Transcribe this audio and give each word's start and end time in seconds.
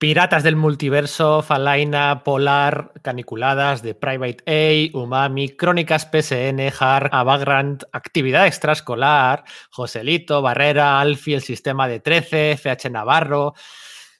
Piratas 0.00 0.42
del 0.42 0.56
Multiverso, 0.56 1.42
Falaina, 1.42 2.24
Polar, 2.24 2.94
Caniculadas, 3.02 3.82
de 3.82 3.94
Private 3.94 4.42
A, 4.46 4.96
Umami, 4.96 5.50
Crónicas 5.50 6.08
PSN, 6.10 6.72
Har, 6.80 7.10
Avagrant, 7.12 7.82
Actividad 7.92 8.46
Extraescolar, 8.46 9.44
Joselito, 9.70 10.40
Barrera, 10.40 11.02
Alfie, 11.02 11.34
El 11.34 11.42
Sistema 11.42 11.86
de 11.86 12.00
13, 12.00 12.52
FH 12.52 12.88
Navarro, 12.90 13.52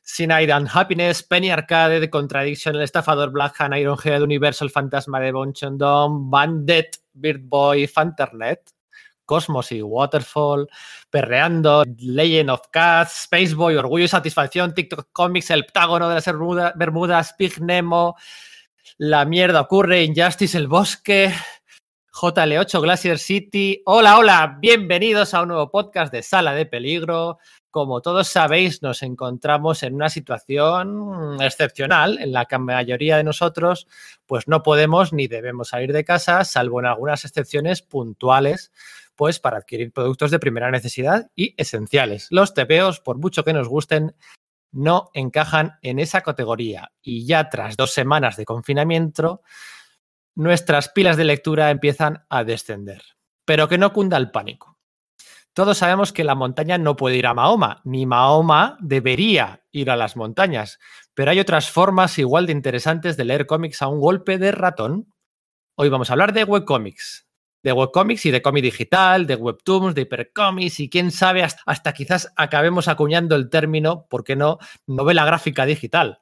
Sinide 0.03 0.53
and 0.53 0.69
Happiness, 0.71 1.22
Penny 1.22 1.51
Arcade, 1.51 1.99
The 1.99 2.10
Contradiction, 2.10 2.76
El 2.76 2.83
Estafador, 2.83 3.31
Black 3.31 3.58
Hand, 3.58 3.74
Ironhead, 3.74 4.21
Universal, 4.21 4.69
Fantasma 4.69 5.19
de 5.19 5.33
Bonchondom, 5.33 6.31
Bandit, 6.31 6.99
Bird 7.15 7.40
Boy, 7.44 7.87
Fanternet, 7.87 8.71
Cosmos 9.31 9.71
y 9.71 9.81
Waterfall, 9.81 10.69
Perreando, 11.08 11.85
Legend 12.01 12.51
of 12.51 12.63
Cats, 12.72 13.26
Spaceboy, 13.26 13.76
Orgullo 13.76 14.06
y 14.06 14.08
Satisfacción, 14.08 14.74
TikTok 14.74 15.10
Comics, 15.13 15.51
El 15.51 15.67
Ptágono 15.67 16.09
de 16.09 16.16
las 16.16 16.74
Bermudas, 16.74 17.37
Big 17.38 17.62
Nemo, 17.62 18.16
La 18.98 19.24
Mierda 19.24 19.60
Ocurre, 19.60 20.02
Injustice, 20.02 20.58
El 20.58 20.66
Bosque, 20.66 21.32
JL8, 22.12 22.82
Glacier 22.82 23.20
City. 23.20 23.80
Hola, 23.86 24.19
hola, 24.19 24.58
bienvenidos 24.60 25.33
a 25.33 25.42
un 25.42 25.48
nuevo 25.50 25.70
podcast 25.70 26.12
de 26.12 26.24
Sala 26.24 26.52
de 26.52 26.66
Peligro. 26.66 27.38
Como 27.70 28.00
todos 28.00 28.27
sabéis, 28.27 28.83
nos 28.83 29.00
encontramos 29.05 29.84
en 29.84 29.94
una 29.94 30.08
situación 30.08 31.41
excepcional 31.41 32.19
en 32.19 32.33
la 32.33 32.47
que 32.47 32.56
la 32.56 32.58
mayoría 32.58 33.16
de 33.16 33.22
nosotros 33.22 33.86
pues 34.27 34.48
no 34.48 34.64
podemos 34.64 35.12
ni 35.12 35.28
debemos 35.28 35.69
salir 35.69 35.92
de 35.92 36.02
casa, 36.02 36.42
salvo 36.42 36.80
en 36.80 36.86
algunas 36.86 37.24
excepciones 37.24 37.80
puntuales 37.80 38.72
pues 39.20 39.38
para 39.38 39.59
adquirir 39.59 39.92
productos 39.92 40.30
de 40.30 40.38
primera 40.38 40.70
necesidad 40.70 41.30
y 41.37 41.55
esenciales. 41.59 42.28
Los 42.30 42.55
TPOs, 42.55 43.01
por 43.01 43.19
mucho 43.19 43.45
que 43.45 43.52
nos 43.52 43.69
gusten, 43.69 44.16
no 44.73 45.11
encajan 45.12 45.74
en 45.83 45.98
esa 45.98 46.23
categoría. 46.23 46.92
Y 47.02 47.27
ya 47.27 47.51
tras 47.51 47.77
dos 47.77 47.92
semanas 47.92 48.38
de 48.38 48.47
confinamiento, 48.47 49.42
nuestras 50.34 50.89
pilas 50.89 51.19
de 51.19 51.25
lectura 51.25 51.70
empiezan 51.70 52.25
a 52.31 52.44
descender. 52.44 53.03
Pero 53.44 53.69
que 53.69 53.77
no 53.77 53.92
cunda 53.92 54.17
el 54.17 54.31
pánico. 54.31 54.78
Todos 55.53 55.77
sabemos 55.77 56.14
que 56.14 56.25
la 56.25 56.34
montaña 56.34 56.78
no 56.78 56.97
puede 56.97 57.19
ir 57.19 57.27
a 57.27 57.34
Mahoma, 57.34 57.83
ni 57.84 58.06
Mahoma 58.06 58.78
debería 58.81 59.66
ir 59.70 59.91
a 59.91 59.97
las 59.97 60.16
montañas, 60.16 60.78
pero 61.12 61.31
hay 61.31 61.41
otras 61.41 61.70
formas 61.70 62.19
igual 62.19 62.47
de 62.47 62.53
interesantes 62.53 63.19
de 63.19 63.27
leer 63.27 63.44
cómics 63.44 63.83
a 63.83 63.89
un 63.89 64.00
golpe 64.00 64.39
de 64.39 64.50
ratón. 64.50 65.12
Hoy 65.77 65.91
vamos 65.91 66.09
a 66.09 66.14
hablar 66.14 66.33
de 66.33 66.44
webcomics, 66.44 67.30
de 67.62 67.72
webcomics 67.72 68.27
y 68.27 68.30
de 68.30 68.42
cómic 68.42 68.64
digital, 68.64 69.27
de 69.27 69.36
webtoons, 69.36 69.94
de 69.94 70.03
hipercomics 70.03 70.80
y 70.80 70.89
quién 70.89 71.11
sabe, 71.11 71.42
hasta, 71.42 71.92
quizás 71.92 72.33
acabemos 72.36 72.89
acuñando 72.89 73.36
el 73.36 73.50
término, 73.50 74.06
¿por 74.08 74.25
qué 74.25 74.36
no?, 74.36 74.58
novela 74.86 75.25
gráfica 75.25 75.66
digital. 75.66 76.20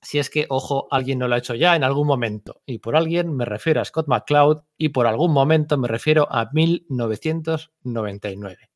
Si 0.00 0.18
es 0.18 0.30
que, 0.30 0.46
ojo, 0.48 0.86
alguien 0.90 1.18
no 1.18 1.26
lo 1.26 1.34
ha 1.34 1.38
hecho 1.38 1.54
ya 1.54 1.74
en 1.74 1.82
algún 1.82 2.06
momento. 2.06 2.62
Y 2.66 2.78
por 2.78 2.94
alguien 2.94 3.34
me 3.34 3.44
refiero 3.44 3.80
a 3.80 3.84
Scott 3.84 4.06
McCloud 4.06 4.62
y 4.76 4.90
por 4.90 5.08
algún 5.08 5.32
momento 5.32 5.76
me 5.76 5.88
refiero 5.88 6.28
a 6.30 6.48
1999. 6.52 8.70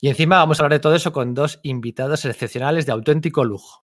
Y 0.00 0.08
encima 0.08 0.38
vamos 0.38 0.58
a 0.58 0.64
hablar 0.64 0.78
de 0.78 0.82
todo 0.82 0.94
eso 0.94 1.12
con 1.12 1.34
dos 1.34 1.60
invitados 1.62 2.24
excepcionales 2.24 2.86
de 2.86 2.92
auténtico 2.92 3.44
lujo. 3.44 3.84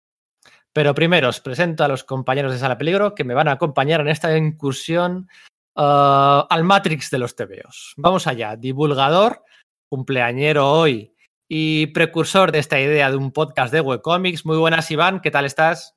Pero 0.72 0.94
primero 0.94 1.30
os 1.30 1.42
presento 1.42 1.84
a 1.84 1.88
los 1.88 2.04
compañeros 2.04 2.52
de 2.52 2.60
Sala 2.60 2.78
Peligro 2.78 3.16
que 3.16 3.24
me 3.24 3.34
van 3.34 3.48
a 3.48 3.54
acompañar 3.54 4.02
en 4.02 4.10
esta 4.10 4.38
incursión 4.38 5.28
Ah, 5.76 6.48
al 6.50 6.64
Matrix 6.64 7.12
de 7.12 7.20
los 7.20 7.36
TVOs. 7.36 7.94
Vamos 7.98 8.28
allá, 8.28 8.56
divulgador, 8.56 9.44
cumpleañero 9.90 10.72
hoy 10.72 11.14
y 11.50 11.88
precursor 11.88 12.52
de 12.52 12.60
esta 12.60 12.80
idea 12.80 13.12
de 13.12 13.18
un 13.18 13.32
podcast 13.32 13.74
de 13.74 13.82
webcomics. 13.82 14.46
Muy 14.46 14.58
buenas, 14.58 14.90
Iván, 14.90 15.20
¿qué 15.20 15.32
tal 15.32 15.46
estás? 15.46 15.96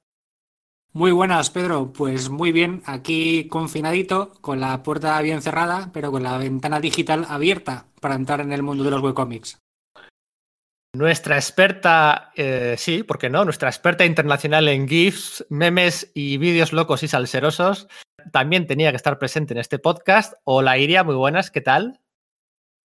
Muy 0.93 1.13
buenas, 1.13 1.51
Pedro. 1.51 1.93
Pues 1.93 2.29
muy 2.29 2.51
bien, 2.51 2.83
aquí 2.87 3.47
confinadito, 3.47 4.33
con 4.41 4.61
la 4.61 4.83
puerta 4.83 5.21
bien 5.23 5.43
cerrada, 5.43 5.91
pero 5.93 6.11
con 6.11 6.25
la 6.25 6.39
ventana 6.39 6.81
digital 6.81 7.25
abierta 7.29 7.87
para 8.01 8.17
entrar 8.17 8.41
en 8.41 8.53
el 8.53 8.65
mundo 8.65 8.83
de 8.83 8.91
los 8.91 9.01
webcomics. 9.01 9.59
Nuestra 10.97 11.37
experta, 11.37 12.33
eh, 12.35 12.75
sí, 12.79 13.05
¿por 13.05 13.19
qué 13.19 13.31
no? 13.31 13.45
Nuestra 13.45 13.69
experta 13.69 14.05
internacional 14.05 14.67
en 14.67 14.89
GIFs, 14.89 15.47
memes 15.51 16.11
y 16.15 16.39
vídeos 16.39 16.73
locos 16.73 17.03
y 17.03 17.09
salserosos, 17.09 17.87
también 18.33 18.67
tenía 18.67 18.91
que 18.91 18.97
estar 18.97 19.19
presente 19.19 19.55
en 19.55 19.59
este 19.59 19.79
podcast. 19.79 20.35
Hola 20.45 20.79
Iria, 20.79 21.05
muy 21.05 21.15
buenas, 21.15 21.51
¿qué 21.51 21.61
tal? 21.61 22.01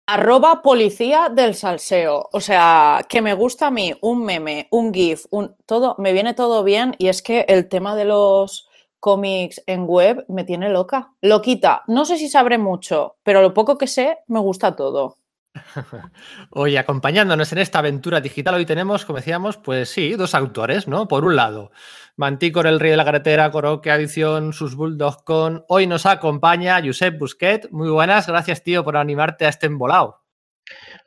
Arroba 0.05 0.61
policía 0.61 1.29
del 1.29 1.55
salseo. 1.55 2.29
O 2.33 2.41
sea, 2.41 3.05
que 3.07 3.21
me 3.21 3.33
gusta 3.33 3.67
a 3.67 3.71
mí 3.71 3.93
un 4.01 4.25
meme, 4.25 4.67
un 4.71 4.93
GIF, 4.93 5.25
un 5.31 5.55
todo, 5.65 5.95
me 5.97 6.11
viene 6.11 6.33
todo 6.33 6.63
bien 6.63 6.95
y 6.97 7.07
es 7.07 7.21
que 7.21 7.45
el 7.47 7.69
tema 7.69 7.95
de 7.95 8.05
los 8.05 8.67
cómics 8.99 9.61
en 9.67 9.85
web 9.85 10.25
me 10.27 10.43
tiene 10.43 10.69
loca. 10.69 11.13
Loquita. 11.21 11.83
No 11.87 12.05
sé 12.05 12.17
si 12.17 12.29
sabré 12.29 12.57
mucho, 12.57 13.17
pero 13.23 13.41
lo 13.41 13.53
poco 13.53 13.77
que 13.77 13.87
sé, 13.87 14.19
me 14.27 14.39
gusta 14.39 14.75
todo. 14.75 15.17
Hoy 16.49 16.77
acompañándonos 16.77 17.51
en 17.51 17.59
esta 17.59 17.79
aventura 17.79 18.21
digital, 18.21 18.55
hoy 18.55 18.65
tenemos, 18.65 19.05
como 19.05 19.17
decíamos, 19.17 19.57
pues 19.57 19.89
sí, 19.89 20.13
dos 20.13 20.33
autores, 20.35 20.87
¿no? 20.87 21.07
Por 21.07 21.25
un 21.25 21.35
lado, 21.35 21.71
Manticor, 22.15 22.67
el 22.67 22.79
rey 22.79 22.91
de 22.91 22.97
la 22.97 23.05
carretera, 23.05 23.51
Coroque 23.51 23.91
Adición, 23.91 24.53
sus 24.53 24.75
Bulldogs 24.75 25.23
con. 25.23 25.65
Hoy 25.67 25.87
nos 25.87 26.05
acompaña 26.05 26.81
Josep 26.83 27.17
Busquet. 27.19 27.69
Muy 27.71 27.89
buenas, 27.89 28.27
gracias, 28.27 28.63
tío, 28.63 28.83
por 28.83 28.97
animarte 28.97 29.45
a 29.45 29.49
este 29.49 29.67
embolado. 29.67 30.21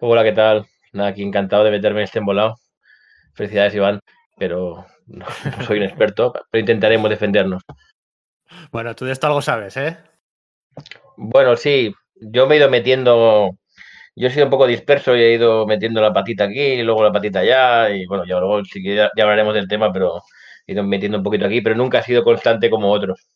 Hola, 0.00 0.22
¿qué 0.22 0.32
tal? 0.32 0.66
Nada, 0.92 1.10
aquí 1.10 1.22
encantado 1.22 1.64
de 1.64 1.70
meterme 1.70 2.00
en 2.00 2.04
este 2.04 2.18
embolado. 2.18 2.56
Felicidades, 3.34 3.74
Iván, 3.74 4.00
pero 4.36 4.86
no, 5.06 5.26
soy 5.66 5.78
un 5.78 5.84
experto, 5.84 6.32
pero 6.50 6.60
intentaremos 6.60 7.10
defendernos. 7.10 7.62
Bueno, 8.70 8.94
tú 8.94 9.04
de 9.04 9.12
esto 9.12 9.26
algo 9.26 9.42
sabes, 9.42 9.76
¿eh? 9.76 9.96
Bueno, 11.16 11.56
sí, 11.56 11.94
yo 12.14 12.46
me 12.46 12.54
he 12.54 12.58
ido 12.58 12.70
metiendo 12.70 13.56
yo 14.16 14.28
he 14.28 14.30
sido 14.30 14.46
un 14.46 14.50
poco 14.50 14.66
disperso 14.66 15.14
y 15.14 15.20
he 15.22 15.34
ido 15.34 15.66
metiendo 15.66 16.00
la 16.00 16.12
patita 16.12 16.44
aquí 16.44 16.58
y 16.58 16.82
luego 16.82 17.04
la 17.04 17.12
patita 17.12 17.40
allá. 17.40 17.90
Y 17.90 18.06
bueno, 18.06 18.24
ya 18.24 18.38
luego 18.40 18.64
sí 18.64 18.82
que 18.82 18.96
ya, 18.96 19.10
hablaremos 19.22 19.54
del 19.54 19.68
tema, 19.68 19.92
pero 19.92 20.22
he 20.66 20.72
ido 20.72 20.82
metiendo 20.82 21.18
un 21.18 21.24
poquito 21.24 21.44
aquí, 21.46 21.60
pero 21.60 21.76
nunca 21.76 21.98
ha 21.98 22.02
sido 22.02 22.24
constante 22.24 22.70
como 22.70 22.90
otros. 22.90 23.28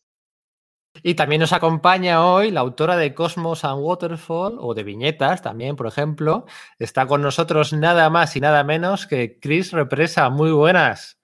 Y 1.03 1.13
también 1.15 1.39
nos 1.39 1.53
acompaña 1.53 2.25
hoy 2.25 2.51
la 2.51 2.59
autora 2.59 2.97
de 2.97 3.13
Cosmos 3.13 3.63
and 3.63 3.81
Waterfall, 3.81 4.57
o 4.59 4.73
de 4.73 4.83
viñetas 4.83 5.41
también, 5.41 5.75
por 5.75 5.87
ejemplo. 5.87 6.45
Está 6.79 7.05
con 7.05 7.21
nosotros 7.21 7.73
nada 7.73 8.09
más 8.09 8.35
y 8.35 8.41
nada 8.41 8.63
menos 8.63 9.07
que 9.07 9.39
Chris 9.39 9.71
Represa. 9.71 10.29
Muy 10.29 10.51
buenas. 10.51 11.17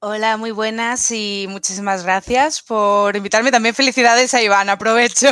Hola, 0.00 0.36
muy 0.36 0.50
buenas 0.50 1.10
y 1.10 1.46
muchísimas 1.48 2.04
gracias 2.04 2.62
por 2.62 3.16
invitarme. 3.16 3.50
También 3.50 3.74
felicidades 3.74 4.34
a 4.34 4.42
Iván, 4.42 4.68
aprovecho. 4.68 5.28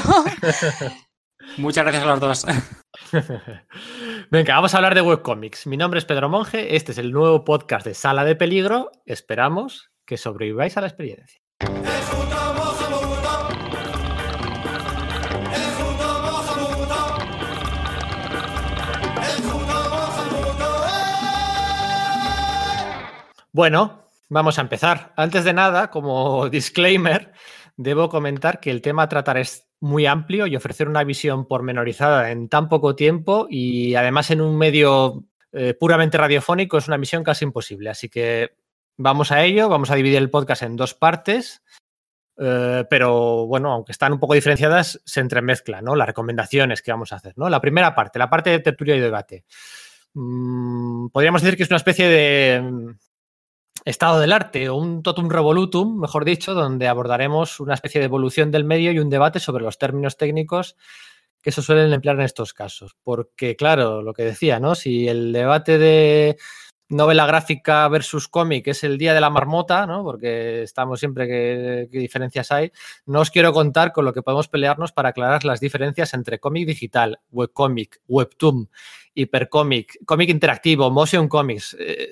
Muchas 1.58 1.84
gracias 1.84 2.04
a 2.04 2.06
los 2.06 2.20
dos. 2.20 2.46
Venga, 4.30 4.54
vamos 4.54 4.74
a 4.74 4.78
hablar 4.78 4.94
de 4.94 5.02
webcomics. 5.02 5.66
Mi 5.66 5.76
nombre 5.76 5.98
es 5.98 6.04
Pedro 6.04 6.28
Monge, 6.28 6.76
este 6.76 6.92
es 6.92 6.98
el 6.98 7.12
nuevo 7.12 7.44
podcast 7.44 7.86
de 7.86 7.94
Sala 7.94 8.24
de 8.24 8.36
Peligro. 8.36 8.90
Esperamos 9.06 9.90
que 10.04 10.16
sobreviváis 10.16 10.76
a 10.76 10.80
la 10.80 10.88
experiencia. 10.88 11.40
Bueno, 23.52 24.08
vamos 24.28 24.58
a 24.58 24.62
empezar. 24.62 25.12
Antes 25.16 25.44
de 25.44 25.52
nada, 25.52 25.90
como 25.90 26.48
disclaimer, 26.50 27.32
debo 27.76 28.08
comentar 28.08 28.60
que 28.60 28.70
el 28.70 28.80
tema 28.80 29.02
a 29.04 29.08
tratar 29.08 29.38
es 29.38 29.69
muy 29.80 30.06
amplio 30.06 30.46
y 30.46 30.56
ofrecer 30.56 30.88
una 30.88 31.04
visión 31.04 31.46
pormenorizada 31.46 32.30
en 32.30 32.48
tan 32.48 32.68
poco 32.68 32.94
tiempo 32.94 33.46
y 33.48 33.94
además 33.94 34.30
en 34.30 34.40
un 34.42 34.56
medio 34.56 35.24
eh, 35.52 35.74
puramente 35.74 36.18
radiofónico 36.18 36.78
es 36.78 36.86
una 36.86 36.98
misión 36.98 37.24
casi 37.24 37.44
imposible. 37.44 37.90
Así 37.90 38.08
que 38.08 38.50
vamos 38.96 39.32
a 39.32 39.42
ello, 39.42 39.68
vamos 39.68 39.90
a 39.90 39.94
dividir 39.94 40.18
el 40.18 40.30
podcast 40.30 40.62
en 40.62 40.76
dos 40.76 40.94
partes, 40.94 41.62
eh, 42.38 42.84
pero 42.88 43.46
bueno, 43.46 43.72
aunque 43.72 43.92
están 43.92 44.12
un 44.12 44.20
poco 44.20 44.34
diferenciadas, 44.34 45.00
se 45.04 45.20
entremezclan 45.20 45.84
¿no? 45.84 45.96
las 45.96 46.06
recomendaciones 46.06 46.82
que 46.82 46.92
vamos 46.92 47.12
a 47.12 47.16
hacer. 47.16 47.32
¿no? 47.36 47.48
La 47.48 47.60
primera 47.60 47.94
parte, 47.94 48.18
la 48.18 48.30
parte 48.30 48.50
de 48.50 48.60
tertulia 48.60 48.96
y 48.96 49.00
debate. 49.00 49.44
Mm, 50.12 51.08
podríamos 51.08 51.42
decir 51.42 51.56
que 51.56 51.62
es 51.62 51.70
una 51.70 51.78
especie 51.78 52.08
de 52.08 52.96
estado 53.84 54.20
del 54.20 54.32
arte 54.32 54.68
o 54.68 54.76
un 54.76 55.02
totum 55.02 55.28
revolutum, 55.28 55.98
mejor 55.98 56.24
dicho, 56.24 56.54
donde 56.54 56.88
abordaremos 56.88 57.60
una 57.60 57.74
especie 57.74 58.00
de 58.00 58.06
evolución 58.06 58.50
del 58.50 58.64
medio 58.64 58.92
y 58.92 58.98
un 58.98 59.10
debate 59.10 59.40
sobre 59.40 59.64
los 59.64 59.78
términos 59.78 60.16
técnicos 60.16 60.76
que 61.42 61.52
se 61.52 61.62
suelen 61.62 61.92
emplear 61.92 62.16
en 62.16 62.22
estos 62.22 62.52
casos. 62.52 62.96
Porque, 63.02 63.56
claro, 63.56 64.02
lo 64.02 64.12
que 64.12 64.24
decía, 64.24 64.60
¿no? 64.60 64.74
Si 64.74 65.08
el 65.08 65.32
debate 65.32 65.78
de 65.78 66.36
novela 66.90 67.24
gráfica 67.24 67.88
versus 67.88 68.28
cómic 68.28 68.66
es 68.68 68.84
el 68.84 68.98
día 68.98 69.14
de 69.14 69.20
la 69.20 69.30
marmota, 69.30 69.86
¿no? 69.86 70.04
Porque 70.04 70.62
estamos 70.62 71.00
siempre 71.00 71.26
que, 71.26 71.98
diferencias 71.98 72.52
hay. 72.52 72.72
No 73.06 73.20
os 73.20 73.30
quiero 73.30 73.52
contar 73.52 73.92
con 73.92 74.04
lo 74.04 74.12
que 74.12 74.22
podemos 74.22 74.48
pelearnos 74.48 74.92
para 74.92 75.10
aclarar 75.10 75.44
las 75.44 75.60
diferencias 75.60 76.12
entre 76.14 76.38
cómic 76.38 76.66
digital, 76.66 77.20
webcomic, 77.30 78.00
webtoon, 78.08 78.68
hipercómic, 79.14 80.04
cómic 80.04 80.28
interactivo, 80.28 80.90
motion 80.90 81.28
comics. 81.28 81.76
Eh, 81.78 82.10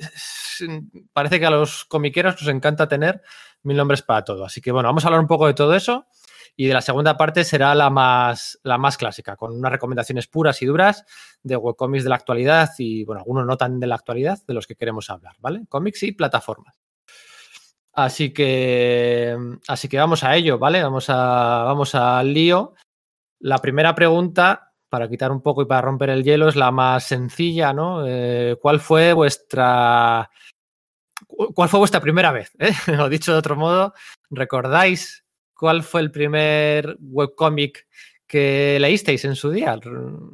parece 1.12 1.40
que 1.40 1.46
a 1.46 1.50
los 1.50 1.84
comiqueros 1.84 2.40
nos 2.40 2.54
encanta 2.54 2.88
tener 2.88 3.20
mil 3.64 3.76
nombres 3.76 4.02
para 4.02 4.24
todo. 4.24 4.44
Así 4.44 4.60
que 4.60 4.72
bueno, 4.72 4.88
vamos 4.88 5.04
a 5.04 5.08
hablar 5.08 5.20
un 5.20 5.28
poco 5.28 5.46
de 5.46 5.54
todo 5.54 5.74
eso. 5.74 6.06
Y 6.60 6.66
de 6.66 6.75
la 6.75 6.81
segunda 6.81 7.16
parte 7.16 7.44
será 7.44 7.72
la 7.76 7.88
más, 7.88 8.58
la 8.64 8.78
más 8.78 8.96
clásica, 8.96 9.37
con 9.37 9.52
unas 9.52 9.70
recomendaciones 9.70 10.26
puras 10.26 10.60
y 10.60 10.66
duras 10.66 11.05
de 11.40 11.56
webcomics 11.56 12.02
de 12.02 12.10
la 12.10 12.16
actualidad 12.16 12.70
y, 12.78 13.05
bueno, 13.05 13.20
algunos 13.20 13.46
no 13.46 13.56
tan 13.56 13.78
de 13.78 13.87
la 13.87 13.94
actualidad 13.94 14.40
de 14.44 14.55
los 14.55 14.66
que 14.66 14.75
queremos 14.75 15.08
hablar, 15.08 15.37
¿vale? 15.38 15.66
Cómics 15.69 16.02
y 16.02 16.10
plataformas. 16.10 16.76
Así 17.93 18.32
que, 18.32 19.38
así 19.69 19.88
que 19.88 19.99
vamos 19.99 20.25
a 20.25 20.34
ello, 20.34 20.58
¿vale? 20.58 20.82
Vamos, 20.82 21.08
a, 21.10 21.62
vamos 21.62 21.94
al 21.94 22.34
lío. 22.34 22.75
La 23.38 23.58
primera 23.58 23.94
pregunta, 23.94 24.72
para 24.88 25.08
quitar 25.08 25.31
un 25.31 25.43
poco 25.43 25.62
y 25.62 25.66
para 25.66 25.82
romper 25.82 26.10
el 26.10 26.25
hielo, 26.25 26.49
es 26.49 26.56
la 26.56 26.72
más 26.72 27.05
sencilla, 27.05 27.72
¿no? 27.72 28.05
Eh, 28.05 28.56
¿Cuál 28.60 28.81
fue 28.81 29.12
vuestra... 29.12 30.28
¿Cuál 31.55 31.69
fue 31.69 31.78
vuestra 31.78 32.00
primera 32.00 32.32
vez? 32.32 32.50
Eh? 32.58 32.72
Dicho 33.10 33.31
de 33.31 33.38
otro 33.38 33.55
modo, 33.55 33.94
¿recordáis 34.28 35.25
¿cuál 35.58 35.82
fue 35.82 36.00
el 36.00 36.10
primer 36.10 36.96
webcómic 37.00 37.87
que 38.26 38.78
leísteis 38.81 39.25
en 39.25 39.34
su 39.34 39.50
día? 39.50 39.76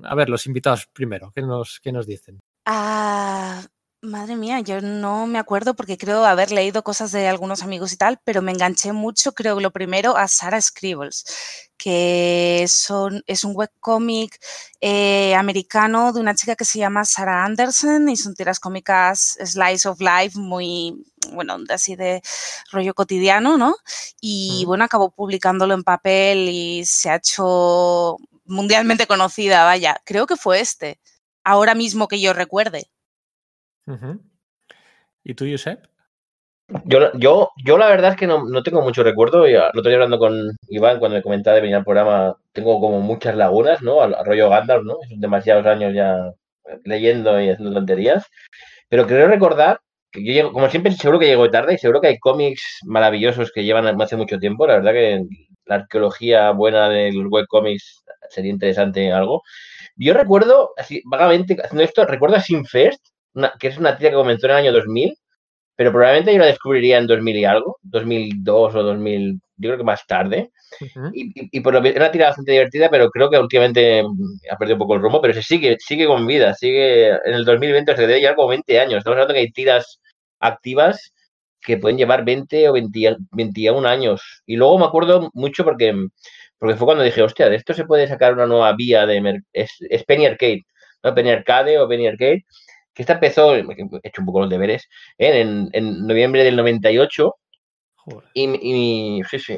A 0.05 0.15
ver, 0.15 0.29
los 0.29 0.47
invitados 0.47 0.87
primero, 0.93 1.33
¿qué 1.35 1.43
nos, 1.43 1.81
qué 1.83 1.93
nos 1.93 2.07
dicen? 2.07 2.41
Ah, 2.67 3.63
madre 4.03 4.37
mía, 4.37 4.61
yo 4.61 4.81
no 4.83 5.27
me 5.27 5.39
acuerdo 5.39 5.75
porque 5.75 5.97
creo 5.97 6.25
haber 6.25 6.53
leído 6.53 6.85
cosas 6.85 7.11
de 7.13 7.27
algunos 7.27 7.63
amigos 7.63 7.93
y 7.93 7.97
tal, 7.97 8.21
pero 8.25 8.43
me 8.43 8.53
enganché 8.53 8.93
mucho, 8.93 9.33
creo, 9.33 9.61
lo 9.61 9.71
primero 9.71 10.17
a 10.17 10.29
Sarah 10.29 10.61
Scribbles, 10.61 11.25
que 11.79 12.67
son, 12.69 13.23
es 13.27 13.45
un 13.45 13.53
webcómic 13.57 14.39
eh, 14.81 15.35
americano 15.35 16.13
de 16.13 16.21
una 16.21 16.35
chica 16.35 16.57
que 16.57 16.65
se 16.65 16.79
llama 16.79 17.05
Sarah 17.05 17.45
Anderson 17.45 18.09
y 18.09 18.17
son 18.17 18.35
tiras 18.35 18.61
cómicas 18.61 19.39
slice 19.45 19.89
of 19.89 20.01
life 20.01 20.39
muy, 20.39 21.03
bueno, 21.33 21.57
así 21.69 21.97
de 21.97 22.23
rollo 22.73 22.95
cotidiano, 22.95 23.57
¿no? 23.57 23.77
Y 24.21 24.65
bueno, 24.67 24.85
acabó 24.85 25.11
publicándolo 25.11 25.75
en 25.75 25.83
papel 25.85 26.49
y 26.49 26.85
se 26.85 27.11
ha 27.11 27.17
hecho 27.17 28.17
mundialmente 28.45 29.07
conocida, 29.07 29.65
vaya, 29.65 30.01
creo 30.05 30.27
que 30.27 30.37
fue 30.37 30.61
este, 30.61 31.01
ahora 31.45 31.75
mismo 31.75 32.09
que 32.09 32.21
yo 32.21 32.33
recuerde. 32.33 32.91
¿Y 35.23 35.35
tú, 35.35 35.47
Josep? 35.51 35.85
Yo, 36.87 37.13
yo, 37.15 37.51
yo 37.63 37.77
la 37.77 37.89
verdad 37.89 38.13
es 38.13 38.17
que 38.17 38.27
no, 38.27 38.45
no 38.47 38.63
tengo 38.63 38.81
mucho 38.81 39.03
recuerdo. 39.03 39.47
Y 39.47 39.55
el 39.55 39.63
otro 39.69 39.83
día 39.83 39.95
hablando 39.95 40.19
con 40.19 40.57
Iván, 40.69 40.99
cuando 40.99 41.17
me 41.17 41.23
comentaba 41.23 41.57
de 41.57 41.61
venir 41.61 41.77
al 41.77 41.85
programa, 41.85 42.37
tengo 42.53 42.81
como 42.81 43.01
muchas 43.01 43.37
lagunas, 43.37 43.83
¿no? 43.83 44.01
Al, 44.01 44.15
al 44.15 44.25
rollo 44.25 44.49
Gandalf, 44.49 44.85
¿no? 44.85 44.97
Son 45.09 45.21
demasiados 45.21 45.67
años 45.67 45.93
ya 45.95 46.33
leyendo 46.85 47.41
y 47.41 47.51
haciendo 47.51 47.75
tonterías. 47.75 48.27
Pero 48.89 49.07
creo 49.07 49.29
recordar 49.29 49.81
yo 50.15 50.33
llego, 50.33 50.53
como 50.53 50.69
siempre, 50.69 50.93
seguro 50.93 51.19
que 51.19 51.27
llego 51.27 51.51
tarde 51.51 51.75
y 51.75 51.79
seguro 51.79 52.01
que 52.01 52.09
hay 52.09 52.19
cómics 52.19 52.79
maravillosos 52.85 53.51
que 53.53 53.65
llevan 53.65 54.01
hace 54.01 54.17
mucho 54.17 54.39
tiempo. 54.39 54.67
La 54.67 54.75
verdad 54.75 54.93
que 54.93 55.25
la 55.67 55.77
arqueología 55.77 56.51
buena 56.53 56.89
del 56.89 57.27
webcomics 57.27 58.05
sería 58.31 58.51
interesante 58.53 59.07
en 59.07 59.13
algo. 59.13 59.43
Yo 59.97 60.15
recuerdo, 60.15 60.73
así 60.77 61.03
vagamente 61.05 61.57
haciendo 61.63 61.85
esto, 61.85 62.05
recuerdo 62.07 62.37
a 62.37 62.41
Sinfest, 62.41 63.01
una, 63.35 63.53
que 63.59 63.69
es 63.69 63.79
una 63.79 63.97
tira 63.97 64.11
que 64.11 64.17
comenzó 64.17 64.47
en 64.47 64.53
el 64.53 64.59
año 64.59 64.73
2000, 64.73 65.17
pero 65.77 65.91
probablemente 65.93 66.33
yo 66.33 66.39
la 66.39 66.47
descubriría 66.47 66.99
en 66.99 67.07
2000 67.07 67.37
y 67.37 67.45
algo, 67.45 67.79
2002 67.83 68.75
o 68.75 68.83
2000, 68.83 69.41
yo 69.57 69.69
creo 69.69 69.79
que 69.79 69.85
más 69.85 70.07
tarde. 70.07 70.51
Y, 71.13 71.27
y, 71.41 71.49
y 71.53 71.61
por 71.61 71.75
lo 71.75 71.83
que 71.83 71.91
es 71.91 71.97
una 71.97 72.11
tira 72.11 72.29
bastante 72.29 72.53
divertida, 72.53 72.89
pero 72.91 73.11
creo 73.11 73.31
que 73.31 73.39
últimamente 73.39 74.03
ha 74.51 74.57
perdido 74.57 74.77
un 74.77 74.81
poco 74.81 74.95
el 74.95 75.03
rumbo, 75.03 75.21
pero 75.21 75.35
se 75.35 75.43
sigue, 75.43 75.77
sigue 75.79 76.07
con 76.07 76.27
vida, 76.27 76.55
sigue 76.55 77.09
en 77.09 77.35
el 77.35 77.45
2020, 77.45 77.93
o 77.93 77.97
sea, 77.97 78.07
debe 78.07 78.21
llevar 78.21 78.37
como 78.37 78.49
20 78.49 78.81
años. 78.81 78.99
Estamos 78.99 79.15
hablando 79.17 79.35
que 79.35 79.41
hay 79.41 79.53
tiras 79.53 80.01
activas 80.45 81.13
que 81.61 81.79
pueden 81.79 81.97
llevar 81.99 82.25
20 82.25 82.69
o 82.69 82.73
20, 82.75 83.17
21 83.33 83.87
años. 83.87 84.43
Y 84.47 84.57
luego 84.57 84.79
me 84.79 84.85
acuerdo 84.87 85.31
mucho 85.35 85.65
porque, 85.65 85.95
porque 86.59 86.77
fue 86.77 86.87
cuando 86.87 87.05
dije, 87.05 87.23
hostia, 87.23 87.49
de 87.49 87.57
esto 87.57 87.75
se 87.75 87.85
puede 87.87 88.07
sacar 88.09 88.35
una 88.35 88.47
nueva 88.47 88.73
vía 88.75 89.07
de... 89.07 89.41
Es, 89.53 89.71
es 89.89 90.05
Penny 90.05 90.27
Arcade, 90.27 90.63
¿no? 91.03 91.15
Penny 91.15 91.31
Arcade 91.31 91.79
o 91.79 91.89
Penny 91.89 92.07
Arcade, 92.07 92.45
que 92.95 93.03
esta 93.03 93.15
empezó, 93.15 93.55
he 93.57 93.65
hecho 94.03 94.21
un 94.21 94.27
poco 94.27 94.41
los 94.41 94.51
deberes, 94.51 94.89
¿eh? 95.19 95.41
en, 95.41 95.69
en 95.73 96.07
noviembre 96.07 96.45
del 96.45 96.57
98 96.57 97.35
Joder. 97.97 98.29
y, 98.35 99.19
y- 99.21 99.23
sí, 99.25 99.39
sí. 99.39 99.57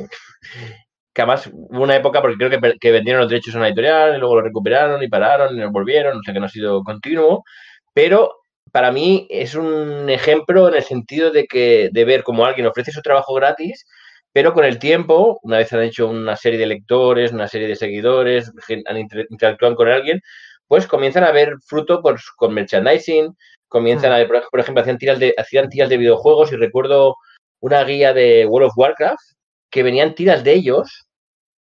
Que 1.13 1.23
además 1.23 1.49
hubo 1.53 1.83
una 1.83 1.97
época, 1.97 2.21
porque 2.21 2.37
creo 2.37 2.51
que, 2.51 2.79
que 2.79 2.93
vendieron 2.93 3.23
los 3.23 3.31
derechos 3.31 3.55
a 3.55 3.59
una 3.59 3.69
editorial, 3.69 4.17
y 4.17 4.19
luego 4.19 4.37
lo 4.37 4.43
recuperaron 4.43 5.03
y 5.03 5.09
pararon 5.09 5.57
y 5.57 5.61
los 5.61 5.73
volvieron, 5.73 6.19
o 6.19 6.23
sea 6.23 6.35
que 6.35 6.41
no 6.41 6.47
ha 6.47 6.51
sido 6.51 6.83
continuo. 6.85 7.43
Pero 7.95 8.37
para 8.73 8.93
mí 8.93 9.27
es 9.31 9.55
un 9.55 10.09
ejemplo 10.11 10.69
en 10.69 10.75
el 10.75 10.83
sentido 10.83 11.31
de 11.31 11.47
que 11.47 11.89
de 11.93 12.05
ver 12.05 12.23
cómo 12.23 12.45
alguien 12.45 12.67
ofrece 12.67 12.93
su 12.93 13.03
trabajo 13.03 13.35
gratis, 13.35 13.87
pero 14.33 14.53
con 14.53 14.65
el 14.65 14.79
tiempo, 14.79 15.39
una 15.43 15.59
vez 15.59 15.73
han 15.73 15.83
hecho 15.83 16.09
una 16.09 16.37
serie 16.37 16.59
de 16.59 16.67
lectores, 16.67 17.33
una 17.33 17.49
serie 17.49 17.69
de 17.69 17.77
seguidores, 17.77 18.53
han 18.87 18.99
inter- 18.99 19.27
interactúan 19.31 19.75
con 19.75 19.89
alguien, 19.89 20.21
pues 20.67 20.87
comienzan 20.87 21.25
a 21.25 21.31
ver 21.33 21.55
fruto 21.67 22.03
por, 22.03 22.19
con 22.37 22.53
merchandising, 22.53 23.35
comienzan 23.69 24.11
Mm. 24.11 24.15
a 24.15 24.19
ver, 24.19 24.27
por, 24.29 24.49
por 24.51 24.61
ejemplo, 24.61 24.83
hacían 24.83 24.99
tiras, 24.99 25.19
de, 25.19 25.35
hacían 25.39 25.69
tiras 25.71 25.89
de 25.89 25.97
videojuegos 25.97 26.53
y 26.53 26.57
recuerdo 26.57 27.17
una 27.61 27.83
guía 27.85 28.13
de 28.13 28.47
World 28.47 28.69
of 28.69 28.77
Warcraft 28.77 29.23
que 29.71 29.83
venían 29.83 30.15
tiras 30.15 30.45
de 30.45 30.53
ellos 30.55 31.07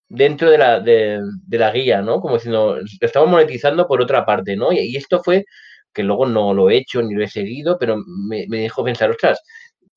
dentro 0.09 0.49
de 0.49 0.57
la, 0.57 0.79
de, 0.79 1.19
de 1.47 1.57
la 1.57 1.71
guía, 1.71 2.01
¿no? 2.01 2.19
Como 2.21 2.35
diciendo, 2.35 2.77
lo 2.77 2.83
estamos 3.07 3.29
monetizando 3.29 3.87
por 3.87 4.01
otra 4.01 4.25
parte, 4.25 4.55
¿no? 4.55 4.71
Y, 4.71 4.79
y 4.79 4.97
esto 4.97 5.21
fue, 5.23 5.45
que 5.97 6.03
luego 6.03 6.27
no 6.27 6.53
lo 6.55 6.69
he 6.71 6.77
hecho 6.77 7.01
ni 7.03 7.15
lo 7.15 7.23
he 7.25 7.29
seguido, 7.29 7.77
pero 7.79 7.97
me, 8.29 8.45
me 8.49 8.59
dejó 8.61 8.85
pensar, 8.85 9.11
ostras, 9.11 9.41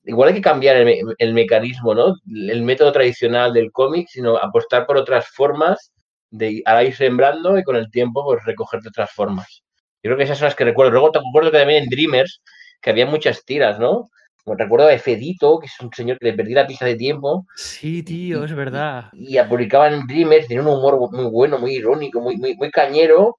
igual 0.05 0.31
hay 0.31 0.35
que 0.37 0.41
cambiar 0.43 0.77
el, 0.79 0.85
me- 0.87 1.01
el 1.19 1.35
mecanismo, 1.35 1.95
¿no? 1.95 2.15
El 2.29 2.63
método 2.63 2.93
tradicional 2.93 3.53
del 3.53 3.71
cómic, 3.73 4.09
sino 4.11 4.37
apostar 4.39 4.87
por 4.87 4.97
otras 4.99 5.29
formas 5.29 5.93
de 6.31 6.63
ahora 6.67 6.85
ir 6.85 6.97
sembrando 6.97 7.59
y 7.59 7.65
con 7.65 7.77
el 7.77 7.91
tiempo 7.91 8.25
pues 8.25 8.45
recoger 8.45 8.81
de 8.83 8.89
otras 8.91 9.11
formas. 9.13 9.63
Yo 10.03 10.09
creo 10.11 10.17
que 10.19 10.25
esas 10.25 10.39
son 10.39 10.47
las 10.47 10.57
que 10.57 10.65
recuerdo. 10.65 10.93
Luego 10.93 11.13
te 11.13 11.19
acuerdo 11.21 11.51
que 11.53 11.59
también 11.59 11.85
en 11.85 11.91
Dreamers, 11.91 12.41
que 12.83 12.91
había 12.91 13.07
muchas 13.07 13.45
tiras, 13.45 13.79
¿no? 13.79 14.09
Como 14.45 14.57
recuerdo 14.57 14.89
a 14.89 14.99
Fedito, 14.99 15.59
que 15.61 15.67
es 15.67 15.81
un 15.81 15.93
señor 15.93 16.19
que 16.19 16.27
le 16.31 16.35
perdí 16.35 16.55
la 16.55 16.67
pista 16.67 16.87
de 16.87 16.97
tiempo, 16.97 17.47
Sí, 17.57 18.03
tío, 18.03 18.45
es 18.45 18.55
verdad. 18.55 19.07
y 19.13 19.37
a- 19.39 19.49
publicaban 19.49 19.95
en 19.95 20.07
Dreamers, 20.07 20.47
tiene 20.49 20.63
un 20.63 20.69
humor 20.69 21.11
muy 21.13 21.25
bueno, 21.31 21.59
muy 21.59 21.73
irónico, 21.77 22.21
muy, 22.21 22.37
muy, 22.39 22.55
muy 22.57 22.71
cañero, 22.71 23.37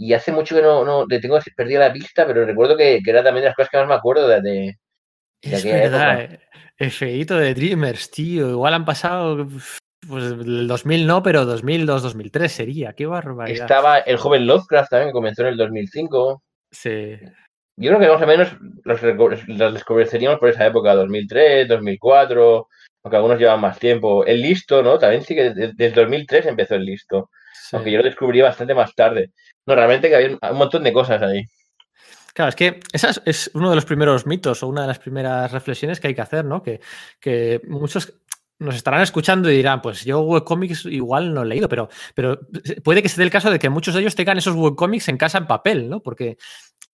y 0.00 0.14
hace 0.14 0.32
mucho 0.32 0.56
que 0.56 0.62
no, 0.62 0.82
no 0.82 1.04
le 1.06 1.20
tengo 1.20 1.38
perdida 1.54 1.80
la 1.80 1.92
pista, 1.92 2.26
pero 2.26 2.46
recuerdo 2.46 2.74
que, 2.74 3.00
que 3.04 3.10
era 3.10 3.22
también 3.22 3.42
de 3.42 3.48
las 3.48 3.54
cosas 3.54 3.70
que 3.70 3.76
más 3.76 3.86
me 3.86 3.94
acuerdo 3.94 4.26
de, 4.28 4.40
de, 4.40 4.76
Es 5.42 5.62
verdad. 5.62 6.22
época. 6.22 6.34
eh. 6.34 6.40
El 6.78 6.90
feíto 6.90 7.36
de 7.36 7.52
Dreamers, 7.52 8.10
tío. 8.10 8.48
Igual 8.48 8.72
han 8.72 8.86
pasado, 8.86 9.46
pues 10.08 10.24
el 10.24 10.66
2000 10.66 11.06
no, 11.06 11.22
pero 11.22 11.44
2002, 11.44 12.02
2003 12.02 12.50
sería. 12.50 12.94
Qué 12.94 13.04
barbaridad. 13.04 13.60
Estaba 13.64 13.98
el 13.98 14.16
joven 14.16 14.46
Lovecraft 14.46 14.88
también, 14.88 15.10
que 15.10 15.12
comenzó 15.12 15.42
en 15.42 15.48
el 15.48 15.56
2005. 15.58 16.42
Sí. 16.70 17.18
Yo 17.76 17.90
creo 17.90 18.00
que 18.00 18.08
más 18.08 18.22
o 18.22 18.26
menos 18.26 18.56
los, 18.84 19.02
los 19.48 19.74
descobreceríamos 19.74 20.38
por 20.38 20.48
esa 20.48 20.66
época, 20.66 20.94
2003, 20.94 21.68
2004, 21.68 22.68
aunque 23.04 23.16
algunos 23.16 23.38
llevan 23.38 23.60
más 23.60 23.78
tiempo. 23.78 24.24
El 24.24 24.40
listo, 24.40 24.82
¿no? 24.82 24.98
También 24.98 25.22
sí 25.24 25.34
que 25.34 25.50
desde, 25.50 25.72
desde 25.74 26.00
2003 26.00 26.46
empezó 26.46 26.76
el 26.76 26.86
listo, 26.86 27.28
sí. 27.70 27.76
aunque 27.76 27.92
yo 27.92 27.98
lo 27.98 28.04
descubrí 28.04 28.40
bastante 28.40 28.74
más 28.74 28.94
tarde. 28.94 29.30
No, 29.66 29.74
realmente 29.74 30.08
que 30.08 30.16
había 30.16 30.28
un, 30.28 30.58
montón 30.58 30.82
de 30.82 30.92
cosas 30.92 31.22
ahí. 31.22 31.44
Claro, 32.34 32.50
es 32.50 32.56
que 32.56 32.80
esa 32.92 33.10
es, 33.10 33.22
es 33.24 33.50
uno 33.54 33.70
de 33.70 33.76
los 33.76 33.84
primeros 33.84 34.26
mitos 34.26 34.62
o 34.62 34.68
una 34.68 34.82
de 34.82 34.88
las 34.88 34.98
primeras 34.98 35.50
reflexiones 35.50 36.00
que 36.00 36.08
hay 36.08 36.14
que 36.14 36.20
hacer, 36.20 36.44
¿no? 36.44 36.62
Que, 36.62 36.80
que 37.20 37.60
muchos 37.66 38.12
nos 38.60 38.76
estarán 38.76 39.00
escuchando 39.00 39.50
y 39.50 39.56
dirán, 39.56 39.80
pues 39.80 40.04
yo 40.04 40.20
webcomics 40.20 40.84
igual 40.84 41.32
no 41.32 41.42
he 41.42 41.46
leído, 41.46 41.68
pero, 41.68 41.88
pero 42.14 42.40
puede 42.84 43.02
que 43.02 43.08
se 43.08 43.16
dé 43.16 43.24
el 43.24 43.30
caso 43.30 43.50
de 43.50 43.58
que 43.58 43.70
muchos 43.70 43.94
de 43.94 44.00
ellos 44.00 44.14
tengan 44.14 44.36
esos 44.36 44.54
webcomics 44.54 45.08
en 45.08 45.16
casa 45.16 45.38
en 45.38 45.46
papel, 45.46 45.88
¿no? 45.88 46.00
Porque, 46.00 46.36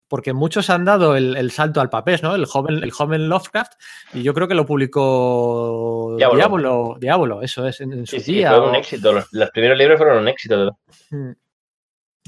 porque 0.09 0.33
muchos 0.33 0.71
han 0.71 0.85
dado 0.85 1.17
el, 1.17 1.37
el 1.37 1.51
salto 1.51 1.81
al 1.81 1.91
papel, 1.91 2.21
¿no? 2.23 2.35
El 2.35 2.47
joven, 2.47 2.83
el 2.83 2.91
joven 2.91 3.29
Lovecraft, 3.29 3.73
y 4.15 4.23
yo 4.23 4.35
creo 4.35 4.47
que 4.49 4.55
lo 4.55 4.67
publicó 4.67 6.15
Diablo. 6.17 6.37
Diablo, 6.37 6.97
Diablo, 7.01 7.43
eso 7.43 7.67
es, 7.67 7.81
en, 7.81 7.93
en 7.93 8.07
su 8.07 8.17
Sí, 8.17 8.23
sí, 8.23 8.33
día. 8.35 8.51
fue 8.55 8.69
un 8.69 8.75
éxito. 8.75 9.13
Los, 9.13 9.27
los 9.33 9.51
primeros 9.51 9.77
libros 9.79 9.99
fueron 9.99 10.19
un 10.19 10.29
éxito. 10.29 10.79
Mm. 11.11 11.31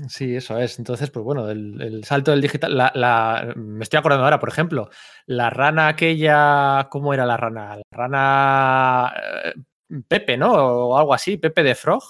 Sí, 0.09 0.37
eso 0.37 0.57
es. 0.59 0.79
Entonces, 0.79 1.11
pues 1.11 1.25
bueno, 1.25 1.49
el, 1.51 1.81
el 1.83 2.05
salto 2.05 2.31
del 2.31 2.41
digital. 2.41 2.77
La, 2.77 2.93
la- 2.95 3.53
me 3.57 3.83
estoy 3.83 3.99
acordando 3.99 4.25
ahora, 4.25 4.39
por 4.39 4.49
ejemplo, 4.49 4.91
la 5.27 5.51
rana 5.51 5.89
aquella. 5.89 6.87
¿Cómo 6.89 7.13
era 7.13 7.27
la 7.27 7.37
rana? 7.37 7.77
La 7.77 7.83
rana 7.91 9.13
eh, 9.45 9.55
Pepe, 10.07 10.37
¿no? 10.37 10.53
O 10.53 10.97
algo 10.99 11.15
así, 11.15 11.37
Pepe 11.37 11.65
de 11.65 11.75
Frog. 11.75 12.03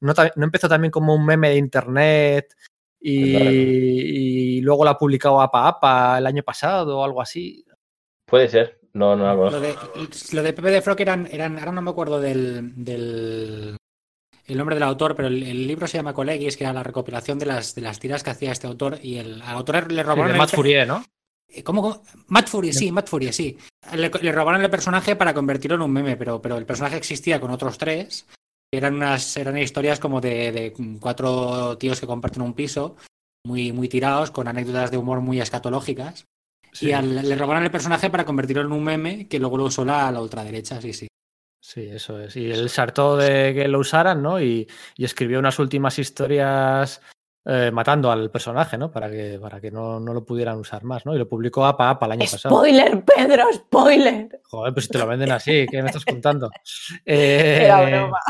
¿No, 0.00 0.12
ta- 0.12 0.32
no 0.36 0.44
empezó 0.44 0.68
también 0.68 0.90
como 0.90 1.14
un 1.14 1.24
meme 1.24 1.48
de 1.50 1.56
internet 1.56 2.54
y, 3.00 4.58
y 4.58 4.60
luego 4.60 4.84
la 4.84 4.92
ha 4.92 4.98
publicado 4.98 5.40
APA 5.40 5.68
APA 5.68 6.18
el 6.18 6.26
año 6.26 6.42
pasado 6.42 6.98
o 6.98 7.04
algo 7.04 7.20
así. 7.22 7.64
Puede 8.26 8.48
ser, 8.48 8.80
no, 8.92 9.16
no 9.16 9.24
la 9.26 9.34
conozco. 9.34 9.56
Lo 9.56 9.60
de, 9.60 9.74
lo 10.32 10.42
de 10.42 10.52
Pepe 10.52 10.70
de 10.70 10.82
Frog 10.82 11.00
eran, 11.00 11.28
eran, 11.30 11.58
ahora 11.58 11.72
no 11.72 11.82
me 11.82 11.90
acuerdo 11.90 12.20
del, 12.20 12.72
del 12.84 13.76
el 14.46 14.56
nombre 14.58 14.74
del 14.76 14.82
autor, 14.82 15.14
pero 15.14 15.28
el, 15.28 15.42
el 15.42 15.66
libro 15.66 15.86
se 15.86 15.96
llama 15.98 16.12
Colegis, 16.12 16.56
que 16.56 16.64
era 16.64 16.72
la 16.72 16.82
recopilación 16.82 17.38
de 17.38 17.46
las, 17.46 17.74
de 17.74 17.82
las 17.82 17.98
tiras 18.00 18.22
que 18.22 18.30
hacía 18.30 18.52
este 18.52 18.66
autor, 18.66 18.98
y 19.02 19.16
el, 19.16 19.40
al 19.42 19.56
autor 19.56 19.90
le 19.92 20.02
Sí, 20.02 20.06
robaron 20.06 20.26
de 20.26 20.32
el 20.32 20.38
Matt 20.38 20.50
pe- 20.50 20.56
Fourier, 20.56 20.86
¿no? 20.86 21.04
Eh, 21.48 21.62
¿Cómo, 21.64 21.82
cómo? 21.82 22.02
Matt 22.28 22.48
Fury, 22.48 22.72
sí, 22.72 22.92
Matt 22.92 23.08
Fury, 23.08 23.32
sí. 23.32 23.56
Le, 23.94 24.08
le 24.22 24.32
robaron 24.32 24.62
el 24.62 24.70
personaje 24.70 25.16
para 25.16 25.34
convertirlo 25.34 25.74
en 25.76 25.82
un 25.82 25.92
meme, 25.92 26.16
pero, 26.16 26.40
pero 26.40 26.56
el 26.56 26.66
personaje 26.66 26.96
existía 26.96 27.40
con 27.40 27.50
otros 27.50 27.76
tres. 27.76 28.26
Eran 28.72 28.94
unas 28.94 29.36
eran 29.36 29.58
historias 29.58 29.98
como 29.98 30.20
de, 30.20 30.52
de 30.52 30.72
cuatro 31.00 31.76
tíos 31.78 32.00
que 32.00 32.06
comparten 32.06 32.42
un 32.42 32.54
piso, 32.54 32.96
muy, 33.44 33.72
muy 33.72 33.88
tirados, 33.88 34.30
con 34.30 34.46
anécdotas 34.46 34.90
de 34.90 34.98
humor 34.98 35.20
muy 35.20 35.40
escatológicas. 35.40 36.24
Sí, 36.72 36.86
y 36.88 36.92
al- 36.92 37.28
le 37.28 37.36
robaron 37.36 37.64
el 37.64 37.70
personaje 37.70 38.10
para 38.10 38.24
convertirlo 38.24 38.62
en 38.62 38.72
un 38.72 38.84
meme 38.84 39.26
que 39.26 39.40
luego 39.40 39.56
lo 39.58 39.64
usó 39.64 39.84
la, 39.84 40.10
la 40.12 40.20
ultraderecha, 40.20 40.80
sí, 40.80 40.92
sí. 40.92 41.08
sí, 41.60 41.88
eso 41.88 42.20
es. 42.20 42.36
Y 42.36 42.48
él 42.50 42.70
se 42.70 42.80
hartó 42.80 43.16
de 43.16 43.52
que 43.54 43.66
lo 43.66 43.80
usaran, 43.80 44.22
¿no? 44.22 44.40
Y, 44.40 44.68
y 44.96 45.04
escribió 45.04 45.40
unas 45.40 45.58
últimas 45.58 45.98
historias 45.98 47.00
eh, 47.44 47.70
matando 47.72 48.10
al 48.10 48.30
personaje, 48.30 48.76
¿no? 48.76 48.90
Para 48.90 49.10
que, 49.10 49.38
para 49.40 49.60
que 49.60 49.70
no, 49.70 49.98
no 49.98 50.12
lo 50.12 50.24
pudieran 50.24 50.58
usar 50.58 50.84
más, 50.84 51.06
¿no? 51.06 51.14
Y 51.14 51.18
lo 51.18 51.28
publicó 51.28 51.64
APA 51.64 51.90
APA 51.90 52.06
el 52.06 52.12
año 52.12 52.26
pasado. 52.30 52.54
Spoiler, 52.54 53.04
Pedro, 53.04 53.44
spoiler. 53.52 54.40
Joder, 54.44 54.74
pues 54.74 54.86
si 54.86 54.92
te 54.92 54.98
lo 54.98 55.06
venden 55.06 55.32
así, 55.32 55.66
¿qué 55.70 55.82
me 55.82 55.88
estás 55.88 56.04
contando? 56.04 56.50
Eh, 57.04 57.62
Era 57.64 57.82
broma. 57.82 58.20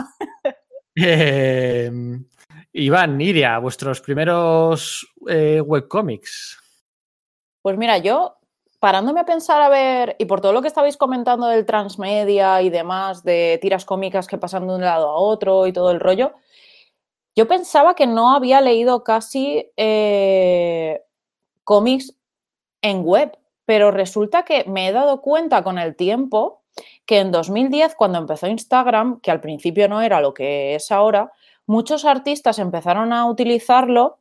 eh, 0.94 1.90
Iván, 2.72 3.20
Iria, 3.20 3.58
vuestros 3.58 4.00
primeros 4.00 5.06
eh, 5.28 5.60
webcomics. 5.60 6.58
Pues 7.62 7.76
mira, 7.76 7.98
yo 7.98 8.36
parándome 8.78 9.20
a 9.20 9.26
pensar 9.26 9.60
a 9.60 9.68
ver, 9.68 10.16
y 10.18 10.24
por 10.24 10.40
todo 10.40 10.52
lo 10.52 10.62
que 10.62 10.68
estabais 10.68 10.96
comentando 10.96 11.46
del 11.46 11.66
transmedia 11.66 12.62
y 12.62 12.70
demás, 12.70 13.22
de 13.22 13.58
tiras 13.60 13.84
cómicas 13.84 14.26
que 14.26 14.38
pasan 14.38 14.66
de 14.66 14.74
un 14.74 14.80
lado 14.80 15.08
a 15.08 15.16
otro 15.16 15.66
y 15.66 15.72
todo 15.72 15.90
el 15.90 16.00
rollo, 16.00 16.32
yo 17.40 17.48
pensaba 17.48 17.94
que 17.94 18.06
no 18.06 18.34
había 18.34 18.60
leído 18.60 19.02
casi 19.02 19.72
eh, 19.78 21.00
cómics 21.64 22.14
en 22.82 23.02
web, 23.02 23.38
pero 23.64 23.90
resulta 23.90 24.44
que 24.44 24.64
me 24.64 24.86
he 24.86 24.92
dado 24.92 25.22
cuenta 25.22 25.64
con 25.64 25.78
el 25.78 25.96
tiempo 25.96 26.62
que 27.06 27.18
en 27.18 27.32
2010, 27.32 27.94
cuando 27.94 28.18
empezó 28.18 28.46
Instagram, 28.46 29.22
que 29.22 29.30
al 29.30 29.40
principio 29.40 29.88
no 29.88 30.02
era 30.02 30.20
lo 30.20 30.34
que 30.34 30.74
es 30.74 30.92
ahora, 30.92 31.32
muchos 31.64 32.04
artistas 32.04 32.58
empezaron 32.58 33.10
a 33.10 33.24
utilizarlo 33.24 34.18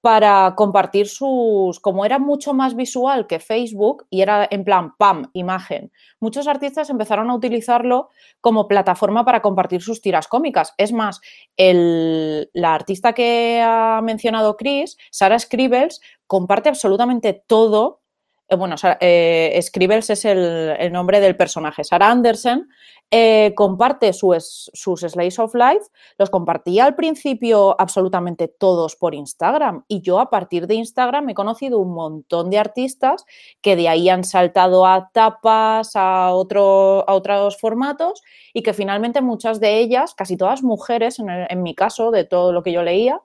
para 0.00 0.54
compartir 0.56 1.08
sus, 1.08 1.78
como 1.80 2.04
era 2.06 2.18
mucho 2.18 2.54
más 2.54 2.74
visual 2.74 3.26
que 3.26 3.38
Facebook 3.38 4.06
y 4.08 4.22
era 4.22 4.48
en 4.50 4.64
plan, 4.64 4.94
pam, 4.96 5.30
imagen, 5.34 5.92
muchos 6.20 6.48
artistas 6.48 6.88
empezaron 6.88 7.28
a 7.30 7.34
utilizarlo 7.34 8.08
como 8.40 8.66
plataforma 8.66 9.24
para 9.26 9.42
compartir 9.42 9.82
sus 9.82 10.00
tiras 10.00 10.26
cómicas. 10.26 10.72
Es 10.78 10.92
más, 10.92 11.20
el- 11.56 12.48
la 12.54 12.74
artista 12.74 13.12
que 13.12 13.60
ha 13.62 14.00
mencionado 14.02 14.56
Chris, 14.56 14.96
Sara 15.10 15.38
Scribbles, 15.38 16.00
comparte 16.26 16.68
absolutamente 16.70 17.34
todo. 17.46 18.00
eh, 18.48 18.56
Bueno, 18.56 18.76
eh, 19.00 19.58
Scribbles 19.62 20.10
es 20.10 20.24
el, 20.24 20.74
el 20.78 20.92
nombre 20.92 21.20
del 21.20 21.36
personaje. 21.36 21.84
Sara 21.84 22.10
Anderson 22.10 22.68
eh, 23.12 23.54
comparte 23.56 24.12
su 24.12 24.34
es- 24.34 24.70
sus 24.72 25.00
Slice 25.00 25.42
of 25.42 25.54
Life 25.54 25.86
los 26.18 26.30
compartía 26.30 26.84
al 26.84 26.94
principio 26.94 27.74
absolutamente 27.80 28.46
todos 28.48 28.94
por 28.96 29.14
Instagram 29.14 29.84
y 29.88 30.00
yo 30.02 30.20
a 30.20 30.30
partir 30.30 30.66
de 30.68 30.74
Instagram 30.76 31.28
he 31.28 31.34
conocido 31.34 31.78
un 31.80 31.92
montón 31.92 32.50
de 32.50 32.58
artistas 32.58 33.24
que 33.60 33.74
de 33.76 33.88
ahí 33.88 34.08
han 34.08 34.22
saltado 34.24 34.86
a 34.86 35.10
tapas, 35.12 35.92
a, 35.96 36.32
otro, 36.34 37.04
a 37.08 37.14
otros 37.14 37.58
formatos 37.58 38.22
y 38.54 38.62
que 38.62 38.74
finalmente 38.74 39.20
muchas 39.22 39.58
de 39.58 39.78
ellas, 39.80 40.14
casi 40.14 40.36
todas 40.36 40.62
mujeres 40.62 41.18
en 41.18 41.62
mi 41.62 41.74
caso, 41.74 42.10
de 42.12 42.24
todo 42.24 42.52
lo 42.52 42.62
que 42.62 42.72
yo 42.72 42.82
leía, 42.84 43.20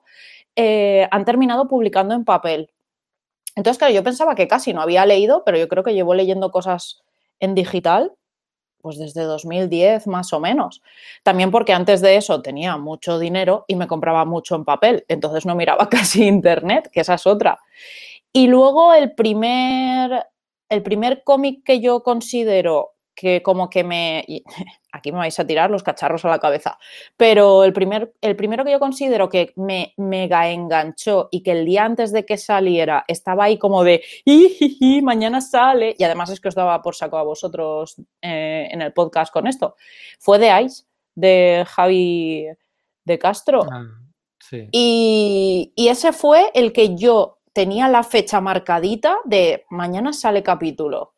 eh, 0.56 1.06
han 1.10 1.24
terminado 1.24 1.68
publicando 1.68 2.14
en 2.14 2.24
papel. 2.24 2.70
Entonces, 3.56 3.78
claro, 3.78 3.94
yo 3.94 4.04
pensaba 4.04 4.34
que 4.34 4.48
casi 4.48 4.72
no 4.74 4.82
había 4.82 5.06
leído, 5.06 5.42
pero 5.44 5.58
yo 5.58 5.68
creo 5.68 5.82
que 5.84 5.94
llevo 5.94 6.14
leyendo 6.14 6.50
cosas 6.50 7.02
en 7.40 7.54
digital 7.54 8.12
pues 8.86 8.98
desde 8.98 9.24
2010 9.24 10.06
más 10.06 10.32
o 10.32 10.38
menos. 10.38 10.80
También 11.24 11.50
porque 11.50 11.72
antes 11.72 12.00
de 12.00 12.14
eso 12.14 12.40
tenía 12.40 12.76
mucho 12.76 13.18
dinero 13.18 13.64
y 13.66 13.74
me 13.74 13.88
compraba 13.88 14.24
mucho 14.24 14.54
en 14.54 14.64
papel, 14.64 15.04
entonces 15.08 15.44
no 15.44 15.56
miraba 15.56 15.88
casi 15.90 16.24
internet, 16.24 16.88
que 16.92 17.00
esa 17.00 17.14
es 17.14 17.26
otra. 17.26 17.58
Y 18.32 18.46
luego 18.46 18.94
el 18.94 19.12
primer, 19.12 20.26
el 20.68 20.84
primer 20.84 21.24
cómic 21.24 21.64
que 21.64 21.80
yo 21.80 22.04
considero 22.04 22.92
que 23.16 23.42
como 23.42 23.68
que 23.68 23.82
me... 23.82 24.24
Aquí 24.92 25.12
me 25.12 25.18
vais 25.18 25.38
a 25.38 25.46
tirar 25.46 25.70
los 25.70 25.82
cacharros 25.82 26.24
a 26.24 26.28
la 26.28 26.38
cabeza, 26.38 26.78
pero 27.18 27.64
el, 27.64 27.72
primer, 27.74 28.14
el 28.22 28.34
primero 28.34 28.64
que 28.64 28.70
yo 28.70 28.78
considero 28.78 29.28
que 29.28 29.52
me 29.56 29.92
mega 29.98 30.48
enganchó 30.48 31.28
y 31.30 31.42
que 31.42 31.52
el 31.52 31.66
día 31.66 31.84
antes 31.84 32.12
de 32.12 32.24
que 32.24 32.38
saliera 32.38 33.04
estaba 33.06 33.44
ahí 33.44 33.58
como 33.58 33.84
de 33.84 34.02
"Ijiji, 34.24 35.02
mañana 35.02 35.42
sale, 35.42 35.94
y 35.98 36.04
además 36.04 36.30
es 36.30 36.40
que 36.40 36.48
os 36.48 36.54
daba 36.54 36.80
por 36.80 36.94
saco 36.94 37.18
a 37.18 37.24
vosotros 37.24 37.96
eh, 38.22 38.68
en 38.70 38.80
el 38.80 38.94
podcast 38.94 39.30
con 39.32 39.46
esto, 39.46 39.76
fue 40.18 40.38
The 40.38 40.62
Ice 40.62 40.84
de 41.14 41.66
Javi 41.68 42.46
de 43.04 43.18
Castro. 43.18 43.66
Ah, 43.70 43.84
sí. 44.38 44.66
Y, 44.72 45.72
y 45.76 45.88
ese 45.88 46.14
fue 46.14 46.50
el 46.54 46.72
que 46.72 46.96
yo 46.96 47.40
tenía 47.52 47.88
la 47.88 48.02
fecha 48.02 48.40
marcadita 48.40 49.18
de 49.26 49.66
mañana 49.68 50.14
sale 50.14 50.42
capítulo. 50.42 51.15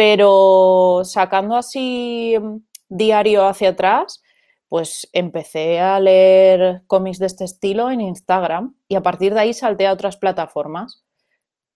Pero 0.00 1.02
sacando 1.04 1.56
así 1.56 2.34
mm, 2.40 2.56
diario 2.88 3.44
hacia 3.44 3.68
atrás, 3.68 4.22
pues 4.66 5.10
empecé 5.12 5.78
a 5.78 6.00
leer 6.00 6.84
cómics 6.86 7.18
de 7.18 7.26
este 7.26 7.44
estilo 7.44 7.90
en 7.90 8.00
Instagram 8.00 8.74
y 8.88 8.94
a 8.94 9.02
partir 9.02 9.34
de 9.34 9.40
ahí 9.40 9.52
salté 9.52 9.86
a 9.86 9.92
otras 9.92 10.16
plataformas. 10.16 11.04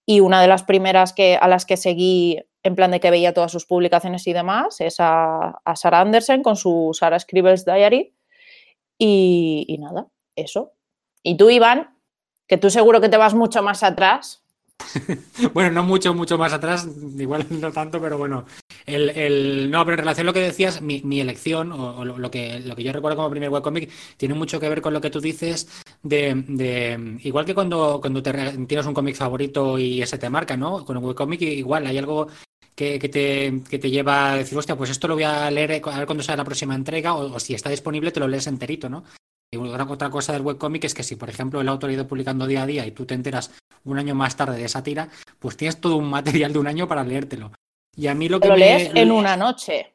Y 0.07 0.21
una 0.21 0.40
de 0.40 0.49
las 0.49 0.62
primeras 0.62 1.12
que, 1.12 1.37
a 1.37 1.49
las 1.49 1.66
que 1.66 1.76
seguí 1.76 2.40
en 2.62 2.75
plan 2.75 2.93
de 2.93 3.00
que 3.00 3.11
veía 3.11 3.35
todas 3.35 3.52
sus 3.52 3.66
publicaciones 3.66 4.26
y 4.26 4.33
demás 4.33 4.81
es 4.81 5.00
a, 5.00 5.61
a 5.62 5.76
Sarah 5.76 6.00
Anderson 6.00 6.43
con 6.43 6.57
su 6.57 6.97
Sarah 6.99 7.19
Scribbles 7.19 7.66
Diary. 7.66 8.14
Y 8.97 9.76
nada, 9.81 10.07
eso. 10.35 10.73
Y 11.23 11.37
tú, 11.37 11.50
Iván, 11.50 11.95
que 12.47 12.57
tú 12.57 12.71
seguro 12.71 13.02
que 13.02 13.11
te 13.11 13.19
vas 13.19 13.35
mucho 13.35 13.62
más 13.62 13.83
atrás. 13.83 14.44
Bueno, 15.52 15.71
no 15.71 15.83
mucho, 15.85 16.14
mucho 16.14 16.38
más 16.38 16.52
atrás, 16.52 16.87
igual 17.19 17.47
no 17.50 17.73
tanto, 17.73 18.00
pero 18.00 18.19
bueno. 18.19 18.45
El, 18.87 19.11
el- 19.11 19.71
no, 19.71 19.85
pero 19.85 19.95
en 19.95 19.99
relación 20.00 20.26
a 20.26 20.31
lo 20.31 20.33
que 20.35 20.40
decías, 20.40 20.81
mi, 20.83 21.00
mi 21.02 21.21
elección, 21.21 21.73
o, 21.73 22.04
lo, 22.04 22.31
que, 22.31 22.61
lo 22.61 22.75
que 22.76 22.83
yo 22.83 22.93
recuerdo 22.93 23.16
como 23.16 23.31
primer 23.31 23.50
webcomic, 23.50 23.90
tiene 24.16 24.35
mucho 24.35 24.61
que 24.61 24.69
ver 24.69 24.83
con 24.83 24.93
lo 24.93 25.00
que 25.00 25.11
tú 25.11 25.21
dices 25.21 25.69
de, 26.02 26.35
de- 26.49 27.19
igual 27.23 27.45
que 27.45 27.54
cuando, 27.54 27.99
cuando 28.00 28.23
te 28.23 28.33
tienes 28.66 28.87
un 28.87 28.95
cómic 28.95 29.16
favorito 29.16 29.78
y 29.78 30.02
ese 30.02 30.19
te 30.19 30.31
marca, 30.31 30.57
¿no? 30.57 30.85
Con 30.85 30.97
un 30.97 31.04
webcomic 31.04 31.43
igual 31.43 31.87
hay 31.87 31.99
algo 31.99 32.28
que, 32.75 32.99
que 32.99 33.09
te, 33.09 33.62
que 33.69 33.78
te 33.78 33.90
lleva 33.90 34.33
a 34.33 34.37
decir, 34.37 34.59
hostia, 34.59 34.76
pues 34.76 34.90
esto 34.90 35.09
lo 35.09 35.14
voy 35.14 35.25
a 35.25 35.50
leer 35.50 35.83
a 35.85 35.99
ver 35.99 36.07
cuándo 36.07 36.23
sale 36.23 36.38
la 36.38 36.45
próxima 36.45 36.75
entrega, 36.75 37.14
o 37.14 37.38
si 37.40 37.54
está 37.54 37.71
disponible 37.71 38.12
te 38.12 38.21
lo 38.21 38.28
lees 38.28 38.47
enterito, 38.47 38.88
¿no? 38.88 39.04
Y 39.54 39.68
otra, 39.68 39.84
otra 39.90 40.11
cosa 40.11 40.32
del 40.32 40.42
webcomic 40.42 40.84
es 40.84 40.94
que 40.94 41.02
si, 41.02 41.16
por 41.16 41.30
ejemplo, 41.30 41.61
el 41.61 41.68
autor 41.68 41.90
ha 41.90 41.92
ido 41.94 42.06
publicando 42.06 42.46
día 42.46 42.62
a 42.62 42.66
día 42.66 42.87
y 42.87 42.90
tú 42.90 43.06
te 43.06 43.14
enteras 43.14 43.50
un 43.84 43.99
año 43.99 44.14
más 44.14 44.37
tarde 44.37 44.56
de 44.58 44.64
esa 44.64 44.82
tira, 44.82 45.08
pues 45.38 45.56
tienes 45.56 45.80
todo 45.80 45.96
un 45.96 46.08
material 46.11 46.52
de 46.52 46.58
un 46.58 46.66
año 46.66 46.87
para 46.88 47.04
leértelo. 47.04 47.52
Y 47.96 48.06
a 48.08 48.14
mí 48.14 48.28
lo 48.28 48.40
que 48.40 48.49
lo 48.49 48.54
me- 48.54 48.61
lees 48.61 48.90
en 48.94 49.11
una 49.11 49.37
noche. 49.37 49.92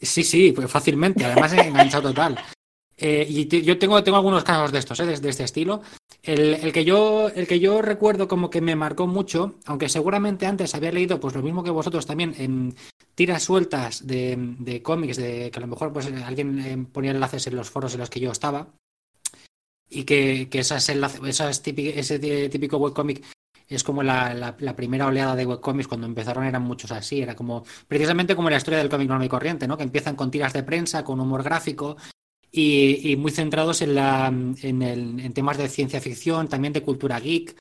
Sí, 0.00 0.22
sí, 0.24 0.52
pues 0.52 0.70
fácilmente, 0.70 1.24
además 1.24 1.52
enganchado 1.52 2.08
total. 2.10 2.36
Eh, 3.02 3.26
y 3.26 3.62
yo 3.62 3.78
tengo, 3.78 4.04
tengo 4.04 4.18
algunos 4.18 4.44
casos 4.44 4.72
de 4.72 4.78
estos, 4.78 5.00
¿eh? 5.00 5.06
de, 5.06 5.18
de 5.18 5.30
este 5.30 5.42
estilo. 5.44 5.80
El, 6.22 6.52
el 6.56 6.70
que 6.70 6.84
yo, 6.84 7.30
el 7.34 7.46
que 7.46 7.58
yo 7.58 7.80
recuerdo 7.80 8.28
como 8.28 8.50
que 8.50 8.60
me 8.60 8.76
marcó 8.76 9.06
mucho, 9.06 9.54
aunque 9.64 9.88
seguramente 9.88 10.44
antes 10.44 10.74
había 10.74 10.92
leído 10.92 11.18
pues 11.18 11.34
lo 11.34 11.40
mismo 11.40 11.64
que 11.64 11.70
vosotros 11.70 12.04
también 12.04 12.34
en 12.36 12.74
tiras 13.14 13.42
sueltas 13.42 14.06
de, 14.06 14.36
de 14.58 14.82
cómics, 14.82 15.16
de 15.16 15.50
que 15.50 15.58
a 15.58 15.62
lo 15.62 15.68
mejor 15.68 15.94
pues 15.94 16.12
alguien 16.26 16.58
eh, 16.60 16.86
ponía 16.92 17.12
enlaces 17.12 17.46
en 17.46 17.56
los 17.56 17.70
foros 17.70 17.94
en 17.94 18.00
los 18.00 18.10
que 18.10 18.20
yo 18.20 18.30
estaba. 18.32 18.66
Y 19.92 20.04
que, 20.04 20.48
que 20.48 20.60
esas 20.60 20.88
esas 20.88 21.62
típico, 21.62 21.98
ese 21.98 22.48
típico 22.48 22.76
webcómic 22.78 23.24
es 23.68 23.82
como 23.84 24.02
la, 24.02 24.32
la- 24.34 24.56
la 24.58 24.76
primera 24.76 25.06
oleada 25.06 25.34
de 25.36 25.46
webcomics 25.46 25.88
cuando 25.88 26.06
empezaron 26.06 26.44
eran 26.44 26.62
muchos 26.62 26.92
así, 26.92 27.22
era 27.22 27.34
como 27.34 27.64
precisamente 27.88 28.36
como 28.36 28.50
la 28.50 28.56
historia 28.56 28.78
del 28.78 28.88
cómic 28.88 29.08
normal 29.08 29.26
y 29.26 29.28
corriente, 29.28 29.66
¿no? 29.66 29.76
Que 29.76 29.82
empiezan 29.84 30.16
con 30.16 30.30
tiras 30.30 30.52
de 30.52 30.62
prensa, 30.62 31.04
con 31.04 31.20
humor 31.20 31.42
gráfico 31.42 31.96
y, 32.52 33.10
y 33.12 33.16
muy 33.16 33.30
centrados 33.32 33.82
en, 33.82 33.94
la, 33.96 34.26
en, 34.28 34.82
el- 34.82 35.20
en 35.20 35.32
temas 35.32 35.58
de 35.58 35.68
ciencia 35.68 36.00
ficción, 36.00 36.48
también 36.48 36.72
de 36.72 36.82
cultura 36.82 37.18
geek, 37.20 37.56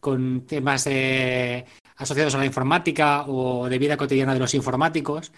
con 0.00 0.46
temas 0.46 0.86
eh, 0.86 1.64
asociados 1.96 2.34
a 2.34 2.38
la 2.38 2.46
informática 2.46 3.24
o 3.26 3.68
de 3.68 3.78
vida 3.78 3.96
cotidiana 3.96 4.34
de 4.34 4.40
los 4.40 4.54
informáticos. 4.54 5.32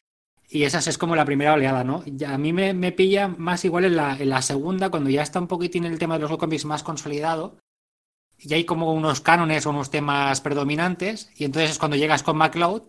Y 0.49 0.62
esa 0.62 0.79
es 0.79 0.99
como 0.99 1.17
la 1.17 1.25
primera 1.25 1.55
oleada, 1.55 1.83
¿no? 1.83 2.05
A 2.26 2.38
mí 2.38 2.53
me, 2.53 2.73
me 2.73 2.93
pilla 2.93 3.29
más 3.29 3.65
igual 3.65 3.85
en 3.85 3.97
la, 3.97 4.17
en 4.17 4.29
la 4.29 4.43
segunda, 4.43 4.91
cuando 4.91 5.11
ya 5.11 5.23
está 5.23 5.41
un 5.41 5.49
poquitín 5.49 5.85
el 5.85 5.99
tema 5.99 6.15
de 6.15 6.21
los 6.21 6.31
webcomics 6.31 6.65
más 6.65 6.83
consolidado, 6.83 7.59
y 8.38 8.53
hay 8.55 8.65
como 8.65 8.93
unos 8.93 9.21
cánones 9.21 9.67
o 9.67 9.71
unos 9.71 9.91
temas 9.91 10.41
predominantes, 10.41 11.31
y 11.37 11.45
entonces 11.45 11.73
es 11.73 11.79
cuando 11.79 11.97
llegas 11.97 12.23
con 12.23 12.37
MacLeod 12.37 12.83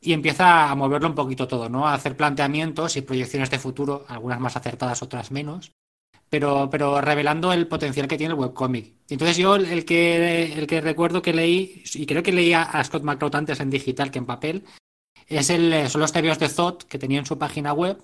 y 0.00 0.12
empieza 0.12 0.70
a 0.70 0.74
moverlo 0.74 1.08
un 1.08 1.14
poquito 1.14 1.46
todo, 1.46 1.68
¿no? 1.68 1.86
A 1.86 1.94
hacer 1.94 2.16
planteamientos 2.16 2.96
y 2.96 3.02
proyecciones 3.02 3.50
de 3.50 3.58
futuro, 3.58 4.04
algunas 4.08 4.40
más 4.40 4.56
acertadas, 4.56 5.02
otras 5.02 5.30
menos, 5.30 5.72
pero, 6.30 6.68
pero 6.70 7.00
revelando 7.00 7.52
el 7.52 7.68
potencial 7.68 8.08
que 8.08 8.16
tiene 8.16 8.34
el 8.34 8.40
webcomic. 8.40 8.94
Entonces 9.08 9.36
yo 9.36 9.56
el 9.56 9.84
que, 9.84 10.52
el 10.54 10.66
que 10.66 10.80
recuerdo 10.80 11.22
que 11.22 11.32
leí, 11.32 11.82
y 11.94 12.06
creo 12.06 12.22
que 12.22 12.32
leía 12.32 12.62
a 12.62 12.82
Scott 12.82 13.02
McCloud 13.02 13.34
antes 13.34 13.60
en 13.60 13.70
digital 13.70 14.10
que 14.10 14.18
en 14.18 14.26
papel, 14.26 14.64
es 15.28 15.50
el, 15.50 15.88
son 15.88 16.00
los 16.00 16.12
tebeos 16.12 16.38
de 16.38 16.48
Thought 16.48 16.84
que 16.84 16.98
tenía 16.98 17.18
en 17.18 17.26
su 17.26 17.38
página 17.38 17.72
web. 17.72 18.02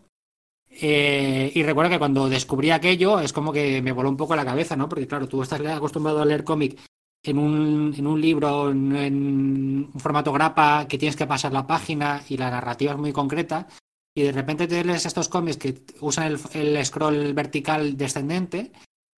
Eh, 0.71 1.53
y 1.55 1.63
recuerdo 1.63 1.91
que 1.91 1.99
cuando 1.99 2.29
descubrí 2.29 2.71
aquello 2.71 3.21
es 3.21 3.33
como 3.33 3.53
que 3.53 3.81
me 3.81 3.93
voló 3.93 4.09
un 4.09 4.17
poco 4.17 4.35
la 4.35 4.45
cabeza, 4.45 4.77
¿no? 4.77 4.89
Porque 4.89 5.07
claro, 5.07 5.29
tú 5.29 5.43
estás 5.43 5.61
acostumbrado 5.61 6.21
a 6.21 6.25
leer 6.25 6.43
cómic 6.43 6.79
en 7.23 7.39
un, 7.39 7.95
en 7.97 8.07
un 8.07 8.21
libro, 8.21 8.71
en, 8.71 8.95
en, 8.97 9.91
un 9.93 10.01
formato 10.01 10.33
grapa, 10.33 10.87
que 10.89 10.99
tienes 10.99 11.17
que 11.17 11.27
pasar 11.27 11.53
la 11.53 11.67
página 11.67 12.23
y 12.29 12.37
la 12.37 12.51
narrativa 12.51 12.93
es 12.93 12.99
muy 12.99 13.13
concreta, 13.13 13.69
y 14.15 14.23
de 14.23 14.33
repente 14.33 14.67
te 14.67 14.85
lees 14.85 15.07
estos 15.07 15.29
cómics 15.29 15.57
que 15.57 15.83
usan 16.01 16.33
el, 16.33 16.77
el, 16.77 16.85
scroll 16.85 17.33
vertical 17.35 17.97
descendente 17.97 18.73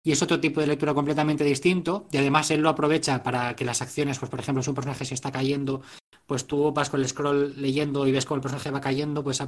y 0.06 0.12
es 0.12 0.22
otro 0.22 0.38
tipo 0.38 0.60
de 0.60 0.68
lectura 0.68 0.94
completamente 0.94 1.42
distinto 1.42 2.06
y 2.12 2.18
además 2.18 2.52
él 2.52 2.60
lo 2.60 2.68
aprovecha 2.68 3.24
para 3.24 3.56
que 3.56 3.64
las 3.64 3.82
acciones, 3.82 4.20
pues 4.20 4.30
por 4.30 4.38
ejemplo, 4.38 4.62
si 4.62 4.70
un 4.70 4.76
personaje 4.76 5.04
se 5.04 5.14
está 5.14 5.32
cayendo, 5.32 5.82
pues 6.26 6.46
tú 6.46 6.70
vas 6.70 6.90
con 6.90 7.00
el 7.00 7.08
scroll 7.08 7.60
leyendo 7.60 8.06
y 8.06 8.12
ves 8.12 8.24
cómo 8.24 8.36
el 8.36 8.42
personaje 8.42 8.70
va 8.70 8.80
cayendo, 8.80 9.24
pues 9.24 9.42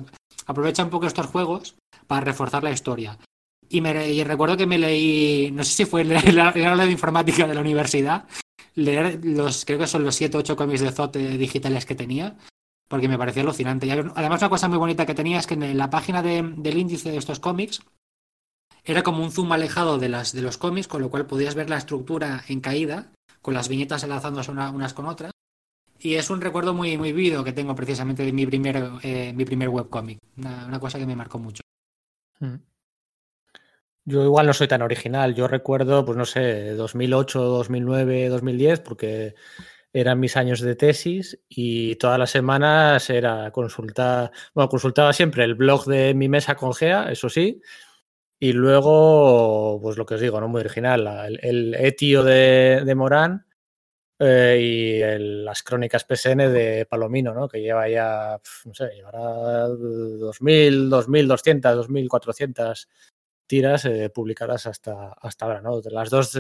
aprovecha 0.47 0.83
un 0.83 0.91
poco 0.91 1.07
estos 1.07 1.27
juegos 1.27 1.77
para 2.09 2.23
reforzar 2.23 2.65
la 2.65 2.73
historia. 2.73 3.17
Y, 3.69 3.81
me, 3.81 4.11
y 4.11 4.25
recuerdo 4.25 4.57
que 4.57 4.67
me 4.67 4.79
leí, 4.79 5.53
no 5.53 5.63
sé 5.63 5.71
si 5.71 5.85
fue 5.85 6.01
el 6.03 6.41
aula 6.41 6.87
de 6.87 6.91
informática 6.91 7.47
de 7.47 7.55
la 7.55 7.61
universidad, 7.61 8.25
leer 8.75 9.21
los, 9.25 9.65
creo 9.65 9.79
que 9.79 9.87
son 9.87 10.03
los 10.03 10.17
7 10.17 10.39
o 10.39 10.41
8 10.41 10.57
cómics 10.57 10.81
de 10.81 10.91
Zote 10.91 11.39
digitales 11.39 11.87
que 11.87 11.95
tenía, 11.95 12.37
porque 12.89 13.07
me 13.07 13.17
parecía 13.17 13.45
alucinante. 13.45 13.87
Y 13.87 13.93
además, 13.93 14.41
una 14.41 14.51
cosa 14.51 14.67
muy 14.67 14.79
bonita 14.79 15.07
que 15.07 15.15
tenía 15.15 15.39
es 15.39 15.47
que 15.47 15.55
en 15.55 15.79
la 15.79 15.89
página 15.89 16.21
de, 16.21 16.43
del 16.57 16.79
índice 16.79 17.13
de 17.13 17.19
estos 17.19 17.39
cómics 17.39 17.81
era 18.89 19.03
como 19.03 19.23
un 19.23 19.31
zoom 19.31 19.53
alejado 19.53 19.99
de, 19.99 20.09
las, 20.09 20.33
de 20.33 20.41
los 20.41 20.57
cómics, 20.57 20.89
con 20.89 21.03
lo 21.03 21.11
cual 21.11 21.27
podías 21.27 21.55
ver 21.55 21.69
la 21.69 21.77
estructura 21.77 22.43
en 22.49 22.61
caída, 22.61 23.13
con 23.43 23.53
las 23.53 23.69
viñetas 23.69 24.03
enlazándose 24.03 24.51
una, 24.51 24.71
unas 24.71 24.95
con 24.95 25.05
otras. 25.05 25.31
Y 26.01 26.15
es 26.15 26.31
un 26.31 26.41
recuerdo 26.41 26.73
muy, 26.73 26.97
muy 26.97 27.13
vivido 27.13 27.45
que 27.45 27.53
tengo 27.53 27.75
precisamente 27.75 28.25
de 28.25 28.33
mi 28.33 28.47
primer, 28.47 28.93
eh, 29.03 29.35
mi 29.35 29.45
primer 29.45 29.69
webcómic. 29.69 30.19
Una, 30.39 30.65
una 30.67 30.81
cosa 30.81 30.99
que 30.99 31.05
me 31.05 31.15
marcó 31.15 31.39
mucho. 31.39 31.61
Mm. 32.41 32.55
Yo 34.07 34.25
igual 34.25 34.47
no 34.47 34.55
soy 34.55 34.69
tan 34.69 34.81
original. 34.81 35.35
Yo 35.35 35.49
recuerdo, 35.49 36.07
pues 36.07 36.17
no 36.17 36.25
sé, 36.25 36.73
2008, 36.73 37.43
2009, 37.43 38.29
2010, 38.31 38.81
porque 38.81 39.35
eran 39.93 40.19
mis 40.19 40.39
años 40.39 40.61
de 40.61 40.77
tesis 40.77 41.39
y 41.47 41.97
todas 41.97 42.19
las 42.19 42.31
semanas 42.31 43.11
era 43.11 43.51
consultar, 43.51 44.31
bueno, 44.55 44.71
consultaba 44.71 45.13
siempre 45.13 45.45
el 45.45 45.57
blog 45.57 45.85
de 45.85 46.15
mi 46.15 46.29
mesa 46.29 46.55
con 46.55 46.73
Gea, 46.73 47.11
eso 47.11 47.29
sí, 47.29 47.61
y 48.41 48.53
luego, 48.53 49.81
pues 49.83 49.97
lo 49.97 50.07
que 50.07 50.15
os 50.15 50.21
digo, 50.21 50.41
no 50.41 50.49
muy 50.49 50.61
original, 50.61 51.07
el, 51.27 51.41
el 51.43 51.75
etio 51.75 52.23
de, 52.23 52.83
de 52.85 52.95
Morán 52.95 53.47
eh, 54.21 54.59
y 54.61 55.03
el, 55.03 55.45
las 55.45 55.63
crónicas 55.63 56.05
PSN 56.05 56.53
de 56.53 56.87
Palomino, 56.89 57.35
¿no? 57.35 57.49
que 57.49 57.61
lleva 57.61 57.89
ya, 57.89 58.41
no 58.65 58.75
sé, 58.75 58.91
llevará 58.95 59.69
2000, 59.69 60.91
2200, 60.91 61.77
2400 61.77 62.89
tiras 63.47 63.85
eh, 63.87 64.11
publicadas 64.11 64.67
hasta, 64.67 65.13
hasta 65.13 65.47
ahora, 65.47 65.61
¿no? 65.61 65.81
Las 65.91 66.11
dos 66.11 66.39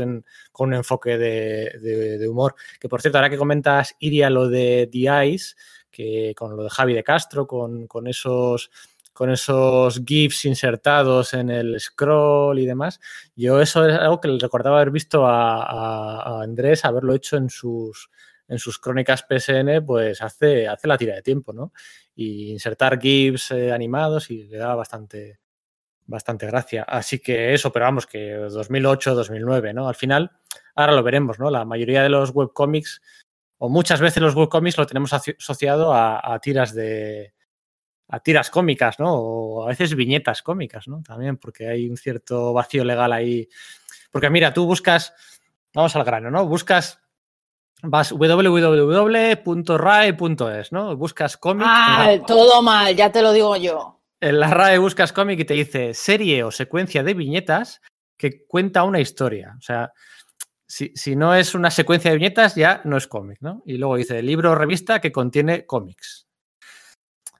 con 0.53 0.69
un 0.69 0.75
enfoque 0.75 1.17
de, 1.17 2.19
de, 2.19 2.29
humor. 2.29 2.55
Que 2.79 2.89
por 2.89 3.01
cierto, 3.01 3.19
ahora 3.19 3.31
que 3.31 3.39
comentas, 3.39 3.97
iría 3.99 4.29
lo 4.29 4.49
de 4.49 4.89
The 4.93 5.27
Ice, 5.27 5.57
que 5.91 6.35
con 6.37 6.55
lo 6.55 6.65
de 6.65 6.71
Javi 6.71 6.93
de 6.93 7.03
Castro, 7.03 7.47
con, 7.47 7.87
con 7.87 8.07
esos 8.09 8.71
con 9.19 9.31
esos 9.31 10.05
GIFs 10.07 10.45
insertados 10.45 11.35
en 11.35 11.51
el 11.51 11.81
scroll 11.81 12.61
y 12.61 12.67
demás. 12.67 13.01
Yo 13.35 13.61
eso 13.61 13.85
es 13.85 13.99
algo 13.99 14.21
que 14.21 14.29
le 14.29 14.39
recordaba 14.39 14.77
haber 14.77 14.93
visto 14.93 15.27
a, 15.27 16.41
Andrés, 16.41 16.85
haberlo 16.85 17.13
hecho 17.17 17.37
en 17.37 17.51
sus, 17.51 18.11
en 18.47 18.61
sus 18.61 18.79
crónicas 18.79 19.27
PSN, 19.29 19.85
pues 19.85 20.23
hace, 20.23 20.69
hace 20.69 20.87
la 20.87 20.97
tira 20.97 21.17
de 21.17 21.23
tiempo, 21.23 21.53
¿no? 21.53 21.73
Y 22.15 22.53
insertar 22.53 23.01
GIFs 23.01 23.51
eh, 23.51 23.73
animados 23.73 24.31
y 24.31 24.45
le 24.45 24.57
daba 24.57 24.77
bastante, 24.77 25.41
bastante 26.07 26.47
gracia. 26.47 26.85
Así 26.85 27.19
que 27.19 27.55
eso, 27.55 27.73
pero 27.73 27.87
vamos, 27.87 28.07
que 28.07 28.35
2008, 28.35 29.17
2009, 29.17 29.75
¿no? 29.75 29.89
Al 29.89 29.97
final, 29.97 30.31
ahora 30.77 30.93
lo 30.93 31.03
veremos, 31.03 31.41
¿no? 31.41 31.51
La 31.51 31.65
mayoría 31.65 32.05
de 32.05 32.09
los 32.09 32.31
webcomics, 32.31 33.03
o 33.57 33.69
muchas 33.69 34.01
veces 34.01 34.23
los 34.23 34.37
webcomics 34.37 34.79
lo 34.79 34.87
tenemos 34.87 35.13
asociado 35.13 35.93
a 35.93 36.39
tiras 36.41 36.73
de, 36.73 37.33
a 38.09 38.21
tiras 38.21 38.51
cómicas, 38.51 38.99
¿no? 38.99 39.15
O 39.15 39.65
a 39.65 39.69
veces 39.69 39.95
viñetas 39.95 40.43
cómicas, 40.43 40.89
¿no? 40.89 41.03
También, 41.03 41.37
porque 41.37 41.69
hay 41.69 41.89
un 41.89 41.97
cierto 41.97 42.53
vacío 42.53 42.85
legal 42.85 43.13
ahí. 43.13 43.49
Porque 44.11 44.31
mira, 44.31 44.53
tú 44.55 44.65
buscas, 44.65 45.13
vamos 45.75 45.95
al 45.95 46.05
grano, 46.05 46.31
¿no? 46.31 46.47
Buscas, 46.47 47.01
vas 47.83 48.13
www.rae.es, 48.13 48.33
¿no? 50.73 50.97
Buscas 50.97 51.37
cómic. 51.37 51.67
Ah, 51.69 52.15
todo 52.27 52.63
mal, 52.63 52.97
ya 52.97 53.13
te 53.13 53.21
lo 53.21 53.33
digo 53.33 53.57
yo. 53.57 54.01
En 54.21 54.41
la 54.41 54.49
RAE 54.49 54.79
buscas 54.79 55.13
cómic 55.13 55.39
y 55.41 55.45
te 55.45 55.55
dice 55.55 55.95
serie 55.95 56.43
o 56.43 56.51
secuencia 56.51 57.05
de 57.05 57.15
viñetas 57.15 57.83
que 58.17 58.47
cuenta 58.47 58.83
una 58.85 59.01
historia. 59.01 59.55
O 59.59 59.61
sea, 59.61 59.93
si, 60.67 60.93
si 60.95 61.15
no 61.15 61.35
es 61.35 61.55
una 61.55 61.71
secuencia 61.71 62.11
de 62.11 62.17
viñetas, 62.17 62.55
ya 62.57 62.81
no 62.85 62.97
es 62.97 63.07
cómic, 63.07 63.39
¿no? 63.43 63.63
Y 63.65 63.77
luego 63.77 63.97
dice 63.97 64.23
libro 64.23 64.53
o 64.53 64.55
revista 64.55 65.01
que 65.01 65.13
contiene 65.13 65.67
cómics. 65.67 66.28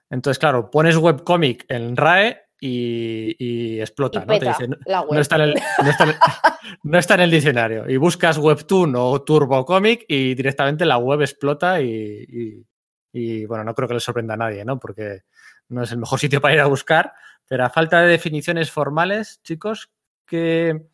Entonces, 0.09 0.39
claro, 0.39 0.71
pones 0.71 0.97
webcomic 0.97 1.65
en 1.69 1.95
RAE 1.95 2.41
y, 2.59 3.35
y 3.39 3.79
explota, 3.79 4.23
Y 4.23 4.27
¿no? 4.27 4.39
Te 4.39 4.47
dice, 4.47 4.67
no, 4.67 5.19
está 5.19 5.35
en 5.37 5.41
el, 5.41 5.53
no, 5.83 5.89
está 5.89 6.03
en 6.03 6.09
el, 6.09 6.15
no 6.83 6.97
está 6.97 7.13
en 7.15 7.19
el 7.21 7.31
diccionario. 7.31 7.89
Y 7.89 7.97
buscas 7.97 8.37
Webtoon 8.37 8.95
o 8.97 9.21
Turbocomic 9.21 10.05
y 10.07 10.35
directamente 10.35 10.85
la 10.85 10.97
web 10.97 11.21
explota 11.21 11.81
y, 11.81 12.25
y, 12.27 12.65
y, 13.13 13.45
bueno, 13.45 13.63
no 13.63 13.73
creo 13.73 13.87
que 13.87 13.93
le 13.93 13.99
sorprenda 13.99 14.33
a 14.33 14.37
nadie, 14.37 14.65
¿no? 14.65 14.79
Porque 14.79 15.21
no 15.69 15.83
es 15.83 15.91
el 15.91 15.99
mejor 15.99 16.19
sitio 16.19 16.41
para 16.41 16.53
ir 16.53 16.59
a 16.59 16.67
buscar. 16.67 17.13
Pero 17.47 17.65
a 17.65 17.69
falta 17.69 18.01
de 18.01 18.09
definiciones 18.09 18.71
formales, 18.71 19.41
chicos, 19.43 19.89
¿qué, 20.25 20.85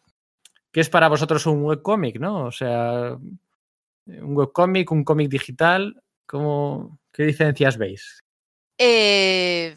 qué 0.72 0.80
es 0.80 0.90
para 0.90 1.10
vosotros 1.10 1.46
un 1.48 1.64
webcomic, 1.64 2.20
no? 2.20 2.46
O 2.46 2.52
sea, 2.52 3.18
un 4.06 4.38
webcomic, 4.38 4.92
un 4.92 5.04
cómic 5.04 5.30
digital, 5.30 6.02
¿cómo, 6.26 7.00
¿qué 7.12 7.24
diferencias 7.24 7.78
veis? 7.78 8.25
Eh, 8.78 9.76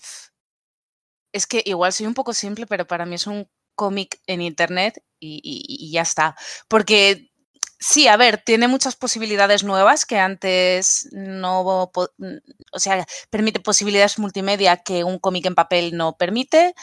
es 1.33 1.47
que 1.47 1.63
igual 1.65 1.93
soy 1.93 2.07
un 2.07 2.15
poco 2.15 2.33
simple, 2.33 2.67
pero 2.67 2.87
para 2.87 3.07
mí 3.07 3.15
es 3.15 3.27
un 3.27 3.49
cómic 3.75 4.21
en 4.27 4.43
internet 4.43 5.03
y, 5.21 5.41
y, 5.43 5.87
y, 5.87 5.93
ya 5.93 6.03
está. 6.03 6.37
Porque 6.67 7.31
sí, 7.79 8.09
a 8.09 8.17
ver, 8.17 8.43
tiene 8.45 8.67
muchas 8.67 8.97
posibilidades 8.97 9.63
nuevas 9.63 10.05
que 10.05 10.19
antes 10.19 11.09
no, 11.13 11.91
o 11.93 12.79
sea, 12.79 13.07
permite 13.31 13.61
posibilidades 13.61 14.19
multimedia 14.19 14.79
que 14.79 15.05
un 15.05 15.19
cómic 15.19 15.47
en 15.47 15.55
papel 15.55 15.97
no 15.97 16.17
permite. 16.17 16.75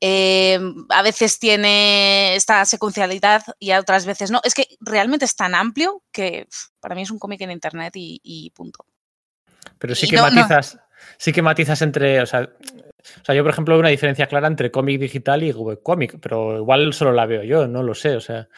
Eh, 0.00 0.60
a 0.90 1.02
veces 1.02 1.38
tiene 1.38 2.36
esta 2.36 2.64
secuencialidad 2.66 3.42
y 3.58 3.72
otras 3.72 4.04
veces 4.04 4.30
no. 4.30 4.40
Es 4.44 4.54
que 4.54 4.66
realmente 4.80 5.24
es 5.24 5.34
tan 5.34 5.54
amplio 5.54 6.02
que 6.12 6.46
para 6.80 6.94
mí 6.94 7.02
es 7.02 7.10
un 7.10 7.18
cómic 7.18 7.40
en 7.40 7.50
internet 7.50 7.94
y, 7.96 8.20
y 8.22 8.50
punto. 8.50 8.84
Pero 9.78 9.94
sí 9.94 10.08
que 10.08 10.16
no, 10.16 10.22
matizas. 10.22 10.74
No 10.74 10.81
sí 11.16 11.32
que 11.32 11.42
matizas 11.42 11.82
entre, 11.82 12.20
o 12.20 12.26
sea, 12.26 12.50
o 13.20 13.24
sea, 13.24 13.34
yo 13.34 13.42
por 13.42 13.52
ejemplo 13.52 13.74
veo 13.74 13.80
una 13.80 13.88
diferencia 13.88 14.26
clara 14.26 14.46
entre 14.46 14.70
cómic 14.70 15.00
digital 15.00 15.42
y 15.42 15.52
webcómic, 15.52 16.18
pero 16.20 16.58
igual 16.58 16.92
solo 16.92 17.12
la 17.12 17.26
veo 17.26 17.42
yo, 17.42 17.66
no 17.66 17.82
lo 17.82 17.94
sé, 17.94 18.16
o 18.16 18.20
sea. 18.20 18.48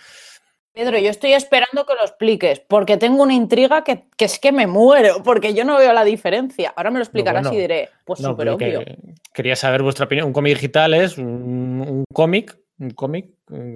Pedro, 0.72 0.98
yo 0.98 1.08
estoy 1.08 1.34
esperando 1.34 1.86
que 1.86 1.94
lo 1.94 2.02
expliques, 2.02 2.58
porque 2.60 2.96
tengo 2.96 3.22
una 3.22 3.34
intriga 3.34 3.84
que, 3.84 4.06
que 4.16 4.24
es 4.24 4.40
que 4.40 4.50
me 4.50 4.66
muero, 4.66 5.22
porque 5.22 5.54
yo 5.54 5.64
no 5.64 5.78
veo 5.78 5.92
la 5.92 6.04
diferencia. 6.04 6.74
Ahora 6.76 6.90
me 6.90 6.98
lo 6.98 7.04
explicarás 7.04 7.44
no, 7.44 7.50
bueno, 7.50 7.58
y 7.58 7.62
diré, 7.62 7.88
pues 8.04 8.20
no, 8.20 8.30
súper 8.30 8.48
obvio. 8.48 8.80
Que, 8.80 8.98
quería 9.32 9.54
saber 9.54 9.82
vuestra 9.82 10.06
opinión. 10.06 10.26
Un 10.26 10.32
cómic 10.32 10.54
digital 10.54 10.94
es 10.94 11.16
un, 11.16 11.26
un 11.26 12.04
cómic, 12.12 12.58
un 12.80 12.90
cómic, 12.90 13.30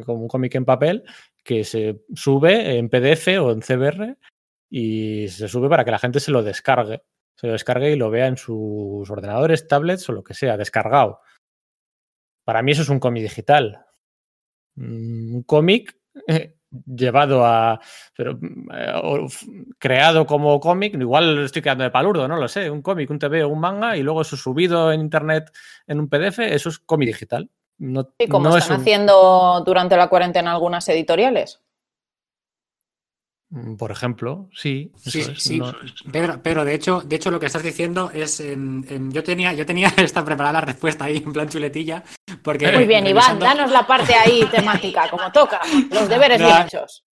como 0.04 0.22
un 0.22 0.28
cómic 0.28 0.57
en 0.57 0.64
papel, 0.64 1.04
que 1.44 1.62
se 1.62 2.00
sube 2.16 2.76
en 2.76 2.88
PDF 2.88 3.28
o 3.40 3.52
en 3.52 3.61
CBR 3.61 4.16
y 4.68 5.28
se 5.28 5.46
sube 5.46 5.68
para 5.68 5.85
que 5.85 5.92
la 5.92 6.00
gente 6.00 6.18
se 6.18 6.33
lo 6.33 6.42
descargue 6.42 7.02
se 7.38 7.46
lo 7.46 7.53
descargue 7.53 7.92
y 7.92 7.96
lo 7.96 8.11
vea 8.11 8.27
en 8.27 8.37
sus 8.37 9.09
ordenadores, 9.09 9.68
tablets 9.68 10.09
o 10.09 10.12
lo 10.12 10.24
que 10.24 10.35
sea, 10.35 10.57
descargado. 10.57 11.20
Para 12.44 12.62
mí 12.62 12.72
eso 12.72 12.83
es 12.83 12.88
un 12.88 12.98
cómic 12.98 13.22
digital. 13.22 13.87
Mm, 14.74 15.37
Un 15.37 15.42
cómic 15.44 15.96
eh, 16.27 16.57
llevado 16.87 17.44
a. 17.44 17.81
Pero, 18.16 18.38
eh, 18.74 19.27
creado 19.79 20.27
como 20.27 20.59
cómic, 20.59 20.94
igual 20.94 21.44
estoy 21.44 21.62
quedando 21.62 21.85
de 21.85 21.90
palurdo, 21.90 22.27
no 22.27 22.37
lo 22.37 22.48
sé. 22.48 22.70
Un 22.70 22.83
cómic, 22.83 23.09
un 23.11 23.20
TV 23.20 23.44
o 23.44 23.48
un 23.48 23.61
manga 23.61 23.96
y 23.96 24.03
luego 24.03 24.22
eso 24.22 24.37
subido 24.37 24.92
en 24.92 25.01
internet 25.01 25.53
en 25.87 26.01
un 26.01 26.09
PDF, 26.09 26.40
eso 26.40 26.70
es 26.70 26.81
cómic 26.81 27.09
digital. 27.09 27.48
No, 27.79 28.01
y 28.18 28.24
sí, 28.24 28.29
como 28.29 28.48
no 28.48 28.57
están 28.57 28.72
es 28.72 28.79
un... 28.79 28.83
haciendo 28.83 29.62
durante 29.64 29.96
la 29.96 30.09
cuarentena 30.09 30.53
algunas 30.53 30.88
editoriales. 30.88 31.62
Mm, 33.50 33.76
por 33.76 33.90
ejemplo, 33.90 34.48
sí. 34.52 34.92
Sí, 34.96 35.20
es, 35.20 35.42
sí. 35.42 35.58
no- 35.58 35.74
Pedro, 36.12 36.42
Pedro, 36.42 36.64
de 36.66 36.74
hecho, 36.74 37.00
de 37.00 37.16
hecho 37.16 37.30
lo 37.30 37.40
que 37.40 37.46
estás 37.46 37.62
diciendo 37.62 38.11
es, 38.12 38.40
en- 38.40 38.84
en- 38.90 39.11
yo 39.11 39.22
tenía, 39.24 39.54
yo 39.54 39.64
tenía 39.64 39.88
esta 39.96 40.22
preparada 40.24 40.52
la 40.54 40.61
respuesta 40.61 41.06
ahí 41.06 41.16
en 41.24 41.32
plan 41.32 41.48
chuletilla, 41.48 42.04
porque 42.42 42.70
Muy 42.72 42.84
bien, 42.87 43.06
Iván, 43.06 43.24
revisando- 43.38 43.44
danos 43.46 43.70
la 43.70 43.87
parte 43.87 44.14
ahí 44.14 44.44
temática, 44.50 45.08
como 45.08 45.32
toca. 45.32 45.61
Los 45.90 46.08
deberes 46.11 46.40
No, 46.40 46.46
bien 46.46 46.62
hechos. 46.66 47.04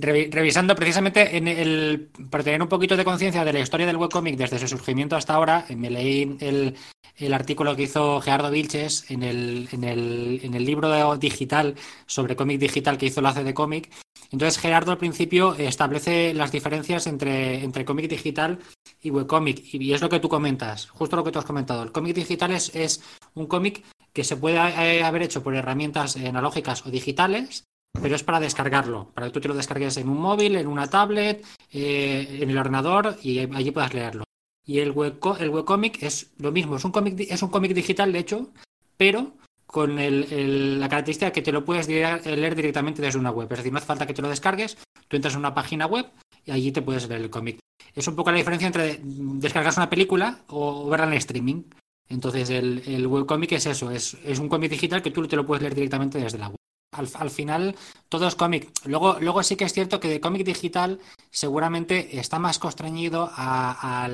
Revi- 0.00 0.30
revisando 0.30 0.76
precisamente 0.76 1.36
en 1.36 1.48
el, 1.48 2.08
para 2.30 2.44
tener 2.44 2.62
un 2.62 2.68
poquito 2.68 2.96
de 2.96 3.04
conciencia 3.04 3.44
de 3.44 3.52
la 3.52 3.58
historia 3.58 3.86
del 3.86 3.96
webcomic 3.96 4.36
desde 4.36 4.58
su 4.58 4.68
surgimiento 4.68 5.16
hasta 5.16 5.34
ahora, 5.34 5.66
me 5.74 5.90
leí 5.90 6.36
el, 6.40 7.34
artículo 7.34 7.74
que 7.74 7.82
hizo 7.82 8.20
Gerardo 8.20 8.50
Vilches 8.50 9.10
en 9.10 9.24
el, 9.24 9.68
en 9.72 9.82
el, 9.82 10.40
en 10.44 10.54
el 10.54 10.64
libro 10.64 10.88
de- 10.88 11.18
digital 11.18 11.74
sobre 12.06 12.36
cómic 12.36 12.60
digital 12.60 12.96
que 12.96 13.06
hizo 13.06 13.20
la 13.20 13.32
CD 13.32 13.52
Comic. 13.54 13.90
Entonces 14.30 14.60
Gerardo 14.60 14.92
al 14.92 14.98
principio 14.98 15.54
establece 15.54 16.32
las 16.32 16.52
diferencias 16.52 17.06
entre, 17.08 17.64
entre 17.64 17.84
cómic 17.84 18.08
digital 18.08 18.60
y 19.02 19.10
webcomic. 19.10 19.74
Y, 19.74 19.82
y 19.82 19.94
es 19.94 20.00
lo 20.00 20.08
que 20.08 20.20
tú 20.20 20.28
comentas, 20.28 20.86
justo 20.90 21.16
lo 21.16 21.24
que 21.24 21.32
tú 21.32 21.40
has 21.40 21.44
comentado. 21.44 21.82
El 21.82 21.92
cómic 21.92 22.14
digital 22.14 22.52
es, 22.52 22.72
es 22.74 23.02
un 23.34 23.46
cómic 23.46 23.82
que 24.12 24.22
se 24.22 24.36
puede 24.36 24.58
eh, 24.58 25.02
haber 25.02 25.22
hecho 25.22 25.42
por 25.42 25.56
herramientas 25.56 26.16
eh, 26.16 26.28
analógicas 26.28 26.86
o 26.86 26.90
digitales 26.90 27.64
pero 28.00 28.14
es 28.14 28.22
para 28.22 28.40
descargarlo, 28.40 29.10
para 29.14 29.26
que 29.28 29.32
tú 29.32 29.40
te 29.40 29.48
lo 29.48 29.54
descargues 29.54 29.96
en 29.96 30.08
un 30.08 30.18
móvil, 30.20 30.56
en 30.56 30.66
una 30.66 30.88
tablet, 30.88 31.44
eh, 31.72 32.38
en 32.42 32.50
el 32.50 32.58
ordenador 32.58 33.16
y 33.22 33.38
allí 33.40 33.70
puedas 33.70 33.94
leerlo. 33.94 34.24
Y 34.66 34.78
el, 34.80 34.90
webco 34.90 35.36
el 35.38 35.50
webcomic 35.50 36.02
es 36.02 36.30
lo 36.38 36.52
mismo, 36.52 36.76
es 36.76 36.84
un 36.84 36.92
cómic 36.92 37.18
es 37.20 37.42
un 37.42 37.48
cómic 37.50 37.72
digital 37.74 38.12
de 38.12 38.18
hecho, 38.18 38.50
pero 38.96 39.32
con 39.66 39.98
el- 39.98 40.78
la 40.80 40.88
característica 40.88 41.30
que 41.32 41.42
te 41.42 41.52
lo 41.52 41.64
puedes 41.64 41.88
leer 41.88 42.54
directamente 42.54 43.02
desde 43.02 43.18
una 43.18 43.30
web. 43.30 43.48
Es 43.50 43.58
decir, 43.58 43.72
no 43.72 43.78
hace 43.78 43.86
falta 43.86 44.06
que 44.06 44.14
te 44.14 44.22
lo 44.22 44.28
descargues, 44.28 44.78
tú 45.08 45.16
entras 45.16 45.34
en 45.34 45.40
una 45.40 45.54
página 45.54 45.86
web 45.86 46.06
y 46.44 46.50
allí 46.52 46.72
te 46.72 46.82
puedes 46.82 47.08
leer 47.08 47.20
el 47.22 47.30
cómic. 47.30 47.58
Es 47.94 48.06
un 48.08 48.16
poco 48.16 48.30
la 48.30 48.36
diferencia 48.38 48.66
entre 48.66 49.00
descargarse 49.02 49.80
una 49.80 49.90
película 49.90 50.40
o 50.48 50.88
verla 50.88 51.06
en 51.06 51.12
streaming. 51.14 51.62
Entonces 52.08 52.48
el, 52.50 52.82
el 52.86 53.06
webcomic 53.06 53.52
es 53.52 53.66
eso, 53.66 53.90
es, 53.90 54.16
es 54.24 54.38
un 54.38 54.48
cómic 54.48 54.70
digital 54.70 55.02
que 55.02 55.10
tú 55.10 55.26
te 55.26 55.36
lo 55.36 55.44
puedes 55.44 55.62
leer 55.62 55.74
directamente 55.74 56.18
desde 56.18 56.38
la 56.38 56.48
web. 56.48 56.56
Al, 56.92 57.08
al 57.14 57.30
final 57.30 57.76
todo 58.08 58.26
es 58.26 58.34
cómic. 58.34 58.70
Luego, 58.84 59.18
luego 59.20 59.42
sí 59.42 59.56
que 59.56 59.64
es 59.64 59.72
cierto 59.72 60.00
que 60.00 60.08
de 60.08 60.20
cómic 60.20 60.44
digital 60.44 60.98
seguramente 61.30 62.18
está 62.18 62.38
más 62.38 62.58
constreñido 62.58 63.30
a, 63.32 64.08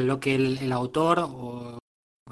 lo 0.00 0.20
que 0.20 0.34
el, 0.34 0.72
autor 0.72 1.20
o 1.20 1.78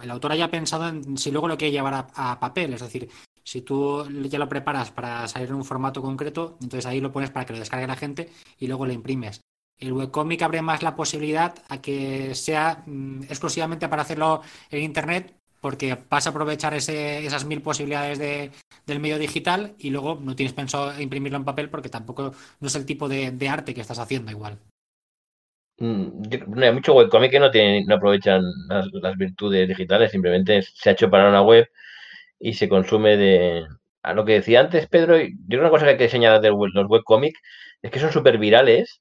el 0.02 0.10
autor 0.10 0.32
haya 0.32 0.50
pensado 0.50 0.88
en 0.88 1.16
si 1.16 1.30
luego 1.30 1.48
lo 1.48 1.56
quiere 1.56 1.72
llevar 1.72 1.94
a, 1.94 2.32
a 2.32 2.40
papel. 2.40 2.74
Es 2.74 2.80
decir, 2.80 3.08
si 3.44 3.60
tú 3.60 4.08
ya 4.08 4.38
lo 4.38 4.48
preparas 4.48 4.90
para 4.90 5.28
salir 5.28 5.50
en 5.50 5.54
un 5.54 5.64
formato 5.64 6.02
concreto, 6.02 6.56
entonces 6.60 6.86
ahí 6.86 7.00
lo 7.00 7.12
pones 7.12 7.30
para 7.30 7.46
que 7.46 7.52
lo 7.52 7.58
descargue 7.58 7.86
la 7.86 7.96
gente 7.96 8.30
y 8.58 8.66
luego 8.66 8.86
lo 8.86 8.92
imprimes. 8.92 9.40
El 9.78 9.92
webcomic 9.92 10.42
abre 10.42 10.62
más 10.62 10.82
la 10.82 10.96
posibilidad 10.96 11.54
a 11.68 11.80
que 11.80 12.34
sea 12.34 12.82
mm, 12.86 13.24
exclusivamente 13.24 13.88
para 13.88 14.02
hacerlo 14.02 14.40
en 14.70 14.82
internet, 14.82 15.36
porque 15.64 15.96
vas 16.10 16.26
a 16.26 16.28
aprovechar 16.28 16.74
esas 16.74 17.46
mil 17.46 17.62
posibilidades 17.62 18.18
de, 18.18 18.50
del 18.86 19.00
medio 19.00 19.18
digital 19.18 19.72
y 19.78 19.88
luego 19.88 20.20
no 20.20 20.36
tienes 20.36 20.52
pensado 20.52 21.00
imprimirlo 21.00 21.38
en 21.38 21.46
papel 21.46 21.70
porque 21.70 21.88
tampoco 21.88 22.34
no 22.60 22.66
es 22.66 22.74
el 22.74 22.84
tipo 22.84 23.08
de, 23.08 23.48
arte 23.48 23.72
que 23.72 23.80
estás 23.80 23.98
haciendo 23.98 24.30
igual. 24.30 24.58
Mm, 25.78 26.60
hay 26.62 26.72
mucho 26.74 26.92
webcomic 26.92 27.30
que 27.30 27.40
no, 27.40 27.50
tienen, 27.50 27.86
no 27.86 27.94
aprovechan 27.94 28.42
las, 28.68 29.16
virtudes 29.16 29.66
digitales, 29.66 30.10
simplemente 30.10 30.60
se 30.60 30.90
ha 30.90 30.92
hecho 30.92 31.08
para 31.08 31.30
una 31.30 31.40
web 31.40 31.66
y 32.38 32.52
se 32.52 32.68
consume 32.68 33.16
de... 33.16 33.64
A 34.02 34.12
lo 34.12 34.26
que 34.26 34.34
decía 34.34 34.60
antes, 34.60 34.86
Pedro, 34.86 35.16
yo 35.16 35.28
creo 35.48 35.60
una 35.60 35.70
cosa 35.70 35.86
que 35.86 35.92
hay 35.92 35.96
que 35.96 36.10
señalar 36.10 36.42
de 36.42 36.50
los 36.50 36.90
webcomics 36.90 37.40
es 37.80 37.90
que 37.90 38.00
son 38.00 38.12
súper 38.12 38.36
virales 38.36 39.00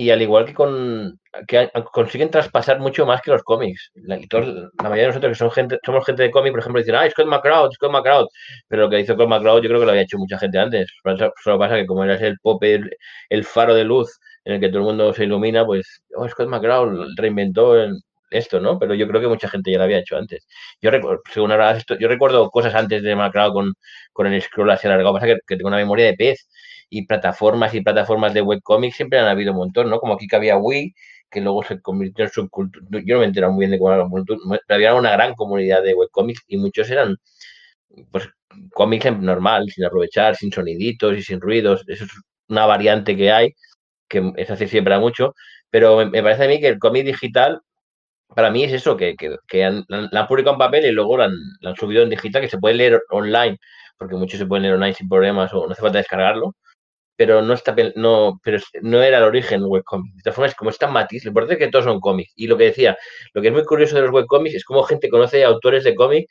y 0.00 0.10
al 0.10 0.22
igual 0.22 0.44
que 0.44 0.54
con 0.54 1.18
que 1.48 1.70
consiguen 1.92 2.30
traspasar 2.30 2.78
mucho 2.78 3.04
más 3.04 3.20
que 3.20 3.32
los 3.32 3.42
cómics. 3.42 3.90
La, 3.96 4.16
mayoría 4.16 5.02
de 5.02 5.08
nosotros 5.08 5.32
que 5.32 5.34
son 5.34 5.50
gente, 5.50 5.78
somos 5.84 6.06
gente 6.06 6.22
de 6.22 6.30
cómic, 6.30 6.52
por 6.52 6.60
ejemplo, 6.60 6.80
dicen, 6.80 6.94
ah, 6.94 7.10
Scott 7.10 7.26
McCloud, 7.26 7.72
Scott 7.72 7.90
McCloud. 7.90 8.26
Pero 8.68 8.82
lo 8.84 8.90
que 8.90 9.00
hizo 9.00 9.14
Scott 9.14 9.28
McCloud 9.28 9.60
yo 9.60 9.68
creo 9.68 9.80
que 9.80 9.86
lo 9.86 9.90
había 9.90 10.04
hecho 10.04 10.16
mucha 10.16 10.38
gente 10.38 10.56
antes. 10.58 10.88
Solo 11.42 11.58
pasa 11.58 11.74
que 11.74 11.86
como 11.86 12.04
eres 12.04 12.22
el 12.22 12.38
pop, 12.38 12.62
el, 12.62 13.44
faro 13.44 13.74
de 13.74 13.82
luz 13.82 14.20
en 14.44 14.54
el 14.54 14.60
que 14.60 14.68
todo 14.68 14.78
el 14.78 14.84
mundo 14.84 15.12
se 15.12 15.24
ilumina, 15.24 15.66
pues, 15.66 16.02
oh, 16.14 16.28
Scott 16.28 16.48
McCloud 16.48 17.16
reinventó 17.16 17.74
esto, 18.30 18.60
¿no? 18.60 18.78
Pero 18.78 18.94
yo 18.94 19.08
creo 19.08 19.20
que 19.20 19.28
mucha 19.28 19.48
gente 19.48 19.72
ya 19.72 19.78
lo 19.78 19.84
había 19.84 19.98
hecho 19.98 20.16
antes. 20.16 20.46
Yo 20.80 20.92
recuerdo, 20.92 21.22
según 21.34 21.50
ahora 21.50 21.76
yo 21.98 22.06
recuerdo 22.06 22.50
cosas 22.50 22.74
antes 22.76 23.02
de 23.02 23.16
McCloud 23.16 23.52
con, 23.52 23.74
con 24.12 24.28
el 24.28 24.40
scroll 24.42 24.70
así 24.70 24.86
alargado, 24.86 25.14
pasa 25.14 25.26
que 25.26 25.56
tengo 25.56 25.68
una 25.68 25.76
memoria 25.76 26.06
de 26.06 26.14
pez 26.14 26.48
y 26.90 27.06
plataformas 27.06 27.74
y 27.74 27.80
plataformas 27.82 28.34
de 28.34 28.42
webcomics 28.42 28.96
siempre 28.96 29.18
han 29.18 29.26
habido 29.26 29.52
un 29.52 29.58
montón, 29.58 29.90
¿no? 29.90 29.98
Como 29.98 30.14
aquí 30.14 30.26
que 30.26 30.36
había 30.36 30.56
Wii, 30.56 30.94
que 31.30 31.40
luego 31.40 31.62
se 31.62 31.80
convirtió 31.80 32.24
en 32.24 32.30
subcultura. 32.30 32.86
Yo 33.04 33.14
no 33.16 33.20
me 33.20 33.26
he 33.26 33.48
muy 33.48 33.60
bien 33.60 33.70
de 33.72 33.78
cómo 33.78 33.92
era 33.92 34.02
la 34.02 34.08
cultura, 34.08 34.40
pero 34.66 34.76
había 34.76 34.94
una 34.94 35.12
gran 35.12 35.34
comunidad 35.34 35.82
de 35.82 35.94
webcomics 35.94 36.44
y 36.48 36.56
muchos 36.56 36.90
eran 36.90 37.16
pues 38.10 38.28
cómics 38.72 39.12
normal, 39.20 39.70
sin 39.70 39.84
aprovechar, 39.84 40.36
sin 40.36 40.52
soniditos 40.52 41.16
y 41.16 41.22
sin 41.22 41.40
ruidos. 41.40 41.84
Eso 41.88 42.04
es 42.04 42.10
una 42.48 42.66
variante 42.66 43.16
que 43.16 43.30
hay, 43.32 43.54
que 44.08 44.32
es 44.36 44.50
así 44.50 44.68
siempre 44.68 44.94
a 44.94 45.00
mucho, 45.00 45.34
pero 45.70 46.06
me, 46.06 46.22
parece 46.22 46.44
a 46.44 46.48
mí 46.48 46.60
que 46.60 46.68
el 46.68 46.78
cómic 46.78 47.04
digital, 47.06 47.60
para 48.34 48.50
mí 48.50 48.64
es 48.64 48.72
eso, 48.72 48.96
que, 48.96 49.16
que, 49.16 49.36
que 49.48 49.64
han, 49.64 49.84
la 49.88 50.20
han 50.20 50.26
publicado 50.26 50.54
en 50.54 50.58
papel 50.58 50.86
y 50.86 50.92
luego 50.92 51.16
la 51.18 51.28
la 51.60 51.70
han 51.70 51.76
subido 51.76 52.02
en 52.02 52.10
digital, 52.10 52.42
que 52.42 52.48
se 52.48 52.58
puede 52.58 52.76
leer 52.76 53.02
online, 53.10 53.58
porque 53.98 54.16
muchos 54.16 54.38
se 54.38 54.46
pueden 54.46 54.62
leer 54.62 54.74
online 54.76 54.94
sin 54.94 55.08
problemas 55.08 55.52
o 55.54 55.66
no 55.66 55.72
hace 55.72 55.82
falta 55.82 55.98
descargarlo, 55.98 56.54
pero 57.18 57.42
no 57.42 57.52
está 57.52 57.74
no, 57.96 58.40
pero 58.44 58.58
no 58.80 59.02
era 59.02 59.18
el 59.18 59.24
origen 59.24 59.64
webcomic. 59.64 60.14
De 60.14 60.22
todas 60.22 60.36
formas, 60.36 60.54
como 60.54 60.70
es 60.70 60.78
tan 60.78 60.92
matiz, 60.92 61.24
lo 61.24 61.30
importante 61.30 61.54
es 61.54 61.58
que 61.66 61.72
todos 61.72 61.84
son 61.84 61.98
cómics. 61.98 62.32
Y 62.36 62.46
lo 62.46 62.56
que 62.56 62.64
decía, 62.64 62.96
lo 63.34 63.42
que 63.42 63.48
es 63.48 63.52
muy 63.54 63.64
curioso 63.64 63.96
de 63.96 64.02
los 64.02 64.12
webcomics 64.12 64.54
es 64.54 64.64
cómo 64.64 64.84
gente 64.84 65.08
conoce 65.08 65.42
autores 65.44 65.82
de 65.82 65.96
cómic 65.96 66.28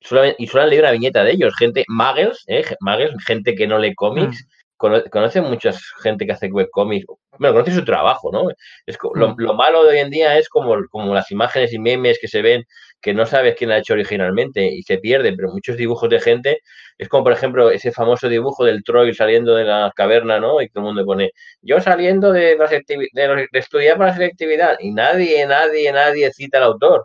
solamente- 0.00 0.42
y 0.42 0.48
solo 0.48 0.64
han 0.64 0.76
una 0.76 0.90
viñeta 0.90 1.22
de 1.22 1.30
ellos. 1.30 1.54
Gente, 1.56 1.84
muggles, 1.86 2.42
¿eh? 2.48 2.64
Muggles, 2.80 3.12
gente 3.24 3.54
que 3.54 3.68
no 3.68 3.78
lee 3.78 3.94
cómics, 3.94 4.42
cono- 4.42 4.63
conoce 5.10 5.40
mucha 5.40 5.72
gente 6.02 6.26
que 6.26 6.32
hace 6.32 6.48
webcomics. 6.48 7.06
Bueno, 7.38 7.54
conoce 7.54 7.72
su 7.72 7.84
trabajo, 7.84 8.30
¿no? 8.32 8.48
Es 8.86 8.96
lo, 9.14 9.30
Mm. 9.30 9.34
lo 9.38 9.54
malo 9.54 9.84
de 9.84 9.90
hoy 9.90 9.98
en 9.98 10.10
día 10.10 10.38
es 10.38 10.48
como, 10.48 10.76
como 10.90 11.14
las 11.14 11.30
imágenes 11.30 11.72
y 11.72 11.78
memes 11.78 12.18
que 12.20 12.28
se 12.28 12.42
ven 12.42 12.64
que 13.00 13.12
no 13.14 13.26
sabes 13.26 13.54
quién 13.56 13.70
ha 13.70 13.78
hecho 13.78 13.92
originalmente 13.94 14.64
y 14.66 14.82
se 14.82 14.98
pierde, 14.98 15.32
pero 15.36 15.48
muchos 15.52 15.76
dibujos 15.76 16.08
de 16.08 16.20
gente, 16.20 16.60
es 16.98 17.08
como 17.08 17.24
por 17.24 17.32
ejemplo 17.34 17.70
ese 17.70 17.92
famoso 17.92 18.28
dibujo 18.28 18.64
del 18.64 18.82
Troy 18.82 19.12
saliendo 19.14 19.54
de 19.54 19.64
la 19.64 19.92
caverna, 19.94 20.40
¿no? 20.40 20.62
Y 20.62 20.68
todo 20.70 20.80
el 20.84 20.86
mundo 20.94 21.04
pone, 21.04 21.32
yo 21.60 21.80
saliendo 21.80 22.32
de, 22.32 22.56
la 22.56 22.66
de, 22.66 23.46
de 23.52 23.58
estudiar 23.58 23.98
para 23.98 24.10
la 24.10 24.16
selectividad, 24.16 24.76
y 24.80 24.90
nadie, 24.92 25.46
nadie, 25.46 25.92
nadie 25.92 26.32
cita 26.32 26.58
al 26.58 26.64
autor, 26.64 27.04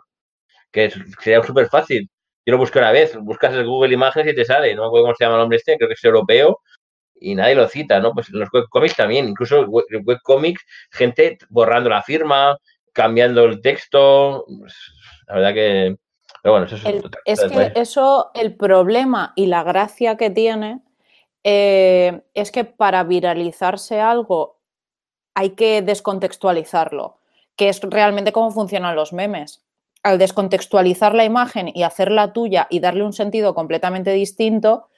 que 0.72 0.86
es- 0.86 0.94
sería 1.20 1.42
súper 1.42 1.68
fácil. 1.68 2.08
Yo 2.46 2.52
lo 2.52 2.58
busqué 2.58 2.78
una 2.78 2.92
vez, 2.92 3.16
buscas 3.16 3.54
en 3.54 3.66
Google 3.66 3.94
Imágenes 3.94 4.32
y 4.32 4.36
te 4.36 4.44
sale, 4.44 4.74
no 4.74 4.82
me 4.82 4.86
acuerdo 4.88 5.04
cómo 5.06 5.14
se 5.16 5.24
llama 5.24 5.36
el 5.36 5.42
hombre 5.42 5.58
este, 5.58 5.76
creo 5.76 5.88
que 5.88 5.94
es 5.94 6.04
europeo, 6.04 6.60
y 7.20 7.34
nadie 7.34 7.54
lo 7.54 7.68
cita, 7.68 8.00
¿no? 8.00 8.12
Pues 8.12 8.28
en 8.30 8.38
los 8.40 8.48
webcomics 8.52 8.96
también, 8.96 9.28
incluso 9.28 9.60
el 9.60 10.02
webcomics, 10.04 10.64
gente 10.90 11.38
borrando 11.48 11.90
la 11.90 12.02
firma, 12.02 12.58
cambiando 12.92 13.44
el 13.44 13.60
texto, 13.60 14.44
pues, 14.58 14.74
la 15.26 15.34
verdad 15.34 15.54
que... 15.54 15.96
Pero 16.42 16.52
bueno, 16.52 16.66
eso 16.66 16.76
es, 16.76 16.84
El- 16.86 17.02
es 17.26 17.40
que 17.44 17.72
eso, 17.74 18.30
el 18.34 18.56
problema 18.56 19.32
y 19.36 19.46
la 19.46 19.62
gracia 19.62 20.16
que 20.16 20.30
tiene 20.30 20.80
eh, 21.44 22.22
es 22.34 22.50
que 22.50 22.64
para 22.64 23.04
viralizarse 23.04 24.00
algo 24.00 24.58
hay 25.34 25.50
que 25.50 25.82
descontextualizarlo, 25.82 27.18
que 27.56 27.68
es 27.68 27.80
realmente 27.82 28.32
cómo 28.32 28.50
funcionan 28.50 28.96
los 28.96 29.12
memes. 29.12 29.62
Al 30.02 30.16
descontextualizar 30.18 31.14
la 31.14 31.24
imagen 31.24 31.70
y 31.74 31.82
hacerla 31.82 32.32
tuya 32.32 32.66
y 32.70 32.80
darle 32.80 33.04
un 33.04 33.12
sentido 33.12 33.54
completamente 33.54 34.12
distinto, 34.12 34.88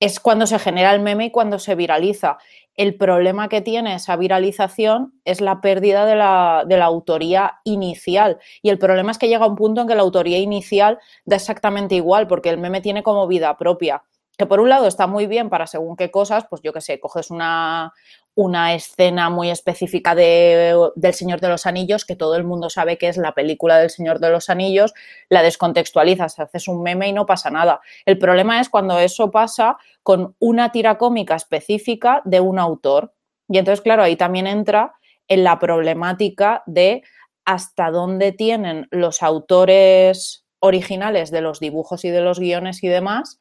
es 0.00 0.20
cuando 0.20 0.46
se 0.46 0.58
genera 0.58 0.94
el 0.94 1.00
meme 1.00 1.26
y 1.26 1.30
cuando 1.30 1.58
se 1.58 1.74
viraliza. 1.74 2.38
El 2.74 2.96
problema 2.96 3.48
que 3.48 3.60
tiene 3.60 3.94
esa 3.94 4.16
viralización 4.16 5.20
es 5.24 5.40
la 5.40 5.60
pérdida 5.60 6.06
de 6.06 6.14
la, 6.14 6.64
de 6.66 6.76
la 6.76 6.84
autoría 6.84 7.60
inicial. 7.64 8.38
Y 8.62 8.70
el 8.70 8.78
problema 8.78 9.10
es 9.10 9.18
que 9.18 9.28
llega 9.28 9.46
un 9.46 9.56
punto 9.56 9.80
en 9.80 9.88
que 9.88 9.96
la 9.96 10.02
autoría 10.02 10.38
inicial 10.38 10.98
da 11.24 11.36
exactamente 11.36 11.96
igual, 11.96 12.28
porque 12.28 12.50
el 12.50 12.58
meme 12.58 12.80
tiene 12.80 13.02
como 13.02 13.26
vida 13.26 13.56
propia. 13.56 14.04
Que 14.36 14.46
por 14.46 14.60
un 14.60 14.68
lado 14.68 14.86
está 14.86 15.08
muy 15.08 15.26
bien 15.26 15.50
para 15.50 15.66
según 15.66 15.96
qué 15.96 16.12
cosas, 16.12 16.44
pues 16.48 16.62
yo 16.62 16.72
qué 16.72 16.80
sé, 16.80 17.00
coges 17.00 17.32
una, 17.32 17.92
una 18.38 18.72
escena 18.72 19.30
muy 19.30 19.50
específica 19.50 20.14
de, 20.14 20.72
del 20.94 21.12
Señor 21.12 21.40
de 21.40 21.48
los 21.48 21.66
Anillos, 21.66 22.04
que 22.04 22.14
todo 22.14 22.36
el 22.36 22.44
mundo 22.44 22.70
sabe 22.70 22.96
que 22.96 23.08
es 23.08 23.16
la 23.16 23.32
película 23.32 23.80
del 23.80 23.90
Señor 23.90 24.20
de 24.20 24.30
los 24.30 24.48
Anillos, 24.48 24.94
la 25.28 25.42
descontextualizas, 25.42 26.38
haces 26.38 26.68
un 26.68 26.80
meme 26.84 27.08
y 27.08 27.12
no 27.12 27.26
pasa 27.26 27.50
nada. 27.50 27.80
El 28.06 28.16
problema 28.16 28.60
es 28.60 28.68
cuando 28.68 29.00
eso 29.00 29.32
pasa 29.32 29.76
con 30.04 30.36
una 30.38 30.70
tira 30.70 30.98
cómica 30.98 31.34
específica 31.34 32.22
de 32.24 32.38
un 32.38 32.60
autor. 32.60 33.12
Y 33.48 33.58
entonces, 33.58 33.80
claro, 33.80 34.04
ahí 34.04 34.14
también 34.14 34.46
entra 34.46 34.94
en 35.26 35.42
la 35.42 35.58
problemática 35.58 36.62
de 36.66 37.02
hasta 37.44 37.90
dónde 37.90 38.30
tienen 38.30 38.86
los 38.92 39.24
autores 39.24 40.46
originales 40.60 41.32
de 41.32 41.40
los 41.40 41.58
dibujos 41.58 42.04
y 42.04 42.10
de 42.10 42.20
los 42.20 42.38
guiones 42.38 42.84
y 42.84 42.88
demás 42.88 43.40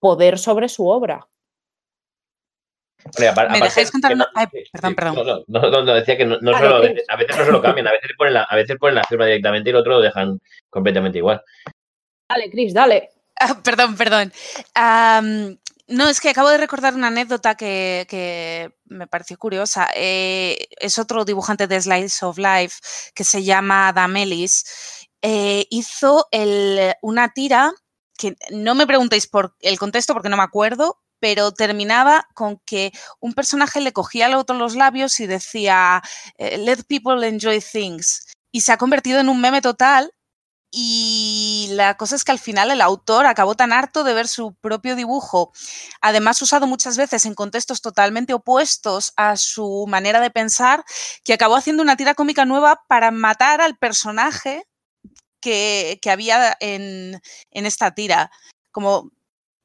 poder 0.00 0.40
sobre 0.40 0.68
su 0.68 0.88
obra. 0.88 1.28
¿Me 3.50 3.60
dejáis 3.60 3.90
contar 3.90 4.12
una- 4.14 4.28
ay, 4.34 4.46
sí, 4.52 4.62
perdón, 4.72 4.90
sí, 4.90 4.94
perdón. 4.94 5.44
No, 5.46 5.60
no, 5.70 5.82
no, 5.82 5.94
decía 5.94 6.16
que 6.16 6.24
no, 6.24 6.36
solo, 6.36 6.76
a 6.76 6.80
veces, 6.80 7.04
no 7.38 7.44
se 7.44 7.52
lo 7.52 7.62
cambian, 7.62 7.86
a 7.88 7.92
veces 7.92 8.10
ponen 8.16 8.34
la, 8.34 8.42
a 8.44 8.56
veces 8.56 8.76
ponen 8.78 8.94
la 8.96 9.04
firma 9.04 9.26
directamente 9.26 9.68
y 9.68 9.72
el 9.72 9.76
otro 9.76 9.92
lo 9.94 10.00
dejan 10.00 10.40
completamente 10.70 11.18
igual. 11.18 11.42
Dale, 12.28 12.50
Chris, 12.50 12.74
dale. 12.74 13.10
Ah, 13.38 13.60
perdón, 13.62 13.96
perdón. 13.96 14.32
No, 15.88 16.08
es 16.08 16.20
que 16.20 16.30
acabo 16.30 16.48
de 16.50 16.58
recordar 16.58 16.94
una 16.94 17.06
anécdota 17.08 17.54
que, 17.54 18.06
que 18.08 18.72
me 18.86 19.06
pareció 19.06 19.38
curiosa. 19.38 19.88
Eh, 19.94 20.66
es 20.80 20.98
otro 20.98 21.24
dibujante 21.24 21.68
de 21.68 21.80
Slice 21.80 22.24
of 22.26 22.38
Life 22.38 22.80
que 23.14 23.22
se 23.22 23.44
llama 23.44 23.88
Adam 23.88 24.16
Ellis. 24.16 24.64
Eh, 25.22 25.64
hizo 25.70 26.26
el- 26.32 26.92
una 27.02 27.28
tira 27.32 27.72
que 28.18 28.34
no 28.50 28.74
me 28.74 28.86
preguntéis 28.86 29.28
por 29.28 29.54
el 29.60 29.78
contexto 29.78 30.12
porque 30.12 30.28
no 30.28 30.36
me 30.36 30.42
acuerdo, 30.42 30.98
pero 31.20 31.52
terminaba 31.52 32.28
con 32.34 32.58
que 32.64 32.92
un 33.20 33.34
personaje 33.34 33.80
le 33.80 33.92
cogía 33.92 34.26
al 34.26 34.34
otro 34.34 34.56
los 34.56 34.76
labios 34.76 35.18
y 35.20 35.26
decía 35.26 36.02
eh, 36.38 36.58
Let 36.58 36.84
people 36.88 37.26
enjoy 37.26 37.60
things. 37.60 38.26
Y 38.52 38.62
se 38.62 38.72
ha 38.72 38.78
convertido 38.78 39.20
en 39.20 39.28
un 39.28 39.40
meme 39.40 39.60
total 39.60 40.12
y 40.70 41.68
la 41.70 41.96
cosa 41.96 42.16
es 42.16 42.24
que 42.24 42.32
al 42.32 42.38
final 42.38 42.70
el 42.70 42.80
autor 42.80 43.26
acabó 43.26 43.54
tan 43.54 43.72
harto 43.72 44.04
de 44.04 44.14
ver 44.14 44.28
su 44.28 44.54
propio 44.56 44.96
dibujo, 44.96 45.52
además 46.00 46.42
usado 46.42 46.66
muchas 46.66 46.98
veces 46.98 47.24
en 47.24 47.34
contextos 47.34 47.80
totalmente 47.80 48.34
opuestos 48.34 49.12
a 49.16 49.36
su 49.36 49.86
manera 49.88 50.20
de 50.20 50.30
pensar, 50.30 50.84
que 51.24 51.32
acabó 51.32 51.56
haciendo 51.56 51.82
una 51.82 51.96
tira 51.96 52.14
cómica 52.14 52.44
nueva 52.44 52.82
para 52.88 53.10
matar 53.10 53.60
al 53.60 53.78
personaje 53.78 54.64
que, 55.40 55.98
había 56.10 56.56
en, 56.60 57.22
en 57.50 57.66
esta 57.66 57.94
tira. 57.94 58.30
Como 58.72 59.12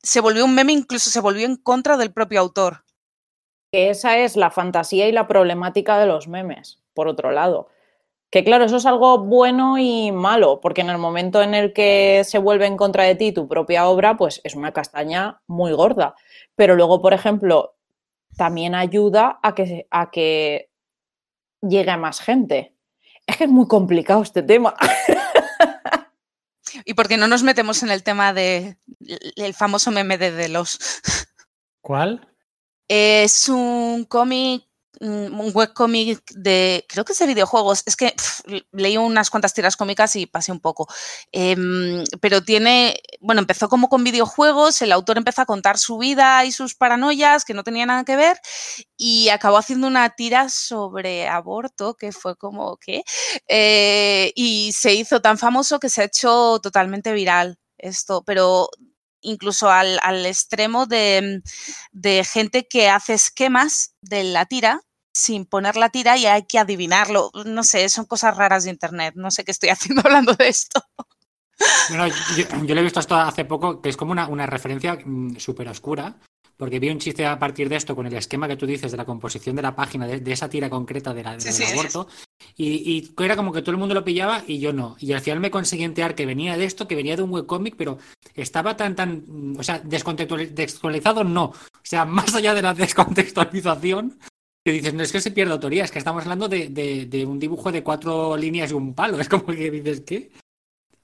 se 0.03 0.21
volvió 0.21 0.45
un 0.45 0.55
meme, 0.55 0.73
incluso 0.73 1.09
se 1.09 1.21
volvió 1.21 1.45
en 1.45 1.55
contra 1.55 1.97
del 1.97 2.11
propio 2.11 2.39
autor. 2.39 2.83
Que 3.71 3.89
esa 3.89 4.17
es 4.17 4.35
la 4.35 4.51
fantasía 4.51 5.07
y 5.07 5.11
la 5.11 5.27
problemática 5.27 5.97
de 5.97 6.05
los 6.05 6.27
memes, 6.27 6.81
por 6.93 7.07
otro 7.07 7.31
lado. 7.31 7.69
Que 8.29 8.43
claro, 8.43 8.65
eso 8.65 8.77
es 8.77 8.85
algo 8.85 9.19
bueno 9.19 9.77
y 9.77 10.11
malo, 10.11 10.61
porque 10.61 10.81
en 10.81 10.89
el 10.89 10.97
momento 10.97 11.41
en 11.41 11.53
el 11.53 11.73
que 11.73 12.23
se 12.23 12.37
vuelve 12.37 12.65
en 12.65 12.77
contra 12.77 13.03
de 13.03 13.15
ti 13.15 13.33
tu 13.33 13.47
propia 13.47 13.87
obra, 13.87 14.15
pues 14.17 14.39
es 14.43 14.55
una 14.55 14.71
castaña 14.71 15.41
muy 15.47 15.73
gorda. 15.73 16.15
Pero 16.55 16.75
luego, 16.75 17.01
por 17.01 17.13
ejemplo, 17.13 17.75
también 18.37 18.73
ayuda 18.73 19.39
a 19.43 19.53
que, 19.53 19.87
a 19.91 20.11
que 20.11 20.69
llegue 21.61 21.91
a 21.91 21.97
más 21.97 22.21
gente. 22.21 22.75
Es 23.27 23.37
que 23.37 23.43
es 23.45 23.49
muy 23.49 23.67
complicado 23.67 24.21
este 24.21 24.43
tema. 24.43 24.75
Y 26.85 26.93
porque 26.93 27.17
no 27.17 27.27
nos 27.27 27.43
metemos 27.43 27.83
en 27.83 27.91
el 27.91 28.03
tema 28.03 28.33
de 28.33 28.77
el 29.35 29.53
famoso 29.53 29.91
meme 29.91 30.17
de, 30.17 30.31
de 30.31 30.49
los 30.49 30.79
¿Cuál? 31.81 32.27
Es 32.87 33.49
un 33.49 34.05
cómic, 34.05 34.65
un 35.01 35.51
webcómic 35.53 36.21
de, 36.35 36.85
creo 36.87 37.03
que 37.03 37.13
es 37.13 37.19
de 37.19 37.25
videojuegos. 37.25 37.83
Es 37.85 37.95
que 37.95 38.13
leí 38.71 38.97
unas 38.97 39.29
cuantas 39.29 39.53
tiras 39.53 39.75
cómicas 39.75 40.15
y 40.15 40.27
pasé 40.27 40.51
un 40.51 40.59
poco. 40.59 40.87
Em, 41.31 42.03
pero 42.21 42.43
tiene, 42.43 43.01
bueno, 43.19 43.41
empezó 43.41 43.67
como 43.67 43.89
con 43.89 44.03
videojuegos, 44.03 44.81
el 44.81 44.91
autor 44.91 45.17
empezó 45.17 45.41
a 45.41 45.45
contar 45.45 45.77
su 45.77 45.97
vida 45.97 46.45
y 46.45 46.51
sus 46.51 46.75
paranoias 46.75 47.45
que 47.45 47.53
no 47.53 47.63
tenía 47.63 47.85
nada 47.85 48.03
que 48.03 48.15
ver 48.15 48.37
y 48.97 49.29
acabó 49.29 49.57
haciendo 49.57 49.87
una 49.87 50.09
tira 50.11 50.49
sobre 50.49 51.27
aborto 51.27 51.95
que 51.95 52.11
fue 52.11 52.35
como, 52.35 52.77
¿qué? 52.77 53.03
Eh, 53.47 54.31
y 54.35 54.71
se 54.73 54.93
hizo 54.93 55.21
tan 55.21 55.37
famoso 55.37 55.79
que 55.79 55.89
se 55.89 56.01
ha 56.01 56.05
hecho 56.05 56.59
totalmente 56.61 57.11
viral 57.13 57.57
esto, 57.77 58.23
pero 58.23 58.69
incluso 59.21 59.69
al, 59.69 59.99
al 60.03 60.25
extremo 60.25 60.85
de, 60.85 61.41
de 61.91 62.23
gente 62.23 62.67
que 62.67 62.89
hace 62.89 63.13
esquemas 63.13 63.95
de 64.01 64.23
la 64.23 64.45
tira 64.45 64.81
sin 65.13 65.45
poner 65.45 65.75
la 65.77 65.89
tira 65.89 66.17
y 66.17 66.25
hay 66.25 66.43
que 66.43 66.59
adivinarlo. 66.59 67.31
No 67.45 67.63
sé, 67.63 67.87
son 67.89 68.05
cosas 68.05 68.35
raras 68.37 68.63
de 68.63 68.71
internet. 68.71 69.13
No 69.15 69.31
sé 69.31 69.43
qué 69.43 69.51
estoy 69.51 69.69
haciendo 69.69 70.01
hablando 70.05 70.33
de 70.33 70.47
esto. 70.47 70.81
Bueno, 71.89 72.07
yo, 72.07 72.45
yo 72.65 72.73
lo 72.75 72.81
he 72.81 72.83
visto 72.83 72.99
esto 72.99 73.15
hace 73.15 73.45
poco, 73.45 73.81
que 73.81 73.89
es 73.89 73.97
como 73.97 74.11
una, 74.11 74.27
una 74.27 74.47
referencia 74.47 74.97
mm, 75.03 75.35
súper 75.37 75.67
oscura, 75.67 76.17
porque 76.57 76.79
vi 76.79 76.89
un 76.89 76.97
chiste 76.97 77.25
a 77.25 77.37
partir 77.37 77.69
de 77.69 77.75
esto 77.75 77.95
con 77.95 78.07
el 78.07 78.13
esquema 78.15 78.47
que 78.47 78.55
tú 78.55 78.65
dices 78.65 78.89
de 78.91 78.97
la 78.97 79.05
composición 79.05 79.55
de 79.55 79.61
la 79.61 79.75
página, 79.75 80.07
de, 80.07 80.19
de 80.21 80.31
esa 80.31 80.49
tira 80.49 80.69
concreta 80.71 81.13
de 81.13 81.23
la, 81.23 81.39
Sí, 81.39 81.45
del 81.45 81.53
sí, 81.53 81.63
aborto, 81.73 82.07
y, 82.55 82.67
y 82.67 83.13
era 83.23 83.35
como 83.35 83.51
que 83.51 83.61
todo 83.61 83.71
el 83.71 83.77
mundo 83.77 83.93
lo 83.93 84.03
pillaba 84.03 84.43
y 84.47 84.59
yo 84.59 84.73
no. 84.73 84.95
Y 84.99 85.13
al 85.13 85.21
final 85.21 85.39
me 85.39 85.51
conseguí 85.51 85.83
enterar 85.83 86.15
que 86.15 86.25
venía 86.25 86.57
de 86.57 86.65
esto, 86.65 86.87
que 86.87 86.95
venía 86.95 87.15
de 87.15 87.21
un 87.23 87.31
webcómic, 87.31 87.75
pero 87.77 87.99
estaba 88.33 88.75
tan, 88.75 88.95
tan, 88.95 89.23
mm, 89.27 89.59
o 89.59 89.63
sea, 89.63 89.83
descontextuali- 89.83 90.49
descontextualizado, 90.49 91.23
no. 91.23 91.45
O 91.45 91.55
sea, 91.83 92.05
más 92.05 92.33
allá 92.33 92.55
de 92.55 92.61
la 92.63 92.73
descontextualización, 92.73 94.19
que 94.63 94.71
dices, 94.71 94.93
no 94.93 95.01
es 95.03 95.11
que 95.11 95.21
se 95.21 95.31
pierde 95.31 95.53
autoría, 95.53 95.83
es 95.83 95.91
que 95.91 95.99
estamos 95.99 96.23
hablando 96.23 96.47
de, 96.47 96.69
de- 96.69 97.05
de 97.07 97.25
un 97.25 97.39
dibujo 97.39 97.71
de 97.71 97.83
cuatro 97.83 98.37
líneas 98.37 98.71
y 98.71 98.73
un 98.75 98.93
palo. 98.93 99.17
Es 99.19 99.29
como 99.29 99.45
que 99.47 99.71
dices, 99.71 100.01
¿qué? 100.01 100.31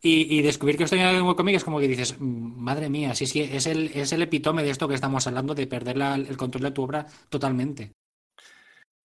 Y, 0.02 0.38
y 0.38 0.41
descubrir 0.43 0.78
que 0.78 0.84
esto 0.84 0.96
en 0.96 1.22
un 1.22 1.28
webcómic 1.28 1.56
es 1.56 1.63
como 1.63 1.80
que 1.80 1.88
dices, 1.88 2.15
"Mm, 2.20 2.60
madre 2.62 2.88
mía, 2.89 3.15
sí, 3.15 3.26
sí, 3.26 3.41
es 3.41 3.65
el, 3.65 3.88
es 3.93 4.12
el 4.13 4.22
epítome 4.22 4.63
de 4.63 4.70
esto 4.70 4.88
que 4.88 4.93
estamos 4.96 5.26
hablando, 5.26 5.56
de 5.56 5.65
perder 5.67 5.98
el 5.98 6.38
control 6.38 6.63
de 6.65 6.72
tu 6.72 6.84
obra 6.84 7.08
totalmente. 7.30 7.91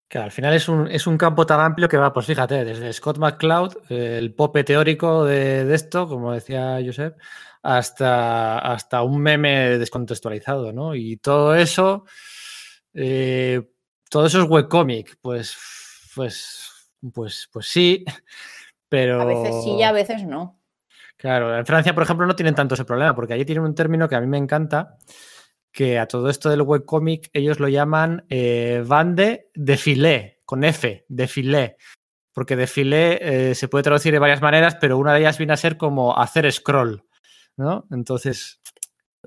Que 0.09 0.19
al 0.19 0.31
final 0.31 0.53
es 0.53 0.69
un, 0.69 0.89
es 0.89 1.07
un 1.07 1.17
campo 1.17 1.47
tan 1.47 1.61
amplio 1.61 1.89
que 1.89 1.97
va, 1.97 2.13
pues 2.13 2.27
fíjate, 2.27 2.67
desde 2.67 2.93
Scott 2.93 3.17
McCloud, 3.17 3.73
el 3.91 4.35
pope 4.35 4.63
teórico 4.65 5.25
de, 5.25 5.65
de 5.65 5.75
esto, 5.75 6.07
como 6.07 6.33
decía 6.33 6.79
Josep, 6.85 7.17
hasta, 7.63 8.59
hasta 8.59 9.03
un 9.03 9.23
meme 9.23 9.79
descontextualizado, 9.79 10.71
¿no? 10.75 10.95
Y 10.95 11.17
todo 11.17 11.55
eso, 11.55 12.05
eh, 12.93 13.72
todo 14.13 14.27
eso 14.27 14.43
es 14.43 14.49
webcomic, 14.49 15.17
pues, 15.23 15.57
pues, 16.15 16.71
pues, 17.15 17.49
pues 17.51 17.67
sí, 17.67 18.05
pero... 18.89 19.23
A 19.23 19.25
veces 19.25 19.65
sí 19.65 19.71
y 19.71 19.83
a 19.83 19.91
veces 19.91 20.25
no. 20.25 20.61
Claro, 21.17 21.57
en 21.57 21.65
Francia, 21.65 21.95
por 21.95 22.03
ejemplo, 22.03 22.27
no 22.27 22.37
tienen 22.37 22.55
tanto 22.55 22.75
ese 22.75 22.85
problema, 22.85 23.15
porque 23.15 23.33
allí 23.33 23.47
tienen 23.47 23.65
un 23.65 23.75
término 23.75 24.11
que 24.11 24.15
a 24.15 24.21
mí 24.21 24.27
me 24.27 24.37
encanta, 24.37 24.99
que 25.73 25.99
a 25.99 26.07
todo 26.07 26.29
esto 26.29 26.51
del 26.51 26.61
webcomic 26.61 27.31
ellos 27.33 27.59
lo 27.59 27.69
llaman 27.69 28.27
eh, 28.29 28.85
bande 28.87 29.49
de 29.55 30.39
con 30.45 30.63
F, 30.65 31.07
de 31.09 31.77
porque 32.35 32.57
de 32.57 32.69
eh, 32.75 33.55
se 33.55 33.69
puede 33.69 33.83
traducir 33.83 34.13
de 34.13 34.19
varias 34.19 34.43
maneras, 34.43 34.77
pero 34.79 34.99
una 34.99 35.15
de 35.15 35.21
ellas 35.21 35.39
viene 35.39 35.55
a 35.55 35.57
ser 35.57 35.79
como 35.79 36.19
hacer 36.19 36.51
scroll, 36.53 37.03
¿no? 37.57 37.87
Entonces, 37.91 38.61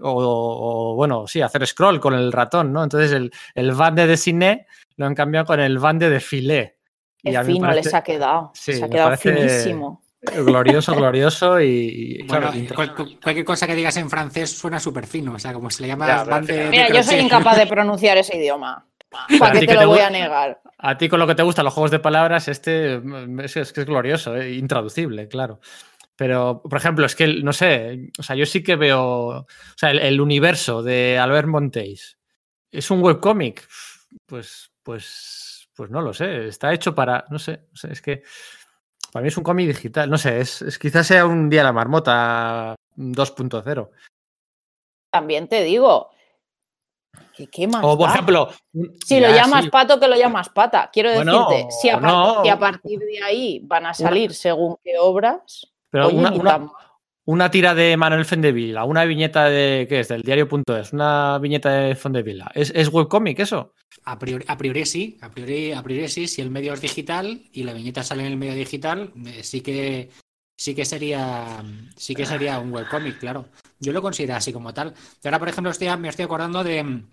o, 0.01 0.91
o, 0.91 0.95
bueno, 0.95 1.27
sí, 1.27 1.41
hacer 1.41 1.65
scroll 1.65 1.99
con 1.99 2.13
el 2.13 2.31
ratón, 2.31 2.73
¿no? 2.73 2.83
Entonces 2.83 3.11
el, 3.11 3.31
el 3.53 3.71
bande 3.71 4.07
de 4.07 4.17
cine 4.17 4.67
lo 4.97 5.05
han 5.05 5.15
cambiado 5.15 5.45
con 5.45 5.59
el 5.59 5.77
bande 5.79 6.09
de 6.09 6.19
filé. 6.19 6.77
Qué 7.23 7.31
fino 7.43 7.71
les 7.71 7.93
ha 7.93 8.03
quedado, 8.03 8.51
Sí, 8.53 8.73
se 8.73 8.85
ha 8.85 8.89
quedado 8.89 9.09
parece- 9.09 9.33
finísimo. 9.33 10.01
Glorioso, 10.21 10.95
glorioso 10.95 11.61
y, 11.61 12.17
y, 12.21 12.27
claro, 12.27 12.51
Bueno, 12.75 12.93
cualquier 13.21 13.45
cosa 13.45 13.67
que 13.67 13.75
digas 13.75 13.95
en 13.97 14.09
francés 14.09 14.49
suena 14.57 14.79
súper 14.79 15.05
fino, 15.05 15.33
o 15.33 15.39
sea, 15.39 15.53
como 15.53 15.69
se 15.69 15.83
le 15.83 15.87
llama 15.89 16.07
Ya, 16.07 16.19
pero 16.23 16.31
band 16.31 16.47
de- 16.47 16.57
de 16.57 16.69
Mira, 16.69 16.87
yo 16.89 17.03
soy 17.03 17.17
incapaz 17.19 17.57
de 17.57 17.67
pronunciar 17.67 18.17
ese 18.17 18.37
idioma. 18.37 18.85
A 19.11 19.27
¿Para 19.39 19.53
ti 19.53 19.59
qué 19.61 19.67
te 19.67 19.73
te 19.75 19.81
lo 19.83 19.87
voy 19.89 19.99
a 19.99 20.09
negar? 20.09 20.61
A 20.77 20.97
ti 20.97 21.07
con 21.09 21.19
lo 21.19 21.27
que 21.27 21.35
te 21.35 21.43
gustan 21.43 21.63
los 21.63 21.73
juegos 21.73 21.91
de 21.91 21.99
palabras, 21.99 22.47
este 22.47 22.99
mm, 22.99 23.39
es, 23.41 23.55
es 23.57 23.71
que 23.71 23.81
es 23.81 23.85
glorioso, 23.85 24.35
¿eh? 24.35 24.53
intraducible, 24.55 25.27
claro. 25.27 25.59
Pero, 26.15 26.61
por 26.63 26.77
ejemplo, 26.77 27.05
es 27.05 27.15
que, 27.15 27.27
no 27.27 27.51
sé, 27.51 28.11
o 28.17 28.23
sea, 28.23 28.35
yo 28.35 28.45
sí 28.45 28.63
que 28.63 28.75
veo, 28.77 29.01
o 29.27 29.47
sea, 29.75 29.91
el, 29.91 29.99
el 29.99 30.21
universo 30.21 30.81
de 30.81 31.17
Albert 31.19 31.47
Montéis 31.47 32.17
es 32.71 32.89
un 32.91 33.01
webcómic, 33.03 33.67
pues, 34.25 34.71
pues, 34.83 35.67
pues 35.75 35.89
no 35.89 36.01
lo 36.01 36.13
sé, 36.13 36.47
está 36.47 36.73
hecho 36.73 36.95
para, 36.95 37.25
no 37.29 37.39
sé, 37.39 37.65
no 37.69 37.75
sé, 37.75 37.91
es 37.91 38.01
que 38.01 38.23
para 39.11 39.23
mí 39.23 39.27
es 39.29 39.37
un 39.37 39.43
cómic 39.43 39.67
digital, 39.67 40.09
no 40.09 40.17
sé, 40.17 40.39
es, 40.39 40.61
es 40.61 40.77
quizás 40.77 41.07
sea 41.07 41.25
un 41.25 41.49
día 41.49 41.63
la 41.63 41.73
marmota 41.73 42.75
2.0. 42.97 43.89
También 45.09 45.47
te 45.47 45.63
digo. 45.63 46.11
que 47.33 47.47
¿Qué 47.47 47.67
más? 47.67 47.81
O, 47.83 47.97
por 47.97 48.09
ejemplo, 48.09 48.49
Si 49.05 49.19
lo 49.21 49.29
llamas 49.29 49.65
sí, 49.65 49.69
pato, 49.69 49.99
que 49.99 50.09
lo 50.09 50.15
llamas 50.17 50.49
pata. 50.49 50.89
Quiero 50.91 51.13
Bueno, 51.13 51.47
decirte, 51.49 51.71
si 51.81 51.89
a, 51.89 51.97
no. 51.97 52.43
si 52.43 52.49
a 52.49 52.59
partir 52.59 52.99
de 52.99 53.23
ahí 53.23 53.61
van 53.63 53.85
a 53.85 53.93
salir 53.93 54.33
según 54.33 54.75
qué 54.83 54.95
obras, 54.99 55.65
pero 55.95 56.07
oye, 56.07 56.17
una, 56.17 56.71
una- 57.25 57.49
tira 57.49 57.73
de 57.73 57.95
Manuel 57.95 58.25
Fendevila, 58.25 58.83
una 58.83 59.05
viñeta 59.05 59.45
de, 59.45 59.85
¿qué 59.87 60.01
es? 60.01 60.09
Del 60.09 60.23
diario.es, 60.23 60.91
una 60.91 61.39
viñeta 61.39 61.71
de 61.71 61.95
Fendevila. 61.95 62.51
¿Es, 62.53 62.69
es 62.75 62.89
webcómic 62.89 63.39
eso? 63.39 63.73
A 64.03 64.19
priori, 64.19 64.43
a 64.45 64.57
priori 64.57 64.85
sí, 64.85 65.17
a 65.21 65.31
priori, 65.31 65.71
a 65.71 65.81
priori 65.81 66.09
sí, 66.09 66.27
si 66.27 66.41
el 66.41 66.49
medio 66.51 66.73
es 66.73 66.81
digital 66.81 67.43
y 67.53 67.63
la 67.63 67.71
viñeta 67.71 68.03
sale 68.03 68.25
en 68.25 68.33
el 68.33 68.37
medio 68.37 68.53
digital, 68.55 69.13
eh, 69.25 69.41
sí 69.41 69.61
que 69.61 70.09
sí 70.57 70.75
que 70.75 70.83
sería 70.83 71.63
sí 71.95 72.13
que 72.13 72.25
sería 72.25 72.59
un 72.59 72.73
webcómic, 72.73 73.17
claro. 73.19 73.45
Yo 73.79 73.93
lo 73.93 74.01
considero 74.01 74.35
así 74.35 74.51
como 74.51 74.73
tal. 74.73 74.93
Y 75.23 75.27
ahora, 75.27 75.39
por 75.39 75.47
ejemplo, 75.47 75.71
estoy, 75.71 75.87
me 75.97 76.09
estoy 76.09 76.25
acordando 76.25 76.61
de, 76.61 77.03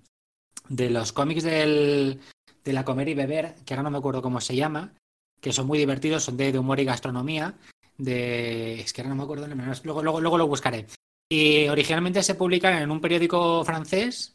de 0.69 0.91
los 0.91 1.13
cómics 1.13 1.45
del, 1.45 2.21
de 2.65 2.73
la 2.73 2.85
comer 2.85 3.09
y 3.09 3.15
beber, 3.15 3.55
que 3.65 3.75
ahora 3.75 3.85
no 3.85 3.91
me 3.93 3.99
acuerdo 3.99 4.23
cómo 4.23 4.41
se 4.41 4.57
llama, 4.57 4.93
que 5.41 5.53
son 5.53 5.69
muy 5.69 5.79
divertidos, 5.79 6.25
son 6.25 6.37
de, 6.37 6.51
de 6.51 6.59
humor 6.59 6.81
y 6.81 6.85
gastronomía. 6.85 7.55
De. 8.03 8.81
Es 8.81 8.93
que 8.93 9.01
ahora 9.01 9.11
no 9.11 9.17
me 9.17 9.23
acuerdo, 9.23 9.47
luego, 9.85 10.03
luego, 10.03 10.21
luego 10.21 10.39
lo 10.39 10.47
buscaré. 10.49 10.87
Y 11.29 11.69
originalmente 11.69 12.23
se 12.23 12.35
publican 12.35 12.83
en 12.83 12.91
un 12.91 13.01
periódico 13.01 13.65
francés 13.65 14.35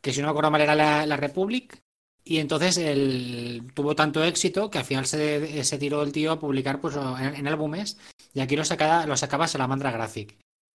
que 0.00 0.12
si 0.12 0.20
no 0.20 0.26
me 0.26 0.30
acuerdo 0.30 0.50
mal 0.50 0.60
era 0.60 0.74
la, 0.74 1.06
la 1.06 1.16
Republic, 1.16 1.82
y 2.22 2.38
entonces 2.38 2.76
el, 2.76 3.72
tuvo 3.74 3.96
tanto 3.96 4.22
éxito 4.22 4.70
que 4.70 4.78
al 4.78 4.84
final 4.84 5.06
se, 5.06 5.64
se 5.64 5.78
tiró 5.78 6.02
el 6.02 6.12
tío 6.12 6.32
a 6.32 6.38
publicar 6.38 6.80
pues, 6.80 6.96
en, 6.96 7.34
en 7.34 7.48
álbumes, 7.48 7.98
y 8.34 8.40
aquí 8.40 8.54
lo, 8.54 8.64
sacaba, 8.64 9.06
lo 9.06 9.16
sacaba 9.16 9.48
Salamandra 9.48 9.90
Graphic. 9.90 10.36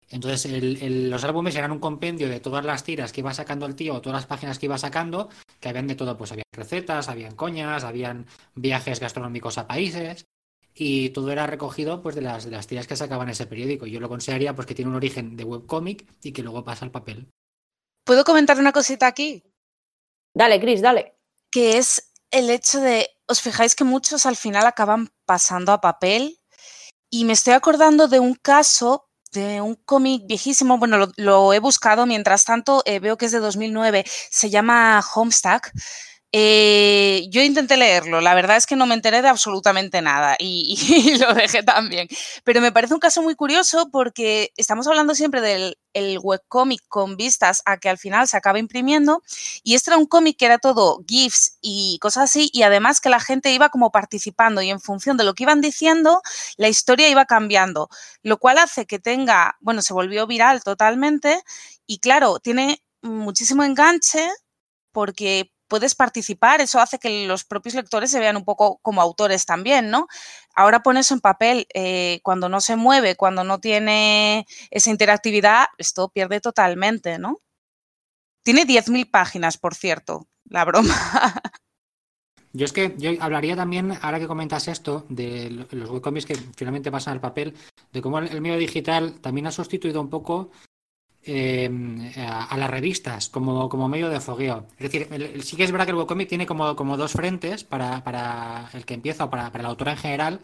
Entonces 0.10 0.50
los 0.90 1.24
álbumes 1.26 1.56
eran 1.56 1.74
un 1.74 1.80
compendio 1.80 2.30
de 2.30 2.40
todas 2.40 2.64
las 2.64 2.86
tiras 2.86 3.12
que 3.12 3.20
iba 3.20 3.34
sacando 3.34 3.66
el 3.66 3.76
tío, 3.76 4.00
todas 4.00 4.20
las 4.22 4.26
páginas 4.26 4.58
que 4.58 4.68
iba 4.68 4.78
sacando, 4.78 5.30
que 5.60 5.68
habían 5.68 5.88
de 5.88 5.96
todo, 5.96 6.18
pues 6.18 6.32
habían 6.32 6.46
recetas, 6.54 7.10
habían 7.10 7.36
coñas, 7.36 7.84
habían 7.84 8.26
viajes 8.56 9.02
gastronómicos 9.02 9.58
a 9.58 9.68
países, 9.68 10.26
y 10.80 11.10
todo 11.10 11.32
era 11.32 11.48
recogido 11.48 12.02
pues 12.02 12.16
de 12.16 12.22
las, 12.22 12.46
de 12.46 12.52
las 12.52 12.68
tiras 12.68 12.86
que 12.86 12.96
sacaban 12.96 13.30
ese 13.30 13.48
periódico. 13.48 13.88
Yo 13.88 14.00
lo 14.00 14.10
consideraría 14.10 14.56
pues 14.56 14.68
que 14.68 14.76
tiene 14.76 14.90
un 14.90 14.98
origen 14.98 15.36
de 15.36 15.44
webcómic 15.44 16.06
y 16.22 16.32
que 16.32 16.44
luego 16.44 16.64
pasa 16.64 16.86
al 16.86 16.92
papel. 16.92 17.28
¿Puedo 18.06 18.24
comentar 18.24 18.60
una 18.60 18.72
cosita 18.72 19.08
aquí? 19.08 19.44
Dale, 20.34 20.60
Cris, 20.60 20.82
dale. 20.82 21.18
Que 21.52 21.78
es 21.78 22.12
el 22.30 22.50
hecho 22.50 22.80
de, 22.80 23.10
os 23.28 23.42
fijáis 23.42 23.74
que 23.74 23.84
muchos 23.84 24.26
al 24.26 24.36
final 24.36 24.68
acaban 24.68 25.10
pasando 25.26 25.72
a 25.72 25.82
papel 25.82 26.40
y 27.10 27.26
me 27.26 27.34
estoy 27.34 27.54
acordando 27.54 28.08
de 28.08 28.20
un 28.20 28.36
caso 28.36 29.10
de 29.32 29.62
un 29.62 29.76
cómic 29.76 30.24
viejísimo, 30.26 30.78
bueno, 30.78 30.98
lo, 30.98 31.12
lo, 31.18 31.54
he 31.54 31.60
buscado, 31.60 32.06
mientras 32.06 32.46
tanto 32.46 32.82
eh, 32.86 33.00
veo 33.00 33.18
que 33.18 33.26
es 33.26 33.32
de 33.32 33.40
2009, 33.40 34.06
se 34.08 34.50
llama 34.50 35.04
Homestuck. 35.16 35.72
Eh, 36.34 37.28
yo 37.30 37.42
intenté 37.42 37.78
leerlo, 37.78 38.20
la 38.20 38.36
verdad 38.36 38.58
es 38.58 38.66
que 38.66 38.76
no 38.76 38.86
me 38.86 38.96
enteré 38.96 39.22
de 39.22 39.30
absolutamente 39.30 40.02
nada 40.02 40.36
y, 40.38 41.18
lo 41.22 41.34
dejé 41.34 41.64
también. 41.64 42.08
Pero 42.44 42.60
me 42.62 42.72
parece 42.74 42.94
un 42.94 43.00
caso 43.00 43.22
muy 43.24 43.36
curioso 43.36 43.90
porque 43.92 44.52
estamos 44.58 44.88
hablando 44.88 45.16
siempre 45.16 45.42
del 45.42 45.78
el 45.94 46.20
webcómic 46.22 46.82
con 46.90 47.18
vistas 47.18 47.64
a 47.66 47.78
que 47.78 47.90
al 47.90 47.98
final 47.98 48.28
se 48.28 48.38
acaba 48.38 48.60
imprimiendo 48.60 49.24
y 49.64 49.74
este 49.74 49.90
era 49.90 49.98
un 49.98 50.06
cómic 50.06 50.38
que 50.38 50.46
era 50.46 50.60
todo 50.60 51.04
GIFs 51.08 51.58
y 51.62 51.98
cosas 52.00 52.26
así 52.26 52.52
y 52.54 52.62
además 52.64 53.02
que 53.02 53.10
la 53.10 53.20
gente 53.20 53.52
iba 53.52 53.70
como 53.70 53.92
participando 53.92 54.62
y 54.62 54.70
en 54.70 54.80
función 54.80 55.18
de 55.18 55.24
lo 55.24 55.34
que 55.34 55.44
iban 55.44 55.60
diciendo 55.62 56.22
la 56.58 56.70
historia 56.70 57.10
iba 57.10 57.26
cambiando, 57.26 57.90
lo 58.22 58.38
cual 58.38 58.60
hace 58.60 58.86
que 58.86 59.00
tenga, 59.00 59.58
bueno, 59.60 59.82
se 59.82 59.94
volvió 59.94 60.28
viral 60.28 60.64
totalmente 60.64 61.42
y 61.88 62.00
claro, 62.00 62.40
tiene 62.40 62.84
muchísimo 63.02 63.64
enganche 63.64 64.30
porque 64.92 65.52
puedes 65.68 65.96
participar, 65.96 66.62
eso 66.62 66.80
hace 66.80 67.00
que 67.00 67.28
los 67.28 67.44
propios 67.44 67.76
lectores 67.76 68.12
se 68.12 68.20
vean 68.20 68.38
un 68.38 68.46
poco 68.46 68.80
como 68.82 69.02
autores 69.02 69.46
también, 69.46 69.90
¿no? 69.90 70.08
Ahora 70.56 70.84
pones 70.84 71.12
en 71.12 71.20
papel, 71.20 71.68
eh, 71.74 72.20
cuando 72.24 72.50
no 72.50 72.62
se 72.62 72.76
mueve, 72.76 73.16
cuando 73.16 73.44
no 73.44 73.60
tiene 73.60 74.46
esa 74.72 74.90
interactividad, 74.90 75.68
esto 75.78 76.10
pierde 76.10 76.42
totalmente, 76.42 77.20
¿no? 77.20 77.42
Tiene 78.44 78.66
10.000 78.66 79.10
páginas, 79.12 79.58
por 79.58 79.76
cierto, 79.76 80.28
la 80.46 80.66
broma. 80.66 80.96
Yo 82.54 82.66
es 82.66 82.74
que 82.74 82.96
yo 82.98 83.12
hablaría 83.20 83.56
también, 83.56 83.94
ahora 84.02 84.20
que 84.20 84.26
comentas 84.26 84.68
esto, 84.68 85.06
de 85.10 85.52
los 85.70 85.90
webcomics 85.92 86.26
que 86.26 86.36
finalmente 86.56 86.90
pasan 86.90 87.14
al 87.14 87.22
papel, 87.22 87.54
de 87.94 88.02
cómo 88.02 88.18
el 88.18 88.42
medio 88.42 88.58
digital 88.58 89.20
también 89.22 89.46
ha 89.46 89.52
sustituido 89.52 90.02
un 90.02 90.10
poco 90.10 90.50
eh, 91.28 91.70
a, 92.18 92.58
las 92.58 92.70
revistas 92.70 93.30
como, 93.30 93.70
como, 93.70 93.88
medio 93.88 94.10
de 94.10 94.20
fogueo. 94.20 94.66
Es 94.80 94.92
decir, 94.92 95.44
sí 95.44 95.56
que 95.56 95.64
es 95.64 95.72
verdad 95.72 95.86
que 95.86 95.92
el 95.92 95.98
webcomic 95.98 96.30
tiene 96.30 96.46
como, 96.46 96.76
como 96.76 96.98
dos 96.98 97.12
frentes 97.12 97.64
para, 97.64 98.04
para, 98.04 98.70
el 98.74 98.86
que 98.86 98.94
empieza 98.94 99.26
o 99.26 99.30
para, 99.30 99.52
para, 99.52 99.64
el 99.64 99.70
autor 99.70 99.90
en 99.90 99.98
general, 99.98 100.40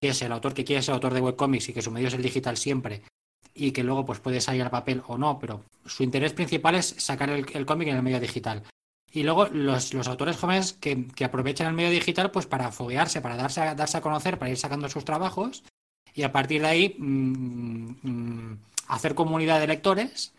que 0.00 0.08
es 0.08 0.22
el 0.22 0.32
autor 0.32 0.54
que 0.54 0.64
quiere 0.64 0.82
ser 0.82 0.94
autor 0.94 1.14
de 1.14 1.20
webcomics 1.20 1.68
y 1.68 1.72
que 1.72 1.82
su 1.82 1.90
medio 1.90 2.08
es 2.08 2.14
el 2.14 2.22
digital 2.22 2.56
siempre 2.56 3.02
y 3.54 3.72
que 3.72 3.82
luego 3.84 4.06
pues 4.06 4.20
puede 4.20 4.40
salir 4.40 4.62
al 4.62 4.70
papel 4.70 5.02
o 5.06 5.18
no, 5.18 5.38
pero 5.38 5.64
su 5.84 6.02
interés 6.02 6.32
principal 6.32 6.76
es 6.76 6.94
sacar 6.98 7.30
el, 7.30 7.46
el 7.52 7.66
cómic 7.66 7.88
en 7.88 7.96
el 7.96 8.02
medio 8.02 8.20
digital. 8.20 8.62
Y 9.12 9.24
luego 9.24 9.46
los, 9.46 9.92
los 9.92 10.06
autores 10.06 10.36
jóvenes 10.36 10.72
que, 10.74 11.08
que, 11.08 11.24
aprovechan 11.24 11.66
el 11.66 11.74
medio 11.74 11.90
digital 11.90 12.30
pues 12.30 12.46
para 12.46 12.70
foguearse, 12.70 13.20
para 13.20 13.36
darse 13.36 13.60
a, 13.60 13.74
darse 13.74 13.98
a 13.98 14.00
conocer, 14.00 14.38
para 14.38 14.50
ir 14.50 14.56
sacando 14.56 14.88
sus 14.88 15.04
trabajos 15.04 15.64
y 16.14 16.22
a 16.22 16.32
partir 16.32 16.62
de 16.62 16.68
ahí 16.68 16.96
mmm, 16.98 17.94
mmm, 18.02 18.58
hacer 18.90 19.14
comunidad 19.14 19.60
de 19.60 19.68
lectores 19.68 20.34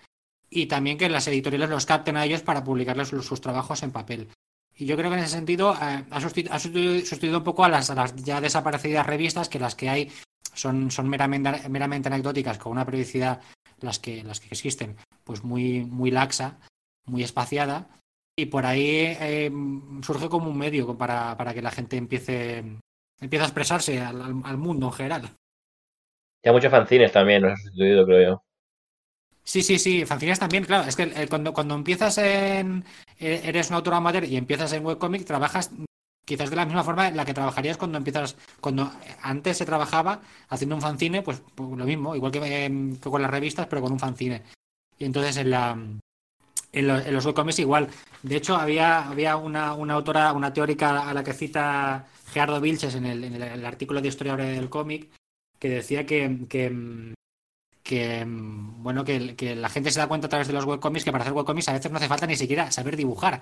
y 0.50 0.66
también 0.66 0.98
que 0.98 1.10
las 1.10 1.28
editoriales 1.28 1.70
los 1.70 1.86
capten 1.86 2.18
a 2.18 2.26
ellos 2.26 2.42
para 2.42 2.64
publicarles 2.64 3.08
sus, 3.08 3.42
trabajos 3.42 3.82
en 3.84 3.92
papel. 3.92 4.28
Y 4.76 4.86
yo 4.86 4.98
creo 4.98 5.10
que 5.10 5.18
en 5.18 5.24
ese 5.24 5.36
sentido 5.36 5.74
eh, 5.82 6.04
ha, 6.10 6.20
sustituido, 6.20 7.38
un 7.38 7.44
poco 7.44 7.64
a 7.64 7.70
las, 7.70 7.94
ya 8.18 8.42
desaparecidas 8.42 9.06
revistas, 9.06 9.48
que 9.48 9.60
las 9.60 9.76
que 9.76 9.90
hay 9.90 10.12
son, 10.54 10.90
meramente, 11.06 12.10
anecdóticas, 12.10 12.58
con 12.58 12.74
una 12.74 12.86
periodicidad, 12.86 13.42
las 13.80 14.00
que, 14.00 14.24
las 14.24 14.42
que 14.42 14.48
existen, 14.48 14.98
pues 15.24 15.44
muy, 15.44 15.86
muy 15.86 16.12
laxa, 16.12 16.58
muy 17.06 17.24
espaciada. 17.24 17.88
Y 18.36 18.48
por 18.48 18.66
ahí 18.66 19.16
eh, 19.20 19.52
surge 20.02 20.30
como 20.30 20.50
un 20.50 20.58
medio 20.58 20.98
para, 20.98 21.38
para, 21.38 21.54
que 21.54 21.62
la 21.62 21.72
gente 21.72 21.96
empiece, 21.96 22.64
empiece 23.20 23.44
a 23.44 23.48
expresarse 23.48 24.02
al 24.02 24.58
mundo 24.58 24.88
en 24.88 24.94
general. 24.94 25.38
Ya 26.44 26.52
muchos 26.52 26.72
fanzines 26.72 27.12
también 27.12 27.44
nos 27.44 27.54
ha 27.54 27.58
sustituido, 27.58 28.06
creo 28.06 28.30
yo. 28.30 28.44
Sí, 29.44 29.64
sí, 29.64 29.80
sí, 29.80 30.06
fanzines 30.06 30.40
también, 30.40 30.64
claro. 30.64 30.88
Es 30.88 30.96
que 30.96 31.04
eh, 31.04 31.28
cuando, 31.28 31.54
cuando 31.54 31.76
empiezas 31.76 32.18
en. 32.18 32.86
Eh, 33.20 33.42
eres 33.44 33.70
un 33.70 33.76
autor 33.76 33.96
amateur 33.96 34.24
y 34.24 34.38
empiezas 34.38 34.72
en 34.74 34.86
webcomic, 34.86 35.26
trabajas 35.26 35.72
quizás 36.26 36.50
de 36.50 36.56
la 36.56 36.66
misma 36.66 36.84
forma 36.84 37.08
en 37.08 37.18
la 37.18 37.26
que 37.26 37.34
trabajarías 37.34 37.78
cuando 37.78 37.98
empiezas. 37.98 38.36
Cuando 38.60 38.92
antes 39.22 39.58
se 39.58 39.66
trabajaba 39.66 40.22
haciendo 40.50 40.76
un 40.76 40.82
fanzine, 40.82 41.22
pues, 41.22 41.42
pues 41.56 41.70
lo 41.70 41.86
mismo, 41.86 42.16
igual 42.16 42.32
que, 42.32 42.40
eh, 42.40 42.70
que, 43.02 43.10
con 43.10 43.22
las 43.22 43.32
revistas, 43.32 43.68
pero 43.68 43.82
con 43.82 43.92
un 43.92 44.00
fanzine. 44.00 44.44
Y 44.98 45.06
entonces 45.06 45.38
en 45.38 45.50
la. 45.52 45.78
En 46.74 46.88
los, 46.88 47.06
en 47.06 47.14
los 47.14 47.26
webcomics 47.26 47.60
igual. 47.60 47.90
De 48.24 48.38
hecho, 48.38 48.56
había, 48.56 49.10
había 49.10 49.36
una, 49.36 49.74
una, 49.74 49.96
autora, 49.96 50.32
una 50.32 50.54
teórica 50.54 51.10
a 51.10 51.14
la 51.14 51.24
que 51.24 51.34
cita 51.34 52.08
Gerardo 52.32 52.62
Vilches 52.62 52.96
en 52.96 53.06
el, 53.06 53.24
en 53.26 53.36
el, 53.36 53.44
el 53.44 53.66
artículo 53.66 54.02
de 54.02 54.08
historia 54.08 54.38
del 54.38 54.70
cómic, 54.70 55.10
que 55.62 55.70
decía 55.70 56.08
que, 56.08 56.40
que, 56.50 57.14
que 57.84 58.26
bueno 58.28 59.06
que, 59.06 59.36
que, 59.36 59.56
la 59.56 59.70
gente 59.70 59.92
se 59.92 60.00
da 60.00 60.08
cuenta 60.08 60.26
a 60.26 60.30
través 60.30 60.48
de 60.48 60.54
los 60.54 60.66
webcomics 60.66 61.06
que 61.06 61.12
para 61.12 61.24
hacer 61.24 61.36
webcomics 61.36 61.70
a 61.70 61.74
veces 61.74 61.92
no 61.92 61.98
hace 61.98 62.08
falta 62.08 62.26
ni 62.26 62.36
siquiera 62.36 62.72
saber 62.72 62.98
dibujar. 62.98 63.42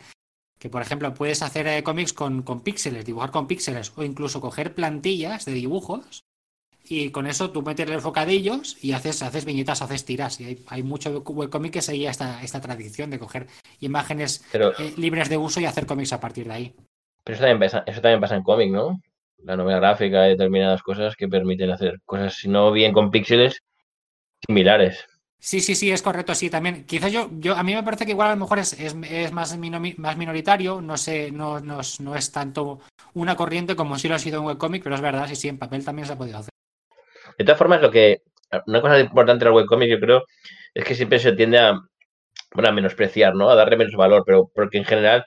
Que 0.60 0.70
por 0.70 0.82
ejemplo 0.82 1.14
puedes 1.14 1.42
hacer 1.42 1.66
eh, 1.68 1.82
cómics 1.82 2.12
con, 2.12 2.44
con 2.44 2.62
píxeles, 2.62 3.06
dibujar 3.06 3.32
con 3.32 3.48
píxeles 3.48 3.94
o 3.96 4.04
incluso 4.04 4.42
coger 4.42 4.76
plantillas 4.76 5.46
de 5.46 5.54
dibujos 5.54 6.26
y 6.90 7.12
con 7.12 7.26
eso 7.26 7.52
tú 7.52 7.62
metes 7.62 7.88
los 7.88 8.04
y 8.82 8.92
haces, 8.92 9.24
haces 9.24 9.46
viñetas, 9.46 9.82
haces 9.82 10.04
tiras. 10.04 10.42
Y 10.42 10.46
hay, 10.46 10.66
hay 10.68 10.84
mucho 10.84 11.22
webcomic 11.22 11.72
que 11.72 11.82
seguía 11.82 12.10
esta, 12.10 12.44
esta 12.44 12.60
tradición 12.60 13.12
de 13.12 13.20
coger 13.20 13.48
imágenes 13.80 14.44
pero, 14.52 14.78
eh, 14.78 14.94
libres 14.98 15.30
de 15.30 15.38
uso 15.38 15.62
y 15.62 15.66
hacer 15.66 15.86
cómics 15.86 16.12
a 16.12 16.20
partir 16.20 16.48
de 16.48 16.54
ahí. 16.54 16.76
Pero 17.24 17.36
eso 17.36 17.46
también 17.46 17.60
pasa, 17.60 17.84
eso 17.86 18.02
también 18.02 18.20
pasa 18.20 18.36
en 18.36 18.44
cómic, 18.44 18.72
¿no? 18.72 19.00
La 19.43 19.56
novela 19.56 19.80
gráfica 19.80 20.28
y 20.28 20.32
determinadas 20.32 20.82
cosas 20.84 21.15
que 21.15 21.28
permiten 21.28 21.71
hacer 21.71 21.99
cosas, 22.06 22.36
si 22.36 22.49
no 22.49 22.71
bien 22.71 22.93
con 22.93 23.12
píxeles, 23.12 23.62
similares. 24.45 25.06
Sí, 25.41 25.62
sí, 25.62 25.73
sí, 25.73 25.89
es 25.89 26.02
correcto, 26.02 26.36
sí, 26.36 26.49
también. 26.49 26.86
Quizás 26.86 27.13
yo, 27.13 27.30
yo 27.39 27.56
a 27.56 27.63
mí 27.63 27.73
me 27.73 27.84
parece 27.84 28.06
que 28.06 28.12
igual 28.12 28.28
a 28.28 28.34
lo 28.34 28.41
mejor 28.41 28.60
es, 28.60 28.73
es, 28.73 28.93
es 29.10 29.32
más, 29.32 29.58
más 29.97 30.17
minoritario, 30.17 30.82
no 30.82 30.97
sé, 30.97 31.32
no, 31.32 31.62
no, 31.62 31.80
no, 32.02 32.15
es 32.15 32.32
tanto 32.32 32.82
una 33.13 33.38
corriente 33.38 33.75
como 33.75 33.97
si 33.97 34.10
lo 34.10 34.15
ha 34.15 34.19
sido 34.19 34.41
un 34.41 34.47
webcomic, 34.47 34.84
pero 34.84 34.95
es 34.95 35.02
verdad, 35.02 35.28
sí, 35.30 35.38
sí, 35.38 35.47
en 35.47 35.58
papel 35.58 35.86
también 35.86 36.06
se 36.06 36.13
ha 36.13 36.17
podido 36.17 36.39
hacer. 36.39 36.52
De 37.38 37.45
todas 37.45 37.58
formas, 37.58 37.82
lo 37.82 37.89
que, 37.89 38.21
una 38.67 38.82
cosa 38.82 38.99
importante 38.99 39.45
del 39.45 39.54
webcomic, 39.54 39.89
yo 39.89 39.99
creo, 40.02 40.25
es 40.73 40.84
que 40.84 40.93
siempre 40.93 41.19
se 41.19 41.32
tiende 41.32 41.58
a, 41.58 41.80
bueno, 42.54 42.69
a 42.69 42.73
menospreciar, 42.73 43.34
¿no? 43.34 43.49
A 43.49 43.56
darle 43.56 43.78
menos 43.78 43.95
valor, 43.95 44.23
pero 44.25 44.52
porque 44.54 44.78
en 44.78 44.86
general, 44.86 45.25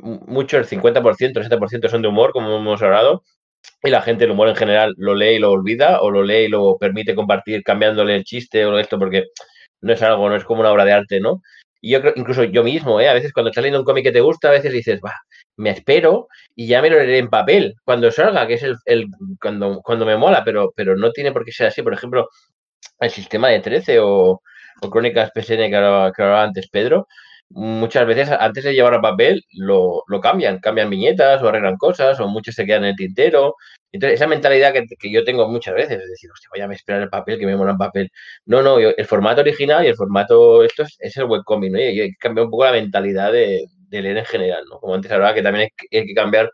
mucho, 0.00 0.58
el 0.58 0.66
50%, 0.66 1.40
el 1.40 1.48
70% 1.48 1.88
son 1.88 2.02
de 2.02 2.08
humor, 2.08 2.32
como 2.32 2.56
hemos 2.56 2.82
hablado, 2.82 3.22
y 3.82 3.90
la 3.90 4.02
gente 4.02 4.24
el 4.24 4.30
humor 4.32 4.48
en 4.48 4.56
general 4.56 4.94
lo 4.96 5.14
lee 5.14 5.36
y 5.36 5.38
lo 5.38 5.50
olvida 5.52 6.00
o 6.00 6.10
lo 6.10 6.22
lee 6.22 6.44
y 6.44 6.48
lo 6.48 6.76
permite 6.78 7.14
compartir 7.14 7.62
cambiándole 7.62 8.16
el 8.16 8.24
chiste 8.24 8.64
o 8.64 8.78
esto 8.78 8.98
porque 8.98 9.24
no 9.80 9.92
es 9.92 10.02
algo, 10.02 10.28
no 10.28 10.36
es 10.36 10.44
como 10.44 10.60
una 10.60 10.72
obra 10.72 10.84
de 10.84 10.92
arte, 10.92 11.20
¿no? 11.20 11.42
Y 11.80 11.90
yo 11.90 12.00
creo, 12.00 12.14
incluso 12.16 12.44
yo 12.44 12.64
mismo, 12.64 13.00
¿eh? 13.00 13.08
A 13.08 13.14
veces 13.14 13.32
cuando 13.32 13.50
estás 13.50 13.62
leyendo 13.62 13.80
un 13.80 13.84
cómic 13.84 14.04
que 14.04 14.12
te 14.12 14.20
gusta, 14.20 14.48
a 14.48 14.52
veces 14.52 14.72
dices, 14.72 15.00
va, 15.04 15.14
me 15.56 15.70
espero 15.70 16.28
y 16.54 16.66
ya 16.66 16.82
me 16.82 16.90
lo 16.90 16.96
leeré 16.96 17.18
en 17.18 17.28
papel 17.28 17.74
cuando 17.84 18.10
salga, 18.10 18.46
que 18.46 18.54
es 18.54 18.62
el, 18.62 18.76
el 18.86 19.06
cuando, 19.40 19.80
cuando 19.82 20.06
me 20.06 20.16
mola, 20.16 20.42
pero, 20.44 20.72
pero 20.74 20.96
no 20.96 21.12
tiene 21.12 21.32
por 21.32 21.44
qué 21.44 21.52
ser 21.52 21.68
así. 21.68 21.82
Por 21.82 21.94
ejemplo, 21.94 22.28
el 23.00 23.10
sistema 23.10 23.48
de 23.48 23.60
13 23.60 24.00
o, 24.00 24.40
o 24.82 24.90
Crónicas 24.90 25.30
PSN 25.34 25.68
que 25.68 25.76
hablaba, 25.76 26.12
que 26.12 26.22
hablaba 26.22 26.44
antes 26.44 26.68
Pedro, 26.68 27.06
muchas 27.50 28.06
veces 28.06 28.30
antes 28.30 28.64
de 28.64 28.74
llevar 28.74 28.94
a 28.94 29.00
papel 29.00 29.44
lo, 29.52 30.02
lo, 30.08 30.20
cambian, 30.20 30.58
cambian 30.60 30.90
viñetas 30.90 31.42
o 31.42 31.48
arreglan 31.48 31.76
cosas 31.76 32.18
o 32.20 32.28
muchas 32.28 32.54
se 32.54 32.66
quedan 32.66 32.84
en 32.84 32.90
el 32.90 32.96
tintero. 32.96 33.54
Entonces, 33.92 34.16
esa 34.20 34.26
mentalidad 34.26 34.72
que, 34.72 34.84
que 34.98 35.10
yo 35.10 35.24
tengo 35.24 35.48
muchas 35.48 35.74
veces 35.74 36.02
es 36.02 36.10
decir, 36.10 36.30
voy 36.52 36.60
a 36.60 36.66
esperar 36.74 37.02
el 37.02 37.08
papel 37.08 37.38
que 37.38 37.46
me 37.46 37.56
mola 37.56 37.72
en 37.72 37.78
papel. 37.78 38.10
No, 38.44 38.62
no, 38.62 38.80
yo, 38.80 38.90
el 38.96 39.06
formato 39.06 39.40
original 39.40 39.84
y 39.84 39.88
el 39.88 39.96
formato, 39.96 40.64
esto 40.64 40.82
es, 40.82 40.96
es 41.00 41.16
el 41.16 41.24
webcomic, 41.24 41.72
¿no? 41.72 41.78
Y 41.78 42.00
hay 42.00 42.14
cambiar 42.16 42.46
un 42.46 42.50
poco 42.50 42.64
la 42.64 42.72
mentalidad 42.72 43.32
de, 43.32 43.66
leer 43.90 44.18
en 44.18 44.24
general, 44.26 44.64
¿no? 44.70 44.78
Como 44.78 44.94
antes 44.94 45.10
hablaba 45.10 45.34
que 45.34 45.42
también 45.42 45.64
hay 45.64 45.88
que, 45.88 45.98
hay 45.98 46.06
que 46.06 46.14
cambiar, 46.14 46.50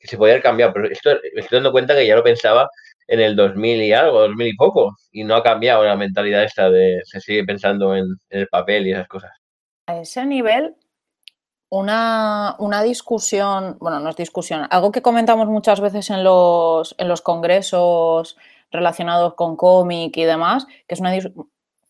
que 0.00 0.08
se 0.08 0.16
podía 0.16 0.34
haber 0.34 0.42
cambiado, 0.42 0.72
pero 0.72 0.88
esto 0.88 1.10
me 1.34 1.40
estoy 1.42 1.56
dando 1.56 1.72
cuenta 1.72 1.94
que 1.94 2.06
ya 2.06 2.16
lo 2.16 2.24
pensaba 2.24 2.68
en 3.06 3.20
el 3.20 3.36
2000 3.36 3.82
y 3.82 3.92
algo, 3.92 4.20
2000 4.20 4.48
y 4.48 4.56
poco, 4.56 4.96
y 5.12 5.24
no 5.24 5.36
ha 5.36 5.42
cambiado 5.42 5.84
la 5.84 5.96
mentalidad 5.96 6.44
esta 6.44 6.70
de 6.70 7.00
se 7.04 7.20
sigue 7.20 7.44
pensando 7.44 7.96
en, 7.96 8.06
en 8.30 8.40
el 8.40 8.48
papel 8.48 8.86
y 8.86 8.92
esas 8.92 9.08
cosas 9.08 9.39
a 9.86 9.98
ese 9.98 10.24
nivel, 10.26 10.76
una, 11.68 12.56
una, 12.58 12.82
discusión, 12.82 13.76
bueno, 13.80 14.00
no 14.00 14.10
es 14.10 14.16
discusión, 14.16 14.66
algo 14.70 14.90
que 14.90 15.02
comentamos 15.02 15.48
muchas 15.48 15.80
veces 15.80 16.10
en 16.10 16.24
los, 16.24 16.94
en 16.98 17.08
los 17.08 17.22
congresos 17.22 18.36
relacionados 18.70 19.34
con 19.34 19.56
cómic 19.56 20.16
y 20.16 20.24
demás, 20.24 20.66
que 20.86 20.94
es 20.94 21.00
una, 21.00 21.12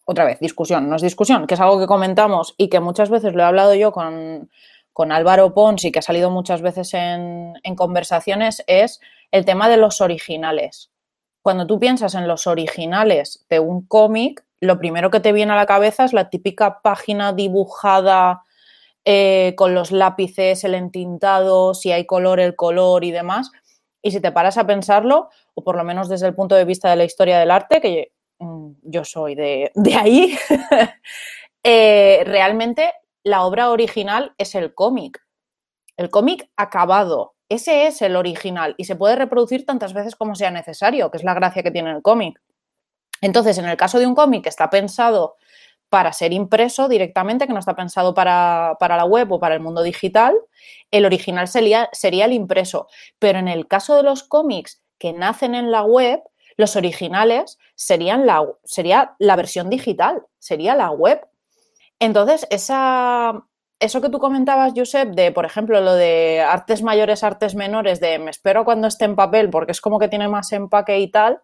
otra 0.04 0.24
vez, 0.24 0.38
discusión, 0.40 0.88
no 0.88 0.96
es 0.96 1.02
discusión, 1.02 1.46
que 1.46 1.54
es 1.54 1.60
algo 1.60 1.78
que 1.78 1.86
comentamos 1.86 2.54
y 2.56 2.68
que 2.68 2.80
muchas 2.80 3.10
veces 3.10 3.34
lo 3.34 3.42
he 3.42 3.46
hablado 3.46 3.74
yo 3.74 3.92
con, 3.92 4.50
con 4.92 5.12
Álvaro 5.12 5.54
Pons 5.54 5.84
y 5.84 5.92
que 5.92 6.00
ha 6.00 6.02
salido 6.02 6.30
muchas 6.30 6.62
veces 6.62 6.92
en, 6.94 7.54
en 7.62 7.74
conversaciones, 7.74 8.62
es 8.66 9.00
el 9.30 9.44
tema 9.44 9.68
de 9.68 9.76
los 9.76 10.00
originales. 10.00 10.90
Cuando 11.42 11.66
tú 11.66 11.78
piensas 11.78 12.14
en 12.14 12.28
los 12.28 12.46
originales 12.46 13.46
de 13.48 13.60
un 13.60 13.86
cómic, 13.86 14.44
lo 14.60 14.78
primero 14.78 15.10
que 15.10 15.20
te 15.20 15.32
viene 15.32 15.52
a 15.52 15.56
la 15.56 15.66
cabeza 15.66 16.04
es 16.04 16.12
la 16.12 16.28
típica 16.30 16.82
página 16.82 17.32
dibujada 17.32 18.42
eh, 19.06 19.54
con 19.56 19.74
los 19.74 19.90
lápices, 19.90 20.62
el 20.64 20.74
entintado, 20.74 21.72
si 21.72 21.90
hay 21.90 22.04
color, 22.04 22.38
el 22.38 22.54
color 22.54 23.02
y 23.04 23.10
demás. 23.10 23.50
Y 24.02 24.10
si 24.10 24.20
te 24.20 24.32
paras 24.32 24.58
a 24.58 24.66
pensarlo, 24.66 25.30
o 25.54 25.64
por 25.64 25.76
lo 25.76 25.84
menos 25.84 26.08
desde 26.08 26.26
el 26.26 26.34
punto 26.34 26.54
de 26.54 26.66
vista 26.66 26.90
de 26.90 26.96
la 26.96 27.04
historia 27.04 27.38
del 27.38 27.50
arte, 27.50 27.80
que 27.80 28.12
mm, 28.38 28.72
yo 28.82 29.04
soy 29.04 29.34
de, 29.34 29.70
ahí, 29.98 30.36
eh, 31.62 32.22
realmente 32.26 32.92
la 33.24 33.44
obra 33.44 33.70
original 33.70 34.34
es 34.36 34.54
el 34.54 34.74
cómic. 34.74 35.24
El 35.96 36.10
cómic 36.10 36.50
acabado. 36.56 37.34
Ese 37.48 37.86
es 37.86 38.00
el 38.02 38.16
original 38.16 38.74
y 38.78 38.84
se 38.84 38.96
puede 38.96 39.16
reproducir 39.16 39.66
tantas 39.66 39.92
veces 39.92 40.14
como 40.14 40.34
sea 40.34 40.50
necesario, 40.50 41.10
que 41.10 41.16
es 41.16 41.24
la 41.24 41.34
gracia 41.34 41.62
que 41.62 41.70
tiene 41.70 41.90
el 41.90 42.02
cómic. 42.02 42.40
Entonces, 43.20 43.58
en 43.58 43.66
el 43.66 43.76
caso 43.76 43.98
de 43.98 44.06
un 44.06 44.14
cómic 44.14 44.44
que 44.44 44.48
está 44.48 44.70
pensado 44.70 45.36
para 45.88 46.12
ser 46.12 46.32
impreso 46.32 46.88
directamente, 46.88 47.46
que 47.46 47.52
no 47.52 47.58
está 47.58 47.74
pensado 47.74 48.14
para, 48.14 48.76
la 48.80 49.04
web 49.04 49.32
o 49.32 49.40
para 49.40 49.56
el 49.56 49.60
mundo 49.60 49.82
digital, 49.82 50.36
el 50.90 51.04
original 51.04 51.48
sería, 51.48 51.88
sería 51.92 52.26
el 52.26 52.32
impreso. 52.32 52.86
Pero 53.18 53.38
en 53.38 53.48
el 53.48 53.66
caso 53.66 53.96
de 53.96 54.04
los 54.04 54.22
cómics 54.22 54.82
que 54.98 55.12
nacen 55.12 55.54
en 55.54 55.72
la 55.72 55.82
web, 55.82 56.22
los 56.56 56.76
originales 56.76 57.58
serían 57.74 58.26
la, 58.26 58.46
sería 58.64 59.16
la 59.18 59.34
versión 59.34 59.68
digital, 59.68 60.22
sería 60.38 60.74
la 60.76 60.90
web. 60.90 61.26
Entonces, 61.98 62.46
esa, 62.50 63.44
eso 63.80 64.00
que 64.00 64.10
tú 64.10 64.18
comentabas, 64.20 64.72
Josep, 64.76 65.10
de, 65.10 65.32
por 65.32 65.44
ejemplo, 65.44 65.80
lo 65.80 65.94
de 65.94 66.40
artes 66.40 66.82
mayores, 66.82 67.24
artes 67.24 67.54
menores, 67.54 67.98
de 67.98 68.18
me 68.18 68.30
espero 68.30 68.64
cuando 68.64 68.86
esté 68.86 69.06
en 69.06 69.16
papel 69.16 69.50
porque 69.50 69.72
es 69.72 69.80
como 69.80 69.98
que 69.98 70.08
tiene 70.08 70.28
más 70.28 70.52
empaque 70.52 71.00
y 71.00 71.10
tal, 71.10 71.40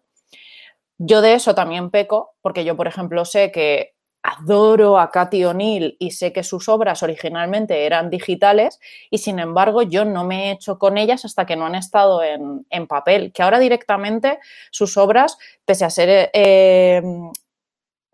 yo 0.97 1.21
de 1.21 1.33
eso 1.33 1.55
también 1.55 1.89
peco, 1.89 2.35
porque 2.41 2.65
yo, 2.65 2.75
por 2.75 2.87
ejemplo, 2.87 3.25
sé 3.25 3.51
que 3.51 3.97
adoro 4.23 4.99
a 4.99 5.09
Cathy 5.09 5.45
O'Neill 5.45 5.95
y 5.99 6.11
sé 6.11 6.33
que 6.33 6.43
sus 6.43 6.67
obras 6.67 7.01
originalmente 7.01 7.85
eran 7.85 8.09
digitales 8.09 8.79
y 9.09 9.19
sin 9.19 9.39
embargo 9.39 9.83
yo 9.83 10.03
no 10.03 10.25
me 10.25 10.49
he 10.49 10.51
hecho 10.51 10.77
con 10.77 10.97
ellas 10.97 11.23
hasta 11.23 11.45
que 11.45 11.55
no 11.55 11.65
han 11.65 11.75
estado 11.75 12.21
en, 12.23 12.87
papel, 12.87 13.31
que 13.31 13.43
ahora 13.43 13.59
directamente 13.59 14.39
sus 14.71 14.97
obras, 14.97 15.37
pese 15.65 15.85
a 15.85 15.89
ser... 15.89 16.29
Eh, 16.33 17.01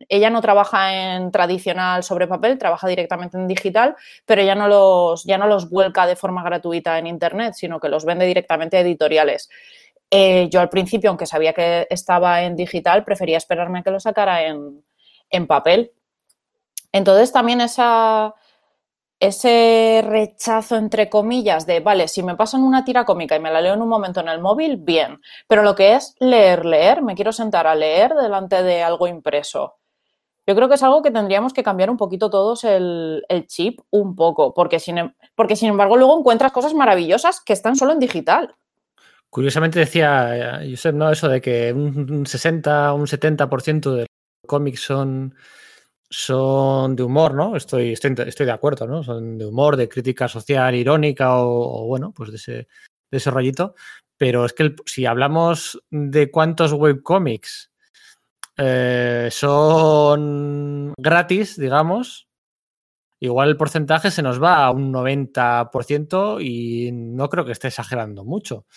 ella 0.09 0.29
no 0.29 0.41
trabaja 0.41 1.15
en 1.15 1.31
tradicional 1.31 2.03
sobre 2.03 2.27
papel, 2.27 2.57
trabaja 2.57 2.89
directamente 2.89 3.37
en 3.37 3.47
digital, 3.47 3.95
pero 4.25 4.41
ella 4.41 4.53
no 4.53 4.67
los, 4.67 5.23
ya 5.23 5.37
no 5.37 5.47
los 5.47 5.69
vuelca 5.69 6.05
de 6.05 6.17
forma 6.17 6.43
gratuita 6.43 6.97
en 6.99 7.07
Internet, 7.07 7.53
sino 7.55 7.79
que 7.79 7.87
los 7.87 8.03
vende 8.03 8.25
directamente 8.25 8.75
a 8.75 8.81
editoriales. 8.81 9.49
Eh, 10.15 10.47
yo 10.51 10.59
al 10.61 10.69
principio, 10.69 11.09
aunque 11.09 11.25
sabía 11.25 11.53
que 11.53 11.87
estaba 11.89 12.43
en 12.43 12.55
digital, 12.55 13.03
prefería 13.03 13.37
esperarme 13.37 13.79
a 13.79 13.81
que 13.81 13.89
lo 13.89 13.99
sacara 13.99 14.43
en, 14.45 15.47
papel. 15.47 15.91
Entonces 16.91 17.31
también 17.31 17.61
esa, 17.61 18.35
ese 19.19 20.03
rechazo, 20.05 20.75
entre 20.75 21.09
comillas, 21.09 21.65
de, 21.65 21.79
vale, 21.79 22.07
si 22.07 22.21
me 22.21 22.35
pasan 22.35 22.61
una 22.61 22.85
tira 22.85 23.05
cómica 23.05 23.35
y 23.35 23.39
me 23.39 23.49
la 23.49 23.59
leo 23.59 23.73
en 23.73 23.81
un 23.81 23.89
momento 23.89 24.19
en 24.19 24.27
el 24.27 24.39
móvil, 24.39 24.77
bien, 24.77 25.19
pero 25.47 25.63
lo 25.63 25.73
que 25.73 25.95
es 25.95 26.15
leer, 26.19 26.63
leer, 26.63 27.01
me 27.01 27.15
quiero 27.15 27.31
sentar 27.31 27.65
a 27.65 27.73
leer 27.73 28.13
delante 28.13 28.61
de 28.61 28.83
algo 28.83 29.07
impreso. 29.07 29.79
Yo 30.45 30.53
creo 30.55 30.69
que 30.69 30.75
es 30.75 30.83
algo 30.83 31.01
que 31.01 31.09
tendríamos 31.09 31.53
que 31.53 31.63
cambiar 31.63 31.89
un 31.89 31.97
poquito 31.97 32.29
todos 32.29 32.65
el, 32.65 33.23
el 33.29 33.47
chip, 33.47 33.79
un 33.89 34.15
poco, 34.15 34.53
porque 34.53 34.77
sin, 34.77 34.99
em, 34.99 35.15
porque 35.33 35.55
sin 35.55 35.69
embargo 35.69 35.97
luego 35.97 36.19
encuentras 36.19 36.51
cosas 36.51 36.75
maravillosas 36.75 37.41
que 37.41 37.53
están 37.53 37.75
solo 37.75 37.93
en 37.93 37.99
digital. 37.99 38.55
Curiosamente 39.33 39.79
decía 39.79 40.61
eh, 40.61 40.69
Josep, 40.69 40.93
¿no? 40.93 41.11
Eso 41.11 41.27
de 41.27 41.41
que 41.41 41.73
un 41.73 42.23
60, 42.23 42.93
un 42.93 43.07
70% 43.07 43.95
de 43.95 44.05
cómics 44.45 44.81
son, 44.81 45.33
son 46.07 46.95
de 46.95 47.01
humor, 47.01 47.33
¿no? 47.33 47.55
Estoy, 47.55 47.93
estoy, 47.93 48.13
estoy, 48.27 48.45
de 48.45 48.51
acuerdo, 48.51 48.85
¿no? 48.85 49.01
Son 49.01 49.39
de 49.39 49.47
humor, 49.47 49.75
de 49.75 49.89
crítica 49.89 50.27
social 50.27 50.75
irónica 50.75 51.37
o, 51.37 51.87
bueno, 51.87 52.13
pues 52.15 52.29
de 52.29 52.35
ese, 52.35 52.53
de 53.09 53.17
ese 53.17 53.31
rollito. 53.31 53.73
Pero 54.17 54.45
es 54.45 54.53
que 54.53 54.75
si 54.85 55.07
hablamos 55.07 55.81
de 55.89 56.29
cuántos 56.29 56.71
webcomics 56.73 57.71
eh, 58.57 59.29
son 59.31 60.93
gratis, 60.95 61.57
digamos, 61.57 62.27
igual 63.19 63.49
el 63.49 63.57
porcentaje 63.57 64.11
se 64.11 64.21
nos 64.21 64.39
va 64.39 64.63
a 64.63 64.69
un 64.69 64.93
90% 64.93 66.39
y 66.39 66.91
no 66.91 67.29
creo 67.29 67.45
que 67.45 67.53
esté 67.53 67.69
exagerando 67.69 68.23
mucho. 68.23 68.67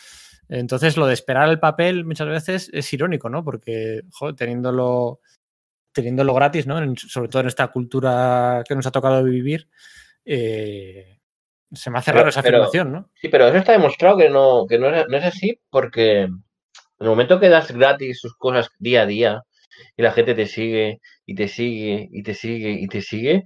Entonces, 0.49 0.97
lo 0.97 1.07
de 1.07 1.15
esperar 1.15 1.49
el 1.49 1.59
papel 1.59 2.05
muchas 2.05 2.29
veces 2.29 2.71
es 2.73 2.93
irónico, 2.93 3.29
¿no? 3.29 3.45
Porque, 3.45 4.03
joder, 4.13 4.37
teniéndolo, 4.37 5.21
teniéndolo 5.93 6.35
gratis, 6.35 6.67
¿no? 6.67 6.95
sobre 6.97 7.29
todo 7.29 7.43
en 7.43 7.49
esta 7.49 7.69
cultura 7.69 8.63
que 8.67 8.75
nos 8.75 8.87
ha 8.87 8.93
tocado 8.93 9.25
vivir, 9.25 9.69
eh, 10.25 11.19
se 11.73 11.91
me 11.91 11.99
hace 11.99 12.13
raro 12.13 12.29
esa 12.29 12.41
afirmación, 12.41 12.93
¿no? 12.93 13.11
Sí, 13.15 13.29
pero 13.29 13.49
eso 13.49 13.59
está 13.59 13.73
demostrado 13.73 14.19
que 14.19 14.31
no, 14.31 14.67
que 14.69 14.79
no 14.79 14.95
es, 14.95 15.07
no 15.09 15.17
es 15.17 15.25
así, 15.25 15.61
porque 15.71 16.23
en 16.23 16.43
el 17.01 17.09
momento 17.09 17.41
que 17.41 17.49
das 17.49 17.73
gratis 17.73 18.21
sus 18.21 18.37
cosas 18.37 18.71
día 18.79 19.03
a 19.03 19.07
día 19.07 19.43
y 19.97 20.03
la 20.03 20.13
gente 20.13 20.35
te 20.35 20.47
sigue 20.47 21.01
y 21.27 21.35
te 21.35 21.49
sigue 21.49 22.09
y 22.11 22.23
te 22.23 22.35
sigue 22.35 22.71
y 22.71 22.87
te 22.87 23.03
sigue, 23.03 23.43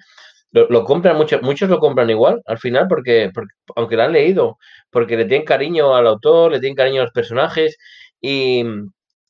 lo, 0.53 0.84
compran 0.84 1.16
muchos, 1.16 1.42
muchos 1.42 1.68
lo 1.68 1.78
compran 1.78 2.11
igual 2.11 2.42
al 2.46 2.59
final 2.59 2.86
porque, 2.88 3.30
aunque 3.76 3.96
lo 3.96 4.03
han 4.03 4.12
leído, 4.12 4.59
porque 4.90 5.16
le 5.16 5.24
tienen 5.26 5.46
cariño 5.46 5.94
al 5.94 6.07
autor, 6.07 6.53
le 6.53 6.61
tienen 6.61 6.76
cariño 6.76 7.03
a 7.03 7.05
los 7.05 7.12
personajes 7.12 7.76
y, 8.20 8.64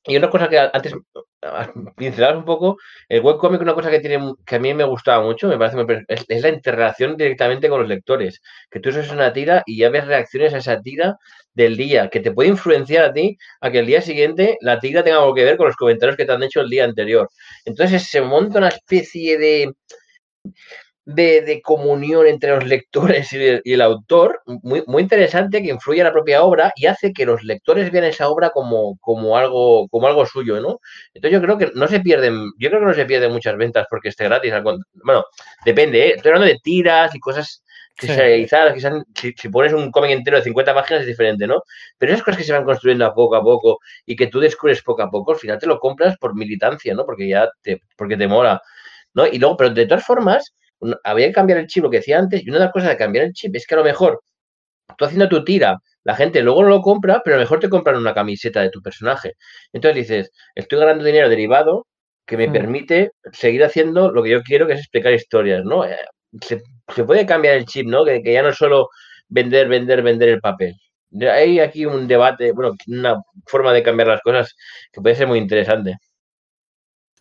y 0.05 0.17
una 0.17 0.31
cosa 0.31 0.49
que 0.49 0.59
antes 0.59 0.95
pincelabas 1.97 2.37
un 2.37 2.45
poco, 2.45 2.79
el 3.09 3.23
webcomic, 3.23 3.61
una 3.61 3.75
cosa 3.75 3.91
que 3.91 4.01
tiene 4.01 4.35
que 4.47 4.57
a 4.57 4.59
mí 4.59 4.75
me 4.75 4.85
gustaba 4.85 5.23
mucho, 5.25 5.49
me 5.49 5.59
parece 5.59 6.05
es, 6.09 6.43
la 6.43 6.49
interrelación 6.49 7.17
directamente 7.17 7.69
con 7.69 7.81
los 7.81 7.89
lectores, 7.89 8.43
que 8.71 8.81
tú 8.81 8.91
haces 8.91 9.11
una 9.11 9.33
tira 9.33 9.63
y 9.67 9.79
ya 9.79 9.91
ves 9.91 10.07
reacciones 10.07 10.55
a 10.55 10.59
esa 10.59 10.81
tira 10.81 11.17
del 11.55 11.77
día, 11.77 12.09
que 12.09 12.21
te 12.21 12.33
puede 12.33 12.51
influenciar 12.51 13.05
a 13.05 13.13
ti 13.13 13.37
a 13.61 13.71
que 13.71 13.81
el 13.81 13.87
día 13.87 14.01
siguiente 14.03 14.59
la 14.61 14.79
tira 14.79 15.03
tenga 15.03 15.19
algo 15.19 15.35
que 15.35 15.45
ver 15.45 15.57
con 15.57 15.67
los 15.67 15.77
comentarios 15.77 16.17
que 16.17 16.25
te 16.25 16.33
han 16.33 16.43
hecho 16.43 16.61
el 16.61 16.69
día 16.69 16.85
anterior. 16.85 17.29
Entonces 17.65 18.09
se 18.09 18.21
monta 18.21 18.59
una 18.59 18.69
especie 18.69 19.39
de 19.39 19.73
de, 21.05 21.61
comunión 21.63 22.27
entre 22.27 22.51
los 22.51 22.67
lectores 22.67 23.33
y 23.33 23.73
el, 23.73 23.81
autor, 23.81 24.43
muy, 24.47 24.83
muy 24.87 25.03
interesante, 25.03 25.63
que 25.63 25.71
influye 25.71 26.01
en 26.01 26.07
la 26.07 26.13
propia 26.13 26.43
obra 26.43 26.73
y 26.77 26.87
hace 26.87 27.13
que 27.13 27.27
los 27.27 27.43
lectores 27.43 27.91
vean 27.91 28.05
esa 28.05 28.29
obra 28.29 28.51
como, 28.51 28.97
como, 29.01 29.37
algo, 29.37 29.89
como 29.89 30.07
algo 30.07 30.27
suyo, 30.27 30.61
¿no? 30.61 30.81
Entonces 31.15 31.39
yo 31.39 31.43
creo 31.43 31.59
que 31.59 31.71
no 31.75 31.89
se 31.89 32.01
pierden, 32.01 32.51
yo 32.59 32.69
creo 32.69 32.81
que 32.81 32.87
no 32.87 32.95
se 32.95 33.07
pierden 33.07 33.33
muchas 33.33 33.57
ventas 33.57 33.87
porque 33.91 34.11
esté 34.11 34.25
gratis. 34.25 34.53
Bueno, 35.05 35.25
depende, 35.65 36.09
¿eh? 36.09 36.13
Estoy 36.17 36.31
hablando 36.31 36.53
de 36.53 36.61
tiras 36.63 37.15
y 37.15 37.21
cosas 37.21 37.63
que 37.97 38.07
se, 38.07 38.49
si, 39.15 39.33
si, 39.37 39.49
pones 39.51 39.73
un 39.75 39.91
cómic 39.91 40.13
entero 40.13 40.39
de 40.39 40.45
50 40.45 40.75
páginas 40.75 41.03
es 41.03 41.07
diferente, 41.07 41.47
¿no? 41.47 41.63
Pero 41.99 42.13
esas 42.13 42.25
cosas 42.25 42.39
que 42.39 42.45
se 42.45 42.53
van 42.53 42.65
construyendo 42.65 43.05
a 43.05 43.15
poco 43.15 43.37
a 43.37 43.43
poco 43.43 43.79
y 44.07 44.17
que 44.17 44.29
tú 44.29 44.41
descubres 44.41 44.83
poco 44.83 45.03
a 45.03 45.11
poco, 45.11 45.33
al 45.33 45.39
final 45.39 45.59
te 45.59 45.67
lo 45.67 45.79
compras 45.79 46.17
por 46.19 46.35
militancia, 46.35 46.95
¿no? 46.95 47.05
Porque 47.05 47.29
ya 47.29 47.51
te, 47.63 47.83
porque 47.97 48.17
te 48.17 48.27
mola, 48.27 48.63
¿no? 49.15 49.27
Y 49.27 49.39
luego, 49.39 49.57
pero 49.57 49.71
de 49.71 49.87
todas 49.87 50.05
formas, 50.05 50.55
había 51.05 51.27
que 51.29 51.33
cambiar 51.33 51.59
el 51.59 51.67
chip, 51.67 51.83
lo 51.83 51.91
que 51.91 51.99
decía 51.99 52.19
antes, 52.19 52.43
y 52.45 52.49
una 52.49 52.59
de 52.59 52.65
las 52.67 52.73
cosas 52.73 52.91
de 52.91 52.97
cambiar 52.97 53.27
el 53.27 53.33
chip 53.33 53.55
es 53.55 53.67
que 53.67 53.75
a 53.75 53.79
lo 53.79 53.85
mejor 53.85 54.23
tú 54.97 55.05
haciendo 55.05 55.29
tu 55.29 55.45
tira, 55.45 55.79
la 56.05 56.15
gente 56.17 56.43
luego 56.43 56.63
no 56.63 56.69
lo 56.69 56.81
compra, 56.81 57.23
pero 57.25 57.37
a 57.37 57.39
lo 57.39 57.45
mejor 57.45 57.61
te 57.61 57.69
compran 57.69 57.97
una 57.97 58.15
camiseta 58.15 58.63
de 58.63 58.71
tu 58.71 58.81
personaje. 58.81 59.35
Entonces 59.73 60.09
dices, 60.09 60.31
estoy 60.55 60.79
ganando 60.79 61.05
dinero 61.05 61.29
derivado 61.29 61.87
que 62.27 62.37
me 62.37 62.49
mm. 62.49 62.53
permite 62.53 63.11
seguir 63.33 63.65
haciendo 63.65 64.11
lo 64.11 64.23
que 64.23 64.31
yo 64.31 64.43
quiero, 64.43 64.67
que 64.67 64.75
es 64.75 64.81
explicar 64.81 65.13
historias, 65.13 65.65
¿no? 65.65 65.85
Eh, 65.85 65.97
se, 66.41 66.63
puede 67.05 67.27
cambiar 67.27 67.57
el 67.57 67.67
chip, 67.67 67.87
¿no? 67.87 68.05
Que, 68.05 68.23
ya 68.25 68.43
no 68.43 68.51
es 68.51 68.57
solo 68.57 68.89
vender, 69.29 69.69
vender, 69.69 70.03
vender 70.03 70.29
el 70.29 70.41
papel. 70.41 70.75
Hay 71.21 71.59
aquí 71.59 71.87
un 71.87 72.07
debate, 72.07 72.53
bueno, 72.53 72.77
una 72.87 73.21
forma 73.47 73.73
de 73.73 73.83
cambiar 73.83 74.09
las 74.09 74.21
cosas 74.21 74.55
que 74.93 75.01
puede 75.01 75.17
ser 75.17 75.27
muy 75.27 75.39
interesante. 75.39 75.97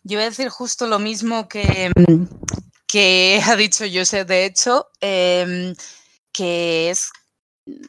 Yo 0.02 0.16
voy 0.16 0.26
a 0.26 0.30
decir 0.30 0.48
justo 0.48 0.86
lo 0.86 0.98
mismo 0.98 1.48
que, 1.48 1.90
que 2.90 3.40
ha 3.46 3.56
dicho 3.56 3.84
José, 3.92 4.24
de 4.24 4.44
hecho, 4.44 4.88
em, 5.00 5.74
que 6.32 6.90
es, 6.90 7.10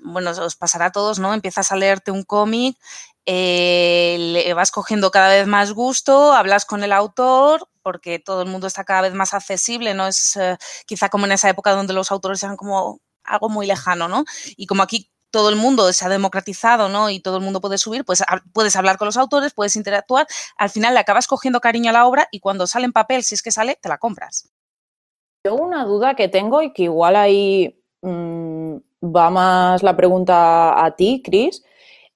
bueno, 0.04 0.32
os 0.32 0.56
pasará 0.56 0.88
a 0.88 0.92
todos, 0.92 1.20
¿no? 1.20 1.34
Empiezas 1.34 1.72
a 1.72 1.76
leerte 1.76 2.12
un 2.12 2.24
cómic, 2.24 2.78
eh, 3.26 4.18
le 4.20 4.54
vas 4.54 4.72
cogiendo 4.72 5.12
cada 5.12 5.30
vez 5.30 5.48
más 5.48 5.74
gusto, 5.74 6.34
hablas 6.34 6.66
con 6.66 6.84
el 6.84 6.92
autor, 6.92 7.68
porque 7.84 8.20
todo 8.20 8.44
el 8.44 8.50
mundo 8.50 8.68
está 8.68 8.84
cada 8.84 9.02
vez 9.02 9.14
más 9.14 9.34
accesible, 9.34 9.94
no 9.94 10.08
es 10.08 10.36
eh, 10.38 10.58
quizá 10.86 11.10
como 11.10 11.26
en 11.26 11.34
esa 11.34 11.50
época 11.50 11.72
donde 11.74 11.94
los 11.94 12.12
autores 12.12 12.44
eran 12.44 12.58
como 12.58 13.00
algo 13.24 13.50
muy 13.50 13.66
lejano, 13.68 14.08
¿no? 14.08 14.26
Y 14.58 14.68
como 14.68 14.84
aquí 14.84 15.12
todo 15.32 15.50
el 15.50 15.56
mundo 15.56 15.92
se 15.94 16.06
ha 16.06 16.10
democratizado, 16.10 16.90
¿no? 16.90 17.10
Y 17.10 17.22
todo 17.22 17.38
el 17.38 17.44
mundo 17.44 17.62
puede 17.62 17.78
subir, 17.78 18.06
pues 18.06 18.24
puedes 18.54 18.76
hablar 18.76 18.98
con 18.98 19.08
los 19.08 19.18
autores, 19.18 19.54
puedes 19.54 19.76
interactuar, 19.76 20.28
al 20.58 20.70
final 20.70 20.94
le 20.94 21.00
acabas 21.00 21.28
cogiendo 21.28 21.62
cariño 21.62 21.90
a 21.92 21.94
la 21.94 22.06
obra 22.06 22.28
y 22.32 22.40
cuando 22.40 22.68
sale 22.68 22.86
en 22.86 22.94
papel, 22.94 23.24
si 23.24 23.36
es 23.36 23.42
que 23.42 23.52
sale, 23.52 23.80
te 23.82 23.90
la 23.90 23.98
compras. 23.98 24.50
Yo 25.44 25.56
una 25.56 25.86
duda 25.86 26.16
que 26.16 26.28
tengo 26.28 26.62
y 26.62 26.72
que 26.72 26.84
igual 26.84 27.16
ahí 27.16 27.82
mm, 28.02 28.76
va 29.04 29.30
más 29.30 29.82
la 29.82 29.96
pregunta 29.98 30.86
a 30.86 30.96
ti, 30.96 31.22
Cris, 31.24 31.64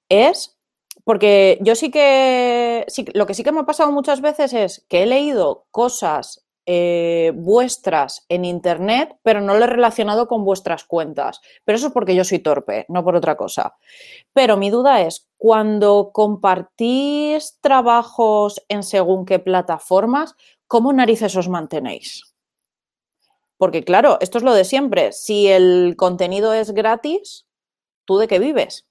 es 0.08 0.56
porque 1.04 1.58
yo 1.60 1.74
sí 1.76 1.90
que, 1.90 2.84
sí, 2.88 3.04
lo 3.14 3.26
que 3.26 3.34
sí 3.34 3.44
que 3.44 3.52
me 3.52 3.60
ha 3.60 3.66
pasado 3.66 3.92
muchas 3.92 4.20
veces 4.20 4.52
es 4.52 4.84
que 4.88 5.02
he 5.02 5.06
leído 5.06 5.66
cosas 5.70 6.46
eh, 6.66 7.32
vuestras 7.34 8.26
en 8.28 8.44
Internet, 8.44 9.16
pero 9.22 9.40
no 9.40 9.54
lo 9.54 9.64
he 9.64 9.68
relacionado 9.68 10.26
con 10.26 10.44
vuestras 10.44 10.84
cuentas. 10.84 11.40
Pero 11.64 11.76
eso 11.76 11.88
es 11.88 11.92
porque 11.92 12.16
yo 12.16 12.24
soy 12.24 12.40
torpe, 12.40 12.86
no 12.88 13.04
por 13.04 13.14
otra 13.14 13.36
cosa. 13.36 13.76
Pero 14.32 14.56
mi 14.56 14.70
duda 14.70 15.00
es, 15.02 15.28
cuando 15.36 16.10
compartís 16.12 17.58
trabajos 17.60 18.64
en 18.68 18.82
según 18.82 19.26
qué 19.26 19.38
plataformas, 19.38 20.34
¿cómo 20.66 20.92
narices 20.92 21.36
os 21.36 21.48
mantenéis? 21.48 22.35
Porque 23.58 23.84
claro, 23.84 24.18
esto 24.20 24.38
es 24.38 24.44
lo 24.44 24.54
de 24.54 24.64
siempre. 24.64 25.12
Si 25.12 25.48
el 25.48 25.94
contenido 25.96 26.52
es 26.52 26.72
gratis, 26.72 27.46
¿tú 28.04 28.18
de 28.18 28.28
qué 28.28 28.38
vives? 28.38 28.86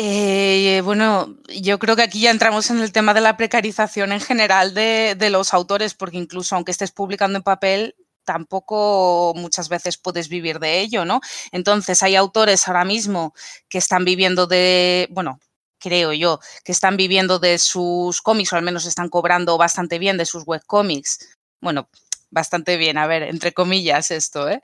Eh, 0.00 0.80
bueno, 0.84 1.36
yo 1.48 1.80
creo 1.80 1.96
que 1.96 2.02
aquí 2.02 2.20
ya 2.20 2.30
entramos 2.30 2.70
en 2.70 2.80
el 2.80 2.92
tema 2.92 3.14
de 3.14 3.20
la 3.20 3.36
precarización 3.36 4.12
en 4.12 4.20
general 4.20 4.72
de, 4.72 5.16
los 5.28 5.52
autores, 5.52 5.94
porque 5.94 6.18
incluso 6.18 6.54
aunque 6.54 6.70
estés 6.70 6.92
publicando 6.92 7.36
en 7.36 7.42
papel, 7.42 7.96
tampoco 8.24 9.32
muchas 9.34 9.68
veces 9.68 9.98
puedes 9.98 10.28
vivir 10.28 10.60
de 10.60 10.80
ello, 10.80 11.04
¿no? 11.04 11.20
Entonces, 11.50 12.00
hay 12.04 12.14
autores 12.14 12.68
ahora 12.68 12.84
mismo 12.84 13.34
que 13.68 13.78
están 13.78 14.04
viviendo 14.04 14.46
de, 14.46 15.08
bueno, 15.10 15.40
creo 15.80 16.12
yo, 16.12 16.38
que 16.64 16.72
están 16.72 16.96
viviendo 16.96 17.40
de 17.40 17.58
sus 17.58 18.22
cómics, 18.22 18.52
o 18.52 18.56
al 18.56 18.62
menos 18.62 18.86
están 18.86 19.08
cobrando 19.08 19.58
bastante 19.58 19.98
bien 19.98 20.16
de 20.16 20.26
sus 20.26 20.44
webcómics. 20.46 21.36
Bueno, 21.60 21.88
bastante 22.30 22.76
bien, 22.76 22.98
a 22.98 23.06
ver, 23.06 23.22
entre 23.22 23.52
comillas 23.52 24.10
esto, 24.10 24.48
¿eh? 24.48 24.60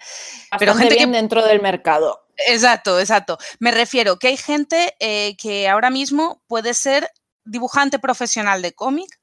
Pero 0.58 0.74
gente 0.74 0.94
bien 0.96 1.12
dentro 1.12 1.44
del 1.44 1.60
mercado. 1.60 2.26
Exacto, 2.36 2.98
exacto. 2.98 3.38
Me 3.58 3.70
refiero 3.70 4.18
que 4.18 4.28
hay 4.28 4.36
gente 4.36 4.94
eh, 4.98 5.36
que 5.36 5.68
ahora 5.68 5.90
mismo 5.90 6.42
puede 6.46 6.74
ser 6.74 7.08
dibujante 7.44 7.98
profesional 7.98 8.62
de 8.62 8.72
cómic 8.72 9.20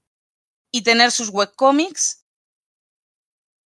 y 0.72 0.84
tener 0.84 1.12
sus 1.12 1.30
webcomics. 1.30 2.26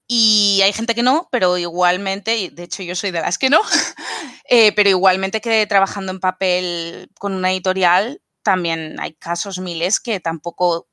Y 0.09 0.61
hay 0.65 0.73
gente 0.73 0.95
que 0.95 1.05
no, 1.05 1.29
pero 1.31 1.57
igualmente, 1.57 2.51
de 2.53 2.63
hecho 2.65 2.83
yo 2.83 2.97
soy 2.97 3.13
de 3.13 3.21
las 3.21 3.39
que 3.39 3.49
no, 3.49 3.61
eh, 4.49 4.73
pero 4.73 4.91
igualmente 4.91 5.41
que 5.41 5.67
trabajando 5.67 6.11
en 6.11 6.21
papel 6.21 7.11
con 7.19 7.33
una 7.33 7.53
editorial, 7.53 8.21
también 8.43 8.99
hay 8.99 9.15
casos 9.15 9.59
miles 9.59 10.01
que 10.01 10.19
tampoco 10.19 10.90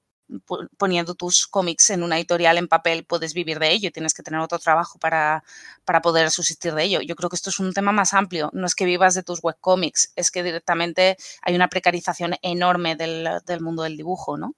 poniendo 0.78 1.16
tus 1.16 1.48
cómics 1.48 1.90
en 1.90 2.04
una 2.04 2.18
editorial 2.18 2.58
en 2.58 2.68
papel 2.68 3.06
puedes 3.06 3.34
vivir 3.34 3.60
de 3.60 3.72
ello, 3.72 3.92
tienes 3.92 4.14
que 4.14 4.24
tener 4.24 4.40
otro 4.40 4.60
trabajo 4.60 5.00
para, 5.00 5.44
para, 5.86 6.02
poder 6.02 6.32
subsistir 6.32 6.74
de 6.74 6.84
ello. 6.84 7.02
Yo 7.02 7.16
creo 7.16 7.30
que 7.30 7.36
esto 7.36 7.50
es 7.50 7.60
un 7.60 7.74
tema 7.74 7.92
más 7.92 8.14
amplio, 8.14 8.50
no 8.54 8.66
es 8.66 8.76
que 8.76 8.86
vivas 8.86 9.14
de 9.14 9.24
tus 9.24 9.44
webcómics, 9.44 10.12
es 10.16 10.32
que 10.32 10.44
directamente 10.44 11.18
hay 11.42 11.56
una 11.56 11.70
precarización 11.70 12.36
enorme 12.42 12.96
del, 12.96 13.28
del, 13.46 13.62
mundo 13.62 13.84
del 13.84 13.98
dibujo, 13.98 14.38
¿no? 14.38 14.54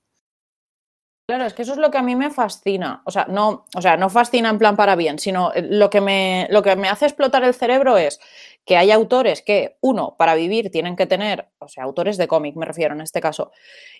Claro, 1.29 1.45
es 1.45 1.53
que 1.53 1.61
eso 1.61 1.73
es 1.73 1.77
lo 1.77 1.91
que 1.91 1.99
a 1.99 2.01
mí 2.01 2.15
me 2.15 2.31
fascina. 2.31 3.03
O 3.05 3.11
sea, 3.11 3.27
no, 3.29 3.65
o 3.75 3.81
sea, 3.83 3.97
no 3.97 4.09
fascina 4.09 4.49
en 4.49 4.57
plan 4.57 4.75
para 4.75 4.95
bien, 4.95 5.19
sino 5.19 5.53
eh, 5.53 5.61
lo 5.61 5.91
que, 5.91 6.01
me, 6.01 6.47
lo 6.49 6.63
que 6.63 6.75
me 6.75 6.89
hace 6.89 7.05
explotar 7.05 7.43
el 7.43 7.53
cerebro 7.53 7.97
es 7.99 8.19
que 8.65 8.77
hay 8.77 8.89
autores 8.89 9.43
que, 9.43 9.77
uno, 9.79 10.15
para 10.17 10.33
vivir 10.33 10.71
tienen 10.71 10.95
que 10.95 11.05
tener, 11.05 11.47
o 11.59 11.67
sea, 11.67 11.83
autores 11.83 12.17
de 12.17 12.27
cómic 12.27 12.55
me 12.55 12.65
refiero 12.65 12.95
en 12.95 13.01
este 13.01 13.21
caso, 13.21 13.51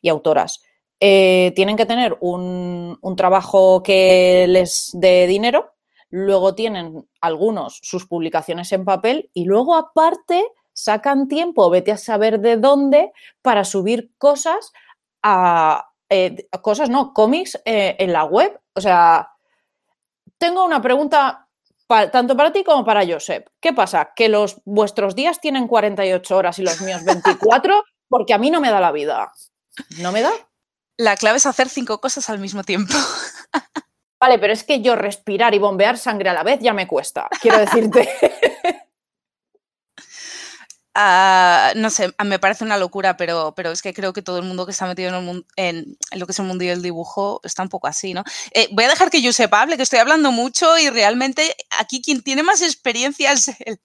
y 0.01 0.09
autoras, 0.09 0.63
eh, 0.99 1.53
tienen 1.55 1.77
que 1.77 1.85
tener 1.85 2.17
un, 2.19 2.99
trabajo 3.15 3.81
que 3.83 4.45
les 4.47 4.91
dé 4.93 5.27
dinero, 5.27 5.73
luego 6.09 6.55
tienen 6.55 7.07
algunos 7.21 7.79
sus 7.81 8.05
publicaciones 8.05 8.71
en 8.71 8.85
papel 8.85 9.29
y 9.33 9.45
luego 9.45 9.75
aparte 9.75 10.45
sacan 10.73 11.27
tiempo, 11.27 11.69
vete 11.69 11.91
a 11.91 11.97
saber 11.97 12.39
de 12.39 12.57
dónde, 12.57 13.11
para 13.41 13.63
subir 13.63 14.11
cosas 14.17 14.71
a... 15.23 15.85
Eh, 16.11 16.47
cosas, 16.61 16.89
no, 16.89 17.13
cómics 17.13 17.61
eh, 17.65 17.95
en 17.99 18.13
la 18.13 18.23
web. 18.23 18.59
O 18.73 18.81
sea, 18.81 19.29
tengo 20.39 20.65
una 20.65 20.81
pregunta 20.81 21.47
tanto 22.11 22.35
para 22.35 22.51
ti 22.51 22.63
como 22.63 22.83
para 22.83 23.05
Josep. 23.05 23.47
¿Qué 23.59 23.73
pasa? 23.73 24.11
¿Que 24.15 24.29
los 24.29 24.61
vuestros 24.65 25.15
días 25.15 25.39
tienen 25.39 25.67
48 25.67 26.37
horas 26.37 26.59
y 26.59 26.63
los 26.63 26.81
míos 26.81 27.03
24? 27.03 27.83
Porque 28.09 28.33
a 28.33 28.37
mí 28.37 28.49
no 28.49 28.61
me 28.61 28.71
da 28.71 28.79
la 28.79 28.91
vida. 28.91 29.31
¿No 29.99 30.11
me 30.11 30.21
da? 30.21 30.31
La 30.99 31.15
clave 31.15 31.37
es 31.37 31.45
hacer 31.45 31.69
cinco 31.69 32.01
cosas 32.01 32.29
al 32.29 32.39
mismo 32.39 32.65
tiempo. 32.65 32.93
Vale, 34.19 34.37
pero 34.37 34.51
es 34.51 34.65
que 34.65 34.81
yo 34.81 34.97
respirar 34.97 35.55
y 35.55 35.57
bombear 35.57 35.97
sangre 35.97 36.29
a 36.29 36.33
la 36.33 36.43
vez 36.43 36.59
ya 36.59 36.73
me 36.73 36.87
cuesta, 36.87 37.29
quiero 37.41 37.57
decirte. 37.57 38.09
Ah, 41.01 41.71
no 41.77 41.89
sé, 41.91 42.11
me 42.25 42.39
parece 42.39 42.65
una 42.65 42.75
locura, 42.75 43.15
pero, 43.15 43.53
pero 43.55 43.71
es 43.71 43.81
que 43.81 43.93
creo 43.93 44.11
que 44.11 44.21
todo 44.23 44.37
el 44.37 44.43
mundo 44.43 44.65
que 44.65 44.71
está 44.71 44.85
metido 44.85 45.15
en, 45.55 45.97
lo 46.15 46.25
que 46.25 46.31
es 46.33 46.39
el 46.39 46.45
mundo 46.45 46.65
del 46.65 46.81
dibujo 46.81 47.39
está 47.43 47.63
un 47.63 47.69
poco 47.69 47.87
así, 47.87 48.13
¿no? 48.13 48.23
Eh, 48.51 48.67
voy 48.71 48.83
a 48.83 48.89
dejar 48.89 49.09
que 49.09 49.21
yo 49.21 49.31
hable, 49.51 49.77
que 49.77 49.83
estoy 49.83 49.99
hablando 49.99 50.33
mucho 50.33 50.77
y 50.77 50.89
realmente 50.89 51.55
aquí 51.77 52.01
quien 52.01 52.21
tiene 52.21 52.43
más 52.43 52.61
experiencia 52.61 53.31
es 53.31 53.49
él. 53.59 53.79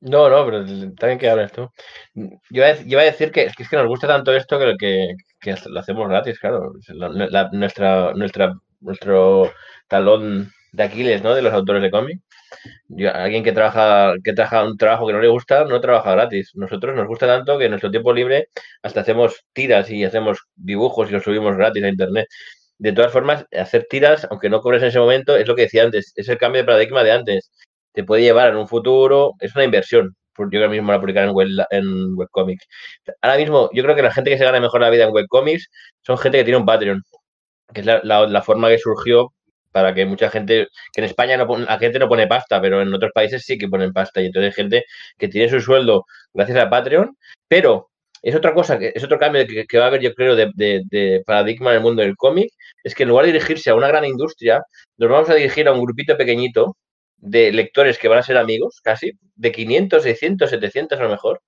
No, 0.00 0.30
no, 0.30 0.46
pero 0.46 0.64
también 0.96 1.18
que 1.18 1.28
hablas 1.28 1.52
tú. 1.52 1.68
Yo 2.14 2.64
iba 2.86 3.02
a 3.02 3.04
decir 3.04 3.30
que, 3.32 3.44
es 3.44 3.68
que 3.68 3.76
nos 3.76 3.86
gusta 3.86 4.06
tanto 4.06 4.32
esto 4.34 4.58
que, 4.58 4.74
que, 4.78 5.14
que 5.40 5.54
lo 5.68 5.80
hacemos 5.80 6.08
gratis, 6.08 6.38
claro. 6.38 6.72
nuestra, 7.52 8.12
nuestra, 8.14 8.54
nuestro 8.80 9.52
talón 9.88 10.50
de 10.72 10.82
Aquiles, 10.84 11.22
¿no? 11.22 11.34
De 11.34 11.42
los 11.42 11.52
autores 11.52 11.82
de 11.82 11.90
cómic. 11.90 12.20
alguien 13.14 13.44
que 13.44 13.52
trabaja, 13.52 14.14
que 14.24 14.32
trabaja 14.32 14.64
un 14.64 14.76
trabajo 14.78 15.06
que 15.06 15.12
no 15.14 15.20
le 15.20 15.28
gusta, 15.28 15.64
no 15.64 15.80
trabaja 15.80 16.12
gratis. 16.12 16.52
Nosotros 16.54 16.96
nos 16.96 17.06
gusta 17.08 17.26
tanto 17.26 17.58
que 17.58 17.64
en 17.66 17.70
nuestro 17.72 17.90
tiempo 17.90 18.12
libre 18.12 18.48
hasta 18.82 19.00
hacemos 19.00 19.44
tiras 19.52 19.90
y 19.90 20.04
hacemos 20.04 20.40
dibujos 20.56 21.10
y 21.10 21.12
los 21.14 21.24
subimos 21.24 21.56
gratis 21.56 21.84
a 21.84 21.88
internet. 21.88 22.28
De 22.78 22.92
todas 22.92 23.12
formas, 23.12 23.46
hacer 23.52 23.86
tiras, 23.90 24.26
aunque 24.30 24.48
no 24.50 24.60
cobres 24.62 24.82
en 24.82 24.88
ese 24.88 24.98
momento, 24.98 25.36
es 25.36 25.46
lo 25.46 25.54
que 25.54 25.62
decía 25.62 25.84
antes, 25.84 26.12
es 26.16 26.28
el 26.28 26.38
cambio 26.38 26.62
de 26.62 26.66
paradigma 26.66 27.04
de 27.04 27.12
antes. 27.12 27.50
Te 27.92 28.04
puede 28.04 28.22
llevar 28.22 28.50
en 28.50 28.56
un 28.56 28.68
futuro, 28.68 29.34
es 29.40 29.54
una 29.54 29.64
inversión 29.64 30.16
yo 30.50 30.58
ahora 30.60 30.70
mismo 30.70 30.92
la 30.92 31.00
publicar 31.00 31.24
en, 31.24 31.34
web, 31.34 31.48
en 31.70 32.14
webcomics. 32.16 32.66
Ahora 33.20 33.36
mismo, 33.36 33.70
yo 33.72 33.82
creo 33.82 33.96
que 33.96 34.02
la 34.02 34.12
gente 34.12 34.30
que 34.30 34.38
se 34.38 34.44
gana 34.44 34.60
mejor 34.60 34.80
la 34.80 34.90
vida 34.90 35.04
en 35.04 35.12
webcomics 35.12 35.68
son 36.02 36.18
gente 36.18 36.38
que 36.38 36.44
tiene 36.44 36.58
un 36.58 36.66
Patreon, 36.66 37.02
que 37.74 37.80
es 37.80 37.86
la, 37.86 38.42
forma 38.42 38.68
que 38.68 38.78
surgió 38.78 39.32
para 39.72 39.94
que 39.94 40.06
mucha 40.06 40.30
gente, 40.30 40.68
que 40.92 41.00
en 41.00 41.04
España 41.04 41.36
no 41.36 41.46
la 41.58 41.78
gente 41.78 41.98
no 41.98 42.08
pone 42.08 42.26
pasta, 42.26 42.60
pero 42.60 42.82
en 42.82 42.92
otros 42.94 43.12
países 43.14 43.44
sí 43.44 43.58
que 43.58 43.68
ponen 43.68 43.92
pasta, 43.92 44.20
y 44.20 44.26
entonces 44.26 44.52
hay 44.52 44.64
gente 44.64 44.84
que 45.18 45.28
tiene 45.28 45.48
su 45.48 45.60
sueldo 45.60 46.04
gracias 46.34 46.58
a 46.58 46.70
Patreon, 46.70 47.16
pero 47.48 47.88
es 48.22 48.34
otra 48.34 48.52
cosa, 48.52 48.76
es 48.80 49.02
otro 49.04 49.18
cambio 49.18 49.46
que, 49.46 49.78
va 49.78 49.84
a 49.84 49.88
haber, 49.88 50.00
yo 50.02 50.12
creo, 50.14 50.36
de, 50.36 50.50
de, 50.54 51.22
paradigma 51.24 51.70
en 51.70 51.76
el 51.76 51.82
mundo 51.82 52.02
del 52.02 52.16
cómic, 52.16 52.50
es 52.84 52.94
que 52.94 53.04
en 53.04 53.10
lugar 53.10 53.26
de 53.26 53.32
dirigirse 53.32 53.70
a 53.70 53.74
una 53.74 53.88
gran 53.88 54.04
industria, 54.04 54.62
nos 54.98 55.10
vamos 55.10 55.30
a 55.30 55.34
dirigir 55.34 55.68
a 55.68 55.72
un 55.72 55.82
grupito 55.82 56.16
pequeñito 56.16 56.76
de 57.20 57.52
lectores 57.52 57.98
que 57.98 58.08
van 58.08 58.18
a 58.18 58.22
ser 58.22 58.36
amigos, 58.36 58.80
casi, 58.82 59.12
de 59.34 59.52
500, 59.52 60.02
600, 60.02 60.50
700 60.50 60.98
a 60.98 61.02
lo 61.02 61.10
mejor. 61.10 61.42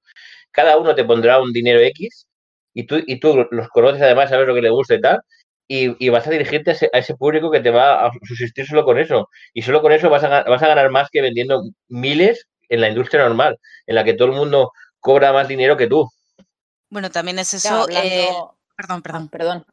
Cada 0.50 0.76
uno 0.76 0.94
te 0.94 1.04
pondrá 1.04 1.40
un 1.40 1.52
dinero 1.52 1.80
X 1.80 2.26
y 2.74 2.84
tú, 2.86 3.02
y 3.06 3.20
tú 3.20 3.46
los 3.50 3.68
conoces 3.68 4.02
además, 4.02 4.30
sabes 4.30 4.46
lo 4.46 4.54
que 4.54 4.62
le 4.62 4.70
gusta 4.70 4.94
y 4.94 5.00
tal, 5.00 5.20
y, 5.68 6.08
vas 6.10 6.26
a 6.26 6.30
dirigirte 6.30 6.72
a 6.92 6.98
ese, 6.98 7.14
público 7.14 7.50
que 7.50 7.60
te 7.60 7.70
va 7.70 8.06
a 8.06 8.10
subsistir 8.28 8.66
solo 8.66 8.84
con 8.84 8.98
eso. 8.98 9.30
Y 9.54 9.62
solo 9.62 9.80
con 9.80 9.92
eso 9.92 10.10
vas 10.10 10.22
a, 10.22 10.42
vas 10.42 10.62
a 10.62 10.68
ganar 10.68 10.90
más 10.90 11.08
que 11.10 11.22
vendiendo 11.22 11.62
miles 11.88 12.46
en 12.68 12.82
la 12.82 12.90
industria 12.90 13.22
normal, 13.22 13.58
en 13.86 13.94
la 13.94 14.04
que 14.04 14.12
todo 14.12 14.28
el 14.28 14.34
mundo 14.34 14.72
cobra 15.00 15.32
más 15.32 15.48
dinero 15.48 15.78
que 15.78 15.86
tú. 15.86 16.10
Bueno, 16.90 17.10
también 17.10 17.38
es 17.38 17.54
eso. 17.54 17.88
Eh, 17.88 18.28
perdón, 18.76 19.00
perdón. 19.00 19.28
Perdón. 19.28 19.64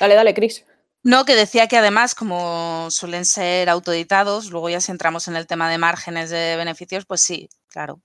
Dale, 0.00 0.14
dale, 0.14 0.32
Cris. 0.32 0.64
No, 1.06 1.24
que 1.24 1.36
decía 1.36 1.68
que 1.68 1.76
además, 1.76 2.16
como 2.16 2.90
suelen 2.90 3.24
ser 3.26 3.68
autoeditados, 3.68 4.50
luego 4.50 4.70
ya 4.70 4.80
si 4.80 4.90
entramos 4.90 5.28
en 5.28 5.36
el 5.36 5.46
tema 5.46 5.70
de 5.70 5.78
márgenes 5.78 6.30
de 6.30 6.56
beneficios, 6.56 7.06
pues 7.06 7.20
sí, 7.20 7.48
claro. 7.68 8.00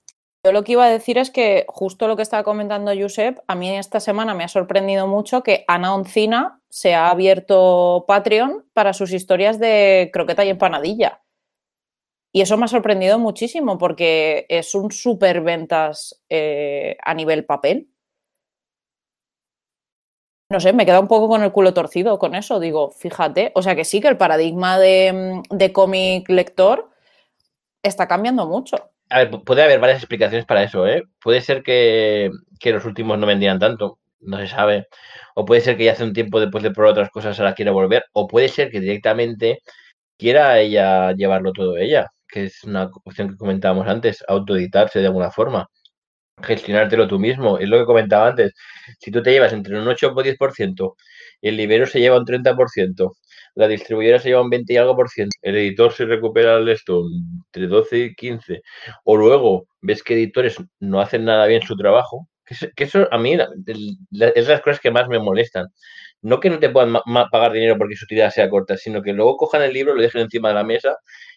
Yo 0.45 0.51
lo 0.51 0.63
que 0.63 0.73
iba 0.73 0.85
a 0.85 0.89
decir 0.91 1.17
es 1.17 1.31
que 1.31 1.65
justo 1.67 2.07
lo 2.07 2.15
que 2.15 2.21
estaba 2.21 2.43
comentando 2.43 2.91
Josep, 2.95 3.39
a 3.47 3.55
mí 3.55 3.75
esta 3.75 3.99
semana 3.99 4.35
me 4.35 4.43
ha 4.43 4.47
sorprendido 4.47 5.07
mucho 5.07 5.41
que 5.41 5.65
Ana 5.67 5.95
Oncina 5.95 6.61
se 6.69 6.93
ha 6.93 7.09
abierto 7.09 8.05
Patreon 8.07 8.67
para 8.71 8.93
sus 8.93 9.11
historias 9.13 9.57
de 9.57 10.11
croqueta 10.13 10.45
y 10.45 10.49
empanadilla. 10.49 11.23
Y 12.31 12.41
eso 12.41 12.55
me 12.55 12.65
ha 12.65 12.67
sorprendido 12.67 13.17
muchísimo 13.17 13.79
porque 13.79 14.45
es 14.47 14.75
un 14.75 14.91
super 14.91 15.41
ventas 15.41 16.21
eh, 16.29 16.97
a 17.03 17.15
nivel 17.15 17.45
papel 17.45 17.87
no 20.51 20.59
sé, 20.59 20.73
me 20.73 20.85
queda 20.85 20.99
un 20.99 21.07
poco 21.07 21.29
con 21.29 21.43
el 21.43 21.51
culo 21.51 21.73
torcido 21.73 22.19
con 22.19 22.35
eso. 22.35 22.59
Digo, 22.59 22.91
fíjate, 22.91 23.51
o 23.55 23.61
sea 23.61 23.75
que 23.75 23.85
sí 23.85 24.01
que 24.01 24.09
el 24.09 24.17
paradigma 24.17 24.77
de, 24.77 25.41
mm, 25.49 25.71
cómic 25.71 26.29
lector 26.29 26.89
está 27.81 28.07
cambiando 28.07 28.45
mucho. 28.45 28.91
A 29.09 29.19
ver, 29.19 29.31
puede 29.43 29.63
haber 29.63 29.79
varias 29.79 29.99
explicaciones 29.99 30.45
para 30.45 30.63
eso, 30.63 30.85
¿eh? 30.87 31.03
Puede 31.21 31.41
ser 31.41 31.63
que, 31.63 32.31
que 32.59 32.71
los 32.71 32.85
últimos 32.85 33.17
no 33.17 33.27
vendían 33.27 33.59
tanto, 33.59 33.99
no 34.19 34.37
se 34.37 34.47
sabe. 34.47 34.87
O 35.35 35.45
puede 35.45 35.61
ser 35.61 35.77
que 35.77 35.85
ya 35.85 35.93
hace 35.93 36.03
un 36.03 36.13
tiempo 36.13 36.39
después 36.39 36.63
de 36.63 36.71
probar 36.71 36.91
otras 36.91 37.09
cosas 37.09 37.39
ahora 37.39 37.55
quiera 37.55 37.71
volver. 37.71 38.03
O 38.13 38.27
puede 38.27 38.49
ser 38.49 38.69
que 38.71 38.81
directamente 38.81 39.59
quiera 40.17 40.59
ella 40.59 41.13
llevarlo 41.13 41.53
todo 41.53 41.77
ella, 41.77 42.07
que 42.27 42.45
es 42.45 42.63
una 42.63 42.89
cuestión 42.91 43.29
que 43.29 43.37
comentábamos 43.37 43.87
antes, 43.87 44.23
autoeditarse 44.27 44.99
de 44.99 45.07
alguna 45.07 45.31
forma, 45.31 45.67
gestionártelo 46.43 47.07
tú 47.07 47.19
mismo. 47.19 47.57
Es 47.57 47.69
lo 47.69 47.79
que 47.79 47.85
comentaba 47.85 48.29
antes. 48.29 48.53
Si 48.99 49.11
tú 49.11 49.21
te 49.21 49.31
llevas 49.31 49.53
entre 49.53 49.79
un 49.79 49.87
8 49.87 50.13
o 50.15 50.23
10%, 50.23 50.95
y 51.41 51.49
el 51.49 51.57
libero 51.57 51.85
se 51.85 51.99
lleva 51.99 52.17
un 52.17 52.25
30%, 52.25 53.11
la 53.55 53.67
distribuidora 53.67 54.19
se 54.19 54.29
lleva 54.29 54.41
un 54.41 54.49
20 54.49 54.73
y 54.73 54.77
algo 54.77 54.95
por 54.95 55.09
ciento, 55.09 55.35
el 55.41 55.57
editor 55.57 55.91
se 55.93 56.05
recupera 56.05 56.57
el 56.57 56.69
esto 56.69 57.03
entre 57.45 57.67
12 57.67 57.97
y 57.97 58.15
15, 58.15 58.61
o 59.03 59.17
luego 59.17 59.67
ves 59.81 60.03
que 60.03 60.13
editores 60.13 60.57
no 60.79 61.01
hacen 61.01 61.25
nada 61.25 61.45
bien 61.47 61.61
su 61.61 61.75
trabajo, 61.75 62.27
que 62.75 62.83
eso, 62.83 63.07
a 63.11 63.17
mí 63.17 63.37
es 64.11 64.47
las 64.47 64.61
cosas 64.61 64.79
que 64.79 64.91
más 64.91 65.07
me 65.07 65.19
molestan. 65.19 65.67
No 66.21 66.39
que 66.39 66.49
no 66.49 66.59
te 66.59 66.69
puedan 66.69 66.93
pagar 67.31 67.51
dinero 67.53 67.77
porque 67.77 67.95
su 67.95 68.05
tirada 68.05 68.29
sea 68.29 68.49
corta, 68.49 68.77
sino 68.77 69.01
que 69.01 69.13
luego 69.13 69.37
cojan 69.37 69.63
el 69.63 69.73
libro, 69.73 69.95
lo 69.95 70.01
dejen 70.01 70.21
encima 70.21 70.49
de 70.49 70.55
la 70.55 70.63
mesa 70.63 70.95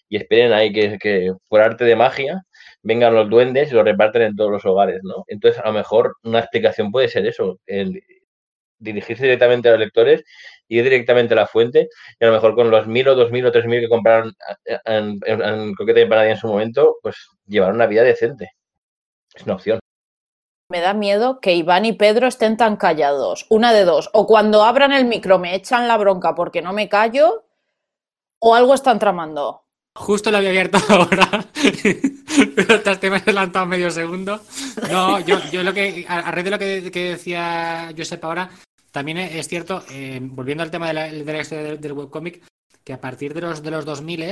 y 0.09 0.17
esperen 0.17 0.53
ahí 0.53 0.73
que 0.73 1.33
por 1.49 1.61
arte 1.61 1.85
de 1.85 1.97
magia 1.97 2.43
vengan 2.85 3.15
los 3.15 3.29
duendes 3.29 3.73
y 3.73 3.75
lo 3.75 3.83
reparten 3.83 4.23
en 4.23 4.37
todos 4.37 4.51
los 4.51 4.65
hogares, 4.65 5.01
¿no? 5.03 5.25
Entonces, 5.27 5.61
a 5.61 5.67
lo 5.67 5.73
mejor 5.73 6.17
una 6.23 6.39
explicación 6.39 6.93
puede 6.93 7.09
ser 7.09 7.27
eso, 7.27 7.59
el 7.67 8.01
dirigirse 8.79 9.25
directamente 9.25 9.69
a 9.69 9.73
los 9.73 9.81
lectores, 9.81 10.23
ir 10.69 10.85
directamente 10.85 11.35
a 11.35 11.39
la 11.39 11.47
fuente, 11.47 11.89
y 12.21 12.25
a 12.25 12.29
lo 12.29 12.35
mejor 12.35 12.55
con 12.55 12.71
los 12.71 12.87
mil 12.87 13.09
o 13.09 13.15
dos 13.15 13.31
mil 13.31 13.47
o 13.47 13.53
tres 13.53 13.65
mil 13.65 13.81
que 13.81 13.89
compraron 13.89 14.35
en, 14.85 15.19
en, 15.25 15.43
en 15.43 15.75
Coqueta 15.75 16.01
y 16.01 16.31
en 16.31 16.37
su 16.37 16.47
momento, 16.47 16.99
pues 17.03 17.17
llevar 17.47 17.73
una 17.73 17.87
vida 17.87 18.03
decente. 18.03 18.51
Es 19.35 19.45
una 19.45 19.55
opción. 19.55 19.81
Me 20.69 20.81
da 20.81 20.95
miedo 20.95 21.41
que 21.41 21.55
Iván 21.55 21.85
y 21.87 21.93
Pedro 21.93 22.27
estén 22.27 22.57
tan 22.57 22.77
callados. 22.77 23.47
Una 23.49 23.73
de 23.73 23.85
dos. 23.85 24.11
O 24.13 24.27
cuando 24.27 24.63
abran 24.65 24.93
el 24.93 25.05
micro 25.05 25.39
me 25.39 25.55
echan 25.55 25.89
la 25.89 25.97
bronca 25.97 26.35
porque 26.35 26.63
no 26.63 26.73
me 26.73 26.89
callo, 26.89 27.45
o 28.39 28.55
algo 28.55 28.75
están 28.75 28.99
tramando. 28.99 29.64
Justo 29.97 30.31
lo 30.31 30.39
había 30.39 30.51
abierto 30.51 30.79
ahora, 30.89 31.49
pero 32.57 32.81
te 32.81 32.91
has 32.91 33.05
adelantado 33.05 33.67
medio 33.67 33.91
segundo. 33.91 34.41
No, 34.91 35.21
yo, 35.21 35.39
yo 35.53 35.63
lo 35.63 35.73
que, 35.73 36.05
a, 36.09 36.31
raíz 36.31 36.45
de 36.45 36.51
lo 36.51 36.59
que, 36.59 36.91
que, 36.91 37.11
decía 37.11 37.93
Josep 37.97 38.25
ahora, 38.25 38.51
también 38.91 39.19
es 39.19 39.47
cierto, 39.47 39.85
eh, 39.91 40.19
volviendo 40.21 40.63
al 40.63 40.71
tema 40.71 40.89
de 40.89 40.95
la, 40.95 41.13
de 41.13 41.25
la 41.25 41.41
historia 41.41 41.65
del, 41.65 41.81
del, 41.81 41.93
webcomic, 41.93 42.43
que 42.83 42.93
a 42.93 43.01
partir 43.01 43.35
de 43.35 43.41
los, 43.43 43.63
de 43.63 43.71
los 43.71 43.85
2000 43.85 44.23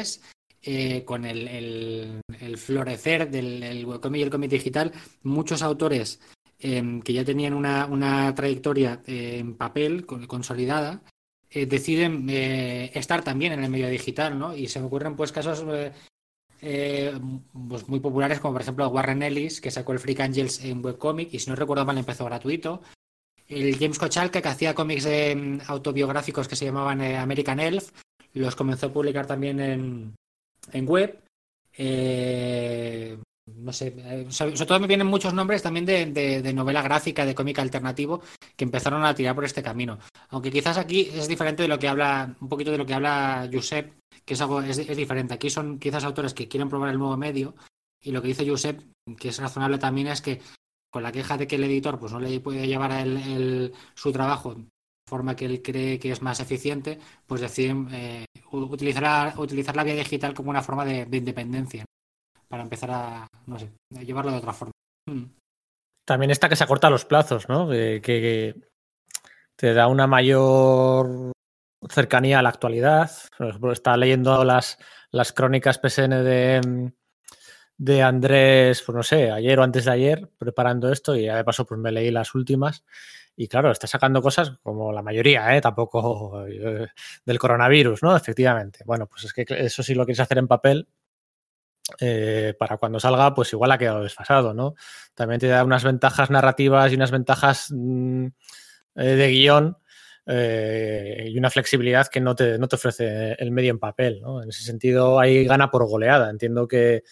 eh, 0.64 1.04
con 1.04 1.24
el, 1.24 2.22
florecer 2.56 3.28
del 3.28 3.64
el 3.64 3.84
webcomic 3.84 4.20
y 4.20 4.22
el 4.22 4.30
cómic 4.30 4.50
digital, 4.50 4.92
muchos 5.22 5.60
autores 5.60 6.20
eh, 6.60 7.00
que 7.04 7.12
ya 7.12 7.24
tenían 7.24 7.54
una, 7.54 7.86
una 7.86 8.32
trayectoria 8.32 9.02
eh, 9.04 9.38
en 9.40 9.56
papel 9.56 10.06
consolidada, 10.06 11.02
eh, 11.52 11.66
deciden 11.66 12.26
eh, 12.30 12.90
estar 12.94 13.22
también 13.22 13.52
en 13.52 13.62
el 13.62 13.70
medio 13.70 13.88
digital, 13.88 14.38
¿no? 14.38 14.56
Y 14.56 14.68
se 14.68 14.80
me 14.80 14.86
ocurren 14.86 15.16
pues 15.16 15.32
casos 15.32 15.64
eh, 16.60 17.12
pues 17.68 17.88
muy 17.88 18.00
populares 18.00 18.40
como 18.40 18.54
por 18.54 18.62
ejemplo 18.62 18.88
Warren 18.88 19.22
Ellis, 19.22 19.60
que 19.60 19.70
sacó 19.70 19.92
el 19.92 19.98
Freak 19.98 20.20
Angels 20.20 20.64
en 20.64 20.84
webcomic 20.84 21.32
y 21.34 21.38
si 21.38 21.50
no 21.50 21.56
recuerdo 21.56 21.84
mal 21.84 21.98
empezó 21.98 22.24
gratuito. 22.24 22.82
El 23.48 23.76
James 23.76 23.98
Kochalka, 23.98 24.40
que 24.40 24.48
hacía 24.48 24.74
cómics 24.74 25.06
autobiográficos 25.66 26.48
que 26.48 26.56
se 26.56 26.64
llamaban 26.64 27.02
American 27.02 27.60
Elf, 27.60 27.90
los 28.32 28.56
comenzó 28.56 28.86
a 28.86 28.92
publicar 28.92 29.26
también 29.26 29.60
en, 29.60 30.14
en 30.72 30.88
web. 30.88 31.22
Eh, 31.76 33.18
no 33.62 33.72
sé, 33.72 33.94
eh, 33.96 34.26
sobre, 34.30 34.54
todo 34.66 34.80
me 34.80 34.86
vienen 34.86 35.06
muchos 35.06 35.32
nombres 35.32 35.62
también 35.62 35.86
de, 35.86 36.06
de, 36.06 36.42
de, 36.42 36.52
novela 36.52 36.82
gráfica, 36.82 37.24
de 37.24 37.34
cómic 37.34 37.58
alternativo, 37.58 38.20
que 38.56 38.64
empezaron 38.64 39.04
a 39.04 39.14
tirar 39.14 39.34
por 39.34 39.44
este 39.44 39.62
camino. 39.62 39.98
Aunque 40.30 40.50
quizás 40.50 40.78
aquí 40.78 41.08
es 41.14 41.28
diferente 41.28 41.62
de 41.62 41.68
lo 41.68 41.78
que 41.78 41.88
habla, 41.88 42.34
un 42.40 42.48
poquito 42.48 42.72
de 42.72 42.78
lo 42.78 42.86
que 42.86 42.94
habla 42.94 43.48
Josep, 43.52 43.94
que 44.24 44.34
es 44.34 44.40
algo, 44.40 44.60
es, 44.60 44.76
diferente. 44.96 45.34
Aquí 45.34 45.48
son 45.48 45.78
quizás 45.78 46.04
autores 46.04 46.34
que 46.34 46.48
quieren 46.48 46.68
probar 46.68 46.90
el 46.90 46.98
nuevo 46.98 47.16
medio, 47.16 47.54
y 48.00 48.10
lo 48.10 48.20
que 48.20 48.28
dice 48.28 48.48
Josep, 48.48 48.82
que 49.18 49.28
es 49.28 49.38
razonable 49.38 49.78
también, 49.78 50.08
es 50.08 50.20
que 50.20 50.40
con 50.90 51.02
la 51.02 51.12
queja 51.12 51.38
de 51.38 51.46
que 51.46 51.56
el 51.56 51.64
editor 51.64 51.98
pues 51.98 52.12
no 52.12 52.20
le 52.20 52.40
puede 52.40 52.66
llevar 52.66 52.92
el, 52.92 53.72
su 53.94 54.12
trabajo 54.12 54.54
de 54.54 54.66
forma 55.08 55.36
que 55.36 55.46
él 55.46 55.62
cree 55.62 55.98
que 55.98 56.10
es 56.10 56.20
más 56.20 56.40
eficiente, 56.40 56.98
pues 57.26 57.40
deciden 57.40 57.88
eh, 57.92 58.24
utilizar, 58.50 59.38
utilizar 59.38 59.76
la 59.76 59.84
vía 59.84 59.94
digital 59.94 60.34
como 60.34 60.50
una 60.50 60.62
forma 60.62 60.84
de 60.84 61.16
independencia 61.16 61.84
para 62.52 62.64
empezar 62.64 62.90
a, 62.90 63.26
no 63.46 63.58
sé, 63.58 63.72
a 63.96 64.02
llevarlo 64.02 64.30
de 64.30 64.36
otra 64.36 64.52
forma. 64.52 64.72
Mm. 65.06 65.24
También 66.06 66.30
está 66.30 66.50
que 66.50 66.56
se 66.56 66.64
acorta 66.64 66.90
los 66.90 67.06
plazos, 67.06 67.48
¿no? 67.48 67.66
Que, 67.66 68.02
que, 68.04 68.54
te 69.56 69.72
da 69.72 69.86
una 69.86 70.06
mayor 70.06 71.32
cercanía 71.88 72.40
a 72.40 72.42
la 72.42 72.50
actualidad. 72.50 73.10
Por 73.38 73.48
ejemplo, 73.48 73.72
estaba 73.72 73.96
leyendo 73.96 74.44
las, 74.44 74.76
las 75.10 75.32
crónicas 75.32 75.78
PSN 75.78 76.10
de, 76.22 76.92
de 77.78 78.02
Andrés, 78.02 78.82
pues 78.84 78.96
no 78.96 79.02
sé, 79.02 79.30
ayer 79.30 79.58
o 79.58 79.62
antes 79.62 79.86
de 79.86 79.92
ayer, 79.92 80.30
preparando 80.36 80.92
esto, 80.92 81.16
y 81.16 81.24
ya 81.24 81.36
de 81.36 81.44
paso 81.44 81.64
pues 81.64 81.80
me 81.80 81.90
leí 81.90 82.10
las 82.10 82.34
últimas. 82.34 82.84
Y 83.34 83.48
claro, 83.48 83.70
está 83.70 83.86
sacando 83.86 84.20
cosas 84.20 84.58
como 84.62 84.92
la 84.92 85.00
mayoría, 85.00 85.56
¿eh? 85.56 85.62
tampoco 85.62 86.44
eh, 86.48 86.88
del 87.24 87.38
coronavirus, 87.38 88.02
¿no? 88.02 88.14
Efectivamente. 88.14 88.80
Bueno, 88.84 89.06
pues 89.06 89.24
es 89.24 89.32
que 89.32 89.46
eso 89.48 89.82
sí 89.82 89.94
lo 89.94 90.04
quieres 90.04 90.20
hacer 90.20 90.36
en 90.36 90.48
papel, 90.48 90.86
eh, 92.00 92.54
para 92.58 92.76
cuando 92.76 93.00
salga, 93.00 93.34
pues 93.34 93.52
igual 93.52 93.72
ha 93.72 93.78
quedado 93.78 94.02
desfasado, 94.02 94.54
¿no? 94.54 94.74
También 95.14 95.40
te 95.40 95.48
da 95.48 95.64
unas 95.64 95.84
ventajas 95.84 96.30
narrativas 96.30 96.92
y 96.92 96.96
unas 96.96 97.10
ventajas 97.10 97.68
mmm, 97.70 98.26
eh, 98.96 99.04
de 99.04 99.28
guion 99.28 99.76
eh, 100.26 101.26
y 101.28 101.38
una 101.38 101.50
flexibilidad 101.50 102.06
que 102.08 102.20
no 102.20 102.34
te, 102.34 102.58
no 102.58 102.68
te, 102.68 102.76
ofrece 102.76 103.32
el 103.38 103.50
medio 103.50 103.70
en 103.70 103.78
papel, 103.78 104.20
¿no? 104.20 104.42
En 104.42 104.48
ese 104.48 104.62
sentido, 104.62 105.18
hay 105.18 105.44
gana 105.44 105.70
por 105.70 105.86
goleada. 105.86 106.30
Entiendo 106.30 106.68
que, 106.68 107.02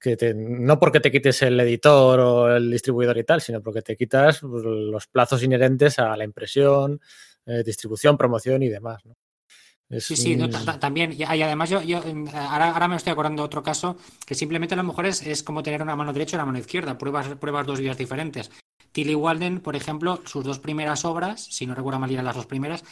que 0.00 0.16
no 0.34 0.78
porque 0.78 1.00
te 1.00 1.10
quites 1.10 1.42
el 1.42 1.58
editor 1.60 2.20
o 2.20 2.56
el 2.56 2.70
distribuidor 2.70 3.18
y 3.18 3.24
tal, 3.24 3.40
sino 3.40 3.62
porque 3.62 3.82
te 3.82 3.96
quitas 3.96 4.40
pues, 4.40 4.64
los 4.64 5.06
plazos 5.06 5.42
inherentes 5.42 5.98
a 5.98 6.16
la 6.16 6.24
impresión, 6.24 7.00
distribución, 7.64 8.18
promoción 8.18 8.62
y 8.62 8.68
demás. 8.68 9.02
Es 9.90 10.04
sí, 10.04 10.16
sí, 10.16 10.36
no, 10.36 10.50
también. 10.78 11.14
Y 11.16 11.22
además, 11.24 11.70
yo, 11.70 11.80
yo 11.80 12.02
ahora, 12.34 12.72
ahora, 12.72 12.88
me 12.88 12.96
estoy 12.96 13.12
acordando 13.12 13.42
de 13.42 13.46
otro 13.46 13.62
caso 13.62 13.96
que 14.26 14.34
simplemente 14.34 14.74
a 14.74 14.76
lo 14.76 14.82
mejor 14.82 15.06
es, 15.06 15.26
es 15.26 15.42
como 15.42 15.62
tener 15.62 15.82
una 15.82 15.96
mano 15.96 16.12
derecha 16.12 16.36
y 16.36 16.38
una 16.38 16.44
mano 16.44 16.58
izquierda. 16.58 16.98
Pruebas, 16.98 17.28
pruebas 17.36 17.66
dos 17.66 17.80
vías 17.80 17.96
diferentes. 17.96 18.50
Tilly 18.92 19.14
Walden, 19.14 19.60
por 19.60 19.76
ejemplo, 19.76 20.20
sus 20.26 20.44
dos 20.44 20.58
primeras 20.58 21.04
obras, 21.04 21.42
si 21.42 21.66
no 21.66 21.74
recuerdo 21.74 22.00
mal, 22.00 22.10
eran 22.10 22.24
las 22.24 22.36
dos 22.36 22.46
primeras. 22.46 22.84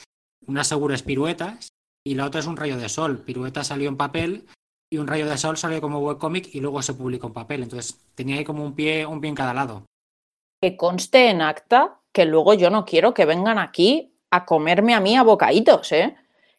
Una 0.47 0.64
seguro 0.64 0.94
es 0.94 1.03
Piruetas 1.03 1.68
y 2.05 2.14
la 2.14 2.26
otra 2.26 2.40
es 2.40 2.47
Un 2.47 2.57
Rayo 2.57 2.78
de 2.78 2.88
Sol. 2.88 3.18
Piruetas 3.18 3.66
salió 3.66 3.88
en 3.88 3.97
papel 3.97 4.47
y 4.90 4.99
Un 4.99 5.07
Rayo 5.07 5.26
de 5.26 5.36
Sol 5.36 5.59
salió 5.59 5.80
como 5.80 5.99
webcomic 5.99 6.55
y 6.55 6.61
luego 6.61 6.80
se 6.80 6.94
publicó 6.94 7.26
en 7.26 7.32
papel. 7.34 7.62
Entonces 7.64 7.99
tenía 8.14 8.36
ahí 8.36 8.44
como 8.44 8.64
un 8.64 8.74
pie, 8.74 9.05
un 9.05 9.20
pie 9.20 9.28
en 9.28 9.36
cada 9.36 9.53
lado. 9.53 9.84
Que 10.62 10.76
conste 10.76 11.28
en 11.28 11.42
acta 11.42 12.01
que 12.12 12.24
luego 12.24 12.55
yo 12.55 12.70
no 12.70 12.84
quiero 12.84 13.12
que 13.12 13.26
vengan 13.26 13.59
aquí 13.59 14.14
a 14.30 14.47
comerme 14.47 14.94
a 14.94 15.01
mí 15.01 15.16
a 15.16 15.22
bocaditos, 15.22 15.92
¿eh? 15.92 16.16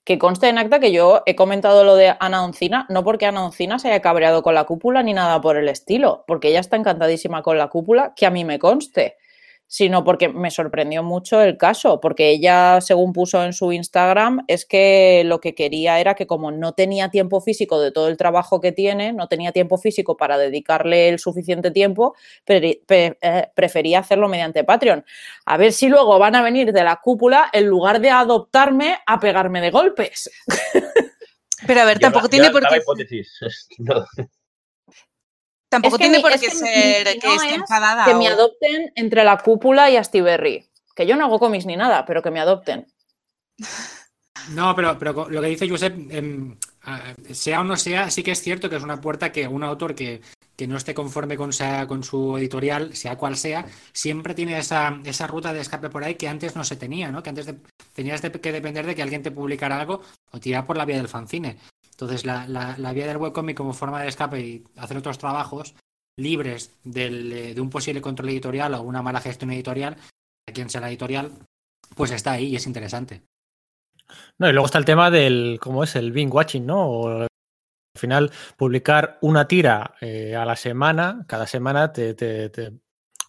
Que 0.08 0.18
conste 0.18 0.47
en 0.47 0.58
acta 0.58 0.80
que 0.80 0.93
yo 0.93 1.22
he 1.26 1.36
comentado 1.36 1.84
lo 1.84 1.97
de 1.97 2.16
Ana 2.22 2.45
Oncina, 2.45 2.86
no 2.88 3.03
porque 3.03 3.26
Ana 3.26 3.43
Oncina 3.43 3.78
se 3.78 3.89
haya 3.89 4.01
cabreado 4.01 4.41
con 4.41 4.55
la 4.55 4.64
cúpula 4.64 5.03
ni 5.03 5.12
nada 5.12 5.41
por 5.41 5.58
el 5.58 5.68
estilo, 5.68 6.24
porque 6.26 6.47
ella 6.47 6.62
está 6.62 6.78
encantadísima 6.78 7.41
con 7.41 7.58
la 7.58 7.68
cúpula, 7.68 8.14
que 8.16 8.26
a 8.26 8.30
mí 8.30 8.45
me 8.45 8.58
conste, 8.58 9.18
sino 9.68 10.03
porque 10.03 10.30
me 10.30 10.49
sorprendió 10.49 11.03
mucho 11.03 11.41
el 11.41 11.57
caso, 11.57 11.99
porque 11.99 12.30
ella, 12.30 12.80
según 12.82 13.13
puso 13.13 13.43
en 13.43 13.53
su 13.53 13.72
Instagram, 13.72 14.45
es 14.47 14.65
que 14.65 15.24
lo 15.26 15.39
que 15.39 15.53
quería 15.53 15.99
era 15.99 16.15
que 16.15 16.26
como 16.26 16.51
no 16.51 16.74
tenía 16.74 17.09
tiempo 17.09 17.41
físico 17.41 17.80
de 17.80 17.91
todo 17.91 18.07
el 18.07 18.18
trabajo 18.18 18.61
que 18.61 18.72
tiene, 18.72 19.11
no 19.11 19.28
tenía 19.28 19.51
tiempo 19.51 19.78
físico 19.78 20.15
para 20.15 20.38
dedicarle 20.38 21.09
el 21.09 21.20
suficiente 21.20 21.72
tiempo, 21.72 22.15
pre 22.45 22.82
pre 22.86 23.18
eh, 23.22 23.49
prefería 23.55 23.99
hacerlo 23.99 24.30
mediante 24.30 24.63
Patreon. 24.63 25.05
A 25.45 25.57
ver 25.57 25.74
si 25.74 25.89
luego 25.89 26.18
van 26.18 26.36
a 26.36 26.41
venir 26.41 26.72
de 26.72 26.84
la 26.84 26.97
cúpula 26.97 27.49
en 27.51 27.68
lugar 27.68 27.99
de 27.99 28.09
adoptarme 28.09 28.97
a 29.05 29.20
pegarme 29.20 29.61
de 29.61 29.72
golpes. 29.72 30.30
Pero 31.65 31.82
a 31.82 31.86
ver, 31.86 31.99
tampoco 31.99 32.30
tiene 32.30 32.51
por 32.51 32.68
qué... 32.68 32.78
hipótesis. 32.78 33.39
No. 33.80 34.05
Tampoco 35.70 35.95
Es 35.95 35.99
que 35.99 36.03
tiene 36.05 36.18
mi- 36.18 36.24
por 36.24 36.32
es 36.32 36.41
qué 36.41 36.47
que 36.47 36.53
mi 36.53 36.59
ser 36.59 37.03
que 37.20 37.28
esté 37.28 37.45
es 37.47 37.53
enfadada. 37.53 38.05
Que 38.05 38.13
me 38.15 38.28
adopten 38.28 38.91
entre 38.95 39.24
la 39.24 39.38
cúpula 39.38 39.89
y 39.89 39.97
Astiberri. 39.97 40.65
Que 40.95 41.05
yo 41.05 41.15
no 41.15 41.26
hago 41.26 41.39
cómics 41.39 41.65
ni 41.65 41.76
nada, 41.76 42.05
pero 42.05 42.22
que 42.22 42.32
me 42.32 42.39
adopten. 42.39 42.88
No, 44.49 44.76
pero, 44.76 44.97
pero 44.97 45.30
lo 45.30 45.41
que 45.41 45.47
dice 45.47 45.68
Josep, 45.70 45.95
eh, 46.09 46.55
sea 47.34 47.61
o 47.61 47.63
no 47.63 47.76
sea, 47.76 48.09
sí 48.09 48.24
que 48.24 48.32
es 48.32 48.41
cierto 48.41 48.70
que 48.70 48.78
es 48.78 48.84
una 48.84 49.01
puerta 49.01 49.32
que 49.32 49.47
un 49.47 49.63
autor 49.63 49.93
que, 49.93 50.22
que 50.55 50.68
no 50.68 50.78
esté 50.78 50.93
conforme 50.93 51.36
con, 51.36 51.51
sea, 51.51 51.86
con 51.86 52.03
su 52.03 52.38
editorial, 52.38 52.95
sea 52.95 53.18
cual 53.18 53.36
sea, 53.36 53.65
siempre 53.91 54.34
tiene 54.34 54.57
esa, 54.57 54.99
esa 55.03 55.28
ruta 55.28 55.51
de 55.51 55.59
escape 55.59 55.89
por 55.89 56.03
ahí 56.03 56.15
que 56.15 56.30
antes 56.30 56.55
no 56.55 56.63
se 56.63 56.78
tenía, 56.78 57.11
¿no? 57.11 57.22
Que 57.22 57.30
antes 57.30 57.45
de, 57.45 57.55
tenías 57.93 58.22
de, 58.22 58.32
que 58.32 58.51
depender 58.53 58.86
de 58.86 58.95
que 58.95 59.03
alguien 59.03 59.22
te 59.24 59.32
publicara 59.32 59.80
algo 59.80 60.01
o 60.32 60.39
tirar 60.39 60.65
por 60.65 60.78
la 60.78 60.86
vía 60.86 60.97
del 60.97 61.09
fanzine. 61.09 61.57
Entonces, 61.97 62.25
la, 62.25 62.47
la, 62.47 62.77
la 62.77 62.93
vía 62.93 63.07
del 63.07 63.17
webcomic 63.17 63.57
como 63.57 63.73
forma 63.73 64.03
de 64.03 64.09
escape 64.09 64.39
y 64.39 64.63
hacer 64.75 64.97
otros 64.97 65.17
trabajos 65.17 65.73
libres 66.15 66.77
del, 66.83 67.33
eh, 67.33 67.55
de 67.55 67.61
un 67.61 67.71
posible 67.71 68.01
control 68.01 68.29
editorial 68.29 68.75
o 68.75 68.83
una 68.83 69.01
mala 69.01 69.19
gestión 69.19 69.51
editorial, 69.51 69.97
a 70.47 70.53
quien 70.53 70.69
sea 70.69 70.81
la 70.81 70.89
editorial, 70.89 71.31
pues 71.95 72.11
está 72.11 72.33
ahí 72.33 72.49
y 72.49 72.55
es 72.55 72.67
interesante. 72.67 73.23
No, 74.37 74.47
y 74.47 74.53
luego 74.53 74.67
está 74.67 74.77
el 74.77 74.85
tema 74.85 75.09
del, 75.09 75.57
¿cómo 75.59 75.83
es? 75.83 75.95
El 75.95 76.11
binge 76.11 76.33
watching, 76.33 76.67
¿no? 76.67 76.87
O, 76.87 77.07
al 77.21 77.27
final, 77.95 78.31
publicar 78.57 79.17
una 79.21 79.47
tira 79.47 79.95
eh, 79.99 80.35
a 80.35 80.45
la 80.45 80.55
semana, 80.55 81.25
cada 81.27 81.47
semana 81.47 81.91
te, 81.91 82.13
te, 82.13 82.49
te 82.49 82.73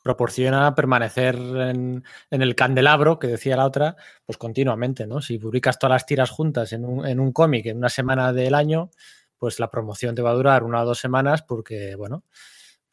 proporciona 0.02 0.74
permanecer 0.74 1.36
en, 1.36 2.04
en, 2.30 2.42
el 2.42 2.54
candelabro, 2.54 3.18
que 3.18 3.26
decía 3.26 3.56
la 3.56 3.66
otra, 3.66 3.96
pues 4.24 4.38
continuamente, 4.38 5.06
¿no? 5.06 5.20
Si 5.20 5.38
publicas 5.38 5.78
todas 5.78 5.94
las 5.94 6.06
tiras 6.06 6.30
juntas 6.30 6.72
en 6.72 6.84
un, 6.84 7.06
en 7.06 7.20
un 7.20 7.32
cómic 7.32 7.66
en 7.66 7.78
una 7.78 7.88
semana 7.88 8.32
del 8.32 8.54
año, 8.54 8.90
pues 9.38 9.60
la 9.60 9.70
promoción 9.70 10.14
te 10.14 10.22
va 10.22 10.30
a 10.30 10.34
durar 10.34 10.64
una 10.64 10.82
o 10.82 10.86
dos 10.86 10.98
semanas 10.98 11.42
porque, 11.42 11.94
bueno, 11.94 12.24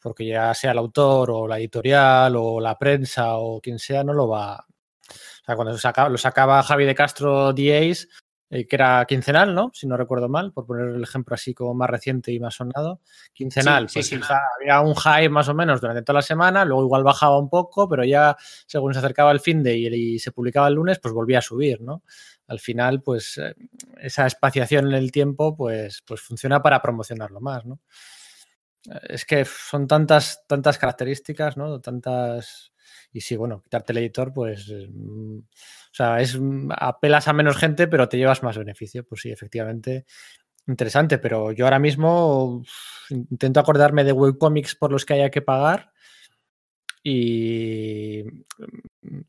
porque 0.00 0.26
ya 0.26 0.54
sea 0.54 0.72
el 0.72 0.78
autor 0.78 1.30
o 1.30 1.48
la 1.48 1.58
editorial 1.58 2.36
o 2.36 2.60
la 2.60 2.78
prensa 2.78 3.36
o 3.38 3.60
quien 3.60 3.78
sea, 3.78 4.04
no 4.04 4.12
lo 4.12 4.28
va. 4.28 4.64
O 5.08 5.44
sea, 5.44 5.54
cuando 5.54 5.72
lo 5.72 6.18
sacaba, 6.18 6.62
Javi 6.62 6.84
de 6.84 6.94
Castro 6.94 7.52
DAs, 7.52 8.08
eh, 8.50 8.66
que 8.66 8.76
era 8.76 9.04
quincenal, 9.06 9.54
¿no? 9.54 9.70
Si 9.74 9.86
no 9.86 9.96
recuerdo 9.96 10.28
mal, 10.28 10.52
por 10.52 10.66
poner 10.66 10.88
el 10.94 11.02
ejemplo 11.02 11.34
así 11.34 11.54
como 11.54 11.74
más 11.74 11.90
reciente 11.90 12.32
y 12.32 12.40
más 12.40 12.54
sonado. 12.54 13.00
Quincenal, 13.32 13.88
sí, 13.88 13.94
pues 13.94 14.06
sí, 14.08 14.20
había 14.60 14.80
un 14.80 14.94
high 14.94 15.28
más 15.28 15.48
o 15.48 15.54
menos 15.54 15.80
durante 15.80 16.02
toda 16.02 16.18
la 16.18 16.22
semana, 16.22 16.64
luego 16.64 16.84
igual 16.84 17.02
bajaba 17.02 17.38
un 17.38 17.48
poco, 17.48 17.88
pero 17.88 18.04
ya 18.04 18.36
según 18.66 18.92
se 18.92 19.00
acercaba 19.00 19.32
el 19.32 19.40
fin 19.40 19.62
de 19.62 19.76
y, 19.76 20.14
y 20.14 20.18
se 20.18 20.32
publicaba 20.32 20.68
el 20.68 20.74
lunes, 20.74 20.98
pues 21.00 21.12
volvía 21.12 21.38
a 21.38 21.42
subir, 21.42 21.80
¿no? 21.80 22.02
Al 22.48 22.60
final, 22.60 23.02
pues 23.02 23.38
eh, 23.38 23.54
esa 24.00 24.26
espaciación 24.26 24.86
en 24.86 24.94
el 24.94 25.10
tiempo, 25.10 25.56
pues, 25.56 26.02
pues 26.06 26.20
funciona 26.20 26.62
para 26.62 26.80
promocionarlo 26.80 27.40
más, 27.40 27.66
¿no? 27.66 27.80
es 29.08 29.24
que 29.24 29.44
son 29.44 29.86
tantas, 29.86 30.44
tantas 30.46 30.78
características, 30.78 31.56
¿no? 31.56 31.80
Tantas. 31.80 32.72
Y 33.16 33.22
sí, 33.22 33.34
bueno, 33.34 33.62
quitarte 33.62 33.92
el 33.92 33.98
editor, 33.98 34.30
pues. 34.34 34.70
Mm, 34.70 35.38
o 35.38 35.94
sea, 35.94 36.20
es. 36.20 36.38
Mm, 36.38 36.70
apelas 36.76 37.28
a 37.28 37.32
menos 37.32 37.56
gente, 37.56 37.88
pero 37.88 38.10
te 38.10 38.18
llevas 38.18 38.42
más 38.42 38.58
beneficio. 38.58 39.06
Pues 39.06 39.22
sí, 39.22 39.30
efectivamente. 39.30 40.04
Interesante, 40.66 41.16
pero 41.16 41.50
yo 41.52 41.64
ahora 41.64 41.78
mismo 41.78 42.62
intento 43.08 43.60
acordarme 43.60 44.04
de 44.04 44.12
webcomics 44.12 44.74
por 44.74 44.92
los 44.92 45.06
que 45.06 45.14
haya 45.14 45.30
que 45.30 45.40
pagar. 45.40 45.92
Y. 47.02 48.22
Mm, 49.00 49.20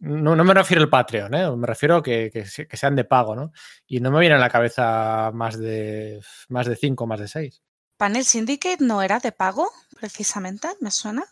no, 0.00 0.34
no 0.34 0.44
me 0.44 0.54
refiero 0.54 0.82
al 0.82 0.88
Patreon, 0.88 1.34
¿eh? 1.34 1.56
me 1.56 1.66
refiero 1.66 1.96
a 1.96 2.02
que, 2.02 2.30
que, 2.32 2.44
que, 2.66 2.76
sean 2.76 2.96
de 2.96 3.04
pago, 3.04 3.36
¿no? 3.36 3.52
Y 3.86 4.00
no 4.00 4.10
me 4.10 4.18
viene 4.18 4.34
a 4.34 4.38
la 4.38 4.48
cabeza 4.48 5.30
más 5.32 5.56
de 5.56 6.20
más 6.48 6.66
de 6.66 6.74
cinco, 6.74 7.06
más 7.06 7.20
de 7.20 7.28
seis. 7.28 7.62
Panel 7.96 8.24
Syndicate 8.24 8.82
no 8.82 9.02
era 9.02 9.20
de 9.20 9.30
pago, 9.30 9.70
precisamente, 10.00 10.68
¿me 10.80 10.90
suena? 10.90 11.24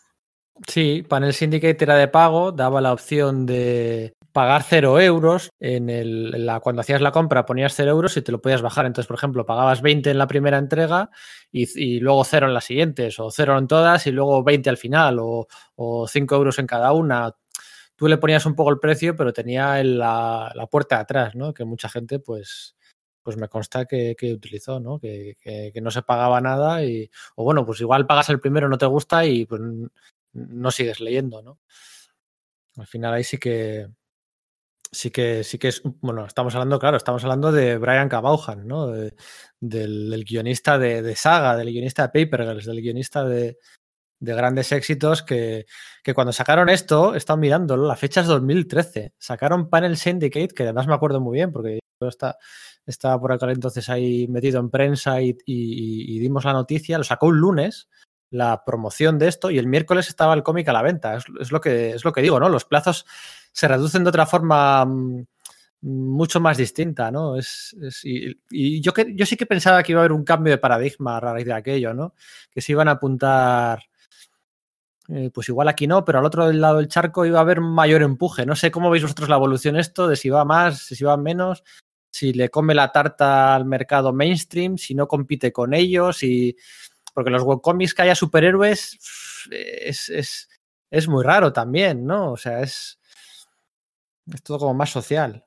Sí, 0.67 1.03
Panel 1.07 1.33
Syndicate 1.33 1.83
era 1.83 1.95
de 1.95 2.07
pago, 2.07 2.51
daba 2.51 2.81
la 2.81 2.93
opción 2.93 3.45
de 3.45 4.13
pagar 4.31 4.63
cero 4.63 4.99
euros. 4.99 5.49
En, 5.59 5.89
el, 5.89 6.45
la, 6.45 6.59
cuando 6.59 6.81
hacías 6.81 7.01
la 7.01 7.11
compra 7.11 7.45
ponías 7.45 7.73
cero 7.75 7.91
euros 7.91 8.15
y 8.17 8.21
te 8.21 8.31
lo 8.31 8.41
podías 8.41 8.61
bajar. 8.61 8.85
Entonces, 8.85 9.07
por 9.07 9.17
ejemplo, 9.17 9.45
pagabas 9.45 9.81
20 9.81 10.11
en 10.11 10.17
la 10.17 10.27
primera 10.27 10.57
entrega 10.57 11.09
y, 11.51 11.99
luego 11.99 12.23
cero 12.23 12.47
en 12.47 12.53
las 12.53 12.65
siguientes, 12.65 13.19
o 13.19 13.31
cero 13.31 13.57
en 13.57 13.67
todas 13.67 14.05
y 14.07 14.11
luego 14.11 14.43
20 14.43 14.69
al 14.69 14.77
final, 14.77 15.19
o, 15.19 15.47
o 15.75 16.07
5 16.07 16.35
euros 16.35 16.59
en 16.59 16.67
cada 16.67 16.91
una. 16.93 17.33
Tú 17.95 18.07
le 18.07 18.17
ponías 18.17 18.45
un 18.45 18.55
poco 18.55 18.69
el 18.69 18.79
precio, 18.79 19.15
pero 19.15 19.33
tenía 19.33 19.83
la, 19.83 20.51
la 20.55 20.67
puerta 20.67 20.95
de 20.97 21.01
atrás, 21.01 21.35
¿no? 21.35 21.53
Que 21.53 21.65
mucha 21.65 21.89
gente, 21.89 22.19
pues, 22.19 22.75
pues 23.23 23.37
me 23.37 23.49
consta 23.49 23.85
que, 23.85 24.15
que 24.17 24.33
utilizó, 24.33 24.79
¿no? 24.79 24.99
Que, 24.99 25.35
que, 25.41 25.71
que, 25.73 25.81
no 25.81 25.91
se 25.91 26.01
pagaba 26.01 26.39
nada 26.39 26.83
y, 26.83 27.09
o 27.35 27.43
bueno, 27.43 27.65
pues 27.65 27.81
igual 27.81 28.07
pagas 28.07 28.29
el 28.29 28.39
primero, 28.39 28.69
no 28.69 28.77
te 28.77 28.85
gusta 28.85 29.25
y 29.25 29.45
pues 29.45 29.61
no 30.33 30.71
sigues 30.71 30.99
leyendo, 30.99 31.41
¿no? 31.41 31.59
Al 32.77 32.87
final 32.87 33.13
ahí 33.13 33.23
sí 33.23 33.37
que, 33.37 33.87
sí 34.91 35.11
que, 35.11 35.43
sí 35.43 35.57
que 35.57 35.69
es, 35.69 35.81
bueno, 35.83 36.25
estamos 36.25 36.53
hablando, 36.55 36.79
claro, 36.79 36.97
estamos 36.97 37.23
hablando 37.23 37.51
de 37.51 37.77
Brian 37.77 38.09
Cabauhan, 38.09 38.67
¿no? 38.67 38.87
De, 38.87 39.13
del, 39.59 40.23
guionista 40.23 40.77
de, 40.77 41.15
Saga, 41.15 41.55
del 41.57 41.71
guionista 41.71 42.07
de 42.07 42.25
Paper 42.25 42.47
Girls, 42.47 42.65
del 42.65 42.81
guionista 42.81 43.23
de, 43.25 43.57
de 44.19 44.33
grandes 44.33 44.71
éxitos 44.71 45.23
que, 45.23 45.65
que, 46.03 46.13
cuando 46.13 46.33
sacaron 46.33 46.69
esto, 46.69 47.13
he 47.15 47.17
estado 47.17 47.37
mirándolo, 47.37 47.87
la 47.87 47.95
fecha 47.95 48.21
es 48.21 48.27
2013. 48.27 49.13
Sacaron 49.17 49.69
Panel 49.69 49.97
Syndicate, 49.97 50.53
que 50.53 50.63
además 50.63 50.87
me 50.87 50.93
acuerdo 50.93 51.21
muy 51.21 51.35
bien 51.35 51.51
porque 51.51 51.79
está, 52.01 52.37
estaba 52.85 53.19
por 53.19 53.31
aquel 53.31 53.49
entonces 53.49 53.89
ahí 53.89 54.27
metido 54.27 54.59
en 54.59 54.69
prensa 54.69 55.21
y, 55.21 55.37
y, 55.45 56.19
dimos 56.19 56.45
la 56.45 56.53
noticia, 56.53 56.97
lo 56.97 57.03
sacó 57.03 57.27
un 57.27 57.39
lunes 57.39 57.89
la 58.31 58.63
promoción 58.63 59.17
de 59.17 59.27
esto 59.27 59.49
y 59.49 59.57
el 59.57 59.67
miércoles 59.67 60.07
estaba 60.07 60.33
el 60.33 60.43
cómic 60.43 60.67
a 60.67 60.73
la 60.73 60.81
venta. 60.81 61.17
Es, 61.39 61.51
lo 61.51 61.59
que, 61.61 61.91
es 61.91 62.05
lo 62.05 62.11
que 62.11 62.21
digo, 62.21 62.39
¿no? 62.39 62.49
Los 62.49 62.65
plazos 62.65 63.05
se 63.51 63.67
reducen 63.67 64.03
de 64.03 64.09
otra 64.09 64.25
forma 64.25 64.85
mm, 64.85 65.25
mucho 65.81 66.39
más 66.39 66.57
distinta, 66.57 67.11
¿no? 67.11 67.37
Es, 67.37 67.75
y, 68.03 68.81
yo, 68.81 68.93
que, 68.93 69.13
yo 69.15 69.25
sí 69.25 69.35
que 69.35 69.45
pensaba 69.45 69.81
que 69.81 69.93
iba 69.93 70.01
a 70.01 70.03
haber 70.03 70.11
un 70.11 70.23
cambio 70.23 70.51
de 70.51 70.57
paradigma 70.57 71.17
a 71.17 71.19
raíz 71.19 71.45
de 71.45 71.53
aquello, 71.53 71.93
¿no? 71.93 72.13
Que 72.51 72.61
se 72.61 72.73
iban 72.73 72.87
a 72.87 72.91
apuntar 72.91 73.83
eh, 75.11 75.31
pues 75.33 75.49
igual 75.49 75.67
aquí 75.67 75.87
no, 75.87 76.05
pero 76.05 76.19
al 76.19 76.25
otro 76.25 76.51
lado 76.51 76.77
del 76.77 76.87
charco 76.87 77.25
iba 77.25 77.39
a 77.39 77.41
haber 77.41 77.61
mayor 77.61 78.03
empuje. 78.03 78.45
No 78.45 78.55
sé 78.55 78.69
cómo 78.69 78.91
veis 78.91 79.03
vosotros 79.03 79.27
la 79.27 79.37
evolución 79.37 79.75
esto, 79.75 80.07
de 80.07 80.15
si 80.15 80.29
va 80.29 80.45
más, 80.45 80.79
si 80.79 81.03
va 81.03 81.17
menos, 81.17 81.63
si 82.11 82.33
le 82.33 82.49
come 82.49 82.75
la 82.75 82.91
tarta 82.91 83.55
al 83.55 83.65
mercado 83.65 84.13
mainstream, 84.13 84.77
si 84.77 84.93
no 84.93 85.07
compite 85.07 85.51
con 85.51 85.73
ellos, 85.73 86.23
y... 86.23 86.55
porque 87.19 87.31
los 87.31 87.43
webcomics 87.43 87.93
que 87.93 88.03
haya 88.03 88.15
superhéroes 88.15 88.97
es, 89.51 90.07
es, 90.07 90.49
es 90.89 91.07
muy 91.09 91.21
raro 91.21 91.51
también, 91.51 92.05
¿no? 92.05 92.31
O 92.31 92.37
sea, 92.37 92.61
es, 92.61 92.97
es 94.33 94.41
todo 94.41 94.57
como 94.57 94.73
más 94.73 94.89
social 94.89 95.45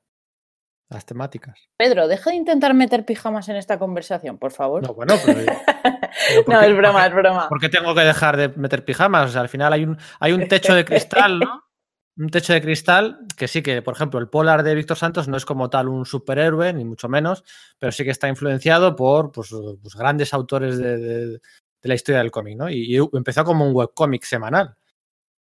las 0.91 1.07
temáticas. 1.07 1.70
Pedro, 1.79 2.09
deja 2.09 2.29
de 2.29 2.37
intentar 2.37 2.75
meter 2.75 3.07
pijamas 3.07 3.49
en 3.49 3.57
esta 3.57 3.79
conversación, 3.79 4.37
por 4.37 4.53
favor. 4.53 4.87
No, 4.87 4.93
bueno, 4.93 5.14
pero. 5.25 5.41
pero 5.47 6.45
no, 6.47 6.61
qué, 6.61 6.66
es 6.66 6.77
broma, 6.77 7.07
es 7.07 7.14
broma. 7.14 7.49
¿Por 7.49 7.59
qué 7.59 7.70
tengo 7.70 7.95
que 7.95 8.03
dejar 8.03 8.37
de 8.37 8.49
meter 8.51 8.85
pijamas? 8.85 9.31
O 9.31 9.33
sea, 9.33 9.41
al 9.41 9.49
final 9.49 9.73
hay 9.73 9.85
un, 9.85 9.97
hay 10.20 10.33
un 10.33 10.47
techo 10.47 10.75
de 10.75 10.85
cristal, 10.85 11.39
¿no? 11.39 11.62
Un 12.14 12.29
techo 12.29 12.53
de 12.53 12.61
cristal 12.61 13.20
que 13.39 13.49
sí 13.49 13.62
que, 13.62 13.81
por 13.81 13.95
ejemplo, 13.95 14.20
el 14.20 14.29
Polar 14.29 14.62
de 14.62 14.75
Víctor 14.75 14.99
Santos 14.99 15.29
no 15.29 15.39
es 15.39 15.47
como 15.47 15.70
tal 15.70 15.89
un 15.89 16.05
superhéroe, 16.05 16.75
ni 16.75 16.85
mucho 16.85 17.09
menos, 17.09 17.43
pero 17.79 17.91
sí 17.91 18.05
que 18.05 18.11
está 18.11 18.29
influenciado 18.29 18.95
por 18.97 19.33
pues, 19.33 19.49
pues 19.81 19.95
grandes 19.95 20.35
autores 20.35 20.77
de, 20.77 20.99
de, 20.99 21.41
de, 21.83 21.89
la 21.89 21.95
historia 21.95 22.20
del 22.20 22.30
cómic, 22.30 22.57
¿no? 22.57 22.70
Y, 22.70 22.97
y, 22.97 23.09
empezó 23.12 23.45
como 23.45 23.66
un 23.66 23.74
webcómic 23.74 24.24
semanal. 24.24 24.76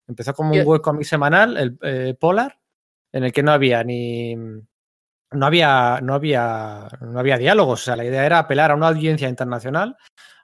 Empezó 0.07 0.33
como 0.33 0.51
un 0.51 0.65
webcómic 0.65 1.05
semanal, 1.05 1.57
el 1.57 1.77
eh, 1.81 2.15
Polar, 2.19 2.59
en 3.11 3.23
el 3.23 3.31
que 3.31 3.43
no 3.43 3.51
había 3.51 3.83
ni, 3.83 4.35
no 4.35 5.45
había, 5.45 5.99
no 6.01 6.13
había, 6.13 6.87
no 7.01 7.19
había 7.19 7.37
diálogos. 7.37 7.81
O 7.81 7.85
sea, 7.85 7.95
la 7.95 8.05
idea 8.05 8.25
era 8.25 8.39
apelar 8.39 8.71
a 8.71 8.75
una 8.75 8.89
audiencia 8.89 9.29
internacional 9.29 9.95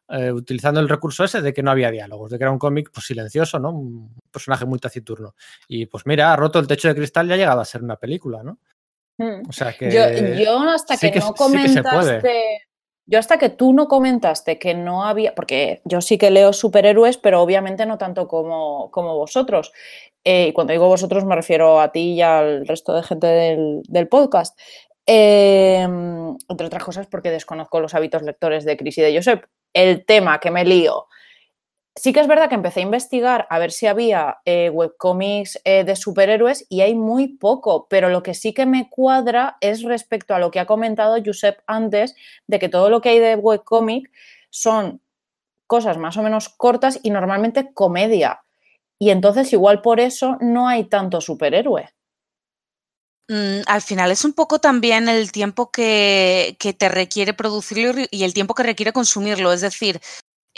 eh, 0.10 0.32
utilizando 0.32 0.80
el 0.80 0.88
recurso 0.88 1.26
ese 1.26 1.42
de 1.42 1.54
que 1.54 1.62
no 1.62 1.72
había 1.72 1.92
diálogos, 1.92 2.32
de 2.32 2.38
que 2.38 2.44
era 2.46 2.52
un 2.52 2.60
cómic 2.60 2.92
pues, 2.94 3.06
silencioso, 3.06 3.60
¿no? 3.60 3.72
Un 3.72 4.16
personaje 4.32 4.66
muy 4.66 4.80
taciturno. 4.80 5.36
Y 5.68 5.88
pues 5.88 6.06
mira, 6.06 6.32
ha 6.32 6.36
roto 6.36 6.60
el 6.60 6.68
techo 6.68 6.88
de 6.88 6.96
cristal 6.96 7.28
y 7.28 7.34
ha 7.34 7.38
llegado 7.38 7.60
a 7.60 7.66
ser 7.66 7.84
una 7.84 7.98
película, 7.98 8.42
¿no? 8.44 8.60
O 9.50 9.52
sea 9.52 9.74
que. 9.74 9.92
Yo, 9.92 10.08
yo 10.40 10.62
hasta 10.70 10.96
sí 10.96 11.12
que, 11.12 11.20
no 11.20 11.34
comentaste. 11.34 12.22
Sí 12.22 12.68
yo 13.08 13.20
hasta 13.20 13.38
que 13.38 13.50
tú 13.50 13.74
no 13.74 13.88
comentaste 13.88 14.60
que 14.60 14.74
no 14.74 15.04
había, 15.06 15.34
porque 15.34 15.82
yo 15.86 16.02
sí 16.02 16.18
que 16.18 16.30
leo 16.30 16.54
superhéroes, 16.54 17.18
pero 17.18 17.42
obviamente 17.42 17.86
no 17.86 17.98
tanto 17.98 18.28
como, 18.28 18.92
como 18.92 19.16
vosotros. 19.16 19.72
Eh, 20.24 20.48
y 20.50 20.54
cuando 20.54 20.74
digo 20.74 20.88
vosotros 20.88 21.24
me 21.24 21.36
refiero 21.36 21.80
a 21.80 21.92
ti 21.92 22.16
y 22.16 22.22
al 22.22 22.68
resto 22.68 22.94
de 22.94 23.04
gente 23.04 23.28
del, 23.28 23.82
del 23.88 24.08
podcast. 24.10 24.60
Eh, 25.06 25.84
entre 26.50 26.68
otras 26.68 26.84
cosas 26.84 27.08
porque 27.08 27.32
desconozco 27.32 27.80
los 27.80 27.96
hábitos 27.96 28.24
lectores 28.24 28.66
de 28.66 28.76
Chris 28.76 28.98
y 28.98 29.02
de 29.02 29.16
Josep. 29.16 29.46
El 29.74 30.06
tema 30.06 30.40
que 30.40 30.52
me 30.52 30.66
lío 30.66 31.08
sí 31.98 32.14
que 32.14 32.20
es 32.20 32.28
verdad 32.28 32.48
que 32.48 32.56
empecé 32.56 32.80
a 32.80 32.84
investigar 32.84 33.48
a 33.50 33.60
ver 33.60 33.72
si 33.72 33.88
había 33.88 34.38
eh, 34.46 34.70
webcomics 34.70 35.60
eh, 35.64 35.84
de 35.84 35.96
superhéroes 35.96 36.66
y 36.70 36.82
hay 36.82 36.96
muy 36.96 37.28
poco, 37.28 37.88
pero 37.90 38.10
lo 38.10 38.24
que 38.24 38.34
sí 38.34 38.54
que 38.54 38.66
me 38.66 38.90
cuadra 38.90 39.58
es 39.62 39.84
respecto 39.84 40.36
a 40.36 40.40
lo 40.40 40.52
que 40.52 40.60
ha 40.60 40.66
comentado 40.66 41.18
Josep 41.24 41.60
antes, 41.66 42.16
de 42.46 42.60
que 42.60 42.70
todo 42.70 42.90
lo 42.90 43.02
que 43.02 43.10
hay 43.10 43.20
de 43.20 43.36
webcomic 43.36 44.12
son 44.50 45.02
cosas 45.66 45.98
más 45.98 46.16
o 46.18 46.24
menos 46.24 46.50
cortas 46.50 47.00
y 47.04 47.10
normalmente 47.10 47.74
comedia. 47.74 48.42
Y 49.00 49.10
entonces 49.10 49.52
igual 49.52 49.82
por 49.82 50.00
eso 50.00 50.38
no 50.40 50.68
hay 50.68 50.86
tanto 50.86 51.20
superhéroe. 51.20 51.90
Mm, 53.30 53.62
al 53.66 53.82
final 53.82 54.12
es 54.12 54.24
un 54.24 54.34
poco 54.34 54.60
también 54.60 55.10
el 55.10 55.32
tiempo 55.32 55.70
que, 55.70 56.56
que, 56.60 56.72
te 56.72 56.88
requiere 56.88 57.34
producirlo 57.34 58.06
y 58.10 58.24
el 58.24 58.34
tiempo 58.34 58.56
que 58.56 58.64
requiere 58.64 58.94
consumirlo. 58.94 59.52
Es 59.52 59.62
decir, 59.62 60.00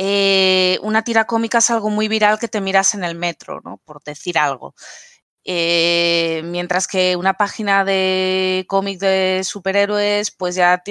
eh, 0.02 0.80
una 0.82 1.04
tira 1.04 1.26
cómica 1.26 1.58
es 1.58 1.70
algo 1.70 1.90
muy 1.90 2.08
viral 2.08 2.40
que 2.40 2.48
te 2.48 2.62
miras 2.62 2.96
en 2.96 3.04
el 3.04 3.16
metro, 3.16 3.60
¿no? 3.66 3.82
Por 3.84 4.02
decir 4.02 4.38
algo. 4.38 4.74
Eh, 5.44 6.42
mientras 6.46 6.88
que 6.88 7.18
una 7.18 7.34
página 7.34 7.84
de 7.84 8.66
cómic 8.70 8.98
de 9.00 9.42
superhéroes, 9.44 10.32
pues 10.32 10.56
ya 10.56 10.82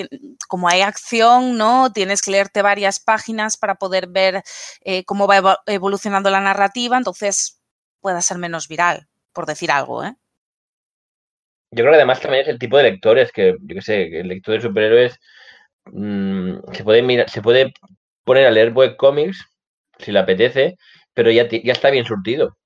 como 0.47 0.69
hay 0.69 0.83
acción, 0.83 1.57
¿no? 1.57 1.91
Tienes 1.91 2.21
que 2.21 2.33
leerte 2.33 2.61
varias 2.61 3.01
páginas 3.01 3.57
para 3.57 3.77
poder 3.77 4.09
ver 4.09 4.43
eh, 4.85 5.05
cómo 5.05 5.27
va 5.27 5.59
evolucionando 5.65 6.29
la 6.29 6.43
narrativa, 6.43 6.99
entonces 6.99 7.63
pueda 8.03 8.21
ser 8.21 8.37
menos 8.37 8.69
viral, 8.69 9.09
por 9.33 9.47
decir 9.47 9.71
algo, 9.71 10.05
¿eh? 10.05 10.17
Yo 11.71 11.83
creo 11.83 11.93
que 11.93 11.97
además 11.97 12.21
también 12.21 12.43
es 12.43 12.49
el 12.49 12.59
tipo 12.59 12.77
de 12.77 12.83
lectores 12.83 13.33
que, 13.33 13.57
yo 13.59 13.75
qué 13.75 13.83
sé, 13.83 14.21
el 14.21 14.29
lector 14.29 14.55
de 14.55 14.61
superhéroes 14.61 15.19
mmm, 15.87 16.59
se 16.73 16.85
puede 16.85 17.01
mirar, 17.01 17.31
se 17.31 17.41
puede 17.41 17.73
poner 18.29 18.47
a 18.47 18.51
leer 18.51 18.73
webcomics 18.75 19.39
si 19.99 20.13
le 20.13 20.19
apetece, 20.21 20.77
pero 21.15 21.31
ya, 21.31 21.49
ya 21.49 21.73
está 21.73 21.91
bien 21.91 22.05
surtido. 22.05 22.57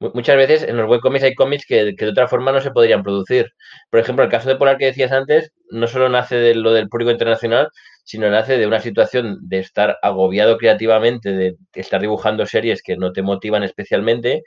Muchas 0.00 0.36
veces 0.36 0.62
en 0.64 0.76
los 0.76 0.88
webcomics 0.90 1.24
hay 1.24 1.34
cómics 1.34 1.64
que, 1.66 1.94
que, 1.96 2.04
de 2.04 2.10
otra 2.10 2.28
forma 2.28 2.52
no 2.52 2.60
se 2.60 2.70
podrían 2.70 3.02
producir. 3.02 3.46
Por 3.90 4.00
ejemplo, 4.00 4.24
el 4.24 4.30
caso 4.30 4.48
de 4.48 4.56
Polar 4.56 4.76
que 4.78 4.86
decías 4.86 5.12
antes, 5.12 5.52
no 5.70 5.86
solo 5.86 6.08
nace 6.10 6.36
de 6.36 6.54
lo 6.54 6.72
del 6.72 6.88
público 6.88 7.10
internacional, 7.12 7.68
sino 8.04 8.28
nace 8.30 8.58
de 8.58 8.66
una 8.66 8.80
situación 8.80 9.38
de 9.42 9.60
estar 9.60 9.98
agobiado 10.02 10.58
creativamente, 10.58 11.32
de 11.32 11.56
estar 11.74 12.00
dibujando 12.00 12.44
series 12.46 12.82
que 12.82 12.96
no 12.96 13.12
te 13.12 13.22
motivan 13.22 13.62
especialmente 13.62 14.42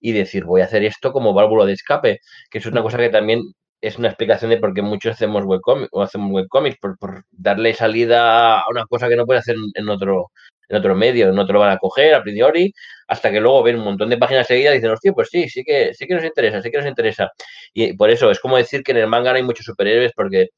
y 0.00 0.12
decir, 0.12 0.44
voy 0.44 0.62
a 0.62 0.66
hacer 0.66 0.84
esto 0.84 1.12
como 1.12 1.34
válvula 1.34 1.66
de 1.66 1.74
escape, 1.74 2.20
que 2.50 2.58
es 2.58 2.66
una 2.66 2.82
cosa 2.82 2.98
que 2.98 3.10
también 3.10 3.42
es 3.82 3.98
una 3.98 4.08
explicación 4.08 4.50
de 4.50 4.58
por 4.58 4.72
qué 4.72 4.80
muchos 4.80 5.14
hacemos 5.14 5.44
webcomics 5.44 5.88
o 5.92 6.02
hacemos 6.02 6.30
webcomics, 6.30 6.78
por, 6.78 6.96
por 6.98 7.24
darle 7.32 7.74
salida 7.74 8.60
a 8.60 8.64
una 8.70 8.86
cosa 8.86 9.08
que 9.08 9.16
no 9.16 9.26
puede 9.26 9.40
hacer 9.40 9.56
en 9.74 9.88
otro, 9.88 10.30
en 10.68 10.76
otro 10.76 10.94
medio, 10.94 11.32
no 11.32 11.46
te 11.46 11.52
lo 11.52 11.58
van 11.58 11.72
a 11.72 11.78
coger 11.78 12.14
a 12.14 12.22
priori, 12.22 12.72
hasta 13.08 13.30
que 13.30 13.40
luego 13.40 13.62
ven 13.62 13.76
un 13.76 13.84
montón 13.84 14.08
de 14.08 14.16
páginas 14.16 14.46
seguidas 14.46 14.74
y 14.74 14.76
dicen, 14.78 14.90
hostia, 14.92 15.12
pues 15.12 15.28
sí, 15.30 15.48
sí 15.48 15.64
que, 15.64 15.92
sí 15.94 16.06
que 16.06 16.14
nos 16.14 16.24
interesa, 16.24 16.62
sí 16.62 16.70
que 16.70 16.78
nos 16.78 16.86
interesa. 16.86 17.30
Y 17.74 17.94
por 17.94 18.08
eso 18.10 18.30
es 18.30 18.40
como 18.40 18.56
decir 18.56 18.82
que 18.84 18.92
en 18.92 18.98
el 18.98 19.08
manga 19.08 19.32
no 19.32 19.36
hay 19.36 19.42
muchos 19.42 19.66
superhéroes, 19.66 20.12
porque 20.14 20.48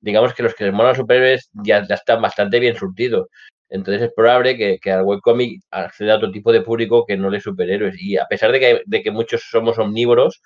digamos 0.00 0.34
que 0.34 0.42
los 0.42 0.54
que 0.54 0.64
les 0.64 0.72
molan 0.74 0.96
superhéroes 0.96 1.50
ya, 1.52 1.86
ya 1.88 1.94
están 1.94 2.20
bastante 2.20 2.58
bien 2.58 2.74
surtidos. 2.76 3.28
Entonces 3.70 4.02
es 4.02 4.10
probable 4.14 4.56
que, 4.58 4.78
que 4.82 4.90
al 4.90 5.04
webcomic 5.04 5.62
acceda 5.70 6.14
a 6.14 6.16
otro 6.16 6.30
tipo 6.30 6.52
de 6.52 6.60
público 6.62 7.06
que 7.06 7.16
no 7.16 7.30
lee 7.30 7.40
superhéroes. 7.40 7.94
Y 7.98 8.18
a 8.18 8.26
pesar 8.26 8.52
de 8.52 8.60
que, 8.60 8.82
de 8.84 9.02
que 9.02 9.10
muchos 9.10 9.42
somos 9.50 9.78
omnívoros, 9.78 10.42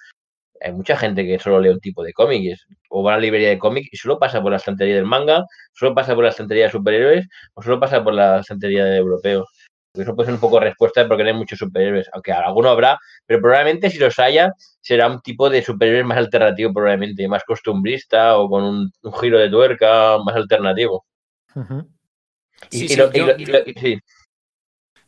hay 0.61 0.73
mucha 0.73 0.97
gente 0.97 1.25
que 1.27 1.39
solo 1.39 1.61
lee 1.61 1.71
un 1.71 1.81
tipo 1.81 2.03
de 2.03 2.13
cómic 2.13 2.59
o 2.91 3.03
va 3.03 3.13
a 3.13 3.17
la 3.17 3.23
librería 3.23 3.51
de 3.51 3.59
cómic 3.59 3.89
y 3.91 3.97
solo 3.97 4.19
pasa 4.19 4.43
por 4.43 4.51
la 4.51 4.59
estantería 4.59 4.97
del 4.97 5.07
manga, 5.07 5.45
solo 5.73 5.95
pasa 5.95 6.15
por 6.15 6.25
la 6.25 6.31
estantería 6.31 6.65
de 6.65 6.71
superhéroes 6.71 7.27
o 7.55 7.63
solo 7.63 7.81
pasa 7.81 8.03
por 8.03 8.15
la 8.15 8.41
estantería 8.41 8.85
de 8.85 8.97
europeos. 8.97 9.47
Eso 9.95 10.15
puede 10.15 10.27
ser 10.27 10.35
un 10.35 10.41
poco 10.41 10.61
respuesta 10.61 11.07
porque 11.09 11.23
no 11.23 11.31
hay 11.31 11.37
muchos 11.37 11.59
superhéroes, 11.59 12.09
aunque 12.13 12.33
alguno 12.33 12.69
habrá, 12.69 12.99
pero 13.25 13.41
probablemente 13.41 13.91
si 13.91 13.99
los 13.99 14.19
haya 14.19 14.53
será 14.81 15.07
un 15.09 15.21
tipo 15.23 15.49
de 15.49 15.63
superhéroe 15.63 16.05
más 16.05 16.19
alternativo, 16.19 16.73
probablemente 16.73 17.27
más 17.29 17.45
costumbrista 17.45 18.37
o 18.39 18.49
con 18.49 18.63
un, 18.63 18.93
un 19.03 19.13
giro 19.15 19.39
de 19.39 19.49
tuerca 19.49 20.19
más 20.25 20.37
alternativo. 20.37 21.07
Uh 21.55 21.61
-huh. 21.61 21.89
y, 22.71 22.79
sí, 22.79 22.85
y, 22.85 22.89
sí, 22.89 22.97
lo, 22.97 23.13
yo, 23.13 23.37
y, 23.39 23.47
lo, 23.47 23.59
sí. 23.65 23.99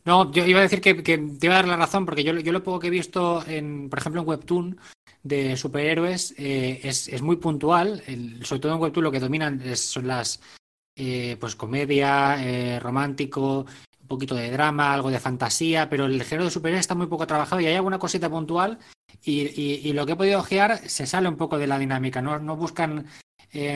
No, 0.09 0.31
yo 0.31 0.43
iba 0.43 0.57
a 0.57 0.63
decir 0.63 0.81
que, 0.81 0.95
te 0.95 1.45
iba 1.45 1.53
a 1.53 1.57
dar 1.57 1.67
la 1.67 1.77
razón, 1.77 2.03
porque 2.03 2.23
yo, 2.23 2.33
lo 2.33 2.63
poco 2.63 2.79
que 2.79 2.87
he 2.87 2.89
visto, 2.89 3.45
en, 3.45 3.91
por 3.91 3.99
ejemplo, 3.99 4.21
en 4.21 4.27
Webtoon, 4.27 4.79
de 5.21 5.55
superhéroes 5.55 6.33
eh, 6.39 6.79
es, 6.81 7.21
muy 7.21 7.35
puntual. 7.35 8.01
Sobre 8.41 8.59
todo 8.59 8.73
en 8.73 8.81
Webtoon 8.81 9.03
lo 9.03 9.11
que 9.11 9.19
dominan 9.19 9.61
son 9.75 10.07
las 10.07 10.41
eh, 10.95 11.37
pues 11.39 11.55
comedia, 11.55 12.43
eh, 12.43 12.79
romántico, 12.79 13.67
un 14.01 14.07
poquito 14.07 14.33
de 14.33 14.49
drama, 14.49 14.95
algo 14.95 15.11
de 15.11 15.19
fantasía, 15.19 15.87
pero 15.91 16.07
el 16.07 16.23
género 16.23 16.45
de 16.45 16.51
superhéroes 16.51 16.85
está 16.85 16.95
muy 16.95 17.05
poco 17.05 17.27
trabajado 17.27 17.61
y 17.61 17.67
hay 17.67 17.75
alguna 17.75 17.99
cosita 17.99 18.31
puntual 18.31 18.79
y, 19.23 19.93
lo 19.93 20.07
que 20.07 20.13
he 20.13 20.15
podido 20.15 20.39
ojear 20.39 20.89
se 20.89 21.05
sale 21.05 21.29
un 21.29 21.37
poco 21.37 21.59
de 21.59 21.67
la 21.67 21.77
dinámica. 21.77 22.19
No, 22.19 22.39
no 22.39 22.55
buscan, 22.55 23.05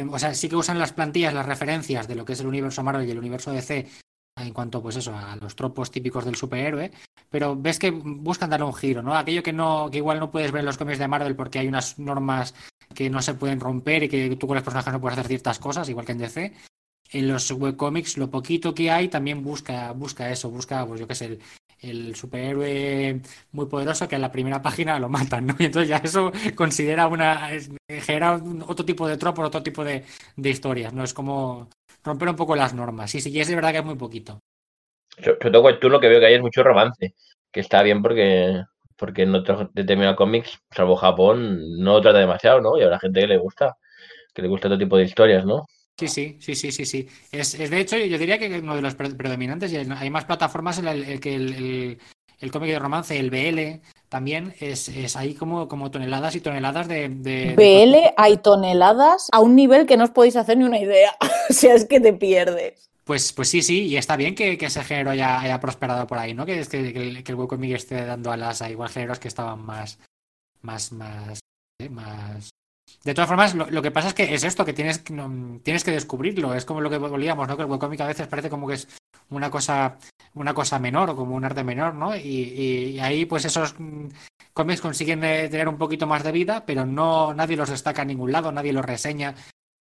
o 0.10 0.18
sea, 0.18 0.34
sí 0.34 0.50
que 0.50 0.56
usan 0.56 0.80
las 0.80 0.94
plantillas, 0.94 1.36
las 1.36 1.46
referencias 1.46 2.08
de 2.08 2.16
lo 2.16 2.26
que 2.26 2.34
es 2.34 2.40
el 2.40 2.48
universo 2.48 2.82
Marvel 2.82 3.08
y 3.08 3.12
el 3.12 3.20
universo 3.20 3.52
DC 3.52 3.88
en 4.36 4.54
cuanto 4.54 4.82
pues 4.82 4.96
eso 4.96 5.16
a 5.16 5.36
los 5.36 5.56
tropos 5.56 5.92
típicos 5.92 6.26
del 6.26 6.36
superhéroe 6.36 6.92
pero 7.30 7.56
ves 7.56 7.78
que 7.78 7.92
buscan 7.92 8.50
darle 8.50 8.66
un 8.66 8.74
giro 8.74 9.04
no 9.04 9.16
aquello 9.16 9.44
que 9.44 9.54
no 9.54 9.90
que 9.92 9.98
igual 9.98 10.20
no 10.20 10.32
puedes 10.32 10.52
ver 10.52 10.62
en 10.62 10.66
los 10.66 10.78
cómics 10.78 11.00
de 11.00 11.08
Marvel 11.08 11.36
porque 11.36 11.60
hay 11.60 11.68
unas 11.68 12.00
normas 12.00 12.56
que 12.96 13.10
no 13.10 13.22
se 13.22 13.36
pueden 13.36 13.60
romper 13.60 14.04
y 14.04 14.10
que 14.10 14.36
tú 14.36 14.48
con 14.48 14.56
los 14.56 14.64
personajes 14.64 14.94
no 14.94 15.02
puedes 15.02 15.18
hacer 15.18 15.30
ciertas 15.30 15.60
cosas 15.60 15.88
igual 15.90 16.06
que 16.06 16.12
en 16.14 16.18
DC 16.18 16.54
en 17.12 17.28
los 17.28 17.52
webcomics 17.52 18.18
lo 18.18 18.32
poquito 18.32 18.74
que 18.74 18.90
hay 18.90 19.08
también 19.08 19.44
busca 19.44 19.92
busca 19.92 20.32
eso 20.32 20.50
busca 20.50 20.86
pues 20.86 21.00
yo 21.00 21.08
qué 21.08 21.16
sé 21.16 21.26
el, 21.26 21.40
el 21.84 22.16
superhéroe 22.16 23.22
muy 23.52 23.66
poderoso 23.68 24.08
que 24.08 24.16
en 24.16 24.22
la 24.22 24.32
primera 24.32 24.62
página 24.62 25.00
lo 25.00 25.10
matan, 25.10 25.48
¿no? 25.48 25.56
Y 25.60 25.66
entonces 25.66 25.90
ya 25.90 25.98
eso 25.98 26.32
considera 26.56 27.08
una 27.08 27.50
genera 27.88 28.42
otro 28.68 28.86
tipo 28.86 29.08
de 29.08 29.18
tropo, 29.18 29.42
otro 29.44 29.62
tipo 29.62 29.84
de, 29.84 30.04
de 30.36 30.50
historias, 30.50 30.94
¿no? 30.94 31.04
Es 31.04 31.14
como 31.14 31.70
romper 32.04 32.30
un 32.30 32.36
poco 32.36 32.56
las 32.56 32.74
normas. 32.74 33.12
Sí, 33.12 33.22
sí, 33.22 33.40
es 33.40 33.48
de 33.48 33.56
verdad 33.56 33.72
que 33.72 33.80
es 33.80 33.86
muy 33.86 33.96
poquito. 33.96 34.40
Sobre 35.18 35.52
todo 35.52 35.80
tú 35.80 35.90
lo 35.90 36.00
que 36.00 36.10
veo 36.10 36.20
que 36.20 36.26
hay 36.26 36.36
es 36.36 36.42
mucho 36.42 36.64
romance, 36.64 37.14
que 37.52 37.60
está 37.60 37.84
bien 37.84 38.02
porque 38.02 38.64
porque 38.98 39.24
en 39.24 39.36
otros 39.36 39.70
determinados 39.74 40.18
cómics, 40.18 40.60
salvo 40.72 40.96
Japón, 40.96 41.80
no 41.80 42.00
trata 42.02 42.20
demasiado, 42.20 42.62
¿no? 42.62 42.78
Y 42.78 42.84
habrá 42.84 43.00
gente 43.00 43.22
que 43.22 43.28
le 43.28 43.38
gusta, 43.38 43.76
que 44.34 44.42
le 44.42 44.48
gusta 44.48 44.68
otro 44.68 44.78
tipo 44.78 44.98
de 44.98 45.04
historias, 45.04 45.46
¿no? 45.46 45.66
Sí, 46.00 46.08
sí, 46.08 46.38
sí, 46.40 46.56
sí, 46.56 46.72
sí, 46.72 46.86
sí. 46.86 47.08
Es, 47.32 47.54
es 47.54 47.70
de 47.70 47.80
hecho, 47.80 47.98
yo 47.98 48.18
diría 48.18 48.40
que 48.40 48.60
uno 48.60 48.76
de 48.76 48.82
los 48.82 48.96
predominantes, 48.96 49.72
y 49.72 49.78
hay 49.78 50.10
más 50.10 50.26
plataformas 50.26 50.80
en 50.80 50.88
el, 50.88 51.04
el 51.04 51.20
que 51.20 51.36
el, 51.36 51.54
el, 51.54 52.00
el 52.40 52.52
cómic 52.52 52.72
de 52.72 52.80
romance, 52.80 53.18
el 53.18 53.30
BL, 53.30 53.82
también 54.10 54.54
es, 54.60 54.90
es 54.90 55.16
ahí 55.16 55.34
como, 55.34 55.68
como, 55.68 55.92
toneladas 55.92 56.36
y 56.36 56.42
toneladas 56.42 56.88
de, 56.88 57.10
de, 57.10 57.54
BL 57.56 57.92
de... 57.92 58.14
hay 58.18 58.38
toneladas 58.38 59.28
a 59.32 59.40
un 59.40 59.56
nivel 59.56 59.86
que 59.86 59.98
no 59.98 60.04
os 60.04 60.12
podéis 60.12 60.36
hacer 60.36 60.58
ni 60.58 60.64
una 60.64 60.80
idea. 60.80 61.16
o 61.50 61.54
sea, 61.54 61.76
es 61.76 61.86
que 61.86 62.00
te 62.00 62.14
pierdes. 62.14 62.90
Pues, 63.04 63.34
pues 63.34 63.50
sí, 63.50 63.62
sí, 63.62 63.88
y 63.88 63.98
está 63.98 64.16
bien 64.16 64.34
que, 64.34 64.58
que 64.58 64.68
ese 64.68 64.84
género 64.84 65.12
haya, 65.12 65.40
haya, 65.40 65.60
prosperado 65.60 66.08
por 66.08 66.18
ahí, 66.18 66.34
¿no? 66.34 66.46
Que, 66.46 66.62
que, 66.66 66.94
que 66.94 67.02
el, 67.02 67.24
que 67.24 67.32
el 67.34 67.38
webcomic 67.38 67.76
esté 67.76 68.06
dando 68.06 68.32
alas 68.32 68.62
a 68.62 68.70
igual 68.70 68.90
géneros 68.90 69.20
que 69.20 69.28
estaban 69.28 69.66
más, 69.66 70.00
más, 70.62 70.92
más, 70.92 71.40
¿eh? 71.80 71.90
más. 71.90 72.50
De 73.04 73.14
todas 73.14 73.28
formas, 73.28 73.56
lo, 73.56 73.82
que 73.82 73.92
pasa 73.92 74.10
es 74.10 74.14
que 74.14 74.34
es 74.34 74.44
esto, 74.44 74.66
que 74.66 74.74
tienes, 74.74 75.04
tienes 75.04 75.84
que 75.84 75.92
descubrirlo. 75.92 76.54
Es 76.54 76.66
como 76.66 76.82
lo 76.82 76.90
que 76.90 76.98
volvíamos, 76.98 77.48
¿no? 77.48 77.58
Que 77.58 77.64
el 77.64 77.70
webcomic 77.70 78.02
a 78.02 78.08
veces 78.08 78.28
parece 78.28 78.50
como 78.50 78.68
que 78.68 78.76
es 78.76 78.88
una 79.30 79.50
cosa, 79.50 79.98
una 80.34 80.54
cosa 80.54 80.80
menor 80.80 81.10
o 81.10 81.16
como 81.16 81.36
un 81.36 81.46
arte 81.46 81.64
menor, 81.64 81.96
¿no? 81.96 82.16
Y, 82.16 82.20
y, 82.20 83.00
ahí, 83.00 83.26
pues 83.26 83.46
esos 83.46 83.76
cómics 84.54 84.82
consiguen 84.82 85.22
tener 85.22 85.68
un 85.68 85.78
poquito 85.78 86.08
más 86.08 86.24
de 86.24 86.32
vida, 86.32 86.66
pero 86.66 86.86
no 86.86 87.34
nadie 87.34 87.58
los 87.58 87.70
destaca 87.70 88.04
en 88.04 88.10
ningún 88.10 88.32
lado, 88.32 88.52
nadie 88.52 88.72
los 88.72 88.86
reseña, 88.86 89.36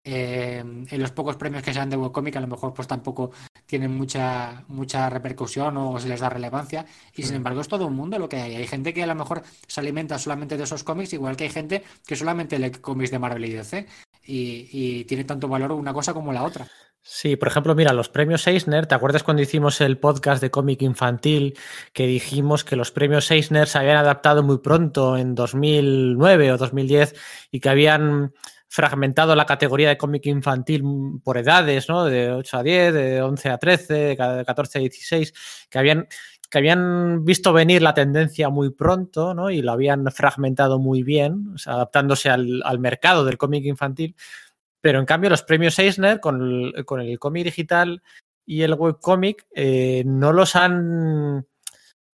eh, 0.05 0.59
en 0.59 1.01
los 1.01 1.13
pocos 1.13 1.37
premios 1.37 1.63
que 1.63 1.73
sean 1.73 1.89
de 1.89 1.97
webcomic 1.97 2.35
a 2.37 2.41
lo 2.41 2.49
mejor 2.49 2.75
pues 2.75 2.89
tampoco 2.89 3.31
tienen 3.67 3.95
mucha 3.95 4.65
mucha 4.69 5.09
repercusión 5.09 5.77
o 5.77 5.99
se 6.01 6.09
les 6.09 6.21
da 6.21 6.29
relevancia. 6.29 6.85
Y 7.15 7.23
sin 7.23 7.37
embargo 7.37 7.61
es 7.61 7.69
todo 7.69 7.87
un 7.87 7.95
mundo 7.95 8.19
lo 8.19 8.29
que 8.29 8.37
hay. 8.37 8.57
Hay 8.57 8.67
gente 8.67 8.93
que 8.93 9.03
a 9.03 9.07
lo 9.07 9.15
mejor 9.15 9.43
se 9.67 9.81
alimenta 9.81 10.19
solamente 10.19 10.57
de 10.57 10.65
esos 10.65 10.85
cómics 10.85 11.13
igual 11.13 11.37
que 11.37 11.45
hay 11.45 11.51
gente 11.51 11.85
que 12.07 12.17
solamente 12.17 12.59
lee 12.59 12.73
cómics 12.73 13.11
de 13.11 13.19
Marvel 13.19 13.45
y 13.45 13.53
DC 13.53 13.87
y, 14.25 14.69
y 14.73 15.05
tiene 15.05 15.25
tanto 15.25 15.49
valor 15.49 15.73
una 15.73 15.93
cosa 15.93 16.13
como 16.13 16.33
la 16.33 16.43
otra. 16.43 16.67
Sí, 17.05 17.35
por 17.35 17.49
ejemplo, 17.49 17.75
mira, 17.75 17.93
los 17.93 18.09
premios 18.09 18.47
Eisner, 18.47 18.87
¿te 18.87 18.95
acuerdas 18.95 19.25
cuando 19.25 19.43
hicimos 19.43 19.81
el 19.81 19.99
podcast 19.99 20.41
de 20.41 20.53
cómic 20.53 20.83
infantil 20.83 21.59
que 21.93 22.07
dijimos 22.07 22.63
que 22.63 22.77
los 22.77 22.93
premios 22.93 23.29
Eisner 23.29 23.67
se 23.67 23.79
habían 23.79 23.97
adaptado 23.97 24.45
muy 24.45 24.59
pronto 24.59 25.17
en 25.17 25.35
2009 25.35 26.53
o 26.53 26.59
2010 26.59 27.17
y 27.51 27.59
que 27.59 27.69
habían 27.69 28.35
fragmentado 28.73 29.37
la 29.37 29.45
categoría 29.45 29.91
de 29.91 29.99
cómic 29.99 30.25
infantil 30.25 30.83
por 31.23 31.37
edades, 31.37 31.91
¿no? 31.91 32.07
De 32.07 32.33
8 32.33 32.57
a 32.57 32.63
10, 32.63 32.95
de 32.95 33.23
11 33.23 33.49
a 33.51 33.59
13, 33.59 33.95
de 33.95 34.17
14 34.17 34.79
a 34.79 34.81
16, 34.81 35.35
que 35.69 35.79
habían, 35.79 36.09
que 36.49 36.57
habían 36.57 37.23
visto 37.23 37.53
venir 37.53 37.83
la 37.83 37.93
tendencia 37.93 38.49
muy 38.49 38.71
pronto, 38.71 39.35
¿no? 39.35 39.51
Y 39.51 39.61
lo 39.61 39.73
habían 39.73 40.11
fragmentado 40.11 40.79
muy 40.79 41.03
bien, 41.03 41.55
adaptándose 41.67 42.31
al, 42.31 42.63
al 42.65 42.79
mercado 42.79 43.27
del 43.27 43.37
cómic 43.37 43.67
infantil. 43.67 44.17
Pero 44.81 45.01
en 45.01 45.05
cambio, 45.05 45.29
los 45.29 45.43
premios 45.43 45.79
Eisner 45.79 46.19
con 46.19 46.41
el, 46.41 46.87
con 46.87 47.03
el 47.03 47.19
cómic 47.19 47.45
digital 47.45 48.03
y 48.47 48.63
el 48.63 48.73
webcómic 48.73 49.47
eh, 49.55 50.03
no 50.07 50.33
los 50.33 50.57
han 50.57 51.47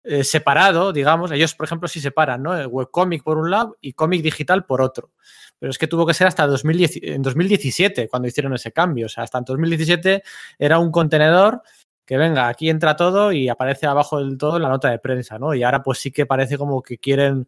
eh, 0.04 0.24
separado, 0.24 0.92
digamos. 0.92 1.30
Ellos, 1.30 1.54
por 1.54 1.66
ejemplo, 1.66 1.88
sí 1.88 2.02
separan, 2.02 2.42
¿no? 2.42 2.58
El 2.58 2.66
webcómic 2.66 3.22
por 3.22 3.38
un 3.38 3.52
lado 3.52 3.78
y 3.80 3.94
cómic 3.94 4.24
digital 4.24 4.66
por 4.66 4.82
otro. 4.82 5.12
Pero 5.60 5.72
es 5.72 5.78
que 5.78 5.88
tuvo 5.88 6.06
que 6.06 6.14
ser 6.14 6.28
hasta 6.28 6.46
2010, 6.46 7.00
en 7.02 7.22
2017 7.22 8.08
cuando 8.08 8.28
hicieron 8.28 8.54
ese 8.54 8.72
cambio. 8.72 9.08
O 9.08 9.10
sea, 9.10 9.24
hasta 9.24 9.40
en 9.40 9.46
2017 9.46 10.24
era 10.60 10.80
un 10.80 10.92
contenedor 10.92 11.62
que 12.06 12.18
venga, 12.18 12.48
aquí 12.48 12.70
entra 12.70 12.96
todo 12.96 13.34
y 13.34 13.50
aparece 13.50 13.86
abajo 13.86 14.20
del 14.20 14.38
todo 14.38 14.60
la 14.60 14.70
nota 14.70 14.90
de 14.90 15.00
prensa, 15.00 15.38
¿no? 15.38 15.54
Y 15.54 15.64
ahora 15.64 15.84
pues 15.84 16.00
sí 16.00 16.12
que 16.12 16.26
parece 16.26 16.58
como 16.58 16.82
que 16.82 16.98
quieren 16.98 17.48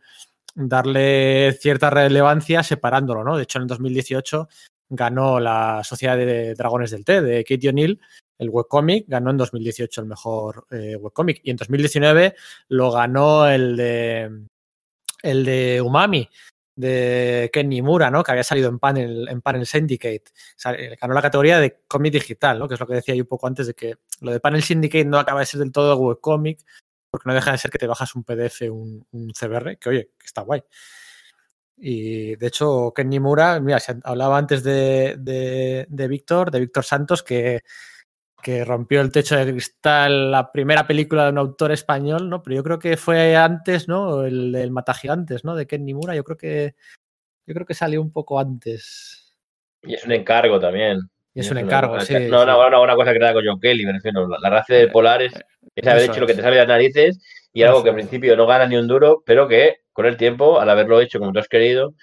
darle 0.54 1.54
cierta 1.54 1.90
relevancia 1.90 2.62
separándolo, 2.62 3.24
¿no? 3.24 3.38
De 3.38 3.44
hecho, 3.44 3.60
en 3.60 3.64
el 3.64 3.68
2018 3.70 4.50
ganó 4.90 5.40
la 5.40 5.82
Sociedad 5.84 6.18
de 6.18 6.56
Dragones 6.56 6.92
del 6.92 7.06
Té 7.06 7.22
de 7.22 7.44
Katie 7.46 7.70
O'Neill, 7.70 8.02
el 8.38 8.50
webcomic, 8.50 9.06
ganó 9.08 9.32
en 9.32 9.38
2018 9.38 10.02
el 10.02 10.08
mejor 10.08 10.66
eh, 10.72 10.96
webcomic 10.96 11.42
y 11.44 11.52
en 11.52 11.58
2019 11.58 12.36
lo 12.70 12.92
ganó 12.92 13.48
el 13.48 13.78
de 13.78 14.30
el 15.22 15.46
de 15.46 15.82
Umami 15.82 16.30
de 16.80 17.50
Ken 17.52 17.68
Nimura, 17.68 18.10
¿no? 18.10 18.24
Que 18.24 18.32
había 18.32 18.44
salido 18.44 18.70
en 18.70 18.80
Panel, 18.80 19.28
en 19.28 19.42
Panel 19.42 19.66
Syndicate. 19.66 20.24
ganó 21.02 21.14
la 21.14 21.22
categoría 21.22 21.60
de 21.60 21.82
cómic 21.90 22.14
digital, 22.14 22.58
¿no? 22.58 22.70
Que 22.70 22.76
es 22.76 22.80
lo 22.80 22.88
que 22.88 22.96
decía 22.96 23.16
yo 23.16 23.24
un 23.24 23.28
poco 23.28 23.48
antes 23.48 23.68
de 23.68 23.74
que 23.74 23.96
lo 24.22 24.32
de 24.32 24.40
Panel 24.40 24.64
Syndicate 24.64 25.04
no 25.04 25.20
acaba 25.20 25.42
de 25.42 25.46
ser 25.46 25.60
del 25.60 25.74
todo 25.74 25.98
webcomic, 25.98 26.62
porque 27.12 27.28
no 27.28 27.34
deja 27.34 27.52
de 27.52 27.58
ser 27.58 27.70
que 27.70 27.80
te 27.80 27.88
bajas 27.88 28.16
un 28.16 28.24
PDF, 28.24 28.62
un, 28.72 29.06
un 29.12 29.34
CBR, 29.34 29.78
que 29.78 29.90
oye, 29.90 30.12
que 30.18 30.26
está 30.26 30.42
guay. 30.42 30.64
Y 31.76 32.38
de 32.38 32.48
hecho, 32.48 32.94
Ken 32.96 33.10
Nimura, 33.10 33.60
mira, 33.60 33.82
se 33.82 33.98
hablaba 34.04 34.38
antes 34.38 34.64
de, 34.64 35.18
de, 35.20 35.86
de 35.90 36.08
Víctor, 36.08 36.50
de 36.50 36.62
Víctor 36.62 36.86
Santos, 36.86 37.24
que, 37.24 37.62
que 38.42 38.66
rompió 38.66 39.02
el 39.02 39.12
techo 39.12 39.36
de 39.36 39.52
cristal 39.52 40.32
la 40.32 40.52
primera 40.52 40.88
película 40.88 41.26
de 41.26 41.32
un 41.32 41.38
autor 41.38 41.72
español, 41.72 42.30
¿no? 42.30 42.42
Pero 42.42 42.56
yo 42.56 42.64
creo 42.64 42.80
que 42.80 42.98
fue 42.98 43.36
antes, 43.36 43.88
¿no? 43.88 44.24
El, 44.24 44.56
el 44.56 44.72
Matagigantes, 44.72 45.44
¿no? 45.44 45.56
De 45.56 45.68
Ken 45.68 45.86
Nimura, 45.86 46.16
yo 46.16 46.24
creo 46.24 46.38
que 46.38 46.76
yo 47.46 47.54
creo 47.54 47.66
que 47.66 47.74
salió 47.74 48.02
un 48.02 48.12
poco 48.12 48.40
antes. 48.40 49.36
Y 49.84 49.96
es 49.96 50.06
un 50.06 50.12
encargo 50.12 50.60
también. 50.60 51.00
Y 51.34 51.40
es 51.42 51.52
un 51.52 51.58
encargo, 51.58 52.00
sí. 52.02 52.14
No, 52.30 52.46
no, 52.46 52.60
una 52.68 52.78
buena 52.78 52.96
cosa 52.96 53.14
creada 53.14 53.34
con 53.34 53.46
John 53.46 53.60
Kelly, 53.60 53.86
me 53.86 53.94
refiero. 53.94 54.28
La, 54.28 54.38
la 54.40 54.50
raza 54.50 54.74
del 54.74 54.92
polar 54.92 55.22
es, 55.22 55.34
es 55.76 55.88
haber 55.88 56.04
hecho 56.04 56.14
es. 56.14 56.20
lo 56.20 56.28
que 56.28 56.34
te 56.34 56.42
sale 56.42 56.56
de 56.56 56.62
las 56.62 56.68
narices 56.68 57.20
y 57.54 57.64
algo 57.64 57.84
que 57.84 57.90
al 57.90 57.96
principio 57.96 58.36
no 58.36 58.46
gana 58.46 58.68
ni 58.68 58.76
un 58.76 58.88
duro, 58.88 59.24
pero 59.26 59.48
que 59.48 59.78
con 59.94 60.06
el 60.06 60.18
tiempo, 60.18 60.60
al 60.60 60.70
haberlo 60.70 61.02
hecho 61.02 61.20
como 61.20 61.32
tú 61.32 61.40
has 61.40 61.48
querido, 61.48 61.94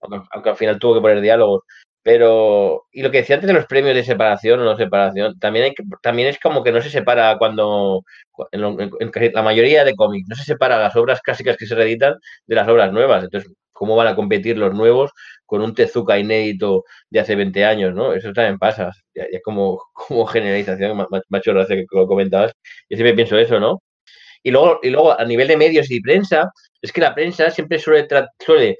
aunque, 0.00 0.26
aunque 0.32 0.50
al 0.50 0.56
final 0.56 0.78
tuvo 0.78 0.94
que 0.94 1.00
poner 1.00 1.20
diálogos, 1.20 1.62
pero, 2.02 2.86
y 2.92 3.02
lo 3.02 3.10
que 3.10 3.18
decía 3.18 3.36
antes 3.36 3.48
de 3.48 3.54
los 3.54 3.66
premios 3.66 3.94
de 3.94 4.04
separación 4.04 4.60
o 4.60 4.64
no 4.64 4.76
separación, 4.76 5.38
también, 5.38 5.66
hay 5.66 5.74
que, 5.74 5.84
también 6.02 6.28
es 6.28 6.38
como 6.38 6.64
que 6.64 6.72
no 6.72 6.80
se 6.80 6.90
separa 6.90 7.36
cuando, 7.38 8.04
en, 8.52 8.60
lo, 8.62 8.80
en, 8.80 8.90
la 9.34 9.42
mayoría 9.42 9.84
de 9.84 9.94
cómics, 9.94 10.26
no 10.28 10.36
se 10.36 10.44
separa 10.44 10.78
las 10.78 10.96
obras 10.96 11.20
clásicas 11.20 11.56
que 11.58 11.66
se 11.66 11.74
reeditan 11.74 12.14
de 12.46 12.54
las 12.54 12.68
obras 12.68 12.92
nuevas. 12.92 13.24
Entonces, 13.24 13.52
¿cómo 13.72 13.96
van 13.96 14.08
a 14.08 14.16
competir 14.16 14.56
los 14.58 14.74
nuevos 14.74 15.10
con 15.46 15.62
un 15.62 15.74
Tezuka 15.74 16.18
inédito 16.18 16.84
de 17.10 17.20
hace 17.20 17.34
20 17.36 17.64
años? 17.64 17.94
¿no? 17.94 18.14
Eso 18.14 18.32
también 18.32 18.58
pasa. 18.58 18.92
Ya, 19.14 19.24
como, 19.44 19.82
como 19.92 20.26
generalización, 20.26 20.96
me, 20.96 21.04
me 21.10 21.38
ha 21.38 21.40
hecho 21.40 21.52
gracia 21.52 21.76
que 21.76 21.86
lo 21.92 22.06
comentabas. 22.06 22.52
Yo 22.88 22.96
siempre 22.96 23.14
pienso 23.14 23.38
eso, 23.38 23.60
¿no? 23.60 23.82
Y 24.42 24.50
luego, 24.50 24.80
y 24.82 24.90
luego, 24.90 25.18
a 25.18 25.24
nivel 25.24 25.48
de 25.48 25.56
medios 25.56 25.90
y 25.90 26.00
prensa, 26.00 26.50
es 26.80 26.92
que 26.92 27.00
la 27.00 27.14
prensa 27.14 27.50
siempre 27.50 27.78
suele, 27.78 28.08
suele 28.38 28.78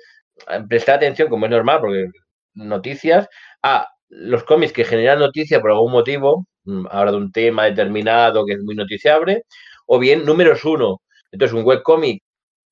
prestar 0.68 0.96
atención, 0.96 1.28
como 1.28 1.46
es 1.46 1.50
normal, 1.50 1.80
porque 1.80 2.06
noticias 2.54 3.28
a 3.62 3.88
los 4.08 4.44
cómics 4.44 4.72
que 4.72 4.84
generan 4.84 5.20
noticia 5.20 5.60
por 5.60 5.70
algún 5.70 5.92
motivo, 5.92 6.46
ahora 6.90 7.12
de 7.12 7.16
un 7.16 7.32
tema 7.32 7.64
determinado 7.64 8.44
que 8.44 8.54
es 8.54 8.62
muy 8.62 8.74
noticiable, 8.74 9.44
o 9.86 9.98
bien 9.98 10.24
números 10.24 10.64
uno. 10.64 11.00
Entonces, 11.32 11.56
un 11.56 11.64
webcómic, 11.64 12.22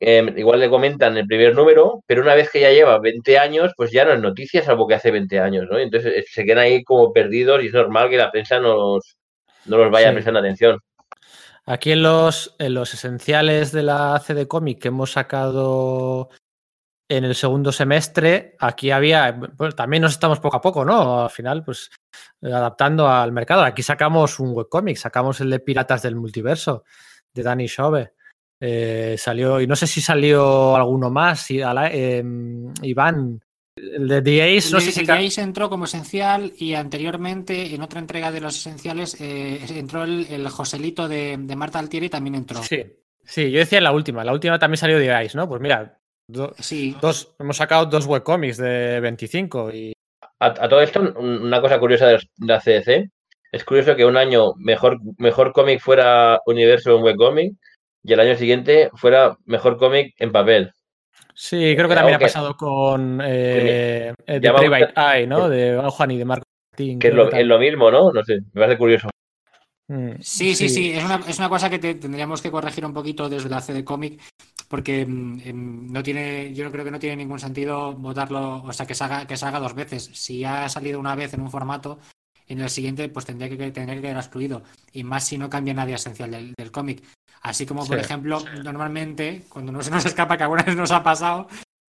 eh, 0.00 0.32
igual 0.36 0.60
le 0.60 0.70
comentan 0.70 1.16
el 1.16 1.26
primer 1.26 1.54
número, 1.54 2.02
pero 2.06 2.22
una 2.22 2.34
vez 2.34 2.50
que 2.50 2.60
ya 2.60 2.70
lleva 2.70 2.98
20 2.98 3.38
años, 3.38 3.72
pues 3.76 3.90
ya 3.90 4.04
no 4.04 4.12
es 4.12 4.20
noticia, 4.20 4.62
salvo 4.62 4.86
que 4.86 4.94
hace 4.94 5.10
20 5.10 5.40
años, 5.40 5.66
¿no? 5.70 5.78
Entonces 5.78 6.26
se 6.30 6.44
quedan 6.44 6.58
ahí 6.58 6.84
como 6.84 7.12
perdidos 7.12 7.62
y 7.62 7.66
es 7.66 7.72
normal 7.72 8.08
que 8.10 8.16
la 8.16 8.30
prensa 8.30 8.60
no 8.60 8.76
los, 8.76 9.16
no 9.66 9.78
los 9.78 9.90
vaya 9.90 10.08
sí. 10.08 10.14
prestando 10.14 10.40
atención. 10.40 10.78
Aquí 11.66 11.92
en 11.92 12.02
los, 12.02 12.54
en 12.58 12.74
los 12.74 12.94
esenciales 12.94 13.72
de 13.72 13.82
la 13.82 14.18
CD 14.24 14.48
Comic 14.48 14.80
que 14.80 14.88
hemos 14.88 15.12
sacado 15.12 16.30
en 17.08 17.24
el 17.24 17.34
segundo 17.34 17.72
semestre, 17.72 18.54
aquí 18.58 18.90
había, 18.90 19.32
bueno, 19.32 19.74
también 19.74 20.02
nos 20.02 20.12
estamos 20.12 20.40
poco 20.40 20.58
a 20.58 20.60
poco, 20.60 20.84
¿no? 20.84 21.24
Al 21.24 21.30
final, 21.30 21.64
pues 21.64 21.90
adaptando 22.42 23.08
al 23.08 23.32
mercado. 23.32 23.62
Aquí 23.62 23.82
sacamos 23.82 24.38
un 24.38 24.52
webcómic, 24.52 24.96
sacamos 24.96 25.40
el 25.40 25.50
de 25.50 25.60
Piratas 25.60 26.02
del 26.02 26.16
Multiverso, 26.16 26.84
de 27.32 27.42
Danny 27.42 27.66
Shove. 27.66 28.10
Eh, 28.60 29.16
salió, 29.16 29.60
y 29.60 29.66
no 29.66 29.74
sé 29.74 29.86
si 29.86 30.00
salió 30.00 30.76
alguno 30.76 31.10
más, 31.10 31.50
y, 31.50 31.60
eh, 31.62 32.24
Iván. 32.82 33.40
El 33.76 34.08
de 34.08 34.22
The 34.22 34.58
Ace, 34.58 34.72
no 34.72 34.78
el, 34.78 34.84
sé 34.84 34.92
si. 34.92 35.06
The 35.06 35.12
Ace 35.12 35.40
entró 35.40 35.70
como 35.70 35.84
esencial 35.84 36.52
y 36.58 36.74
anteriormente, 36.74 37.74
en 37.74 37.80
otra 37.80 38.00
entrega 38.00 38.32
de 38.32 38.40
los 38.40 38.56
esenciales, 38.56 39.18
eh, 39.20 39.60
entró 39.70 40.02
el, 40.02 40.26
el, 40.28 40.48
Joselito 40.48 41.06
de, 41.06 41.36
de 41.38 41.56
Marta 41.56 41.78
Altieri 41.78 42.08
también 42.08 42.34
entró. 42.34 42.60
Sí, 42.62 42.82
sí, 43.24 43.52
yo 43.52 43.60
decía 43.60 43.78
en 43.78 43.84
la 43.84 43.92
última. 43.92 44.24
La 44.24 44.32
última 44.32 44.58
también 44.58 44.78
salió 44.78 44.98
The 44.98 45.12
Ace, 45.12 45.36
¿no? 45.36 45.48
Pues 45.48 45.60
mira, 45.60 45.96
Do, 46.28 46.52
sí. 46.58 46.94
dos, 47.00 47.34
hemos 47.38 47.56
sacado 47.56 47.86
dos 47.86 48.06
webcomics 48.06 48.58
de 48.58 49.00
25 49.00 49.72
y... 49.72 49.92
A, 50.40 50.46
a, 50.46 50.68
todo 50.68 50.82
esto, 50.82 51.00
una 51.18 51.60
cosa 51.60 51.80
curiosa 51.80 52.06
de 52.06 52.18
la 52.38 52.60
CDC, 52.60 53.10
es 53.50 53.64
curioso 53.64 53.96
que 53.96 54.04
un 54.04 54.16
año 54.16 54.52
mejor, 54.56 54.98
mejor 55.16 55.52
cómic 55.52 55.80
fuera 55.80 56.40
universo 56.46 56.96
en 56.96 57.02
webcomic 57.02 57.54
y 58.04 58.12
el 58.12 58.20
año 58.20 58.36
siguiente 58.36 58.90
fuera 58.94 59.36
mejor 59.46 59.78
cómic 59.78 60.14
en 60.18 60.30
papel. 60.30 60.72
Sí, 61.34 61.74
creo 61.76 61.88
que 61.88 61.94
también 61.94 62.14
Aunque, 62.14 62.24
ha 62.24 62.28
pasado 62.28 62.56
con 62.56 63.20
eh, 63.24 64.12
The 64.26 64.40
Private 64.40 64.92
Eye, 64.96 65.26
¿no? 65.26 65.48
De 65.48 65.80
Juan 65.90 66.10
y 66.10 66.18
de 66.18 66.24
Marco 66.24 66.44
Martín. 66.72 66.98
Que 66.98 67.08
es 67.08 67.14
lo, 67.14 67.30
es 67.30 67.46
lo, 67.46 67.58
mismo, 67.58 67.90
¿no? 67.90 68.12
No 68.12 68.22
sé, 68.24 68.40
me 68.52 68.60
parece 68.60 68.76
curioso. 68.76 69.08
Sí, 70.20 70.54
sí, 70.54 70.68
sí, 70.68 70.92
es, 70.92 71.02
una, 71.02 71.16
es 71.26 71.38
una 71.38 71.48
cosa 71.48 71.70
que 71.70 71.78
te, 71.78 71.94
tendríamos 71.94 72.42
que 72.42 72.50
corregir 72.50 72.84
un 72.84 72.92
poquito 72.92 73.28
desde 73.28 73.48
la 73.48 73.62
CD 73.62 73.84
Comic, 73.84 74.20
porque 74.68 75.00
eh, 75.02 75.06
no 75.06 76.02
tiene, 76.02 76.52
yo 76.52 76.70
creo 76.70 76.84
que 76.84 76.90
no 76.90 76.98
tiene 76.98 77.16
ningún 77.16 77.40
sentido 77.40 77.94
votarlo, 77.94 78.62
o 78.62 78.72
sea, 78.72 78.86
que 78.86 78.94
salga, 78.94 79.26
que 79.26 79.38
salga 79.38 79.60
dos 79.60 79.74
veces. 79.74 80.10
Si 80.12 80.44
ha 80.44 80.68
salido 80.68 81.00
una 81.00 81.14
vez 81.14 81.32
en 81.32 81.40
un 81.40 81.50
formato, 81.50 81.98
en 82.46 82.60
el 82.60 82.68
siguiente, 82.68 83.08
pues 83.08 83.24
tendría 83.24 83.48
que, 83.48 83.56
tendría 83.70 83.94
que 83.94 84.02
quedar 84.02 84.16
excluido. 84.18 84.62
Y 84.92 85.04
más 85.04 85.24
si 85.24 85.38
no 85.38 85.48
cambia 85.48 85.74
nadie 85.74 85.94
esencial 85.94 86.30
del, 86.30 86.54
del 86.56 86.70
cómic. 86.70 87.02
Así 87.40 87.64
como, 87.64 87.86
por 87.86 87.96
sí. 87.96 88.04
ejemplo, 88.04 88.42
normalmente, 88.62 89.44
cuando 89.48 89.72
no 89.72 89.82
se 89.82 89.90
nos 89.90 90.04
escapa, 90.04 90.36
que 90.36 90.42
alguna 90.42 90.64
vez 90.64 90.76
nos 90.76 90.90
ha 90.90 91.02
pasado, 91.02 91.48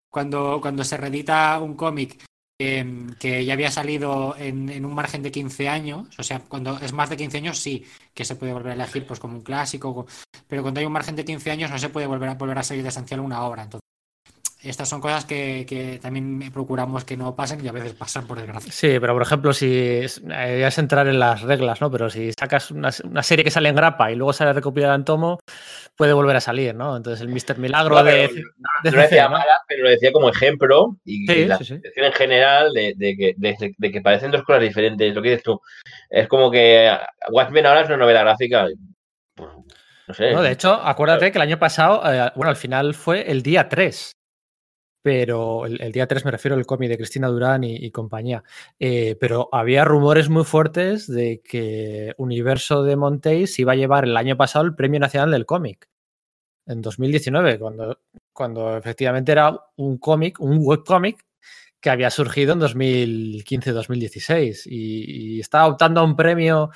cuando, 0.09 0.59
cuando 0.61 0.83
se 0.83 0.97
reedita 0.97 1.59
un 1.59 1.75
cómic 1.75 2.23
que 2.59 3.45
ya 3.45 3.53
había 3.53 3.71
salido 3.71 4.35
en, 4.37 4.67
en, 4.67 4.83
un 4.83 4.93
margen 4.93 5.23
de 5.23 5.31
15 5.31 5.69
años, 5.69 6.07
o 6.19 6.23
sea, 6.23 6.39
cuando 6.41 6.77
es 6.79 6.91
más 6.91 7.09
de 7.09 7.15
15 7.15 7.37
años 7.37 7.57
sí 7.57 7.85
que 8.13 8.25
se 8.25 8.35
puede 8.35 8.51
volver 8.51 8.71
a 8.71 8.75
elegir 8.75 9.07
pues 9.07 9.17
como 9.17 9.37
un 9.37 9.43
clásico, 9.43 10.05
pero 10.45 10.61
cuando 10.61 10.81
hay 10.81 10.85
un 10.85 10.91
margen 10.91 11.15
de 11.15 11.23
15 11.23 11.51
años 11.51 11.71
no 11.71 11.79
se 11.79 11.87
puede 11.87 12.05
volver 12.05 12.27
a 12.27 12.33
volver 12.33 12.57
a 12.57 12.63
salir 12.63 12.83
de 12.83 12.89
esencial 12.89 13.21
una 13.21 13.43
obra. 13.43 13.63
Entonces, 13.63 13.87
estas 14.61 14.89
son 14.89 14.99
cosas 14.99 15.23
que, 15.23 15.65
que, 15.65 15.99
también 15.99 16.51
procuramos 16.51 17.05
que 17.05 17.15
no 17.15 17.33
pasen 17.33 17.63
y 17.63 17.69
a 17.69 17.71
veces 17.71 17.93
pasan 17.93 18.27
por 18.27 18.37
desgracia. 18.37 18.71
Sí, 18.71 18.99
pero 18.99 19.13
por 19.13 19.21
ejemplo, 19.21 19.53
si 19.53 19.67
eh, 19.67 20.57
ya 20.59 20.67
es 20.67 20.77
entrar 20.77 21.07
en 21.07 21.17
las 21.17 21.43
reglas, 21.43 21.79
¿no? 21.79 21.89
Pero 21.89 22.09
si 22.09 22.33
sacas 22.33 22.69
una, 22.71 22.89
una, 23.05 23.23
serie 23.23 23.45
que 23.45 23.51
sale 23.51 23.69
en 23.69 23.75
grapa 23.75 24.11
y 24.11 24.15
luego 24.15 24.33
sale 24.33 24.51
recopilada 24.51 24.95
en 24.95 25.05
tomo, 25.05 25.39
puede 25.95 26.11
volver 26.11 26.35
a 26.35 26.41
salir, 26.41 26.75
¿no? 26.75 26.97
Entonces 26.97 27.21
el 27.21 27.29
Mr. 27.29 27.57
Milagro 27.57 27.95
no, 27.95 28.03
de, 28.03 28.27
de, 28.27 28.43
no 28.83 28.91
lo 28.91 29.01
decía 29.01 29.25
¿no? 29.25 29.31
mala, 29.31 29.61
pero 29.65 29.83
lo 29.83 29.89
decía 29.91 30.11
como 30.11 30.29
ejemplo 30.29 30.97
y, 31.05 31.25
sí, 31.25 31.33
y 31.33 31.45
la 31.45 31.57
sí, 31.57 31.63
sí. 31.63 31.79
en 31.95 32.13
general 32.13 32.73
de, 32.73 32.93
de, 32.97 33.15
que, 33.15 33.33
de, 33.37 33.75
de, 33.77 33.91
que 33.91 34.01
parecen 34.01 34.31
dos 34.31 34.43
cosas 34.43 34.61
diferentes. 34.61 35.15
Lo 35.15 35.21
que 35.21 35.29
dices 35.29 35.43
tú, 35.43 35.61
es 36.09 36.27
como 36.27 36.51
que 36.51 36.91
Watchmen 37.31 37.65
ahora 37.65 37.81
es 37.81 37.87
una 37.87 37.97
novela 37.97 38.23
gráfica. 38.23 38.67
Pues, 39.35 39.49
no 40.05 40.13
sé. 40.13 40.33
No, 40.33 40.41
de 40.41 40.51
hecho, 40.51 40.73
acuérdate 40.73 41.31
que 41.31 41.37
el 41.37 41.43
año 41.43 41.59
pasado, 41.59 42.01
eh, 42.11 42.29
bueno, 42.35 42.49
al 42.49 42.57
final 42.57 42.93
fue 42.93 43.31
el 43.31 43.41
día 43.41 43.69
3 43.69 44.18
pero 45.01 45.65
el, 45.65 45.91
día 45.91 46.07
3 46.07 46.25
me 46.25 46.31
refiero 46.31 46.55
al 46.55 46.65
cómic 46.65 46.89
de 46.89 46.97
Cristina 46.97 47.27
Durán 47.27 47.63
y, 47.63 47.89
compañía. 47.91 48.43
Eh, 48.79 49.15
pero 49.19 49.49
había 49.51 49.85
rumores 49.85 50.29
muy 50.29 50.43
fuertes 50.43 51.07
de 51.07 51.41
que 51.41 52.13
Universo 52.17 52.83
de 52.83 52.95
Montéis 52.95 53.57
iba 53.59 53.73
a 53.73 53.77
llevar 53.77 54.03
el 54.03 54.17
año 54.17 54.37
pasado 54.37 54.65
el 54.65 54.75
Premio 54.75 54.99
Nacional 54.99 55.31
del 55.31 55.45
Cómic, 55.45 55.87
en 56.65 56.81
2019, 56.81 57.59
cuando, 57.59 57.99
cuando 58.31 58.77
efectivamente 58.77 59.31
era 59.31 59.57
un 59.77 59.97
cómic, 59.97 60.39
un 60.39 60.59
webcómic 60.61 61.25
que 61.81 61.89
había 61.89 62.09
surgido 62.09 62.53
en 62.53 62.59
2015-2016 62.59 64.63
y, 64.65 65.37
y, 65.37 65.39
estaba 65.39 65.67
optando 65.67 66.01
a 66.01 66.03
un 66.03 66.15
premio. 66.15 66.69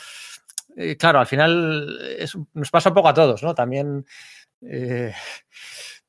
Eh, 0.76 0.97
claro, 0.97 1.19
al 1.19 1.28
final 1.28 1.99
es, 2.17 2.36
nos 2.53 2.71
pasa 2.71 2.89
un 2.89 2.95
poco 2.95 3.09
a 3.09 3.13
todos, 3.13 3.43
¿no? 3.43 3.53
También. 3.53 4.05
Eh, 4.61 5.13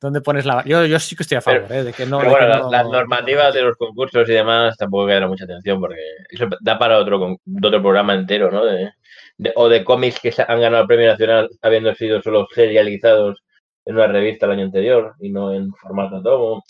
¿Dónde 0.04 0.20
pones 0.20 0.44
la.? 0.44 0.62
Yo, 0.66 0.84
yo 0.84 0.98
sí 0.98 1.16
que 1.16 1.22
estoy 1.22 1.38
a 1.38 1.40
favor, 1.40 1.64
pero, 1.66 1.80
¿eh? 1.80 1.84
De 1.84 1.92
que 1.94 2.04
no. 2.04 2.18
Pero 2.18 2.32
bueno, 2.32 2.52
que 2.52 2.58
no... 2.58 2.70
las 2.70 2.84
normativas 2.84 3.54
de 3.54 3.62
los 3.62 3.74
concursos 3.78 4.28
y 4.28 4.32
demás 4.34 4.76
tampoco 4.76 5.06
quedan 5.06 5.30
mucha 5.30 5.44
atención 5.44 5.80
porque 5.80 5.98
eso 6.28 6.46
da 6.60 6.78
para 6.78 6.98
otro, 6.98 7.38
otro 7.62 7.80
programa 7.80 8.12
entero, 8.12 8.50
¿no? 8.50 8.66
De, 8.66 8.90
de, 9.38 9.52
o 9.56 9.66
de 9.66 9.82
cómics 9.82 10.20
que 10.20 10.30
han 10.46 10.60
ganado 10.60 10.82
el 10.82 10.88
premio 10.88 11.06
nacional 11.06 11.48
habiendo 11.62 11.94
sido 11.94 12.20
solo 12.20 12.46
serializados 12.54 13.42
en 13.86 13.94
una 13.94 14.06
revista 14.08 14.44
el 14.44 14.52
año 14.52 14.64
anterior 14.66 15.14
y 15.20 15.30
no 15.30 15.54
en 15.54 15.72
formato 15.72 16.22
tomo. 16.22 16.62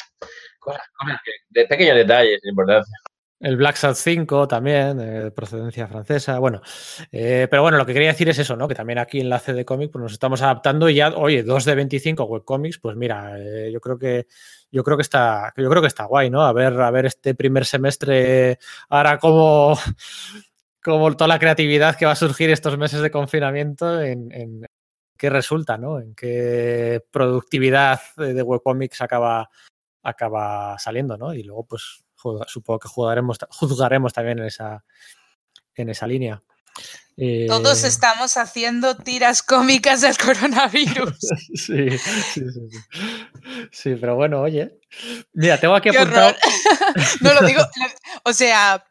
Cosas, 0.61 0.83
cosas 0.97 1.19
que, 1.25 1.33
de 1.49 1.67
pequeños 1.67 1.97
detalles 1.97 2.41
de 2.41 2.51
importancia. 2.51 2.97
El 3.41 3.57
Black 3.57 3.77
Sat 3.77 3.97
5 3.97 4.49
también, 4.49 4.97
de 4.97 5.31
procedencia 5.31 5.87
francesa. 5.89 6.39
Bueno, 6.39 6.63
eh, 7.13 7.47
pero 7.51 7.63
bueno, 7.63 7.77
lo 7.77 7.85
que 7.85 7.93
quería 7.93 8.09
decir 8.09 8.29
es 8.29 8.39
eso, 8.39 8.57
¿no? 8.57 8.69
Que 8.69 8.75
también 8.75 8.99
aquí 8.99 9.21
en 9.21 9.39
CD 9.39 9.65
Comic 9.65 9.91
pues 9.91 10.03
nos 10.03 10.13
estamos 10.13 10.41
adaptando 10.41 10.89
y 10.89 10.95
ya, 10.95 11.09
oye, 11.11 11.43
2 11.43 11.65
de 11.65 11.75
25 11.75 12.25
webcomics, 12.25 12.79
pues 12.79 12.97
mira, 12.97 13.39
eh, 13.39 13.71
yo 13.73 13.81
creo 13.81 13.99
que 13.99 14.27
yo 14.71 14.83
creo 14.85 14.97
que 14.97 15.03
está 15.03 15.53
yo 15.57 15.69
creo 15.69 15.83
que 15.83 15.89
está 15.89 16.05
guay, 16.05 16.31
¿no? 16.31 16.43
A 16.43 16.53
ver 16.53 16.81
a 16.81 16.91
ver 16.91 17.07
este 17.07 17.35
primer 17.35 17.65
semestre 17.67 18.59
ahora 18.89 19.19
como 19.19 19.77
como 20.83 21.15
toda 21.17 21.29
la 21.29 21.39
creatividad 21.39 21.97
que 21.97 22.07
va 22.07 22.13
a 22.13 22.17
surgir 22.17 22.51
estos 22.51 22.79
meses 22.79 23.01
de 23.03 23.11
confinamiento 23.11 24.01
en, 24.01 24.31
en 24.33 24.67
qué 25.19 25.31
resulta, 25.31 25.79
¿no? 25.79 26.01
En 26.01 26.15
qué 26.15 27.03
productividad 27.11 28.01
de 28.17 28.43
webcomics 28.43 29.01
acaba 29.03 29.49
acaba 30.05 30.79
saliendo, 30.79 31.17
¿no? 31.17 31.35
Y 31.35 31.43
luego, 31.43 31.65
pues, 31.65 32.04
supongo 32.47 32.81
que 32.81 32.89
jugaremos, 32.89 33.39
juzgaremos 33.51 34.13
también 34.13 34.39
en 34.39 34.47
esa, 34.47 34.85
en 35.75 35.91
esa 35.91 36.07
línea. 36.07 36.43
Todos 37.47 37.85
eh, 37.85 37.89
estamos 37.89 38.37
haciendo 38.37 38.97
tiras 38.97 39.43
cómicas 39.43 40.01
del 40.01 40.17
coronavirus. 40.19 41.17
sí, 41.55 41.91
sí, 41.99 41.99
sí, 42.33 42.69
sí, 43.71 43.95
pero 44.01 44.17
bueno, 44.17 44.41
oye. 44.41 44.81
Mira, 45.33 45.59
tengo 45.61 45.77
aquí 45.77 45.91
apuntado. 45.91 46.35
no 47.21 47.35
lo 47.35 47.47
digo, 47.47 47.63
o 48.25 48.33
sea, 48.33 48.85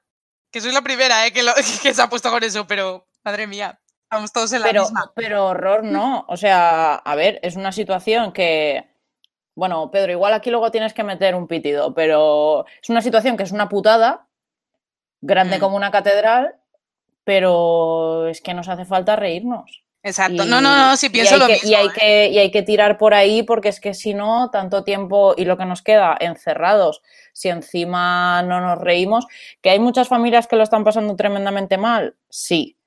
que 0.50 0.62
soy 0.62 0.72
la 0.72 0.82
primera 0.82 1.28
¿eh? 1.28 1.34
que, 1.34 1.44
que 1.84 1.94
se 1.94 2.02
ha 2.02 2.10
puesto 2.10 2.30
con 2.30 2.44
eso, 2.44 2.66
pero 2.66 3.10
madre 3.26 3.46
mía, 3.46 3.82
estamos 4.04 4.32
todos 4.32 4.54
en 4.54 4.62
la 4.62 4.68
pero, 4.68 4.84
misma. 4.84 5.12
Pero 5.16 5.48
horror 5.48 5.84
no, 5.84 6.26
o 6.30 6.38
sea, 6.38 6.96
a 6.96 7.16
ver, 7.16 7.40
es 7.44 7.56
una 7.58 7.74
situación 7.74 8.32
que. 8.32 8.93
Bueno, 9.56 9.91
Pedro, 9.91 10.12
igual 10.12 10.34
aquí 10.34 10.49
luego 10.49 10.72
tienes 10.72 10.93
que 10.93 11.04
meter 11.04 11.36
un 11.36 11.47
pitido, 11.47 11.93
pero 11.93 12.66
es 12.82 12.89
una 12.89 13.01
situación 13.01 13.38
que 13.38 13.43
es 13.43 13.51
una 13.51 13.70
putada, 13.70 14.28
grande 15.22 15.58
mm. 15.58 15.60
como 15.60 15.76
una 15.76 15.91
catedral, 15.91 16.56
pero 17.24 18.28
es 18.28 18.41
que 18.41 18.54
nos 18.54 18.68
hace 18.68 18.86
falta 18.86 19.16
reírnos. 19.16 19.84
Exacto, 20.06 20.43
no, 20.43 20.60
no, 20.60 20.76
no, 20.76 20.97
si 20.97 21.10
pienso 21.10 21.38
lo 21.38 21.47
mismo. 21.47 21.70
Y 21.70 21.76
hay, 21.76 21.88
¿eh? 21.88 21.91
que, 21.97 22.28
y 22.28 22.38
hay 22.38 22.51
que 22.51 22.62
tirar 22.62 22.97
por 22.97 23.14
ahí 23.14 23.41
porque 23.43 23.70
es 23.70 23.80
que 23.80 23.93
si 23.93 24.14
no, 24.14 24.49
tanto 24.51 24.84
tiempo 24.84 25.34
y 25.38 25.45
lo 25.45 25.58
que 25.58 25.64
nos 25.64 25.82
queda 25.82 26.18
encerrados, 26.20 27.01
si 27.32 27.47
encima 27.47 28.43
no 28.43 28.60
nos 28.60 28.80
reímos, 28.80 29.28
que 29.62 29.70
hay 29.70 29.80
muchas 29.80 30.10
familias 30.10 30.47
que 30.47 30.58
lo 30.58 30.64
están 30.64 30.84
pasando 30.84 31.16
tremendamente 31.16 31.78
mal, 31.78 32.16
sí. 32.30 32.78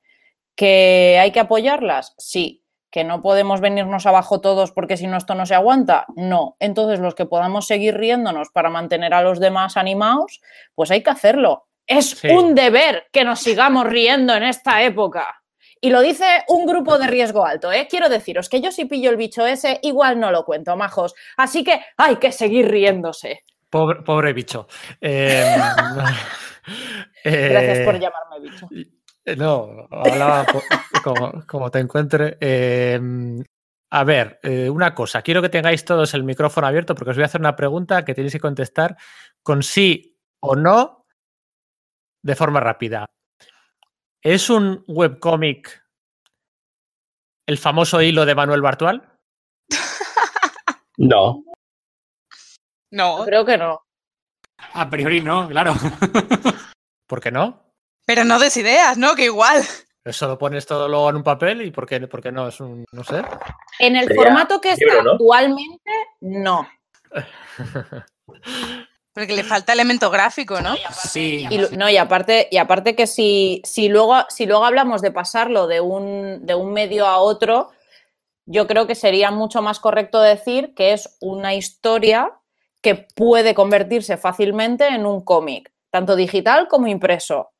Que 0.54 1.18
hay 1.18 1.32
que 1.32 1.40
apoyarlas, 1.40 2.14
sí. 2.18 2.62
Que 2.96 3.04
no 3.04 3.20
podemos 3.20 3.60
venirnos 3.60 4.06
abajo 4.06 4.40
todos 4.40 4.72
porque 4.72 4.96
si 4.96 5.06
no 5.06 5.18
esto 5.18 5.34
no 5.34 5.44
se 5.44 5.54
aguanta, 5.54 6.06
no. 6.16 6.56
Entonces 6.60 6.98
los 6.98 7.14
que 7.14 7.26
podamos 7.26 7.66
seguir 7.66 7.94
riéndonos 7.94 8.48
para 8.48 8.70
mantener 8.70 9.12
a 9.12 9.20
los 9.20 9.38
demás 9.38 9.76
animados, 9.76 10.40
pues 10.74 10.90
hay 10.90 11.02
que 11.02 11.10
hacerlo. 11.10 11.66
Es 11.86 12.24
un 12.24 12.54
deber 12.54 13.04
que 13.12 13.22
nos 13.22 13.40
sigamos 13.40 13.84
riendo 13.86 14.34
en 14.34 14.44
esta 14.44 14.82
época. 14.82 15.42
Y 15.78 15.90
lo 15.90 16.00
dice 16.00 16.24
un 16.48 16.64
grupo 16.64 16.96
de 16.96 17.06
riesgo 17.06 17.44
alto, 17.44 17.70
¿eh? 17.70 17.86
Quiero 17.86 18.08
deciros 18.08 18.48
que 18.48 18.62
yo 18.62 18.72
si 18.72 18.86
pillo 18.86 19.10
el 19.10 19.18
bicho 19.18 19.44
ese, 19.44 19.78
igual 19.82 20.18
no 20.18 20.30
lo 20.30 20.46
cuento, 20.46 20.74
majos. 20.74 21.14
Así 21.36 21.64
que 21.64 21.78
hay 21.98 22.16
que 22.16 22.32
seguir 22.32 22.66
riéndose. 22.70 23.44
Pobre, 23.68 24.00
pobre 24.04 24.32
bicho. 24.32 24.68
Em, 25.02 25.60
Gracias 27.24 27.80
por 27.80 27.96
eh, 27.96 28.00
llamarme 28.00 28.40
bicho. 28.40 28.68
Eh, 29.26 29.34
no, 29.34 29.88
hablaba 29.90 30.46
como, 31.46 31.70
te 31.70 31.80
encuentre. 31.80 32.38
Em, 32.40 33.42
a 33.90 34.04
ver, 34.04 34.38
eh, 34.44 34.70
una 34.70 34.94
cosa, 34.94 35.22
quiero 35.22 35.42
que 35.42 35.48
tengáis 35.48 35.84
todos 35.84 36.14
el 36.14 36.22
micrófono 36.22 36.68
abierto 36.68 36.94
porque 36.94 37.10
os 37.10 37.16
voy 37.16 37.24
a 37.24 37.26
hacer 37.26 37.40
una 37.40 37.56
pregunta 37.56 38.04
que 38.04 38.14
tenéis 38.14 38.34
que 38.34 38.40
contestar 38.40 38.96
con 39.42 39.64
sí 39.64 40.16
o 40.40 40.54
no 40.54 41.04
de 42.22 42.36
forma 42.36 42.60
rápida. 42.60 43.06
¿Es 44.22 44.48
un 44.48 44.84
webcómic 44.86 45.84
el 47.46 47.58
famoso 47.58 48.00
hilo 48.02 48.24
de 48.26 48.34
Manuel 48.34 48.62
Bartual? 48.62 49.12
No. 50.98 51.44
No. 52.90 53.24
Creo 53.24 53.44
que 53.44 53.58
no. 53.58 53.82
A 54.72 54.88
priori 54.88 55.20
no, 55.20 55.46
claro. 55.48 55.74
¿Por 57.06 57.20
qué 57.20 57.30
no? 57.30 57.65
Pero 58.06 58.24
no 58.24 58.38
des 58.38 58.56
ideas, 58.56 58.96
¿no? 58.96 59.14
Que 59.14 59.24
igual. 59.24 59.62
Eso 60.04 60.28
lo 60.28 60.38
pones 60.38 60.64
todo 60.64 60.88
luego 60.88 61.10
en 61.10 61.16
un 61.16 61.24
papel 61.24 61.62
y 61.62 61.72
¿por 61.72 61.86
qué, 61.86 61.98
no? 62.30 62.46
Es 62.48 62.60
un, 62.60 62.84
no 62.92 63.02
sé. 63.02 63.22
En 63.80 63.96
el 63.96 64.14
formato 64.14 64.60
que 64.60 64.70
está 64.70 65.00
actualmente, 65.00 65.90
no. 66.20 66.68
Porque 69.12 69.34
le 69.34 69.42
falta 69.42 69.72
elemento 69.72 70.10
gráfico, 70.10 70.60
¿no? 70.60 70.76
Sí. 70.92 71.46
Y, 71.50 71.58
no, 71.76 71.90
y 71.90 71.96
aparte, 71.96 72.48
y 72.50 72.58
aparte 72.58 72.94
que 72.94 73.08
si, 73.08 73.62
si, 73.64 73.88
luego, 73.88 74.14
si 74.28 74.46
luego 74.46 74.64
hablamos 74.64 75.02
de 75.02 75.10
pasarlo 75.10 75.66
de 75.66 75.80
un, 75.80 76.46
de 76.46 76.54
un 76.54 76.72
medio 76.72 77.06
a 77.06 77.18
otro, 77.18 77.70
yo 78.44 78.68
creo 78.68 78.86
que 78.86 78.94
sería 78.94 79.32
mucho 79.32 79.60
más 79.60 79.80
correcto 79.80 80.20
decir 80.20 80.74
que 80.74 80.92
es 80.92 81.16
una 81.20 81.54
historia 81.54 82.30
que 82.80 82.94
puede 82.94 83.54
convertirse 83.54 84.16
fácilmente 84.16 84.86
en 84.86 85.06
un 85.06 85.24
cómic, 85.24 85.72
tanto 85.90 86.14
digital 86.14 86.68
como 86.68 86.86
impreso. 86.86 87.50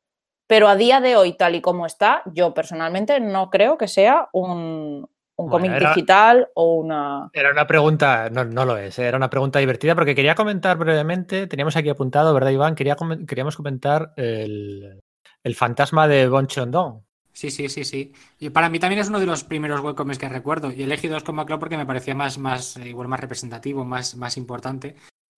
Pero 0.47 0.68
a 0.68 0.76
día 0.76 1.01
de 1.01 1.16
hoy, 1.16 1.32
tal 1.32 1.55
y 1.55 1.61
como 1.61 1.86
está, 1.86 2.22
yo 2.26 2.55
personalmente 2.55 3.18
no 3.20 3.51
creo 3.51 3.76
que 3.76 3.88
sea 3.88 4.28
un, 4.32 5.09
un 5.36 5.49
cómic 5.49 5.78
digital 5.78 6.49
o 6.55 6.74
una... 6.74 7.30
Era 7.32 7.51
una 7.51 7.66
pregunta, 7.66 8.30
no, 8.30 8.44
no, 8.44 8.64
lo 8.64 8.76
es, 8.76 8.99
era 8.99 9.16
una 9.16 9.30
pregunta 9.30 9.59
divertida 9.59 9.94
porque 9.94 10.14
quería 10.14 10.34
comentar 10.34 10.76
brevemente, 10.78 11.47
teníamos 11.47 11.76
aquí 11.76 11.88
apuntado, 11.88 12.32
¿verdad 12.32 12.51
Iván? 12.51 12.74
Quería, 12.74 12.97
queríamos 13.26 13.57
comentar 13.57 14.12
el, 14.16 15.01
el 15.42 15.55
fantasma 15.55 16.09
de 16.09 16.28
Bon 16.28 16.47
Chondong. 16.47 17.03
Sí, 17.36 17.51
sí, 17.51 17.68
sí, 17.68 17.84
sí. 17.84 18.12
Y 18.38 18.49
para 18.49 18.70
mí 18.70 18.78
también 18.78 19.01
es 19.01 19.11
uno 19.11 19.20
de 19.20 19.26
los 19.26 19.44
primeros 19.44 19.80
webcomics 19.80 20.18
que 20.18 20.26
recuerdo. 20.26 20.72
Y 20.72 20.80
he 20.80 20.84
elegido 20.84 21.18
como 21.22 21.42
McCloud 21.42 21.61
porque 21.61 21.76
me 21.76 21.84
parecía 21.84 22.14
más, 22.14 22.38
más, 22.38 22.78
eh, 22.78 22.88
igual 22.88 23.09
más 23.09 23.20
representativo, 23.20 23.84
más, 23.84 24.16
más 24.16 24.38
importante. 24.38 24.97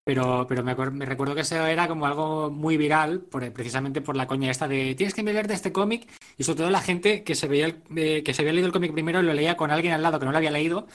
Pero, 0.09 0.47
pero 0.49 0.65
me, 0.65 0.75
recuerdo 1.05 1.35
que 1.35 1.43
eso 1.43 1.67
era 1.67 1.87
como 1.87 2.07
algo 2.07 2.49
muy 2.49 2.79
viral, 2.79 3.21
por, 3.21 3.53
precisamente 3.53 4.01
por 4.01 4.17
la 4.17 4.27
coña 4.27 4.51
esta 4.51 4.67
de 4.67 4.95
tienes 4.95 5.13
que 5.13 5.23
leer 5.23 5.47
de 5.47 5.53
este 5.53 5.71
cómic, 5.71 6.09
y 6.39 6.45
sobre 6.45 6.57
todo 6.57 6.71
la 6.71 6.81
gente 6.81 7.23
que 7.23 7.35
se 7.35 7.47
veía 7.47 7.77
eh, 7.95 8.23
que 8.25 8.33
se 8.33 8.41
había 8.41 8.55
leído 8.55 8.69
el 8.69 8.73
cómic 8.73 8.95
primero 8.95 9.21
y 9.21 9.25
lo 9.25 9.35
leía 9.35 9.59
con 9.59 9.71
alguien 9.71 9.93
al 9.93 10.03
lado 10.03 10.19
que 10.19 10.25
no 10.25 10.33
lo 10.33 10.39
había 10.39 10.51
leído 10.51 10.87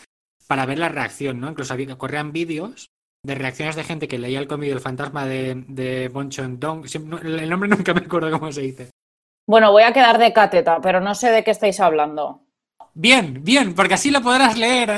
para 0.47 0.66
ver 0.66 0.80
la 0.80 0.89
reacción, 0.89 1.39
¿no? 1.39 1.51
Incluso 1.51 1.76
había, 1.76 1.95
corrían 1.95 2.32
vídeos 2.32 2.88
de 3.22 3.36
reacciones 3.36 3.76
de 3.76 3.84
gente 3.84 4.07
que 4.07 4.18
leía 4.18 4.39
el 4.39 4.47
cómic 4.47 4.70
del 4.70 4.82
fantasma 4.82 5.28
de, 5.28 5.64
de 5.68 6.09
Bon 6.09 6.32
Dong. 6.57 6.88
El 7.22 7.49
nombre 7.51 7.70
nunca 7.70 7.93
me 7.93 8.01
acuerdo 8.01 8.32
cómo 8.32 8.51
se 8.51 8.61
dice. 8.61 8.89
Bueno, 9.47 9.72
voy 9.72 9.84
a 9.84 9.93
quedar 9.93 10.18
de 10.18 10.34
cáteta, 10.34 10.82
pero 10.82 11.01
no 11.01 11.14
sé 11.14 11.30
de 11.30 11.43
qué 11.43 11.51
estáis 11.51 11.80
hablando. 11.80 12.41
Bien, 12.95 13.43
bien, 13.43 13.76
porque 13.76 13.93
así 13.93 14.09
lo 14.09 14.24
podrás 14.24 14.57
leer. 14.57 14.95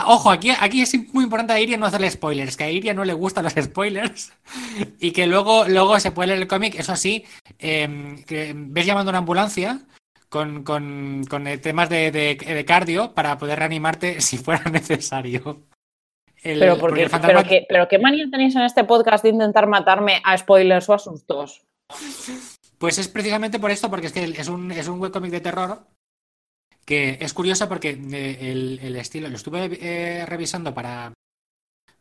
Ah, 0.00 0.04
ojo, 0.06 0.30
aquí, 0.30 0.50
aquí 0.50 0.82
es 0.82 0.94
muy 1.12 1.24
importante 1.24 1.52
a 1.52 1.58
Iria 1.58 1.76
no 1.76 1.86
hacerle 1.86 2.08
spoilers, 2.08 2.56
que 2.56 2.62
a 2.62 2.70
Iria 2.70 2.94
no 2.94 3.04
le 3.04 3.14
gustan 3.14 3.42
los 3.42 3.54
spoilers 3.54 4.32
y 5.00 5.10
que 5.10 5.26
luego, 5.26 5.64
luego 5.66 5.98
se 5.98 6.12
puede 6.12 6.28
leer 6.28 6.42
el 6.42 6.46
cómic, 6.46 6.76
eso 6.78 6.94
sí, 6.94 7.24
em, 7.58 8.22
que 8.22 8.52
ves 8.54 8.86
llamando 8.86 9.10
a 9.10 9.12
una 9.12 9.18
ambulancia 9.18 9.80
con, 10.28 10.62
con, 10.62 11.24
con 11.28 11.48
eh, 11.48 11.58
temas 11.58 11.88
de, 11.88 12.12
de, 12.12 12.64
cardio 12.64 13.12
para 13.12 13.38
poder 13.38 13.58
reanimarte 13.58 14.20
si 14.20 14.38
fuera 14.38 14.70
necesario. 14.70 15.64
pero, 16.44 16.78
porque, 16.78 17.08
pero, 17.20 17.42
qué, 17.42 17.66
pero 17.68 17.88
qué 17.88 17.98
manía 17.98 18.26
tenéis 18.30 18.54
en 18.54 18.62
este 18.62 18.84
podcast 18.84 19.24
de 19.24 19.30
intentar 19.30 19.66
matarme 19.66 20.22
a 20.22 20.38
spoilers 20.38 20.88
o 20.90 20.94
a 20.94 20.98
sustos. 21.00 21.66
Pues 22.78 22.98
es 22.98 23.08
precisamente 23.08 23.58
por 23.58 23.72
esto, 23.72 23.90
porque 23.90 24.06
es 24.06 24.12
que 24.12 24.22
es 24.22 24.48
un, 24.48 24.70
es 24.70 24.86
un 24.86 25.00
webcomic 25.00 25.32
de 25.32 25.40
terror 25.40 25.88
que 26.88 27.18
es 27.20 27.34
curioso 27.34 27.68
porque 27.68 27.90
eh, 27.90 28.50
el, 28.50 28.96
estilo, 28.96 29.28
lo 29.28 29.36
estuve 29.36 29.78
eh, 29.78 30.24
revisando 30.24 30.72
para, 30.72 31.12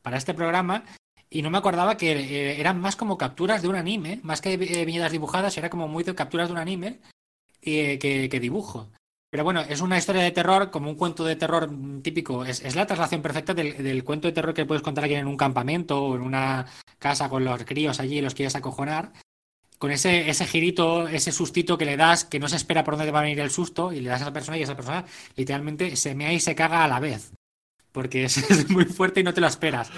para 0.02 0.16
este 0.16 0.34
programa 0.34 0.86
y 1.30 1.42
no 1.42 1.50
me 1.50 1.58
acordaba 1.58 1.98
que 1.98 2.14
eh, 2.14 2.62
eran 2.62 2.80
más 2.80 2.96
como 2.96 3.18
capturas 3.18 3.62
de 3.62 3.68
un 3.68 3.76
anime, 3.76 4.22
más 4.24 4.40
que 4.40 4.56
viñetas 4.56 5.12
dibujadas, 5.12 5.58
era 5.58 5.70
como 5.70 5.90
muy 5.90 6.06
de 6.06 6.16
capturas 6.16 6.48
de 6.48 6.54
un 6.54 6.60
anime 6.60 7.02
que, 7.60 8.40
dibujo. 8.42 8.90
Pero 9.30 9.44
bueno, 9.44 9.60
es 9.60 9.82
una 9.82 9.98
historia 9.98 10.24
de 10.24 10.32
terror, 10.32 10.72
como 10.72 10.90
un 10.90 10.96
cuento 10.96 11.26
de 11.26 11.36
terror 11.36 11.70
típico. 12.02 12.46
Es, 12.46 12.74
la 12.74 12.88
traslación 12.88 13.22
perfecta 13.22 13.54
del, 13.54 13.84
del, 13.84 14.06
cuento 14.06 14.30
de 14.30 14.32
terror 14.32 14.54
que 14.54 14.66
puedes 14.66 14.84
contar 14.84 15.04
aquí 15.04 15.16
en 15.16 15.28
un 15.28 15.36
campamento 15.36 16.02
o 16.02 16.16
en 16.16 16.22
una 16.22 16.66
casa 16.98 17.28
con 17.28 17.44
los 17.44 17.66
críos 17.66 18.00
allí 18.00 18.20
y 18.20 18.22
los 18.22 18.36
quieres 18.36 18.56
acojonar 18.56 19.12
con 19.78 19.92
ese, 19.92 20.30
ese 20.30 20.46
girito, 20.46 21.08
ese 21.08 21.32
sustito 21.32 21.78
que 21.78 21.86
le 21.86 21.98
das, 21.98 22.26
que 22.26 22.40
no 22.40 22.50
se 22.50 22.56
espera 22.56 22.84
por 22.84 22.98
dónde 22.98 23.12
va 23.12 23.20
a 23.20 23.24
venir 23.24 23.40
el 23.40 23.52
susto, 23.52 23.92
y 23.94 24.00
le 24.00 24.10
das 24.10 24.22
a 24.22 24.26
la 24.26 24.34
persona 24.34 24.58
y 24.58 24.64
esa 24.64 24.76
persona 24.76 25.06
literalmente 25.36 25.96
se 25.96 26.16
mea 26.16 26.34
y 26.34 26.40
se 26.40 26.56
caga 26.56 26.84
a 26.84 26.88
la 26.88 27.00
vez. 27.00 27.32
Porque 27.92 28.26
es, 28.26 28.70
muy 28.70 28.86
fuerte 28.86 29.20
y 29.20 29.24
no 29.24 29.34
te 29.34 29.42
lo 29.42 29.48
esperas. 29.48 29.92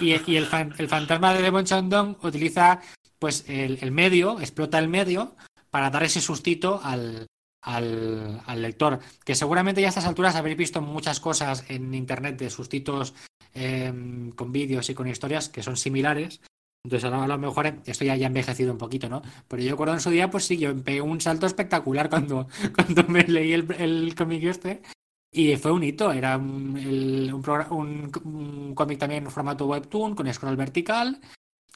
Y, 0.00 0.12
el, 0.12 0.48
el, 0.78 0.88
fantasma 0.88 1.34
de 1.34 1.42
Devon 1.42 1.64
Chandong 1.64 2.16
utiliza 2.22 2.80
pues 3.18 3.44
el, 3.48 3.90
medio, 3.92 4.40
explota 4.40 4.78
el 4.78 4.88
medio, 4.88 5.36
para 5.70 5.90
dar 5.90 6.02
ese 6.02 6.20
sustito 6.20 6.80
al, 6.82 7.26
al, 7.62 8.42
al, 8.46 8.62
lector. 8.62 8.98
Que 9.24 9.34
seguramente 9.34 9.80
ya 9.80 9.88
a 9.88 9.90
estas 9.90 10.06
alturas 10.06 10.34
habréis 10.34 10.56
visto 10.56 10.80
muchas 10.80 11.20
cosas 11.20 11.64
en 11.68 11.94
internet 11.94 12.38
de 12.38 12.50
sustitos 12.50 13.14
em, 13.52 14.32
con 14.32 14.50
vídeos 14.52 14.88
y 14.90 14.94
con 14.94 15.06
historias 15.06 15.48
que 15.48 15.62
son 15.62 15.76
similares. 15.76 16.40
Entonces 16.84 17.12
a 17.12 17.26
lo 17.26 17.38
mejor 17.38 17.66
esto 17.84 18.04
ya 18.04 18.14
ha 18.14 18.16
envejecido 18.16 18.72
un 18.72 18.78
poquito, 18.78 19.08
¿no? 19.08 19.22
Pero 19.48 19.62
yo 19.62 19.70
recuerdo 19.72 19.94
en 19.94 20.00
su 20.00 20.10
día, 20.10 20.30
pues 20.30 20.44
sí, 20.44 20.56
yo 20.56 20.76
pegué 20.82 21.00
un 21.00 21.20
salto 21.20 21.46
espectacular 21.46 22.08
cuando, 22.08 22.48
cuando 22.74 23.04
me 23.04 23.22
leí 23.24 23.52
el, 23.52 23.70
el 23.78 24.14
cómic 24.14 24.44
este. 24.44 24.82
Y 25.32 25.54
fue 25.56 25.70
un 25.70 25.84
hito, 25.84 26.10
era 26.10 26.36
un, 26.36 27.32
un, 28.24 28.74
cómic 28.74 28.98
también 28.98 29.24
en 29.24 29.30
formato 29.30 29.66
webtoon, 29.66 30.16
con 30.16 30.32
scroll 30.32 30.56
vertical, 30.56 31.20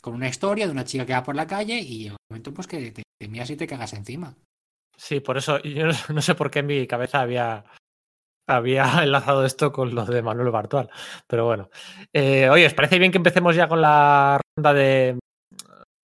con 0.01 0.15
una 0.15 0.29
historia 0.29 0.67
de 0.67 0.73
una 0.73 0.85
chica 0.85 1.07
que 1.07 1.13
va 1.13 1.23
por 1.23 1.37
la 1.37 1.47
calle 1.47 1.79
y 1.79 2.07
en 2.07 2.13
un 2.13 2.19
momento 2.29 2.53
pues 2.53 2.67
que 2.67 2.91
te, 2.91 3.03
te 3.03 3.53
y 3.53 3.57
te 3.57 3.67
cagas 3.67 3.93
encima. 3.93 4.35
Sí, 4.97 5.21
por 5.21 5.37
eso 5.37 5.63
yo 5.63 5.87
no 6.13 6.23
sé 6.23 6.35
por 6.35 6.51
qué 6.51 6.61
en 6.61 6.67
mi 6.67 6.87
cabeza 6.89 7.21
había 7.21 7.65
había 8.47 8.85
enlazado 9.03 9.45
esto 9.45 9.73
con 9.73 9.95
lo 9.95 10.05
de 10.05 10.23
Manuel 10.23 10.51
Bartual. 10.51 10.91
Pero 11.27 11.47
bueno. 11.47 11.71
Eh, 12.13 12.49
oye, 12.49 12.67
¿os 12.67 12.75
parece 12.75 12.99
bien 12.99 13.13
que 13.13 13.19
empecemos 13.19 13.57
ya 13.57 13.69
con 13.69 13.81
la 13.81 14.41
ronda 14.57 14.73
de 14.73 15.19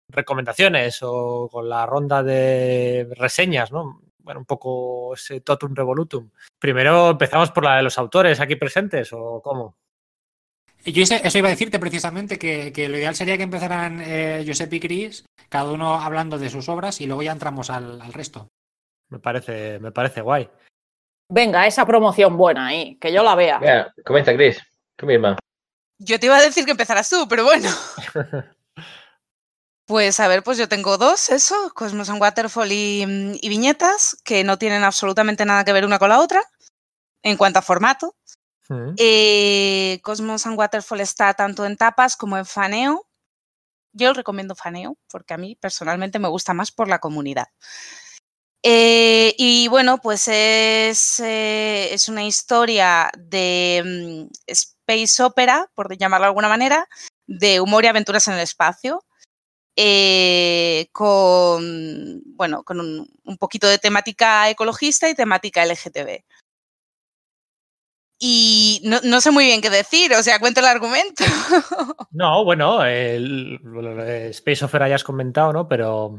recomendaciones 0.08 0.98
o 1.02 1.48
con 1.50 1.68
la 1.68 1.86
ronda 1.86 2.22
de 2.22 3.08
reseñas, 3.16 3.70
¿no? 3.72 4.02
Bueno, 4.18 4.40
un 4.40 4.46
poco 4.46 5.14
ese 5.14 5.40
totum 5.40 5.74
revolutum. 5.74 6.30
Primero 6.58 7.10
empezamos 7.10 7.50
por 7.50 7.64
la 7.64 7.76
de 7.76 7.82
los 7.82 7.96
autores 7.98 8.40
aquí 8.40 8.56
presentes, 8.56 9.12
¿o 9.12 9.40
cómo? 9.42 9.76
Yo 10.84 11.02
eso 11.02 11.38
iba 11.38 11.48
a 11.48 11.50
decirte 11.50 11.78
precisamente, 11.78 12.38
que, 12.38 12.72
que 12.72 12.88
lo 12.88 12.96
ideal 12.96 13.14
sería 13.14 13.36
que 13.36 13.42
empezaran 13.42 14.00
eh, 14.00 14.44
Josep 14.46 14.72
y 14.72 14.80
Chris, 14.80 15.24
cada 15.48 15.70
uno 15.70 16.00
hablando 16.00 16.38
de 16.38 16.48
sus 16.48 16.68
obras 16.68 17.00
y 17.00 17.06
luego 17.06 17.22
ya 17.22 17.32
entramos 17.32 17.70
al, 17.70 18.00
al 18.00 18.12
resto. 18.12 18.48
Me 19.10 19.18
parece, 19.18 19.78
me 19.78 19.92
parece 19.92 20.22
guay. 20.22 20.48
Venga, 21.30 21.66
esa 21.66 21.86
promoción 21.86 22.36
buena 22.36 22.66
ahí, 22.66 22.96
que 22.96 23.12
yo 23.12 23.22
la 23.22 23.34
vea. 23.36 23.58
Venga, 23.58 23.94
comenta, 24.04 24.34
Chris. 24.34 24.58
Tú 24.96 25.06
misma. 25.06 25.38
Yo 25.98 26.18
te 26.18 26.26
iba 26.26 26.36
a 26.36 26.42
decir 26.42 26.64
que 26.64 26.72
empezaras 26.72 27.08
tú, 27.08 27.26
pero 27.28 27.44
bueno. 27.44 27.68
Pues 29.86 30.20
a 30.20 30.28
ver, 30.28 30.44
pues 30.44 30.56
yo 30.56 30.68
tengo 30.68 30.98
dos, 30.98 31.30
eso, 31.30 31.72
Cosmos 31.74 32.08
and 32.10 32.22
Waterfall 32.22 32.70
y, 32.70 33.04
y, 33.42 33.48
viñetas, 33.48 34.16
que 34.22 34.44
no 34.44 34.56
tienen 34.56 34.84
absolutamente 34.84 35.44
nada 35.44 35.64
que 35.64 35.72
ver 35.72 35.84
una 35.84 35.98
con 35.98 36.10
la 36.10 36.20
otra 36.20 36.44
en 37.24 37.36
cuanto 37.36 37.58
a 37.58 37.62
formato. 37.62 38.14
Mm. 38.68 38.94
Eh, 38.96 39.98
Cosmos 40.04 40.46
and 40.46 40.56
Waterfall 40.56 41.00
está 41.00 41.34
tanto 41.34 41.66
en 41.66 41.76
tapas 41.76 42.16
como 42.16 42.38
en 42.38 42.46
faneo. 42.46 43.04
Yo 43.92 44.12
recomiendo 44.12 44.54
faneo 44.54 44.96
porque 45.10 45.34
a 45.34 45.38
mí 45.38 45.56
personalmente 45.56 46.20
me 46.20 46.28
gusta 46.28 46.54
más 46.54 46.70
por 46.70 46.86
la 46.86 47.00
comunidad. 47.00 47.48
Eh, 48.62 49.34
y 49.38 49.68
bueno, 49.68 49.98
pues 49.98 50.28
es, 50.28 51.20
eh, 51.20 51.94
es 51.94 52.08
una 52.08 52.24
historia 52.24 53.10
de 53.18 54.28
mm, 54.28 54.32
space 54.46 55.22
opera, 55.22 55.70
por 55.74 55.96
llamarlo 55.96 56.24
de 56.24 56.28
alguna 56.28 56.48
manera, 56.48 56.86
de 57.26 57.60
humor 57.60 57.84
y 57.84 57.88
aventuras 57.88 58.28
en 58.28 58.34
el 58.34 58.40
espacio. 58.40 59.04
Eh, 59.76 60.88
con, 60.92 62.22
bueno, 62.34 62.64
con 62.64 62.80
un, 62.80 63.38
poquito 63.38 63.66
de 63.66 63.78
temática 63.78 64.50
ecologista 64.50 65.08
y 65.08 65.14
temática 65.14 65.64
LGTB. 65.64 66.22
Y 68.18 68.82
no, 68.84 69.00
no, 69.04 69.22
sé 69.22 69.30
muy 69.30 69.46
bien 69.46 69.62
qué 69.62 69.70
decir, 69.70 70.12
o 70.12 70.22
sea, 70.22 70.38
cuento 70.38 70.60
el 70.60 70.66
argumento. 70.66 71.24
No, 72.10 72.44
bueno, 72.44 72.84
Space 72.84 74.64
Opera 74.64 74.88
ya 74.88 74.96
has 74.96 75.04
comentado, 75.04 75.52
¿no? 75.52 75.68
Pero 75.68 76.18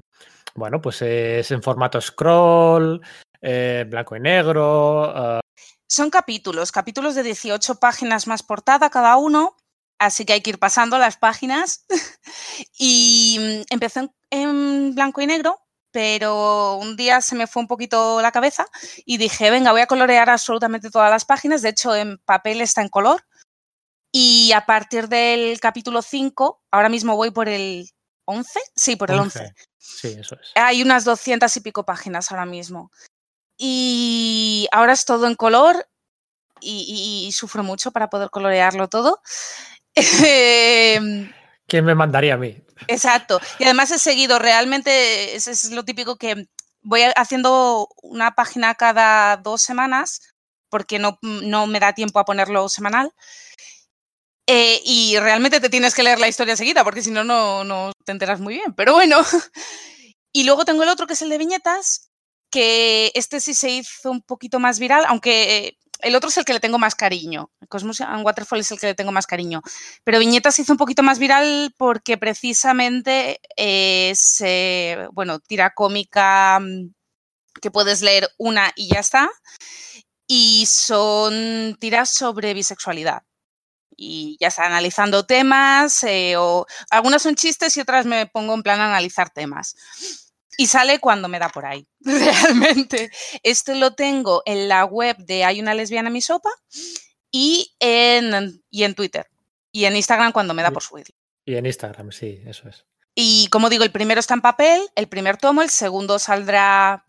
bueno, 0.56 0.82
pues 0.82 1.02
es 1.02 1.52
en 1.52 1.64
formato 1.64 1.99
scroll, 2.02 3.02
eh, 3.41 3.86
blanco 3.88 4.15
y 4.15 4.19
negro. 4.19 5.38
Uh... 5.38 5.40
Son 5.88 6.10
capítulos, 6.10 6.72
capítulos 6.72 7.15
de 7.15 7.23
18 7.23 7.76
páginas 7.80 8.28
más 8.28 8.44
portada 8.44 8.90
cada 8.90 9.18
uno, 9.18 9.57
así 9.99 10.26
que 10.26 10.34
hay 10.34 10.41
que 10.41 10.52
ir 10.52 10.60
pasando 10.60 10.98
las 10.98 11.18
páginas. 11.18 11.86
y 12.78 13.38
mm, 13.40 13.73
empezó 13.73 14.02
en, 14.02 14.11
en, 14.30 14.95
blanco 14.95 15.22
y 15.22 15.28
negro, 15.28 15.60
pero 15.91 16.76
un 16.76 16.95
día 16.95 17.22
se 17.22 17.36
me 17.36 17.48
fue 17.48 17.61
un 17.61 17.68
poquito 17.68 18.22
la 18.22 18.32
cabeza 18.32 18.65
y 19.06 19.18
dije, 19.18 19.52
venga, 19.52 19.72
voy 19.72 19.82
a 19.82 19.88
colorear 19.88 20.30
absolutamente 20.30 20.90
todas 20.90 21.11
las 21.11 21.26
páginas. 21.26 21.61
De 21.61 21.69
hecho, 21.69 21.95
en 21.95 22.18
papel 22.19 22.61
está 22.61 22.82
en 22.82 22.90
color. 22.90 23.26
Y 24.14 24.52
a 24.52 24.65
partir 24.65 25.07
del 25.07 25.57
capítulo 25.61 26.02
5, 26.02 26.64
ahora 26.72 26.90
mismo 26.90 27.15
voy 27.15 27.32
por 27.32 27.48
el 27.48 27.90
11, 28.26 28.60
sí, 28.76 28.95
por 28.98 29.10
el 29.10 29.19
11. 29.19 29.40
11. 29.40 29.53
Sí, 29.82 30.16
eso 30.20 30.36
es. 30.36 30.52
Hay 30.56 30.84
unas 30.84 31.03
200 31.06 31.56
y 31.58 31.60
pico 31.62 31.84
páginas 31.84 32.32
ahora 32.32 32.45
mismo. 32.45 32.91
Y 33.58 34.68
ahora 34.72 34.94
es 34.94 35.06
todo 35.06 35.28
en 35.28 35.36
color 35.36 35.88
y, 36.60 36.86
y, 36.88 37.28
y 37.28 37.32
sufro 37.32 37.64
mucho 37.64 37.91
para 37.91 38.10
poder 38.10 38.30
colorearlo 38.30 38.88
todo. 38.88 39.22
Em, 39.95 41.32
¿Quién 41.68 41.86
me 41.86 41.95
mandaría 41.95 42.36
a 42.36 42.38
mí? 42.38 42.62
Exacto. 42.88 43.40
Y 43.60 43.64
además 43.64 43.91
he 43.91 43.99
seguido, 43.99 44.40
realmente 44.40 45.36
es, 45.36 45.48
es 45.48 45.72
lo 45.72 45.84
típico 45.84 46.16
que 46.16 46.48
voy 46.82 47.02
haciendo 47.16 47.90
una 48.02 48.36
página 48.36 48.76
cada 48.76 49.38
dos 49.38 49.62
semanas 49.62 50.22
porque 50.70 50.99
no, 50.99 51.18
no 51.22 51.68
me 51.68 51.80
da 51.80 51.94
tiempo 51.94 52.20
a 52.20 52.26
ponerlo 52.26 52.70
semanal. 52.70 53.14
Eh, 54.48 54.82
y 54.84 55.18
realmente 55.20 55.60
te 55.60 55.70
tienes 55.70 55.94
que 55.94 56.04
leer 56.04 56.20
la 56.20 56.28
historia 56.28 56.56
seguida, 56.56 56.84
porque 56.84 57.02
si 57.02 57.12
no, 57.12 57.24
no 57.24 57.92
te 58.06 58.12
enteras 58.12 58.40
muy 58.40 58.56
bien. 58.56 58.74
Pero 58.74 58.94
bueno. 58.94 59.22
Y 60.34 60.46
luego 60.46 60.66
tengo 60.66 60.84
el 60.84 60.90
otro 60.90 61.08
que 61.08 61.14
es 61.14 61.22
el 61.22 61.30
de 61.30 61.38
viñetas, 61.38 62.10
que 62.50 63.12
este 63.16 63.40
sí 63.42 63.54
se 63.54 63.70
hizo 63.70 64.12
un 64.12 64.22
poquito 64.22 64.60
más 64.60 64.80
viral, 64.80 65.04
aunque 65.08 65.78
el 66.00 66.16
otro 66.16 66.30
es 66.30 66.38
el 66.38 66.46
que 66.46 66.54
le 66.54 66.60
tengo 66.60 66.80
más 66.80 66.96
cariño. 66.96 67.52
Cosmos 67.70 68.02
and 68.02 68.26
Waterfall 68.26 68.60
es 68.60 68.72
el 68.72 68.80
que 68.80 68.88
le 68.88 68.96
tengo 68.96 69.12
más 69.12 69.28
cariño. 69.28 69.62
Pero 70.04 70.20
Viñetas 70.20 70.56
se 70.56 70.64
hizo 70.64 70.74
un 70.74 70.78
poquito 70.78 71.04
más 71.04 71.20
viral 71.20 71.74
porque 71.78 72.18
precisamente 72.18 73.40
es, 73.56 74.42
eh, 74.42 75.08
bueno, 75.14 75.40
tira 75.40 75.74
cómica 75.74 76.60
que 77.62 77.72
puedes 77.72 78.02
leer 78.02 78.30
una 78.38 78.72
y 78.76 78.90
ya 78.94 79.00
está. 79.00 79.30
Y 80.28 80.66
son 80.68 81.76
tiras 81.80 82.14
sobre 82.14 82.54
bisexualidad 82.54 83.24
y 84.03 84.36
ya 84.40 84.48
está 84.48 84.65
analizando 84.65 85.28
temas, 85.28 86.03
eh, 86.03 86.36
o 86.36 86.65
algunas 86.90 87.22
son 87.22 87.36
chistes 87.36 87.78
y 87.78 87.82
otras 87.82 88.07
me 88.07 88.26
pongo 88.26 88.56
en 88.56 88.64
plan 88.64 88.80
a 88.80 88.88
analizar 88.88 89.30
temas. 89.30 89.76
Y 90.57 90.68
sale 90.68 90.99
cuando 90.99 91.28
me 91.28 91.38
da 91.38 91.49
por 91.49 91.65
ahí, 91.65 91.88
realmente. 91.99 93.11
Esto 93.44 93.76
lo 93.76 93.94
tengo 93.94 94.41
en 94.45 94.68
la 94.68 94.86
web 94.86 95.18
de 95.18 95.45
Hay 95.45 95.61
una 95.61 95.76
lesbiana 95.76 96.10
en 96.10 96.14
mi 96.14 96.22
sopa 96.22 96.49
y 97.32 97.76
en, 97.80 98.64
y 98.72 98.84
en 98.84 98.95
Twitter. 98.95 99.28
Y 99.72 99.86
en 99.86 99.95
Instagram 99.95 100.32
cuando 100.32 100.56
me 100.56 100.64
da 100.64 100.72
por 100.72 100.82
subirlo. 100.82 101.15
Y 101.45 101.56
en 101.56 101.68
Instagram, 101.68 102.11
sí, 102.11 102.41
eso 102.45 102.68
es. 102.68 102.86
Y 103.14 103.48
como 103.49 103.69
digo, 103.69 103.84
el 103.84 103.91
primero 103.91 104.19
está 104.19 104.34
en 104.34 104.41
papel, 104.41 104.82
el 104.95 105.07
primer 105.07 105.38
tomo, 105.38 105.61
el 105.61 105.69
segundo 105.69 106.18
saldrá 106.18 107.06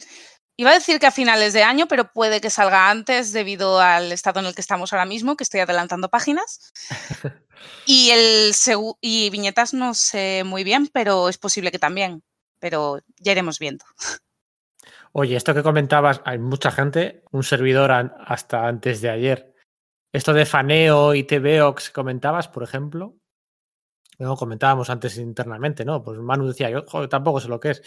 Iba 0.56 0.70
a 0.70 0.74
decir 0.74 0.98
que 0.98 1.06
a 1.06 1.10
finales 1.10 1.54
de 1.54 1.62
año, 1.62 1.86
pero 1.88 2.12
puede 2.12 2.40
que 2.40 2.50
salga 2.50 2.90
antes 2.90 3.32
debido 3.32 3.80
al 3.80 4.12
estado 4.12 4.40
en 4.40 4.46
el 4.46 4.54
que 4.54 4.60
estamos 4.60 4.92
ahora 4.92 5.06
mismo, 5.06 5.36
que 5.36 5.44
estoy 5.44 5.60
adelantando 5.60 6.10
páginas. 6.10 6.72
y, 7.86 8.10
el 8.10 8.52
y 9.00 9.30
viñetas 9.30 9.72
no 9.72 9.94
sé 9.94 10.42
muy 10.44 10.62
bien, 10.62 10.88
pero 10.92 11.28
es 11.28 11.38
posible 11.38 11.70
que 11.70 11.78
también. 11.78 12.22
Pero 12.58 13.00
ya 13.18 13.32
iremos 13.32 13.58
viendo. 13.58 13.84
Oye, 15.12 15.36
esto 15.36 15.54
que 15.54 15.62
comentabas, 15.62 16.20
hay 16.24 16.38
mucha 16.38 16.70
gente, 16.70 17.22
un 17.32 17.42
servidor 17.42 17.90
hasta 17.90 18.66
antes 18.66 19.00
de 19.00 19.10
ayer. 19.10 19.54
Esto 20.12 20.32
de 20.34 20.46
Faneo 20.46 21.14
y 21.14 21.24
TVOX 21.24 21.90
comentabas, 21.90 22.48
por 22.48 22.62
ejemplo. 22.62 23.16
No, 24.18 24.36
comentábamos 24.36 24.90
antes 24.90 25.16
internamente, 25.16 25.84
¿no? 25.84 26.02
Pues 26.02 26.18
Manu 26.18 26.46
decía, 26.46 26.70
yo 26.70 26.84
joder, 26.86 27.08
tampoco 27.08 27.40
sé 27.40 27.48
lo 27.48 27.58
que 27.58 27.70
es 27.70 27.82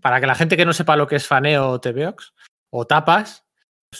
para 0.00 0.20
que 0.20 0.26
la 0.26 0.34
gente 0.34 0.56
que 0.56 0.64
no 0.64 0.72
sepa 0.72 0.96
lo 0.96 1.06
que 1.06 1.16
es 1.16 1.26
faneo 1.26 1.68
o 1.68 1.80
TVOX 1.80 2.34
o 2.70 2.86
tapas, 2.86 3.44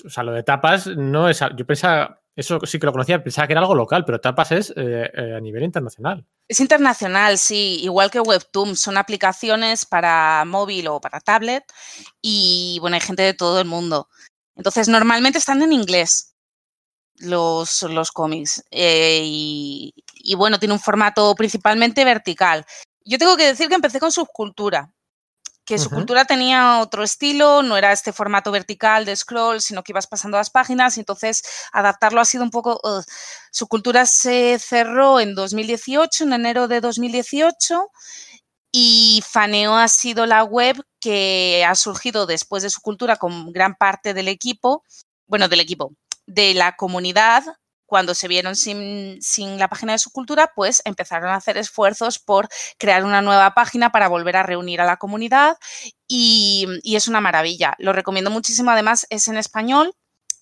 o 0.05 0.11
sea, 0.11 0.25
lo 0.25 0.33
de 0.33 0.43
tapas 0.43 0.87
no 0.87 1.29
es. 1.29 1.41
Yo 1.57 1.67
pensaba, 1.67 2.23
eso 2.35 2.61
sí 2.65 2.79
que 2.79 2.87
lo 2.87 2.93
conocía, 2.93 3.23
pensaba 3.23 3.47
que 3.47 3.55
era 3.55 3.61
algo 3.61 3.75
local, 3.75 4.05
pero 4.05 4.21
tapas 4.21 4.53
es 4.53 4.71
eh, 4.77 5.11
eh, 5.15 5.35
a 5.37 5.41
nivel 5.41 5.63
internacional. 5.63 6.27
Es 6.49 6.61
internacional, 6.61 7.39
sí, 7.39 7.81
igual 7.83 8.11
que 8.11 8.21
Webtoon, 8.21 8.77
son 8.77 8.99
aplicaciones 8.99 9.87
para 9.87 10.45
móvil 10.45 10.89
o 10.89 11.01
para 11.01 11.21
tablet 11.21 11.65
y 12.21 12.79
bueno, 12.81 12.95
hay 12.95 13.01
gente 13.01 13.23
de 13.23 13.35
todo 13.35 13.61
el 13.61 13.67
mundo. 13.67 14.09
Entonces, 14.55 14.89
normalmente 14.89 15.39
están 15.39 15.63
en 15.63 15.73
inglés 15.73 16.35
los, 17.19 17.83
los 17.83 18.11
cómics 18.13 18.65
eh, 18.71 19.23
y, 19.25 19.95
y 20.15 20.35
bueno, 20.35 20.59
tiene 20.59 20.75
un 20.75 20.81
formato 20.81 21.35
principalmente 21.35 22.05
vertical. 22.05 22.67
Yo 23.05 23.19
tengo 23.19 23.37
que 23.37 23.47
decir 23.47 23.69
que 23.69 23.75
empecé 23.75 24.01
con 24.01 24.13
subcultura, 24.13 24.93
que 25.67 25.79
su 25.79 25.89
uh 25.89 25.91
-huh. 25.91 25.95
cultura 25.97 26.25
tenía 26.25 26.79
otro 26.81 27.03
estilo, 27.03 27.63
no 27.63 27.77
era 27.77 27.93
este 27.93 28.13
formato 28.13 28.53
vertical 28.53 29.05
de 29.05 29.17
scroll, 29.17 29.61
sino 29.61 29.83
que 29.83 29.93
ibas 29.93 30.07
pasando 30.07 30.39
las 30.39 30.49
páginas 30.49 30.97
y 30.97 31.01
entonces 31.01 31.43
adaptarlo 31.73 32.21
ha 32.21 32.25
sido 32.25 32.45
un 32.45 32.51
poco... 32.51 32.81
Uh, 32.85 33.03
su 33.51 33.67
cultura 33.67 34.07
se 34.07 34.59
cerró 34.59 35.19
en 35.19 35.35
2018, 35.35 36.25
en 36.25 36.33
enero 36.35 36.69
de 36.69 36.81
2018, 36.81 37.91
y 38.71 39.23
Faneo 39.29 39.75
ha 39.77 39.89
sido 39.89 40.27
la 40.27 40.45
web 40.45 40.77
que 41.01 41.65
ha 41.67 41.75
surgido 41.75 42.27
después 42.27 42.63
de 42.63 42.71
su 42.71 42.81
cultura 42.81 43.17
con 43.17 43.53
gran 43.53 43.75
parte 43.75 44.15
del 44.15 44.29
equipo, 44.29 44.85
bueno, 45.27 45.49
del 45.49 45.61
equipo, 45.61 45.93
de 46.27 46.55
la 46.55 46.77
comunidad 46.77 47.45
cuando 47.87 48.15
se 48.15 48.29
vieron 48.29 48.57
sin, 48.57 49.21
sin, 49.23 49.59
la 49.59 49.69
página 49.69 49.93
de 49.93 49.99
su 49.99 50.11
cultura, 50.11 50.53
pues 50.55 50.83
empezaron 50.85 51.31
a 51.31 51.37
hacer 51.37 51.57
esfuerzos 51.57 52.19
por 52.19 52.49
crear 52.79 53.05
una 53.05 53.23
nueva 53.23 53.55
página 53.55 53.91
para 53.91 54.09
volver 54.09 54.37
a 54.37 54.43
reunir 54.43 54.81
a 54.81 54.85
la 54.85 54.97
comunidad 54.97 55.57
y, 56.09 56.67
y, 56.83 56.97
es 56.97 57.09
una 57.09 57.21
maravilla. 57.21 57.75
Lo 57.79 57.93
recomiendo 57.93 58.31
muchísimo, 58.31 58.71
además 58.71 59.07
es 59.11 59.29
en 59.29 59.37
español. 59.37 59.95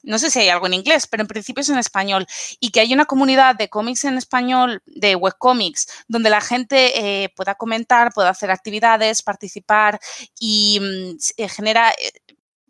No 0.03 0.19
sé 0.19 0.31
si 0.31 0.39
hay 0.39 0.51
algo 0.51 0.67
en 0.67 0.75
inglés, 0.75 1.07
pero 1.07 1.23
en 1.23 1.29
principio 1.29 1.63
es 1.63 1.69
en 1.71 1.79
español. 1.79 2.27
Y 2.61 2.71
que 2.71 2.81
hay 2.81 2.93
una 2.93 3.07
comunidad 3.07 3.57
de 3.57 3.69
cómics 3.69 4.05
en 4.05 4.19
español, 4.19 4.83
de 4.87 5.17
webcomics, 5.17 5.87
donde 6.09 6.31
la 6.31 6.43
gente 6.43 7.23
eh, 7.25 7.31
pueda 7.35 7.55
comentar, 7.55 8.13
pueda 8.13 8.29
hacer 8.29 8.51
actividades, 8.51 9.23
participar 9.23 9.99
y 10.39 10.79
mm, 10.81 11.17
eh, 11.39 11.49
genera 11.49 11.95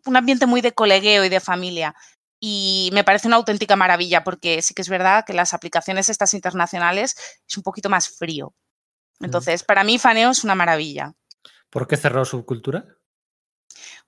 un 0.05 0.15
ambiente 0.15 0.45
muy 0.45 0.61
de 0.61 0.71
colegueo 0.71 1.25
y 1.25 1.29
de 1.29 1.39
familia 1.39 1.95
y 2.39 2.89
me 2.93 3.03
parece 3.03 3.27
una 3.27 3.37
auténtica 3.37 3.75
maravilla 3.75 4.23
porque 4.23 4.61
sí 4.61 4.73
que 4.73 4.81
es 4.81 4.89
verdad 4.89 5.25
que 5.25 5.33
las 5.33 5.53
aplicaciones 5.53 6.09
estas 6.09 6.33
internacionales 6.33 7.15
es 7.47 7.57
un 7.57 7.63
poquito 7.63 7.89
más 7.89 8.09
frío. 8.09 8.53
Entonces, 9.19 9.63
para 9.63 9.83
mí 9.83 9.97
Faneo 9.97 10.31
es 10.31 10.43
una 10.43 10.55
maravilla. 10.55 11.13
¿Por 11.69 11.87
qué 11.87 11.97
cerró 11.97 12.25
Subcultura? 12.25 12.85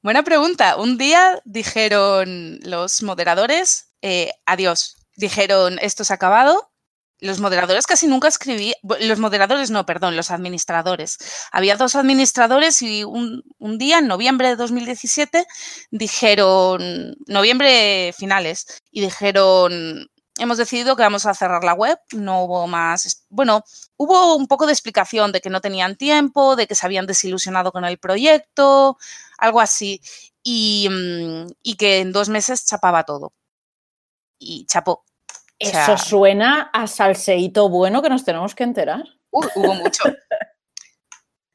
Buena 0.01 0.23
pregunta. 0.23 0.75
Un 0.77 0.97
día 0.97 1.41
dijeron 1.45 2.59
los 2.61 3.01
moderadores, 3.03 3.93
eh, 4.01 4.31
adiós. 4.45 4.97
Dijeron, 5.15 5.79
esto 5.81 6.03
se 6.03 6.13
ha 6.13 6.15
acabado, 6.15 6.71
los 7.19 7.39
moderadores 7.39 7.87
casi 7.87 8.07
nunca 8.07 8.27
escribí, 8.27 8.73
los 9.01 9.19
moderadores 9.19 9.71
no, 9.71 9.85
perdón, 9.85 10.15
los 10.15 10.31
administradores. 10.31 11.17
Había 11.51 11.75
dos 11.75 11.95
administradores 11.95 12.81
y 12.81 13.03
un, 13.03 13.43
día, 13.77 13.99
en 13.99 14.07
noviembre 14.07 14.49
de 14.49 14.55
2017, 14.55 15.45
dijeron, 15.91 17.15
noviembre 17.25 18.13
finales, 18.17 18.81
y 18.91 19.01
dijeron, 19.01 20.09
hemos 20.37 20.57
decidido 20.57 20.95
que 20.95 21.03
vamos 21.03 21.25
a 21.25 21.33
cerrar 21.33 21.63
la 21.63 21.73
web, 21.73 21.97
no 22.13 22.43
hubo 22.43 22.67
más, 22.67 23.25
bueno, 23.29 23.63
hubo 23.97 24.35
un 24.35 24.47
poco 24.47 24.67
de 24.67 24.73
explicación 24.73 25.31
de 25.31 25.41
que 25.41 25.49
no 25.49 25.61
tenían 25.61 25.95
tiempo, 25.95 26.55
de 26.55 26.67
que 26.67 26.75
se 26.75 26.85
habían 26.85 27.07
desilusionado 27.07 27.71
con 27.71 27.85
el 27.85 27.97
proyecto, 27.97 28.97
algo 29.37 29.61
así, 29.61 30.01
y, 30.43 30.87
mm, 30.89 31.47
y 31.63 31.75
que 31.75 31.99
en 31.99 32.11
dos 32.11 32.29
meses 32.29 32.65
chapaba 32.65 33.03
todo. 33.03 33.33
Y 34.39 34.65
chapó. 34.67 35.03
Eso 35.59 35.97
suena 35.97 36.69
a 36.73 36.87
salseíto 36.87 37.69
bueno 37.69 38.01
que 38.01 38.09
nos 38.09 38.23
tenemos 38.23 38.53
que 38.53 38.63
enterar. 38.63 39.03
hubo 39.31 39.73
mucho. 39.73 40.03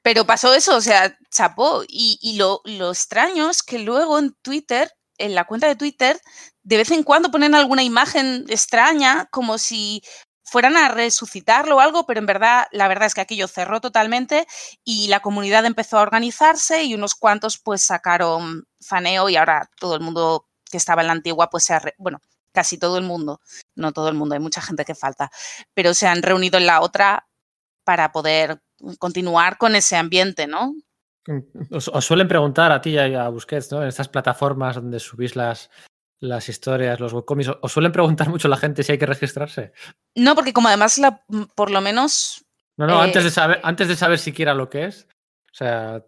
Pero 0.02 0.26
pasó 0.26 0.52
eso, 0.54 0.76
o 0.76 0.80
sea, 0.80 1.16
chapó. 1.30 1.84
Y, 1.86 2.36
lo, 2.36 2.60
lo, 2.64 2.90
extraño 2.90 3.48
es 3.50 3.62
que 3.62 3.78
luego 3.78 4.18
en 4.18 4.34
Twitter, 4.42 4.90
en 5.16 5.34
la 5.34 5.44
cuenta 5.44 5.68
de 5.68 5.76
Twitter, 5.76 6.20
de 6.64 6.76
vez 6.76 6.90
en 6.90 7.04
cuando 7.04 7.30
ponen 7.30 7.54
alguna 7.54 7.84
imagen 7.84 8.44
extraña, 8.48 9.26
como 9.30 9.58
si 9.58 10.02
fueran 10.42 10.76
a 10.76 10.88
resucitarlo 10.88 11.76
o 11.76 11.80
algo, 11.80 12.04
pero 12.04 12.20
en 12.20 12.26
verdad, 12.26 12.66
la 12.72 12.88
verdad 12.88 13.06
es 13.06 13.14
que 13.14 13.20
aquello 13.20 13.48
cerró 13.48 13.80
totalmente 13.80 14.46
y 14.84 15.08
la 15.08 15.20
comunidad 15.20 15.64
empezó 15.64 15.98
a 15.98 16.02
organizarse 16.02 16.82
y 16.82 16.94
unos 16.94 17.14
cuantos 17.14 17.58
pues 17.58 17.82
sacaron 17.82 18.66
faneo 18.80 19.30
y 19.30 19.36
ahora 19.36 19.70
todo 19.78 19.94
el 19.94 20.02
mundo 20.02 20.48
que 20.70 20.76
estaba 20.76 21.00
en 21.00 21.06
la 21.06 21.14
antigua 21.14 21.48
pues 21.48 21.64
se 21.64 21.74
ha, 21.74 21.82
bueno, 21.96 22.20
casi 22.52 22.78
todo 22.78 22.98
el 22.98 23.04
mundo, 23.04 23.40
no 23.74 23.92
todo 23.92 24.08
el 24.08 24.14
mundo, 24.14 24.34
hay 24.34 24.40
mucha 24.40 24.60
gente 24.60 24.84
que 24.84 24.94
falta, 24.94 25.30
pero 25.74 25.94
se 25.94 26.06
han 26.06 26.22
reunido 26.22 26.58
en 26.58 26.66
la 26.66 26.80
otra 26.80 27.26
para 27.84 28.12
poder 28.12 28.60
continuar 28.98 29.58
con 29.58 29.74
ese 29.74 29.96
ambiente, 29.96 30.46
¿no? 30.46 30.74
Mm, 31.26 31.74
os, 31.74 32.04
suelen 32.04 32.28
preguntar 32.28 32.72
a 32.72 32.80
ti 32.80 32.90
y 32.90 32.98
a 32.98 33.28
Busquets, 33.28 33.70
¿no? 33.72 33.82
En 33.82 33.88
estas 33.88 34.08
plataformas 34.08 34.76
donde 34.76 34.98
subís 34.98 35.36
las, 35.36 35.70
las 36.20 36.48
historias, 36.48 37.00
los 37.00 37.12
webcomics, 37.12 37.50
¿os 37.60 37.72
suelen 37.72 37.92
preguntar 37.92 38.28
mucho 38.28 38.48
la 38.48 38.56
gente 38.56 38.82
si 38.82 38.92
hay 38.92 38.98
que 38.98 39.06
registrarse? 39.06 39.72
No, 40.14 40.34
porque 40.34 40.52
como 40.52 40.68
además 40.68 40.98
la, 40.98 41.24
mm, 41.28 41.42
por 41.54 41.70
lo 41.70 41.80
menos... 41.80 42.44
No, 42.76 42.86
no, 42.86 43.00
antes, 43.00 43.22
de 43.22 43.28
eh, 43.28 43.32
saber, 43.32 43.60
antes 43.62 43.86
de 43.88 43.96
saber 43.96 44.18
siquiera 44.18 44.54
lo 44.54 44.70
que 44.70 44.86
es, 44.86 45.06
o 45.52 45.54
sea, 45.54 46.04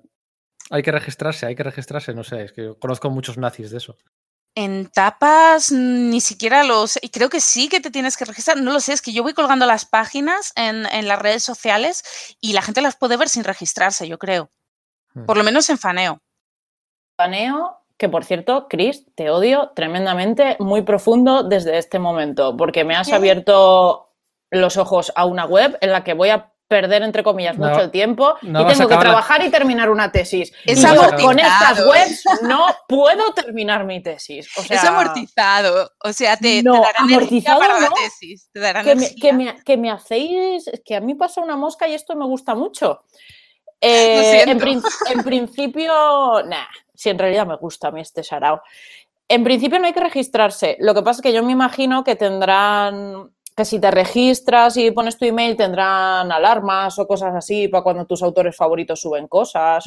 hay 0.71 0.83
que 0.83 0.93
registrarse, 0.93 1.47
hay 1.47 1.55
que 1.55 1.63
registrarse, 1.63 2.15
no 2.15 2.25
sé, 2.25 2.45
es 2.45 2.53
que 2.53 2.75
conozco 2.81 3.11
muchos 3.11 3.37
nazis 3.37 3.71
de 3.71 3.77
eso. 3.77 3.97
En 4.57 4.87
tapas 4.87 5.73
ni 5.73 6.21
siquiera 6.21 6.63
los... 6.63 6.99
Y 7.03 7.09
creo 7.09 7.29
que 7.29 7.41
sí 7.41 7.69
que 7.69 7.81
te 7.81 7.91
tienes 7.91 8.17
que 8.17 8.25
registrar. 8.25 8.57
No 8.57 8.73
lo 8.73 8.81
sé, 8.81 8.93
es 8.93 9.03
que 9.03 9.13
yo 9.13 9.23
voy 9.23 9.35
colgando 9.35 9.67
las 9.67 9.85
páginas 9.85 10.53
en, 10.55 10.85
las 11.09 11.19
redes 11.19 11.43
sociales 11.43 12.37
y 12.41 12.53
la 12.53 12.63
gente 12.63 12.81
las 12.81 12.97
puede 12.97 13.17
ver 13.17 13.29
sin 13.29 13.45
registrarse, 13.45 14.07
yo 14.07 14.19
creo. 14.19 14.51
Hmm. 15.15 15.27
Por 15.27 15.37
lo 15.37 15.45
menos 15.45 15.69
en 15.71 15.79
Faneo. 15.79 16.21
Faneo, 17.17 17.81
que 17.97 18.09
por 18.09 18.25
cierto, 18.25 18.69
Chris, 18.69 19.05
te 19.15 19.31
odio 19.31 19.73
tremendamente, 19.75 20.57
muy 20.61 20.83
profundo 20.83 21.43
desde 21.43 21.79
este 21.79 21.99
momento, 21.99 22.57
porque 22.57 22.85
me 22.85 22.97
has 22.97 23.13
abierto 23.13 24.13
los 24.51 24.77
ojos 24.77 25.13
a 25.17 25.25
una 25.25 25.47
web 25.47 25.77
en 25.81 25.91
la 25.93 26.05
que 26.05 26.15
voy 26.15 26.31
a 26.31 26.54
perder, 26.69 27.03
entre 27.03 27.23
comillas, 27.23 27.57
mucho 27.59 27.81
el 27.81 27.91
tiempo 27.91 28.35
y 28.41 28.53
tengo 28.53 28.89
que 28.89 28.97
trabajar 28.97 29.45
y 29.45 29.51
terminar 29.51 29.91
una 29.91 30.11
tesis. 30.11 30.53
Es 30.65 30.83
y 30.83 31.23
con 31.23 31.39
estas 31.39 31.87
webs 31.87 32.25
no 32.43 32.67
puedo 32.89 33.33
terminar 33.33 33.85
mi 33.85 34.03
tesis. 34.03 34.49
es 34.71 34.85
amortizado. 34.85 35.91
O 36.03 36.13
sea, 36.13 36.37
te, 36.37 36.63
no, 36.63 36.81
darán 36.81 37.13
amortizado 37.13 37.61
para 37.61 37.81
la 37.81 37.91
tesis. 37.91 38.49
Te 38.53 38.61
darán 38.61 38.85
que, 38.85 38.95
me, 38.95 39.15
que, 39.15 39.33
me, 39.33 39.57
que, 39.65 39.77
me, 39.77 39.91
hacéis, 39.91 40.71
que 40.85 40.97
a 40.97 41.01
mí 41.01 41.15
pasa 41.15 41.41
una 41.41 41.57
mosca 41.57 41.87
y 41.87 41.95
esto 41.95 42.17
me 42.17 42.25
gusta 42.27 42.55
mucho. 42.55 43.03
Eh, 43.87 44.41
en, 44.45 44.49
en, 44.49 45.25
principio, 45.25 45.93
nah, 46.47 46.65
si 46.95 47.11
en 47.11 47.19
realidad 47.19 47.47
me 47.47 47.57
gusta 47.57 47.89
a 47.89 47.91
mí 47.91 48.01
este 48.01 48.25
sarao. 48.25 48.63
En 49.29 49.45
principio 49.45 49.79
no 49.79 49.87
hay 49.87 49.93
que 49.93 50.01
registrarse. 50.01 50.79
Lo 50.81 50.95
que 50.95 51.03
pasa 51.03 51.19
es 51.19 51.23
que 51.23 51.33
yo 51.35 51.43
me 51.43 51.53
imagino 51.53 52.03
que 52.03 52.17
tendrán 52.17 53.34
que 53.57 53.65
si 53.65 53.79
te 53.79 53.91
registras 53.91 54.77
y 54.77 54.91
pones 54.91 55.17
tu 55.17 55.25
email 55.25 55.57
tendrán 55.57 56.31
alarmas 56.33 56.99
o 56.99 57.07
cosas 57.07 57.35
así 57.35 57.69
para 57.69 57.83
cuando 57.83 58.05
tus 58.05 58.23
autores 58.23 58.57
favoritos 58.57 59.01
suben 59.01 59.29
cosas. 59.29 59.85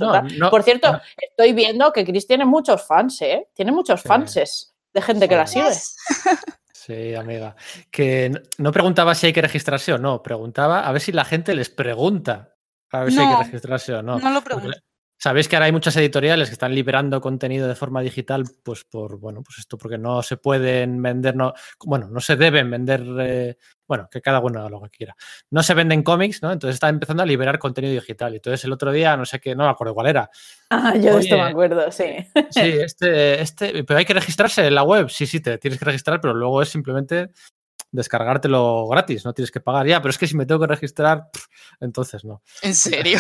Por 0.49 0.63
cierto, 0.63 0.99
estoy 1.17 1.53
viendo 1.53 1.91
que 1.91 2.05
Chris 2.05 2.25
tiene 2.27 2.45
muchos 2.45 2.85
fans, 2.85 3.21
¿eh? 3.21 3.49
Tiene 3.53 3.71
muchos 3.71 4.01
fans 4.01 4.73
de 4.93 5.01
gente 5.01 5.27
que 5.27 5.35
la 5.35 5.47
sigue. 5.47 5.73
Sí, 6.71 7.13
amiga. 7.15 7.53
Que 7.91 8.31
no 8.59 8.71
preguntaba 8.71 9.13
si 9.13 9.27
hay 9.27 9.33
que 9.33 9.41
registrarse 9.41 9.91
o 9.91 9.97
no, 9.97 10.23
preguntaba 10.23 10.87
a 10.87 10.91
ver 10.93 11.01
si 11.01 11.11
la 11.11 11.25
gente 11.25 11.53
les 11.53 11.69
pregunta 11.69 12.53
a 12.91 13.03
ver 13.03 13.11
si 13.11 13.19
hay 13.19 13.35
que 13.35 13.43
registrarse 13.43 13.93
o 13.93 14.01
no. 14.01 14.17
No 14.19 14.29
lo 14.29 14.41
pregunto. 14.41 14.71
Sabéis 15.19 15.47
que 15.47 15.55
ahora 15.55 15.65
hay 15.65 15.71
muchas 15.71 15.95
editoriales 15.97 16.49
que 16.49 16.53
están 16.53 16.75
liberando 16.75 17.19
contenido 17.19 17.67
de 17.67 17.73
forma 17.73 18.01
digital, 18.01 18.43
pues 18.63 18.83
por, 18.83 19.19
bueno, 19.19 19.41
pues 19.41 19.57
esto 19.57 19.77
porque 19.77 19.97
no 19.97 20.21
se 20.21 20.37
pueden 20.37 21.01
vender, 21.01 21.35
no, 21.35 21.53
bueno, 21.85 22.07
no 22.07 22.19
se 22.19 22.35
deben 22.35 22.69
vender, 22.69 23.03
eh, 23.19 23.57
bueno, 23.87 24.07
que 24.11 24.21
cada 24.21 24.39
uno 24.39 24.59
haga 24.59 24.69
lo 24.69 24.81
que 24.81 24.89
quiera. 24.89 25.15
No 25.49 25.63
se 25.63 25.73
venden 25.73 26.03
cómics, 26.03 26.43
¿no? 26.43 26.51
Entonces 26.51 26.75
está 26.75 26.89
empezando 26.89 27.23
a 27.23 27.25
liberar 27.25 27.57
contenido 27.57 27.93
digital. 27.93 28.33
Y 28.33 28.35
entonces 28.35 28.63
el 28.65 28.73
otro 28.73 28.91
día, 28.91 29.17
no 29.17 29.25
sé 29.25 29.39
qué, 29.39 29.55
no 29.55 29.63
me 29.63 29.71
acuerdo 29.71 29.95
cuál 29.95 30.07
era. 30.07 30.29
Ah, 30.69 30.95
yo 30.95 31.17
esto 31.17 31.35
me 31.35 31.43
acuerdo, 31.43 31.91
sí. 31.91 32.15
Sí, 32.51 32.61
este, 32.61 33.41
este, 33.41 33.83
pero 33.85 33.97
hay 33.97 34.05
que 34.05 34.13
registrarse 34.13 34.67
en 34.67 34.75
la 34.75 34.83
web. 34.83 35.09
Sí, 35.09 35.25
sí, 35.25 35.39
te 35.39 35.57
tienes 35.57 35.79
que 35.79 35.85
registrar, 35.85 36.21
pero 36.21 36.35
luego 36.35 36.61
es 36.61 36.69
simplemente 36.69 37.31
descargártelo 37.91 38.87
gratis, 38.87 39.25
no 39.25 39.33
tienes 39.33 39.51
que 39.51 39.59
pagar 39.59 39.87
ya, 39.87 40.01
pero 40.01 40.09
es 40.09 40.17
que 40.17 40.27
si 40.27 40.35
me 40.35 40.45
tengo 40.45 40.61
que 40.61 40.67
registrar, 40.67 41.29
entonces 41.79 42.25
no. 42.25 42.41
¿En 42.61 42.75
serio? 42.75 43.19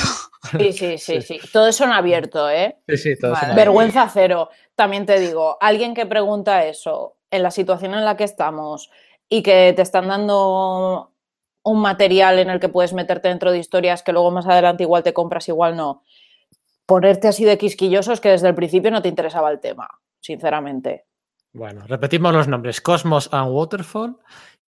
Sí, 0.51 0.73
sí, 0.73 0.97
sí, 0.97 1.21
sí. 1.21 1.39
Todo 1.51 1.67
eso 1.67 1.85
en 1.85 1.91
abierto, 1.91 2.49
¿eh? 2.49 2.77
Sí, 2.87 2.97
sí, 2.97 3.19
todo 3.19 3.33
eso 3.33 3.45
en 3.47 3.55
Vergüenza 3.55 4.09
cero. 4.11 4.49
También 4.75 5.05
te 5.05 5.19
digo, 5.19 5.57
alguien 5.61 5.93
que 5.93 6.05
pregunta 6.05 6.65
eso, 6.65 7.17
en 7.31 7.43
la 7.43 7.51
situación 7.51 7.93
en 7.93 8.05
la 8.05 8.17
que 8.17 8.23
estamos 8.23 8.89
y 9.29 9.43
que 9.43 9.73
te 9.75 9.81
están 9.81 10.07
dando 10.07 11.13
un 11.63 11.81
material 11.81 12.39
en 12.39 12.49
el 12.49 12.59
que 12.59 12.69
puedes 12.69 12.93
meterte 12.93 13.27
dentro 13.27 13.51
de 13.51 13.59
historias 13.59 14.03
que 14.03 14.13
luego 14.13 14.31
más 14.31 14.47
adelante 14.47 14.83
igual 14.83 15.03
te 15.03 15.13
compras, 15.13 15.47
igual 15.49 15.75
no. 15.75 16.03
Ponerte 16.85 17.27
así 17.27 17.43
de 17.43 17.57
quisquilloso 17.57 18.13
es 18.13 18.21
que 18.21 18.29
desde 18.29 18.47
el 18.47 18.55
principio 18.55 18.91
no 18.91 19.01
te 19.01 19.09
interesaba 19.09 19.51
el 19.51 19.59
tema, 19.59 19.89
sinceramente. 20.21 21.05
Bueno, 21.51 21.85
repetimos 21.85 22.33
los 22.33 22.47
nombres: 22.47 22.79
Cosmos 22.79 23.29
and 23.33 23.51
Waterfall 23.51 24.17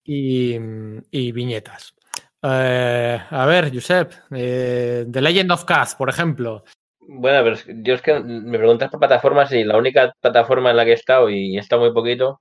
y, 0.05 1.31
viñetas. 1.31 1.95
Eh, 2.41 3.19
a 3.29 3.45
ver, 3.45 3.73
Josep, 3.73 4.13
eh, 4.31 5.05
The 5.11 5.21
Legend 5.21 5.51
of 5.51 5.65
Kaz, 5.65 5.95
por 5.95 6.09
ejemplo. 6.09 6.63
Bueno, 7.07 7.43
pero 7.43 7.77
yo 7.83 7.93
es 7.95 8.01
que 8.01 8.19
me 8.19 8.57
preguntas 8.57 8.89
por 8.89 8.99
plataformas 8.99 9.51
y 9.51 9.63
la 9.63 9.77
única 9.77 10.13
plataforma 10.21 10.71
en 10.71 10.77
la 10.77 10.85
que 10.85 10.91
he 10.91 10.95
estado 10.95 11.29
y 11.29 11.57
he 11.57 11.59
estado 11.59 11.81
muy 11.83 11.93
poquito 11.93 12.39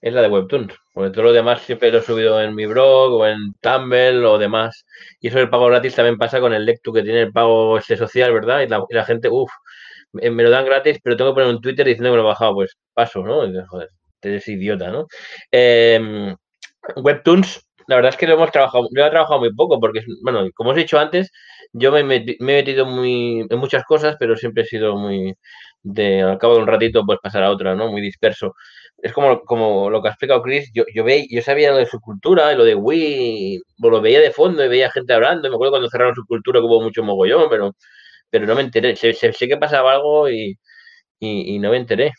es 0.00 0.12
la 0.14 0.22
de 0.22 0.28
Webtoons. 0.28 0.72
Porque 0.92 1.10
todo 1.10 1.24
lo 1.24 1.32
demás 1.32 1.62
siempre 1.62 1.92
lo 1.92 1.98
he 1.98 2.02
subido 2.02 2.40
en 2.40 2.54
mi 2.54 2.66
blog 2.66 3.12
o 3.12 3.26
en 3.26 3.54
Tumblr 3.60 4.24
o 4.24 4.38
demás. 4.38 4.84
Y 5.20 5.28
eso 5.28 5.38
del 5.38 5.50
pago 5.50 5.66
gratis 5.66 5.94
también 5.94 6.18
pasa 6.18 6.40
con 6.40 6.52
el 6.52 6.64
Lectu 6.64 6.92
que 6.92 7.02
tiene 7.02 7.22
el 7.22 7.32
pago 7.32 7.78
este 7.78 7.96
social, 7.96 8.32
¿verdad? 8.32 8.62
Y 8.62 8.94
la, 8.94 9.04
gente, 9.04 9.28
uff, 9.28 9.50
me, 10.12 10.30
lo 10.30 10.50
dan 10.50 10.64
gratis, 10.64 10.98
pero 11.02 11.16
tengo 11.16 11.30
que 11.32 11.34
poner 11.34 11.54
un 11.54 11.60
Twitter 11.60 11.86
diciendo 11.86 12.10
que 12.10 12.16
lo 12.16 12.22
he 12.22 12.26
bajado. 12.26 12.54
Pues 12.54 12.76
paso, 12.94 13.22
¿no? 13.22 13.42
Joder, 13.68 13.88
eres 14.22 14.48
idiota, 14.48 14.90
¿no? 14.90 15.06
Eh, 15.52 16.34
Webtoons, 16.96 17.66
la 17.86 17.96
verdad 17.96 18.10
es 18.10 18.16
que 18.16 18.26
lo 18.26 18.34
hemos 18.34 18.50
trabajado, 18.52 18.88
lo 18.92 19.06
he 19.06 19.10
trabajado 19.10 19.40
muy 19.40 19.52
poco, 19.54 19.80
porque, 19.80 20.02
bueno, 20.22 20.46
como 20.54 20.70
os 20.70 20.76
he 20.76 20.80
dicho 20.80 20.98
antes, 20.98 21.30
yo 21.72 21.92
me, 21.92 22.00
he 22.00 22.36
metido 22.40 22.86
muy, 22.86 23.46
en 23.48 23.58
muchas 23.58 23.84
cosas, 23.84 24.16
pero 24.18 24.36
siempre 24.36 24.62
he 24.64 24.66
sido 24.66 24.96
muy, 24.96 25.34
de, 25.82 26.22
al 26.22 26.38
cabo 26.38 26.54
de 26.56 26.62
un 26.62 26.66
ratito, 26.68 27.04
pues 27.06 27.18
pasar 27.22 27.42
a 27.44 27.50
otra, 27.50 27.74
¿no? 27.74 27.90
Muy 27.90 28.00
disperso. 28.00 28.54
Es 28.98 29.12
como, 29.12 29.40
como 29.42 29.90
lo 29.90 30.02
que 30.02 30.08
ha 30.08 30.10
explicado 30.12 30.42
Chris, 30.42 30.70
yo, 30.74 30.84
yo, 30.94 31.04
yo 31.30 31.42
sabía 31.42 31.70
lo 31.70 31.78
de 31.78 31.86
su 31.86 32.00
cultura, 32.00 32.52
lo 32.54 32.64
de 32.64 32.74
Wii, 32.74 33.60
lo 33.78 34.00
veía 34.00 34.20
de 34.20 34.30
fondo 34.32 34.64
y 34.64 34.68
veía 34.68 34.90
gente 34.90 35.12
hablando, 35.14 35.48
me 35.48 35.54
acuerdo 35.54 35.72
cuando 35.72 35.88
cerraron 35.90 36.14
su 36.14 36.24
cultura 36.26 36.60
que 36.60 36.66
hubo 36.66 36.82
mucho 36.82 37.02
mogollón, 37.02 37.48
pero, 37.50 37.72
pero 38.30 38.46
no 38.46 38.54
me 38.56 38.62
enteré, 38.62 38.96
sé, 38.96 39.14
que 39.48 39.56
pasaba 39.58 39.92
algo 39.94 40.28
y, 41.20 41.56
y 41.56 41.58
no 41.58 41.70
me 41.70 41.78
enteré. 41.78 42.12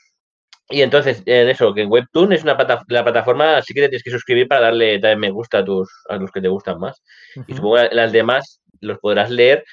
Y 0.71 0.81
entonces, 0.81 1.23
en 1.25 1.49
eso, 1.49 1.73
que 1.73 1.85
Webtoon 1.85 2.33
es 2.33 2.43
una 2.43 2.57
la 2.87 3.03
plataforma, 3.03 3.61
sí 3.61 3.73
que 3.73 3.81
te 3.81 3.89
tienes 3.89 4.03
que 4.03 4.11
suscribir 4.11 4.47
para 4.47 4.61
darle 4.61 4.99
también 4.99 5.19
me 5.19 5.31
gusta 5.31 5.59
a, 5.59 5.65
tus, 5.65 5.89
a 6.09 6.17
los 6.17 6.31
que 6.31 6.41
te 6.41 6.47
gustan 6.47 6.79
más. 6.79 7.01
Y 7.47 7.53
supongo 7.53 7.77
que 7.77 7.95
las 7.95 8.11
demás 8.11 8.61
los 8.79 8.99
podrás 8.99 9.29
leer, 9.29 9.63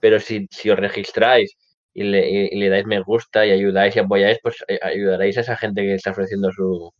pero 0.00 0.18
si, 0.20 0.46
si 0.50 0.70
os 0.70 0.78
registráis 0.78 1.56
y 1.94 2.02
le, 2.04 2.50
le, 2.52 2.68
dais 2.68 2.86
me 2.86 3.00
gusta 3.00 3.46
y 3.46 3.52
ayudáis 3.52 3.96
y 3.96 4.00
apoyáis, 4.00 4.38
pues 4.42 4.56
eh, 4.68 4.78
ayudaréis 4.82 5.38
a 5.38 5.40
esa 5.42 5.56
gente 5.56 5.82
que 5.82 5.94
está 5.94 6.10
ofreciendo 6.10 6.50
su, 6.52 6.92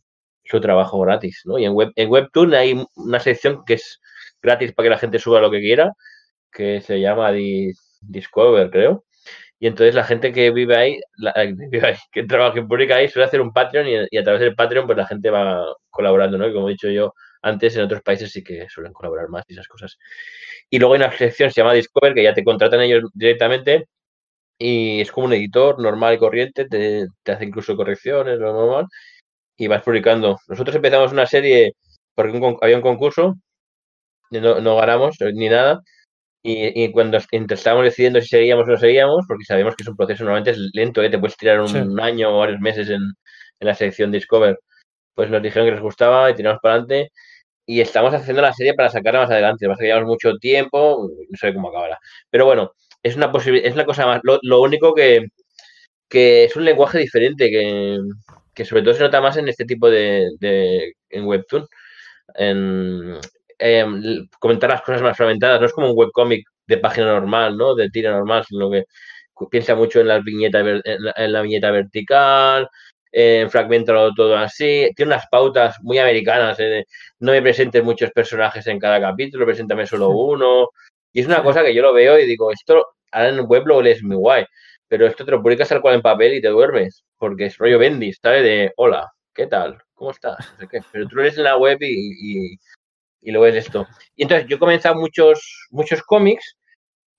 su 0.45 0.61
trabajo 0.61 0.99
gratis, 1.01 1.41
¿no? 1.45 1.59
Y 1.59 1.65
en, 1.65 1.73
Web, 1.73 1.91
en 1.95 2.09
Webtoon 2.09 2.53
hay 2.53 2.83
una 2.95 3.19
sección 3.19 3.63
que 3.65 3.75
es 3.75 4.01
gratis 4.41 4.73
para 4.73 4.85
que 4.85 4.89
la 4.91 4.97
gente 4.97 5.19
suba 5.19 5.41
lo 5.41 5.51
que 5.51 5.59
quiera, 5.59 5.91
que 6.51 6.81
se 6.81 6.99
llama 6.99 7.31
Discover, 8.01 8.69
creo. 8.71 9.03
Y 9.59 9.67
entonces 9.67 9.95
la 9.95 10.03
gente 10.03 10.31
que 10.33 10.51
vive 10.51 10.75
ahí, 10.75 10.99
que 12.11 12.23
trabaja 12.23 12.59
en 12.59 12.67
pública 12.67 12.95
ahí, 12.95 13.07
suele 13.09 13.25
hacer 13.25 13.41
un 13.41 13.53
Patreon 13.53 14.07
y, 14.11 14.17
a 14.17 14.23
través 14.23 14.41
del 14.41 14.55
Patreon 14.55 14.85
pues 14.85 14.97
la 14.97 15.07
gente 15.07 15.29
va 15.29 15.65
colaborando, 15.89 16.37
¿no? 16.37 16.47
Y 16.47 16.53
como 16.53 16.69
he 16.69 16.73
dicho 16.73 16.89
yo 16.89 17.13
antes, 17.41 17.75
en 17.75 17.83
otros 17.83 18.01
países 18.01 18.31
sí 18.31 18.43
que 18.43 18.67
suelen 18.69 18.93
colaborar 18.93 19.29
más 19.29 19.43
y 19.47 19.53
esas 19.53 19.67
cosas. 19.67 19.97
Y 20.69 20.79
luego 20.79 20.93
hay 20.95 21.01
una 21.01 21.11
sección 21.11 21.51
se 21.51 21.61
llama 21.61 21.73
Discover, 21.73 22.13
que 22.13 22.23
ya 22.23 22.33
te 22.33 22.43
contratan 22.43 22.81
ellos 22.81 23.03
directamente 23.13 23.87
y 24.59 25.01
es 25.01 25.11
como 25.11 25.27
un 25.27 25.33
editor 25.33 25.79
normal 25.81 26.15
y 26.15 26.17
corriente, 26.19 26.65
te, 26.67 27.07
hace 27.27 27.45
incluso 27.45 27.75
correcciones, 27.75 28.39
lo 28.39 28.53
normal, 28.53 28.87
y 29.57 29.67
vas 29.67 29.83
publicando. 29.83 30.37
Nosotros 30.47 30.75
empezamos 30.75 31.11
una 31.13 31.25
serie 31.27 31.73
porque 32.15 32.39
había 32.61 32.77
un 32.77 32.81
concurso, 32.83 33.35
no, 34.31 34.59
no 34.61 34.75
ganamos 34.77 35.17
ni 35.33 35.49
nada, 35.49 35.81
y, 36.49 36.91
cuando 36.91 37.17
estábamos 37.17 37.85
decidiendo 37.85 38.21
si 38.21 38.27
seguíamos 38.29 38.67
o 38.67 38.71
no 38.71 38.77
seguíamos, 38.77 39.25
porque 39.27 39.43
sabemos 39.43 39.75
que 39.75 39.83
es 39.83 39.89
un 39.89 39.97
proceso 39.97 40.23
normalmente 40.23 40.51
es 40.51 40.69
lento, 40.73 41.03
¿eh? 41.03 41.09
te 41.09 41.19
puedes 41.19 41.35
tirar 41.35 41.59
un, 41.59 41.99
año 41.99 42.33
o 42.33 42.39
varios 42.39 42.61
meses 42.61 42.89
en, 42.89 43.01
en, 43.59 43.67
la 43.67 43.75
sección 43.75 44.11
Discover, 44.11 44.57
pues 45.13 45.29
nos 45.29 45.41
dijeron 45.43 45.67
que 45.67 45.73
les 45.73 45.81
gustaba 45.81 46.31
y 46.31 46.35
tiramos 46.35 46.59
para 46.61 46.75
adelante. 46.75 47.11
Y 47.65 47.81
estamos 47.81 48.13
haciendo 48.13 48.41
la 48.41 48.53
serie 48.53 48.73
para 48.75 48.89
sacarla 48.89 49.21
más 49.21 49.31
adelante. 49.31 49.67
Más 49.67 49.77
que 49.77 49.85
llevamos 49.87 50.07
mucho 50.07 50.33
tiempo, 50.37 51.09
no 51.29 51.37
sé 51.37 51.53
cómo 51.53 51.69
acabará. 51.69 51.99
Pero 52.29 52.45
bueno, 52.45 52.71
es 53.03 53.15
una 53.17 53.31
posibilidad, 53.31 53.67
es 53.67 53.75
una 53.75 53.85
cosa 53.85 54.05
más. 54.05 54.21
Lo, 54.23 54.61
único 54.61 54.93
que, 54.93 55.27
que, 56.09 56.45
es 56.45 56.55
un 56.55 56.65
lenguaje 56.65 56.99
diferente, 56.99 57.49
que, 57.49 57.97
que, 58.53 58.65
sobre 58.65 58.83
todo 58.83 58.93
se 58.93 59.03
nota 59.03 59.21
más 59.21 59.37
en 59.37 59.49
este 59.49 59.65
tipo 59.65 59.89
de, 59.89 60.29
de 60.39 60.93
en 61.09 61.25
Webtoon. 61.25 61.67
En, 62.35 63.19
Em, 63.59 64.27
comentar 64.39 64.69
las 64.69 64.81
cosas 64.81 65.01
más 65.01 65.17
fragmentadas. 65.17 65.59
No 65.59 65.65
es 65.65 65.73
como 65.73 65.91
un 65.91 65.97
webcomic 65.97 66.47
de 66.67 66.77
página 66.77 67.07
normal, 67.07 67.57
¿no? 67.57 67.75
De 67.75 67.89
tira 67.89 68.11
normal, 68.11 68.45
sino 68.47 68.69
que 68.69 68.85
piensa 69.49 69.75
mucho 69.75 69.99
en, 70.01 70.07
las 70.07 70.23
viñetas, 70.23 70.81
en, 70.83 71.31
la, 71.31 71.41
viñeta 71.41 71.71
vertical, 71.71 72.69
eh, 73.11 73.47
todo 74.15 74.37
así. 74.37 74.89
Tiene 74.95 75.13
unas 75.13 75.27
pautas 75.31 75.77
muy 75.81 75.97
americanas. 75.97 76.59
¿eh? 76.59 76.85
no 77.19 77.31
me 77.31 77.41
presentes 77.41 77.83
muchos 77.83 78.11
personajes 78.11 78.67
en 78.67 78.79
cada 78.79 79.01
capítulo, 79.01 79.45
preséntame 79.45 79.87
solo 79.87 80.09
uno. 80.09 80.69
Y 81.13 81.21
es 81.21 81.27
una 81.27 81.43
cosa 81.43 81.63
que 81.63 81.73
yo 81.73 81.81
lo 81.81 81.93
veo 81.93 82.19
y 82.19 82.25
digo, 82.25 82.51
esto 82.51 82.85
ahora 83.11 83.29
en 83.29 83.39
web 83.47 83.65
lo 83.65 83.81
lees 83.81 84.03
muy 84.03 84.17
guay, 84.17 84.45
pero 84.87 85.07
esto 85.07 85.25
te 85.25 85.31
lo 85.31 85.41
publicas 85.41 85.69
tal 85.69 85.81
cual 85.81 85.95
en 85.95 86.01
papel 86.01 86.35
y 86.35 86.41
te 86.41 86.49
duermes, 86.49 87.03
porque 87.17 87.45
es 87.45 87.57
rollo 87.57 87.79
Bendis, 87.79 88.19
¿sabes? 88.21 88.43
De 88.43 88.73
hola, 88.77 89.09
¿qué 89.33 89.47
tal? 89.47 89.81
¿Cómo 89.93 90.11
estás? 90.11 90.53
Pero 90.91 91.07
tú 91.07 91.15
lees 91.17 91.37
en 91.37 91.45
la 91.45 91.57
web 91.57 91.77
y, 91.81 92.51
y 92.53 92.57
luego 93.31 93.47
es 93.47 93.55
esto. 93.55 93.87
Y 94.15 94.23
entonces 94.23 94.47
yo 94.47 94.57
he 94.57 94.59
comenzado 94.59 94.95
muchos, 94.95 95.67
muchos 95.71 96.01
cómics 96.03 96.57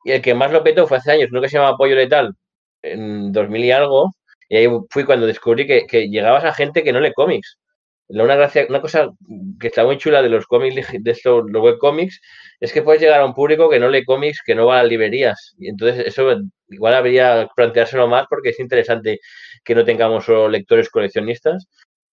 y 0.04 0.12
el 0.12 0.22
que 0.22 0.34
más 0.34 0.52
lo 0.52 0.62
petó 0.64 0.86
fue 0.86 0.98
hace 0.98 1.12
años, 1.12 1.28
uno 1.30 1.40
que 1.40 1.48
se 1.48 1.58
llama 1.58 1.70
Apoyo 1.70 1.94
Letal, 1.96 2.34
en 2.82 3.32
2000 3.32 3.64
y 3.64 3.70
algo, 3.72 4.12
y 4.48 4.56
ahí 4.56 4.68
fui 4.90 5.04
cuando 5.04 5.26
descubrí 5.26 5.66
que, 5.66 5.86
que 5.86 6.08
llegabas 6.08 6.44
a 6.44 6.54
gente 6.54 6.82
que 6.82 6.92
no 6.92 7.00
lee 7.00 7.12
cómics. 7.14 7.58
Una, 8.08 8.36
gracia, 8.36 8.64
una 8.68 8.80
cosa 8.80 9.10
que 9.60 9.66
está 9.66 9.84
muy 9.84 9.98
chula 9.98 10.22
de 10.22 10.30
los 10.30 10.46
cómics, 10.46 10.74
de 10.98 11.10
estos, 11.10 11.44
los 11.50 11.62
webcomics, 11.62 12.20
es 12.58 12.72
que 12.72 12.80
puedes 12.82 13.02
llegar 13.02 13.20
a 13.20 13.26
un 13.26 13.34
público 13.34 13.68
que 13.68 13.78
no 13.78 13.90
lee 13.90 14.04
cómics, 14.04 14.40
que 14.44 14.54
no 14.54 14.66
va 14.66 14.78
a 14.78 14.82
las 14.82 14.90
librerías. 14.90 15.54
Y 15.58 15.68
entonces 15.68 16.06
eso 16.06 16.34
igual 16.68 16.94
habría 16.94 17.48
planteárselo 17.54 18.08
más 18.08 18.26
porque 18.30 18.50
es 18.50 18.60
interesante 18.60 19.20
que 19.62 19.74
no 19.74 19.84
tengamos 19.84 20.24
solo 20.24 20.48
lectores 20.48 20.88
coleccionistas 20.88 21.66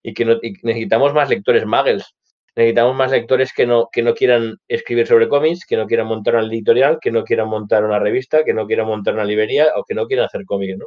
y 0.04 0.14
que 0.14 0.24
y 0.42 0.54
necesitamos 0.64 1.14
más 1.14 1.30
lectores 1.30 1.66
muggles 1.66 2.14
necesitamos 2.56 2.96
más 2.96 3.12
lectores 3.12 3.52
que 3.54 3.66
no, 3.66 3.90
que 3.92 4.02
no 4.02 4.14
quieran 4.14 4.58
escribir 4.68 5.08
sobre 5.08 5.28
cómics, 5.28 5.66
que 5.66 5.76
no 5.76 5.88
quieran 5.88 6.08
montar 6.08 6.36
una 6.36 6.48
editorial, 6.48 7.00
que 7.02 7.12
no 7.12 7.24
quieran 7.24 7.50
montar 7.50 7.84
una 7.84 8.00
revista, 8.00 8.44
que 8.44 8.54
no 8.54 8.66
quieran 8.66 8.88
montar 8.88 9.14
una 9.14 9.26
librería 9.26 9.68
o 9.76 9.84
que 9.84 9.94
no 9.94 10.08
quieran 10.08 10.26
hacer 10.26 10.46
cómics, 10.46 10.78
¿no? 10.78 10.86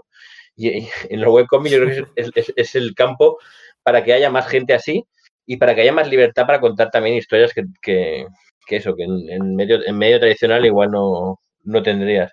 Y, 0.57 0.89
en 1.11 1.21
los 1.21 1.33
webcomics 1.33 1.75
yo 1.75 1.85
creo 1.85 2.07
que 2.15 2.53
es, 2.57 2.75
el 2.75 2.95
campo 2.95 3.39
para 3.83 4.03
que 4.03 4.13
haya 4.13 4.31
más 4.31 4.49
gente 4.49 4.75
así 4.75 5.05
y 5.47 5.57
para 5.57 5.75
que 5.75 5.83
haya 5.83 5.93
más 5.93 6.09
libertad 6.09 6.47
para 6.47 6.61
contar 6.61 6.91
también 6.91 7.17
historias 7.17 7.53
que, 7.55 7.65
que, 7.83 8.27
eso, 8.71 8.95
que 8.95 9.05
en, 9.05 9.57
medio, 9.57 9.85
en 9.87 9.97
medio 9.97 10.19
tradicional 10.21 10.65
igual 10.65 10.91
no, 10.91 11.41
no 11.65 11.83
tendrías. 11.83 12.33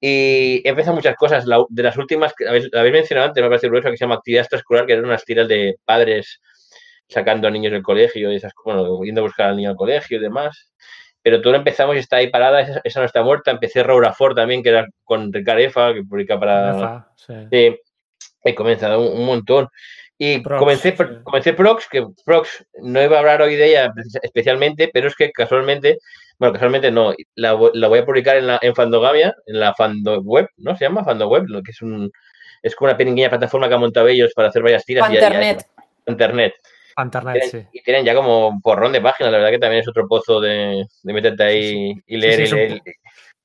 Y 0.00 0.66
he 0.66 0.70
empezado 0.70 0.96
muchas 0.96 1.14
cosas. 1.16 1.44
de 1.68 1.82
las 1.82 1.96
últimas 1.96 2.34
que 2.34 2.48
habéis, 2.48 2.92
mencionado 2.92 3.28
antes, 3.28 3.42
me 3.42 3.48
parece 3.48 3.68
curioso 3.68 3.88
que 3.90 3.96
se 3.96 4.04
llama 4.04 4.16
actividad 4.16 4.42
extraescolar, 4.42 4.84
que 4.84 4.94
eran 4.94 5.04
unas 5.04 5.24
tiras 5.24 5.46
de 5.46 5.76
padres 5.84 6.40
sacando 7.12 7.48
a 7.48 7.50
niños 7.50 7.72
del 7.72 7.82
colegio 7.82 8.32
y 8.32 8.36
esas 8.36 8.52
bueno, 8.64 9.02
yendo 9.04 9.20
a 9.20 9.24
buscar 9.24 9.50
al 9.50 9.56
niño 9.56 9.70
al 9.70 9.76
colegio 9.76 10.18
y 10.18 10.20
demás. 10.20 10.72
Pero 11.22 11.40
todo 11.40 11.54
empezamos 11.54 11.94
y 11.94 12.00
está 12.00 12.16
ahí 12.16 12.30
parada, 12.30 12.60
esa, 12.84 13.00
no 13.00 13.06
está 13.06 13.22
muerta. 13.22 13.52
Empecé 13.52 13.82
Raura 13.84 14.12
Ford 14.12 14.34
también, 14.34 14.62
que 14.62 14.70
era 14.70 14.86
con 15.04 15.32
Ricard 15.32 15.60
Efa, 15.60 15.94
que 15.94 16.02
publica 16.02 16.38
para. 16.38 17.06
sí. 17.16 17.78
he 18.44 18.54
comenzado 18.56 19.00
un, 19.00 19.24
montón. 19.24 19.68
Y 20.18 20.42
comencé, 20.42 20.96
comencé 21.22 21.52
Prox, 21.52 21.88
que 21.88 22.04
Prox 22.24 22.64
no 22.82 23.02
iba 23.02 23.16
a 23.16 23.20
hablar 23.20 23.42
hoy 23.42 23.56
de 23.56 23.66
ella 23.66 23.92
especialmente, 24.22 24.90
pero 24.92 25.08
es 25.08 25.16
que 25.16 25.30
casualmente, 25.30 25.98
bueno, 26.38 26.52
casualmente 26.52 26.90
no, 26.90 27.12
la, 27.34 27.52
voy 27.54 27.98
a 27.98 28.04
publicar 28.04 28.36
en, 28.36 28.48
la, 28.48 28.58
en 28.62 28.74
Fandogamia, 28.74 29.34
en 29.46 29.60
la 29.60 29.74
Fando 29.74 30.20
Web, 30.22 30.48
¿no? 30.56 30.76
Se 30.76 30.84
llama 30.84 31.04
Fando 31.04 31.28
Web, 31.28 31.46
que 31.64 31.70
es 31.70 31.82
un 31.82 32.10
es 32.62 32.76
como 32.76 32.90
una 32.90 32.96
pequeña 32.96 33.28
plataforma 33.28 33.68
que 33.68 33.74
ha 33.74 33.78
montado 33.78 34.08
ellos 34.08 34.32
para 34.34 34.48
hacer 34.48 34.62
varias 34.62 34.84
tiras. 34.84 35.10
Internet. 35.10 35.66
internet. 36.06 36.54
Internet, 36.96 37.42
sí. 37.50 37.66
Y 37.72 37.82
tienen 37.82 38.04
ya 38.04 38.14
como 38.14 38.48
un 38.48 38.60
porrón 38.60 38.92
de 38.92 39.00
páginas, 39.00 39.32
la 39.32 39.38
verdad 39.38 39.52
que 39.52 39.58
también 39.58 39.82
es 39.82 39.88
otro 39.88 40.06
pozo 40.08 40.40
de, 40.40 40.86
meterte 41.04 41.42
ahí 41.42 41.94
y 42.06 42.16
leer 42.16 42.40
y 42.40 42.50
leer. 42.50 42.82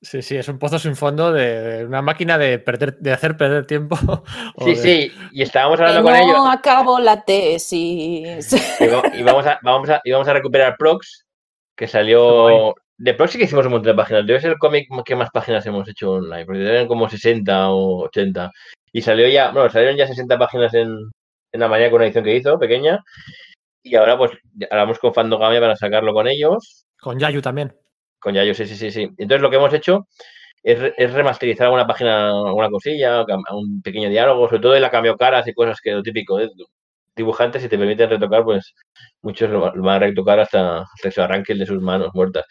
Sí, 0.00 0.22
sí, 0.22 0.36
es 0.36 0.48
un 0.48 0.60
pozo 0.60 0.78
sin 0.78 0.94
fondo 0.94 1.32
de 1.32 1.84
una 1.84 2.02
máquina 2.02 2.38
de 2.38 2.60
perder, 2.60 2.98
de 2.98 3.12
hacer 3.12 3.36
perder 3.36 3.66
tiempo. 3.66 3.96
Sí, 4.64 4.76
sí, 4.76 5.12
y 5.32 5.42
estábamos 5.42 5.80
hablando 5.80 6.02
con 6.02 6.14
ellos. 6.14 6.36
No 6.36 6.50
acabo 6.50 6.98
la 7.00 7.24
tesis. 7.24 8.52
Y, 8.80 9.22
vamos, 9.24 9.46
a, 9.46 9.58
vamos, 9.62 9.90
a, 9.90 10.00
vamos 10.04 10.28
a 10.28 10.32
recuperar 10.32 10.76
Prox, 10.76 11.26
que 11.76 11.88
salió. 11.88 12.74
De 12.96 13.14
Prox 13.14 13.32
sí 13.32 13.38
que 13.38 13.44
hicimos 13.44 13.66
un 13.66 13.72
montón 13.72 13.92
de 13.92 14.02
páginas. 14.02 14.26
Debe 14.26 14.40
ser 14.40 14.52
el 14.52 14.58
cómic 14.58 14.88
que 15.04 15.16
más 15.16 15.30
páginas 15.30 15.66
hemos 15.66 15.88
hecho 15.88 16.12
online, 16.12 16.44
porque 16.44 16.60
deben 16.60 16.86
como 16.86 17.08
60 17.08 17.70
o 17.70 18.04
80. 18.04 18.50
Y 18.92 19.02
salió 19.02 19.28
ya, 19.28 19.50
bueno, 19.50 19.68
salieron 19.70 19.96
ya 19.96 20.06
60 20.06 20.38
páginas 20.38 20.74
en, 20.74 21.10
en 21.52 21.60
la 21.60 21.68
mañana 21.68 21.90
con 21.90 21.96
una 21.96 22.06
edición 22.06 22.24
que 22.24 22.36
hizo, 22.36 22.58
pequeña. 22.58 23.04
Y 23.82 23.96
ahora 23.96 24.18
pues 24.18 24.32
hablamos 24.70 24.98
con 24.98 25.14
Fandogamia 25.14 25.60
para 25.60 25.76
sacarlo 25.76 26.12
con 26.12 26.28
ellos. 26.28 26.86
Con 27.00 27.18
Yayu 27.18 27.40
también. 27.40 27.74
Con 28.18 28.34
Yayu, 28.34 28.54
sí, 28.54 28.66
sí, 28.66 28.76
sí, 28.76 28.90
sí. 28.90 29.02
Entonces 29.16 29.40
lo 29.40 29.50
que 29.50 29.56
hemos 29.56 29.72
hecho 29.72 30.08
es, 30.62 31.12
remasterizar 31.12 31.66
alguna 31.66 31.86
página, 31.86 32.28
alguna 32.28 32.68
cosilla, 32.68 33.24
un 33.52 33.80
pequeño 33.82 34.10
diálogo, 34.10 34.48
sobre 34.48 34.60
todo 34.60 34.76
en 34.76 34.82
la 34.82 34.90
cambio 34.90 35.16
caras 35.16 35.46
y 35.46 35.54
cosas 35.54 35.80
que 35.80 35.92
lo 35.92 36.02
típico 36.02 36.36
de 36.36 36.50
dibujantes, 37.14 37.62
si 37.62 37.68
te 37.68 37.78
permiten 37.78 38.10
retocar, 38.10 38.44
pues 38.44 38.74
muchos 39.22 39.50
lo 39.50 39.60
van 39.60 39.96
a 39.96 39.98
retocar 40.06 40.40
hasta, 40.40 40.84
que 41.02 41.10
se 41.10 41.20
arranque 41.20 41.54
de 41.54 41.66
sus 41.66 41.80
manos 41.80 42.10
muertas. 42.14 42.44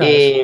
Y, 0.00 0.42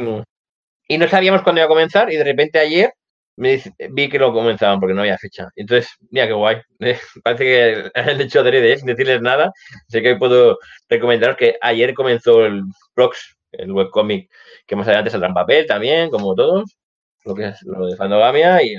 y 0.89 0.99
no 0.99 1.09
sabíamos 1.09 1.43
cuándo 1.43 1.61
iba 1.61 1.67
a 1.67 1.69
comenzar 1.69 2.13
y 2.13 2.17
de 2.17 2.25
repente 2.25 2.59
ayer 2.59 2.93
me 3.37 3.61
vi 3.91 4.09
que 4.09 4.19
lo 4.19 4.33
comenzaban 4.33 4.81
porque 4.81 4.95
no 4.95 5.01
había 5.01 5.19
fecha. 5.19 5.49
Entonces, 5.57 5.91
mira 6.11 6.27
qué 6.27 6.33
guay. 6.33 6.63
Parece 7.25 7.45
que 7.45 7.91
han 7.95 8.21
hecho 8.21 8.41
adrede, 8.41 8.77
sin 8.77 8.87
decirles 8.87 9.21
nada. 9.21 9.53
Sé 9.89 10.03
que 10.03 10.17
puedo 10.17 10.59
recomendaros 10.89 11.37
que 11.37 11.57
ayer 11.61 11.95
comenzó 11.95 12.45
el 12.45 12.63
Prox, 12.95 13.37
el 13.53 13.73
webcomic, 13.73 14.31
que 14.67 14.77
más 14.77 14.87
adelante 14.87 15.11
saldrá 15.11 15.29
en 15.29 15.35
papel 15.35 15.67
también, 15.67 16.11
como 16.11 16.35
todos. 16.35 16.77
Lo 17.25 17.35
que 17.35 17.49
es 17.49 17.63
lo 17.63 17.87
de 17.87 17.97
Fandogamia 17.97 18.63
y 18.63 18.77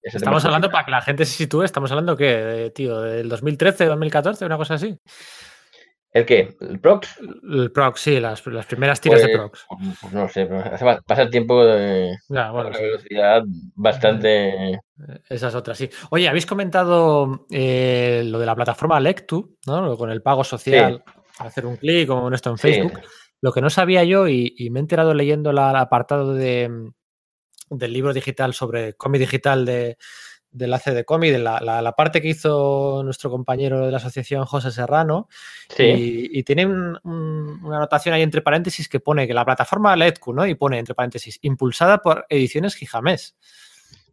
Estamos 0.00 0.44
hablando, 0.44 0.70
para 0.70 0.84
que 0.84 0.90
la 0.90 1.02
gente 1.02 1.24
se 1.26 1.34
sitúe, 1.34 1.64
estamos 1.64 1.90
hablando 1.90 2.16
que, 2.16 2.72
tío, 2.74 3.00
del 3.00 3.28
2013, 3.28 3.86
2014, 3.86 4.44
una 4.44 4.56
cosa 4.56 4.74
así. 4.74 4.96
¿El 6.12 6.24
qué? 6.24 6.56
¿El 6.60 6.80
Prox? 6.80 7.18
El 7.50 7.70
Prox, 7.70 8.00
sí, 8.00 8.18
las, 8.18 8.40
primeras 8.40 9.00
tiras 9.00 9.20
de 9.20 9.26
pues, 9.26 9.36
Prox. 9.36 9.66
Pues 10.00 10.12
no 10.12 10.28
sé, 10.28 10.48
pasa 11.06 11.22
el 11.22 11.30
tiempo 11.30 11.64
de 11.64 12.16
una 12.28 12.52
velocidad 12.52 13.42
bastante. 13.74 14.72
Eh, 14.72 14.80
Esas 15.28 15.54
otras, 15.54 15.76
sí. 15.76 15.90
Oye, 16.10 16.28
habéis 16.28 16.46
comentado 16.46 17.46
eh, 17.50 18.22
lo 18.24 18.38
de 18.38 18.46
la 18.46 18.56
plataforma 18.56 19.00
Lectu, 19.00 19.58
¿no? 19.66 19.96
Con 19.98 20.10
el 20.10 20.22
pago 20.22 20.44
social, 20.44 21.04
hacer 21.38 21.66
un 21.66 21.76
clic 21.76 22.08
como 22.08 22.32
esto 22.32 22.50
en 22.50 22.58
Facebook. 22.58 23.00
Lo 23.40 23.52
que 23.52 23.60
no 23.60 23.68
sabía 23.68 24.02
yo, 24.02 24.28
y, 24.28 24.68
me 24.70 24.80
he 24.80 24.82
enterado 24.82 25.12
leyendo 25.12 25.50
el 25.50 25.58
apartado 25.58 26.32
de, 26.32 26.90
del 27.68 27.92
libro 27.92 28.14
digital 28.14 28.54
sobre 28.54 28.94
cómic 28.94 29.20
digital 29.20 29.66
de, 29.66 29.98
del 30.50 30.74
de 30.84 31.04
cómic, 31.04 31.32
de 31.32 31.38
la, 31.38 31.60
la, 31.60 31.92
parte 31.92 32.20
que 32.22 32.28
hizo 32.28 33.02
nuestro 33.04 33.30
compañero 33.30 33.84
de 33.84 33.90
la 33.90 33.98
asociación 33.98 34.44
José 34.44 34.70
Serrano. 34.70 35.28
Y, 35.78 36.42
tiene 36.44 36.66
una 36.66 37.76
anotación 37.76 38.14
ahí 38.14 38.22
entre 38.22 38.42
paréntesis 38.42 38.88
que 38.88 39.00
pone 39.00 39.26
que 39.26 39.34
la 39.34 39.44
plataforma 39.44 39.94
LEDQ, 39.96 40.28
¿no? 40.28 40.46
Y 40.46 40.54
pone 40.54 40.78
entre 40.78 40.94
paréntesis, 40.94 41.38
impulsada 41.42 41.98
por 41.98 42.26
Ediciones 42.28 42.74
Gijamés. 42.74 43.36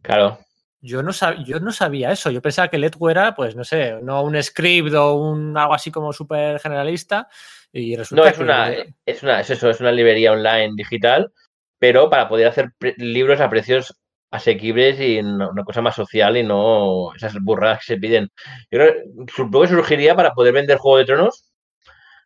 Claro. 0.02 0.38
yo 0.80 1.02
no, 1.02 1.10
sab- 1.12 1.42
yo 1.44 1.58
no 1.58 1.72
sabía 1.72 2.12
eso. 2.12 2.30
Yo 2.30 2.40
pensaba 2.42 2.68
que 2.68 2.78
Letgo 2.78 3.10
era, 3.10 3.34
pues 3.34 3.56
no 3.56 3.64
sé, 3.64 3.98
no 4.02 4.22
un 4.22 4.40
script 4.42 4.94
o 4.94 5.14
un 5.14 5.56
algo 5.56 5.74
así 5.74 5.90
como 5.90 6.12
súper 6.12 6.60
generalista. 6.60 7.28
Y 7.72 7.96
resulta 7.96 8.22
No, 8.22 8.28
es 8.30 8.36
que- 8.36 8.42
una, 8.42 8.72
es 9.04 9.22
una, 9.22 9.40
es 9.40 9.50
eso, 9.50 9.70
es 9.70 9.80
una 9.80 9.90
librería 9.90 10.32
online 10.32 10.74
digital, 10.76 11.32
pero 11.78 12.08
para 12.08 12.28
poder 12.28 12.46
hacer 12.48 12.72
libros 12.98 13.40
a 13.40 13.50
precios 13.50 13.96
asequibles 14.36 15.00
y 15.00 15.18
una 15.20 15.64
cosa 15.64 15.82
más 15.82 15.94
social 15.96 16.36
y 16.36 16.42
no 16.44 17.14
esas 17.14 17.34
burradas 17.40 17.80
que 17.80 17.94
se 17.94 18.00
piden. 18.00 18.28
Yo 18.70 18.78
creo, 18.78 18.94
que 19.26 19.68
surgiría 19.68 20.14
para 20.16 20.32
poder 20.34 20.54
vender 20.54 20.78
Juego 20.78 20.98
de 20.98 21.04
Tronos 21.06 21.50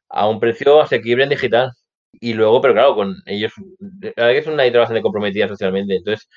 a 0.09 0.29
un 0.29 0.41
precio 0.41 0.81
asequible 0.81 1.25
en 1.25 1.31
digital. 1.31 1.73
Y 2.21 2.35
luego, 2.35 2.61
pero 2.61 2.75
claro, 2.75 2.95
con 2.97 3.17
ellos, 3.27 3.53
la 3.79 4.13
verdad 4.17 4.33
que 4.33 4.39
es 4.39 4.47
una 4.47 4.65
editorial 4.65 4.81
bastante 4.83 5.03
comprometida 5.03 5.49
socialmente. 5.49 5.97
Entonces, 5.97 6.29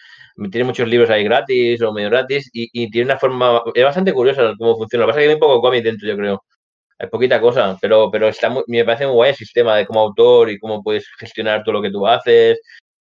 tiene 0.51 0.65
muchos 0.65 0.87
libros 0.87 1.09
ahí 1.09 1.23
gratis 1.23 1.81
o 1.81 1.91
medio 1.93 2.09
gratis 2.09 2.49
y, 2.53 2.69
y 2.73 2.89
tiene 2.91 3.05
una 3.11 3.19
forma, 3.19 3.61
es 3.73 3.83
bastante 3.83 4.13
curiosa 4.13 4.53
cómo 4.57 4.77
funciona. 4.77 5.05
Lo 5.05 5.07
que 5.07 5.11
pasa 5.13 5.21
es 5.21 5.25
que 5.25 5.29
hay 5.29 5.33
un 5.35 5.39
poco 5.39 5.61
cómic 5.61 5.83
dentro, 5.83 6.07
yo 6.07 6.15
creo. 6.17 6.43
Hay 6.99 7.09
poquita 7.09 7.41
cosa, 7.41 7.77
pero, 7.81 8.09
pero 8.11 8.27
está 8.29 8.49
muy- 8.49 8.63
me 8.67 8.85
parece 8.85 9.05
muy 9.07 9.15
guay 9.15 9.31
el 9.31 9.35
sistema 9.37 9.75
de 9.77 9.85
como 9.87 10.01
autor 10.01 10.49
y 10.51 10.59
cómo 10.59 10.83
puedes 10.83 11.07
gestionar 11.19 11.63
todo 11.63 11.73
lo 11.73 11.81
que 11.81 11.91
tú 11.91 12.07
haces. 12.07 12.59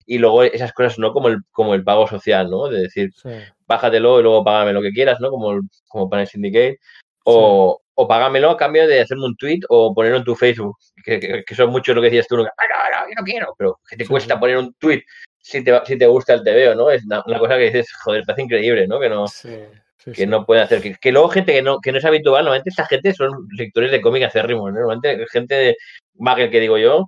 Y 0.06 0.18
luego 0.18 0.44
esas 0.44 0.74
cosas, 0.74 1.00
¿no? 1.00 1.14
Como 1.14 1.28
el, 1.30 1.38
como 1.52 1.74
el 1.76 1.84
pago 1.84 2.08
social, 2.08 2.50
¿no? 2.50 2.68
De 2.68 2.82
decir, 2.84 3.10
Sí. 3.16 3.30
bájatelo 3.68 4.20
y 4.20 4.24
luego 4.24 4.44
págame 4.44 4.74
lo 4.74 4.82
que 4.82 4.92
quieras, 4.92 5.20
¿no? 5.20 5.30
Como, 5.30 5.52
el- 5.52 5.62
como 5.88 6.10
Panel 6.10 6.28
Syndicate. 6.28 6.80
O, 7.26 7.80
o 7.96 8.08
págamelo 8.08 8.50
a 8.50 8.58
cambio 8.58 8.86
de 8.88 9.00
hacerme 9.02 9.26
un 9.26 9.36
tweet 9.38 9.60
o 9.70 9.94
ponerlo 9.94 10.18
en 10.18 10.24
tu 10.26 10.36
Facebook. 10.36 10.76
Que, 11.06 11.20
que, 11.20 11.44
que 11.46 11.56
son 11.56 11.70
muchos 11.70 11.96
lo 11.96 12.02
que 12.02 12.08
decías 12.08 12.28
tú, 12.28 12.36
¿no? 12.38 12.44
"Ah, 12.44 12.50
no, 12.70 13.00
no, 13.02 13.08
yo 13.10 13.14
no 13.18 13.24
quiero, 13.24 13.56
pero 13.58 13.80
que 13.90 13.96
te 13.98 14.04
Sí, 14.04 14.10
cuesta 14.10 14.34
sí. 14.36 14.40
poner 14.40 14.58
un 14.58 14.74
tweet 14.76 15.04
si 15.42 15.64
te, 15.64 15.80
si 15.86 15.98
te 15.98 16.06
gusta 16.08 16.34
el 16.34 16.44
TVO, 16.44 16.76
¿no? 16.76 16.90
Es 16.90 17.06
una, 17.06 17.22
una 17.26 17.38
cosa 17.40 17.56
que 17.58 17.66
dices, 17.66 17.88
joder, 18.04 18.24
parece 18.26 18.44
increíble, 18.44 18.88
¿no? 18.88 19.00
Que 19.00 19.10
no, 19.10 19.28
Sí, 19.28 19.50
sí, 19.98 20.12
que 20.12 20.22
sí. 20.24 20.26
no 20.26 20.46
puede 20.46 20.62
hacer. 20.62 20.82
Que, 20.82 20.96
que 20.96 21.12
luego 21.12 21.28
gente 21.30 21.54
que 21.54 21.62
no, 21.62 21.80
que 21.82 21.92
no 21.92 21.98
es 21.98 22.06
habitual, 22.06 22.44
normalmente 22.46 22.70
esta 22.70 22.86
gente 22.86 23.14
son 23.14 23.32
lectores 23.58 23.92
de 23.92 24.02
cómic 24.02 24.24
acérrimos, 24.24 24.72
¿no? 24.74 24.80
Normalmente 24.80 25.26
gente 25.32 25.56
de 25.56 25.78
Bagel 26.16 26.50
que 26.50 26.60
digo 26.62 26.78
yo, 26.78 27.06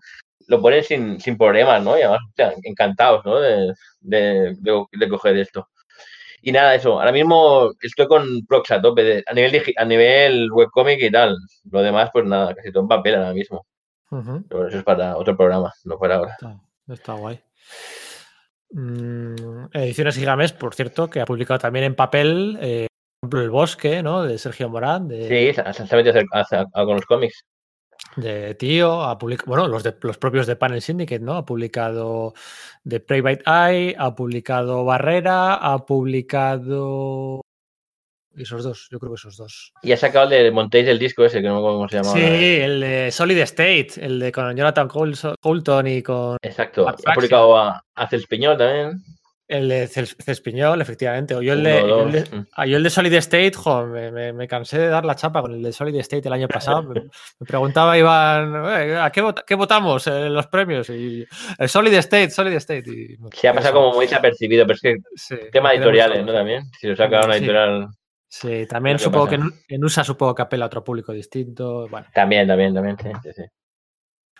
lo 0.48 0.62
ponen 0.62 0.84
sin, 0.84 1.20
sin 1.20 1.38
problemas, 1.38 1.84
¿no? 1.84 1.98
Y 1.98 2.02
además, 2.02 2.20
sea, 2.36 2.54
encantados, 2.64 3.26
¿no? 3.26 3.40
De, 3.40 3.74
de, 4.02 4.56
de- 4.60 4.86
de 4.92 5.10
coger 5.10 5.38
esto. 5.38 5.68
Y 6.42 6.52
nada, 6.52 6.76
eso. 6.76 7.00
Ahora 7.00 7.12
mismo 7.12 7.72
estoy 7.82 8.08
con 8.08 8.46
Prox 8.48 8.70
a 8.72 8.82
tope, 8.82 9.04
de- 9.04 9.24
a 9.26 9.34
nivel 9.34 9.64
a 9.78 9.86
nivel 9.86 10.52
webcomic 10.52 11.02
y 11.02 11.12
tal. 11.12 11.36
Lo 11.72 11.82
demás, 11.82 12.10
pues 12.14 12.26
nada, 12.26 12.54
casi 12.54 12.72
todo 12.72 12.84
en 12.84 12.90
papel 12.90 13.16
ahora 13.16 13.34
mismo. 13.34 13.66
Pero 14.48 14.68
eso 14.68 14.78
es 14.78 14.84
para 14.84 15.18
otro 15.18 15.36
programa, 15.36 15.74
no 15.86 15.98
para 15.98 16.16
ahora. 16.18 16.32
Está, 16.40 16.60
está 16.88 17.14
guay. 17.14 17.40
Mm, 18.72 19.68
Ediciones 19.74 20.16
Gigames, 20.18 20.54
por 20.54 20.76
cierto, 20.76 21.10
que 21.10 21.22
ha 21.22 21.26
publicado 21.26 21.60
también 21.60 21.86
en 21.86 21.96
papel, 21.96 22.58
eh, 22.62 22.88
por 23.20 23.28
ejemplo, 23.30 23.42
El 23.42 23.50
Bosque, 23.50 24.04
¿no? 24.04 24.24
De 24.24 24.38
Sergio 24.38 24.70
Morán, 24.70 25.08
de, 25.08 25.28
Sí, 25.28 25.54
se, 25.54 25.62
ha 25.62 25.98
metido 25.98 26.14
a 26.32 26.40
hacer- 26.42 26.60
a- 26.60 26.82
a- 26.82 26.86
con 26.86 26.96
los 26.96 27.06
cómics. 27.06 27.44
De 28.16 28.56
Tío, 28.56 29.04
ha 29.04 29.18
publicado, 29.18 29.48
bueno, 29.48 29.68
los, 29.68 29.84
de, 29.84 29.96
los 30.02 30.18
propios 30.18 30.48
de 30.48 30.56
Panel 30.56 30.82
Syndicate, 30.82 31.20
¿no? 31.24 31.34
Ha 31.34 31.46
publicado 31.46 32.34
The 32.88 33.00
Private 33.00 33.44
Eye, 33.46 33.96
ha 33.98 34.16
publicado 34.16 34.86
Barrera, 34.86 35.56
ha 35.56 35.86
publicado... 35.86 37.42
Esos 38.38 38.64
dos, 38.66 38.90
yo 38.92 39.00
creo 39.00 39.14
que 39.14 39.16
esos 39.16 39.38
dos. 39.38 39.72
Y 39.82 39.94
ha 39.94 39.98
sacado 39.98 40.26
el 40.26 40.44
de 40.44 40.52
Montéis 40.52 40.86
del 40.86 41.00
disco 41.00 41.24
ese, 41.24 41.42
que 41.42 41.48
no 41.48 41.54
me 41.54 41.60
acuerdo 41.60 41.78
cómo 41.78 41.90
se 41.90 41.96
llama. 41.96 42.12
Sí, 42.12 42.60
el 42.62 42.82
de 42.82 43.12
Solid 43.12 43.38
State, 43.38 43.94
el 43.98 44.20
de 44.20 44.32
con 44.34 44.54
Jonathan 44.56 44.90
Coulson- 44.90 45.88
y 45.88 46.04
con 46.04 46.38
Exacto. 46.42 46.90
Ha 46.90 47.14
publicado 47.14 47.58
a, 47.58 47.82
a 47.96 48.08
Celspiñol 48.10 48.58
también. 48.58 49.02
El 49.48 49.70
de 49.70 49.88
Ces- 49.88 50.16
Cespiñol, 50.20 50.82
efectivamente. 50.82 51.36
O 51.36 51.42
yo 51.42 51.54
el 51.54 51.64
de, 51.64 51.80
el 51.80 52.24
mm. 52.32 52.48
ah, 52.54 52.66
yo 52.66 52.78
el 52.78 52.84
de 52.84 52.90
Solid 52.90 53.14
State, 53.14 53.54
jo, 53.54 53.86
me, 53.86 54.12
me- 54.12 54.34
me 54.34 54.48
cansé 54.48 54.80
de 54.80 54.88
dar 54.88 55.06
la 55.06 55.16
chapa 55.16 55.42
con 55.42 55.54
el 55.54 55.62
de 55.62 55.72
Solid 55.72 55.96
State 55.98 56.28
el 56.28 56.34
año 56.34 56.48
pasado. 56.48 56.84
Me, 56.84 57.02
me 57.40 57.46
preguntaba 57.48 57.98
Iván, 57.98 58.54
"Eh, 58.82 58.98
¿a 58.98 59.10
qué, 59.12 59.22
vota- 59.22 59.44
qué 59.46 59.56
votamos 59.56 60.08
en 60.08 60.34
los 60.34 60.48
premios? 60.48 60.90
Y 60.90 61.26
el 61.60 61.70
Solid 61.70 61.94
State, 61.94 62.32
Solid 62.32 62.54
State. 62.54 62.84
Y, 62.90 63.18
Se 63.38 63.48
ha 63.48 63.54
pasado 63.54 63.76
como 63.76 63.94
muy 63.94 64.06
desapercibido, 64.06 64.66
pero 64.66 64.76
es 64.76 64.82
que 64.82 64.96
Sí, 65.16 65.36
tema 65.52 65.74
editoriales. 65.74 66.26
¿no? 66.26 66.34
También. 66.34 66.64
Si 66.80 66.88
lo 66.88 66.96
saca 66.96 67.24
una 67.26 67.38
editorial. 67.38 67.88
Sí, 68.28 68.66
también 68.68 69.00
supongo 69.00 69.26
pasa. 69.28 69.38
que 69.38 69.44
en, 69.44 69.54
en 69.70 69.84
USA 69.86 70.04
supongo 70.04 70.36
que 70.36 70.42
apela 70.42 70.66
a 70.66 70.68
otro 70.68 70.84
público 70.84 71.14
distinto. 71.14 71.88
Bueno, 71.88 72.08
También, 72.14 72.48
también, 72.48 72.74
también. 72.74 72.98
Sí, 73.02 73.10
sí, 73.24 73.30
sí. 73.36 73.44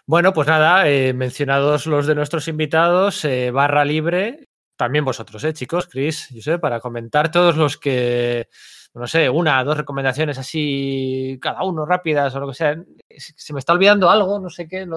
Bueno, 0.08 0.34
pues 0.34 0.48
nada, 0.48 0.88
eh, 0.90 1.14
mencionados 1.14 1.86
los 1.88 2.06
de 2.06 2.14
nuestros 2.16 2.48
invitados, 2.48 3.24
eh, 3.26 3.52
barra 3.52 3.86
libre, 3.86 4.48
también 4.76 5.06
vosotros, 5.06 5.44
eh, 5.44 5.54
chicos, 5.54 5.88
Chris, 5.88 6.30
Josep, 6.34 6.60
para 6.60 6.80
comentar 6.80 7.32
todos 7.32 7.56
los 7.58 7.78
que, 7.78 8.50
no 8.94 9.08
sé, 9.08 9.30
una, 9.30 9.64
dos 9.64 9.78
recomendaciones 9.78 10.38
así, 10.38 11.38
cada 11.42 11.64
uno 11.64 11.86
rápidas 11.86 12.36
o 12.36 12.40
lo 12.40 12.48
que 12.48 12.54
sea. 12.54 12.76
Se 13.18 13.54
me 13.54 13.60
está 13.60 13.74
olvidando 13.74 14.10
algo, 14.10 14.40
no 14.40 14.50
sé 14.50 14.68
qué, 14.68 14.88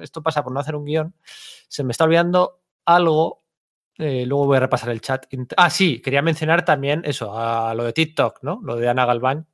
esto 0.00 0.22
pasa 0.22 0.42
por 0.42 0.52
no 0.52 0.60
hacer 0.60 0.74
un 0.76 0.84
guion. 0.84 1.14
Se 1.68 1.84
me 1.84 1.92
está 1.92 2.04
olvidando 2.04 2.60
algo. 2.84 3.44
eh, 3.98 4.24
luego 4.26 4.46
voy 4.46 4.56
a 4.58 4.60
repasar 4.60 4.90
el 4.90 5.00
chat. 5.00 5.26
Ah, 5.56 5.70
sí, 5.70 6.00
quería 6.00 6.22
mencionar 6.22 6.64
también 6.64 7.02
eso, 7.04 7.36
a 7.36 7.74
lo 7.74 7.84
de 7.84 7.92
TikTok, 7.92 8.38
¿no? 8.42 8.60
Lo 8.62 8.76
de 8.76 8.88
Ana 8.88 9.04
Galván. 9.04 9.46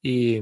Y, 0.00 0.40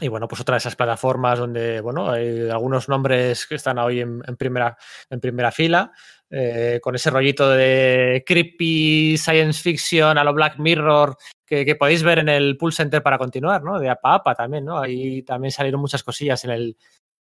y 0.00 0.08
bueno, 0.08 0.28
pues 0.28 0.40
otra 0.40 0.54
de 0.54 0.58
esas 0.58 0.76
plataformas 0.76 1.38
donde, 1.38 1.80
bueno, 1.80 2.10
hay 2.10 2.50
algunos 2.50 2.88
nombres 2.88 3.46
que 3.46 3.54
están 3.54 3.78
hoy 3.78 4.00
en 4.00 4.20
primera, 4.36 4.76
en 5.08 5.20
primera 5.20 5.52
fila, 5.52 5.92
eh, 6.34 6.80
con 6.82 6.94
ese 6.94 7.10
rollito 7.10 7.50
de 7.50 8.24
creepy 8.26 9.18
science 9.18 9.60
fiction 9.60 10.16
a 10.16 10.24
lo 10.24 10.32
Black 10.32 10.58
Mirror 10.58 11.14
que, 11.44 11.76
podéis 11.76 12.02
ver 12.02 12.20
en 12.20 12.30
el 12.30 12.56
Pool 12.56 12.72
Center 12.72 13.02
para 13.02 13.18
continuar, 13.18 13.62
¿no? 13.62 13.78
De 13.78 13.90
APA 13.90 14.14
APA 14.14 14.34
también, 14.34 14.64
¿no? 14.64 14.78
Ahí 14.78 15.22
también 15.24 15.52
salieron 15.52 15.82
muchas 15.82 16.02
cosillas 16.02 16.42
en 16.44 16.50
el, 16.52 16.76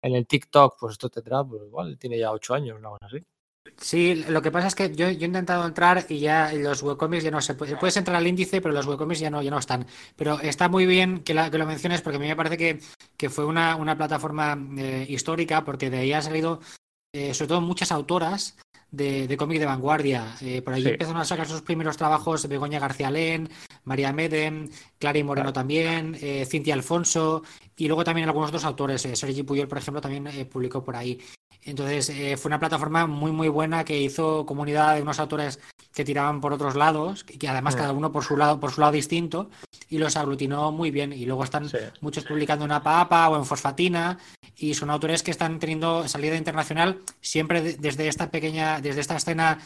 en 0.02 0.16
el 0.16 0.26
TikTok, 0.26 0.76
pues 0.80 0.94
esto 0.94 1.08
tendrá, 1.08 1.44
pues 1.44 1.62
igual, 1.62 1.96
tiene 1.96 2.18
ya 2.18 2.32
ocho 2.32 2.52
años, 2.52 2.76
una 2.76 2.88
cosa 2.88 3.06
así. 3.06 3.24
Sí, 3.76 4.24
lo 4.28 4.42
que 4.42 4.50
pasa 4.50 4.66
es 4.66 4.74
que 4.74 4.92
yo, 4.92 5.06
he 5.06 5.12
intentado 5.12 5.64
entrar 5.64 6.04
y 6.08 6.18
ya 6.18 6.52
los 6.52 6.82
webcomics 6.82 7.22
ya 7.22 7.30
no 7.30 7.40
se 7.40 7.54
puede. 7.54 7.76
Puedes 7.76 7.96
entrar 7.96 8.16
al 8.16 8.26
índice, 8.26 8.60
pero 8.60 8.74
los 8.74 8.86
webcomics 8.86 9.20
ya 9.20 9.30
no, 9.30 9.40
ya 9.40 9.52
no 9.52 9.58
están. 9.58 9.86
Pero 10.16 10.40
está 10.40 10.68
muy 10.68 10.84
bien 10.86 11.22
que, 11.22 11.34
lo 11.34 11.66
menciones 11.66 12.02
porque 12.02 12.16
a 12.16 12.20
mí 12.20 12.26
me 12.26 12.34
parece 12.34 12.56
que, 12.56 12.80
que 13.16 13.30
fue 13.30 13.44
una, 13.44 13.76
una 13.76 13.96
plataforma 13.96 14.58
eh, 14.78 15.06
histórica 15.08 15.64
porque 15.64 15.90
de 15.90 15.98
ahí 15.98 16.12
ha 16.12 16.22
salido 16.22 16.60
eh, 17.16 17.32
sobre 17.32 17.48
todo 17.48 17.60
muchas 17.62 17.92
autoras 17.92 18.58
de, 18.90 19.26
de 19.26 19.36
cómic 19.36 19.58
de 19.58 19.66
vanguardia. 19.66 20.36
Eh, 20.40 20.62
por 20.62 20.74
allí 20.74 20.84
Sí. 20.84 20.88
empezaron 20.90 21.20
a 21.20 21.24
sacar 21.24 21.46
sus 21.48 21.62
primeros 21.62 21.96
trabajos 21.96 22.48
Begoña 22.48 22.78
García 22.78 23.10
Len, 23.10 23.48
María 23.84 24.12
Medem, 24.12 24.68
Clara 24.98 25.18
y 25.18 25.24
Moreno 25.24 25.52
también, 25.52 26.16
eh, 26.20 26.46
Cintia 26.46 26.74
Alfonso 26.74 27.42
y 27.76 27.86
luego 27.88 28.04
también 28.04 28.28
algunos 28.28 28.48
otros 28.48 28.64
autores. 28.64 29.04
Eh, 29.06 29.16
Sergi 29.16 29.42
Puyol, 29.42 29.68
por 29.68 29.78
ejemplo, 29.78 30.00
también 30.00 30.26
eh, 30.28 30.44
publicó 30.46 30.82
por 30.82 30.96
ahí. 30.96 31.18
Entonces 31.66 32.08
eh, 32.10 32.36
fue 32.36 32.48
una 32.48 32.58
plataforma 32.60 33.06
muy 33.06 33.32
muy 33.32 33.48
buena 33.48 33.84
que 33.84 34.00
hizo 34.00 34.46
comunidad 34.46 34.94
de 34.94 35.02
unos 35.02 35.18
autores 35.18 35.58
que 35.92 36.04
tiraban 36.04 36.40
por 36.40 36.52
otros 36.52 36.76
lados, 36.76 37.24
que 37.24 37.38
que 37.38 37.48
además 37.48 37.74
Mm. 37.74 37.78
cada 37.78 37.92
uno 37.92 38.12
por 38.12 38.22
su 38.24 38.36
lado, 38.36 38.60
por 38.60 38.70
su 38.70 38.80
lado 38.80 38.92
distinto, 38.92 39.50
y 39.88 39.98
los 39.98 40.16
aglutinó 40.16 40.70
muy 40.72 40.90
bien. 40.90 41.12
Y 41.12 41.26
luego 41.26 41.42
están 41.44 41.68
Sí. 41.68 41.78
muchos 42.00 42.24
publicando 42.24 42.64
en 42.64 42.72
APA 42.72 43.28
o 43.30 43.36
en 43.36 43.44
Fosfatina, 43.44 44.18
y 44.56 44.74
son 44.74 44.90
autores 44.90 45.22
que 45.22 45.30
están 45.32 45.58
teniendo 45.58 46.06
salida 46.08 46.36
internacional 46.36 47.00
siempre 47.20 47.60
de- 47.62 47.74
desde 47.74 48.08
esta 48.08 48.30
pequeña, 48.30 48.80
desde 48.80 49.00
esta 49.00 49.16
escena 49.16 49.58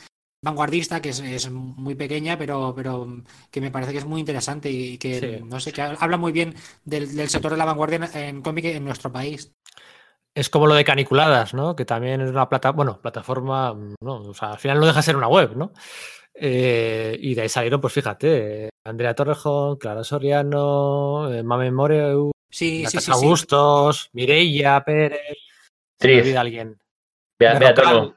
vanguardista, 0.42 1.02
que 1.02 1.10
es, 1.10 1.20
es 1.20 1.50
muy 1.50 1.94
pequeña, 1.94 2.38
pero, 2.38 2.72
pero 2.74 3.22
que 3.50 3.60
me 3.60 3.70
parece 3.70 3.92
que 3.92 3.98
es 3.98 4.06
muy 4.06 4.20
interesante 4.20 4.70
y 4.70 4.96
que, 4.96 5.20
Sí. 5.38 5.44
no 5.44 5.60
sé, 5.60 5.70
que 5.72 5.82
habla 5.82 6.16
muy 6.16 6.32
bien 6.32 6.54
del, 6.84 7.14
del 7.14 7.28
sector 7.28 7.50
de 7.52 7.58
la 7.58 7.66
vanguardia 7.66 7.96
en, 8.14 8.18
en 8.36 8.42
cómic 8.42 8.64
en 8.64 8.84
nuestro 8.84 9.12
país. 9.12 9.52
Es 10.34 10.48
como 10.48 10.66
lo 10.66 10.74
de 10.74 10.84
Caniculadas, 10.84 11.54
¿no? 11.54 11.74
Que 11.74 11.84
también 11.84 12.20
es 12.20 12.30
una 12.30 12.48
plata, 12.48 12.70
bueno, 12.70 13.00
plataforma, 13.00 13.74
no, 14.00 14.16
o 14.22 14.34
sea, 14.34 14.52
al 14.52 14.58
final 14.58 14.78
no 14.78 14.86
deja 14.86 14.98
de 14.98 15.02
ser 15.02 15.16
una 15.16 15.28
web, 15.28 15.56
¿no? 15.56 15.72
Eh, 16.34 17.16
y 17.20 17.34
de 17.34 17.42
ahí 17.42 17.48
salieron, 17.48 17.80
pues 17.80 17.92
fíjate, 17.92 18.70
Andrea 18.84 19.14
Torrejón, 19.14 19.76
Clara 19.76 20.04
Soriano, 20.04 21.32
eh, 21.32 21.42
Mame 21.42 21.70
Moreu, 21.72 22.30
Sí, 22.52 22.84
sí, 22.86 22.98
sí, 23.00 23.12
sí. 23.20 23.26
Bustos, 23.26 24.10
Mireia 24.12 24.80
Pérez, 24.84 25.20
se 25.98 26.08
me 26.08 26.14
olvida 26.22 26.40
alguien. 26.40 26.78
Bea- 27.38 27.58
Bea. 27.58 27.74
Tormo. 27.74 28.14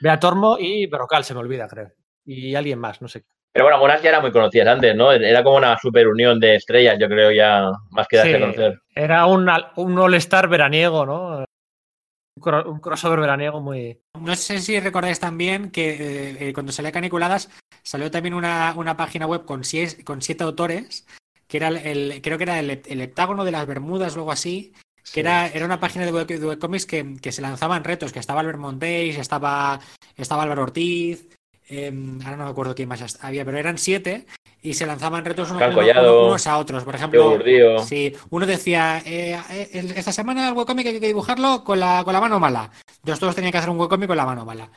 Bea 0.00 0.18
Tormo 0.20 0.56
y 0.58 0.86
Berrocal, 0.86 1.24
se 1.24 1.34
me 1.34 1.40
olvida, 1.40 1.68
creo. 1.68 1.92
Y 2.24 2.54
alguien 2.54 2.78
más, 2.78 3.00
no 3.02 3.08
sé. 3.08 3.24
Pero 3.54 3.66
bueno, 3.66 3.76
algunas 3.76 4.02
ya 4.02 4.08
eran 4.08 4.20
muy 4.22 4.32
conocidas 4.32 4.66
antes, 4.66 4.96
¿no? 4.96 5.12
Era 5.12 5.44
como 5.44 5.58
una 5.58 5.78
super 5.78 6.08
unión 6.08 6.40
de 6.40 6.56
estrellas, 6.56 6.98
yo 6.98 7.08
creo, 7.08 7.30
ya 7.30 7.70
más 7.90 8.08
que 8.08 8.16
darse 8.16 8.32
Sí, 8.32 8.36
a 8.36 8.40
conocer. 8.40 8.80
era 8.96 9.26
un, 9.26 9.48
un 9.76 9.96
all-star 9.98 10.48
veraniego, 10.48 11.06
¿no? 11.06 11.44
Un, 12.36 12.42
cro- 12.42 12.66
un 12.66 12.80
crossover 12.80 13.20
veraniego 13.20 13.60
muy... 13.60 14.00
No 14.20 14.34
sé 14.34 14.58
si 14.58 14.80
recordáis 14.80 15.20
también 15.20 15.70
que 15.70 15.90
eh, 15.90 16.36
eh, 16.48 16.52
cuando 16.52 16.72
salía 16.72 16.90
Caniculadas 16.90 17.48
salió 17.84 18.10
también 18.10 18.34
una, 18.34 18.74
una 18.76 18.96
página 18.96 19.26
web 19.28 19.44
con, 19.44 19.62
siete, 19.62 20.02
con 20.02 20.20
siete 20.20 20.42
autores, 20.42 21.06
que 21.46 21.58
era 21.58 21.68
el, 21.68 22.20
creo 22.22 22.36
que 22.38 22.44
era 22.44 22.58
el, 22.58 22.82
el 22.84 23.00
heptágono 23.02 23.44
de 23.44 23.52
las 23.52 23.66
Bermudas 23.68 24.16
o 24.16 24.18
algo 24.18 24.32
así, 24.32 24.72
que 24.96 25.04
Sí. 25.04 25.20
era, 25.20 25.46
era 25.46 25.64
una 25.64 25.78
página 25.78 26.04
de, 26.06 26.12
web, 26.12 26.26
de 26.26 26.44
webcomics 26.44 26.86
que, 26.86 27.14
que 27.22 27.30
se 27.30 27.40
lanzaban 27.42 27.84
retos, 27.84 28.12
que 28.12 28.18
estaba 28.18 28.40
Albert 28.40 28.58
Montéis, 28.58 29.16
estaba, 29.16 29.78
estaba 30.16 30.42
Álvaro 30.42 30.62
Ortiz, 30.64 31.28
em, 31.68 32.20
ahora 32.22 32.36
no 32.36 32.44
me 32.44 32.50
acuerdo 32.50 32.74
quién 32.74 32.88
más 32.88 33.18
había, 33.22 33.44
pero 33.44 33.58
eran 33.58 33.78
siete 33.78 34.26
y 34.62 34.74
se 34.74 34.86
lanzaban 34.86 35.24
retos 35.24 35.52
Collado, 35.52 36.28
unos 36.28 36.46
a 36.46 36.58
otros. 36.58 36.84
Por 36.84 36.94
ejemplo. 36.94 37.38
Sí, 37.84 38.14
uno 38.30 38.46
decía, 38.46 39.02
eh, 39.04 39.38
eh, 39.50 39.92
esta 39.96 40.12
semana 40.12 40.48
el 40.48 40.54
webcomic 40.54 40.86
hay 40.86 41.00
que 41.00 41.06
dibujarlo 41.06 41.62
con 41.64 41.78
la, 41.80 42.02
con 42.02 42.14
la 42.14 42.20
mano 42.20 42.40
mala. 42.40 42.70
Entonces 42.96 43.20
todos 43.20 43.34
tenían 43.34 43.52
que 43.52 43.58
hacer 43.58 43.70
un 43.70 43.78
webcomic 43.78 44.08
con 44.08 44.16
la 44.16 44.26
mano 44.26 44.44
mala. 44.44 44.70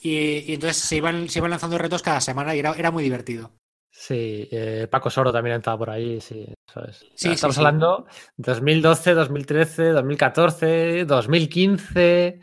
Y, 0.00 0.50
y 0.50 0.54
entonces 0.54 0.76
se 0.78 0.96
iban, 0.96 1.28
se 1.28 1.38
iban 1.38 1.50
lanzando 1.50 1.78
retos 1.78 2.02
cada 2.02 2.20
semana 2.20 2.54
y 2.54 2.58
era, 2.58 2.72
era 2.72 2.90
muy 2.90 3.04
divertido. 3.04 3.52
Sí, 4.00 4.48
eh, 4.52 4.86
Paco 4.88 5.10
Soro 5.10 5.32
también 5.32 5.56
estaba 5.56 5.76
por 5.76 5.90
ahí, 5.90 6.20
sí, 6.20 6.46
eso 6.68 6.84
es. 6.84 7.04
Sí, 7.16 7.30
Estamos 7.30 7.56
sí, 7.56 7.60
sí. 7.60 7.66
hablando 7.66 8.06
2012, 8.36 9.12
2013, 9.12 9.88
2014, 9.88 11.04
2015. 11.04 12.40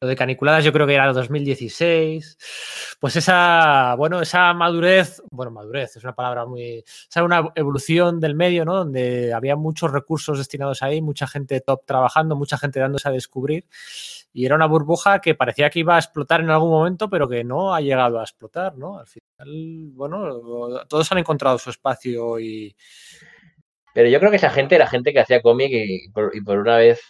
Lo 0.00 0.08
de 0.08 0.16
caniculadas 0.16 0.64
yo 0.64 0.72
creo 0.72 0.86
que 0.86 0.94
era 0.94 1.12
2016. 1.12 2.96
Pues 2.98 3.16
esa, 3.16 3.94
bueno, 3.96 4.22
esa 4.22 4.54
madurez, 4.54 5.22
bueno, 5.30 5.52
madurez 5.52 5.94
es 5.94 6.02
una 6.04 6.14
palabra 6.14 6.46
muy... 6.46 6.78
Esa 6.78 7.20
era 7.20 7.24
una 7.24 7.52
evolución 7.54 8.18
del 8.18 8.34
medio, 8.34 8.64
¿no? 8.64 8.76
Donde 8.76 9.34
había 9.34 9.56
muchos 9.56 9.92
recursos 9.92 10.38
destinados 10.38 10.82
ahí, 10.82 11.02
mucha 11.02 11.26
gente 11.26 11.60
top 11.60 11.84
trabajando, 11.84 12.34
mucha 12.34 12.56
gente 12.56 12.80
dándose 12.80 13.10
a 13.10 13.12
descubrir. 13.12 13.66
Y 14.36 14.46
era 14.46 14.56
una 14.56 14.66
burbuja 14.66 15.20
que 15.20 15.36
parecía 15.36 15.70
que 15.70 15.78
iba 15.78 15.94
a 15.94 16.00
explotar 16.00 16.40
en 16.40 16.50
algún 16.50 16.70
momento, 16.70 17.08
pero 17.08 17.28
que 17.28 17.44
no 17.44 17.72
ha 17.72 17.80
llegado 17.80 18.18
a 18.18 18.24
explotar, 18.24 18.76
¿no? 18.76 18.98
Al 18.98 19.06
final, 19.06 19.90
bueno, 19.94 20.84
todos 20.88 21.12
han 21.12 21.18
encontrado 21.18 21.56
su 21.56 21.70
espacio 21.70 22.40
y, 22.40 22.74
Pero 23.94 24.08
yo 24.08 24.18
creo 24.18 24.30
que 24.30 24.36
esa 24.36 24.50
gente 24.50 24.74
era 24.74 24.88
gente 24.88 25.12
que 25.12 25.20
hacía 25.20 25.40
cómic 25.42 25.70
y 25.72 26.10
por, 26.10 26.58
una 26.58 26.78
vez, 26.78 27.00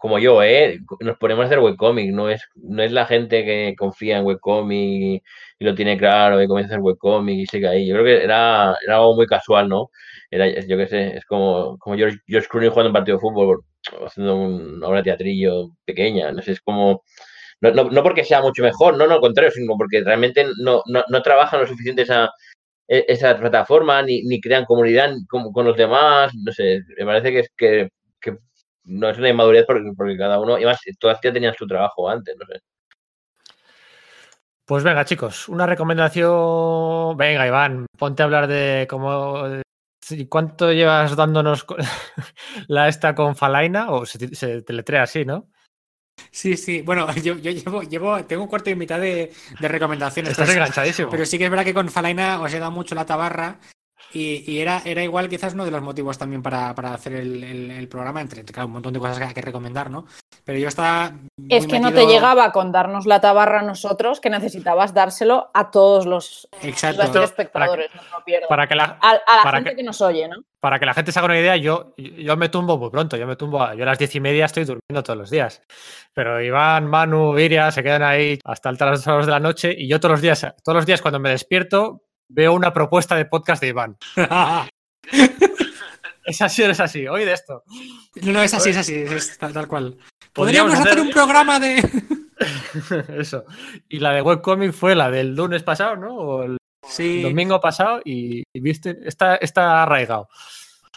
como 0.00 0.18
yo, 0.18 0.42
¿eh? 0.42 0.80
nos 1.00 1.16
ponemos 1.18 1.44
a 1.44 1.46
hacer 1.46 1.60
webcomic, 1.60 2.12
no 2.12 2.28
es, 2.28 2.42
no 2.56 2.82
es 2.82 2.92
la 2.92 3.06
gente 3.06 3.44
que 3.44 3.74
confía 3.78 4.18
en 4.18 4.24
webcomic 4.24 5.22
y 5.58 5.64
lo 5.64 5.74
tiene 5.74 5.96
claro 5.98 6.42
y 6.42 6.48
comienza 6.48 6.74
a 6.74 6.76
hacer 6.76 6.84
webcomic 6.84 7.38
y 7.38 7.46
sigue 7.46 7.68
ahí. 7.68 7.86
Yo 7.86 7.94
creo 7.94 8.04
que 8.04 8.24
era, 8.24 8.76
era 8.84 8.96
algo 8.96 9.14
muy 9.16 9.26
casual, 9.26 9.68
¿no? 9.68 9.90
Era, 10.30 10.48
yo 10.48 10.76
qué 10.76 10.86
sé, 10.88 11.16
es 11.18 11.24
como, 11.26 11.78
como 11.78 11.96
George, 11.96 12.18
George 12.26 12.48
Clooney 12.48 12.70
jugando 12.70 12.88
un 12.90 12.94
partido 12.94 13.16
de 13.18 13.20
fútbol, 13.20 13.64
haciendo 14.06 14.36
un- 14.36 14.82
una 14.84 15.02
teatrillo 15.02 15.70
pequeña, 15.84 16.32
no 16.32 16.42
sé, 16.42 16.52
es 16.52 16.60
como... 16.60 17.02
No, 17.60 17.70
no, 17.72 17.84
no 17.90 18.02
porque 18.02 18.24
sea 18.24 18.42
mucho 18.42 18.62
mejor, 18.62 18.96
no, 18.98 19.06
no, 19.06 19.14
al 19.14 19.20
contrario, 19.20 19.50
sino 19.52 19.76
porque 19.78 20.02
realmente 20.04 20.46
no, 20.62 20.82
no, 20.86 21.22
trabajan 21.22 21.60
lo 21.60 21.66
suficiente 21.66 22.02
esa, 22.02 22.30
e- 22.88 23.04
esa 23.08 23.38
plataforma, 23.38 24.02
ni, 24.02 24.22
ni 24.24 24.40
crean 24.40 24.64
comunidad 24.66 25.12
con, 25.28 25.52
con 25.52 25.66
los 25.66 25.76
demás, 25.76 26.32
no 26.44 26.52
sé, 26.52 26.80
me 26.98 27.06
parece 27.06 27.32
que 27.32 27.40
es 27.40 27.48
que, 27.56 27.88
que 28.20 28.38
no 28.84 29.08
es 29.10 29.18
una 29.18 29.30
inmadurez 29.30 29.64
porque, 29.66 29.90
porque 29.96 30.16
cada 30.18 30.40
uno, 30.40 30.54
además 30.56 30.80
todas 31.00 31.20
ya 31.22 31.32
tenían 31.32 31.54
su 31.54 31.66
trabajo 31.66 32.08
antes, 32.10 32.36
no 32.38 32.46
sé. 32.46 32.60
Pues 34.66 34.82
venga, 34.82 35.04
chicos, 35.04 35.48
una 35.48 35.66
recomendación. 35.66 37.16
Venga, 37.18 37.46
Iván, 37.46 37.86
ponte 37.98 38.22
a 38.22 38.24
hablar 38.24 38.46
de 38.46 38.86
cómo. 38.88 39.62
¿Cuánto 40.28 40.72
llevas 40.72 41.16
dándonos 41.16 41.66
la 42.68 42.88
esta 42.88 43.14
con 43.14 43.36
Falaina? 43.36 43.90
O 43.90 44.06
se, 44.06 44.34
se 44.34 44.62
teletrea 44.62 45.02
así, 45.02 45.24
¿no? 45.24 45.48
Sí, 46.30 46.56
sí. 46.56 46.82
Bueno, 46.82 47.12
yo, 47.22 47.36
yo 47.36 47.50
llevo, 47.50 47.82
llevo, 47.82 48.24
tengo 48.24 48.42
un 48.42 48.48
cuarto 48.48 48.70
y 48.70 48.74
mitad 48.74 49.00
de, 49.00 49.32
de 49.60 49.68
recomendaciones. 49.68 50.32
Estás 50.32 50.50
enganchadísimo. 50.50 51.10
Pero 51.10 51.24
sí 51.26 51.38
que 51.38 51.44
es 51.44 51.50
verdad 51.50 51.64
que 51.64 51.74
con 51.74 51.88
Falaina 51.88 52.40
os 52.40 52.52
he 52.52 52.58
dado 52.58 52.72
mucho 52.72 52.94
la 52.94 53.06
tabarra 53.06 53.58
y, 54.14 54.44
y 54.50 54.60
era, 54.60 54.80
era 54.84 55.02
igual 55.02 55.28
quizás 55.28 55.52
uno 55.54 55.64
de 55.64 55.70
los 55.70 55.82
motivos 55.82 56.16
también 56.16 56.42
para, 56.42 56.74
para 56.74 56.94
hacer 56.94 57.14
el, 57.14 57.42
el- 57.44 57.70
el 57.72 57.88
programa, 57.88 58.20
entre 58.20 58.44
claro, 58.44 58.66
un 58.68 58.72
montón 58.74 58.92
de 58.94 59.00
cosas 59.00 59.18
que 59.18 59.24
hay 59.24 59.34
que 59.34 59.42
recomendar, 59.42 59.90
¿no? 59.90 60.06
Pero 60.44 60.58
yo 60.58 60.68
estaba... 60.68 61.12
Es 61.48 61.66
que 61.66 61.80
no 61.80 61.92
te 61.92 62.06
llegaba 62.06 62.52
con 62.52 62.70
darnos 62.72 63.06
la 63.06 63.20
tabarra 63.20 63.60
a 63.60 63.62
nosotros, 63.62 64.20
que 64.20 64.30
necesitabas 64.30 64.94
dárselo 64.94 65.50
a 65.54 65.70
todos 65.70 66.06
los 66.06 66.48
Exacto. 66.62 67.02
los 67.12 67.24
espectadores, 67.24 67.90
no 67.94 68.02
lo. 68.02 68.48
Para 68.48 68.66
que, 68.66 68.74
la, 68.74 68.98
A, 69.00 69.10
a 69.10 69.14
la 69.36 69.42
para 69.42 69.58
gente 69.58 69.70
que- 69.70 69.76
que... 69.76 69.82
nos 69.82 70.00
oye, 70.00 70.28
¿no? 70.28 70.36
para 70.60 70.78
que 70.78 70.86
la 70.86 70.94
gente 70.94 71.12
se 71.12 71.18
haga 71.18 71.26
una 71.26 71.38
idea, 71.38 71.56
yo, 71.56 71.92
yo 71.98 72.36
me 72.38 72.48
tumbo 72.48 72.78
muy 72.78 72.88
pronto. 72.88 73.18
Yo 73.18 73.26
me 73.26 73.36
tumbo. 73.36 73.62
a- 73.62 73.74
Yo 73.74 73.82
a 73.82 73.86
las 73.86 73.98
diez 73.98 74.14
y 74.14 74.20
media 74.20 74.46
estoy 74.46 74.64
durmiendo 74.64 75.02
todos 75.02 75.18
los 75.18 75.28
días. 75.30 75.60
Pero 76.14 76.40
Iván, 76.40 76.86
Manu, 76.86 77.38
Iria 77.38 77.70
se 77.70 77.82
quedan 77.82 78.02
ahí 78.02 78.38
hasta 78.44 78.70
altas 78.70 79.06
horas 79.06 79.26
de 79.26 79.32
la 79.32 79.40
noche 79.40 79.74
y 79.76 79.88
yo 79.88 80.00
todos 80.00 80.12
los 80.12 80.20
días, 80.22 80.40
todos 80.62 80.76
los 80.76 80.86
días 80.86 81.02
cuando 81.02 81.20
me 81.20 81.28
despierto, 81.30 82.00
veo 82.28 82.52
una 82.54 82.72
propuesta 82.72 83.16
de 83.16 83.24
podcast 83.26 83.60
de 83.62 83.68
Iván. 83.68 83.96
Es 86.26 86.40
así 86.40 86.62
o 86.62 86.66
no 86.66 86.72
es 86.72 86.80
así. 86.80 87.06
Hoy 87.06 87.24
de 87.26 87.34
esto. 87.34 87.64
no, 88.22 88.32
no, 88.32 88.42
es 88.42 88.54
así, 88.54 88.70
es 88.70 88.78
así, 88.78 88.94
es 88.94 89.36
tal, 89.36 89.68
cual. 89.68 89.98
Podríamos 90.32 90.72
Podríamos 90.72 90.72
hacer 90.74 90.92
hacer- 90.92 91.00
un 91.02 91.10
programa 91.10 91.60
de... 91.60 91.86
Eso. 93.20 93.44
Y 93.90 93.98
la 93.98 94.12
de 94.12 94.22
webcomic 94.22 94.72
fue 94.72 94.94
la 94.94 95.10
del 95.10 95.34
lunes 95.34 95.62
pasado, 95.62 95.96
¿no? 95.96 96.14
O 96.16 96.42
el 96.44 96.56
Sí, 96.86 97.20
domingo 97.22 97.60
pasado 97.60 98.00
y, 98.04 98.42
y 98.54 98.60
viste, 98.60 98.96
está, 99.04 99.36
está 99.36 99.82
arraigado. 99.82 100.28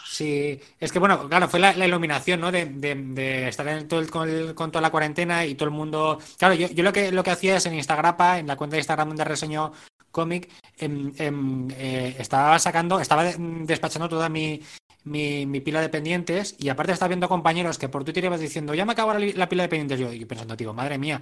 sí. 0.04 0.58
Es 0.80 0.92
que 0.92 0.98
bueno, 0.98 1.28
claro, 1.28 1.48
fue 1.48 1.60
la, 1.60 1.74
la 1.74 1.86
iluminación, 1.86 2.40
¿no? 2.40 2.50
De, 2.50 2.64
de- 2.64 2.94
de 2.94 3.48
estar 3.48 3.68
en 3.68 3.86
todo 3.86 4.00
el- 4.00 4.10
con, 4.10 4.28
el- 4.30 4.54
con 4.54 4.70
toda 4.72 4.80
la 4.82 4.90
cuarentena 4.90 5.44
y 5.44 5.54
todo 5.56 5.68
el 5.68 5.74
mundo... 5.74 6.18
Claro, 6.38 6.54
yo, 6.54 6.68
yo 6.68 6.82
lo 6.82 6.92
que 6.92 7.12
lo 7.12 7.22
que 7.22 7.30
hacía 7.32 7.56
es 7.58 7.66
en 7.66 7.74
Instagrapa, 7.74 8.38
en 8.38 8.46
la 8.46 8.56
cuenta 8.56 8.76
de 8.76 8.80
Instagram 8.80 9.14
de 9.14 9.24
reseño 9.24 9.72
cómic, 10.10 10.50
em, 10.78 11.12
em, 11.18 11.68
eh, 11.72 12.16
estaba 12.18 12.58
sacando, 12.58 13.00
estaba 13.00 13.24
despachando 13.24 14.08
toda 14.08 14.28
mi, 14.28 14.62
mi, 15.04 15.60
pila 15.60 15.80
de 15.80 15.88
pendientes 15.88 16.56
y 16.58 16.68
aparte 16.68 16.92
estaba 16.92 17.08
viendo 17.08 17.28
compañeros 17.28 17.78
que 17.78 17.88
por 17.88 18.04
Twitter 18.04 18.24
ibas 18.24 18.40
diciendo, 18.40 18.74
ya 18.74 18.84
me 18.84 18.92
acabo 18.92 19.14
la, 19.14 19.48
pila 19.48 19.62
de 19.62 19.68
pendientes 19.68 20.00
yo, 20.00 20.12
y 20.12 20.24
pensando, 20.24 20.56
tío, 20.56 20.72
madre 20.74 20.98
mía. 20.98 21.20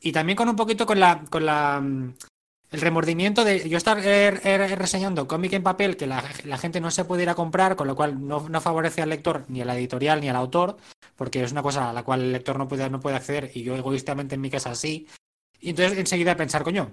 Y 0.00 0.12
también 0.12 0.36
con 0.36 0.48
un 0.48 0.56
poquito 0.56 0.86
con 0.86 1.00
la, 1.00 1.24
con 1.30 1.46
la 1.46 1.80
mm, 1.80 2.14
el 2.74 2.80
remordimiento 2.80 3.44
de 3.44 3.68
yo 3.68 3.76
estar 3.76 4.00
eh, 4.00 4.40
eh, 4.42 4.74
reseñando 4.74 5.28
cómic 5.28 5.52
en 5.52 5.62
papel 5.62 5.96
que 5.96 6.08
la, 6.08 6.22
gente 6.58 6.80
no 6.80 6.90
se 6.90 7.04
puede 7.04 7.22
ir 7.22 7.28
a 7.30 7.36
comprar, 7.36 7.76
con 7.76 7.86
lo 7.86 7.94
cual 7.94 8.26
no, 8.26 8.48
no 8.48 8.60
favorece 8.60 9.00
al 9.00 9.10
lector, 9.10 9.44
ni 9.48 9.60
a 9.60 9.64
la 9.64 9.76
editorial, 9.76 10.20
ni 10.20 10.28
al 10.28 10.36
autor, 10.36 10.76
porque 11.14 11.42
es 11.44 11.52
una 11.52 11.62
cosa 11.62 11.90
a 11.90 11.92
la 11.92 12.02
cual 12.02 12.22
el 12.22 12.32
lector 12.32 12.58
no 12.58 12.66
puede, 12.66 12.90
no 12.90 13.00
puede 13.00 13.16
acceder 13.16 13.52
y 13.54 13.62
yo 13.62 13.76
egoístamente 13.76 14.34
en 14.34 14.40
mi 14.40 14.50
casa 14.50 14.74
sí. 14.74 15.06
Y 15.60 15.70
entonces 15.70 15.96
enseguida 15.98 16.36
pensar, 16.36 16.64
coño, 16.64 16.92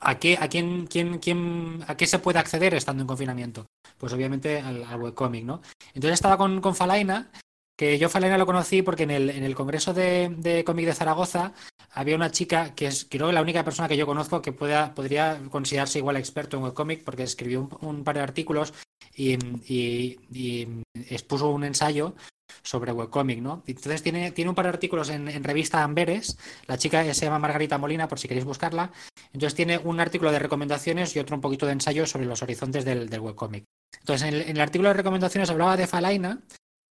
¿a 0.00 0.18
qué, 0.18 0.36
a 0.40 0.48
quién, 0.48 0.86
quién, 0.86 1.18
quién, 1.18 1.84
a 1.86 1.96
qué 1.96 2.06
se 2.06 2.18
puede 2.18 2.38
acceder 2.38 2.74
estando 2.74 3.02
en 3.02 3.06
confinamiento? 3.06 3.66
Pues 3.98 4.12
obviamente 4.12 4.60
al, 4.60 4.84
webcomic, 5.00 5.44
¿no? 5.44 5.60
Entonces 5.94 6.14
estaba 6.14 6.36
con, 6.36 6.60
con 6.60 6.74
Falaina, 6.74 7.30
que 7.76 7.98
yo 7.98 8.08
Falaina 8.08 8.38
lo 8.38 8.46
conocí 8.46 8.82
porque 8.82 9.04
en 9.04 9.10
el, 9.10 9.30
en 9.30 9.44
el 9.44 9.54
Congreso 9.54 9.94
de, 9.94 10.32
de 10.36 10.64
Cómic 10.64 10.86
de 10.86 10.94
Zaragoza 10.94 11.52
había 11.90 12.16
una 12.16 12.30
chica 12.30 12.74
que 12.74 12.86
es 12.86 13.06
creo 13.08 13.28
que 13.28 13.32
la 13.32 13.42
única 13.42 13.64
persona 13.64 13.88
que 13.88 13.96
yo 13.96 14.06
conozco 14.06 14.42
que 14.42 14.52
pueda, 14.52 14.94
podría 14.94 15.40
considerarse 15.50 15.98
igual 15.98 16.16
experto 16.16 16.56
en 16.56 16.64
webcomic 16.64 17.04
porque 17.04 17.22
escribió 17.22 17.68
un, 17.80 18.04
par 18.04 18.16
de 18.16 18.22
artículos 18.22 18.74
y- 19.14 19.38
y 19.66 20.68
expuso 20.94 21.50
un 21.50 21.64
ensayo 21.64 22.14
sobre 22.62 22.92
webcomic, 22.92 23.40
¿no? 23.40 23.62
Entonces 23.66 24.02
tiene, 24.02 24.32
tiene 24.32 24.48
un 24.48 24.54
par 24.54 24.66
de 24.66 24.70
artículos 24.70 25.10
en, 25.10 25.28
en 25.28 25.44
revista 25.44 25.82
Amberes, 25.82 26.38
la 26.66 26.78
chica 26.78 27.02
se 27.14 27.24
llama 27.24 27.38
Margarita 27.38 27.78
Molina 27.78 28.08
por 28.08 28.18
si 28.18 28.28
queréis 28.28 28.44
buscarla, 28.44 28.90
entonces 29.32 29.54
tiene 29.54 29.78
un 29.78 30.00
artículo 30.00 30.32
de 30.32 30.38
recomendaciones 30.38 31.14
y 31.14 31.18
otro 31.18 31.36
un 31.36 31.42
poquito 31.42 31.66
de 31.66 31.72
ensayo 31.72 32.06
sobre 32.06 32.26
los 32.26 32.42
horizontes 32.42 32.84
del, 32.84 33.08
del 33.08 33.20
webcomic. 33.20 33.64
Entonces 33.98 34.28
en 34.28 34.34
el, 34.34 34.60
artículo 34.60 34.88
de 34.88 34.94
recomendaciones 34.94 35.50
hablaba 35.50 35.76
de 35.76 35.86
Falaina 35.86 36.40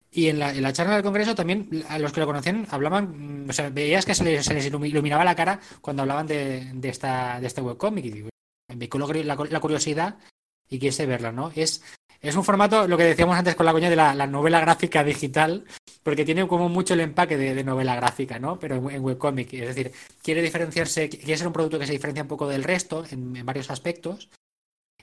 y 0.09 0.27
en 0.27 0.39
la, 0.39 0.53
en 0.53 0.61
la 0.61 0.73
charla 0.73 0.95
del 0.95 1.03
Congreso 1.03 1.35
también 1.35 1.85
a 1.88 1.97
los 1.99 2.11
que 2.11 2.19
lo 2.19 2.25
conocían 2.25 2.67
hablaban, 2.69 3.45
mm, 3.45 3.49
o 3.49 3.53
sea, 3.53 3.69
veías 3.69 4.05
que 4.05 4.15
se 4.15 4.23
les, 4.23 4.65
iluminaba 4.65 5.23
la 5.23 5.35
cara 5.35 5.59
cuando 5.81 6.03
hablaban 6.03 6.27
de, 6.27 6.71
de 6.73 6.89
esta, 6.89 7.39
de 7.39 7.47
este 7.47 7.61
webcomic. 7.61 8.05
Y 8.05 8.29
me 8.75 9.23
la, 9.23 9.35
la 9.35 9.59
curiosidad 9.59 10.17
y 10.69 10.79
quise 10.79 11.05
verlo, 11.05 11.31
¿no? 11.31 11.51
Es, 11.53 11.83
es 12.22 12.35
un 12.35 12.43
formato, 12.43 12.88
lo 12.88 12.98
que 12.98 13.03
decíamos 13.03 13.35
antes 13.35 13.56
con 13.56 13.65
la 13.65 13.72
coña 13.72 13.89
de 13.89 13.95
la, 13.95 14.14
la 14.14 14.27
novela 14.27 14.60
gráfica 14.60 15.03
digital, 15.03 15.65
porque 16.03 16.23
tiene 16.23 16.48
como 16.48 16.69
mucho 16.69 16.93
el 16.93 16.99
empaque 16.99 17.35
de, 17.35 17.64
novela 17.64 17.95
gráfica, 17.95 18.38
¿no? 18.38 18.60
Pero 18.60 18.76
en, 18.76 19.03
webcomic. 19.03 19.53
Es 19.53 19.76
decir, 19.76 19.91
quiere 20.22 20.41
diferenciarse, 20.43 21.10
quiere 21.10 21.38
ser 21.38 21.48
un 21.48 21.53
producto 21.53 21.80
que 21.80 21.88
se 21.88 21.93
diferencia 21.93 22.23
un 22.23 22.27
poco 22.27 22.48
del 22.48 22.64
resto 22.64 23.03
en, 23.10 23.43
varios 23.43 23.72
aspectos. 23.72 24.30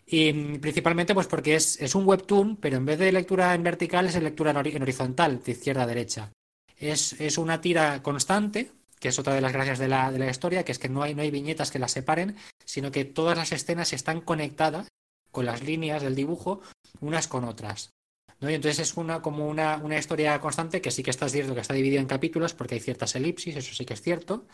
Y 0.07 0.33
mm, 0.33 0.61
principalmente 0.61 1.13
pues 1.13 1.27
porque 1.27 1.57
es, 1.57 1.95
un 1.95 2.07
webtoon, 2.07 2.57
pero 2.57 2.77
en 2.77 2.87
vez 2.87 2.99
de 2.99 3.11
lectura 3.11 3.53
en 3.55 3.65
vertical 3.65 4.07
es 4.07 4.21
lectura 4.23 4.53
en, 4.53 4.57
hori- 4.57 4.77
en 4.77 4.83
horizontal, 4.83 5.43
de 5.43 5.53
izquierda 5.53 5.83
a 5.83 5.87
derecha. 5.87 6.33
Es, 6.77 7.21
es 7.21 7.37
una 7.37 7.61
tira 7.61 8.01
constante, 8.03 8.71
que 9.01 9.09
es 9.09 9.19
otra 9.19 9.35
de 9.35 9.41
las 9.41 9.53
gracias 9.53 9.81
de 9.81 9.89
la, 9.89 10.13
de 10.13 10.21
la 10.21 10.31
historia, 10.31 10.65
que 10.65 10.71
es 10.71 10.79
que 10.79 10.89
no 10.89 11.03
hay, 11.03 11.17
no 11.17 11.23
hay 11.23 11.33
viñetas 11.33 11.73
que 11.73 11.81
las 11.81 11.93
separen, 11.93 12.37
sino 12.65 12.93
que 12.93 13.05
todas 13.05 13.37
las 13.37 13.51
escenas 13.51 13.93
están 13.93 14.21
conectadas 14.21 14.87
con 15.31 15.47
las 15.47 15.63
líneas 15.63 16.03
del 16.03 16.15
dibujo 16.15 16.61
unas 17.01 17.29
con 17.29 17.45
otras. 17.45 17.95
¿no? 18.41 18.49
Entonces 18.49 18.79
es 18.81 18.97
una, 18.97 19.21
como 19.23 19.49
una, 19.49 19.77
una 19.77 19.99
historia 19.99 20.41
constante 20.41 20.81
que 20.81 20.91
sí 20.91 21.03
que 21.03 21.11
está 21.11 21.29
cierto 21.29 21.55
que 21.55 21.61
está 21.61 21.75
dividida 21.75 22.01
en 22.01 22.07
capítulos 22.07 22.55
porque 22.55 22.75
hay 22.75 22.81
ciertas 22.81 23.15
elipsis, 23.17 23.57
eso 23.57 23.75
sí 23.75 23.85
que 23.85 23.95
es 23.95 24.03
cierto. 24.03 24.47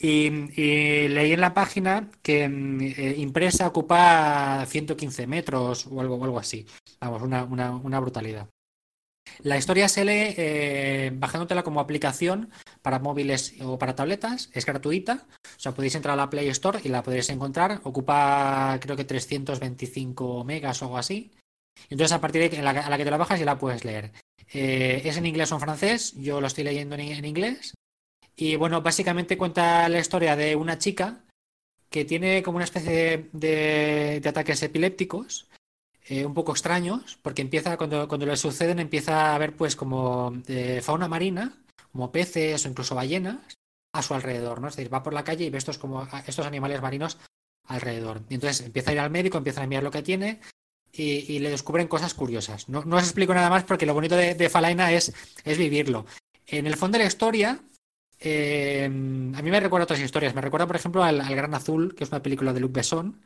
Y, 0.00 0.26
y 0.60 1.08
leí 1.08 1.32
en 1.32 1.40
la 1.40 1.54
página 1.54 2.08
que 2.22 2.48
mm, 2.48 2.80
eh, 2.82 3.14
impresa 3.18 3.66
ocupa 3.66 4.64
115 4.66 5.26
metros 5.26 5.86
o 5.90 6.00
algo, 6.00 6.16
o 6.16 6.24
algo 6.24 6.38
así. 6.38 6.66
Vamos, 7.00 7.22
una, 7.22 7.44
una, 7.44 7.72
una 7.72 8.00
brutalidad. 8.00 8.48
La 9.42 9.56
historia 9.56 9.88
se 9.88 10.04
lee 10.04 10.34
eh, 10.36 11.10
bajándotela 11.14 11.62
como 11.62 11.80
aplicación 11.80 12.50
para 12.88 13.00
móviles 13.00 13.52
o 13.60 13.78
para 13.78 13.94
tabletas, 13.94 14.48
es 14.54 14.64
gratuita, 14.64 15.26
o 15.44 15.60
sea, 15.60 15.72
podéis 15.72 15.94
entrar 15.94 16.14
a 16.14 16.16
la 16.16 16.30
Play 16.30 16.48
Store 16.48 16.80
y 16.82 16.88
la 16.88 17.02
podéis 17.02 17.28
encontrar, 17.28 17.82
ocupa 17.84 18.78
creo 18.80 18.96
que 18.96 19.04
325 19.04 20.42
megas 20.42 20.80
o 20.80 20.86
algo 20.86 20.96
así. 20.96 21.30
Entonces 21.90 22.12
a 22.12 22.20
partir 22.22 22.50
de 22.50 22.58
a 22.60 22.62
la, 22.62 22.96
que 22.96 23.04
te 23.04 23.10
la 23.10 23.18
bajas 23.18 23.38
ya 23.38 23.44
la 23.44 23.58
puedes 23.58 23.84
leer. 23.84 24.12
Eh, 24.54 25.02
es 25.04 25.18
en 25.18 25.26
inglés 25.26 25.52
o 25.52 25.56
en 25.56 25.60
francés, 25.60 26.14
yo 26.16 26.40
lo 26.40 26.46
estoy 26.46 26.64
leyendo 26.64 26.96
en, 26.96 27.26
inglés. 27.26 27.74
Y 28.34 28.56
bueno, 28.56 28.80
básicamente 28.80 29.36
cuenta 29.36 29.86
la 29.90 29.98
historia 29.98 30.34
de 30.34 30.56
una 30.56 30.78
chica 30.78 31.26
que 31.90 32.06
tiene 32.06 32.42
como 32.42 32.56
una 32.56 32.64
especie 32.64 33.28
de, 33.32 34.22
ataques 34.26 34.62
epilépticos 34.62 35.46
eh, 36.06 36.24
un 36.24 36.32
poco 36.32 36.52
extraños, 36.52 37.18
porque 37.20 37.42
empieza, 37.42 37.76
cuando, 37.76 38.08
cuando 38.08 38.24
le 38.24 38.38
suceden, 38.38 38.78
empieza 38.78 39.34
a 39.34 39.38
ver 39.38 39.54
pues 39.54 39.76
como 39.76 40.32
eh, 40.46 40.80
fauna 40.82 41.06
marina, 41.06 41.54
como 41.92 42.12
peces 42.12 42.64
o 42.64 42.68
incluso 42.68 42.94
ballenas, 42.94 43.58
a 43.92 44.02
su 44.02 44.14
alrededor, 44.14 44.60
¿no? 44.60 44.68
Es 44.68 44.76
decir, 44.76 44.92
va 44.92 45.02
por 45.02 45.14
la 45.14 45.24
calle 45.24 45.46
y 45.46 45.50
ve 45.50 45.58
estos 45.58 45.78
como 45.78 46.06
estos 46.26 46.46
animales 46.46 46.82
marinos 46.82 47.18
alrededor. 47.64 48.22
Y 48.28 48.34
entonces 48.34 48.64
empieza 48.64 48.90
a 48.90 48.94
ir 48.94 49.00
al 49.00 49.10
médico, 49.10 49.38
empieza 49.38 49.62
a 49.62 49.66
mirar 49.66 49.82
lo 49.82 49.90
que 49.90 50.02
tiene 50.02 50.40
y, 50.92 51.38
le 51.38 51.50
descubren 51.50 51.88
cosas 51.88 52.14
curiosas. 52.14 52.68
No, 52.68 52.80
os 52.80 53.02
explico 53.02 53.34
nada 53.34 53.50
más 53.50 53.64
porque 53.64 53.86
lo 53.86 53.94
bonito 53.94 54.16
de, 54.16 54.48
Falaina 54.48 54.92
es, 54.92 55.12
es 55.44 55.58
vivirlo. 55.58 56.06
En 56.46 56.66
el 56.66 56.76
fondo 56.76 56.96
de 56.96 57.04
la 57.04 57.08
historia, 57.08 57.60
eh, 58.20 58.84
a 58.84 58.88
mí 59.42 59.50
me 59.50 59.60
recuerda 59.60 59.84
otras 59.84 60.00
historias. 60.00 60.34
Me 60.34 60.40
recuerda, 60.40 60.66
por 60.66 60.76
ejemplo, 60.76 61.02
al, 61.02 61.22
Gran 61.34 61.54
Azul, 61.54 61.94
que 61.94 62.04
es 62.04 62.10
una 62.10 62.22
película 62.22 62.52
de 62.52 62.60
Luc 62.60 62.72
Besson. 62.72 63.20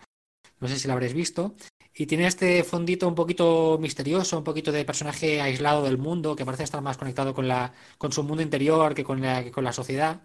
No 0.62 0.68
sé 0.68 0.78
si 0.78 0.88
la 0.88 0.94
habréis 0.94 1.12
visto. 1.12 1.54
Y 1.94 2.06
tiene 2.06 2.26
este 2.26 2.64
fondito 2.64 3.06
un 3.06 3.14
poquito 3.14 3.78
misterioso, 3.78 4.38
un 4.38 4.44
poquito 4.44 4.72
de 4.72 4.86
personaje 4.86 5.42
aislado 5.42 5.84
del 5.84 5.98
mundo, 5.98 6.34
que 6.36 6.46
parece 6.46 6.64
estar 6.64 6.80
más 6.80 6.96
conectado 6.96 7.34
con, 7.34 7.46
la, 7.48 7.74
con 7.98 8.12
su 8.12 8.22
mundo 8.22 8.42
interior 8.42 8.94
que 8.94 9.04
con 9.04 9.20
la, 9.20 9.50
con 9.50 9.64
la 9.64 9.72
sociedad. 9.74 10.22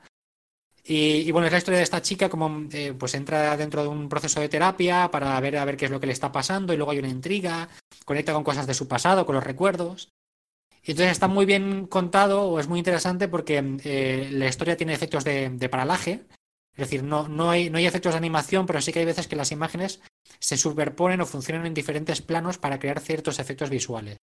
Y, 0.89 1.29
bueno, 1.31 1.47
es 1.47 1.51
la 1.51 1.57
historia 1.57 1.79
de 1.79 1.83
esta 1.83 2.01
chica 2.01 2.29
como 2.29 2.65
eh, 2.71 2.93
pues 2.97 3.13
entra 3.13 3.57
dentro 3.57 3.81
de 3.81 3.89
un 3.89 4.07
proceso 4.07 4.39
de 4.39 4.47
terapia 4.47 5.11
para 5.11 5.37
ver 5.41 5.57
a 5.57 5.65
ver 5.65 5.75
qué 5.75 5.85
es 5.85 5.91
lo 5.91 5.99
que 5.99 6.07
le 6.07 6.13
está 6.13 6.31
pasando 6.31 6.73
y 6.73 6.77
luego 6.77 6.91
hay 6.91 6.99
una 6.99 7.09
intriga, 7.09 7.67
conecta 8.05 8.31
con 8.33 8.45
cosas 8.45 8.67
de 8.67 8.73
su 8.73 8.87
pasado, 8.87 9.25
con 9.25 9.35
los 9.35 9.43
recuerdos. 9.43 10.13
Y 10.83 10.91
entonces 10.91 11.11
está 11.11 11.27
muy 11.27 11.45
bien 11.45 11.87
contado 11.87 12.43
o 12.43 12.59
es 12.61 12.69
muy 12.69 12.79
interesante 12.79 13.27
porque 13.27 13.77
eh, 13.83 14.29
la 14.31 14.47
historia 14.47 14.77
tiene 14.77 14.93
efectos 14.93 15.25
de, 15.25 15.67
paralaje. 15.69 16.23
Es 16.77 16.89
decir, 16.89 17.03
no, 17.03 17.27
no, 17.27 17.49
hay, 17.49 17.71
no 17.71 17.79
hay 17.79 17.87
efectos 17.87 18.13
de 18.13 18.19
animación, 18.19 18.67
pero 18.67 18.79
sí 18.81 18.93
que 18.93 18.99
hay 18.99 19.05
veces 19.05 19.27
que 19.27 19.35
las 19.35 19.51
imágenes 19.51 19.99
se 20.39 20.57
superponen 20.57 21.19
o 21.21 21.25
funcionan 21.25 21.65
en 21.65 21.73
diferentes 21.73 22.21
planos 22.21 22.59
para 22.59 22.77
crear 22.77 22.99
ciertos 22.99 23.39
efectos 23.39 23.71
visuales. 23.71 24.17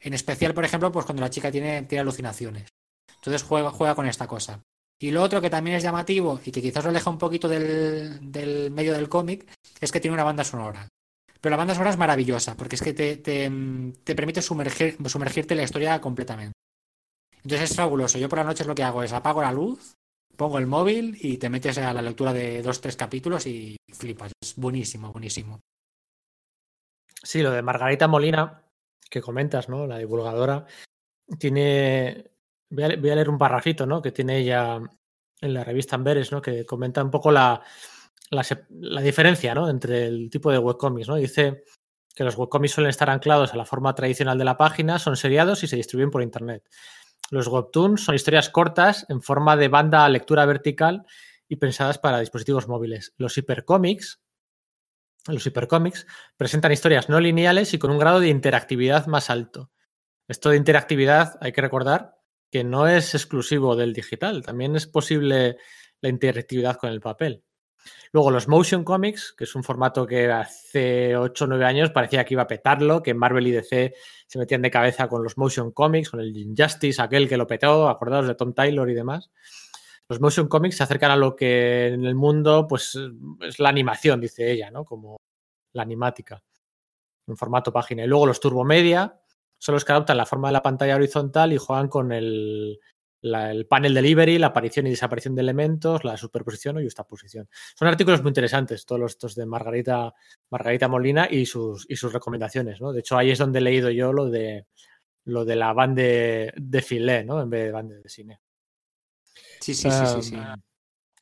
En 0.00 0.14
especial, 0.14 0.54
por 0.54 0.64
ejemplo, 0.64 0.90
pues 0.90 1.04
cuando 1.04 1.20
la 1.20 1.30
chica 1.30 1.52
tiene, 1.52 1.82
tiene 1.82 2.00
alucinaciones. 2.00 2.68
Entonces 3.16 3.42
juega, 3.42 3.70
juega 3.70 3.94
con 3.94 4.06
esta 4.06 4.26
cosa. 4.26 4.62
Y 4.98 5.10
lo 5.10 5.22
otro 5.22 5.40
que 5.40 5.50
también 5.50 5.76
es 5.76 5.82
llamativo 5.82 6.40
y 6.44 6.50
que 6.50 6.62
quizás 6.62 6.84
lo 6.84 6.90
aleja 6.90 7.10
un 7.10 7.18
poquito 7.18 7.48
del, 7.48 8.70
medio 8.70 8.94
del 8.94 9.08
cómic 9.08 9.46
es 9.80 9.92
que 9.92 10.00
tiene 10.00 10.14
una 10.14 10.24
banda 10.24 10.44
sonora. 10.44 10.88
Pero 11.40 11.50
la 11.50 11.56
banda 11.56 11.74
sonora 11.74 11.90
es 11.90 11.98
maravillosa 11.98 12.56
porque 12.56 12.76
es 12.76 12.82
que 12.82 12.94
te, 12.94 13.16
te, 13.16 14.14
permite 14.14 14.40
sumergir, 14.40 14.96
sumergirte 15.06 15.54
en 15.54 15.58
la 15.58 15.64
historia 15.64 16.00
completamente. 16.00 16.52
Entonces 17.42 17.70
es 17.70 17.76
fabuloso. 17.76 18.16
Yo 18.18 18.28
por 18.28 18.38
la 18.38 18.44
noche 18.44 18.64
lo 18.64 18.76
que 18.76 18.84
hago 18.84 19.02
es 19.02 19.12
apago 19.12 19.42
la 19.42 19.50
luz, 19.50 19.96
pongo 20.36 20.58
el 20.58 20.66
móvil 20.66 21.16
y 21.20 21.38
te 21.38 21.48
metes 21.48 21.78
a 21.78 21.92
la 21.92 22.02
lectura 22.02 22.32
de 22.32 22.62
dos, 22.62 22.80
tres 22.80 22.96
capítulos 22.96 23.46
y 23.46 23.76
flipas. 23.92 24.32
Es 24.40 24.56
buenísimo, 24.56 25.12
buenísimo. 25.12 25.60
Sí, 27.22 27.42
lo 27.42 27.52
de 27.52 27.62
Margarita 27.62 28.08
Molina, 28.08 28.62
que 29.08 29.20
comentas, 29.20 29.68
¿no? 29.68 29.86
La 29.86 29.98
divulgadora, 29.98 30.66
tiene 31.38 32.32
Voy 32.72 32.84
a, 32.84 33.14
leer 33.14 33.28
un 33.28 33.36
parrafito, 33.36 33.84
¿no? 33.84 34.00
Que 34.00 34.12
tiene 34.12 34.38
ella 34.38 34.80
en 35.40 35.54
la 35.54 35.62
revista 35.62 35.96
Amberes, 35.96 36.32
¿no? 36.32 36.40
Que 36.40 36.64
comenta 36.64 37.04
un 37.04 37.10
poco 37.10 37.30
la, 37.30 37.62
la, 38.30 39.02
diferencia, 39.02 39.54
¿no? 39.54 39.68
Entre 39.68 40.06
el 40.06 40.30
tipo 40.30 40.50
de 40.50 40.58
webcomics, 40.58 41.08
¿no? 41.08 41.16
Dice 41.16 41.64
que 42.14 42.24
los 42.24 42.36
webcomics 42.36 42.72
suelen 42.72 42.88
estar 42.88 43.10
anclados 43.10 43.52
a 43.52 43.58
la 43.58 43.66
forma 43.66 43.94
tradicional 43.94 44.38
de 44.38 44.46
la 44.46 44.56
página, 44.56 44.98
son 44.98 45.18
seriados 45.18 45.62
y 45.64 45.66
se 45.66 45.76
distribuyen 45.76 46.10
por 46.10 46.22
internet. 46.22 46.66
Los 47.32 47.48
webtoons 47.48 48.04
son 48.04 48.14
historias 48.14 48.50
cortas 48.50 49.06
en 49.08 49.22
forma 49.22 49.56
de 49.56 49.68
banda 49.68 50.04
a 50.04 50.08
lectura 50.10 50.44
vertical 50.44 51.06
y 51.48 51.56
pensadas 51.56 51.96
para 51.96 52.20
dispositivos 52.20 52.68
móviles. 52.68 53.14
Los 53.16 53.38
hipercómics, 53.38 54.20
los 55.26 55.46
hipercómics 55.46 56.06
presentan 56.36 56.72
historias 56.72 57.08
no 57.08 57.20
lineales 57.20 57.72
y 57.72 57.78
con 57.78 57.90
un 57.90 57.98
grado 57.98 58.20
de 58.20 58.28
interactividad 58.28 59.06
más 59.06 59.30
alto. 59.30 59.70
Esto 60.28 60.50
de 60.50 60.58
interactividad 60.58 61.38
hay 61.40 61.52
que 61.52 61.62
recordar 61.62 62.18
que 62.50 62.64
no 62.64 62.86
es 62.86 63.14
exclusivo 63.14 63.76
del 63.76 63.94
digital, 63.94 64.42
también 64.44 64.76
es 64.76 64.86
posible 64.86 65.56
la 66.02 66.10
interactividad 66.10 66.76
con 66.76 66.90
el 66.90 67.00
papel. 67.00 67.44
Luego 68.12 68.30
los 68.30 68.46
motion 68.46 68.84
comics, 68.84 69.32
que 69.32 69.44
es 69.44 69.54
un 69.54 69.64
formato 69.64 70.06
que 70.06 70.30
hace 70.30 71.16
8 71.16 71.44
o 71.44 71.46
9 71.48 71.64
años 71.64 71.90
parecía 71.90 72.24
que 72.24 72.34
iba 72.34 72.42
a 72.42 72.46
petarlo, 72.46 73.02
que 73.02 73.14
Marvel 73.14 73.46
y 73.46 73.52
DC 73.52 73.94
se 74.26 74.38
metían 74.38 74.62
de 74.62 74.70
cabeza 74.70 75.08
con 75.08 75.22
los 75.22 75.38
motion 75.38 75.72
comics, 75.72 76.10
con 76.10 76.20
el 76.20 76.36
Injustice, 76.36 77.00
aquel 77.00 77.28
que 77.28 77.36
lo 77.36 77.46
petó, 77.46 77.88
acordados 77.88 78.28
de 78.28 78.34
Tom 78.34 78.52
Taylor 78.52 78.88
y 78.90 78.94
demás. 78.94 79.30
Los 80.08 80.20
motion 80.20 80.48
comics 80.48 80.76
se 80.76 80.82
acercan 80.82 81.10
a 81.10 81.16
lo 81.16 81.34
que 81.34 81.88
en 81.88 82.04
el 82.04 82.14
mundo 82.14 82.66
pues 82.68 82.98
es 83.40 83.58
la 83.58 83.70
animación, 83.70 84.20
dice 84.20 84.50
ella, 84.50 84.70
¿no? 84.70 84.84
Como 84.84 85.16
la 85.72 85.82
animática, 85.82 86.42
en 87.26 87.36
formato 87.36 87.72
página. 87.72 88.04
Y 88.04 88.08
luego 88.08 88.26
los 88.26 88.40
turbo 88.40 88.62
media, 88.64 89.20
son 89.62 89.74
los 89.74 89.84
que 89.84 89.92
adoptan 89.92 90.16
la 90.16 90.26
forma 90.26 90.48
de 90.48 90.54
la 90.54 90.62
pantalla 90.62 90.96
horizontal 90.96 91.52
y 91.52 91.56
juegan 91.56 91.88
con 91.88 92.12
el, 92.12 92.80
panel 93.68 93.94
delivery, 93.94 94.38
la 94.38 94.48
aparición 94.48 94.86
y 94.86 94.90
desaparición 94.90 95.34
de 95.34 95.42
elementos, 95.42 96.04
la 96.04 96.16
superposición 96.16 96.78
o 96.78 96.82
justaposición. 96.82 97.48
Son 97.76 97.88
artículos 97.88 98.22
muy 98.22 98.30
interesantes, 98.30 98.84
todos 98.84 99.00
los 99.00 99.12
estos 99.12 99.34
de 99.34 99.46
Margarita, 99.46 100.12
Margarita 100.50 100.88
Molina 100.88 101.28
y 101.30 101.46
sus, 101.46 101.86
y 101.88 101.96
sus 101.96 102.12
recomendaciones. 102.12 102.80
¿no? 102.80 102.92
De 102.92 103.00
hecho, 103.00 103.16
ahí 103.16 103.30
es 103.30 103.38
donde 103.38 103.60
he 103.60 103.62
leído 103.62 103.90
yo 103.90 104.12
lo 104.12 104.28
de 104.28 104.66
lo 105.24 105.44
de 105.44 105.54
la 105.54 105.72
banda 105.72 106.02
de, 106.02 106.52
de 106.56 106.82
filé, 106.82 107.22
¿no? 107.22 107.40
En 107.40 107.48
vez 107.48 107.66
de 107.66 107.70
banda 107.70 107.94
de 107.94 108.08
cine. 108.08 108.40
Sí, 109.60 109.72
sí, 109.72 109.88
sí, 109.88 110.22
sí, 110.22 110.36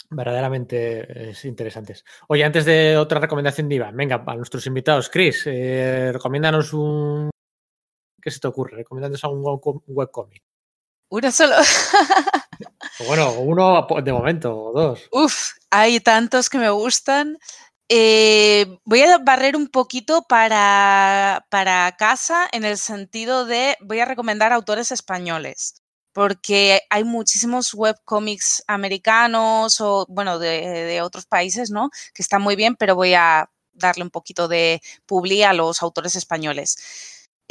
Verdaderamente 0.08 1.30
es 1.30 1.44
interesantes. 1.44 2.02
Oye, 2.28 2.42
antes 2.42 2.64
de 2.64 2.96
otra 2.96 3.20
recomendación 3.20 3.68
de 3.68 3.74
Iván, 3.74 3.94
venga, 3.94 4.24
a 4.26 4.36
nuestros 4.36 4.66
invitados, 4.66 5.10
Chris, 5.10 5.42
eh, 5.46 6.10
recomiéndanos 6.14 6.72
un, 6.72 7.30
¿Qué 8.20 8.30
se 8.30 8.40
te 8.40 8.48
ocurre? 8.48 8.76
¿Recomiendas 8.78 9.24
algún 9.24 9.42
webcomic? 9.86 10.42
Uno 11.10 11.32
solo. 11.32 11.56
bueno, 13.06 13.32
uno 13.32 13.86
de 14.02 14.12
momento, 14.12 14.56
o 14.56 14.72
dos. 14.72 15.00
Uf, 15.10 15.50
hay 15.70 15.98
tantos 16.00 16.48
que 16.48 16.58
me 16.58 16.70
gustan. 16.70 17.36
Eh, 17.88 18.78
voy 18.84 19.02
a 19.02 19.18
barrer 19.18 19.56
un 19.56 19.66
poquito 19.66 20.22
para, 20.28 21.44
para 21.50 21.96
casa 21.98 22.48
en 22.52 22.64
el 22.64 22.78
sentido 22.78 23.44
de 23.44 23.76
voy 23.80 23.98
a 23.98 24.04
recomendar 24.04 24.52
autores 24.52 24.92
españoles 24.92 25.82
porque 26.12 26.80
hay 26.90 27.04
muchísimos 27.04 27.72
webcomics 27.74 28.62
americanos 28.66 29.80
o, 29.80 30.06
bueno, 30.08 30.38
de, 30.38 30.60
de, 30.60 31.02
otros 31.02 31.26
países, 31.26 31.70
¿no? 31.70 31.90
Que 32.14 32.22
están 32.22 32.42
muy 32.42 32.56
bien, 32.56 32.74
pero 32.76 32.96
voy 32.96 33.14
a 33.14 33.48
darle 33.72 34.02
un 34.02 34.10
poquito 34.10 34.48
de 34.48 34.80
publi 35.06 35.42
a 35.42 35.52
los 35.52 35.82
autores 35.82 36.16
españoles. 36.16 36.76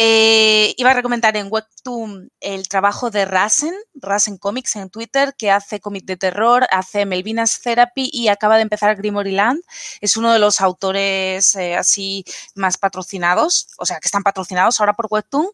Eh, 0.02 0.76
iba 0.78 0.92
a 0.92 0.94
recomendar 0.94 1.36
en 1.36 1.50
Webtoon 1.52 2.32
el 2.40 2.70
trabajo 2.70 3.10
de 3.10 3.26
Rasen, 3.26 3.74
Rasen 3.96 4.38
Comics 4.38 4.78
en 4.78 4.90
Twitter, 4.90 5.36
que 5.38 5.52
hace 5.52 5.82
cómic 5.82 6.06
de 6.06 6.16
terror, 6.16 6.66
hace 6.72 7.06
Melvina's 7.06 7.60
Therapy 7.62 8.10
y 8.14 8.30
acaba 8.30 8.56
de 8.56 8.62
empezar 8.62 8.96
Grimory 8.96 9.34
Land. 9.34 9.62
Es 10.00 10.16
uno 10.16 10.32
de 10.32 10.40
los 10.40 10.62
autores 10.62 11.54
eh, 11.56 11.76
así 11.76 12.24
más 12.56 12.78
patrocinados, 12.78 13.68
o 13.78 13.86
sea, 13.86 14.00
que 14.00 14.08
están 14.08 14.24
patrocinados 14.24 14.80
ahora 14.80 14.94
por 14.94 15.08
Webtoon 15.10 15.50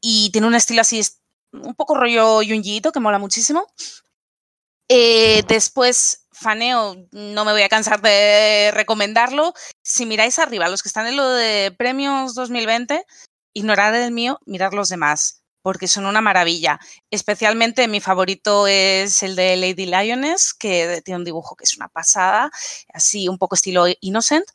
y 0.00 0.30
tiene 0.30 0.46
un 0.46 0.54
estilo 0.54 0.82
así 0.82 1.02
un 1.50 1.74
poco 1.74 1.96
rollo 1.96 2.40
yunjito 2.40 2.92
que 2.92 3.00
mola 3.00 3.18
muchísimo. 3.18 3.66
Eh, 4.88 5.42
después, 5.48 6.28
Faneo, 6.30 7.08
no 7.10 7.44
me 7.44 7.50
voy 7.50 7.62
a 7.62 7.68
cansar 7.68 8.00
de 8.00 8.70
recomendarlo. 8.72 9.54
Si 9.82 10.06
miráis 10.06 10.38
arriba, 10.38 10.68
los 10.68 10.84
que 10.84 10.88
están 10.88 11.08
en 11.08 11.16
lo 11.16 11.28
de 11.28 11.74
premios 11.76 12.34
2020, 12.34 13.04
ignorar 13.54 13.94
el 13.94 14.12
mío, 14.12 14.38
mirar 14.46 14.74
los 14.74 14.88
demás, 14.88 15.42
porque 15.62 15.88
son 15.88 16.06
una 16.06 16.20
maravilla. 16.20 16.80
Especialmente 17.10 17.88
mi 17.88 18.00
favorito 18.00 18.66
es 18.66 19.22
el 19.22 19.36
de 19.36 19.56
Lady 19.56 19.86
Lioness, 19.86 20.54
que 20.54 21.02
tiene 21.04 21.18
un 21.18 21.24
dibujo 21.24 21.56
que 21.56 21.64
es 21.64 21.76
una 21.76 21.88
pasada, 21.88 22.50
así 22.92 23.28
un 23.28 23.38
poco 23.38 23.54
estilo 23.54 23.86
Innocent. 24.00 24.46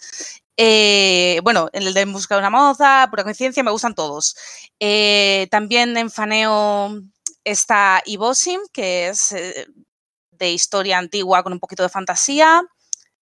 Eh, 0.57 1.39
bueno, 1.43 1.69
el 1.71 1.93
de 1.93 2.01
En 2.01 2.13
busca 2.13 2.35
de 2.35 2.39
una 2.39 2.49
moza, 2.49 3.07
pura 3.09 3.23
conciencia, 3.23 3.63
me 3.63 3.71
gustan 3.71 3.95
todos. 3.95 4.35
Eh, 4.79 5.47
también 5.51 5.95
en 5.97 6.09
faneo 6.09 6.99
está 7.43 8.01
Ibosim, 8.05 8.59
que 8.73 9.09
es 9.09 9.31
eh, 9.31 9.67
de 10.31 10.51
historia 10.51 10.97
antigua 10.97 11.43
con 11.43 11.53
un 11.53 11.59
poquito 11.59 11.83
de 11.83 11.89
fantasía. 11.89 12.63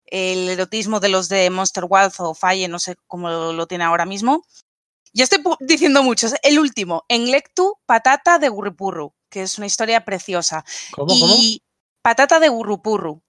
El 0.05 0.49
erotismo 0.49 0.99
de 0.99 1.09
los 1.09 1.29
de 1.29 1.49
Monster 1.49 1.85
Wealth 1.87 2.19
o 2.19 2.33
Falle, 2.35 2.67
no 2.67 2.79
sé 2.79 2.95
cómo 3.07 3.29
lo 3.29 3.67
tiene 3.67 3.85
ahora 3.85 4.05
mismo. 4.05 4.43
Yo 5.13 5.23
estoy 5.23 5.43
diciendo 5.59 6.03
muchos. 6.03 6.33
El 6.43 6.59
último, 6.59 7.03
En 7.07 7.29
Lectu, 7.31 7.77
Patata 7.85 8.39
de 8.39 8.49
Gurripurru, 8.49 9.13
que 9.29 9.43
es 9.43 9.57
una 9.57 9.67
historia 9.67 10.05
preciosa. 10.05 10.63
¿Cómo, 10.91 11.13
y 11.13 11.61
Patata 12.01 12.39
de 12.39 12.49
burrupurru. 12.49 13.21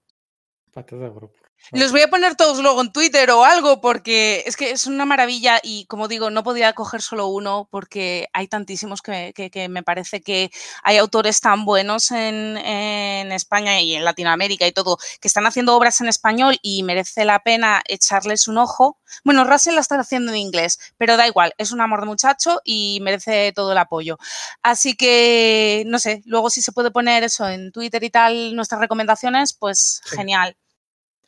Patata 0.73 1.03
de 1.03 1.09
grupo. 1.09 1.37
Los 1.71 1.91
voy 1.91 2.01
a 2.01 2.07
poner 2.09 2.35
todos 2.35 2.59
luego 2.59 2.81
en 2.81 2.91
Twitter 2.91 3.31
o 3.31 3.45
algo 3.45 3.81
porque 3.81 4.43
es 4.45 4.55
que 4.57 4.71
es 4.71 4.85
una 4.85 5.05
maravilla 5.05 5.59
y 5.63 5.85
como 5.85 6.07
digo, 6.07 6.29
no 6.29 6.43
podía 6.43 6.73
coger 6.73 7.01
solo 7.01 7.27
uno 7.27 7.67
porque 7.71 8.27
hay 8.33 8.47
tantísimos 8.47 9.01
que, 9.01 9.31
que- 9.35 9.49
que 9.49 9.69
me 9.69 9.81
parece 9.81 10.21
que 10.21 10.51
hay 10.83 10.97
autores 10.97 11.39
tan 11.41 11.65
buenos 11.65 12.11
en, 12.11 12.57
en 12.57 13.31
España 13.31 13.79
y 13.81 13.95
en 13.95 14.03
Latinoamérica 14.05 14.67
y 14.67 14.71
todo 14.71 14.97
que 15.21 15.27
están 15.27 15.45
haciendo 15.45 15.75
obras 15.75 15.99
en 16.01 16.07
español 16.09 16.57
y 16.61 16.83
merece 16.83 17.25
la 17.25 17.39
pena 17.39 17.81
echarles 17.87 18.47
un 18.47 18.57
ojo. 18.57 18.99
Bueno, 19.23 19.43
Russell 19.43 19.75
la 19.75 19.81
está 19.81 19.99
haciendo 19.99 20.31
en 20.31 20.37
inglés, 20.39 20.79
pero 20.97 21.17
da 21.17 21.27
igual, 21.27 21.53
es 21.57 21.71
un 21.71 21.81
amor 21.81 22.01
de 22.01 22.07
muchacho 22.07 22.59
y 22.63 22.99
merece 23.01 23.51
todo 23.55 23.71
el 23.71 23.77
apoyo. 23.77 24.17
Así 24.61 24.95
que, 24.95 25.83
no 25.87 25.97
sé, 25.99 26.21
luego 26.25 26.49
si 26.49 26.61
se 26.61 26.71
puede 26.71 26.91
poner 26.91 27.23
eso 27.23 27.47
en 27.47 27.71
Twitter 27.71 28.03
y 28.03 28.09
tal, 28.09 28.55
nuestras 28.55 28.81
recomendaciones, 28.81 29.53
pues 29.53 30.01
Sí. 30.05 30.17
genial. 30.17 30.55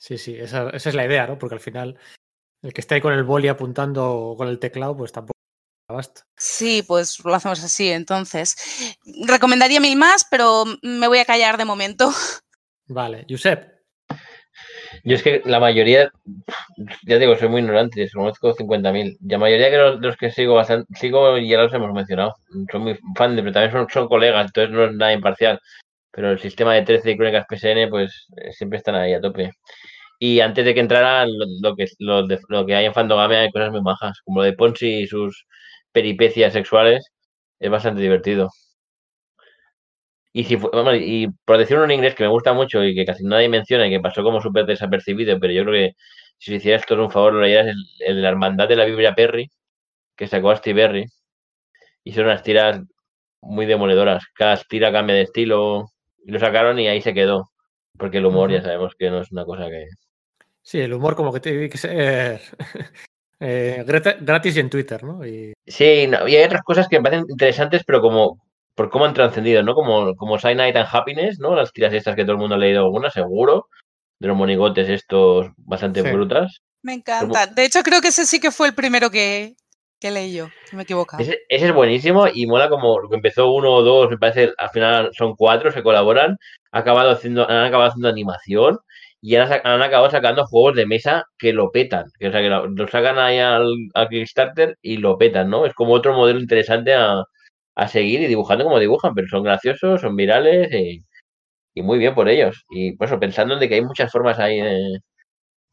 Sí, 0.06 0.19
sí, 0.19 0.36
esa, 0.38 0.69
esa 0.69 0.90
es 0.90 0.94
la 0.94 1.07
idea, 1.07 1.26
¿no? 1.26 1.40
Porque 1.40 1.56
al 1.56 1.61
final, 1.61 1.98
el 2.61 2.73
que 2.73 2.82
esté 2.82 2.94
ahí 2.94 3.02
con 3.02 3.14
el 3.14 3.23
boli 3.23 3.48
apuntando 3.48 4.36
con 4.38 4.48
el 4.48 4.60
teclado, 4.60 4.95
pues 4.95 5.11
tampoco 5.11 5.34
basta. 5.91 6.22
Sí, 6.38 6.84
pues 6.88 7.26
lo 7.26 7.34
hacemos 7.34 7.64
así. 7.64 7.90
Entonces, 7.90 8.95
recomendaría 9.26 9.80
mil 9.80 9.95
más, 9.98 10.23
pero 10.30 10.65
me 10.84 11.07
voy 11.07 11.18
a 11.18 11.26
callar 11.26 11.57
de 11.57 11.65
momento. 11.65 12.11
Vale, 12.88 13.26
Josep, 13.27 13.68
Yo 15.03 15.15
es 15.15 15.23
que 15.23 15.41
la 15.44 15.60
mayoría, 15.60 16.11
ya 17.07 17.18
digo, 17.18 17.36
soy 17.36 17.49
muy 17.49 17.61
ignorante, 17.61 18.07
conozco 18.14 18.53
50.000. 18.53 19.18
La 19.22 19.40
mayoría 19.40 19.76
los, 19.76 19.99
de 19.99 20.06
los 20.06 20.18
que 20.18 20.30
sigo 20.30 20.53
bastante, 20.53 20.86
sigo 20.99 21.36
y 21.40 21.49
ya 21.49 21.57
los 21.57 21.73
hemos 21.73 21.91
mencionado. 21.94 22.36
Soy 22.72 22.80
muy 22.80 22.99
fan 23.18 23.36
de, 23.36 23.41
pero 23.41 23.53
también 23.53 23.72
son, 23.72 23.90
son 23.90 24.07
colegas, 24.07 24.45
entonces 24.45 24.72
no 24.72 24.86
es 24.86 24.94
nada 24.94 25.14
imparcial. 25.14 25.60
Pero 26.11 26.32
el 26.32 26.40
sistema 26.40 26.76
de 26.76 26.84
13 26.84 27.10
y 27.10 27.18
Crónicas 27.18 27.48
PSN, 27.49 27.90
pues 27.90 28.27
eh, 28.38 28.53
siempre 28.53 28.77
están 28.77 28.94
ahí 28.94 29.15
a 29.15 29.19
tope. 29.19 29.52
Y 30.19 30.39
antes 30.41 30.65
de 30.65 30.73
que 30.73 30.79
entrara, 30.81 31.25
lo, 31.25 31.45
lo 31.61 31.75
que, 31.75 31.85
lo, 31.99 32.25
de- 32.27 32.39
lo 32.49 32.65
que 32.65 32.75
hay 32.75 32.85
en 32.85 32.93
Fandogame 32.93 33.37
hay 33.37 33.51
cosas 33.51 33.71
muy 33.71 33.81
majas, 33.81 34.19
como 34.25 34.39
lo 34.41 34.45
de 34.45 34.53
Ponzi 34.53 35.01
y 35.03 35.07
sus 35.07 35.45
peripecias 35.91 36.53
sexuales, 36.53 37.11
es 37.59 37.69
bastante 37.71 38.01
divertido. 38.01 38.49
Y, 40.33 40.43
si 40.45 40.55
vamos, 40.57 40.95
y 40.99 41.27
por 41.45 41.57
decirlo 41.57 41.85
en 41.85 41.91
inglés 41.91 42.13
que 42.15 42.23
me 42.23 42.29
gusta 42.29 42.53
mucho 42.53 42.83
y 42.83 42.93
que 42.95 43.05
casi 43.05 43.23
nadie 43.23 43.47
menciona 43.49 43.87
y 43.87 43.89
que 43.91 43.99
pasó 44.01 44.21
como 44.23 44.41
súper 44.41 44.65
desapercibido, 44.65 45.39
pero 45.39 45.53
yo 45.53 45.63
creo 45.63 45.73
que 45.91 45.95
si 46.37 46.55
hicieras 46.55 46.85
todo 46.85 47.03
un 47.05 47.11
favor 47.11 47.33
lo 47.33 47.41
leyeras, 47.41 47.67
el, 47.67 47.75
el 48.05 48.21
la 48.21 48.29
Hermandad 48.29 48.67
de 48.67 48.75
la 48.75 48.83
Biblia 48.85 49.15
Perry, 49.15 49.49
que 50.17 50.27
sacó 50.27 50.51
a 50.51 50.57
Steve 50.57 50.83
Perry, 50.83 51.05
y 52.03 52.13
son 52.13 52.25
unas 52.25 52.43
tiras 52.43 52.81
muy 53.41 53.65
demoledoras. 53.67 54.25
Cada 54.35 54.57
tira 54.57 54.91
cambia 54.91 55.15
de 55.17 55.23
estilo, 55.23 55.87
y 56.25 56.31
lo 56.31 56.39
sacaron 56.39 56.79
y 56.79 56.87
ahí 56.87 57.01
se 57.01 57.13
quedó. 57.15 57.51
Porque 57.97 58.19
el 58.19 58.25
humor 58.27 58.51
ya 58.51 58.61
sabemos 58.63 58.95
que 58.97 59.09
no 59.11 59.21
es 59.21 59.31
una 59.31 59.45
cosa 59.45 59.67
que... 59.69 59.85
sí, 60.65 60.79
el 60.79 60.93
humor 60.93 61.15
como 61.15 61.31
que 61.31 61.39
tiene 61.39 61.69
que 61.69 61.77
ser 61.77 62.41
eh, 63.39 63.83
gratis 64.21 64.57
y 64.57 64.59
en 64.59 64.69
Twitter, 64.69 65.03
¿no? 65.03 65.25
Y 65.25 65.53
Sí, 65.65 66.07
no, 66.07 66.27
y 66.27 66.35
hay 66.35 66.43
otras 66.45 66.63
cosas 66.63 66.87
que 66.87 66.97
me 66.99 67.03
parecen 67.03 67.25
interesantes, 67.29 67.83
pero 67.85 68.01
como 68.01 68.41
por 68.75 68.89
cómo 68.89 69.05
han 69.05 69.13
trascendido, 69.13 69.63
¿no? 69.63 69.73
Como, 69.73 70.15
como 70.15 70.37
Sign 70.37 70.57
Night 70.57 70.75
and 70.75 70.87
Happiness, 70.91 71.39
¿no? 71.39 71.55
Las 71.55 71.71
tiras 71.71 71.93
estas 71.93 72.15
que 72.15 72.23
todo 72.23 72.33
el 72.33 72.39
mundo 72.39 72.55
ha 72.55 72.57
leído 72.57 72.83
algunas, 72.83 73.13
seguro. 73.13 73.69
De 74.19 74.27
los 74.27 74.37
monigotes 74.37 74.89
estos 74.89 75.47
bastante 75.57 76.01
Sí. 76.01 76.09
brutas. 76.09 76.59
Me 76.81 76.93
encanta. 76.93 77.47
De 77.47 77.65
hecho, 77.65 77.83
creo 77.83 78.01
que 78.01 78.09
ese 78.09 78.25
sí 78.25 78.39
que 78.39 78.51
fue 78.51 78.67
el 78.67 78.75
primero 78.75 79.09
que, 79.09 79.55
que 79.99 80.11
leí 80.11 80.33
yo, 80.33 80.47
me 80.71 80.79
he 80.79 80.83
equivocado. 80.83 81.21
Ese, 81.21 81.39
ese 81.49 81.67
es 81.67 81.73
buenísimo 81.73 82.25
y 82.33 82.45
mola 82.47 82.69
como 82.69 82.99
lo 82.99 83.09
que 83.09 83.15
empezó 83.15 83.51
uno 83.51 83.73
o 83.73 83.81
dos, 83.83 84.09
me 84.09 84.17
parece, 84.17 84.53
al 84.57 84.69
final 84.69 85.09
son 85.13 85.35
cuatro, 85.35 85.71
se 85.71 85.83
colaboran, 85.83 86.37
ha 86.71 86.79
acabado 86.79 87.11
haciendo, 87.11 87.49
han 87.49 87.65
acabado 87.65 87.89
haciendo 87.89 88.07
animación 88.09 88.77
y 89.26 89.35
han, 89.38 89.52
acabado 89.52 90.11
sacando 90.11 90.45
juegos 90.45 90.76
de 90.76 90.85
mesa 90.85 91.26
que 91.39 91.52
lo 91.52 91.72
petan, 91.72 92.06
que, 92.19 92.27
o 92.27 92.31
sea, 92.31 92.41
que 92.41 92.49
lo, 92.49 92.88
sacan 92.88 93.18
ahí 93.18 93.39
al, 93.39 93.68
Kickstarter 94.07 94.77
y 94.84 94.97
lo 94.97 95.18
petan, 95.18 95.49
¿no? 95.49 95.65
Es 95.65 95.73
como 95.73 95.93
otro 95.93 96.14
modelo 96.14 96.39
interesante 96.39 96.93
a, 96.93 97.23
seguir 97.88 98.22
y 98.22 98.27
dibujando 98.27 98.65
como 98.65 98.77
dibujan, 98.77 99.15
pero 99.15 99.27
son 99.27 99.41
graciosos, 99.41 100.02
son 100.02 100.15
virales 100.15 100.72
y, 100.72 101.03
muy 101.81 101.97
bien 101.97 102.14
por 102.14 102.30
ellos. 102.30 102.65
Y 102.69 102.95
por 102.95 103.07
eso, 103.07 103.19
pensando 103.19 103.56
en 103.56 103.61
de 103.61 103.68
que 103.68 103.76
hay 103.76 103.81
muchas 103.81 104.11
formas 104.11 104.38
ahí 104.38 104.61
de 104.61 104.99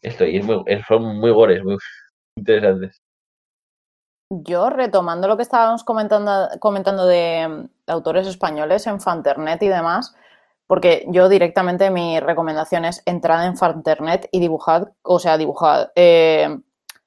esto, 0.01 0.25
y 0.25 0.43
son 0.89 1.19
muy 1.21 1.31
gores, 1.31 1.63
muy 1.63 1.77
interesantes. 2.39 3.03
Yo, 4.31 4.71
retomando 4.71 5.29
lo 5.29 5.37
que 5.37 5.43
estábamos 5.43 5.85
comentando, 5.85 6.49
comentando 6.59 7.07
de, 7.07 7.47
mm, 7.47 7.61
de 7.87 7.93
autores 7.93 8.27
españoles 8.27 8.87
en 8.87 8.99
Fanternet 8.99 9.63
y 9.63 9.69
demás, 9.69 10.17
porque 10.73 11.05
yo 11.09 11.29
directamente 11.29 11.91
mi 11.91 12.19
recomendación 12.19 12.87
es 12.87 13.03
entrad 13.05 13.45
en 13.45 13.59
Fanternet 13.59 14.27
y 14.33 14.41
dibujad, 14.41 14.89
o 15.03 15.19
sea, 15.19 15.37
dibujad, 15.37 15.91
eh, 15.95 16.49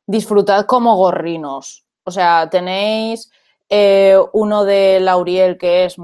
disfrutad 0.05 0.67
como 0.67 0.95
gorrinos. 0.95 1.83
O 2.03 2.11
sea, 2.11 2.47
tenéis 2.47 3.31
eh, 3.67 4.19
uno 4.33 4.65
de 4.65 4.99
Lauriel 4.99 5.57
que 5.57 5.85
es 5.85 5.95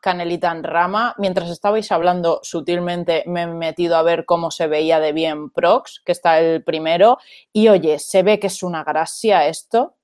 canelita 0.00 0.50
en 0.50 0.64
rama. 0.64 1.14
Mientras 1.18 1.50
estabais 1.50 1.92
hablando 1.92 2.40
sutilmente 2.42 3.22
me 3.26 3.42
he 3.42 3.46
metido 3.48 3.96
a 3.96 4.02
ver 4.02 4.24
cómo 4.24 4.50
se 4.50 4.66
veía 4.66 4.98
de 4.98 5.12
bien 5.12 5.50
Prox, 5.50 6.00
que 6.06 6.12
está 6.12 6.40
el 6.40 6.64
primero, 6.64 7.18
y 7.52 7.68
oye, 7.68 7.98
se 7.98 8.22
ve 8.22 8.40
que 8.40 8.46
es 8.46 8.62
una 8.62 8.82
gracia 8.82 9.46
esto 9.46 9.96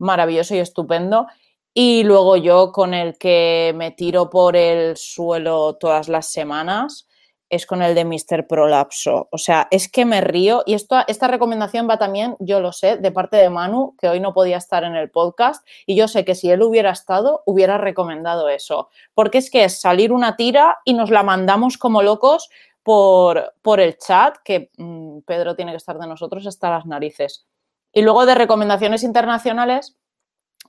maravilloso 0.00 0.56
y 0.56 0.58
estupendo. 0.58 1.28
Y 1.72 2.02
luego 2.02 2.36
yo 2.36 2.72
con 2.72 2.94
el 2.94 3.16
que 3.16 3.72
me 3.76 3.92
tiro 3.92 4.28
por 4.28 4.56
el 4.56 4.96
suelo 4.96 5.76
todas 5.76 6.08
las 6.08 6.26
semanas 6.32 7.06
es 7.50 7.66
con 7.66 7.82
el 7.82 7.96
de 7.96 8.04
Mr. 8.04 8.46
Prolapso. 8.46 9.28
O 9.32 9.38
sea, 9.38 9.66
es 9.70 9.90
que 9.90 10.04
me 10.04 10.20
río 10.20 10.62
y 10.66 10.74
esto, 10.74 10.96
esta 11.08 11.26
recomendación 11.26 11.88
va 11.90 11.98
también, 11.98 12.36
yo 12.38 12.60
lo 12.60 12.72
sé, 12.72 12.96
de 12.96 13.10
parte 13.10 13.36
de 13.36 13.50
Manu, 13.50 13.96
que 13.98 14.08
hoy 14.08 14.20
no 14.20 14.32
podía 14.32 14.56
estar 14.56 14.84
en 14.84 14.94
el 14.94 15.10
podcast 15.10 15.66
y 15.84 15.96
yo 15.96 16.06
sé 16.06 16.24
que 16.24 16.36
si 16.36 16.50
él 16.50 16.62
hubiera 16.62 16.90
estado, 16.90 17.42
hubiera 17.46 17.76
recomendado 17.76 18.48
eso. 18.48 18.88
Porque 19.14 19.38
es 19.38 19.50
que 19.50 19.64
es 19.64 19.80
salir 19.80 20.12
una 20.12 20.36
tira 20.36 20.78
y 20.84 20.94
nos 20.94 21.10
la 21.10 21.24
mandamos 21.24 21.76
como 21.76 22.02
locos 22.02 22.48
por, 22.84 23.52
por 23.62 23.80
el 23.80 23.98
chat, 23.98 24.36
que 24.44 24.70
mmm, 24.78 25.18
Pedro 25.26 25.56
tiene 25.56 25.72
que 25.72 25.78
estar 25.78 25.98
de 25.98 26.06
nosotros 26.06 26.46
hasta 26.46 26.70
las 26.70 26.86
narices. 26.86 27.46
Y 27.92 28.02
luego 28.02 28.24
de 28.26 28.36
recomendaciones 28.36 29.02
internacionales, 29.02 29.96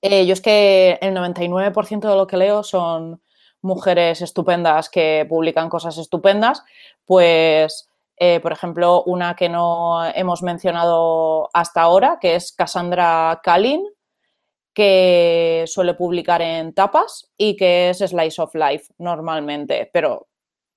eh, 0.02 0.26
yo 0.26 0.34
es 0.34 0.41
que 0.41 0.98
el 1.02 1.14
99% 1.14 2.10
de 2.10 2.15
lo 2.15 2.28
que 2.28 2.38
leo 2.38 2.64
son 2.64 3.22
mujeres 3.61 4.22
estupendas 4.22 4.90
que 4.90 5.26
publican 5.30 5.69
cosas 5.69 5.98
estupendas, 5.98 6.64
pues, 7.06 7.90
eh, 8.18 8.40
por 8.40 8.52
ejemplo, 8.52 9.03
una 9.03 9.36
que 9.36 9.49
no 9.49 10.03
hemos 10.06 10.44
mencionado 10.44 11.49
hasta 11.53 11.82
ahora, 11.82 12.18
que 12.19 12.36
es 12.36 12.52
Cassandra 12.53 13.40
Kalin, 13.44 13.84
que 14.73 15.65
suele 15.68 15.94
publicar 15.95 16.41
en 16.41 16.73
tapas 16.73 17.30
y 17.38 17.56
que 17.57 17.90
es 17.90 17.99
Slice 17.99 18.41
of 18.41 18.56
Life 18.56 18.94
normalmente, 18.98 19.90
pero 19.94 20.28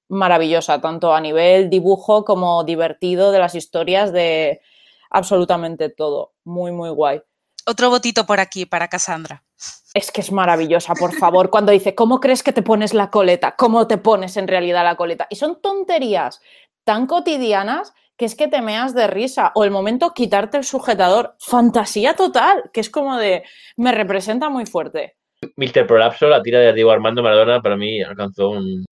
maravillosa, 0.09 0.81
tanto 0.81 1.15
a 1.15 1.21
nivel 1.21 1.71
dibujo 1.71 2.25
como 2.25 2.65
divertido 2.65 3.33
de 3.33 3.39
las 3.39 3.55
historias 3.55 4.13
de 4.13 4.61
absolutamente 5.11 5.91
todo. 5.91 6.35
Muy, 6.45 6.73
muy 6.73 6.91
guay. 6.91 7.23
Otro 7.67 7.91
botito 7.91 8.27
por 8.27 8.41
aquí 8.41 8.67
para 8.67 8.89
Cassandra. 8.89 9.43
Es 9.95 10.11
que 10.11 10.21
es 10.21 10.33
maravillosa, 10.33 10.95
por 10.95 11.15
favor, 11.15 11.51
cuando 11.51 11.73
dice, 11.73 11.95
¿cómo 11.95 12.21
crees 12.21 12.43
que 12.43 12.53
te 12.53 12.63
pones 12.63 12.95
la 12.95 13.11
coleta? 13.11 13.55
¿Cómo 13.57 13.87
te 13.87 13.97
pones 13.97 14.37
en 14.37 14.49
realidad 14.49 14.85
la 14.85 14.97
coleta? 14.97 15.27
Y 15.31 15.37
son 15.37 15.61
tonterías 15.63 16.41
tan 16.85 17.07
cotidianas 17.07 17.95
que 18.17 18.25
es 18.25 18.35
que 18.35 18.49
te 18.49 18.61
meas 18.61 18.95
de 18.95 19.07
risa. 19.07 19.53
O 19.55 19.65
el 19.65 19.71
momento 19.71 20.13
quitarte 20.13 20.57
el 20.57 20.65
sujetador. 20.65 21.37
Fantasía 21.39 22.15
total, 22.15 22.71
que 22.73 22.81
es 22.81 22.91
como 22.91 23.17
de, 23.17 23.45
me 23.77 23.93
representa 23.93 24.49
muy 24.51 24.67
fuerte. 24.67 25.17
Mr. 25.57 25.87
Prolapso, 25.87 26.29
la 26.29 26.43
tira 26.43 26.59
de 26.59 26.73
Diego 26.73 26.91
Armando 26.91 27.23
Maradona, 27.23 27.61
para 27.61 27.77
mí 27.77 28.03
alcanzó 28.03 28.51
un, 28.51 28.85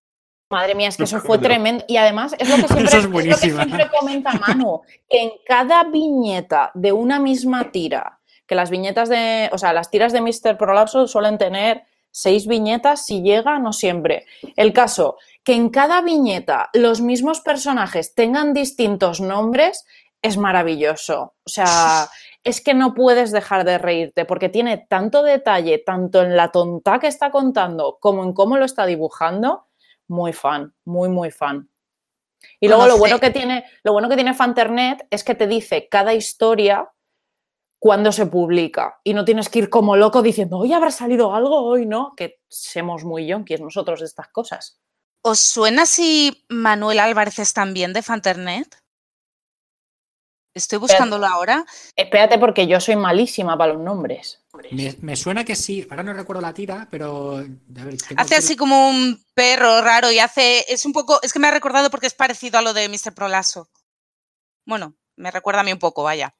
Madre 0.53 0.74
mía, 0.74 0.89
es 0.89 0.99
que 0.99 1.05
eso 1.05 1.19
fue 1.27 1.39
tremendo. 1.39 1.85
Y 1.89 1.97
además 1.97 2.36
es 2.39 2.49
lo 2.49 2.57
que 2.57 2.69
siempre, 2.69 2.85
es 2.85 2.94
es 2.94 3.05
lo 3.05 3.19
que 3.19 3.35
siempre 3.35 3.90
comenta 3.99 4.32
Manu, 4.35 4.82
que 5.09 5.23
en 5.23 5.31
cada 5.47 5.85
viñeta 5.85 6.70
de 6.74 6.93
una 6.93 7.19
misma 7.19 7.73
tira, 7.73 8.20
que 8.53 8.57
las 8.57 8.69
viñetas 8.69 9.09
de, 9.09 9.49
o 9.51 9.57
sea, 9.57 9.73
las 9.73 9.91
tiras 9.91 10.12
de 10.12 10.20
Mr. 10.20 10.59
Prolapso 10.59 11.07
suelen 11.07 11.39
tener 11.39 11.85
seis 12.11 12.47
viñetas 12.47 13.07
si 13.07 13.23
llega, 13.23 13.59
no 13.59 13.73
siempre. 13.73 14.27
El 14.57 14.74
caso, 14.74 15.16
que 15.43 15.55
en 15.55 15.70
cada 15.70 16.03
viñeta 16.03 16.69
los 16.74 17.01
mismos 17.01 17.41
personajes 17.41 18.15
tengan 18.15 18.53
distintos 18.53 19.23
nombres, 19.23 19.87
es 20.20 20.37
maravilloso. 20.37 21.33
O 21.43 21.49
sea, 21.49 22.11
es 22.45 22.61
que 22.61 22.74
no 22.74 22.93
puedes 22.93 23.33
dejar 23.33 23.65
de 23.65 23.79
reírte 23.79 24.27
porque 24.27 24.51
tiene 24.51 24.77
tanto 24.77 25.23
detalle, 25.23 25.79
tanto 25.79 26.20
en 26.20 26.37
la 26.37 26.51
tonta 26.51 26.99
que 26.99 27.07
está 27.07 27.31
contando 27.31 27.97
como 28.01 28.23
en 28.23 28.35
cómo 28.35 28.59
lo 28.59 28.66
está 28.66 28.85
dibujando. 28.85 29.65
Muy 30.09 30.35
fan, 30.35 30.74
muy, 30.85 31.09
muy 31.09 31.31
fan. 31.31 31.70
Y 32.61 32.69
luego 32.69 32.87
lo 32.87 32.99
bueno 32.99 33.19
que 33.19 33.31
tiene, 33.31 33.65
lo 33.83 33.93
bueno 33.93 34.11
que 34.11 34.16
tiene 34.16 34.35
Fanternet 34.35 35.07
es 35.09 35.24
que 35.24 35.35
te 35.35 35.47
dice 35.47 35.89
cada 35.89 36.12
historia 36.12 36.91
cuando 37.83 38.13
se 38.13 38.27
publica 38.27 39.01
y 39.03 39.13
no 39.13 39.25
tienes 39.25 39.49
que 39.49 39.59
ir 39.59 39.69
como 39.69 39.97
loco 39.97 40.23
diciendo, 40.23 40.59
hoy 40.59 40.73
habrá 40.73 40.93
salido 40.93 41.35
algo, 41.35 41.65
hoy 41.65 41.85
no, 41.85 42.15
que 42.17 42.39
somos 42.49 43.03
muy 43.03 43.27
yonkis 43.27 43.61
nosotros 43.61 43.99
de 43.99 44.07
estas 44.07 44.29
cosas. 44.29 44.79
¿Os 45.21 45.41
suena 45.41 45.85
si 45.85 46.45
Manuel 46.49 47.01
Álvarez 47.01 47.41
es 47.41 47.53
también 47.53 47.93
de 47.93 48.03
Fanternet? 48.03 48.81
Estoy 50.55 50.79
buscándolo 50.79 51.27
ahora. 51.27 51.67
Espérate, 51.97 52.39
porque 52.39 52.69
yo 52.69 52.79
soy 52.79 52.95
malísima 52.95 53.59
para 53.59 53.73
los 53.73 53.83
nombres. 53.83 54.45
Me, 54.71 54.95
me 55.01 55.17
suena 55.17 55.45
que 55.45 55.57
sí, 55.57 55.85
ahora 55.91 56.05
no 56.05 56.13
recuerdo 56.13 56.41
la 56.41 56.55
tira, 56.55 56.87
pero. 56.89 57.39
a 57.39 57.85
ver, 57.85 57.97
tengo 57.97 58.23
Hace 58.23 58.37
así 58.37 58.55
como 58.55 58.91
un 58.91 59.21
perro 59.35 59.81
raro 59.81 60.13
y 60.13 60.21
hace. 60.21 60.73
Es 60.73 60.85
un 60.87 60.93
poco. 60.93 61.21
Es 61.23 61.33
que 61.33 61.41
me 61.41 61.49
ha 61.49 61.51
recordado 61.51 61.91
porque 61.91 62.07
es 62.07 62.15
parecido 62.15 62.61
a 62.61 62.63
lo 62.63 62.75
de 62.75 62.89
Mr. 62.89 63.13
Prolaso. 63.13 63.71
Bueno, 64.67 64.95
me 65.17 65.33
recuerda 65.33 65.63
a 65.63 65.65
mí 65.65 65.73
un 65.73 65.81
poco, 65.81 66.05
vaya. 66.05 66.37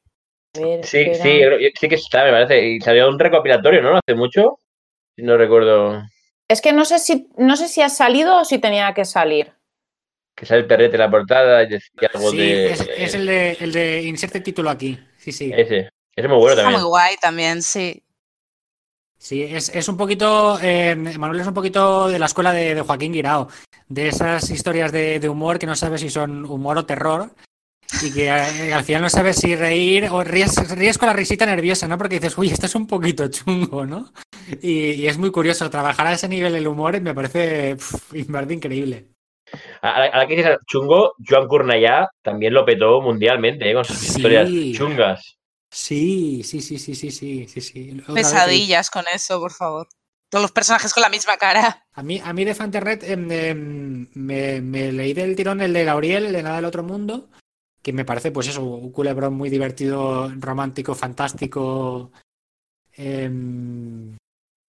Ver, 0.55 0.85
Sí, 0.85 0.99
espera. 0.99 1.25
sí, 1.25 1.31
creo- 1.39 1.71
sí 1.79 1.89
que 1.89 1.95
está, 1.95 2.25
me 2.25 2.31
parece. 2.33 2.67
Y 2.67 2.81
salió 2.81 3.09
un 3.09 3.19
recopilatorio, 3.19 3.81
¿no? 3.83 3.97
Hace 3.97 4.15
mucho. 4.15 4.59
No 5.17 5.37
recuerdo 5.37 6.03
Es 6.49 6.61
que 6.61 6.73
no 6.73 6.85
sé 6.85 6.99
si 6.99 7.29
no 7.37 7.57
sé 7.57 7.69
si 7.69 7.83
ha 7.83 7.89
salido 7.89 8.41
o 8.41 8.45
si 8.45 8.59
tenía 8.59 8.93
que 8.95 9.05
salir. 9.05 9.53
que 10.35 10.47
sale 10.47 10.61
el 10.63 10.67
perrete 10.67 10.97
en 10.97 11.01
la 11.01 11.11
portada 11.11 11.63
y 11.63 11.69
decía 11.69 12.11
algo 12.15 12.31
Sí, 12.31 12.37
de. 12.39 12.73
es, 12.73 12.81
es 12.97 13.15
el, 13.15 13.27
de, 13.27 13.53
el 13.61 13.73
de 13.73 14.03
inserte 14.03 14.41
título 14.41 14.71
aquí. 14.71 14.99
Sí, 15.19 15.33
sí. 15.33 15.51
Ese. 15.55 15.79
Ese 15.81 15.91
es 16.17 16.29
muy 16.29 16.39
bueno 16.39 16.51
Está 16.53 16.63
también. 16.63 16.81
muy 16.81 16.89
guay 16.89 17.17
también, 17.21 17.63
sí. 17.63 18.03
Sí, 19.19 19.43
es, 19.45 19.69
es 19.75 19.89
un 19.89 19.97
poquito. 19.97 20.59
eh, 20.61 20.95
Manuel 20.97 21.41
es 21.41 21.47
un 21.47 21.55
poquito 21.55 22.09
de 22.09 22.19
la 22.19 22.27
escuela 22.27 22.53
de, 22.53 22.75
de 22.75 22.81
Joaquín 22.81 23.13
Guirao. 23.13 23.49
De 23.89 24.09
esas 24.09 24.51
historias 24.51 24.91
de, 24.93 25.21
de 25.21 25.29
humor 25.29 25.59
que 25.59 25.67
no 25.67 25.77
sabes 25.77 26.01
si 26.01 26.11
son 26.11 26.45
humor 26.47 26.77
o 26.79 26.85
terror. 26.87 27.31
Y 28.01 28.13
que 28.13 28.27
eh, 28.27 28.73
al 28.73 28.85
final 28.85 29.03
no 29.03 29.11
sabes 29.11 29.37
si 29.37 29.55
reír 29.55 30.09
o 30.11 30.25
ríes, 30.25 30.55
ríes 30.77 30.97
con 30.99 31.07
la 31.09 31.13
risita 31.13 31.45
nerviosa, 31.47 31.87
¿no? 31.87 31.99
Porque 31.99 32.19
dices, 32.19 32.37
uy, 32.39 32.49
esto 32.49 32.67
es 32.67 32.75
un 32.75 32.87
poquito 32.87 33.29
chungo, 33.29 33.85
¿no? 33.85 34.13
Y, 34.63 34.93
y 34.93 35.07
es 35.07 35.19
muy 35.19 35.31
curioso. 35.31 35.69
Trabajar 35.71 36.07
a 36.07 36.13
ese 36.15 36.29
nivel 36.29 36.55
el 36.55 36.67
humor 36.67 36.99
me 37.01 37.15
parece, 37.15 37.77
pf, 37.77 38.15
me 38.27 38.33
parece 38.33 38.55
increíble. 38.55 39.09
Ahora 39.83 40.07
ahora 40.07 40.27
que 40.27 40.37
dices 40.37 40.57
chungo, 40.67 41.13
Joan 41.29 41.47
Cornellá 41.47 42.09
también 42.23 42.55
lo 42.55 42.65
petó 42.65 43.01
mundialmente, 43.03 43.71
¿eh? 43.71 43.75
Con 43.75 43.85
sus 43.85 43.99
Sí. 43.99 44.17
historias 44.17 44.49
chungas. 44.77 45.37
Sí, 45.71 46.43
sí, 46.45 46.61
sí, 46.61 46.79
sí, 46.79 46.95
sí, 46.95 47.11
sí, 47.11 47.47
sí, 47.61 48.03
Pesadillas 48.15 48.91
con 48.91 49.05
eso, 49.15 49.41
por 49.41 49.53
favor. 49.53 49.89
Todos 50.31 50.43
los 50.43 50.53
personajes 50.53 50.93
con 50.95 51.03
la 51.03 51.09
misma 51.11 51.37
cara. 51.37 51.85
A 51.93 52.03
mí, 52.03 52.21
a 52.25 52.33
mí 52.33 52.45
de 52.45 52.55
Fanterret 52.55 53.03
em, 53.05 53.31
em, 53.31 54.09
me, 54.15 54.61
me 54.63 54.93
leí 54.93 55.13
del 55.13 55.37
tirón 55.37 55.61
el 55.61 55.73
de 55.75 55.85
Lauriel, 55.85 56.27
el 56.27 56.33
de 56.33 56.43
Nada 56.43 56.57
del 56.57 56.65
Otro 56.67 56.83
Mundo, 56.83 57.29
que 57.83 57.93
me 57.93 58.05
parece, 58.05 58.31
pues 58.31 58.49
eso, 58.49 58.63
un 58.65 58.93
culebrón 58.93 59.35
muy 59.35 59.51
divertido, 59.51 60.31
romántico, 60.39 60.95
fantástico, 60.95 62.13
em, 62.95 64.17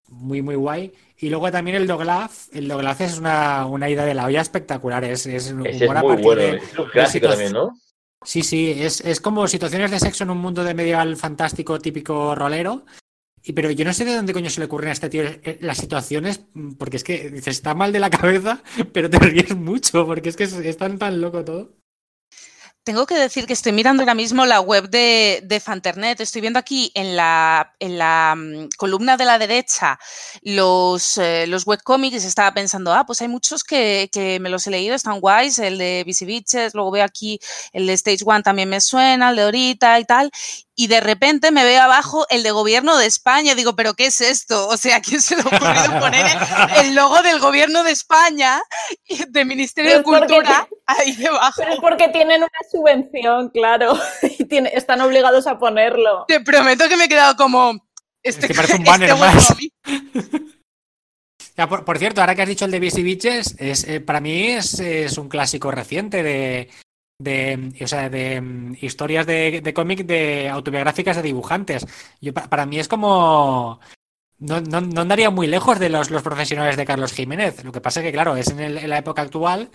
muy, 0.10 0.42
muy 0.42 0.56
guay. 0.56 0.92
Y 1.20 1.30
luego 1.30 1.52
también 1.52 1.78
el 1.78 1.88
Doglaf. 1.88 2.48
El 2.54 2.68
Doglaf 2.68 3.02
es 3.02 3.18
una, 3.20 3.66
una 3.66 3.90
ida 3.90 4.06
de 4.06 4.14
la 4.14 4.26
olla 4.26 4.42
espectacular. 4.42 5.04
Es, 5.04 5.26
es 5.26 5.52
humor 5.52 5.68
es 5.68 5.82
a 5.82 6.02
muy 6.02 6.08
partir 6.10 6.24
bueno. 6.26 6.42
de- 6.42 6.58
Es 6.58 6.78
un 6.78 6.90
clásico 6.90 7.30
también, 7.30 7.54
¿no? 7.54 7.78
Sí, 8.26 8.42
sí, 8.42 8.72
es, 8.78 9.02
es 9.02 9.20
como 9.20 9.48
situaciones 9.48 9.92
de 9.92 10.00
sexo 10.00 10.24
en 10.24 10.30
un 10.30 10.38
mundo 10.38 10.64
de 10.64 10.74
medieval 10.74 11.16
fantástico 11.18 11.80
típico 11.80 12.36
rolero. 12.36 12.86
Y, 13.46 13.52
pero 13.52 13.70
yo 13.72 13.84
no 13.84 13.92
sé 13.94 14.06
de 14.06 14.16
dónde 14.16 14.32
coño 14.32 14.50
se 14.50 14.62
le 14.62 14.68
ocurren 14.68 14.90
a 14.90 14.94
este 14.94 15.10
tío 15.10 15.24
eh, 15.24 15.58
las 15.60 15.78
situaciones, 15.78 16.46
mm, 16.54 16.74
porque 16.76 16.96
es 16.96 17.04
que 17.04 17.30
dices, 17.30 17.58
está 17.58 17.74
mal 17.76 17.92
de 17.92 18.00
la 18.00 18.10
cabeza, 18.10 18.64
pero 18.94 19.10
te 19.10 19.20
ríes 19.20 19.54
mucho, 19.58 20.06
porque 20.06 20.30
es 20.30 20.38
que 20.38 20.46
es, 20.46 20.54
es 20.54 20.78
tan, 20.78 20.98
tan 20.98 21.20
loco 21.20 21.44
todo. 21.44 21.76
Tengo 22.86 23.06
que 23.06 23.16
decir 23.16 23.48
que 23.48 23.54
estoy 23.54 23.72
mirando 23.72 24.04
ahora 24.04 24.14
mismo 24.14 24.46
la 24.46 24.60
web 24.60 24.90
de, 24.90 25.40
de 25.46 25.62
Fanternet. 25.62 26.20
Estoy 26.20 26.42
viendo 26.42 26.60
aquí 26.60 26.92
en 26.96 27.16
la, 27.16 27.74
en 27.80 27.98
la 27.98 28.36
mm, 28.36 28.70
columna 28.76 29.16
de 29.16 29.24
la 29.24 29.40
derecha 29.40 29.98
los, 30.42 31.18
eh, 31.18 31.48
los 31.48 31.66
webcomics. 31.66 32.26
Estaba 32.26 32.54
pensando, 32.54 32.94
ah, 32.94 33.06
pues 33.06 33.22
hay 33.22 33.30
muchos 33.30 33.64
que, 33.64 34.10
que 34.12 34.38
me 34.42 34.50
los 34.50 34.68
he 34.68 34.72
leído, 34.72 34.96
están 34.96 35.22
guays. 35.22 35.60
El 35.60 35.78
de 35.78 36.04
Bitches, 36.06 36.74
luego 36.74 36.92
veo 36.92 37.06
aquí 37.06 37.40
el 37.72 37.88
de 37.88 37.94
Stage 37.94 38.24
One 38.26 38.44
también 38.44 38.68
me 38.68 38.82
suena, 38.82 39.30
el 39.30 39.38
de 39.38 39.44
ahorita 39.44 40.00
y 40.02 40.06
tal. 40.06 40.30
Y 40.76 40.88
de 40.88 41.02
repente 41.02 41.52
me 41.52 41.64
veo 41.64 41.84
abajo 41.84 42.26
el 42.30 42.42
de 42.42 42.50
gobierno 42.50 42.98
de 42.98 43.06
España. 43.06 43.54
Digo, 43.54 43.76
¿pero 43.76 43.94
qué 43.94 44.08
es 44.08 44.22
esto? 44.22 44.68
O 44.70 44.78
sea, 44.78 44.96
¿a 44.98 45.02
quién 45.02 45.22
se 45.22 45.36
le 45.36 45.44
ha 45.44 45.46
ocurrido 45.46 46.00
poner 46.00 46.26
el, 46.78 46.96
logo 46.96 47.22
del 47.22 47.40
gobierno 47.40 47.84
de 47.84 47.92
España, 47.92 48.60
y 49.06 49.24
de 49.30 49.46
Ministerio 49.46 49.92
de 49.92 49.98
es 49.98 50.04
porque- 50.04 50.34
Cultura, 50.34 50.68
ahí 50.88 51.16
debajo? 51.16 51.54
Pero 51.62 51.74
es 51.74 51.80
porque 51.80 52.08
tienen 52.10 52.42
una 52.42 52.50
subvención, 52.72 53.50
claro. 53.50 53.94
Y 54.40 54.46
tiene- 54.46 54.72
están 54.74 55.02
obligados 55.02 55.46
a 55.46 55.60
ponerlo. 55.60 56.26
Te 56.28 56.40
prometo 56.42 56.90
que 56.90 56.98
me 56.98 57.06
he 57.06 57.10
quedado 57.10 57.36
como. 57.36 57.80
Este, 58.24 58.48
que 58.48 58.56
parece 58.56 58.74
un 58.76 58.82
este 58.88 58.90
banner 58.92 59.16
más. 59.16 59.54
Ya, 61.56 61.70
por, 61.70 61.86
por 61.86 62.00
cierto, 62.00 62.22
ahora 62.22 62.34
que 62.34 62.42
has 62.42 62.48
dicho 62.50 62.66
el 62.66 62.72
de 62.72 62.80
BC 62.80 63.04
Bitches, 63.04 63.56
es, 63.60 63.84
eh, 63.88 64.00
para 64.02 64.20
mí 64.22 64.48
es, 64.48 64.80
es 64.80 65.20
un 65.20 65.30
clásico 65.30 65.70
reciente 65.70 66.24
de, 66.24 66.70
de, 67.24 67.74
o 67.82 67.88
sea, 67.88 68.10
de 68.10 68.42
mm, 68.42 68.78
historias 68.82 69.26
de, 69.26 69.62
de 69.62 69.74
cómic 69.74 70.06
de 70.06 70.50
autobiográficas 70.50 71.16
de 71.18 71.24
dibujantes. 71.24 71.86
Yo, 72.22 72.34
pa- 72.34 72.50
para 72.50 72.66
mí 72.66 72.80
es 72.80 72.88
como... 72.88 73.80
No, 74.40 74.60
no, 74.60 74.82
no 74.82 75.02
andaría 75.02 75.30
muy 75.30 75.48
lejos 75.48 75.80
de 75.80 75.90
los, 75.90 76.12
los 76.12 76.22
profesionales 76.22 76.76
de 76.76 76.86
Carlos 76.86 77.14
Jiménez. 77.14 77.64
Lo 77.64 77.72
que 77.72 77.80
pasa 77.82 78.02
es 78.02 78.06
que, 78.06 78.12
claro, 78.12 78.36
es 78.36 78.50
en 78.50 78.90
la 78.90 78.98
época 78.98 79.22
actual 79.22 79.70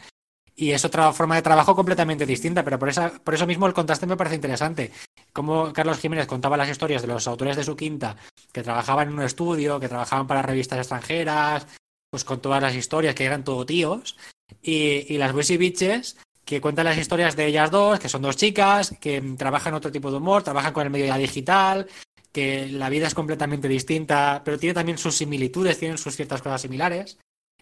y 0.54 0.72
es 0.72 0.84
otra 0.84 1.12
forma 1.12 1.36
de 1.36 1.42
trabajo 1.42 1.74
completamente 1.74 2.26
distinta, 2.26 2.64
pero 2.64 2.78
por, 2.78 2.88
esa, 2.88 3.10
por 3.10 3.34
eso 3.34 3.46
mismo 3.46 3.66
el 3.66 3.72
contraste 3.72 4.06
me 4.06 4.16
parece 4.16 4.34
interesante. 4.34 4.90
Como 5.32 5.72
Carlos 5.72 5.98
Jiménez 5.98 6.26
contaba 6.26 6.56
las 6.56 6.68
historias 6.68 7.00
de 7.00 7.08
los 7.08 7.26
autores 7.28 7.56
de 7.56 7.64
su 7.64 7.76
quinta 7.76 8.16
que 8.52 8.62
trabajaban 8.62 9.08
en 9.08 9.14
un 9.14 9.22
estudio, 9.22 9.78
que 9.80 9.88
trabajaban 9.88 10.26
para 10.26 10.42
revistas 10.42 10.78
extranjeras, 10.78 11.66
pues 12.10 12.24
con 12.24 12.40
todas 12.40 12.60
las 12.60 12.74
historias, 12.74 13.14
que 13.14 13.24
eran 13.24 13.44
todo 13.44 13.64
tíos, 13.64 14.16
y, 14.60 15.06
y 15.14 15.16
las 15.18 15.32
Boys 15.32 15.50
y 15.50 15.56
Bitches, 15.56 16.18
que 16.48 16.62
cuentan 16.62 16.86
las 16.86 16.96
historias 16.96 17.36
de 17.36 17.44
ellas 17.44 17.70
dos, 17.70 18.00
que 18.00 18.08
son 18.08 18.22
dos 18.22 18.34
chicas, 18.34 18.96
que 18.98 19.20
trabajan 19.36 19.74
otro 19.74 19.92
tipo 19.92 20.10
de 20.10 20.16
humor, 20.16 20.42
trabajan 20.42 20.72
con 20.72 20.82
el 20.82 20.90
medio 20.90 21.14
digital, 21.14 21.86
que 22.32 22.68
la 22.68 22.88
vida 22.88 23.06
es 23.06 23.14
completamente 23.14 23.68
distinta, 23.68 24.40
pero 24.46 24.58
tiene 24.58 24.72
también 24.72 24.96
sus 24.96 25.14
similitudes, 25.14 25.78
tienen 25.78 25.98
sus 25.98 26.16
ciertas 26.16 26.40
cosas 26.40 26.62
similares. 26.62 27.18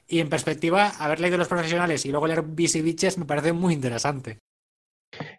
Y 0.07 0.21
en 0.21 0.29
perspectiva, 0.29 0.91
haber 1.01 1.19
leído 1.19 1.37
los 1.37 1.49
profesionales 1.49 2.07
y 2.07 2.13
luego 2.13 2.29
leer 2.29 2.43
BC 2.43 2.81
Bitches 2.83 3.19
me 3.19 3.25
parece 3.25 3.53
muy 3.53 3.75
interesante. 3.75 4.39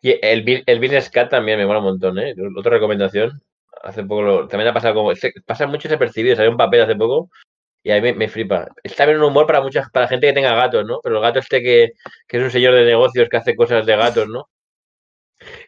Y 0.02 0.20
el, 0.22 0.44
Bill- 0.44 0.64
el 0.66 0.80
Business 0.82 1.10
Cat 1.10 1.30
también 1.30 1.58
me 1.58 1.66
mola 1.66 1.80
un 1.80 1.86
montón, 1.86 2.20
¿eh? 2.20 2.36
Otra 2.58 2.72
recomendación. 2.72 3.42
Hace 3.82 4.04
poco 4.04 4.46
también 4.50 4.68
ha 4.70 4.74
pasado 4.74 4.94
como. 4.96 5.16
se- 5.16 5.32
pasa 5.46 5.68
mucho 5.68 5.88
desapercibido. 5.88 6.36
Salió 6.36 6.52
un 6.52 6.58
papel 6.58 6.82
hace 6.82 6.98
poco 6.98 7.30
y 7.88 7.92
a 7.92 7.96
mí 7.96 8.02
me, 8.02 8.14
me 8.14 8.28
flipa. 8.28 8.68
Está 8.84 9.06
bien 9.06 9.18
un 9.18 9.24
humor 9.24 9.48
para 9.48 9.62
muchas 9.62 9.90
para 9.90 10.10
gente 10.10 10.28
que 10.28 10.34
tenga 10.34 10.54
gatos, 10.54 10.86
¿no? 10.86 11.00
Pero 11.02 11.16
el 11.16 11.22
gato 11.22 11.40
este 11.40 11.64
que, 11.64 11.94
que 12.28 12.38
es 12.38 12.44
un 12.44 12.52
señor 12.52 12.76
de 12.76 12.84
negocios 12.84 13.30
que 13.30 13.38
hace 13.38 13.56
cosas 13.56 13.86
de 13.86 13.96
gatos, 13.96 14.28
¿no? 14.28 14.50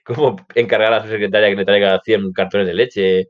Como 0.04 0.36
encargar 0.54 0.92
a 0.92 1.02
su 1.02 1.08
secretaria 1.08 1.50
que 1.50 1.56
le 1.56 1.64
traiga 1.64 2.02
100 2.04 2.34
cartones 2.34 2.68
de 2.68 2.74
leche, 2.74 3.30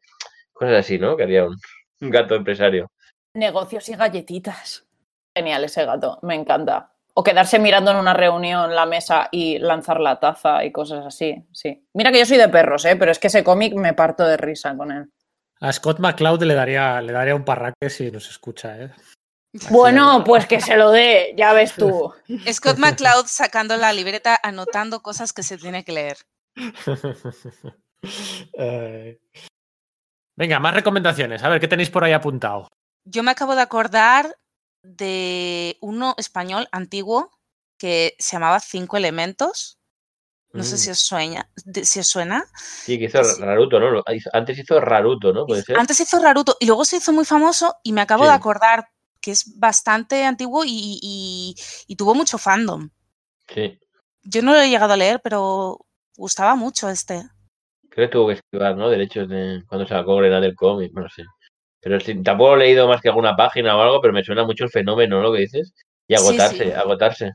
cosas 0.52 0.78
así, 0.78 0.98
¿no? 0.98 1.16
Que 1.16 1.22
haría 1.22 1.45
un, 1.45 1.56
un 2.02 2.10
gato 2.10 2.34
empresario. 2.34 2.91
Negocios 3.36 3.88
y 3.90 3.94
galletitas. 3.94 4.88
Genial 5.36 5.66
ese 5.66 5.86
gato, 5.86 6.18
me 6.24 6.34
encanta. 6.34 6.91
O 7.14 7.22
quedarse 7.22 7.60
mirando 7.60 7.91
en 7.91 7.98
una 7.98 8.16
reunión 8.16 8.74
la 8.74 8.88
mesa 8.88 9.30
y 9.32 9.60
lanzar 9.60 9.99
la 9.99 10.20
taza 10.20 10.66
y 10.66 10.72
cosas 10.72 11.06
así, 11.06 11.45
sí. 11.52 11.86
Mira 11.94 12.11
que 12.11 12.18
yo 12.18 12.26
soy 12.26 12.38
de 12.38 12.49
perros, 12.49 12.86
¿eh? 12.86 12.95
pero 12.95 13.11
es 13.11 13.20
que 13.20 13.28
ese 13.28 13.44
cómic 13.44 13.76
me 13.76 13.94
parto 13.94 14.26
de 14.26 14.38
risa 14.38 14.76
con 14.76 14.91
él. 14.91 15.11
A 15.61 15.73
Scott 15.73 15.99
McCloud 15.99 16.44
le 16.44 16.53
daría, 16.53 17.02
le 17.02 17.11
daría 17.11 17.36
un 17.36 17.44
parraque 17.44 17.90
si 17.90 18.11
nos 18.11 18.30
escucha, 18.30 18.77
¿eh? 18.77 18.91
Bueno, 19.72 20.23
pues 20.23 20.45
que 20.45 20.61
se 20.61 20.77
lo 20.77 20.91
dé, 20.91 21.34
ya 21.36 21.53
ves 21.53 21.73
tú. 21.73 22.14
Scott 22.53 22.77
McCloud 22.77 23.26
sacando 23.26 23.76
la 23.77 23.91
libreta, 23.91 24.40
anotando 24.41 25.02
cosas 25.02 25.34
que 25.34 25.44
se 25.44 25.57
tiene 25.57 25.84
que 25.84 25.91
leer. 25.91 26.18
Eh, 28.53 29.19
Venga, 30.40 30.57
más 30.61 30.73
recomendaciones. 30.73 31.44
A 31.44 31.49
ver, 31.49 31.60
¿qué 31.60 31.68
tenéis 31.68 31.90
por 31.90 32.06
ahí 32.06 32.14
apuntado? 32.14 32.69
Yo 33.03 33.23
me 33.23 33.31
acabo 33.31 33.56
de 33.56 33.61
acordar 33.61 34.38
de 34.86 35.77
uno 35.81 36.15
español 36.18 36.69
antiguo 36.72 37.30
que 37.77 38.15
se 38.19 38.38
llamaba 38.38 38.61
Cinco 38.61 38.95
Elementos. 38.95 39.79
No 40.52 40.64
sé 40.64 40.76
Mm. 40.76 40.78
si 40.80 40.90
os 40.90 41.00
sueña, 41.00 41.50
si 41.84 42.00
os 42.00 42.08
suena. 42.08 42.44
Sí, 42.58 42.98
que 42.98 43.06
hizo 43.06 43.24
Sí. 43.24 43.42
Raruto, 43.42 43.80
¿no? 43.80 43.92
Lo- 43.92 44.04
Antes 44.34 44.58
hizo 44.58 44.80
Raruto, 44.82 45.32
¿no? 45.32 45.46
Puede 45.46 45.62
ser. 45.62 45.78
Antes 45.78 46.00
hizo 46.00 46.20
Raruto 46.20 46.58
y 46.60 46.66
luego 46.66 46.86
se 46.86 46.98
hizo 46.98 47.14
muy 47.14 47.26
famoso 47.26 47.76
y 47.84 47.94
me 47.94 48.02
acabo 48.02 48.26
de 48.26 48.32
acordar 48.32 48.88
que 49.22 49.32
es 49.32 49.60
bastante 49.60 50.24
antiguo 50.26 50.64
y, 50.66 51.00
y- 51.02 51.56
y 51.88 51.96
tuvo 51.96 52.16
mucho 52.16 52.38
fandom. 52.38 52.90
Sí. 53.48 53.78
Yo 54.24 54.42
no 54.42 54.54
lo 54.54 54.62
he 54.62 54.70
llegado 54.70 54.94
a 54.94 54.98
leer, 54.98 55.20
pero 55.24 55.78
gustaba 56.16 56.56
mucho 56.56 56.90
este. 56.90 57.24
Creo 57.90 58.08
que 58.08 58.12
tuvo 58.12 58.28
que 58.28 58.34
esquivar, 58.36 58.76
¿no? 58.76 58.90
Derechos 58.90 59.28
de 59.30 59.64
cuando 59.68 59.88
sacó 59.88 60.16
Grenade 60.18 60.48
del 60.48 60.56
cómic, 60.56 60.92
no 60.94 61.08
sé. 61.10 61.24
Pero 61.82 62.00
sí, 62.00 62.22
tampoco 62.24 62.56
he 62.56 62.60
leído 62.60 62.88
más 62.88 63.02
que 63.02 63.10
alguna 63.10 63.36
página 63.36 63.76
o 63.78 63.82
algo, 63.82 64.02
pero 64.02 64.14
me 64.14 64.24
suena 64.24 64.44
mucho 64.46 64.64
el 64.64 64.70
fenómeno, 64.72 65.22
¿no? 65.22 65.32
Que 65.32 65.42
dices. 65.42 65.74
Y 66.08 66.16
Sí, 66.18 66.24
agotarse, 66.24 66.64
sí. 66.66 66.72
agotarse. 66.72 67.32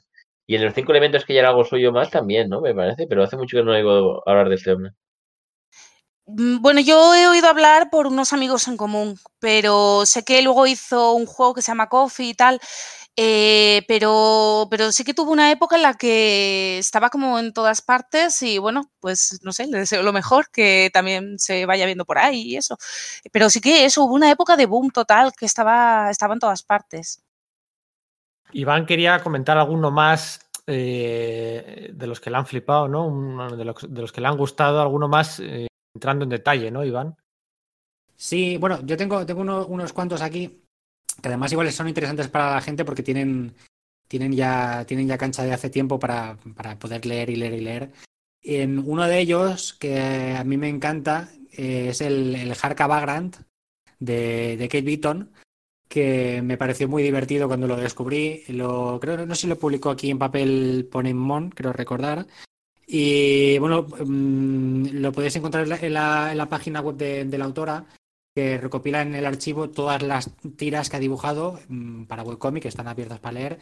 Y 0.47 0.57
en 0.57 0.65
los 0.65 0.75
cinco 0.75 0.93
elementos 0.93 1.25
que 1.25 1.35
ya 1.35 1.47
algo 1.49 1.65
suyo 1.65 1.93
más 1.93 2.11
también, 2.11 2.49
¿no? 2.49 2.61
Me 2.63 2.75
parece, 2.75 3.07
pero 3.09 3.23
hace 3.25 3.37
mucho 3.37 3.57
que 3.59 3.65
no 3.65 3.73
oigo 3.73 4.23
hablar 4.29 4.49
de 4.49 4.55
este 4.57 4.73
hombre. 4.73 4.93
Mm, 6.27 6.61
Bueno, 6.63 6.81
yo 6.81 7.15
he 7.15 7.27
oído 7.29 7.49
hablar 7.49 7.91
por 7.91 8.07
unos 8.07 8.33
amigos 8.33 8.67
en 8.69 8.77
común, 8.77 9.19
pero 9.41 10.07
sé 10.07 10.25
que 10.25 10.41
luego 10.43 10.67
hizo 10.67 11.13
un 11.15 11.27
juego 11.27 11.55
que 11.55 11.63
se 11.63 11.69
llama 11.73 11.89
Coffee 11.89 12.29
y 12.31 12.35
tal. 12.35 12.61
Eh, 13.19 13.83
pero, 13.89 14.69
pero 14.71 14.93
sí 14.93 15.05
que 15.05 15.15
tuvo 15.15 15.33
una 15.33 15.51
época 15.51 15.77
en 15.77 15.83
la 15.83 15.95
que 15.95 16.79
estaba 16.79 17.11
como 17.11 17.39
en 17.41 17.53
todas 17.55 17.83
partes 17.83 18.43
y 18.43 18.59
bueno, 18.59 18.91
pues 19.01 19.41
no 19.43 19.53
sé, 19.53 19.67
le 19.69 19.79
deseo 19.81 20.03
lo 20.05 20.13
mejor, 20.13 20.51
que 20.53 20.91
también 20.93 21.39
se 21.41 21.67
vaya 21.67 21.87
viendo 21.87 22.05
por 22.07 22.19
ahí 22.19 22.43
y 22.43 22.57
eso. 22.59 22.77
Pero 23.33 23.51
sí 23.51 23.61
que 23.63 23.87
eso, 23.87 24.05
hubo 24.05 24.15
una 24.15 24.31
época 24.31 24.57
de 24.57 24.67
boom 24.67 24.91
total 24.93 25.33
que 25.39 25.47
estaba, 25.47 26.11
estaba 26.11 26.35
en 26.35 26.41
todas 26.41 26.63
partes. 26.65 27.23
Iván 28.55 28.87
quería 28.87 29.23
comentar 29.23 29.59
alguno 29.59 29.91
más 29.91 30.49
eh, 30.67 31.91
de 31.93 32.07
los 32.07 32.21
que 32.21 32.31
le 32.31 32.37
han 32.37 32.47
flipado, 32.47 32.89
¿no? 32.89 33.07
Uno 33.07 33.57
de, 33.57 33.65
los, 33.65 33.77
de, 33.89 34.01
los, 34.01 34.13
que 34.13 34.21
le 34.21 34.29
han 34.29 34.37
gustado, 34.37 34.81
alguno 34.81 35.09
más 35.09 35.41
eh, 35.41 35.67
entrando 35.95 36.25
en 36.25 36.31
detalle, 36.31 36.71
¿no, 36.71 36.85
Iván? 36.85 37.17
Sí, 38.17 38.57
bueno, 38.57 38.81
yo 38.85 38.97
tengo, 38.97 39.27
tengo 39.27 39.41
uno, 39.43 39.67
unos 39.67 39.93
cuantos 39.93 40.23
aquí 40.23 40.65
que 41.21 41.29
además 41.29 41.53
igual 41.53 41.71
son 41.73 41.89
interesantes 41.89 42.29
para 42.29 42.55
la 42.55 42.61
gente 42.61 42.85
porque 42.85 43.03
tienen, 43.03 43.55
tienen, 44.09 44.33
ya, 44.33 44.85
tienen 44.87 45.09
ya 45.09 45.19
cancha 45.19 45.45
de 45.45 45.53
hace 45.53 45.71
tiempo 45.71 45.99
para, 45.99 46.37
para 46.57 46.79
poder 46.79 47.07
leer 47.07 47.31
y 47.31 47.37
leer 47.37 47.53
y 47.55 47.61
leer. 47.61 47.93
En 48.43 48.79
uno 48.79 49.05
de 49.05 49.19
ellos, 49.19 49.75
que 49.75 50.35
a 50.37 50.45
mí 50.45 50.57
me 50.57 50.69
encanta, 50.69 51.29
eh, 51.53 51.89
es 51.91 52.01
el, 52.01 52.35
el 52.35 52.55
Harka 52.61 52.87
Vagrant 52.87 53.37
de, 53.99 54.57
de 54.57 54.69
Kate 54.69 54.83
Beaton, 54.83 55.33
que 55.89 56.43
me 56.43 56.57
pareció 56.57 56.89
muy 56.89 57.03
divertido 57.03 57.49
cuando 57.49 57.67
lo 57.67 57.77
descubrí. 57.77 58.43
Lo, 58.49 58.99
creo, 59.01 59.27
no 59.27 59.35
sé 59.35 59.43
si 59.43 59.47
lo 59.47 59.59
publicó 59.59 59.91
aquí 59.91 60.11
en 60.11 60.19
papel 60.19 60.89
Ponemon, 60.91 61.51
creo 61.51 61.73
recordar. 61.73 62.27
Y 62.87 63.59
bueno, 63.59 63.87
mmm, 64.05 64.87
lo 64.93 65.13
podéis 65.13 65.37
encontrar 65.37 65.67
en 65.83 65.93
la, 65.95 66.47
página 66.51 66.81
web 66.81 66.97
de, 66.97 67.39
la 67.39 67.45
autora, 67.45 67.87
que 68.35 68.59
recopila 68.59 69.03
en 69.03 69.15
el 69.15 69.27
archivo 69.27 69.71
todas 69.71 70.03
las 70.03 70.31
tiras 70.57 70.91
que 70.91 70.97
ha 70.97 71.01
dibujado 71.01 71.61
mmm, 71.69 72.05
para 72.05 72.23
webcomic, 72.23 72.63
que 72.63 72.69
están 72.69 72.89
abiertas 72.89 73.21
para 73.21 73.35
leer. 73.35 73.59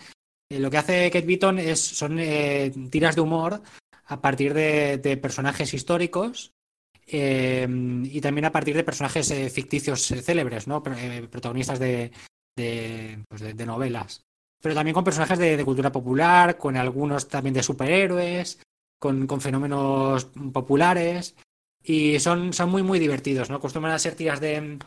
Eh, 0.51 0.59
lo 0.59 0.71
que 0.71 0.79
hace 0.79 1.11
Kate 1.11 1.27
Beaton 1.27 1.59
es, 1.59 1.81
son 1.81 2.19
eh, 2.19 2.73
tiras 2.91 3.15
de 3.15 3.21
humor 3.21 3.63
a 4.07 4.21
partir 4.21 4.53
de 4.55 5.19
personajes 5.23 5.73
históricos 5.75 6.53
eh, 7.07 7.67
y 8.05 8.21
también 8.21 8.45
a 8.45 8.53
partir 8.53 8.77
de 8.77 8.85
personajes 8.85 9.31
eh, 9.31 9.51
ficticios 9.51 10.11
eh, 10.11 10.23
célebres, 10.23 10.67
¿no? 10.67 10.83
protagonistas 10.83 11.79
de, 11.79 12.13
de, 12.57 13.25
pues 13.29 13.41
de, 13.41 13.55
de, 13.55 13.67
novelas. 13.67 14.23
Pero 14.61 14.75
también 14.75 14.95
con 14.95 15.05
personajes 15.05 15.39
de, 15.39 15.65
cultura 15.65 15.91
popular, 15.91 16.57
con 16.57 16.77
algunos 16.77 17.29
también 17.29 17.55
de 17.55 17.63
superhéroes, 17.63 18.61
con, 18.99 19.27
con 19.27 19.41
fenómenos 19.41 20.27
populares. 20.53 21.35
Y 21.83 22.21
son, 22.21 22.53
son, 22.53 22.71
muy, 22.71 22.85
muy 22.85 23.01
divertidos, 23.01 23.51
¿no? 23.51 23.57
Acostumbran 23.57 23.95
a 23.95 23.99
ser 23.99 24.15
tiras 24.15 24.41
de, 24.41 24.79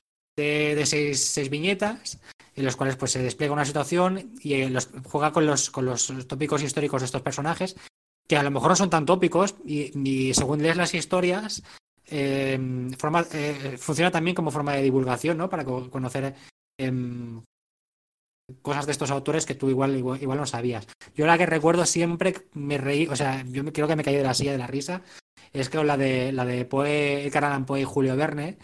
seis, 0.86 1.26
seis, 1.26 1.50
viñetas, 1.50 2.22
en 2.56 2.64
los 2.64 2.78
cuales 2.78 2.96
pues, 2.96 3.12
se 3.12 3.22
despliega 3.22 3.54
una 3.54 3.66
situación 3.66 4.32
y 4.42 4.74
juega 5.04 5.34
con 5.34 5.46
los, 5.46 5.70
con 5.70 5.84
los 5.84 6.08
tópicos 6.26 6.64
históricos 6.64 7.02
de 7.02 7.08
estos 7.08 7.22
personajes, 7.22 7.76
que 8.30 8.38
a 8.38 8.44
lo 8.44 8.52
mejor 8.52 8.70
no 8.70 8.76
son 8.78 8.90
tan 8.90 9.06
tópicos, 9.06 9.56
y 9.66 10.34
según 10.34 10.64
lees 10.64 10.78
las 10.78 10.94
historias, 10.94 11.62
eh, 12.08 12.58
eh, 13.34 13.78
funciona 13.78 14.12
también 14.12 14.36
como 14.36 14.52
forma 14.52 14.74
de 14.74 14.84
divulgación, 14.84 15.38
¿no? 15.38 15.50
Para 15.50 15.66
co 15.66 15.90
conocer 15.90 16.36
eh, 16.78 16.92
cosas 18.62 18.86
de 18.86 18.92
estos 18.92 19.12
autores 19.12 19.46
que 19.46 19.56
tú 19.56 19.70
igual, 19.70 19.96
igual, 19.98 20.38
no 20.38 20.46
sabías. 20.46 20.88
Yo 21.16 21.26
la 21.26 21.38
que 21.38 21.46
recuerdo 21.46 21.86
siempre 21.86 22.36
me 22.54 22.78
reí, 22.78 23.08
o 23.08 23.16
sea, 23.16 23.44
yo 23.46 23.64
creo 23.74 23.88
que 23.88 23.96
me 23.96 24.04
caí 24.04 24.16
de 24.16 24.24
la 24.24 24.34
silla 24.34 24.52
de 24.52 24.58
la 24.58 24.68
risa, 24.68 25.02
es 25.54 25.70
creo 25.70 25.84
la 25.84 25.98
de 25.98 26.32
la 26.32 26.46
de 26.46 26.66
Poe, 26.66 27.26
Edgar 27.26 27.46
Allan 27.46 27.66
Poe 27.66 27.82
y 27.82 27.86
Julio 27.86 28.16
Verne, 28.16 28.58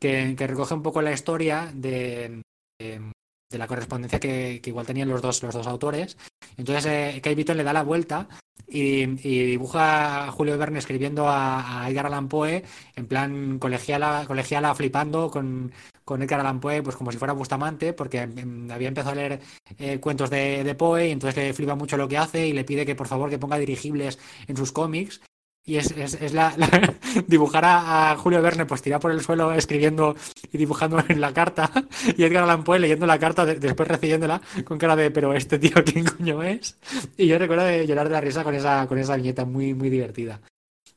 que, 0.00 0.34
que, 0.36 0.46
recoge 0.46 0.74
un 0.74 0.82
poco 0.82 1.02
la 1.02 1.12
historia 1.12 1.70
de, 1.74 2.42
de, 2.78 3.12
de 3.54 3.58
la 3.58 3.66
correspondencia 3.66 4.20
que, 4.20 4.60
igual 4.64 4.86
tenían 4.86 5.08
los 5.08 5.22
dos, 5.22 5.42
los 5.42 5.54
dos 5.54 5.66
autores. 5.66 6.16
Entonces, 6.56 6.86
eh, 6.86 7.20
Kate 7.22 7.34
Beaton 7.34 7.56
le 7.56 7.64
da 7.64 7.72
la 7.72 7.82
vuelta 7.82 8.28
y, 8.66 9.06
dibuja 9.06 10.26
a 10.26 10.32
Julio 10.32 10.58
Verne 10.58 10.78
escribiendo 10.78 11.28
a, 11.28 11.86
Edgar 11.88 12.06
Allan 12.06 12.28
Poe 12.28 12.64
en 12.96 13.06
plan 13.06 13.58
colegiala, 13.58 14.24
colegiala 14.26 14.74
flipando 14.74 15.30
con, 15.30 15.72
con 16.04 16.22
Edgar 16.22 16.40
Allan 16.40 16.60
Poe, 16.60 16.82
pues 16.82 16.96
como 16.96 17.12
si 17.12 17.18
fuera 17.18 17.32
Bustamante, 17.32 17.92
porque 17.92 18.20
había 18.20 18.88
empezado 18.88 19.12
a 19.12 19.16
leer 19.16 19.40
eh, 19.78 19.98
cuentos 20.00 20.30
de, 20.30 20.64
de, 20.64 20.74
Poe 20.74 21.08
y 21.08 21.12
entonces 21.12 21.36
le 21.42 21.54
flipa 21.54 21.74
mucho 21.74 21.96
lo 21.96 22.08
que 22.08 22.18
hace 22.18 22.46
y 22.46 22.52
le 22.52 22.64
pide 22.64 22.86
que 22.86 22.94
por 22.94 23.08
favor 23.08 23.30
que 23.30 23.38
ponga 23.38 23.58
dirigibles 23.58 24.18
en 24.46 24.56
sus 24.56 24.72
cómics. 24.72 25.20
Y 25.66 25.76
es, 25.76 25.90
es, 25.92 26.14
es 26.20 26.34
la, 26.34 26.54
dibujar 27.26 27.64
a, 27.64 28.16
Julio 28.18 28.42
Verne, 28.42 28.66
pues 28.66 28.82
tirar 28.82 29.00
por 29.00 29.12
el 29.12 29.22
suelo 29.22 29.50
escribiendo 29.52 30.14
y 30.52 30.58
dibujando 30.58 31.02
en 31.08 31.20
la 31.20 31.32
carta, 31.32 31.70
y 32.16 32.22
Edgar 32.22 32.44
Allan 32.44 32.64
Poe 32.64 32.78
leyendo 32.78 33.06
la 33.06 33.18
carta, 33.18 33.46
de, 33.46 33.54
después 33.54 33.88
recibiéndola 33.88 34.42
con 34.64 34.76
cara 34.76 34.94
de, 34.94 35.10
pero 35.10 35.32
este 35.32 35.58
tío, 35.58 35.82
¿quién 35.84 36.04
coño 36.04 36.42
es? 36.42 36.76
Y 37.16 37.26
yo 37.26 37.38
recuerdo 37.38 37.64
de 37.64 37.86
llorar 37.86 38.08
de 38.08 38.12
la 38.12 38.20
risa 38.20 38.44
con 38.44 38.54
esa, 38.54 38.86
con 38.86 38.98
esa 38.98 39.16
viñeta 39.16 39.46
muy, 39.46 39.72
muy 39.72 39.88
divertida. 39.88 40.38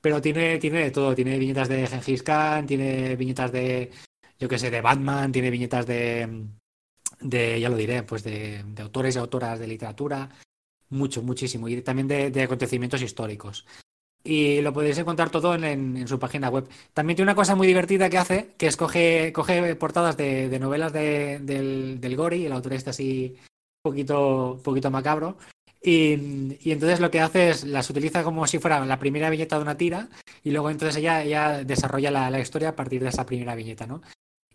Pero 0.02 0.22
tiene, 0.22 0.58
tiene 0.58 0.84
de 0.84 0.92
todo, 0.92 1.16
tiene 1.16 1.40
viñetas 1.40 1.70
de 1.70 1.88
Gengis 1.88 2.24
Khan, 2.24 2.68
tiene 2.68 3.16
viñetas 3.16 3.52
de, 3.54 3.92
yo 4.38 4.50
qué 4.50 4.60
sé, 4.60 4.70
de 4.70 4.82
Batman, 4.82 5.32
tiene 5.32 5.50
viñetas 5.50 5.88
de, 5.88 6.46
de 7.22 7.60
ya 7.62 7.70
lo 7.70 7.78
diré, 7.78 8.04
pues 8.04 8.22
de, 8.24 8.64
de 8.68 8.82
autores 8.82 9.16
y 9.16 9.20
autoras 9.20 9.60
de 9.60 9.68
literatura, 9.68 10.30
mucho, 10.90 11.24
muchísimo, 11.24 11.70
y 11.70 11.82
también 11.82 12.10
de, 12.10 12.32
de 12.32 12.44
acontecimientos 12.44 13.02
históricos 13.02 13.66
y 14.24 14.62
lo 14.62 14.74
podéis 14.74 14.98
encontrar 14.98 15.30
todo 15.30 15.56
en, 15.56 16.08
su 16.08 16.20
página 16.20 16.50
web. 16.50 16.68
También 16.94 17.16
tiene 17.16 17.32
una 17.32 17.36
cosa 17.36 17.56
muy 17.56 17.68
divertida 17.68 18.10
que 18.10 18.18
hace, 18.18 18.50
que 18.58 18.68
es 18.68 18.78
coge, 18.78 19.32
portadas 19.80 20.18
de, 20.18 20.58
novelas 20.60 20.94
de, 20.94 21.40
del, 21.40 22.00
del, 22.02 22.16
Gori, 22.16 22.46
el 22.46 22.52
autor 22.52 22.74
este 22.74 22.90
así 22.90 23.36
un 23.84 23.92
poquito, 23.92 24.60
poquito 24.64 24.92
macabro, 24.92 25.38
y, 25.82 26.58
y, 26.62 26.72
entonces 26.72 27.00
lo 27.00 27.12
que 27.12 27.22
hace 27.22 27.50
es 27.50 27.64
las 27.64 27.90
utiliza 27.90 28.24
como 28.24 28.46
si 28.48 28.60
fuera 28.60 28.84
la 28.86 29.00
primera 29.00 29.30
viñeta 29.30 29.56
de 29.56 29.62
una 29.62 29.78
tira, 29.78 30.10
y 30.44 30.52
luego 30.52 30.70
entonces 30.70 30.98
ella, 30.98 31.24
ella 31.24 31.64
desarrolla 31.64 32.12
la, 32.12 32.40
historia 32.40 32.70
a 32.70 32.76
partir 32.76 33.02
de 33.04 33.10
esa 33.10 33.26
primera 33.26 33.56
viñeta, 33.56 33.86
¿no? 33.86 34.02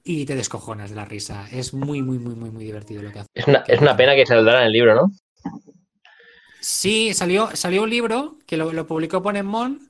Y 0.04 0.26
te 0.26 0.34
descojonas 0.34 0.90
de 0.90 0.96
la 0.96 1.04
risa. 1.04 1.46
Es 1.52 1.72
muy, 1.72 2.02
muy, 2.02 2.18
muy, 2.18 2.34
muy, 2.34 2.50
muy 2.50 2.64
divertido 2.64 3.02
lo 3.02 3.12
que 3.12 3.20
hace. 3.20 3.28
Es 3.34 3.46
una, 3.46 3.62
es 3.68 3.80
una 3.80 3.96
pena 3.96 4.16
que 4.16 4.26
saldrá 4.26 4.60
en 4.60 4.66
el 4.66 4.72
libro, 4.72 4.94
¿no? 4.94 5.12
Sí, 6.62 7.12
salió, 7.12 7.50
salió 7.54 7.82
un 7.82 7.90
libro 7.90 8.38
que 8.46 8.56
lo, 8.56 8.72
lo 8.72 8.86
publicó 8.86 9.20
Ponemon. 9.20 9.80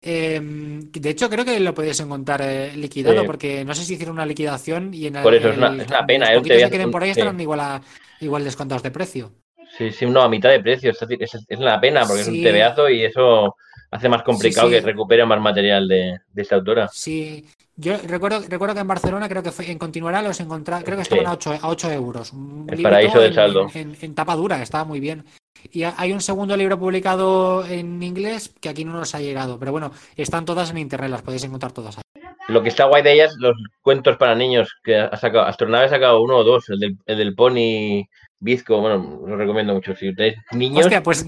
Eh, 0.00 0.40
de 0.40 1.10
hecho, 1.10 1.28
creo 1.28 1.44
que 1.44 1.58
lo 1.58 1.74
podéis 1.74 1.98
encontrar 1.98 2.40
eh, 2.42 2.72
liquidado, 2.76 3.20
sí. 3.22 3.26
porque 3.26 3.64
no 3.64 3.74
sé 3.74 3.84
si 3.84 3.94
hicieron 3.94 4.14
una 4.14 4.24
liquidación 4.24 4.94
y 4.94 5.08
en 5.08 5.14
Por 5.14 5.34
eso 5.34 5.48
el, 5.48 5.54
es, 5.54 5.58
una, 5.58 5.82
es 5.82 5.88
una 5.88 6.06
pena. 6.06 6.32
Los 6.32 6.44
que 6.44 6.70
queden 6.70 6.92
por 6.92 7.02
ahí 7.02 7.12
sí. 7.12 7.18
estarán 7.18 7.40
igual, 7.40 7.60
a, 7.60 7.82
igual 8.20 8.44
descontados 8.44 8.84
de 8.84 8.92
precio. 8.92 9.32
Sí, 9.76 9.90
sí, 9.90 10.06
no, 10.06 10.22
a 10.22 10.28
mitad 10.28 10.50
de 10.50 10.60
precio. 10.60 10.92
Es, 10.92 11.02
es, 11.02 11.46
es 11.48 11.58
una 11.58 11.80
pena 11.80 12.06
porque 12.06 12.22
sí. 12.22 12.30
es 12.30 12.36
un 12.36 12.42
tebeazo 12.44 12.88
y 12.88 13.04
eso 13.04 13.56
hace 13.90 14.08
más 14.08 14.22
complicado 14.22 14.68
sí, 14.68 14.74
que 14.74 14.80
recupere 14.80 15.24
más 15.26 15.40
material 15.40 15.88
de, 15.88 16.18
de, 16.32 16.42
esta 16.42 16.56
autora. 16.56 16.88
Sí, 16.92 17.44
yo 17.76 17.96
recuerdo, 18.06 18.42
recuerdo 18.48 18.74
que 18.74 18.80
en 18.80 18.88
Barcelona 18.88 19.28
creo 19.28 19.42
que 19.42 19.50
fue, 19.50 19.70
en 19.70 19.78
Continuará 19.78 20.22
los 20.22 20.38
encontré, 20.40 20.76
creo 20.84 20.96
que 20.96 21.02
estaban 21.02 21.26
a 21.26 21.32
8, 21.32 21.58
a 21.62 21.68
8 21.68 21.92
euros. 21.92 22.32
Un 22.32 22.66
el 22.70 22.82
paraíso 22.82 23.20
del 23.20 23.34
saldo. 23.34 23.68
En, 23.74 23.90
en, 23.90 23.96
en, 24.00 24.14
tapa 24.14 24.36
dura, 24.36 24.62
estaba 24.62 24.84
muy 24.84 25.00
bien. 25.00 25.24
Y 25.72 25.82
hay 25.82 26.12
un 26.12 26.20
segundo 26.20 26.56
libro 26.56 26.78
publicado 26.78 27.66
en 27.66 28.02
inglés 28.02 28.54
que 28.60 28.68
aquí 28.68 28.84
no 28.84 28.92
nos 28.92 29.14
ha 29.14 29.20
llegado, 29.20 29.58
pero 29.58 29.72
bueno, 29.72 29.92
están 30.16 30.44
todas 30.44 30.70
en 30.70 30.78
internet, 30.78 31.10
las 31.10 31.22
podéis 31.22 31.44
encontrar 31.44 31.72
todas 31.72 31.98
ahí. 31.98 32.02
Lo 32.48 32.62
que 32.62 32.70
está 32.70 32.86
guay 32.86 33.02
de 33.02 33.12
ellas, 33.12 33.34
los 33.38 33.54
cuentos 33.80 34.16
para 34.16 34.34
niños 34.34 34.74
que 34.82 34.96
ha 34.96 35.16
sacado, 35.16 35.44
Astronave 35.44 35.86
ha 35.86 35.90
sacado 35.90 36.22
uno 36.22 36.38
o 36.38 36.44
dos, 36.44 36.68
el 36.70 36.80
del, 36.80 36.96
el 37.06 37.18
del 37.18 37.34
Pony 37.34 38.08
Bizco, 38.40 38.80
bueno, 38.80 39.20
lo 39.26 39.36
recomiendo 39.36 39.74
mucho. 39.74 39.94
Si 39.94 40.08
ustedes 40.08 40.36
niños. 40.52 40.86
Hostia, 40.86 41.02
pues 41.02 41.26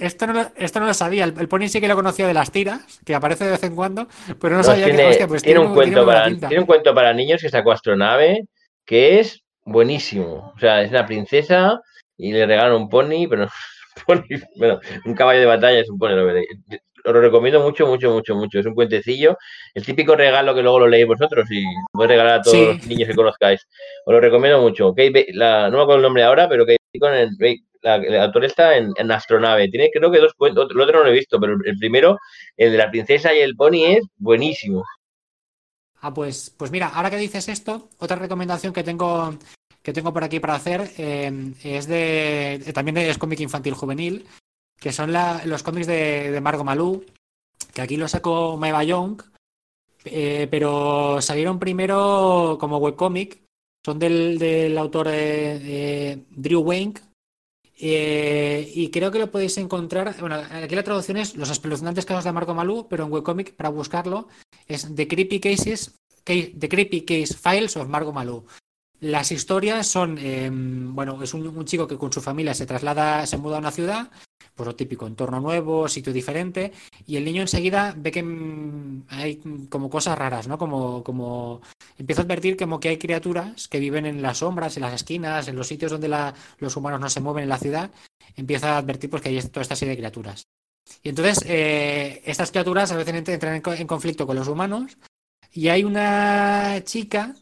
esto 0.00 0.26
no, 0.26 0.32
lo, 0.32 0.46
esto 0.56 0.80
no 0.80 0.86
lo 0.86 0.94
sabía. 0.94 1.24
El, 1.24 1.34
el, 1.38 1.48
Pony 1.48 1.68
sí 1.68 1.80
que 1.80 1.88
lo 1.88 1.94
conocía 1.94 2.26
de 2.26 2.34
las 2.34 2.50
tiras, 2.50 3.00
que 3.04 3.14
aparece 3.14 3.44
de 3.44 3.52
vez 3.52 3.62
en 3.62 3.76
cuando, 3.76 4.08
pero 4.40 4.52
no, 4.52 4.58
no 4.58 4.64
sabía 4.64 4.86
tiene, 4.86 5.02
que 5.02 5.08
hostia, 5.08 5.28
pues 5.28 5.42
tiene, 5.42 5.60
tiene, 5.60 5.68
un 5.68 5.74
cuento 5.74 6.06
para, 6.06 6.24
tiene 6.26 6.58
un 6.58 6.66
cuento 6.66 6.94
para 6.94 7.12
niños 7.12 7.40
que 7.40 7.48
sacó 7.48 7.72
Astronave, 7.72 8.46
que 8.84 9.20
es 9.20 9.42
buenísimo. 9.64 10.52
O 10.56 10.58
sea, 10.58 10.82
es 10.82 10.90
una 10.90 11.06
princesa 11.06 11.80
y 12.16 12.32
le 12.32 12.46
regalan 12.46 12.74
un 12.74 12.88
pony, 12.88 13.26
pero 13.28 13.48
pony, 14.06 14.22
bueno, 14.56 14.80
un 15.04 15.14
caballo 15.14 15.40
de 15.40 15.46
batalla 15.46 15.80
es 15.80 15.90
un 15.90 15.98
pony. 15.98 16.14
Os 17.10 17.14
lo 17.14 17.20
recomiendo 17.20 17.60
mucho, 17.60 17.86
mucho, 17.86 18.12
mucho, 18.12 18.34
mucho. 18.34 18.58
Es 18.60 18.66
un 18.66 18.74
cuentecillo, 18.74 19.36
el 19.74 19.84
típico 19.84 20.16
regalo 20.16 20.54
que 20.54 20.62
luego 20.62 20.80
lo 20.80 20.88
leéis 20.88 21.08
vosotros 21.08 21.50
y 21.50 21.64
podéis 21.92 22.10
regalar 22.10 22.40
a 22.40 22.42
todos 22.42 22.56
sí. 22.56 22.64
los 22.66 22.86
niños 22.86 23.08
que 23.08 23.14
conozcáis. 23.14 23.66
Os 24.06 24.14
lo 24.14 24.20
recomiendo 24.20 24.60
mucho. 24.60 24.94
Kate, 24.94 25.26
la, 25.32 25.68
no 25.68 25.78
me 25.78 25.82
acuerdo 25.82 25.96
el 25.96 26.02
nombre 26.02 26.22
ahora, 26.22 26.48
pero 26.48 26.64
que 26.64 26.76
con 26.98 27.12
el, 27.12 27.30
la, 27.82 27.96
el 27.96 28.16
autor 28.20 28.44
está 28.44 28.76
en, 28.76 28.92
en, 28.96 29.10
Astronave. 29.10 29.68
Tiene 29.68 29.90
creo 29.92 30.10
que 30.10 30.18
dos 30.18 30.34
cuentos, 30.34 30.70
el 30.70 30.80
otro 30.80 30.98
no 30.98 31.04
lo 31.04 31.10
he 31.10 31.14
visto, 31.14 31.40
pero 31.40 31.54
el 31.64 31.78
primero, 31.78 32.18
el 32.56 32.72
de 32.72 32.78
la 32.78 32.90
princesa 32.90 33.34
y 33.34 33.40
el 33.40 33.56
pony, 33.56 33.84
es 33.86 34.06
buenísimo. 34.16 34.84
Ah, 36.00 36.14
pues, 36.14 36.54
pues 36.56 36.70
mira, 36.70 36.88
ahora 36.88 37.10
que 37.10 37.16
dices 37.16 37.48
esto, 37.48 37.88
otra 37.98 38.16
recomendación 38.16 38.72
que 38.72 38.84
tengo 38.84 39.34
que 39.82 39.92
tengo 39.94 40.12
por 40.12 40.22
aquí 40.22 40.40
para 40.40 40.56
hacer 40.56 40.90
eh, 40.98 41.54
es 41.64 41.86
de 41.86 42.70
también 42.74 42.98
es 42.98 43.16
cómic 43.16 43.40
infantil 43.40 43.74
juvenil, 43.74 44.26
que 44.80 44.92
son 44.92 45.12
los 45.44 45.62
cómics 45.62 45.86
de, 45.86 46.32
de 46.32 46.40
Margot 46.40 46.64
Malou, 46.64 47.04
que 47.72 47.82
aquí 47.82 47.96
lo 47.96 48.08
sacó 48.08 48.56
Maeva 48.56 48.82
Young, 48.82 49.22
eh, 50.04 50.48
pero 50.50 51.20
salieron 51.20 51.58
primero 51.58 52.56
como 52.58 52.78
webcómic, 52.78 53.42
son 53.84 53.98
del, 53.98 54.38
del 54.38 54.76
autor 54.78 55.08
eh, 55.10 56.24
Drew 56.30 56.62
Wayne, 56.62 56.94
Eh, 57.82 58.70
y 58.74 58.90
creo 58.90 59.10
que 59.10 59.18
lo 59.18 59.30
podéis 59.30 59.56
encontrar. 59.56 60.14
Bueno, 60.20 60.36
aquí 60.36 60.74
la 60.74 60.82
traducción 60.82 61.16
es 61.16 61.34
Los 61.34 61.48
espeluznantes 61.48 62.04
casos 62.04 62.24
de 62.24 62.32
Marco 62.32 62.52
Malú, 62.52 62.86
pero 62.90 63.04
en 63.04 63.10
webcomic, 63.12 63.54
para 63.56 63.70
buscarlo, 63.70 64.28
es 64.66 64.94
The 64.94 65.08
Creepy 65.08 65.40
Cases, 65.40 65.98
The 66.24 66.68
Creepy 66.68 67.06
Case 67.06 67.32
Files 67.32 67.78
of 67.78 67.88
Marco 67.88 68.12
Malú. 68.12 68.44
Las 69.00 69.32
historias 69.32 69.86
son, 69.86 70.18
em, 70.18 70.94
bueno, 70.94 71.22
es 71.22 71.32
un, 71.32 71.64
chico 71.64 71.88
que 71.88 71.96
con 71.96 72.12
su 72.12 72.20
familia 72.20 72.52
se 72.52 72.66
traslada, 72.66 73.26
se 73.26 73.38
muda 73.38 73.56
a 73.56 73.60
una 73.60 73.70
ciudad, 73.70 74.10
pues 74.54 74.66
lo 74.66 74.76
típico, 74.76 75.06
entorno 75.06 75.40
nuevo, 75.40 75.88
sitio 75.88 76.12
diferente, 76.12 76.72
y 77.06 77.16
el 77.16 77.24
niño 77.24 77.40
enseguida 77.40 77.94
ve 77.96 78.10
que 78.10 78.22
mm, 78.22 79.04
hay 79.08 79.40
como 79.70 79.88
cosas 79.88 80.18
raras, 80.18 80.48
¿no? 80.48 80.58
Como, 80.58 81.02
como 81.02 81.62
empieza 81.96 82.22
a 82.22 82.24
advertir 82.24 82.58
como 82.58 82.78
que 82.78 82.90
hay 82.90 82.98
criaturas 82.98 83.68
que 83.68 83.80
viven 83.80 84.04
en 84.04 84.20
las 84.20 84.38
sombras, 84.38 84.76
en 84.76 84.82
las 84.82 84.92
esquinas, 84.92 85.48
en 85.48 85.56
los 85.56 85.66
sitios 85.66 85.90
donde 85.90 86.08
los 86.58 86.76
humanos 86.76 87.00
no 87.00 87.08
se 87.08 87.20
mueven 87.20 87.44
en 87.44 87.48
la 87.48 87.58
ciudad, 87.58 87.90
empieza 88.36 88.74
a 88.74 88.78
advertir 88.78 89.08
pues, 89.08 89.22
que 89.22 89.30
hay 89.30 89.40
toda 89.42 89.62
esta 89.62 89.76
serie 89.76 89.92
de 89.92 89.98
criaturas. 89.98 90.46
Y 91.02 91.08
entonces 91.08 91.42
eh, 91.46 92.20
estas 92.26 92.50
criaturas 92.50 92.92
a 92.92 92.96
veces 92.96 93.14
entran 93.14 93.62
en 93.64 93.86
conflicto 93.86 94.26
con 94.26 94.36
los 94.36 94.48
humanos, 94.48 94.98
y 95.52 95.68
hay 95.68 95.84
una 95.84 96.82
chica 96.84 97.34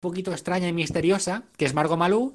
poquito 0.00 0.32
extraña 0.32 0.68
y 0.68 0.72
misteriosa, 0.72 1.44
que 1.56 1.66
es 1.66 1.74
Margot 1.74 1.98
Malou, 1.98 2.32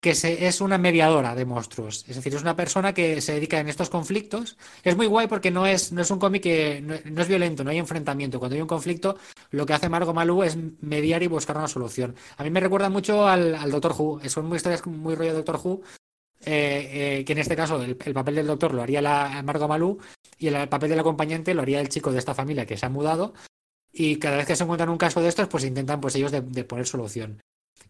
que 0.00 0.14
se, 0.14 0.46
es 0.46 0.60
una 0.60 0.78
mediadora 0.78 1.34
de 1.34 1.44
monstruos. 1.44 2.04
Es 2.08 2.16
decir, 2.16 2.34
es 2.34 2.42
una 2.42 2.54
persona 2.54 2.94
que 2.94 3.20
se 3.20 3.32
dedica 3.32 3.58
en 3.58 3.68
estos 3.68 3.90
conflictos. 3.90 4.56
Es 4.84 4.96
muy 4.96 5.06
guay 5.06 5.26
porque 5.26 5.50
no 5.50 5.66
es, 5.66 5.92
no 5.92 6.02
es 6.02 6.10
un 6.10 6.20
cómic 6.20 6.42
que 6.42 6.80
no, 6.80 7.20
es 7.22 7.28
violento, 7.28 7.64
no 7.64 7.70
hay 7.70 7.78
enfrentamiento. 7.78 8.38
Cuando 8.38 8.54
hay 8.54 8.62
un 8.62 8.68
conflicto, 8.68 9.16
lo 9.50 9.66
que 9.66 9.72
hace 9.72 9.88
Margot 9.88 10.14
Malou 10.14 10.42
es 10.44 10.56
mediar 10.80 11.22
y 11.22 11.26
buscar 11.26 11.56
una 11.56 11.68
solución. 11.68 12.14
A 12.36 12.44
mí 12.44 12.50
me 12.50 12.60
recuerda 12.60 12.90
mucho 12.90 13.26
al, 13.26 13.70
Doctor 13.70 13.94
Who. 13.98 14.20
Son 14.28 14.46
muy 14.46 14.56
historias 14.56 14.86
muy 14.86 15.14
rollo 15.16 15.34
Doctor 15.34 15.60
Who. 15.62 15.82
Eh, 16.40 17.18
eh, 17.18 17.24
que 17.24 17.32
en 17.32 17.38
este 17.38 17.56
caso 17.56 17.82
el, 17.82 17.96
papel 17.96 18.36
del 18.36 18.46
doctor 18.46 18.72
lo 18.72 18.80
haría 18.80 19.02
la 19.02 19.42
Margot 19.42 19.68
Malou 19.68 19.98
y 20.38 20.46
el 20.46 20.68
papel 20.68 20.90
del 20.90 21.00
acompañante 21.00 21.52
lo 21.52 21.62
haría 21.62 21.80
el 21.80 21.88
chico 21.88 22.12
de 22.12 22.20
esta 22.20 22.32
familia 22.32 22.64
que 22.64 22.76
se 22.76 22.86
ha 22.86 22.88
mudado 22.88 23.34
y 23.98 24.16
cada 24.20 24.36
vez 24.36 24.46
que 24.46 24.54
se 24.54 24.62
encuentran 24.62 24.90
un 24.90 24.96
caso 24.96 25.20
de 25.20 25.28
estos, 25.28 25.48
pues 25.48 25.64
intentan 25.64 26.00
pues 26.00 26.14
ellos 26.14 26.30
de, 26.30 26.64
poner 26.64 26.86
solución. 26.86 27.40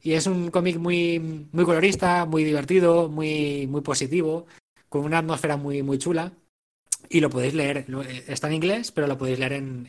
Y 0.01 0.15
es 0.15 0.27
un 0.27 0.51
cómic 0.51 0.79
muy, 0.79 1.49
muy 1.53 1.65
colorista, 1.67 2.25
muy 2.25 2.45
divertido, 2.45 3.11
muy, 3.11 3.67
muy 3.67 3.83
positivo, 3.83 4.47
con 4.89 5.05
una 5.05 5.19
atmósfera 5.19 5.59
muy, 5.59 5.83
muy 5.83 5.99
chula. 5.99 6.33
Y 7.11 7.21
lo 7.21 7.29
podéis 7.29 7.53
leer, 7.53 7.85
eh, 7.89 8.25
está 8.27 8.47
en 8.47 8.55
inglés, 8.55 8.91
pero 8.91 9.07
lo 9.07 9.19
podéis 9.19 9.39
leer 9.39 9.53
en, 9.53 9.87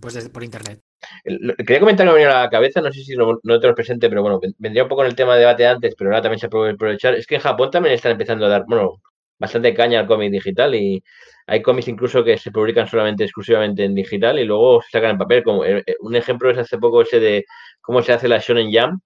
pues 0.00 0.30
por 0.30 0.44
internet. 0.44 0.80
Quería 1.24 1.80
comentar 1.80 2.06
que 2.06 2.14
me 2.14 2.24
a 2.24 2.42
la 2.44 2.50
cabeza, 2.50 2.80
no 2.80 2.90
sé 2.90 3.04
si 3.04 3.16
no, 3.16 3.38
no 3.42 3.60
te 3.60 3.66
lo 3.66 3.74
presente, 3.74 4.08
pero 4.08 4.22
bueno, 4.22 4.40
vendría 4.56 4.84
un 4.84 4.88
poco 4.88 5.02
en 5.02 5.08
el 5.08 5.14
tema 5.14 5.34
de 5.34 5.40
debate 5.40 5.66
antes, 5.66 5.94
pero 5.94 6.08
ahora 6.08 6.22
también 6.22 6.40
se 6.40 6.48
puede 6.48 6.72
aprovechar. 6.72 7.14
Es 7.14 7.26
que 7.26 7.34
en 7.34 7.42
Japón 7.42 7.70
también 7.70 7.94
están 7.94 8.12
empezando 8.12 8.46
a 8.46 8.48
dar, 8.48 8.64
bueno, 8.66 9.02
bastante 9.40 9.74
caña 9.74 10.00
al 10.00 10.06
cómic 10.06 10.30
digital 10.30 10.74
y 10.74 11.02
hay 11.46 11.62
cómics 11.62 11.88
incluso 11.88 12.22
que 12.22 12.38
se 12.38 12.52
publican 12.52 12.86
solamente 12.86 13.24
exclusivamente 13.24 13.84
en 13.84 13.94
digital 13.94 14.38
y 14.38 14.44
luego 14.44 14.82
se 14.82 14.90
sacan 14.90 15.12
en 15.12 15.18
papel. 15.18 15.42
Como, 15.42 15.64
eh, 15.64 15.82
eh, 15.84 15.96
un 16.00 16.14
ejemplo 16.14 16.50
es 16.50 16.58
hace 16.58 16.78
poco 16.78 17.02
ese 17.02 17.18
de 17.18 17.44
cómo 17.80 18.02
se 18.02 18.12
hace 18.12 18.28
la 18.28 18.38
Shonen 18.38 18.70
Jam, 18.70 19.00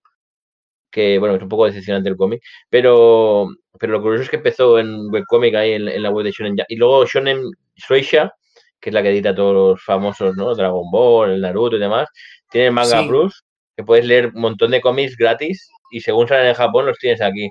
que 0.90 1.18
bueno, 1.18 1.36
es 1.36 1.42
un 1.42 1.48
poco 1.48 1.66
decepcionante 1.66 2.08
el 2.10 2.16
cómic, 2.16 2.42
pero, 2.68 3.48
pero 3.78 3.92
lo 3.94 4.02
curioso 4.02 4.24
es 4.24 4.30
que 4.30 4.36
empezó 4.36 4.78
en 4.78 5.10
webcomic 5.10 5.54
ahí 5.54 5.72
en, 5.72 6.02
la 6.02 6.10
web 6.10 6.24
de 6.24 6.32
Shonen 6.32 6.56
Jam. 6.56 6.66
Y 6.68 6.76
luego 6.76 7.06
Shonen 7.06 7.42
Shueisha, 7.76 8.32
que 8.80 8.90
es 8.90 8.94
la 8.94 9.02
que 9.02 9.10
edita 9.10 9.34
todos 9.34 9.54
los 9.54 9.82
famosos, 9.82 10.36
¿no? 10.36 10.54
Dragon 10.54 10.90
Ball, 10.90 11.32
el 11.32 11.40
Naruto 11.40 11.76
y 11.76 11.80
demás, 11.80 12.08
tiene 12.50 12.70
Manga 12.70 13.06
Plus, 13.06 13.44
que 13.76 13.84
puedes 13.84 14.04
leer 14.04 14.32
un 14.34 14.40
montón 14.42 14.72
de 14.72 14.80
cómics 14.80 15.16
gratis 15.16 15.68
y 15.90 16.00
según 16.00 16.28
salen 16.28 16.48
en 16.48 16.54
Japón 16.54 16.86
los 16.86 16.98
tienes 16.98 17.22
aquí 17.22 17.48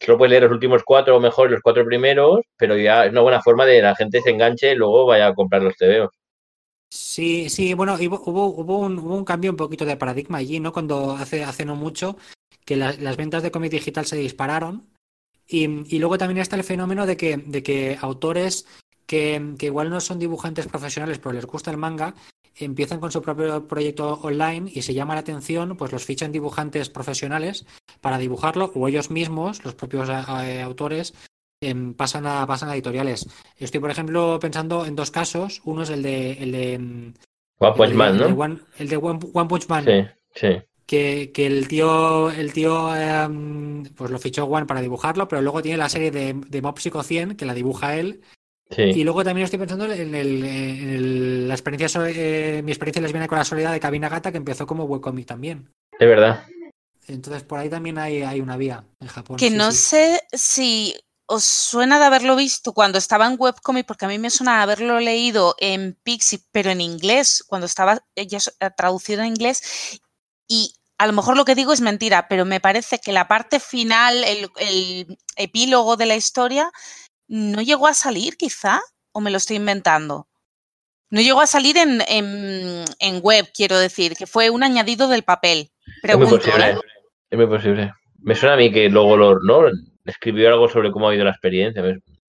solo 0.00 0.18
puedes 0.18 0.30
leer 0.30 0.42
los 0.42 0.52
últimos 0.52 0.82
cuatro 0.84 1.16
o 1.16 1.20
mejor 1.20 1.50
los 1.50 1.62
cuatro 1.62 1.84
primeros, 1.84 2.40
pero 2.56 2.76
ya 2.76 3.06
es 3.06 3.12
una 3.12 3.22
buena 3.22 3.42
forma 3.42 3.64
de 3.64 3.80
la 3.80 3.94
gente 3.94 4.20
se 4.20 4.30
enganche 4.30 4.72
y 4.72 4.74
luego 4.74 5.06
vaya 5.06 5.28
a 5.28 5.34
comprar 5.34 5.62
los 5.62 5.76
TVOs. 5.76 6.10
Sí, 6.90 7.48
sí, 7.48 7.72
bueno, 7.72 7.94
hubo, 7.94 8.46
hubo, 8.48 8.78
un, 8.80 9.24
cambio 9.24 9.50
un 9.50 9.56
poquito 9.56 9.86
de 9.86 9.96
paradigma 9.96 10.38
allí, 10.38 10.60
¿no? 10.60 10.74
Cuando 10.74 11.12
hace, 11.12 11.42
hace 11.42 11.64
no 11.64 11.74
mucho 11.74 12.18
que 12.66 12.76
las 12.76 13.16
ventas 13.16 13.42
de 13.42 13.50
cómic 13.50 13.72
digital 13.72 14.04
se 14.04 14.16
dispararon 14.16 14.86
y, 15.48 15.94
y, 15.94 15.98
luego 15.98 16.18
también 16.18 16.38
está 16.38 16.56
el 16.56 16.64
fenómeno 16.64 17.06
de 17.06 17.16
que, 17.16 17.38
de 17.38 17.62
que 17.62 17.96
autores 18.00 18.66
que, 19.06 19.54
que, 19.58 19.66
igual 19.66 19.88
no 19.88 20.00
son 20.00 20.18
dibujantes 20.18 20.66
profesionales, 20.66 21.18
pero 21.18 21.32
les 21.32 21.46
gusta 21.46 21.70
el 21.70 21.78
manga, 21.78 22.14
empiezan 22.56 23.00
con 23.00 23.10
su 23.10 23.22
propio 23.22 23.66
proyecto 23.66 24.14
online 24.22 24.70
y 24.72 24.82
se 24.82 24.94
llama 24.94 25.14
la 25.14 25.20
atención, 25.20 25.76
pues 25.76 25.92
los 25.92 26.04
fichan 26.04 26.32
dibujantes 26.32 26.90
profesionales 26.90 27.66
para 28.00 28.18
dibujarlo 28.18 28.70
o 28.74 28.88
ellos 28.88 29.10
mismos, 29.10 29.64
los 29.64 29.74
propios 29.74 30.08
eh, 30.08 30.62
autores, 30.62 31.14
em, 31.60 31.94
pasan, 31.94 32.26
a, 32.26 32.46
pasan 32.46 32.68
a 32.68 32.74
editoriales. 32.74 33.26
Estoy, 33.56 33.80
por 33.80 33.90
ejemplo, 33.90 34.38
pensando 34.40 34.84
en 34.86 34.96
dos 34.96 35.10
casos. 35.10 35.62
Uno 35.64 35.82
es 35.82 35.90
el 35.90 36.02
de... 36.02 36.32
El 36.32 36.52
de 36.52 36.74
em, 36.74 37.14
One 37.58 37.76
Punch 37.76 37.94
Man, 37.94 38.18
¿no? 38.18 38.58
el 38.78 38.88
de 38.88 38.96
One, 38.96 39.20
Punch 39.48 39.68
Man. 39.68 39.84
Sí, 39.84 40.04
sí. 40.34 40.48
Que, 40.84 41.30
que, 41.32 41.46
el 41.46 41.68
tío, 41.68 42.30
el 42.30 42.52
tío 42.52 42.94
em, 42.94 43.84
pues 43.94 44.10
lo 44.10 44.18
fichó 44.18 44.44
One 44.44 44.66
para 44.66 44.80
dibujarlo, 44.80 45.28
pero 45.28 45.40
luego 45.40 45.62
tiene 45.62 45.78
la 45.78 45.88
serie 45.88 46.10
de, 46.10 46.34
de 46.34 46.62
Mob 46.62 46.78
Psycho 46.78 47.02
100 47.02 47.36
que 47.36 47.46
la 47.46 47.54
dibuja 47.54 47.96
él 47.96 48.20
y 48.76 49.04
luego 49.04 49.24
también 49.24 49.44
estoy 49.44 49.58
pensando 49.58 49.84
en, 49.90 50.14
el, 50.14 51.48
la 51.48 51.54
experiencia, 51.54 52.00
eh, 52.08 52.62
mi 52.64 52.72
experiencia 52.72 53.02
lesbiana 53.02 53.28
con 53.28 53.38
la 53.38 53.44
soledad 53.44 53.72
de 53.72 53.80
Cabina 53.80 54.08
Gata, 54.08 54.30
que 54.30 54.38
empezó 54.38 54.66
como 54.66 54.84
webcomic 54.84 55.26
también. 55.26 55.72
Es 55.98 56.08
verdad. 56.08 56.46
Entonces 57.08 57.42
por 57.42 57.58
ahí 57.58 57.68
también 57.68 57.98
hay, 57.98 58.22
hay 58.22 58.40
una 58.40 58.56
vía 58.56 58.84
en 59.00 59.08
Japón. 59.08 59.36
Que 59.36 59.50
no 59.50 59.72
sé 59.72 60.22
si 60.32 60.94
os 61.26 61.44
suena 61.44 61.98
de 61.98 62.04
haberlo 62.04 62.36
visto 62.36 62.72
cuando 62.72 62.98
estaba 62.98 63.26
en 63.26 63.36
webcomic, 63.38 63.86
porque 63.86 64.04
a 64.04 64.08
mí 64.08 64.18
me 64.18 64.30
suena 64.30 64.62
haberlo 64.62 65.00
leído 65.00 65.54
en 65.58 65.98
Pixie, 66.02 66.40
pero 66.52 66.70
en 66.70 66.80
inglés, 66.80 67.44
cuando 67.46 67.66
estaba 67.66 68.04
ya 68.16 68.38
eh, 68.60 68.70
traducido 68.76 69.22
en 69.22 69.28
inglés. 69.28 70.00
Y 70.46 70.74
a 70.98 71.06
lo 71.06 71.12
mejor 71.12 71.36
lo 71.36 71.44
que 71.44 71.54
digo 71.54 71.72
es 71.72 71.80
mentira, 71.80 72.28
pero 72.28 72.44
me 72.44 72.60
parece 72.60 72.98
que 72.98 73.12
la 73.12 73.28
parte 73.28 73.60
final, 73.60 74.22
el, 74.24 74.50
el 74.56 75.18
epílogo 75.36 75.96
de 75.96 76.06
la 76.06 76.16
historia, 76.16 76.70
no 77.32 77.62
llegó 77.62 77.86
a 77.86 77.94
salir 77.94 78.36
quizá, 78.36 78.82
o 79.10 79.20
me 79.22 79.30
lo 79.30 79.38
estoy 79.38 79.56
inventando. 79.56 80.28
No 81.08 81.22
llegó 81.22 81.40
a 81.40 81.46
salir 81.46 81.78
en, 81.78 82.02
en, 82.06 83.20
web, 83.22 83.48
quiero 83.54 83.78
decir, 83.78 84.14
que 84.16 84.26
fue 84.26 84.50
un 84.50 84.62
añadido 84.62 85.08
del 85.08 85.22
papel. 85.22 85.70
es 86.02 86.16
muy 86.16 86.26
posible. 86.26 86.70
¿eh? 86.70 86.78
Es 87.30 87.38
muy 87.38 87.46
posible. 87.46 87.94
Me 88.18 88.34
suena 88.34 88.54
a 88.54 88.58
mí 88.58 88.70
que 88.70 88.90
luego 88.90 89.16
lo, 89.16 89.40
¿no? 89.40 89.62
escribió 90.04 90.48
algo 90.48 90.68
sobre 90.68 90.92
cómo 90.92 91.08
ha 91.08 91.14
ido 91.14 91.24
la 91.24 91.30
experiencia. 91.30 91.82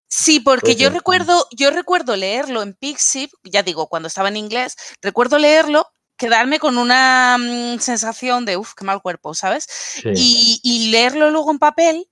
Sí, 0.07 0.39
porque 0.39 0.77
yo 0.77 0.89
recuerdo, 0.89 1.47
yo 1.51 1.71
recuerdo 1.71 2.15
leerlo 2.15 2.61
en 2.61 2.73
Pixip, 2.73 3.31
ya 3.43 3.61
digo, 3.61 3.87
cuando 3.87 4.07
estaba 4.07 4.29
en 4.29 4.37
inglés, 4.37 4.77
recuerdo 5.01 5.37
leerlo, 5.37 5.87
quedarme 6.17 6.59
con 6.59 6.77
una 6.77 7.37
mm, 7.37 7.79
sensación 7.79 8.45
de, 8.45 8.55
uff, 8.55 8.73
qué 8.73 8.85
mal 8.85 9.01
cuerpo, 9.01 9.33
¿sabes? 9.33 9.67
Y, 10.05 10.61
y, 10.63 10.91
leerlo 10.91 11.29
luego 11.29 11.51
en 11.51 11.59
papel 11.59 12.07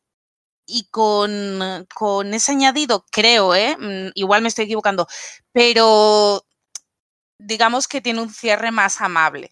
y 0.71 0.87
con, 0.89 1.85
con, 1.93 2.33
ese 2.33 2.53
añadido, 2.53 3.05
creo, 3.11 3.53
¿eh? 3.55 3.75
Mm, 3.77 4.11
igual 4.15 4.41
me 4.41 4.47
estoy 4.47 4.65
equivocando, 4.65 5.07
pero 5.51 6.43
digamos 7.37 7.87
que 7.87 8.01
tiene 8.01 8.21
un 8.21 8.29
cierre 8.29 8.71
más 8.71 9.01
amable. 9.01 9.51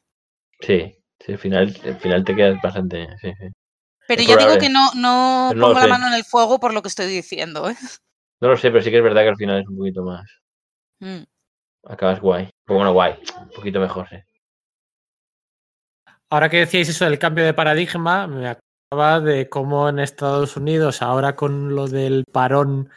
Sí, 0.61 0.95
sí, 1.19 1.31
al 1.33 1.37
final, 1.37 1.77
al 1.83 1.99
final 1.99 2.23
te 2.23 2.35
quedas 2.35 2.61
bastante. 2.61 3.07
Sí, 3.21 3.31
sí. 3.39 3.47
Pero 4.07 4.23
ya 4.23 4.37
digo 4.37 4.57
que 4.57 4.69
no, 4.69 4.91
no, 4.95 5.51
pongo 5.51 5.79
la 5.79 5.87
mano 5.87 6.07
en 6.07 6.13
el 6.13 6.23
fuego 6.23 6.59
por 6.59 6.73
lo 6.73 6.81
que 6.81 6.87
estoy 6.87 7.05
diciendo. 7.05 7.69
¿eh? 7.69 7.75
No 8.41 8.47
lo 8.47 8.57
sé, 8.57 8.71
pero 8.71 8.83
sí 8.83 8.89
que 8.89 8.97
es 8.97 9.03
verdad 9.03 9.21
que 9.21 9.29
al 9.29 9.37
final 9.37 9.61
es 9.61 9.67
un 9.67 9.77
poquito 9.77 10.03
más. 10.03 10.25
Mm. 10.99 11.23
Acabas 11.85 12.19
guay. 12.19 12.49
Bueno, 12.65 12.91
guay. 12.91 13.19
Un 13.39 13.49
poquito 13.49 13.79
mejor, 13.79 14.09
sí. 14.09 14.17
Ahora 16.31 16.49
que 16.49 16.57
decíais 16.57 16.89
eso 16.89 17.05
del 17.05 17.19
cambio 17.19 17.45
de 17.45 17.53
paradigma, 17.53 18.27
me 18.27 18.47
de 18.91 19.49
cómo 19.49 19.87
en 19.87 19.99
Estados 19.99 20.57
Unidos, 20.57 21.03
ahora 21.03 21.35
con 21.35 21.75
lo 21.75 21.87
del 21.87 22.25
parón 22.25 22.89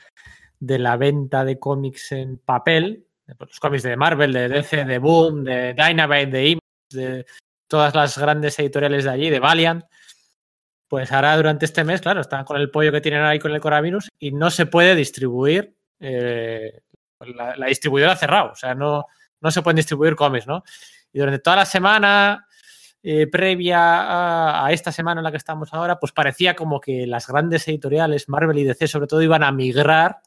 de 0.59 0.79
la 0.79 0.97
venta 0.97 1.45
de 1.45 1.59
cómics 1.59 2.13
en 2.13 2.39
papel, 2.39 3.07
los 3.39 3.61
cómics 3.61 3.83
de 3.83 3.95
Marvel, 3.95 4.33
de 4.33 4.49
DC, 4.49 4.87
de 4.87 4.97
Boom, 4.97 5.45
de 5.45 5.75
Dynamite, 5.75 6.27
de 6.31 6.47
Image, 6.47 6.63
de 6.93 7.27
todas 7.67 7.95
las 7.95 8.17
grandes 8.17 8.59
editoriales 8.59 9.05
de 9.05 9.11
allí, 9.11 9.29
de 9.29 9.39
Valiant, 9.39 9.85
pues 10.89 11.13
ahora 11.13 11.37
durante 11.37 11.67
este 11.67 11.85
mes, 11.85 12.01
claro, 12.01 12.23
están 12.23 12.47
con 12.47 12.59
el 12.59 12.71
pollo 12.71 12.91
que 12.91 13.03
tienen 13.03 13.23
ahí 13.23 13.39
con 13.39 13.53
el 13.53 13.61
coronavirus 13.61 14.09
y 14.19 14.33
no 14.33 14.51
se 14.51 14.65
puede 14.65 14.95
distribuir, 14.95 15.77
eh, 16.01 16.81
la, 17.21 17.67
distribuidora 17.67 18.13
ha 18.13 18.17
cerrado, 18.17 18.53
o 18.53 18.57
sea, 18.57 18.75
no, 18.75 19.05
no 19.43 19.51
se 19.51 19.61
pueden 19.61 19.77
distribuir 19.77 20.17
cómics, 20.17 20.47
¿no? 20.47 20.65
Y 21.13 21.19
durante 21.19 21.41
toda 21.41 21.57
la 21.57 21.67
semana 21.67 22.47
eh, 23.05 23.27
previa 23.27 24.65
a, 24.65 24.73
esta 24.73 24.93
semana 24.93 25.21
en 25.21 25.25
la 25.25 25.33
que 25.33 25.37
estamos 25.37 25.75
ahora, 25.75 25.99
pues 25.99 26.13
parecía 26.13 26.55
como 26.55 26.81
que 26.81 27.07
las 27.07 27.27
grandes 27.27 27.67
editoriales, 27.67 28.29
Marvel 28.29 28.59
y 28.59 28.65
DC 28.65 28.87
sobre 28.87 29.09
todo, 29.09 29.23
iban 29.23 29.43
a 29.43 29.51
migrar 29.51 30.21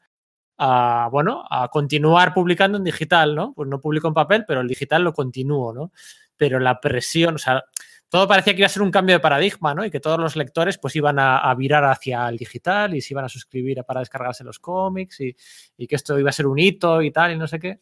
a, 0.58 1.08
bueno, 1.10 1.46
a 1.50 1.70
continuar 1.70 2.34
publicando 2.34 2.78
en 2.78 2.84
digital, 2.84 3.36
¿no? 3.36 3.54
Pues 3.54 3.70
no 3.70 3.80
publico 3.80 4.10
en 4.10 4.14
papel, 4.14 4.44
pero 4.46 4.62
el 4.62 4.68
digital 4.68 5.04
lo 5.04 5.14
continúo, 5.14 5.74
¿no? 5.74 5.92
Pero 6.36 6.60
la 6.60 6.82
presión, 6.82 7.36
o 7.36 7.38
sea, 7.38 7.64
todo 8.10 8.28
parecía 8.28 8.54
que 8.54 8.60
iba 8.60 8.68
a 8.68 8.70
ser 8.70 8.82
un 8.82 8.92
cambio 8.92 9.16
de 9.16 9.20
paradigma, 9.22 9.74
¿no? 9.74 9.86
Y 9.86 9.92
que 9.92 10.02
todos 10.02 10.20
los 10.20 10.36
lectores 10.36 10.78
pues 10.78 10.96
iban 10.98 11.18
a, 11.18 11.54
virar 11.56 11.86
hacia 11.86 12.28
el 12.28 12.38
digital 12.38 12.94
y 12.94 13.02
se 13.02 13.14
iban 13.14 13.26
a 13.26 13.30
suscribir 13.30 13.84
para 13.86 14.02
descargarse 14.02 14.44
los 14.44 14.60
cómics 14.60 15.22
y, 15.22 15.36
y, 15.78 15.88
que 15.88 15.96
esto 15.96 16.20
iba 16.20 16.30
a 16.30 16.34
ser 16.34 16.48
un 16.48 16.60
hito 16.60 17.02
y 17.02 17.12
tal 17.12 17.32
y 17.32 17.38
no 17.38 17.48
sé 17.48 17.60
qué. 17.60 17.80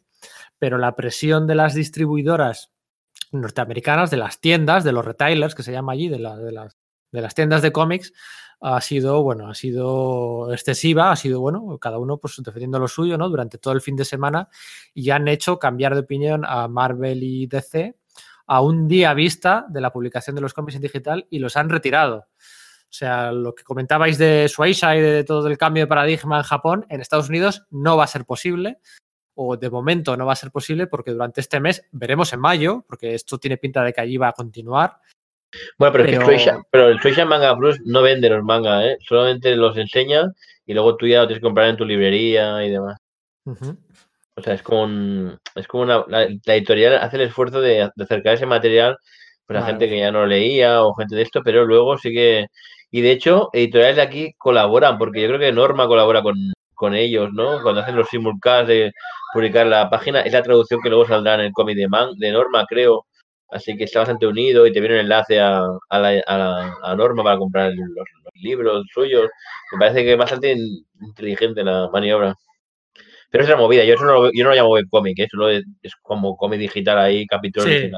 Pero 0.59 0.77
la 0.77 0.95
presión 0.95 1.47
de 1.47 1.55
las 1.55 1.73
distribuidoras 1.73 2.72
norteamericanas, 3.33 4.11
de 4.11 4.17
las 4.17 4.39
tiendas, 4.39 4.83
de 4.83 4.91
los 4.91 5.05
retailers, 5.05 5.55
que 5.55 5.63
se 5.63 5.71
llama 5.71 5.93
allí, 5.93 6.09
de, 6.09 6.19
la, 6.19 6.37
de, 6.37 6.51
las, 6.51 6.77
de 7.11 7.21
las 7.21 7.35
tiendas 7.35 7.61
de 7.61 7.71
cómics, 7.71 8.13
ha 8.61 8.79
sido, 8.79 9.21
bueno, 9.23 9.49
ha 9.49 9.55
sido 9.55 10.51
excesiva, 10.53 11.11
ha 11.11 11.15
sido, 11.17 11.41
bueno, 11.41 11.77
cada 11.79 11.97
uno 11.97 12.17
pues 12.17 12.35
defendiendo 12.37 12.79
lo 12.79 12.87
suyo, 12.87 13.17
¿no? 13.17 13.27
Durante 13.29 13.57
todo 13.57 13.73
el 13.73 13.81
fin 13.81 13.97
de 13.97 14.05
semana 14.05 14.47
y 14.93 15.09
han 15.09 15.27
hecho 15.27 15.59
cambiar 15.59 15.95
de 15.95 16.01
opinión 16.01 16.43
a 16.45 16.69
Marvel 16.69 17.23
y 17.23 17.45
DC 17.47 17.97
a 18.47 18.61
un 18.61 18.87
día 18.87 19.13
vista 19.13 19.65
de 19.69 19.81
la 19.81 19.91
publicación 19.91 20.35
de 20.35 20.41
los 20.41 20.53
cómics 20.53 20.75
en 20.75 20.81
digital 20.81 21.27
y 21.29 21.39
los 21.39 21.57
han 21.57 21.69
retirado. 21.69 22.27
O 22.93 22.95
sea, 22.95 23.31
lo 23.31 23.53
que 23.55 23.63
comentabais 23.63 24.17
de 24.17 24.47
Shueisha 24.47 24.95
y 24.95 25.01
de 25.01 25.23
todo 25.23 25.47
el 25.47 25.57
cambio 25.57 25.83
de 25.83 25.87
paradigma 25.87 26.37
en 26.37 26.43
Japón, 26.43 26.85
en 26.89 27.01
Estados 27.01 27.27
Unidos 27.27 27.65
no 27.69 27.97
va 27.97 28.03
a 28.03 28.07
ser 28.07 28.23
posible, 28.23 28.77
o 29.35 29.57
de 29.57 29.69
momento 29.69 30.15
no 30.15 30.25
va 30.25 30.33
a 30.33 30.37
ser 30.37 30.51
posible, 30.51 30.87
porque 30.87 31.11
durante 31.11 31.41
este 31.41 31.59
mes 31.59 31.87
veremos 31.91 32.33
en 32.33 32.39
mayo, 32.39 32.85
porque 32.87 33.15
esto 33.15 33.37
tiene 33.37 33.57
pinta 33.57 33.83
de 33.83 33.93
que 33.93 34.01
allí 34.01 34.17
va 34.17 34.29
a 34.29 34.33
continuar. 34.33 34.97
Bueno, 35.77 35.91
pero, 35.91 36.05
pero... 36.05 36.25
Shueisha, 36.25 36.61
pero 36.71 36.87
el 36.87 36.97
Shueisha 36.97 37.25
Manga 37.25 37.55
Plus 37.55 37.79
no 37.85 38.01
vende 38.01 38.29
los 38.29 38.43
mangas, 38.43 38.85
¿eh? 38.85 38.97
solamente 39.07 39.55
los 39.55 39.77
enseña 39.77 40.31
y 40.65 40.73
luego 40.73 40.95
tú 40.95 41.07
ya 41.07 41.21
lo 41.21 41.27
tienes 41.27 41.41
que 41.41 41.47
comprar 41.47 41.67
en 41.67 41.77
tu 41.77 41.85
librería 41.85 42.63
y 42.65 42.71
demás. 42.71 42.97
Uh 43.45 43.53
-huh. 43.53 43.77
O 44.35 44.41
sea, 44.41 44.53
es 44.53 44.63
como, 44.63 44.83
un, 44.83 45.39
es 45.55 45.67
como 45.67 45.83
una, 45.83 46.05
la, 46.07 46.27
la, 46.45 46.55
editorial 46.55 46.97
hace 46.97 47.17
el 47.17 47.23
esfuerzo 47.23 47.61
de, 47.61 47.89
de 47.95 48.03
acercar 48.03 48.33
ese 48.33 48.47
material 48.47 48.97
pues, 49.45 49.59
a 49.59 49.65
gente 49.65 49.87
que 49.89 49.99
ya 49.99 50.11
no 50.11 50.21
lo 50.21 50.27
leía 50.27 50.83
o 50.83 50.95
gente 50.95 51.15
de 51.15 51.21
esto, 51.21 51.41
pero 51.43 51.65
luego 51.65 51.97
sí 51.97 52.11
que... 52.11 52.47
Y 52.91 53.01
de 53.01 53.11
hecho, 53.11 53.49
editoriales 53.53 53.95
de 53.97 54.01
aquí 54.03 54.33
colaboran, 54.37 54.97
porque 54.97 55.21
yo 55.21 55.27
creo 55.27 55.39
que 55.39 55.51
Norma 55.51 55.87
colabora 55.87 56.21
con, 56.21 56.35
con 56.73 56.95
ellos, 56.95 57.29
¿no? 57.33 57.61
Cuando 57.61 57.81
hacen 57.81 57.95
los 57.95 58.07
simulcasts 58.09 58.67
de 58.67 58.91
publicar 59.33 59.67
la 59.67 59.89
página, 59.89 60.21
es 60.21 60.33
la 60.33 60.43
traducción 60.43 60.81
que 60.81 60.89
luego 60.89 61.07
saldrá 61.07 61.35
en 61.35 61.41
el 61.41 61.51
cómic 61.51 61.75
de, 61.75 61.87
Man, 61.87 62.11
de 62.17 62.31
Norma, 62.31 62.65
creo. 62.67 63.05
Así 63.49 63.77
que 63.77 63.83
está 63.83 63.99
bastante 63.99 64.25
unido 64.25 64.65
y 64.65 64.71
te 64.71 64.79
viene 64.79 64.95
un 64.95 65.01
enlace 65.01 65.39
a, 65.39 65.63
a, 65.89 65.99
la, 65.99 66.21
a, 66.25 66.37
la, 66.37 66.75
a 66.81 66.95
Norma 66.95 67.23
para 67.23 67.37
comprar 67.37 67.71
los, 67.71 67.87
los, 67.95 68.33
libros 68.35 68.85
suyos. 68.91 69.29
Me 69.71 69.79
parece 69.79 70.03
que 70.03 70.13
es 70.13 70.17
bastante 70.17 70.57
inteligente 71.01 71.63
la 71.63 71.89
maniobra. 71.91 72.33
Pero 73.29 73.43
es 73.43 73.49
una 73.49 73.59
movida, 73.59 73.83
yo, 73.83 73.95
eso 73.95 74.05
no, 74.05 74.31
yo 74.31 74.43
no 74.43 74.49
lo 74.49 74.55
llamo 74.55 74.69
webcomic, 74.71 75.19
¿eh? 75.19 75.27
eso 75.31 75.49
es, 75.49 75.63
es 75.81 75.95
como 76.01 76.35
cómic 76.37 76.59
digital 76.59 76.99
ahí, 76.99 77.25
capítulo 77.25 77.65
sí. 77.65 77.91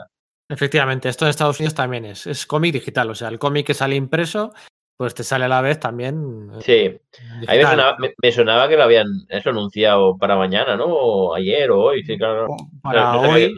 Efectivamente, 0.47 1.09
esto 1.09 1.25
en 1.25 1.31
Estados 1.31 1.59
Unidos 1.59 1.73
también 1.73 2.05
es, 2.05 2.27
es 2.27 2.45
cómic 2.45 2.73
digital, 2.73 3.09
o 3.09 3.15
sea, 3.15 3.29
el 3.29 3.39
cómic 3.39 3.65
que 3.65 3.73
sale 3.73 3.95
impreso, 3.95 4.53
pues 4.97 5.13
te 5.13 5.23
sale 5.23 5.45
a 5.45 5.49
la 5.49 5.61
vez 5.61 5.79
también. 5.79 6.51
Eh, 6.65 6.99
sí, 7.09 7.17
me 7.47 7.61
sonaba, 7.61 7.97
me, 7.99 8.13
me 8.21 8.31
sonaba, 8.31 8.67
que 8.69 8.77
lo 8.77 8.83
habían 8.83 9.07
eso 9.29 9.49
anunciado 9.49 10.17
para 10.17 10.35
mañana, 10.35 10.75
¿no? 10.75 10.85
O 10.85 11.35
ayer 11.35 11.69
o 11.71 11.81
hoy, 11.81 12.03
sí, 12.03 12.17
claro. 12.17 12.47
Para 12.81 13.13
no, 13.13 13.23
no 13.23 13.29
hoy, 13.31 13.53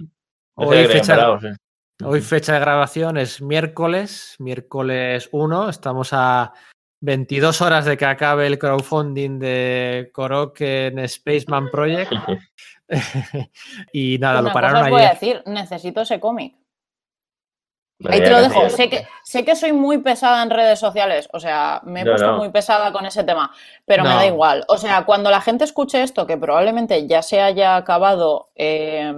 no 0.57 0.68
hoy, 0.68 0.85
fecha, 0.85 1.15
parado, 1.15 1.39
sí. 1.39 1.47
hoy 2.03 2.22
fecha 2.22 2.53
de 2.53 2.59
grabación 2.59 3.18
es 3.18 3.41
miércoles, 3.41 4.35
miércoles 4.39 5.30
1, 5.31 5.69
estamos 5.69 6.09
a 6.11 6.53
22 7.01 7.61
horas 7.61 7.85
de 7.85 7.97
que 7.97 8.05
acabe 8.05 8.47
el 8.47 8.57
crowdfunding 8.57 9.38
de 9.39 10.09
Koroken 10.14 11.07
Spaceman 11.07 11.69
Project. 11.69 12.11
y 13.91 14.18
nada, 14.18 14.39
Una 14.39 14.49
lo 14.49 14.53
pararon 14.53 14.76
cosa 14.76 14.85
os 14.85 14.91
voy 14.91 15.01
a 15.03 15.09
decir, 15.09 15.43
necesito 15.45 16.01
ese 16.01 16.19
cómic. 16.19 16.55
Ahí 18.06 18.22
te 18.22 18.30
lo 18.30 18.41
dejo. 18.41 18.69
Sé 18.69 18.90
que, 18.90 19.07
sé 19.24 19.44
que 19.44 19.56
soy 19.56 19.74
muy 19.74 19.98
pesada 19.99 20.44
en 20.44 20.49
redes 20.49 20.80
sociales, 20.80 21.28
o 21.34 21.40
sea, 21.40 21.82
me 21.84 22.02
he 22.02 22.03
no, 22.03 22.11
puesto 22.11 22.32
no. 22.32 22.38
muy 22.38 22.49
pesada 22.49 22.91
con 22.91 23.06
ese 23.06 23.24
tema, 23.24 23.52
pero 23.86 24.03
no. 24.03 24.10
me 24.10 24.15
da 24.15 24.26
igual. 24.26 24.65
O 24.68 24.78
sea, 24.78 25.06
cuando 25.06 25.32
la 25.32 25.41
gente 25.41 25.64
escuche 25.64 26.03
esto, 26.03 26.28
que 26.28 26.38
probablemente 26.38 27.07
ya 27.07 27.22
se 27.22 27.41
haya 27.41 27.76
acabado 27.76 28.49
eh, 28.56 29.14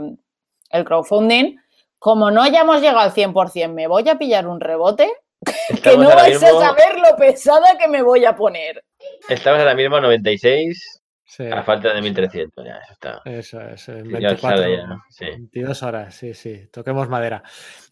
el 0.70 0.86
crowdfunding, 0.86 1.58
como 1.98 2.32
no 2.32 2.42
hayamos 2.42 2.82
llegado 2.82 3.00
al 3.00 3.14
100%, 3.14 3.74
me 3.74 3.88
voy 3.88 4.08
a 4.08 4.18
pillar 4.18 4.48
un 4.48 4.62
rebote 4.62 5.12
Estamos 5.70 5.82
que 5.82 5.98
no 5.98 6.16
vais 6.16 6.42
mismo... 6.42 6.60
a 6.60 6.68
saber 6.68 7.00
lo 7.00 7.16
pesada 7.18 7.78
que 7.78 7.88
me 7.88 8.02
voy 8.02 8.26
a 8.26 8.36
poner. 8.36 8.84
Estamos 9.28 9.60
ahora 9.60 9.76
mismo 9.76 9.98
a 9.98 10.02
96 10.02 11.02
sí. 11.26 11.44
a 11.50 11.64
falta 11.64 11.94
de 11.94 12.02
1300. 12.02 12.66
Ya, 12.66 12.78
eso 12.78 12.94
está. 12.94 13.22
Eso 13.26 13.62
es. 13.62 13.88
24, 13.88 14.70
ya, 14.70 15.02
sí. 15.10 15.26
22 15.26 15.84
horas, 15.84 16.16
sí, 16.16 16.34
sí. 16.34 16.68
Toquemos 16.72 17.08
madera. 17.08 17.44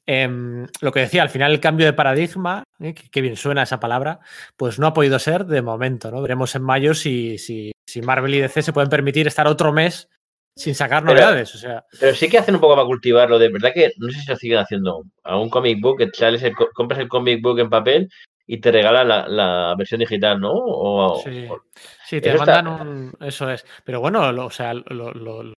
Eh, 0.09 0.65
lo 0.79 0.91
que 0.93 1.01
decía, 1.01 1.21
al 1.21 1.29
final 1.29 1.51
el 1.51 1.59
cambio 1.59 1.85
de 1.85 1.93
paradigma, 1.93 2.63
eh, 2.79 2.93
que, 2.93 3.09
que, 3.09 3.21
bien 3.21 3.35
suena 3.35 3.63
esa 3.63 3.81
palabra, 3.81 4.21
pues 4.55 4.79
no 4.79 4.87
ha 4.87 4.93
podido 4.93 5.19
ser 5.19 5.45
de 5.45 5.61
momento, 5.61 6.09
¿no? 6.09 6.21
Veremos 6.21 6.55
en 6.55 6.63
mayo 6.63 6.93
si, 6.93 7.37
si, 7.37 7.73
si 7.85 8.01
Marvel 8.01 8.35
y 8.35 8.39
DC 8.39 8.61
se 8.61 8.73
pueden 8.73 8.89
permitir 8.89 9.27
estar 9.27 9.47
otro 9.47 9.73
mes 9.73 10.07
sin 10.55 10.75
sacar 10.75 11.03
novedades. 11.03 11.51
Pero, 11.51 11.57
o 11.57 11.61
sea. 11.61 11.85
pero 11.99 12.15
sí 12.15 12.29
que 12.29 12.37
hacen 12.37 12.55
un 12.55 12.61
poco 12.61 12.75
para 12.75 12.87
cultivarlo. 12.87 13.37
De 13.37 13.49
verdad 13.49 13.71
que 13.73 13.91
no 13.97 14.09
sé 14.09 14.21
si 14.21 14.29
lo 14.29 14.35
siguen 14.37 14.59
haciendo 14.59 15.03
a 15.23 15.37
un 15.37 15.49
comic 15.49 15.79
book, 15.81 15.97
que 15.97 16.09
sales 16.13 16.41
el, 16.43 16.55
compras 16.55 16.99
el 16.99 17.09
comic 17.09 17.41
book 17.41 17.59
en 17.59 17.69
papel 17.69 18.09
y 18.47 18.59
te 18.59 18.71
regalan 18.71 19.09
la, 19.09 19.27
la 19.27 19.75
versión 19.77 19.99
digital, 19.99 20.39
¿no? 20.39 20.53
O, 20.53 21.21
sí. 21.21 21.45
o, 21.49 21.63
sí, 22.05 22.21
te 22.21 22.33
mandan 22.33 22.67
está... 22.67 22.81
un. 22.81 23.13
Eso 23.19 23.51
es. 23.51 23.65
Pero 23.83 23.99
bueno, 23.99 24.31
lo, 24.31 24.45
o 24.45 24.49
sea, 24.49 24.73
lo, 24.73 25.13
los, 25.13 25.53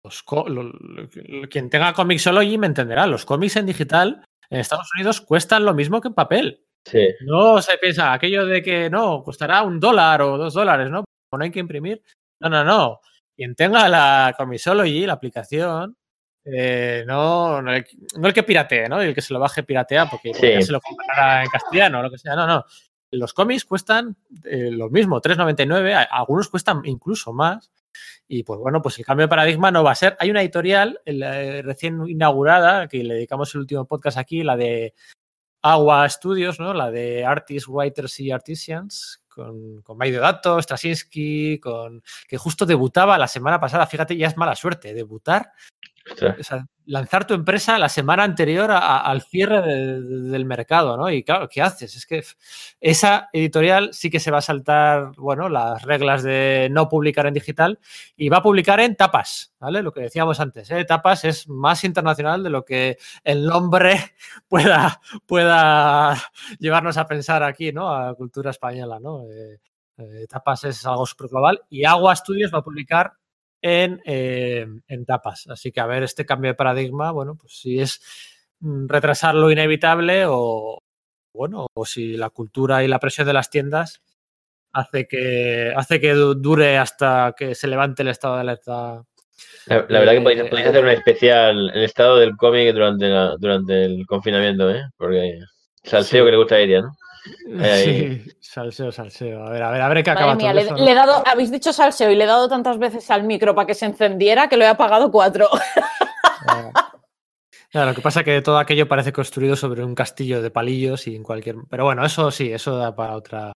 quien 1.51 1.69
tenga 1.71 1.93
Comixology 1.93 2.57
me 2.57 2.67
entenderá. 2.67 3.07
Los 3.07 3.27
cómics 3.27 3.57
en 3.57 3.67
digital 3.67 4.25
en 4.51 4.61
Estados 4.61 4.89
Unidos 4.95 5.21
cuestan 5.21 5.65
lo 5.65 5.75
mismo 5.75 6.01
que 6.01 6.09
en 6.09 6.15
papel. 6.15 6.65
Sí. 6.85 7.09
No 7.27 7.61
se 7.61 7.77
piensa 7.79 8.13
aquello 8.13 8.47
de 8.47 8.63
que 8.63 8.89
no, 8.89 9.23
costará 9.23 9.63
un 9.63 9.79
dólar 9.79 10.23
o 10.23 10.39
dos 10.39 10.55
dólares, 10.55 10.91
¿no? 10.91 11.05
No 11.33 11.45
hay 11.45 11.51
que 11.51 11.61
imprimir. 11.61 12.03
No, 12.41 12.49
no, 12.49 12.65
no 12.65 13.01
quien 13.39 13.55
tenga 13.55 13.89
la 13.89 14.35
Comisology, 14.37 15.07
la 15.07 15.13
aplicación, 15.13 15.97
eh, 16.45 17.05
no, 17.07 17.63
no, 17.63 17.73
el, 17.73 17.87
no, 18.17 18.27
el, 18.27 18.35
que 18.35 18.43
piratee, 18.43 18.89
¿no? 18.89 19.01
El 19.01 19.15
que 19.15 19.23
se 19.23 19.33
lo 19.33 19.39
baje 19.39 19.63
piratea 19.63 20.11
porque, 20.11 20.33
porque 20.33 20.57
sí. 20.57 20.67
se 20.67 20.73
lo 20.73 20.81
comprará 20.81 21.45
en 21.45 21.49
castellano 21.49 22.01
o 22.01 22.03
lo 22.03 22.11
que 22.11 22.19
sea. 22.19 22.35
No, 22.35 22.49
no. 22.49 22.65
Los 23.13 23.33
cómics 23.33 23.65
cuestan 23.65 24.17
eh, 24.43 24.73
lo 24.73 24.91
mismo, 24.91 25.23
3,99. 25.23 26.09
Algunos 26.11 26.49
cuestan 26.49 26.81
incluso 26.85 27.33
más. 27.33 27.71
Y 28.27 28.43
pues 28.43 28.61
bueno, 28.61 28.83
pues 28.83 28.99
el 28.99 29.05
cambio 29.05 29.25
de 29.25 29.31
paradigma 29.31 29.71
no 29.71 29.83
va 29.83 29.93
a 29.93 29.97
ser. 29.97 30.17
Hay 30.19 30.31
una 30.31 30.43
editorial 30.43 31.01
eh, 31.05 31.63
recién 31.65 32.07
inaugurada 32.09 32.89
que 32.89 33.03
le 33.03 33.15
dedicamos 33.15 33.55
el 33.55 33.61
último 33.63 33.87
podcast 33.87 34.19
aquí, 34.19 34.43
la 34.43 34.57
de 34.57 34.95
Agua 35.63 36.09
Studios, 36.09 36.61
¿no? 36.61 36.75
La 36.75 36.91
de 36.91 37.25
Artists, 37.25 37.69
Writers 37.69 38.21
y 38.21 38.31
Artisans, 38.31 39.23
con, 39.29 39.83
con 39.83 39.99
Maido 39.99 40.21
Dato, 40.21 40.61
Straczynski, 40.61 41.59
con 41.59 42.03
que 42.27 42.37
justo 42.37 42.67
debutaba 42.67 43.19
la 43.19 43.29
semana 43.29 43.59
pasada. 43.59 43.87
Fíjate, 43.87 44.17
ya 44.17 44.29
es 44.29 44.37
mala 44.37 44.55
suerte 44.55 44.95
debutar. 44.95 45.53
O 46.39 46.43
sea, 46.43 46.67
lanzar 46.89 47.27
tu 47.27 47.35
empresa 47.35 47.79
la 47.79 47.89
semana 47.89 48.25
anterior 48.25 48.71
a, 48.71 48.79
a, 48.79 48.99
al 49.01 49.23
cierre 49.23 49.61
de, 49.63 50.01
de, 50.01 50.31
del 50.31 50.45
mercado, 50.47 50.97
¿no? 50.97 51.11
Y 51.11 51.23
claro, 51.23 51.49
¿qué 51.49 51.61
haces? 51.61 51.95
Es 51.95 52.07
que 52.07 52.23
esa 52.81 53.29
editorial 53.33 53.91
sí 53.93 54.11
que 54.11 54.21
se 54.21 54.31
va 54.31 54.39
a 54.39 54.43
saltar, 54.43 55.13
bueno, 55.17 55.49
las 55.51 55.83
reglas 55.83 56.23
de 56.23 56.69
no 56.71 56.89
publicar 56.89 57.27
en 57.27 57.35
digital 57.35 57.79
y 58.17 58.31
va 58.31 58.39
a 58.39 58.43
publicar 58.43 58.81
en 58.81 58.97
tapas, 58.97 59.55
¿vale? 59.61 59.83
Lo 59.83 59.93
que 59.93 60.01
decíamos 60.01 60.41
antes, 60.41 60.71
¿eh? 60.71 60.85
Tapas 60.85 61.25
es 61.27 61.49
más 61.49 61.85
internacional 61.85 62.43
de 62.43 62.51
lo 62.51 62.65
que 62.65 62.97
el 63.23 63.45
nombre 63.45 64.15
pueda, 64.49 65.01
pueda 65.27 66.17
llevarnos 66.59 66.97
a 66.97 67.07
pensar 67.07 67.43
aquí, 67.43 67.71
¿no? 67.71 67.95
A 67.95 68.15
cultura 68.15 68.51
española, 68.51 68.99
¿no? 68.99 69.25
Eh, 69.31 69.61
eh, 69.99 70.27
tapas 70.29 70.65
es 70.65 70.87
algo 70.87 71.05
super 71.05 71.29
global 71.29 71.61
y 71.69 71.85
Agua 71.85 72.15
Studios 72.17 72.55
va 72.55 72.59
a 72.61 72.63
publicar 72.63 73.18
en, 73.63 74.01
eh, 74.05 74.67
en, 74.87 75.07
tapas. 75.07 75.47
Así 75.49 75.73
que 75.73 75.81
a 75.81 75.87
ver 75.87 76.03
este 76.03 76.27
cambio 76.27 76.51
de 76.51 76.55
paradigma, 76.55 77.11
bueno, 77.11 77.37
pues 77.37 77.59
si 77.59 77.81
es 77.81 78.01
mm, 78.61 78.87
retrasar 78.89 79.35
lo 79.35 79.51
inevitable 79.51 80.25
o, 80.27 80.83
bueno, 81.33 81.67
o 81.73 81.85
si 81.85 82.17
la 82.17 82.31
cultura 82.31 82.85
y 82.85 82.89
la 82.89 82.99
presión 82.99 83.27
de 83.27 83.33
las 83.33 83.51
tiendas 83.51 84.03
hace 84.73 85.09
que, 85.09 85.73
hace 85.75 86.01
que 86.01 86.13
dure 86.13 86.79
hasta 86.79 87.35
que 87.37 87.55
se 87.55 87.69
levante 87.69 88.03
el 88.03 88.09
estado 88.09 88.35
de 88.35 88.41
alerta. 88.43 89.03
La, 89.67 89.87
la 89.89 89.99
verdad 90.01 90.13
que 90.15 90.21
podéis, 90.21 90.43
podéis, 90.51 90.69
hacer 90.69 90.85
un 90.85 90.91
especial, 90.91 91.71
el 91.75 91.85
estado 91.85 92.19
del 92.19 92.37
cómic 92.37 92.73
durante, 92.73 93.09
la, 93.09 93.37
durante 93.39 93.85
el 93.85 94.07
confinamiento, 94.07 94.71
¿eh? 94.71 94.83
Porque 94.97 95.39
salseo 95.85 96.25
sí. 96.25 96.27
que 96.27 96.31
le 96.33 96.37
gusta 96.37 96.57
a 96.57 96.61
ella, 96.61 96.83
¿no? 96.83 96.97
Sí, 97.83 98.25
salseo, 98.41 98.93
salseo. 98.93 99.45
A 99.45 99.51
ver, 99.51 99.63
a 99.63 99.71
ver, 99.71 99.81
a 99.81 99.89
ver 99.89 100.05
qué 100.05 100.11
acaba 100.11 100.35
mía, 100.35 100.51
todo 100.51 100.61
le, 100.61 100.63
eso, 100.67 100.77
¿no? 100.77 100.85
le, 100.85 100.91
he 100.91 100.95
dado, 100.95 101.23
habéis 101.27 101.51
dicho 101.51 101.73
salseo 101.73 102.11
y 102.11 102.17
le 102.17 102.25
he 102.25 102.27
dado 102.27 102.49
tantas 102.49 102.79
veces 102.79 103.11
al 103.11 103.25
micro 103.25 103.55
para 103.55 103.67
que 103.67 103.75
se 103.75 103.87
encendiera 103.87 104.49
que 104.49 104.57
lo 104.57 104.65
he 104.65 104.69
apagado 104.69 105.11
cuatro. 105.11 105.49
Claro, 107.71 107.91
lo 107.91 107.95
que 107.95 108.01
pasa 108.01 108.21
es 108.21 108.25
que 108.25 108.41
todo 108.41 108.57
aquello 108.57 108.89
parece 108.89 109.13
construido 109.13 109.55
sobre 109.55 109.85
un 109.85 109.95
castillo 109.95 110.41
de 110.41 110.51
palillos 110.51 111.07
y 111.07 111.15
en 111.15 111.23
cualquier. 111.23 111.57
Pero 111.69 111.85
bueno, 111.85 112.03
eso 112.05 112.31
sí, 112.31 112.51
eso 112.51 112.79
da 112.79 112.97
para 112.97 113.15
otra. 113.15 113.53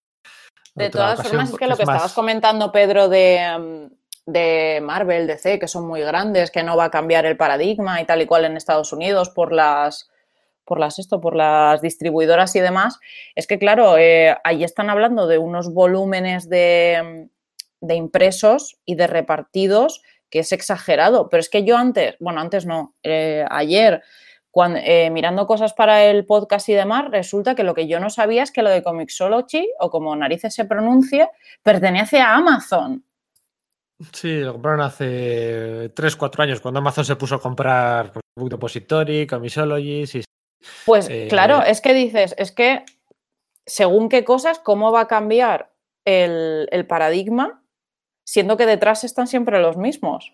De 0.74 0.88
otra 0.88 1.00
todas 1.00 1.20
ocasión, 1.20 1.32
formas, 1.32 1.50
es 1.50 1.58
que 1.58 1.66
lo 1.66 1.76
que 1.76 1.82
es 1.82 1.86
más... 1.86 1.96
estabas 1.96 2.12
comentando, 2.12 2.72
Pedro, 2.72 3.08
de, 3.08 3.88
de 4.26 4.80
Marvel, 4.82 5.26
DC, 5.26 5.58
que 5.58 5.66
son 5.66 5.86
muy 5.86 6.02
grandes, 6.02 6.50
que 6.50 6.62
no 6.62 6.76
va 6.76 6.84
a 6.84 6.90
cambiar 6.90 7.24
el 7.24 7.38
paradigma 7.38 8.02
y 8.02 8.04
tal 8.04 8.20
y 8.20 8.26
cual 8.26 8.44
en 8.44 8.58
Estados 8.58 8.92
Unidos 8.92 9.30
por 9.30 9.50
las 9.50 10.10
por 10.64 10.78
las 10.78 10.98
esto, 10.98 11.20
por 11.20 11.36
las 11.36 11.82
distribuidoras 11.82 12.54
y 12.56 12.60
demás, 12.60 12.98
es 13.34 13.46
que 13.46 13.58
claro, 13.58 13.98
eh, 13.98 14.36
ahí 14.44 14.64
están 14.64 14.90
hablando 14.90 15.26
de 15.26 15.38
unos 15.38 15.72
volúmenes 15.72 16.48
de, 16.48 17.28
de 17.80 17.94
impresos 17.94 18.78
y 18.84 18.94
de 18.94 19.06
repartidos 19.06 20.02
que 20.32 20.40
es 20.40 20.50
exagerado. 20.52 21.28
Pero 21.28 21.40
es 21.40 21.50
que 21.50 21.62
yo 21.62 21.76
antes, 21.76 22.16
bueno, 22.18 22.40
antes 22.40 22.64
no, 22.64 22.94
eh, 23.02 23.44
ayer, 23.50 24.02
eh, 24.76 25.10
mirando 25.10 25.46
cosas 25.46 25.74
para 25.74 26.04
el 26.04 26.24
podcast 26.24 26.68
y 26.70 26.72
demás, 26.72 27.10
resulta 27.10 27.54
que 27.54 27.64
lo 27.64 27.74
que 27.74 27.86
yo 27.86 28.00
no 28.00 28.08
sabía 28.08 28.42
es 28.42 28.50
que 28.50 28.62
lo 28.62 28.70
de 28.70 28.82
Comixology, 28.82 29.68
o 29.78 29.90
como 29.90 30.16
narices 30.16 30.54
se 30.54 30.64
pronuncia, 30.64 31.30
pertenece 31.62 32.18
a 32.18 32.34
Amazon. 32.34 33.04
Sí, 34.12 34.40
lo 34.40 34.54
compraron 34.54 34.80
hace 34.80 35.90
3, 35.94 36.16
4 36.16 36.42
años, 36.42 36.60
cuando 36.60 36.80
Amazon 36.80 37.04
se 37.04 37.14
puso 37.14 37.36
a 37.36 37.40
comprar 37.40 38.12
pues, 38.12 38.50
Depository, 38.50 39.26
Comixology, 39.26 40.06
sí. 40.06 40.24
Pues 40.86 41.08
eh, 41.08 41.26
claro, 41.28 41.62
es 41.62 41.80
que 41.80 41.94
dices, 41.94 42.34
es 42.38 42.52
que 42.52 42.84
según 43.66 44.08
qué 44.08 44.24
cosas, 44.24 44.58
¿cómo 44.58 44.92
va 44.92 45.02
a 45.02 45.08
cambiar 45.08 45.72
el, 46.04 46.68
el 46.70 46.86
paradigma 46.86 47.62
siendo 48.24 48.56
que 48.56 48.66
detrás 48.66 49.04
están 49.04 49.26
siempre 49.26 49.60
los 49.60 49.76
mismos. 49.76 50.32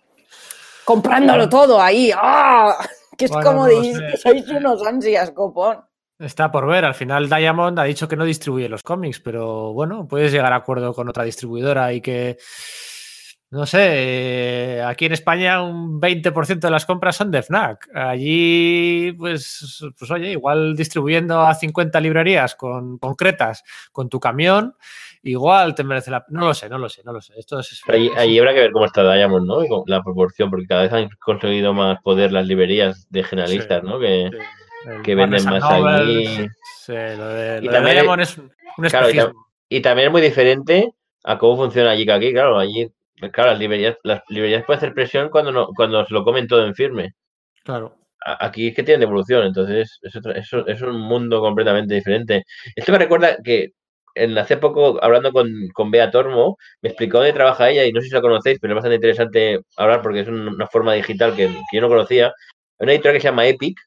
Comprándolo 0.85 1.49
todo 1.49 1.81
ahí. 1.81 2.13
¡Ah! 2.15 2.77
Que 3.19 3.25
es 3.25 3.33
como 3.33 3.67
de, 3.67 4.17
sois 4.23 4.49
unos 4.49 4.87
ansias, 4.87 5.33
copón. 5.33 5.81
Está 6.21 6.53
por 6.53 6.69
ver. 6.69 6.85
Al 6.85 6.95
final 6.95 7.29
Diamond 7.29 7.77
ha 7.81 7.83
dicho 7.83 8.07
que 8.07 8.15
no 8.15 8.25
distribuye 8.25 8.69
los 8.69 8.85
cómics, 8.85 9.19
pero 9.19 9.73
bueno, 9.73 10.07
puedes 10.07 10.31
llegar 10.31 10.53
a 10.53 10.57
acuerdo 10.57 10.95
con 10.95 11.09
otra 11.09 11.25
distribuidora 11.25 11.93
y 11.93 12.01
que, 12.01 12.39
no 13.51 13.67
sé, 13.67 14.83
aquí 14.85 15.07
en 15.07 15.13
España 15.13 15.63
un 15.63 16.01
20% 16.01 16.59
de 16.59 16.71
las 16.71 16.85
compras 16.85 17.17
son 17.17 17.31
de 17.31 17.43
FNAC. 17.43 17.89
Allí, 17.95 19.13
pues, 19.17 19.85
pues 19.99 20.11
oye, 20.11 20.33
igual 20.33 20.77
distribuyendo 20.77 21.41
a 21.41 21.55
50 21.55 22.01
librerías 22.01 22.55
con, 22.55 22.99
concretas 22.99 23.65
con 23.93 24.09
tu 24.09 24.21
camión 24.21 24.75
igual 25.23 25.75
te 25.75 25.85
merece 25.85 26.11
la 26.11 26.25
No 26.29 26.47
lo 26.47 26.55
sé, 26.55 26.69
no 26.69 26.79
lo 26.79 26.89
sé, 26.89 27.03
no 27.05 27.13
lo 27.13 27.21
sé. 27.21 27.35
Esto 27.37 27.59
es... 27.61 27.83
ahí, 27.89 28.39
habrá 28.39 28.55
que 28.55 28.61
ver 28.61 28.73
cómo 28.73 28.85
está 28.85 29.03
Diamond, 29.15 29.47
¿no? 29.47 29.85
la 29.87 30.03
proporción, 30.03 30.51
porque 30.51 30.67
cada 30.67 30.83
vez 30.83 30.93
han 30.93 31.09
conseguido 31.21 31.75
más 31.75 32.01
poder 32.03 32.33
las 32.33 32.47
librerías 32.47 33.07
de 33.11 33.25
generalistas, 33.25 33.83
¿no? 33.83 33.99
Que, 33.99 34.31
que 35.03 35.15
venden 35.15 35.45
más 35.45 35.63
allí. 35.63 36.47
Sí, 36.81 36.93
lo 36.93 37.29
de, 37.29 37.61
y 37.63 37.69
también, 37.69 37.97
Diamond 37.97 38.23
es 38.23 38.39
un 38.39 38.51
y, 39.69 39.81
también 39.83 40.07
es 40.07 40.13
muy 40.13 40.23
diferente 40.23 40.95
a 41.25 41.37
cómo 41.37 41.57
funciona 41.57 41.91
allí 41.91 42.07
que 42.07 42.13
aquí, 42.13 42.33
claro, 42.33 42.59
allí, 42.59 42.91
claro, 43.33 43.51
las 43.51 43.59
librerías, 43.59 43.97
las 44.03 44.23
librerías 44.29 44.65
pueden 44.65 44.79
hacer 44.79 44.95
presión 44.95 45.29
cuando 45.31 45.53
no, 45.53 45.69
cuando 45.75 46.05
se 46.05 46.15
lo 46.15 46.25
comen 46.25 46.47
todo 46.47 46.65
en 46.67 46.75
firme. 46.75 47.15
Claro. 47.65 47.97
Aquí 48.21 48.69
es 48.69 48.75
que 48.75 48.83
tienen 48.83 49.01
devolución, 49.01 49.45
entonces 49.47 49.99
es, 50.03 50.53
es 50.67 50.83
un 50.83 51.01
mundo 51.01 51.41
completamente 51.41 51.95
diferente. 51.95 52.45
Esto 52.75 52.93
me 52.93 52.99
recuerda 52.99 53.37
que 53.43 53.73
hace 54.39 54.57
poco, 54.57 55.03
hablando 55.03 55.33
con, 55.33 55.49
con 55.75 55.91
Bea 55.91 56.11
Tormo, 56.11 56.57
me 56.83 56.91
explicó 56.91 57.19
dónde 57.19 57.33
trabaja 57.33 57.71
ella 57.71 57.85
y 57.85 57.93
no 57.93 58.01
sé 58.01 58.09
si 58.09 58.15
la 58.15 58.21
conocéis, 58.21 58.59
pero 58.61 58.73
es 58.73 58.77
bastante 58.77 58.97
interesante 58.97 59.61
hablar 59.77 60.03
porque 60.03 60.21
es 60.21 60.29
una 60.29 60.67
forma 60.67 60.95
digital 60.95 61.35
que, 61.37 61.51
yo 61.73 61.81
no 61.81 61.89
conocía. 61.89 62.27
Hay 62.79 62.85
una 62.85 62.93
editorial 62.93 63.15
que 63.15 63.21
se 63.21 63.29
llama 63.29 63.47
Epic, 63.47 63.79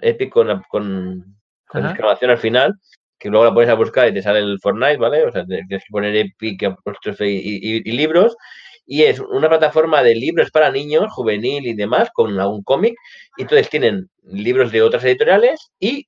Epic 0.00 0.30
con, 0.30 0.62
con, 0.68 1.36
con 1.66 1.86
exclamación 1.86 2.30
al 2.30 2.38
final, 2.38 2.74
que 3.20 3.28
luego 3.28 3.44
la 3.44 3.54
pones 3.54 3.68
a 3.68 3.74
buscar 3.74 4.08
y 4.08 4.14
te 4.14 4.22
sale 4.22 4.40
el 4.40 4.58
Fortnite, 4.60 4.96
¿vale? 4.96 5.24
O 5.24 5.30
sea, 5.30 5.44
tienes 5.44 5.66
que 5.68 5.90
poner 5.90 6.16
Epic 6.16 6.62
y, 7.20 7.88
y, 7.88 7.92
libros. 7.92 8.34
Y 8.86 9.02
es 9.04 9.20
una 9.20 9.48
plataforma 9.48 10.02
de 10.02 10.14
libros 10.14 10.50
para 10.50 10.70
niños, 10.72 11.12
juvenil 11.12 11.66
y 11.66 11.74
demás, 11.74 12.08
con 12.14 12.36
un 12.40 12.62
cómic. 12.64 12.94
Y 13.36 13.42
entonces 13.42 13.68
tienen 13.68 14.08
libros 14.24 14.72
de 14.72 14.82
otras 14.82 15.04
editoriales 15.04 15.70
y 15.78 16.06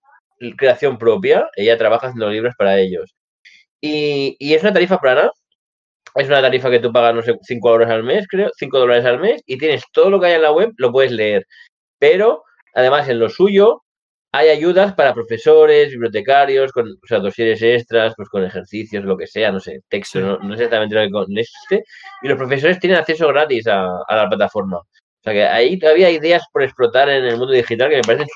creación 0.56 0.98
propia. 0.98 1.48
Ella 1.54 1.76
trabaja 1.78 2.08
haciendo 2.08 2.30
libros 2.30 2.54
para 2.56 2.78
ellos. 2.78 3.14
Y, 3.80 4.36
es 4.40 4.62
una 4.62 4.72
tarifa 4.72 4.98
plana. 4.98 5.30
Es 6.14 6.28
una 6.28 6.42
tarifa 6.42 6.70
que 6.70 6.80
tú 6.80 6.92
pagas, 6.92 7.14
no 7.14 7.22
sé, 7.22 7.34
5 7.42 7.70
dólares 7.70 7.94
al 7.94 8.04
mes, 8.04 8.26
creo, 8.28 8.50
5 8.56 8.78
dólares 8.78 9.04
al 9.06 9.18
mes, 9.18 9.42
y 9.46 9.56
tienes 9.58 9.82
todo 9.92 10.10
lo 10.10 10.20
que 10.20 10.26
hay 10.26 10.34
en 10.34 10.42
la 10.42 10.52
web, 10.52 10.72
lo 10.76 10.92
puedes 10.92 11.10
leer. 11.10 11.46
Pero, 11.98 12.44
además, 12.74 13.08
en 13.08 13.18
lo 13.18 13.30
suyo, 13.30 13.82
hay 14.32 14.48
ayudas 14.48 14.94
para 14.94 15.12
profesores, 15.14 15.90
bibliotecarios, 15.90 16.72
con, 16.72 16.90
o 16.90 17.06
sea, 17.06 17.18
dosieres 17.18 17.60
extras, 17.62 18.14
pues 18.16 18.28
con 18.30 18.44
ejercicios, 18.44 19.04
lo 19.04 19.16
que 19.16 19.26
sea, 19.26 19.52
no 19.52 19.60
sé, 19.60 19.80
texto, 19.88 20.20
no, 20.20 20.38
no 20.38 20.54
exactamente 20.54 20.94
lo 21.08 21.26
que 21.26 21.40
existe. 21.40 21.84
Y 22.22 22.28
los 22.28 22.38
profesores 22.38 22.80
tienen 22.80 22.98
acceso 22.98 23.28
gratis 23.28 23.66
a, 23.66 23.86
a, 24.08 24.16
la 24.16 24.28
plataforma. 24.28 24.78
O 24.78 25.22
sea 25.22 25.32
que 25.34 25.44
ahí 25.44 25.78
todavía 25.78 26.08
hay 26.08 26.16
ideas 26.16 26.42
por 26.52 26.62
explotar 26.62 27.10
en 27.10 27.24
el 27.24 27.36
mundo 27.36 27.52
digital 27.52 27.90
que 27.90 27.96
me 27.96 28.02
parecen 28.02 28.28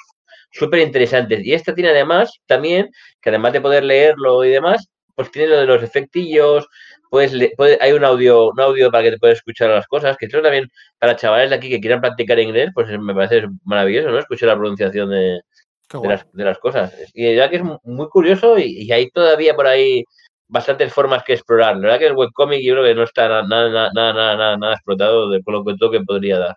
súper 0.51 0.81
interesantes. 0.81 1.44
Y 1.44 1.55
esta 1.55 1.74
tiene 1.74 1.90
además, 1.90 2.31
también, 2.47 2.90
que 3.23 3.31
además 3.31 3.55
de 3.55 3.60
poder 3.62 3.85
leerlo 3.85 4.44
y 4.44 4.51
demás, 4.51 4.86
pues 5.14 5.31
tiene 5.31 5.48
lo 5.48 5.60
de 5.60 5.66
los 5.66 5.82
efectillos, 5.82 6.66
pues 7.10 7.32
hay 7.81 7.93
un 7.93 8.05
audio, 8.05 8.51
un 8.51 8.60
audio 8.60 8.90
para 8.90 9.05
que 9.05 9.12
te 9.12 9.18
puedas 9.18 9.39
escuchar 9.39 9.70
las 9.70 9.86
cosas, 9.86 10.16
que 10.18 10.27
esto 10.27 10.43
también 10.43 10.68
para 10.98 11.16
chavales 11.16 11.51
de 11.51 11.56
aquí 11.56 11.70
que 11.70 11.81
quieran 11.81 12.01
practicar 12.01 12.39
inglés, 12.39 12.70
pues 12.74 12.89
me 12.98 13.14
parece 13.14 13.47
maravilloso, 13.64 14.10
¿no? 14.10 14.18
Escuchar 14.18 14.48
la 14.48 14.56
pronunciación 14.56 15.10
de, 15.10 15.40
de, 15.91 16.45
las, 16.45 16.59
cosas. 16.59 16.93
Y 17.15 17.35
ya 17.35 17.49
que 17.49 17.57
es 17.57 17.63
muy 17.63 18.09
curioso 18.09 18.59
y, 18.59 18.91
hay 18.91 19.11
todavía 19.11 19.55
por 19.55 19.67
ahí 19.67 20.05
bastantes 20.49 20.93
formas 20.93 21.23
que 21.25 21.35
explorar. 21.35 21.77
La 21.77 21.83
verdad 21.83 21.99
que 21.99 22.07
el 22.07 22.17
webcomic 22.17 22.63
yo 22.63 22.75
creo 22.75 22.85
que 22.85 22.95
no 22.95 23.03
está 23.05 23.29
nada, 23.43 23.69
nada, 23.69 23.91
nada, 23.93 24.37
nada, 24.37 24.57
nada 24.57 24.75
explotado 24.75 25.31
de, 25.31 25.41
por 25.43 25.55
lo 25.55 25.65
que 25.65 25.77
todo 25.77 25.91
que 25.91 26.01
podría 26.01 26.39
dar. 26.39 26.57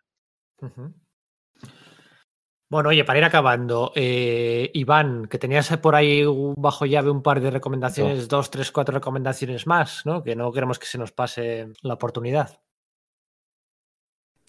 Bueno, 2.72 2.90
oye, 2.90 3.04
para 3.04 3.18
ir 3.18 3.26
acabando, 3.26 3.92
eh, 3.96 4.70
Iván, 4.76 5.26
que 5.26 5.40
tenías 5.40 5.76
por 5.78 5.96
ahí 5.96 6.24
bajo 6.56 6.86
llave 6.86 7.10
un 7.10 7.24
par 7.24 7.42
de 7.42 7.50
recomendaciones, 7.50 8.28
dos, 8.28 8.52
tres, 8.52 8.72
cuatro 8.72 8.94
recomendaciones 8.94 9.66
más, 9.66 10.06
¿no? 10.06 10.22
Que 10.22 10.36
no 10.36 10.52
queremos 10.52 10.78
que 10.78 10.86
se 10.86 11.00
nos 11.00 11.12
pase 11.12 11.70
la 11.82 11.96
oportunidad. 11.96 12.60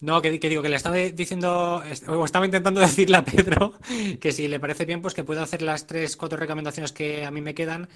No, 0.01 0.21
que, 0.21 0.31
digo 0.31 0.63
que 0.63 0.69
le 0.69 0.75
estaba 0.75 0.95
diciendo, 0.95 1.81
o 2.07 2.25
estaba 2.25 2.45
intentando 2.45 2.81
decirle 2.81 3.17
a 3.17 3.23
Pedro 3.23 3.73
que 4.19 4.31
si 4.31 4.47
le 4.47 4.59
parece 4.59 4.85
bien, 4.85 5.01
pues 5.01 5.13
que 5.13 5.23
puedo 5.23 5.41
hacer 5.41 5.61
las 5.61 5.87
tres, 5.87 6.17
cuatro 6.17 6.37
recomendaciones 6.39 6.91
que 6.91 7.23
a 7.23 7.31
mí 7.31 7.39
me 7.39 7.53
quedan 7.53 7.87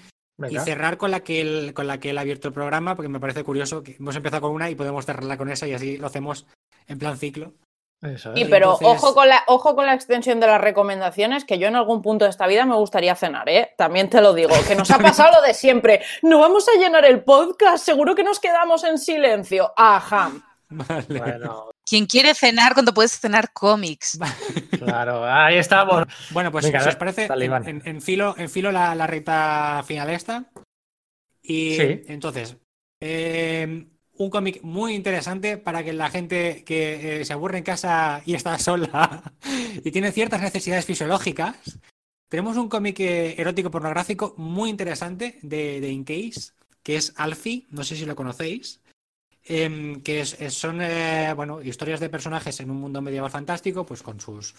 y 0.48 0.58
cerrar 0.58 0.98
con 0.98 1.10
la 1.10 1.20
que 1.20 1.40
él, 1.40 1.74
con 1.74 1.86
la 1.86 1.98
que 1.98 2.10
él 2.10 2.18
ha 2.18 2.20
abierto 2.20 2.48
el 2.48 2.54
programa, 2.54 2.94
porque 2.94 3.08
me 3.08 3.20
parece 3.20 3.42
curioso 3.42 3.82
que 3.82 3.96
hemos 3.98 4.14
empezado 4.14 4.42
con 4.42 4.52
una 4.52 4.70
y 4.70 4.74
podemos 4.74 5.04
cerrarla 5.04 5.36
con 5.36 5.50
esa 5.50 5.66
y 5.66 5.74
así 5.74 5.96
lo 5.96 6.06
hacemos 6.06 6.46
en 6.86 6.98
plan 6.98 7.18
ciclo. 7.18 7.54
Y 8.34 8.44
pero 8.44 8.74
ojo, 8.74 9.14
con 9.14 9.26
la, 9.26 9.42
ojo 9.46 9.74
con 9.74 9.86
la 9.86 9.94
extensión 9.94 10.38
de 10.38 10.46
las 10.46 10.60
recomendaciones, 10.60 11.44
que 11.44 11.58
yo 11.58 11.66
en 11.66 11.76
algún 11.76 12.02
punto 12.02 12.26
de 12.26 12.30
esta 12.30 12.46
vida 12.46 12.66
me 12.66 12.76
gustaría 12.76 13.16
cenar, 13.16 13.48
¿eh? 13.48 13.72
También 13.76 14.10
te 14.10 14.20
lo 14.20 14.34
digo, 14.34 14.54
que 14.68 14.76
nos 14.76 14.90
ha 14.90 14.98
pasado 14.98 15.40
lo 15.40 15.46
de 15.46 15.54
siempre. 15.54 16.02
No 16.22 16.38
vamos 16.38 16.68
a 16.68 16.78
llenar 16.78 17.06
el 17.06 17.24
podcast, 17.24 17.84
seguro 17.84 18.14
que 18.14 18.22
nos 18.22 18.38
quedamos 18.38 18.84
en 18.84 18.98
silencio. 18.98 19.72
Ajá. 19.76 20.30
¿Quién 21.88 22.06
quiere 22.06 22.34
cenar 22.34 22.74
cuando 22.74 22.92
puedes 22.92 23.18
cenar 23.18 23.52
cómics? 23.52 24.18
Claro, 24.76 25.24
ahí 25.24 25.56
estamos. 25.56 26.04
Bueno, 26.30 26.52
pues 26.52 26.66
si 26.66 26.74
os 26.74 26.96
parece, 26.96 27.26
en, 27.26 28.02
filo, 28.02 28.34
en 28.38 28.48
filo 28.48 28.70
la, 28.70 28.94
la 28.94 29.06
recta 29.06 29.82
final 29.86 30.10
esta. 30.10 30.44
Y 31.42 31.76
entonces, 32.06 32.56
eh, 33.00 33.88
un 34.12 34.30
cómic 34.30 34.62
muy 34.62 34.94
interesante 34.94 35.58
para 35.58 35.82
que 35.82 35.92
la 35.92 36.10
gente 36.10 36.62
que 36.64 37.20
eh, 37.20 37.24
se 37.24 37.32
aburre 37.32 37.58
en 37.58 37.64
casa 37.64 38.22
y 38.24 38.34
está 38.34 38.58
sola 38.58 39.34
y 39.84 39.90
tiene 39.90 40.12
ciertas 40.12 40.40
necesidades 40.40 40.84
fisiológicas. 40.84 41.78
Tenemos 42.28 42.56
un 42.56 42.68
cómic 42.68 43.00
eh, 43.00 43.34
erótico 43.40 43.70
pornográfico 43.70 44.34
muy 44.36 44.70
interesante 44.70 45.38
de, 45.42 45.80
de 45.80 45.90
Incase, 45.90 46.52
que 46.82 46.96
es 46.96 47.12
Alfie, 47.16 47.66
no 47.70 47.82
sé 47.82 47.96
si 47.96 48.04
lo 48.04 48.14
conocéis, 48.14 48.80
em, 49.46 50.02
que 50.02 50.24
son 50.24 50.80
eh, 50.82 51.32
bueno, 51.34 51.62
historias 51.62 52.00
de 52.00 52.10
personajes 52.10 52.60
en 52.60 52.70
un 52.70 52.78
mundo 52.78 53.00
medieval 53.00 53.30
fantástico, 53.30 53.86
pues 53.86 54.02
con 54.02 54.20
sus, 54.20 54.54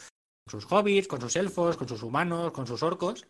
sus 0.47 0.65
hobbits, 0.71 1.07
con 1.07 1.21
sus 1.21 1.35
elfos, 1.35 1.77
con 1.77 1.87
sus 1.87 2.03
humanos, 2.03 2.51
con 2.51 2.65
sus 2.65 2.81
orcos. 2.83 3.27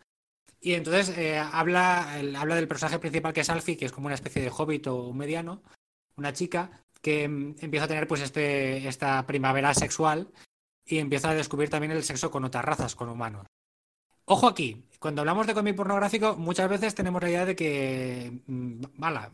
Y 0.60 0.74
entonces 0.74 1.16
habla, 1.52 2.14
habla 2.14 2.56
del 2.56 2.68
personaje 2.68 3.00
principal 3.00 3.34
que 3.34 3.42
es 3.42 3.50
Alfie, 3.50 3.78
que 3.78 3.86
es 3.86 3.92
como 3.92 4.08
una 4.08 4.16
especie 4.16 4.42
de 4.42 4.50
hobbit 4.50 4.88
o 4.88 5.14
mediano, 5.14 5.62
una 6.16 6.34
chica 6.34 6.72
que 7.02 7.28
mm, 7.28 7.56
empieza 7.60 7.86
a 7.86 7.88
tener 7.88 8.08
pues 8.08 8.22
este, 8.22 8.88
esta 8.88 9.26
primavera 9.26 9.74
sexual 9.74 10.32
y 10.86 10.98
empieza 11.00 11.30
a 11.30 11.36
descubrir 11.36 11.70
también 11.70 11.92
el 11.92 12.04
sexo 12.04 12.32
con 12.32 12.44
otras 12.44 12.66
razas, 12.66 12.96
con 12.96 13.10
humanos. 13.10 13.46
Ojo 14.30 14.48
aquí, 14.48 14.84
cuando 15.00 15.22
hablamos 15.22 15.48
de 15.48 15.54
cómic 15.54 15.76
pornográfico, 15.78 16.36
muchas 16.36 16.70
veces 16.70 16.94
tenemos 16.94 17.22
la 17.22 17.30
idea 17.30 17.46
de 17.46 17.56
que, 17.56 18.42
mm, 18.46 18.84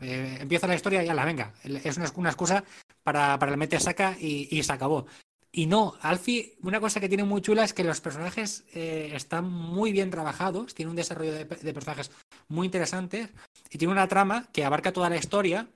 eh, 0.02 0.38
empieza 0.40 0.68
la 0.68 0.76
historia 0.76 1.02
y 1.02 1.06
ya 1.06 1.14
la 1.14 1.24
venga. 1.24 1.52
Es 1.64 1.96
una, 1.96 2.28
excusa 2.28 2.62
para, 3.02 3.36
para 3.40 3.50
el 3.50 3.58
mete 3.58 3.80
saca 3.80 4.16
y, 4.20 4.62
se 4.62 4.72
acabó. 4.72 5.06
Y 5.50 5.66
no, 5.66 5.94
Alfie, 6.00 6.56
una 6.62 6.78
cosa 6.78 7.00
que 7.00 7.08
tiene 7.08 7.24
muy 7.24 7.40
chula 7.40 7.64
es 7.64 7.74
que 7.74 7.82
los 7.82 8.00
personajes 8.00 8.64
eh, 8.72 9.10
están 9.14 9.50
muy 9.50 9.90
bien 9.90 10.10
trabajados, 10.10 10.74
tiene 10.74 10.90
un 10.90 10.96
desarrollo 10.96 11.32
de, 11.32 11.44
personajes 11.44 12.12
muy 12.46 12.66
interesantes 12.66 13.30
y 13.70 13.78
tiene 13.78 13.92
una 13.92 14.06
trama 14.06 14.48
que 14.52 14.64
abarca 14.64 14.92
toda 14.92 15.10
la 15.10 15.16
historia 15.16 15.68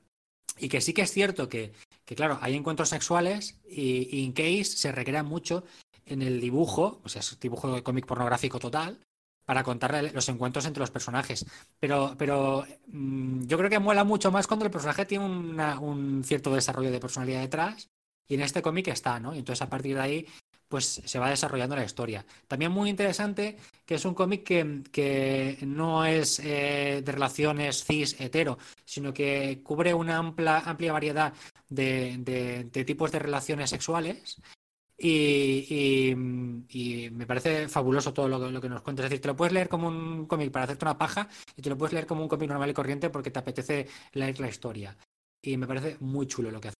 y 0.59 0.69
que 0.69 0.81
sí 0.81 0.93
que 0.93 1.03
es 1.03 1.13
cierto 1.13 1.49
que, 1.49 1.73
claro, 2.07 2.39
hay 2.41 2.55
encuentros 2.55 2.89
sexuales 2.91 3.59
y, 3.69 4.25
en 4.25 4.33
Case 4.33 4.65
se 4.65 4.93
recrea 4.93 5.25
mucho 5.25 5.65
en 6.07 6.23
el 6.23 6.41
dibujo, 6.41 7.01
o 7.05 7.09
sea, 7.09 7.21
es 7.21 7.39
dibujo 7.41 7.75
de 7.75 7.83
cómic 7.83 8.07
pornográfico 8.07 8.59
total, 8.61 8.99
para 9.49 9.63
contar 9.63 10.13
los 10.13 10.29
encuentros 10.29 10.67
entre 10.67 10.83
los 10.83 10.91
personajes. 10.91 11.47
Pero, 11.81 12.15
pero 12.19 12.67
mm, 12.89 13.47
yo 13.47 13.57
creo 13.57 13.71
que 13.71 13.79
mola 13.79 14.05
mucho 14.05 14.31
más 14.31 14.47
cuando 14.47 14.67
el 14.67 14.71
personaje 14.71 15.07
tiene 15.07 15.25
un 15.25 16.23
cierto 16.23 16.55
desarrollo 16.55 16.91
de 16.91 17.01
personalidad 17.01 17.41
detrás. 17.41 17.89
Y 18.29 18.35
en 18.35 18.43
este 18.43 18.61
cómic 18.61 18.89
está, 18.89 19.19
¿no? 19.19 19.33
Entonces 19.33 19.63
a 19.63 19.71
partir 19.71 19.95
de 19.95 20.03
ahí 20.03 20.27
pues 20.69 21.01
se 21.03 21.19
va 21.19 21.31
desarrollando 21.31 21.77
la 21.77 21.85
historia. 21.85 22.27
También 22.47 22.73
muy 22.73 22.91
interesante 22.91 23.57
que 23.87 23.95
es 23.95 24.05
un 24.05 24.13
cómic 24.13 24.45
que, 24.45 25.59
no 25.63 26.05
es 26.05 26.41
eh, 26.41 27.01
de 27.03 27.13
relaciones 27.13 27.85
cis 27.85 28.21
hetero, 28.21 28.59
sino 28.85 29.15
que 29.15 29.63
cubre 29.63 29.95
una 29.95 30.19
amplia, 30.19 30.59
amplia 30.59 30.93
variedad 30.93 31.33
de, 31.71 32.69
tipos 32.87 33.13
de 33.13 33.19
relaciones 33.19 33.71
sexuales. 33.71 34.43
Y, 35.01 36.15
me 36.17 37.27
parece 37.27 37.69
fabuloso 37.69 38.13
todo 38.13 38.29
lo, 38.29 38.61
que 38.61 38.69
nos 38.69 38.83
cuenta. 38.83 39.03
Es 39.05 39.11
decir, 39.11 39.23
te 39.23 39.29
lo 39.29 39.37
puedes 39.37 39.53
leer 39.53 39.69
como 39.69 39.89
un 39.89 40.27
cómic 40.27 40.51
para 40.51 40.65
hacerte 40.65 40.85
una 40.85 40.99
paja 40.99 41.29
y 41.57 41.63
te 41.63 41.71
lo 41.71 41.79
puedes 41.79 41.93
leer 41.93 42.07
como 42.07 42.23
un 42.23 42.29
cómic 42.29 42.49
normal 42.49 42.71
y 42.71 42.75
corriente 42.75 43.11
porque 43.11 43.31
te 43.31 43.39
apetece 43.39 43.87
leer 44.13 44.41
la 44.41 44.49
historia. 44.49 44.97
Y 45.43 45.57
me 45.57 45.67
parece 45.67 45.97
muy 46.01 46.27
chulo 46.27 46.51
lo 46.51 46.61
que 46.61 46.69
hace. 46.69 46.79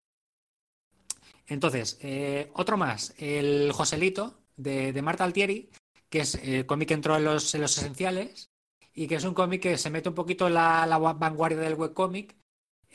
Entonces, 1.47 1.99
eh, 2.03 2.51
otro 2.55 2.77
más, 2.77 3.15
el 3.19 3.73
Joselito 3.73 4.43
de, 4.57 5.01
Marta 5.03 5.25
Altieri, 5.25 5.71
que 6.11 6.21
es 6.21 6.35
el 6.37 6.67
cómic 6.67 6.89
que 6.89 6.95
entró 6.95 7.17
en 7.17 7.25
los, 7.25 7.55
esenciales 7.55 8.51
y 8.93 9.07
que 9.07 9.15
es 9.15 9.25
un 9.25 9.35
cómic 9.35 9.63
que 9.63 9.79
se 9.79 9.91
mete 9.91 10.09
un 10.09 10.15
poquito 10.15 10.49
en 10.49 10.55
la, 10.55 10.87
vanguardia 10.99 11.59
del 11.59 11.75
webcómic. 11.75 12.37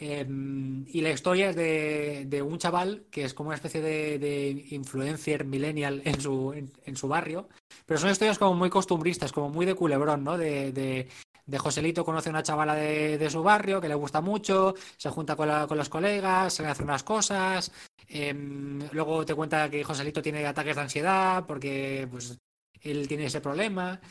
Eh, 0.05 0.25
y 0.27 0.99
la 0.99 1.11
historia 1.11 1.51
es 1.51 1.55
de, 1.55 2.41
un 2.41 2.57
chaval 2.57 3.05
que 3.09 3.23
es 3.23 3.33
como 3.33 3.49
una 3.49 3.55
especie 3.55 3.81
de, 3.81 4.67
influencer 4.71 5.45
millennial 5.45 6.01
en 6.03 6.19
su, 6.19 6.51
en, 6.53 6.97
su 6.97 7.07
barrio, 7.07 7.47
pero 7.85 7.97
son 7.97 8.09
historias 8.09 8.37
como 8.37 8.53
muy 8.53 8.69
costumbristas, 8.69 9.31
como 9.31 9.47
muy 9.47 9.65
de 9.65 9.75
culebrón, 9.75 10.25
¿no? 10.25 10.37
De, 10.37 11.07
de 11.45 11.57
Joselito 11.57 12.03
conoce 12.03 12.27
a 12.27 12.31
una 12.31 12.43
chavala 12.43 12.75
de, 12.75 13.29
su 13.29 13.43
barrio 13.43 13.79
que 13.79 13.87
le 13.87 13.95
gusta 13.95 14.19
mucho, 14.19 14.75
se 14.97 15.09
junta 15.09 15.37
con, 15.37 15.77
los 15.77 15.89
colegas, 15.89 16.53
se 16.53 16.63
le 16.63 16.69
hace 16.69 16.83
unas 16.83 17.03
cosas, 17.03 17.71
em, 18.07 18.81
luego 18.91 19.25
te 19.25 19.35
cuenta 19.35 19.69
que 19.69 19.85
Joselito 19.85 20.21
tiene 20.21 20.45
ataques 20.45 20.75
de 20.75 20.81
ansiedad 20.81 21.45
porque 21.45 22.09
pues 22.11 22.37
él 22.81 23.07
tiene 23.07 23.25
ese 23.25 23.39
problema 23.39 24.01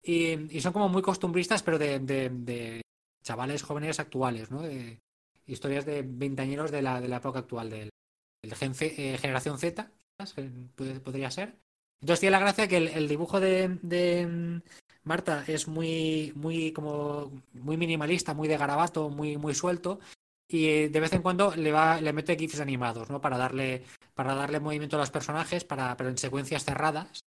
y, 0.00 0.60
son 0.60 0.72
como 0.72 0.88
muy 0.88 1.02
costumbristas 1.02 1.62
pero 1.64 1.76
de, 1.76 2.80
chavales 3.24 3.62
jóvenes 3.62 3.98
actuales, 3.98 4.50
¿no? 4.52 4.62
De 4.62 5.00
historias 5.50 5.84
de 5.84 6.02
veintañeros 6.02 6.70
de 6.70 6.82
la, 6.82 7.00
de 7.00 7.08
la 7.08 7.16
época 7.16 7.40
actual 7.40 7.70
del, 7.70 7.90
eh, 8.42 9.18
generación 9.18 9.58
Z, 9.58 9.90
podría 11.04 11.30
ser. 11.30 11.58
Entonces 12.00 12.20
tiene 12.20 12.32
la 12.32 12.40
gracia 12.40 12.68
que 12.68 12.78
el, 12.78 13.08
dibujo 13.08 13.40
de, 13.40 14.62
Marta 15.02 15.44
es 15.46 15.68
muy, 15.68 16.32
muy, 16.34 16.72
como, 16.72 17.42
muy 17.52 17.76
minimalista, 17.76 18.34
muy 18.34 18.48
de 18.48 18.56
garabato, 18.56 19.10
muy, 19.10 19.36
muy 19.36 19.54
suelto. 19.54 20.00
Y 20.48 20.88
de 20.88 21.00
vez 21.00 21.12
en 21.12 21.22
cuando 21.22 21.54
le 21.54 21.70
va, 21.70 22.00
le 22.00 22.12
mete 22.12 22.36
GIFs 22.36 22.60
animados, 22.60 23.08
¿no? 23.08 23.20
Para 23.20 23.38
darle, 23.38 23.84
para 24.14 24.34
darle 24.34 24.60
movimiento 24.60 24.96
a 24.96 25.00
los 25.00 25.10
personajes, 25.10 25.64
para, 25.64 25.96
pero 25.96 26.10
en 26.10 26.18
secuencias 26.18 26.64
cerradas. 26.64 27.24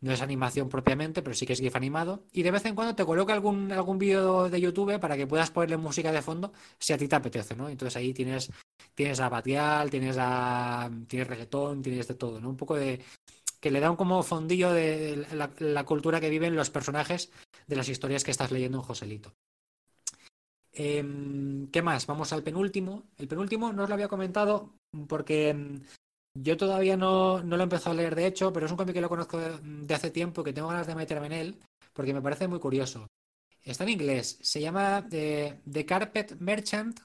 No 0.00 0.12
es 0.12 0.22
animación 0.22 0.68
propiamente, 0.68 1.22
pero 1.22 1.34
sí 1.34 1.46
que 1.46 1.52
es 1.52 1.60
GIF 1.60 1.76
animado. 1.76 2.24
Y 2.32 2.42
de 2.42 2.50
vez 2.50 2.64
en 2.64 2.74
cuando 2.74 2.94
te 2.94 3.04
coloca 3.04 3.32
algún, 3.32 3.70
algún 3.70 3.98
vídeo 3.98 4.48
de 4.48 4.60
YouTube 4.60 4.98
para 4.98 5.16
que 5.16 5.26
puedas 5.26 5.50
ponerle 5.50 5.76
música 5.76 6.10
de 6.10 6.22
fondo 6.22 6.52
si 6.78 6.92
a 6.92 6.98
ti 6.98 7.06
te 7.06 7.16
apetece, 7.16 7.54
¿no? 7.54 7.68
Entonces 7.68 7.96
ahí 7.96 8.14
tienes, 8.14 8.50
tienes 8.94 9.20
a 9.20 9.28
Batial, 9.28 9.90
tienes 9.90 10.16
a. 10.18 10.90
tienes 11.06 11.28
reggaetón, 11.28 11.82
tienes 11.82 12.08
de 12.08 12.14
todo, 12.14 12.40
¿no? 12.40 12.48
Un 12.48 12.56
poco 12.56 12.76
de, 12.76 13.00
que 13.60 13.70
le 13.70 13.80
da 13.80 13.90
un 13.90 13.96
como 13.96 14.22
fondillo 14.22 14.72
de 14.72 15.26
la, 15.32 15.84
cultura 15.84 16.20
que 16.20 16.30
viven 16.30 16.56
los 16.56 16.70
personajes 16.70 17.30
de 17.66 17.76
las 17.76 17.88
historias 17.88 18.24
que 18.24 18.30
estás 18.30 18.50
leyendo 18.50 18.78
en 18.78 18.84
Joselito. 18.84 19.34
Em, 20.72 21.66
¿Qué 21.70 21.82
más? 21.82 22.06
Vamos 22.06 22.32
al 22.32 22.42
penúltimo. 22.42 23.04
El 23.18 23.28
penúltimo 23.28 23.72
no 23.72 23.82
os 23.82 23.88
lo 23.88 23.94
había 23.94 24.08
comentado 24.08 24.72
porque 25.06 25.50
em, 25.50 25.82
yo 26.34 26.56
todavía 26.56 26.96
no, 26.96 27.42
lo 27.42 27.56
he 27.56 27.62
empezado 27.62 27.92
a 27.92 27.94
leer 27.94 28.14
de 28.14 28.26
hecho, 28.26 28.52
pero 28.52 28.66
es 28.66 28.72
un 28.72 28.78
cómic 28.78 28.94
que 28.94 29.00
lo 29.00 29.08
conozco 29.08 29.38
de, 29.38 29.94
hace 29.94 30.10
tiempo, 30.10 30.44
que 30.44 30.52
tengo 30.52 30.68
ganas 30.68 30.86
de 30.86 30.94
meterme 30.94 31.26
en 31.26 31.32
él, 31.32 31.60
porque 31.92 32.14
me 32.14 32.22
parece 32.22 32.48
muy 32.48 32.60
curioso. 32.60 33.06
Está 33.62 33.84
en 33.84 33.90
inglés, 33.90 34.38
se 34.40 34.60
llama 34.60 35.06
eh, 35.12 35.60
The 35.70 35.84
Carpet 35.84 36.36
Merchant 36.40 37.00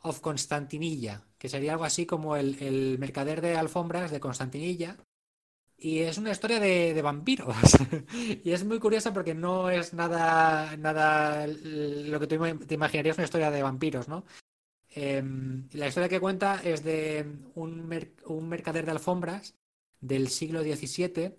of 0.00 0.20
Constantinilla, 0.20 1.24
que 1.38 1.48
sería 1.48 1.72
algo 1.72 1.84
así 1.84 2.04
como 2.04 2.36
el, 2.36 2.62
el 2.62 2.98
mercader 2.98 3.40
de 3.40 3.56
alfombras 3.56 4.10
de 4.10 4.20
Constantinilla, 4.20 4.98
y 5.76 6.00
es 6.00 6.18
una 6.18 6.30
historia 6.30 6.60
de, 6.60 7.00
vampiros. 7.02 7.54
y 8.44 8.50
es 8.50 8.64
muy 8.64 8.78
curiosa 8.78 9.12
porque 9.12 9.34
no 9.34 9.70
es 9.70 9.92
nada, 9.92 10.76
nada 10.76 11.46
lo 11.46 12.20
que 12.20 12.26
te 12.26 12.74
imaginarías 12.74 13.18
una 13.18 13.24
historia 13.24 13.50
de 13.50 13.62
vampiros, 13.62 14.08
¿no? 14.08 14.24
Em, 14.96 15.68
la 15.72 15.88
historia 15.88 16.08
que 16.08 16.20
cuenta 16.20 16.60
es 16.62 16.84
de 16.84 17.26
un, 17.56 17.88
mercader 17.88 18.84
de 18.84 18.92
alfombras 18.92 19.56
del 20.00 20.28
siglo 20.28 20.62
XVII. 20.62 21.34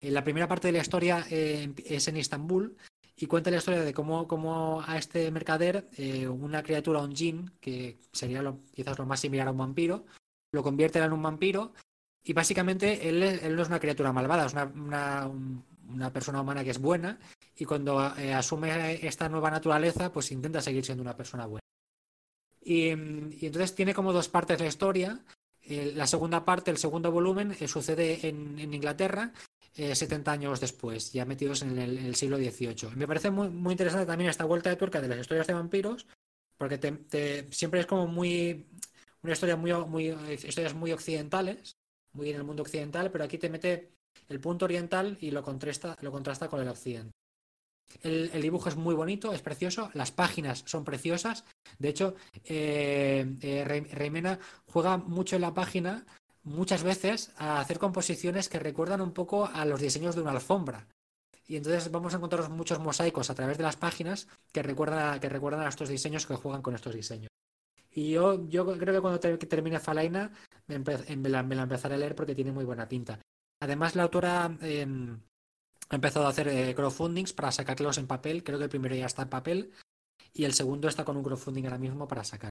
En 0.00 0.14
la 0.14 0.22
primera 0.24 0.46
parte 0.46 0.68
de 0.68 0.72
la 0.72 0.82
historia 0.82 1.26
eh, 1.30 1.72
es 1.86 2.06
en 2.08 2.18
Istambul 2.18 2.76
y 3.16 3.26
cuenta 3.26 3.50
la 3.50 3.56
historia 3.56 3.82
de 3.82 3.94
cómo, 3.94 4.82
a 4.86 4.98
este 4.98 5.30
mercader, 5.30 5.88
eh, 5.96 6.28
una 6.28 6.62
criatura, 6.62 7.00
un 7.00 7.16
jin, 7.16 7.50
que 7.60 7.98
sería 8.12 8.42
quizás 8.74 8.98
lo 8.98 9.06
más 9.06 9.20
similar 9.20 9.48
a 9.48 9.52
un 9.52 9.58
vampiro, 9.58 10.04
lo 10.52 10.62
convierte 10.62 10.98
en 10.98 11.12
un 11.12 11.22
vampiro 11.22 11.72
y 12.22 12.34
básicamente 12.34 13.08
él, 13.08 13.56
no 13.56 13.62
es 13.62 13.68
una 13.68 13.80
criatura 13.80 14.12
malvada, 14.12 14.46
es 14.46 14.52
una, 14.52 16.12
persona 16.12 16.42
humana 16.42 16.62
que 16.62 16.70
es 16.70 16.78
buena 16.78 17.18
y 17.56 17.64
cuando 17.64 18.14
eh, 18.18 18.34
asume 18.34 19.04
esta 19.06 19.30
nueva 19.30 19.50
naturaleza, 19.50 20.12
pues 20.12 20.30
intenta 20.30 20.60
seguir 20.60 20.84
siendo 20.84 21.02
una 21.02 21.16
persona 21.16 21.46
buena. 21.46 21.67
Y, 22.68 22.90
entonces 22.90 23.74
tiene 23.74 23.94
como 23.94 24.12
dos 24.12 24.28
partes 24.28 24.60
la 24.60 24.66
historia. 24.66 25.24
la 25.66 26.06
segunda 26.06 26.44
parte, 26.44 26.70
el 26.70 26.76
segundo 26.76 27.10
volumen, 27.10 27.56
eh, 27.58 27.66
sucede 27.66 28.28
en, 28.28 28.58
Inglaterra 28.74 29.32
70 29.74 30.30
eh, 30.30 30.34
años 30.34 30.60
después, 30.60 31.12
ya 31.12 31.24
metidos 31.24 31.62
en 31.62 31.78
el, 31.78 32.14
siglo 32.14 32.36
XVIII. 32.36 32.94
Me 32.94 33.06
parece 33.06 33.30
muy, 33.30 33.72
interesante 33.72 34.04
también 34.06 34.28
esta 34.28 34.44
vuelta 34.44 34.68
de 34.68 34.76
tuerca 34.76 35.00
de 35.00 35.08
las 35.08 35.20
historias 35.20 35.46
de 35.46 35.54
vampiros, 35.54 36.06
porque 36.58 36.78
siempre 37.50 37.80
es 37.80 37.86
como 37.86 38.06
muy 38.06 38.66
una 39.22 39.32
historia 39.32 39.56
muy, 39.56 39.72
muy 39.72 40.08
historias 40.44 40.74
muy 40.74 40.92
occidentales 40.92 41.76
muy 42.12 42.30
en 42.30 42.36
el 42.36 42.44
mundo 42.44 42.62
occidental, 42.62 43.10
pero 43.10 43.24
aquí 43.24 43.38
te 43.38 43.48
mete 43.48 43.92
el 44.28 44.40
punto 44.40 44.64
oriental 44.66 45.16
y 45.20 45.30
lo 45.30 45.42
contrasta, 45.42 45.96
lo 46.00 46.12
contrasta 46.12 46.48
con 46.48 46.60
el 46.60 46.68
occidente. 46.68 47.12
El, 48.02 48.40
dibujo 48.40 48.68
es 48.68 48.76
muy 48.76 48.94
bonito, 48.94 49.32
es 49.32 49.42
precioso, 49.42 49.90
las 49.94 50.10
páginas 50.12 50.62
son 50.66 50.84
preciosas. 50.84 51.44
De 51.78 51.88
hecho, 51.88 52.14
eh, 52.44 53.36
eh, 53.40 53.86
Reimena 53.92 54.38
juega 54.66 54.98
mucho 54.98 55.36
en 55.36 55.42
la 55.42 55.54
página, 55.54 56.06
muchas 56.44 56.82
veces, 56.82 57.32
a 57.36 57.60
hacer 57.60 57.78
composiciones 57.78 58.48
que 58.48 58.58
recuerdan 58.58 59.00
un 59.00 59.12
poco 59.12 59.46
a 59.46 59.64
los 59.64 59.80
diseños 59.80 60.14
de 60.14 60.22
una 60.22 60.32
alfombra. 60.32 60.86
Y 61.46 61.56
entonces 61.56 61.90
vamos 61.90 62.12
a 62.12 62.18
encontrar 62.18 62.50
muchos 62.50 62.78
mosaicos 62.78 63.30
a 63.30 63.34
través 63.34 63.56
de 63.56 63.64
las 63.64 63.76
páginas 63.76 64.28
que 64.52 64.62
recuerdan, 64.62 65.18
que 65.18 65.30
recuerdan 65.30 65.62
a 65.62 65.70
estos 65.70 65.88
diseños 65.88 66.26
que 66.26 66.36
juegan 66.36 66.60
con 66.60 66.74
estos 66.74 66.94
diseños. 66.94 67.30
Y 67.90 68.10
yo, 68.10 68.46
yo 68.48 68.66
creo 68.78 68.94
que 68.94 69.00
cuando 69.00 69.18
termine 69.18 69.80
Falaina 69.80 70.30
me, 70.66 70.78
la, 71.28 71.40
empezaré 71.40 71.94
a 71.94 71.98
leer 71.98 72.14
porque 72.14 72.34
tiene 72.34 72.52
muy 72.52 72.64
buena 72.64 72.86
pinta. 72.86 73.18
Además, 73.60 73.96
la 73.96 74.04
autora 74.04 74.56
em, 74.60 75.18
ha 75.90 75.94
empezado 75.94 76.26
a 76.26 76.30
hacer 76.30 76.48
eh, 76.48 76.74
crowdfundings 76.74 77.32
para 77.32 77.52
sacarlos 77.52 77.98
en 77.98 78.06
papel. 78.06 78.44
Creo 78.44 78.58
que 78.58 78.64
el 78.64 78.70
primero 78.70 78.94
ya 78.94 79.06
está 79.06 79.22
en 79.22 79.28
papel 79.28 79.72
y 80.32 80.44
el 80.44 80.54
segundo 80.54 80.88
está 80.88 81.04
con 81.04 81.16
un 81.16 81.24
crowdfunding 81.24 81.64
ahora 81.64 81.78
mismo 81.78 82.06
para 82.06 82.24
sacar. 82.24 82.50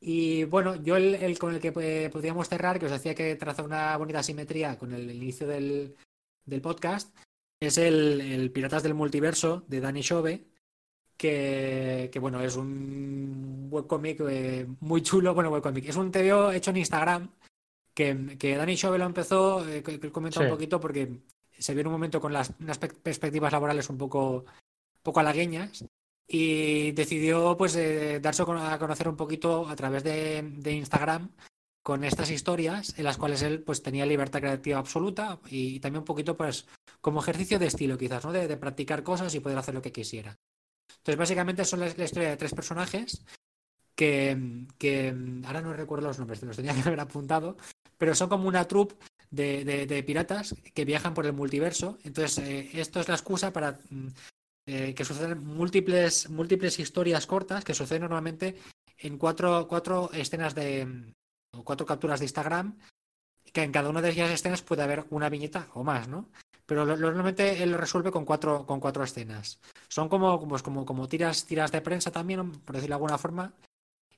Y 0.00 0.44
bueno, 0.44 0.74
yo 0.76 0.96
el, 0.96 1.38
con 1.38 1.54
el 1.54 1.60
que 1.60 1.72
eh, 1.76 2.10
podríamos 2.10 2.48
cerrar, 2.48 2.78
que 2.78 2.86
os 2.86 2.92
decía 2.92 3.14
que 3.14 3.36
traza 3.36 3.62
una 3.62 3.96
bonita 3.96 4.22
simetría 4.22 4.78
con 4.78 4.92
el, 4.92 5.10
inicio 5.10 5.46
del, 5.46 5.96
podcast, 6.62 7.16
es 7.58 7.78
el, 7.78 8.50
Piratas 8.52 8.82
del 8.82 8.92
Multiverso 8.92 9.64
de 9.66 9.80
Danny 9.80 10.02
Shove, 10.02 10.44
que, 11.16 12.18
bueno, 12.20 12.42
es 12.42 12.56
un 12.56 13.68
webcomic 13.70 14.20
eh, 14.28 14.66
muy 14.80 15.00
chulo, 15.00 15.32
bueno, 15.32 15.50
webcomic, 15.50 15.88
es 15.88 15.96
un 15.96 16.12
TVO 16.12 16.52
hecho 16.52 16.70
en 16.70 16.76
Instagram, 16.76 17.30
que, 17.94 18.36
que 18.38 18.56
Dani 18.56 18.76
Chove 18.76 18.98
lo 18.98 19.06
empezó, 19.06 19.66
eh, 19.66 19.82
que, 19.82 20.10
comenta 20.10 20.40
un 20.40 20.50
poquito 20.50 20.80
porque 20.80 21.20
se 21.64 21.72
vio 21.72 21.80
en 21.80 21.86
un 21.86 21.94
momento 21.94 22.20
con 22.20 22.34
las 22.34 22.52
unas 22.60 22.78
perspectivas 22.78 23.50
laborales 23.50 23.88
un 23.88 23.96
poco, 23.96 24.44
poco 25.02 25.20
halagueñas 25.20 25.86
y 26.28 26.92
decidió 26.92 27.56
pues 27.56 27.74
eh, 27.76 28.20
darse 28.20 28.42
a 28.42 28.78
conocer 28.78 29.08
un 29.08 29.16
poquito 29.16 29.66
a 29.66 29.74
través 29.74 30.04
de, 30.04 30.44
Instagram 30.62 31.30
con 31.82 32.04
estas 32.04 32.30
historias 32.30 32.98
en 32.98 33.04
las 33.04 33.16
cuales 33.16 33.40
él 33.40 33.62
pues 33.62 33.82
tenía 33.82 34.04
libertad 34.04 34.40
creativa 34.40 34.78
absoluta 34.78 35.40
y, 35.48 35.80
también 35.80 36.00
un 36.00 36.04
poquito 36.04 36.36
pues 36.36 36.66
como 37.00 37.20
ejercicio 37.20 37.58
de 37.58 37.66
estilo 37.66 37.96
quizás, 37.96 38.22
¿no? 38.26 38.32
de 38.32 38.56
practicar 38.58 39.02
cosas 39.02 39.34
y 39.34 39.40
poder 39.40 39.56
hacer 39.56 39.72
lo 39.74 39.80
que 39.80 39.92
quisiera. 39.92 40.36
Entonces, 40.98 41.18
básicamente 41.18 41.64
son 41.64 41.80
la, 41.80 41.86
historia 41.88 42.30
de 42.30 42.36
tres 42.36 42.54
personajes 42.54 43.24
que, 43.94 44.30
ahora 45.46 45.62
no 45.62 45.72
recuerdo 45.72 46.08
los 46.08 46.18
nombres, 46.18 46.42
los 46.42 46.56
tenía 46.56 46.74
que 46.74 46.80
haber 46.80 47.00
apuntado, 47.00 47.56
pero 47.96 48.14
son 48.14 48.28
como 48.28 48.48
una 48.48 48.66
troupe 48.66 48.96
de, 49.34 50.04
piratas 50.06 50.54
que 50.74 50.84
viajan 50.84 51.14
por 51.14 51.26
el 51.26 51.32
multiverso. 51.32 51.98
Entonces, 52.04 52.38
eh, 52.38 52.70
esto 52.74 53.00
es 53.00 53.08
la 53.08 53.14
excusa 53.14 53.52
para 53.52 53.78
mm, 53.90 54.08
eh, 54.66 54.94
que 54.94 55.04
sucedan 55.04 55.44
múltiples, 55.44 56.30
múltiples 56.30 56.78
historias 56.78 57.26
cortas 57.26 57.64
que 57.64 57.74
suceden 57.74 58.02
normalmente 58.02 58.56
en 58.98 59.18
cuatro, 59.18 59.66
cuatro 59.68 60.10
escenas 60.12 60.54
de. 60.54 60.86
mm, 60.86 61.12
o 61.58 61.64
cuatro 61.64 61.86
capturas 61.86 62.20
de 62.20 62.26
Instagram. 62.26 62.78
Que 63.52 63.62
en 63.62 63.72
cada 63.72 63.90
una 63.90 64.02
de 64.02 64.10
esas 64.10 64.30
escenas 64.30 64.62
puede 64.62 64.82
haber 64.82 65.04
una 65.10 65.28
viñeta 65.28 65.68
o 65.74 65.84
más, 65.84 66.08
¿no? 66.08 66.30
Pero 66.66 66.84
normalmente 66.84 67.62
él 67.62 67.72
lo 67.72 67.76
resuelve 67.76 68.10
con 68.10 68.24
cuatro, 68.24 68.66
con 68.66 68.80
cuatro 68.80 69.04
escenas. 69.04 69.60
Son 69.88 70.08
como, 70.08 70.40
como, 70.40 70.58
como, 70.58 70.86
como 70.86 71.08
tiras, 71.08 71.44
tiras 71.44 71.70
de 71.70 71.82
prensa 71.82 72.10
también, 72.10 72.50
por 72.50 72.74
decirlo 72.74 72.94
de 72.94 72.96
alguna 72.96 73.18
forma. 73.18 73.52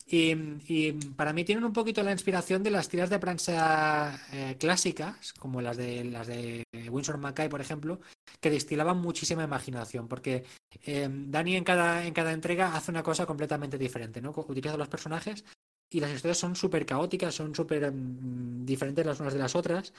Y, 0.08 0.92
para 1.16 1.32
mí 1.32 1.44
tienen 1.44 1.64
un 1.64 1.72
poquito 1.72 2.02
la 2.04 2.12
inspiración 2.12 2.62
de 2.62 2.70
las 2.70 2.88
tiras 2.88 3.10
de 3.10 3.18
prensa 3.18 4.20
eh, 4.32 4.56
clásicas, 4.58 5.32
como 5.32 5.60
las 5.60 5.76
de 5.76 6.04
las 6.04 6.28
de 6.28 6.62
Winsor 6.90 7.18
Mackay, 7.18 7.48
por 7.48 7.60
ejemplo, 7.60 8.00
que 8.40 8.50
destilaban 8.50 8.98
muchísima 8.98 9.42
imaginación, 9.42 10.06
porque 10.06 10.44
eh, 10.84 11.08
Dani 11.10 11.56
en 11.56 11.64
cada, 11.64 12.06
en 12.06 12.14
cada 12.14 12.32
entrega 12.32 12.76
hace 12.76 12.92
una 12.92 13.02
cosa 13.02 13.26
completamente 13.26 13.78
diferente, 13.78 14.20
¿no? 14.20 14.30
Utiliza 14.30 14.76
los 14.76 14.88
personajes 14.88 15.44
y 15.90 15.98
las 15.98 16.12
historias 16.12 16.38
son 16.38 16.54
súper 16.54 16.86
caóticas, 16.86 17.34
son 17.34 17.54
súper 17.54 17.90
mm, 17.90 18.64
diferentes 18.64 19.04
las 19.04 19.18
unas 19.18 19.32
de 19.32 19.40
las 19.40 19.56
otras. 19.56 19.92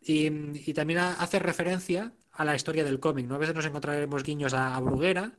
Y, 0.00 0.72
también 0.74 0.98
ha- 0.98 1.14
hace 1.14 1.38
referencia 1.38 2.12
a 2.32 2.44
la 2.44 2.56
historia 2.56 2.84
del 2.84 3.00
cómic, 3.00 3.26
¿no? 3.26 3.36
A 3.36 3.38
veces 3.38 3.54
nos 3.54 3.64
encontraremos 3.64 4.22
guiños 4.22 4.52
a 4.52 4.78
Bruguera, 4.80 5.32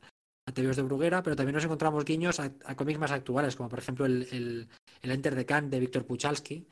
a 0.48 0.52
TVOs 0.52 0.76
de 0.76 0.82
Bruguera, 0.82 1.22
pero 1.22 1.36
también 1.36 1.54
nos 1.54 1.64
encontramos 1.64 2.04
guiños 2.04 2.38
a, 2.40 2.52
a 2.64 2.76
cómics 2.76 2.98
más 2.98 3.10
actuales, 3.10 3.56
como 3.56 3.68
por 3.68 3.78
ejemplo 3.80 4.06
el, 4.06 4.28
el, 4.30 4.68
el 5.02 5.10
Enter 5.10 5.34
the 5.34 5.44
Can 5.44 5.68
de 5.70 5.80
Víctor 5.80 6.06
Puchalski. 6.06 6.66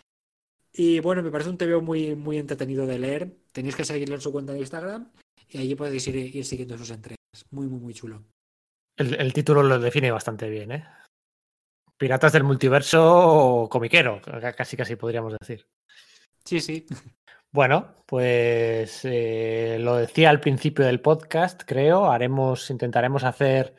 Y 0.73 1.01
bueno, 1.01 1.23
me 1.23 1.31
parece 1.31 1.51
un 1.51 1.59
TVO 1.59 1.81
muy, 1.81 2.15
muy 2.17 2.39
entretenido 2.39 2.87
de 2.87 2.99
leer. 2.99 3.37
Tenéis 3.53 3.77
que 3.77 3.85
seguirlo 3.85 4.15
en 4.17 4.21
su 4.21 4.33
cuenta 4.33 4.53
de 4.53 4.61
Instagram 4.61 5.11
y 5.49 5.59
allí 5.59 5.75
podéis 5.75 6.07
ir, 6.09 6.17
ir 6.17 6.45
siguiendo 6.45 6.77
sus 6.79 6.91
entregas. 6.91 7.19
Muy, 7.51 7.67
muy, 7.67 7.81
muy 7.81 7.95
chulo. 7.95 8.25
El, 8.97 9.15
el 9.15 9.33
título 9.33 9.63
lo 9.63 9.79
define 9.79 10.11
bastante 10.11 10.49
bien, 10.49 10.73
¿eh? 10.73 10.85
Piratas 11.97 12.33
del 12.33 12.43
multiverso 12.45 13.69
comiquero, 13.71 14.21
ca- 14.23 14.53
casi 14.53 14.77
casi 14.77 14.97
podríamos 14.97 15.37
decir. 15.41 15.67
Sí, 16.45 16.61
sí. 16.61 16.87
Bueno, 17.55 17.95
pues 18.05 19.03
eh, 19.05 19.77
lo 19.79 19.95
decía 19.95 20.29
al 20.31 20.41
principio 20.41 20.85
del 20.85 21.01
podcast, 21.01 21.63
creo. 21.65 22.11
Haremos, 22.11 22.69
intentaremos 22.69 23.23
hacer 23.23 23.77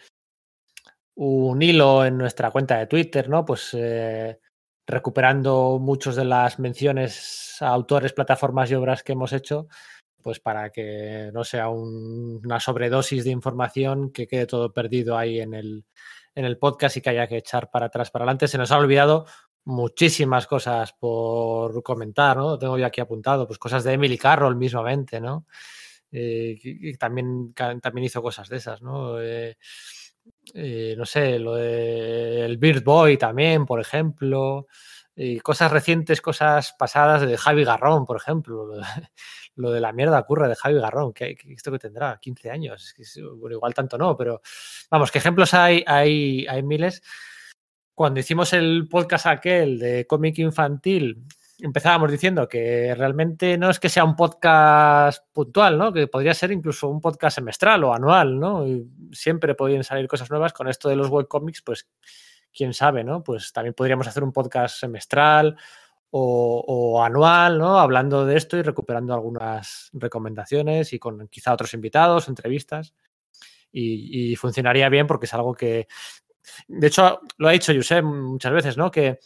un 1.16 1.62
hilo 1.62 2.06
en 2.06 2.18
nuestra 2.18 2.52
cuenta 2.52 2.78
de 2.78 2.88
Twitter, 2.88 3.28
¿no? 3.28 3.44
Pues 3.44 3.72
eh, 3.74 4.40
recuperando 4.88 5.78
muchas 5.82 6.16
de 6.16 6.24
las 6.24 6.58
menciones 6.58 7.58
a 7.60 7.68
autores, 7.68 8.14
plataformas 8.14 8.72
y 8.72 8.76
obras 8.76 9.04
que 9.04 9.12
hemos 9.12 9.34
hecho, 9.34 9.68
pues 10.22 10.40
para 10.40 10.70
que 10.70 11.30
no 11.34 11.44
sea 11.44 11.68
un- 11.68 12.40
una 12.46 12.62
sobredosis 12.62 13.26
de 13.26 13.32
información 13.32 14.10
que 14.14 14.26
quede 14.26 14.46
todo 14.48 14.72
perdido 14.72 15.18
ahí 15.18 15.42
en 15.42 15.54
el, 15.54 15.84
en 16.34 16.46
el 16.46 16.58
podcast 16.58 16.96
y 16.96 17.02
que 17.02 17.10
haya 17.10 17.28
que 17.28 17.38
echar 17.40 17.70
para 17.70 17.88
atrás, 17.88 18.10
para 18.10 18.24
adelante. 18.24 18.48
Se 18.48 18.58
nos 18.58 18.72
ha 18.72 18.78
olvidado 18.78 19.26
muchísimas 19.66 20.48
cosas 20.48 20.94
por 20.94 21.82
comentar, 21.84 22.38
¿no? 22.38 22.58
Tengo 22.58 22.78
yo 22.78 22.86
aquí 22.86 23.02
apuntado, 23.02 23.48
pues 23.48 23.60
cosas 23.60 23.84
de 23.84 23.94
Emily 23.94 24.18
Carroll 24.18 24.56
mismamente, 24.56 25.20
¿no? 25.20 25.46
Eh, 26.12 26.96
también, 26.98 27.54
también 27.54 28.06
hizo 28.06 28.22
cosas 28.22 28.48
de 28.48 28.58
esas, 28.58 28.82
¿no? 28.82 29.22
Eh, 29.22 29.58
eh, 30.54 30.96
no 30.98 31.06
sé, 31.06 31.40
lo 31.40 31.56
del 31.56 32.58
Bird 32.58 32.84
Boy 32.84 33.18
también, 33.18 33.66
por 33.66 33.82
ejemplo. 33.82 34.68
Y 35.16 35.40
cosas 35.40 35.72
recientes, 35.72 36.22
cosas 36.22 36.74
pasadas 36.78 37.22
de 37.26 37.38
Javi 37.38 37.64
Garrón, 37.64 38.06
por 38.06 38.18
ejemplo. 38.18 38.68
Lo 39.58 39.70
de, 39.70 39.76
de 39.76 39.82
la 39.82 39.94
mierda 39.94 40.20
ocurre 40.20 40.50
de 40.50 40.56
Javi 40.56 40.76
Garrón, 40.82 41.14
que, 41.14 41.38
esto 41.48 41.72
que 41.72 41.80
tendrá 41.80 42.20
15 42.22 42.52
años. 42.52 42.94
Bueno, 43.38 43.56
igual 43.56 43.74
tanto 43.74 43.98
no, 43.98 44.18
pero 44.18 44.42
vamos, 44.92 45.12
que 45.12 45.20
ejemplos 45.20 45.54
hay, 45.54 45.82
hay, 45.88 46.46
hay 46.48 46.62
miles. 46.62 47.02
Cuando 47.96 48.20
hicimos 48.20 48.52
el 48.52 48.90
podcast 48.90 49.26
aquel 49.26 49.80
de 49.80 50.06
cómic 50.06 50.38
infantil, 50.40 51.24
empezábamos 51.60 52.12
diciendo 52.12 52.46
que 52.46 52.94
realmente 52.94 53.58
no 53.58 53.70
es 53.70 53.80
que 53.80 53.88
sea 53.88 54.04
un 54.04 54.18
podcast 54.18 55.24
puntual, 55.32 55.78
¿no? 55.78 55.94
Que 55.94 56.08
podría 56.08 56.34
ser 56.34 56.52
incluso 56.52 56.90
un 56.90 57.00
podcast 57.00 57.36
semestral 57.36 57.86
o 57.86 57.94
anual, 57.94 58.38
¿no? 58.38 58.68
Y 58.68 58.86
siempre 59.14 59.56
podrían 59.56 59.86
salir 59.86 60.10
cosas 60.10 60.30
nuevas. 60.30 60.52
Con 60.52 60.68
esto 60.68 60.90
de 60.90 60.98
los 60.98 61.08
webcomics, 61.08 61.62
pues 61.62 61.88
quién 62.54 62.74
sabe, 62.74 63.06
¿no? 63.06 63.24
Pues 63.24 63.54
también 63.54 63.74
podríamos 63.74 64.08
hacer 64.08 64.26
un 64.26 64.34
podcast 64.34 64.78
semestral 64.78 65.56
o, 66.10 67.02
anual, 67.02 67.58
¿no? 67.58 67.80
Hablando 67.80 68.26
de 68.26 68.36
esto 68.36 68.58
y 68.58 68.62
recuperando 68.62 69.14
algunas 69.14 69.90
recomendaciones 69.94 70.92
y 70.92 71.00
con 71.00 71.30
quizá 71.30 71.54
otros 71.54 71.74
invitados, 71.74 72.28
entrevistas. 72.28 72.94
Y 73.78 74.34
funcionaría 74.38 74.88
bien 74.88 75.06
porque 75.06 75.26
es 75.26 75.34
algo 75.34 75.54
que, 75.54 75.88
de 76.68 76.88
hecho, 76.88 77.22
lo 77.38 77.48
ha 77.48 77.52
dicho 77.52 77.74
Josep 77.74 78.04
muchas 78.04 78.54
veces, 78.54 78.78
¿no? 78.78 78.92
Que, 78.92 79.20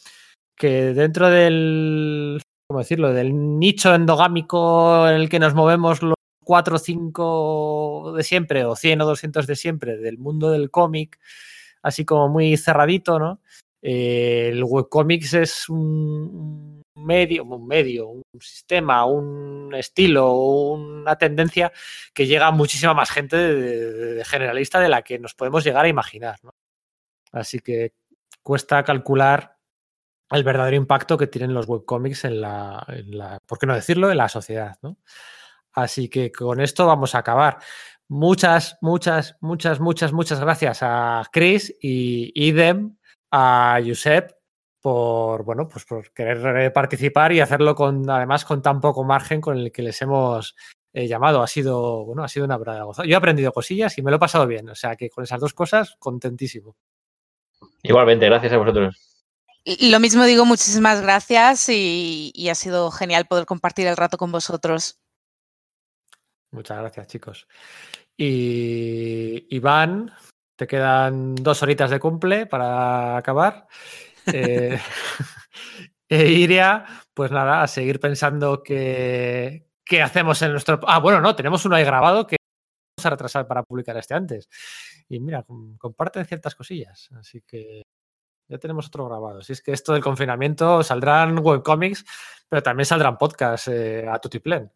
que 0.55 0.93
dentro 0.93 1.29
del, 1.29 2.41
¿cómo 2.67 2.79
decirlo? 2.79 3.13
Del 3.13 3.59
nicho 3.59 3.93
endogámico 3.93 5.07
en 5.07 5.15
el 5.15 5.29
que 5.29 5.39
nos 5.39 5.53
movemos 5.53 6.01
los 6.01 6.15
4 6.43 6.75
o 6.75 6.79
5 6.79 8.13
de 8.17 8.23
siempre, 8.23 8.65
o 8.65 8.75
100 8.75 9.01
o 9.01 9.05
200 9.05 9.47
de 9.47 9.55
siempre, 9.55 9.97
del 9.97 10.17
mundo 10.17 10.51
del 10.51 10.71
cómic, 10.71 11.19
así 11.81 12.05
como 12.05 12.29
muy 12.29 12.57
cerradito, 12.57 13.19
¿no? 13.19 13.41
Eh, 13.81 14.49
el 14.51 14.63
webcomics 14.63 15.33
es 15.35 15.69
un 15.69 16.81
medio, 16.95 17.45
un 17.45 17.67
medio, 17.67 18.09
un 18.09 18.23
sistema, 18.39 19.05
un 19.05 19.73
estilo, 19.75 20.33
una 20.33 21.17
tendencia 21.17 21.71
que 22.13 22.27
llega 22.27 22.47
a 22.47 22.51
muchísima 22.51 22.93
más 22.93 23.09
gente 23.09 23.37
de 23.37 24.25
generalista 24.25 24.79
de 24.79 24.89
la 24.89 25.01
que 25.01 25.19
nos 25.19 25.33
podemos 25.33 25.63
llegar 25.63 25.85
a 25.85 25.89
imaginar, 25.89 26.37
¿no? 26.43 26.51
Así 27.31 27.59
que 27.59 27.93
cuesta 28.43 28.83
calcular 28.83 29.57
el 30.31 30.43
verdadero 30.43 30.77
impacto 30.77 31.17
que 31.17 31.27
tienen 31.27 31.53
los 31.53 31.67
webcomics 31.67 32.25
en 32.25 32.41
la, 32.41 32.85
en 32.87 33.17
la, 33.17 33.39
¿por 33.45 33.57
qué 33.57 33.65
no 33.65 33.75
decirlo?, 33.75 34.11
en 34.11 34.17
la 34.17 34.29
sociedad, 34.29 34.77
¿no? 34.81 34.97
Así 35.73 36.09
que 36.09 36.31
con 36.31 36.59
esto 36.61 36.85
vamos 36.85 37.15
a 37.15 37.19
acabar. 37.19 37.59
Muchas, 38.07 38.77
muchas, 38.81 39.37
muchas, 39.41 39.79
muchas, 39.79 40.13
muchas 40.13 40.39
gracias 40.39 40.79
a 40.81 41.23
Chris 41.31 41.75
y 41.81 42.31
idem 42.35 42.97
a 43.31 43.79
Josep 43.85 44.31
por, 44.81 45.43
bueno, 45.43 45.67
pues 45.67 45.85
por 45.85 46.11
querer 46.13 46.73
participar 46.73 47.31
y 47.33 47.41
hacerlo 47.41 47.75
con, 47.75 48.09
además, 48.09 48.45
con 48.45 48.61
tan 48.61 48.79
poco 48.81 49.03
margen 49.03 49.41
con 49.41 49.57
el 49.57 49.71
que 49.71 49.81
les 49.83 50.01
hemos 50.01 50.55
eh, 50.93 51.07
llamado. 51.07 51.43
Ha 51.43 51.47
sido, 51.47 52.05
bueno, 52.05 52.23
ha 52.23 52.27
sido 52.27 52.45
una 52.45 52.57
verdadera 52.57 52.85
gozada. 52.85 53.07
Yo 53.07 53.13
he 53.13 53.17
aprendido 53.17 53.51
cosillas 53.51 53.97
y 53.97 54.01
me 54.01 54.09
lo 54.11 54.17
he 54.17 54.19
pasado 54.19 54.47
bien. 54.47 54.69
O 54.69 54.75
sea 54.75 54.95
que 54.95 55.09
con 55.09 55.23
esas 55.23 55.39
dos 55.39 55.53
cosas, 55.53 55.95
contentísimo. 55.99 56.77
Igualmente, 57.83 58.25
gracias 58.25 58.53
a 58.53 58.57
vosotros. 58.57 58.95
Lo 59.65 59.99
mismo 59.99 60.23
digo, 60.25 60.45
muchísimas 60.45 61.01
gracias 61.01 61.69
y, 61.69 62.31
y 62.33 62.49
ha 62.49 62.55
sido 62.55 62.91
genial 62.91 63.25
poder 63.25 63.45
compartir 63.45 63.87
el 63.87 63.97
rato 63.97 64.17
con 64.17 64.31
vosotros. 64.31 64.99
Muchas 66.51 66.79
gracias, 66.79 67.07
chicos. 67.07 67.47
Y 68.17 69.47
Iván, 69.55 70.11
te 70.55 70.67
quedan 70.67 71.35
dos 71.35 71.63
horitas 71.63 71.89
de 71.89 71.99
cumple 71.99 72.45
para 72.45 73.17
acabar. 73.17 73.67
Eh, 74.31 74.77
e 76.09 76.25
Iria, 76.27 76.85
pues 77.15 77.31
nada, 77.31 77.63
a 77.63 77.67
seguir 77.67 77.99
pensando 77.99 78.61
que, 78.61 79.71
qué 79.83 80.03
hacemos 80.03 80.39
en 80.43 80.51
nuestro... 80.51 80.79
Ah, 80.85 80.99
bueno, 80.99 81.19
no, 81.19 81.35
tenemos 81.35 81.65
uno 81.65 81.75
ahí 81.75 81.83
grabado 81.83 82.27
que 82.27 82.35
a 83.05 83.09
retrasar 83.11 83.47
para 83.47 83.63
publicar 83.63 83.95
este 83.97 84.13
antes. 84.13 84.49
Y 85.07 85.19
mira, 85.19 85.43
com- 85.43 85.77
comparten 85.77 86.25
ciertas 86.25 86.55
cosillas, 86.55 87.09
así 87.19 87.41
que 87.41 87.83
ya 88.47 88.57
tenemos 88.57 88.87
otro 88.87 89.05
grabado. 89.07 89.41
Si 89.41 89.53
es 89.53 89.61
que 89.61 89.71
esto 89.71 89.93
del 89.93 90.03
confinamiento 90.03 90.81
saldrán 90.83 91.37
webcomics, 91.39 92.03
pero 92.49 92.63
también 92.63 92.85
saldrán 92.85 93.17
podcasts 93.17 93.67
eh, 93.67 94.07
a 94.09 94.17
tutiplén. 94.19 94.71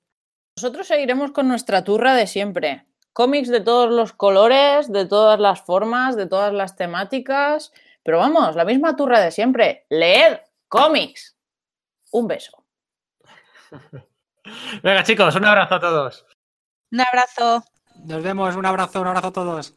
Nosotros 0.57 0.85
seguiremos 0.85 1.31
con 1.31 1.47
nuestra 1.47 1.83
turra 1.83 2.13
de 2.13 2.27
siempre. 2.27 2.85
Cómics 3.13 3.49
de 3.49 3.61
todos 3.61 3.91
los 3.91 4.13
colores, 4.13 4.91
de 4.91 5.05
todas 5.07 5.39
las 5.39 5.61
formas, 5.61 6.15
de 6.15 6.27
todas 6.27 6.53
las 6.53 6.75
temáticas. 6.75 7.71
Pero 8.03 8.19
vamos, 8.19 8.55
la 8.55 8.65
misma 8.65 8.95
turra 8.95 9.19
de 9.19 9.31
siempre. 9.31 9.85
Leed 9.89 10.37
cómics. 10.67 11.35
Un 12.11 12.27
beso. 12.27 12.63
Venga, 14.83 15.03
chicos, 15.03 15.35
un 15.35 15.45
abrazo 15.45 15.75
a 15.75 15.79
todos. 15.79 16.25
Un 16.91 17.01
abrazo. 17.01 17.63
Nos 18.09 18.21
vemos, 18.23 18.55
un 18.55 18.65
abrazo, 18.67 19.01
un 19.01 19.07
abrazo 19.07 19.27
a 19.27 19.33
todos. 19.33 19.75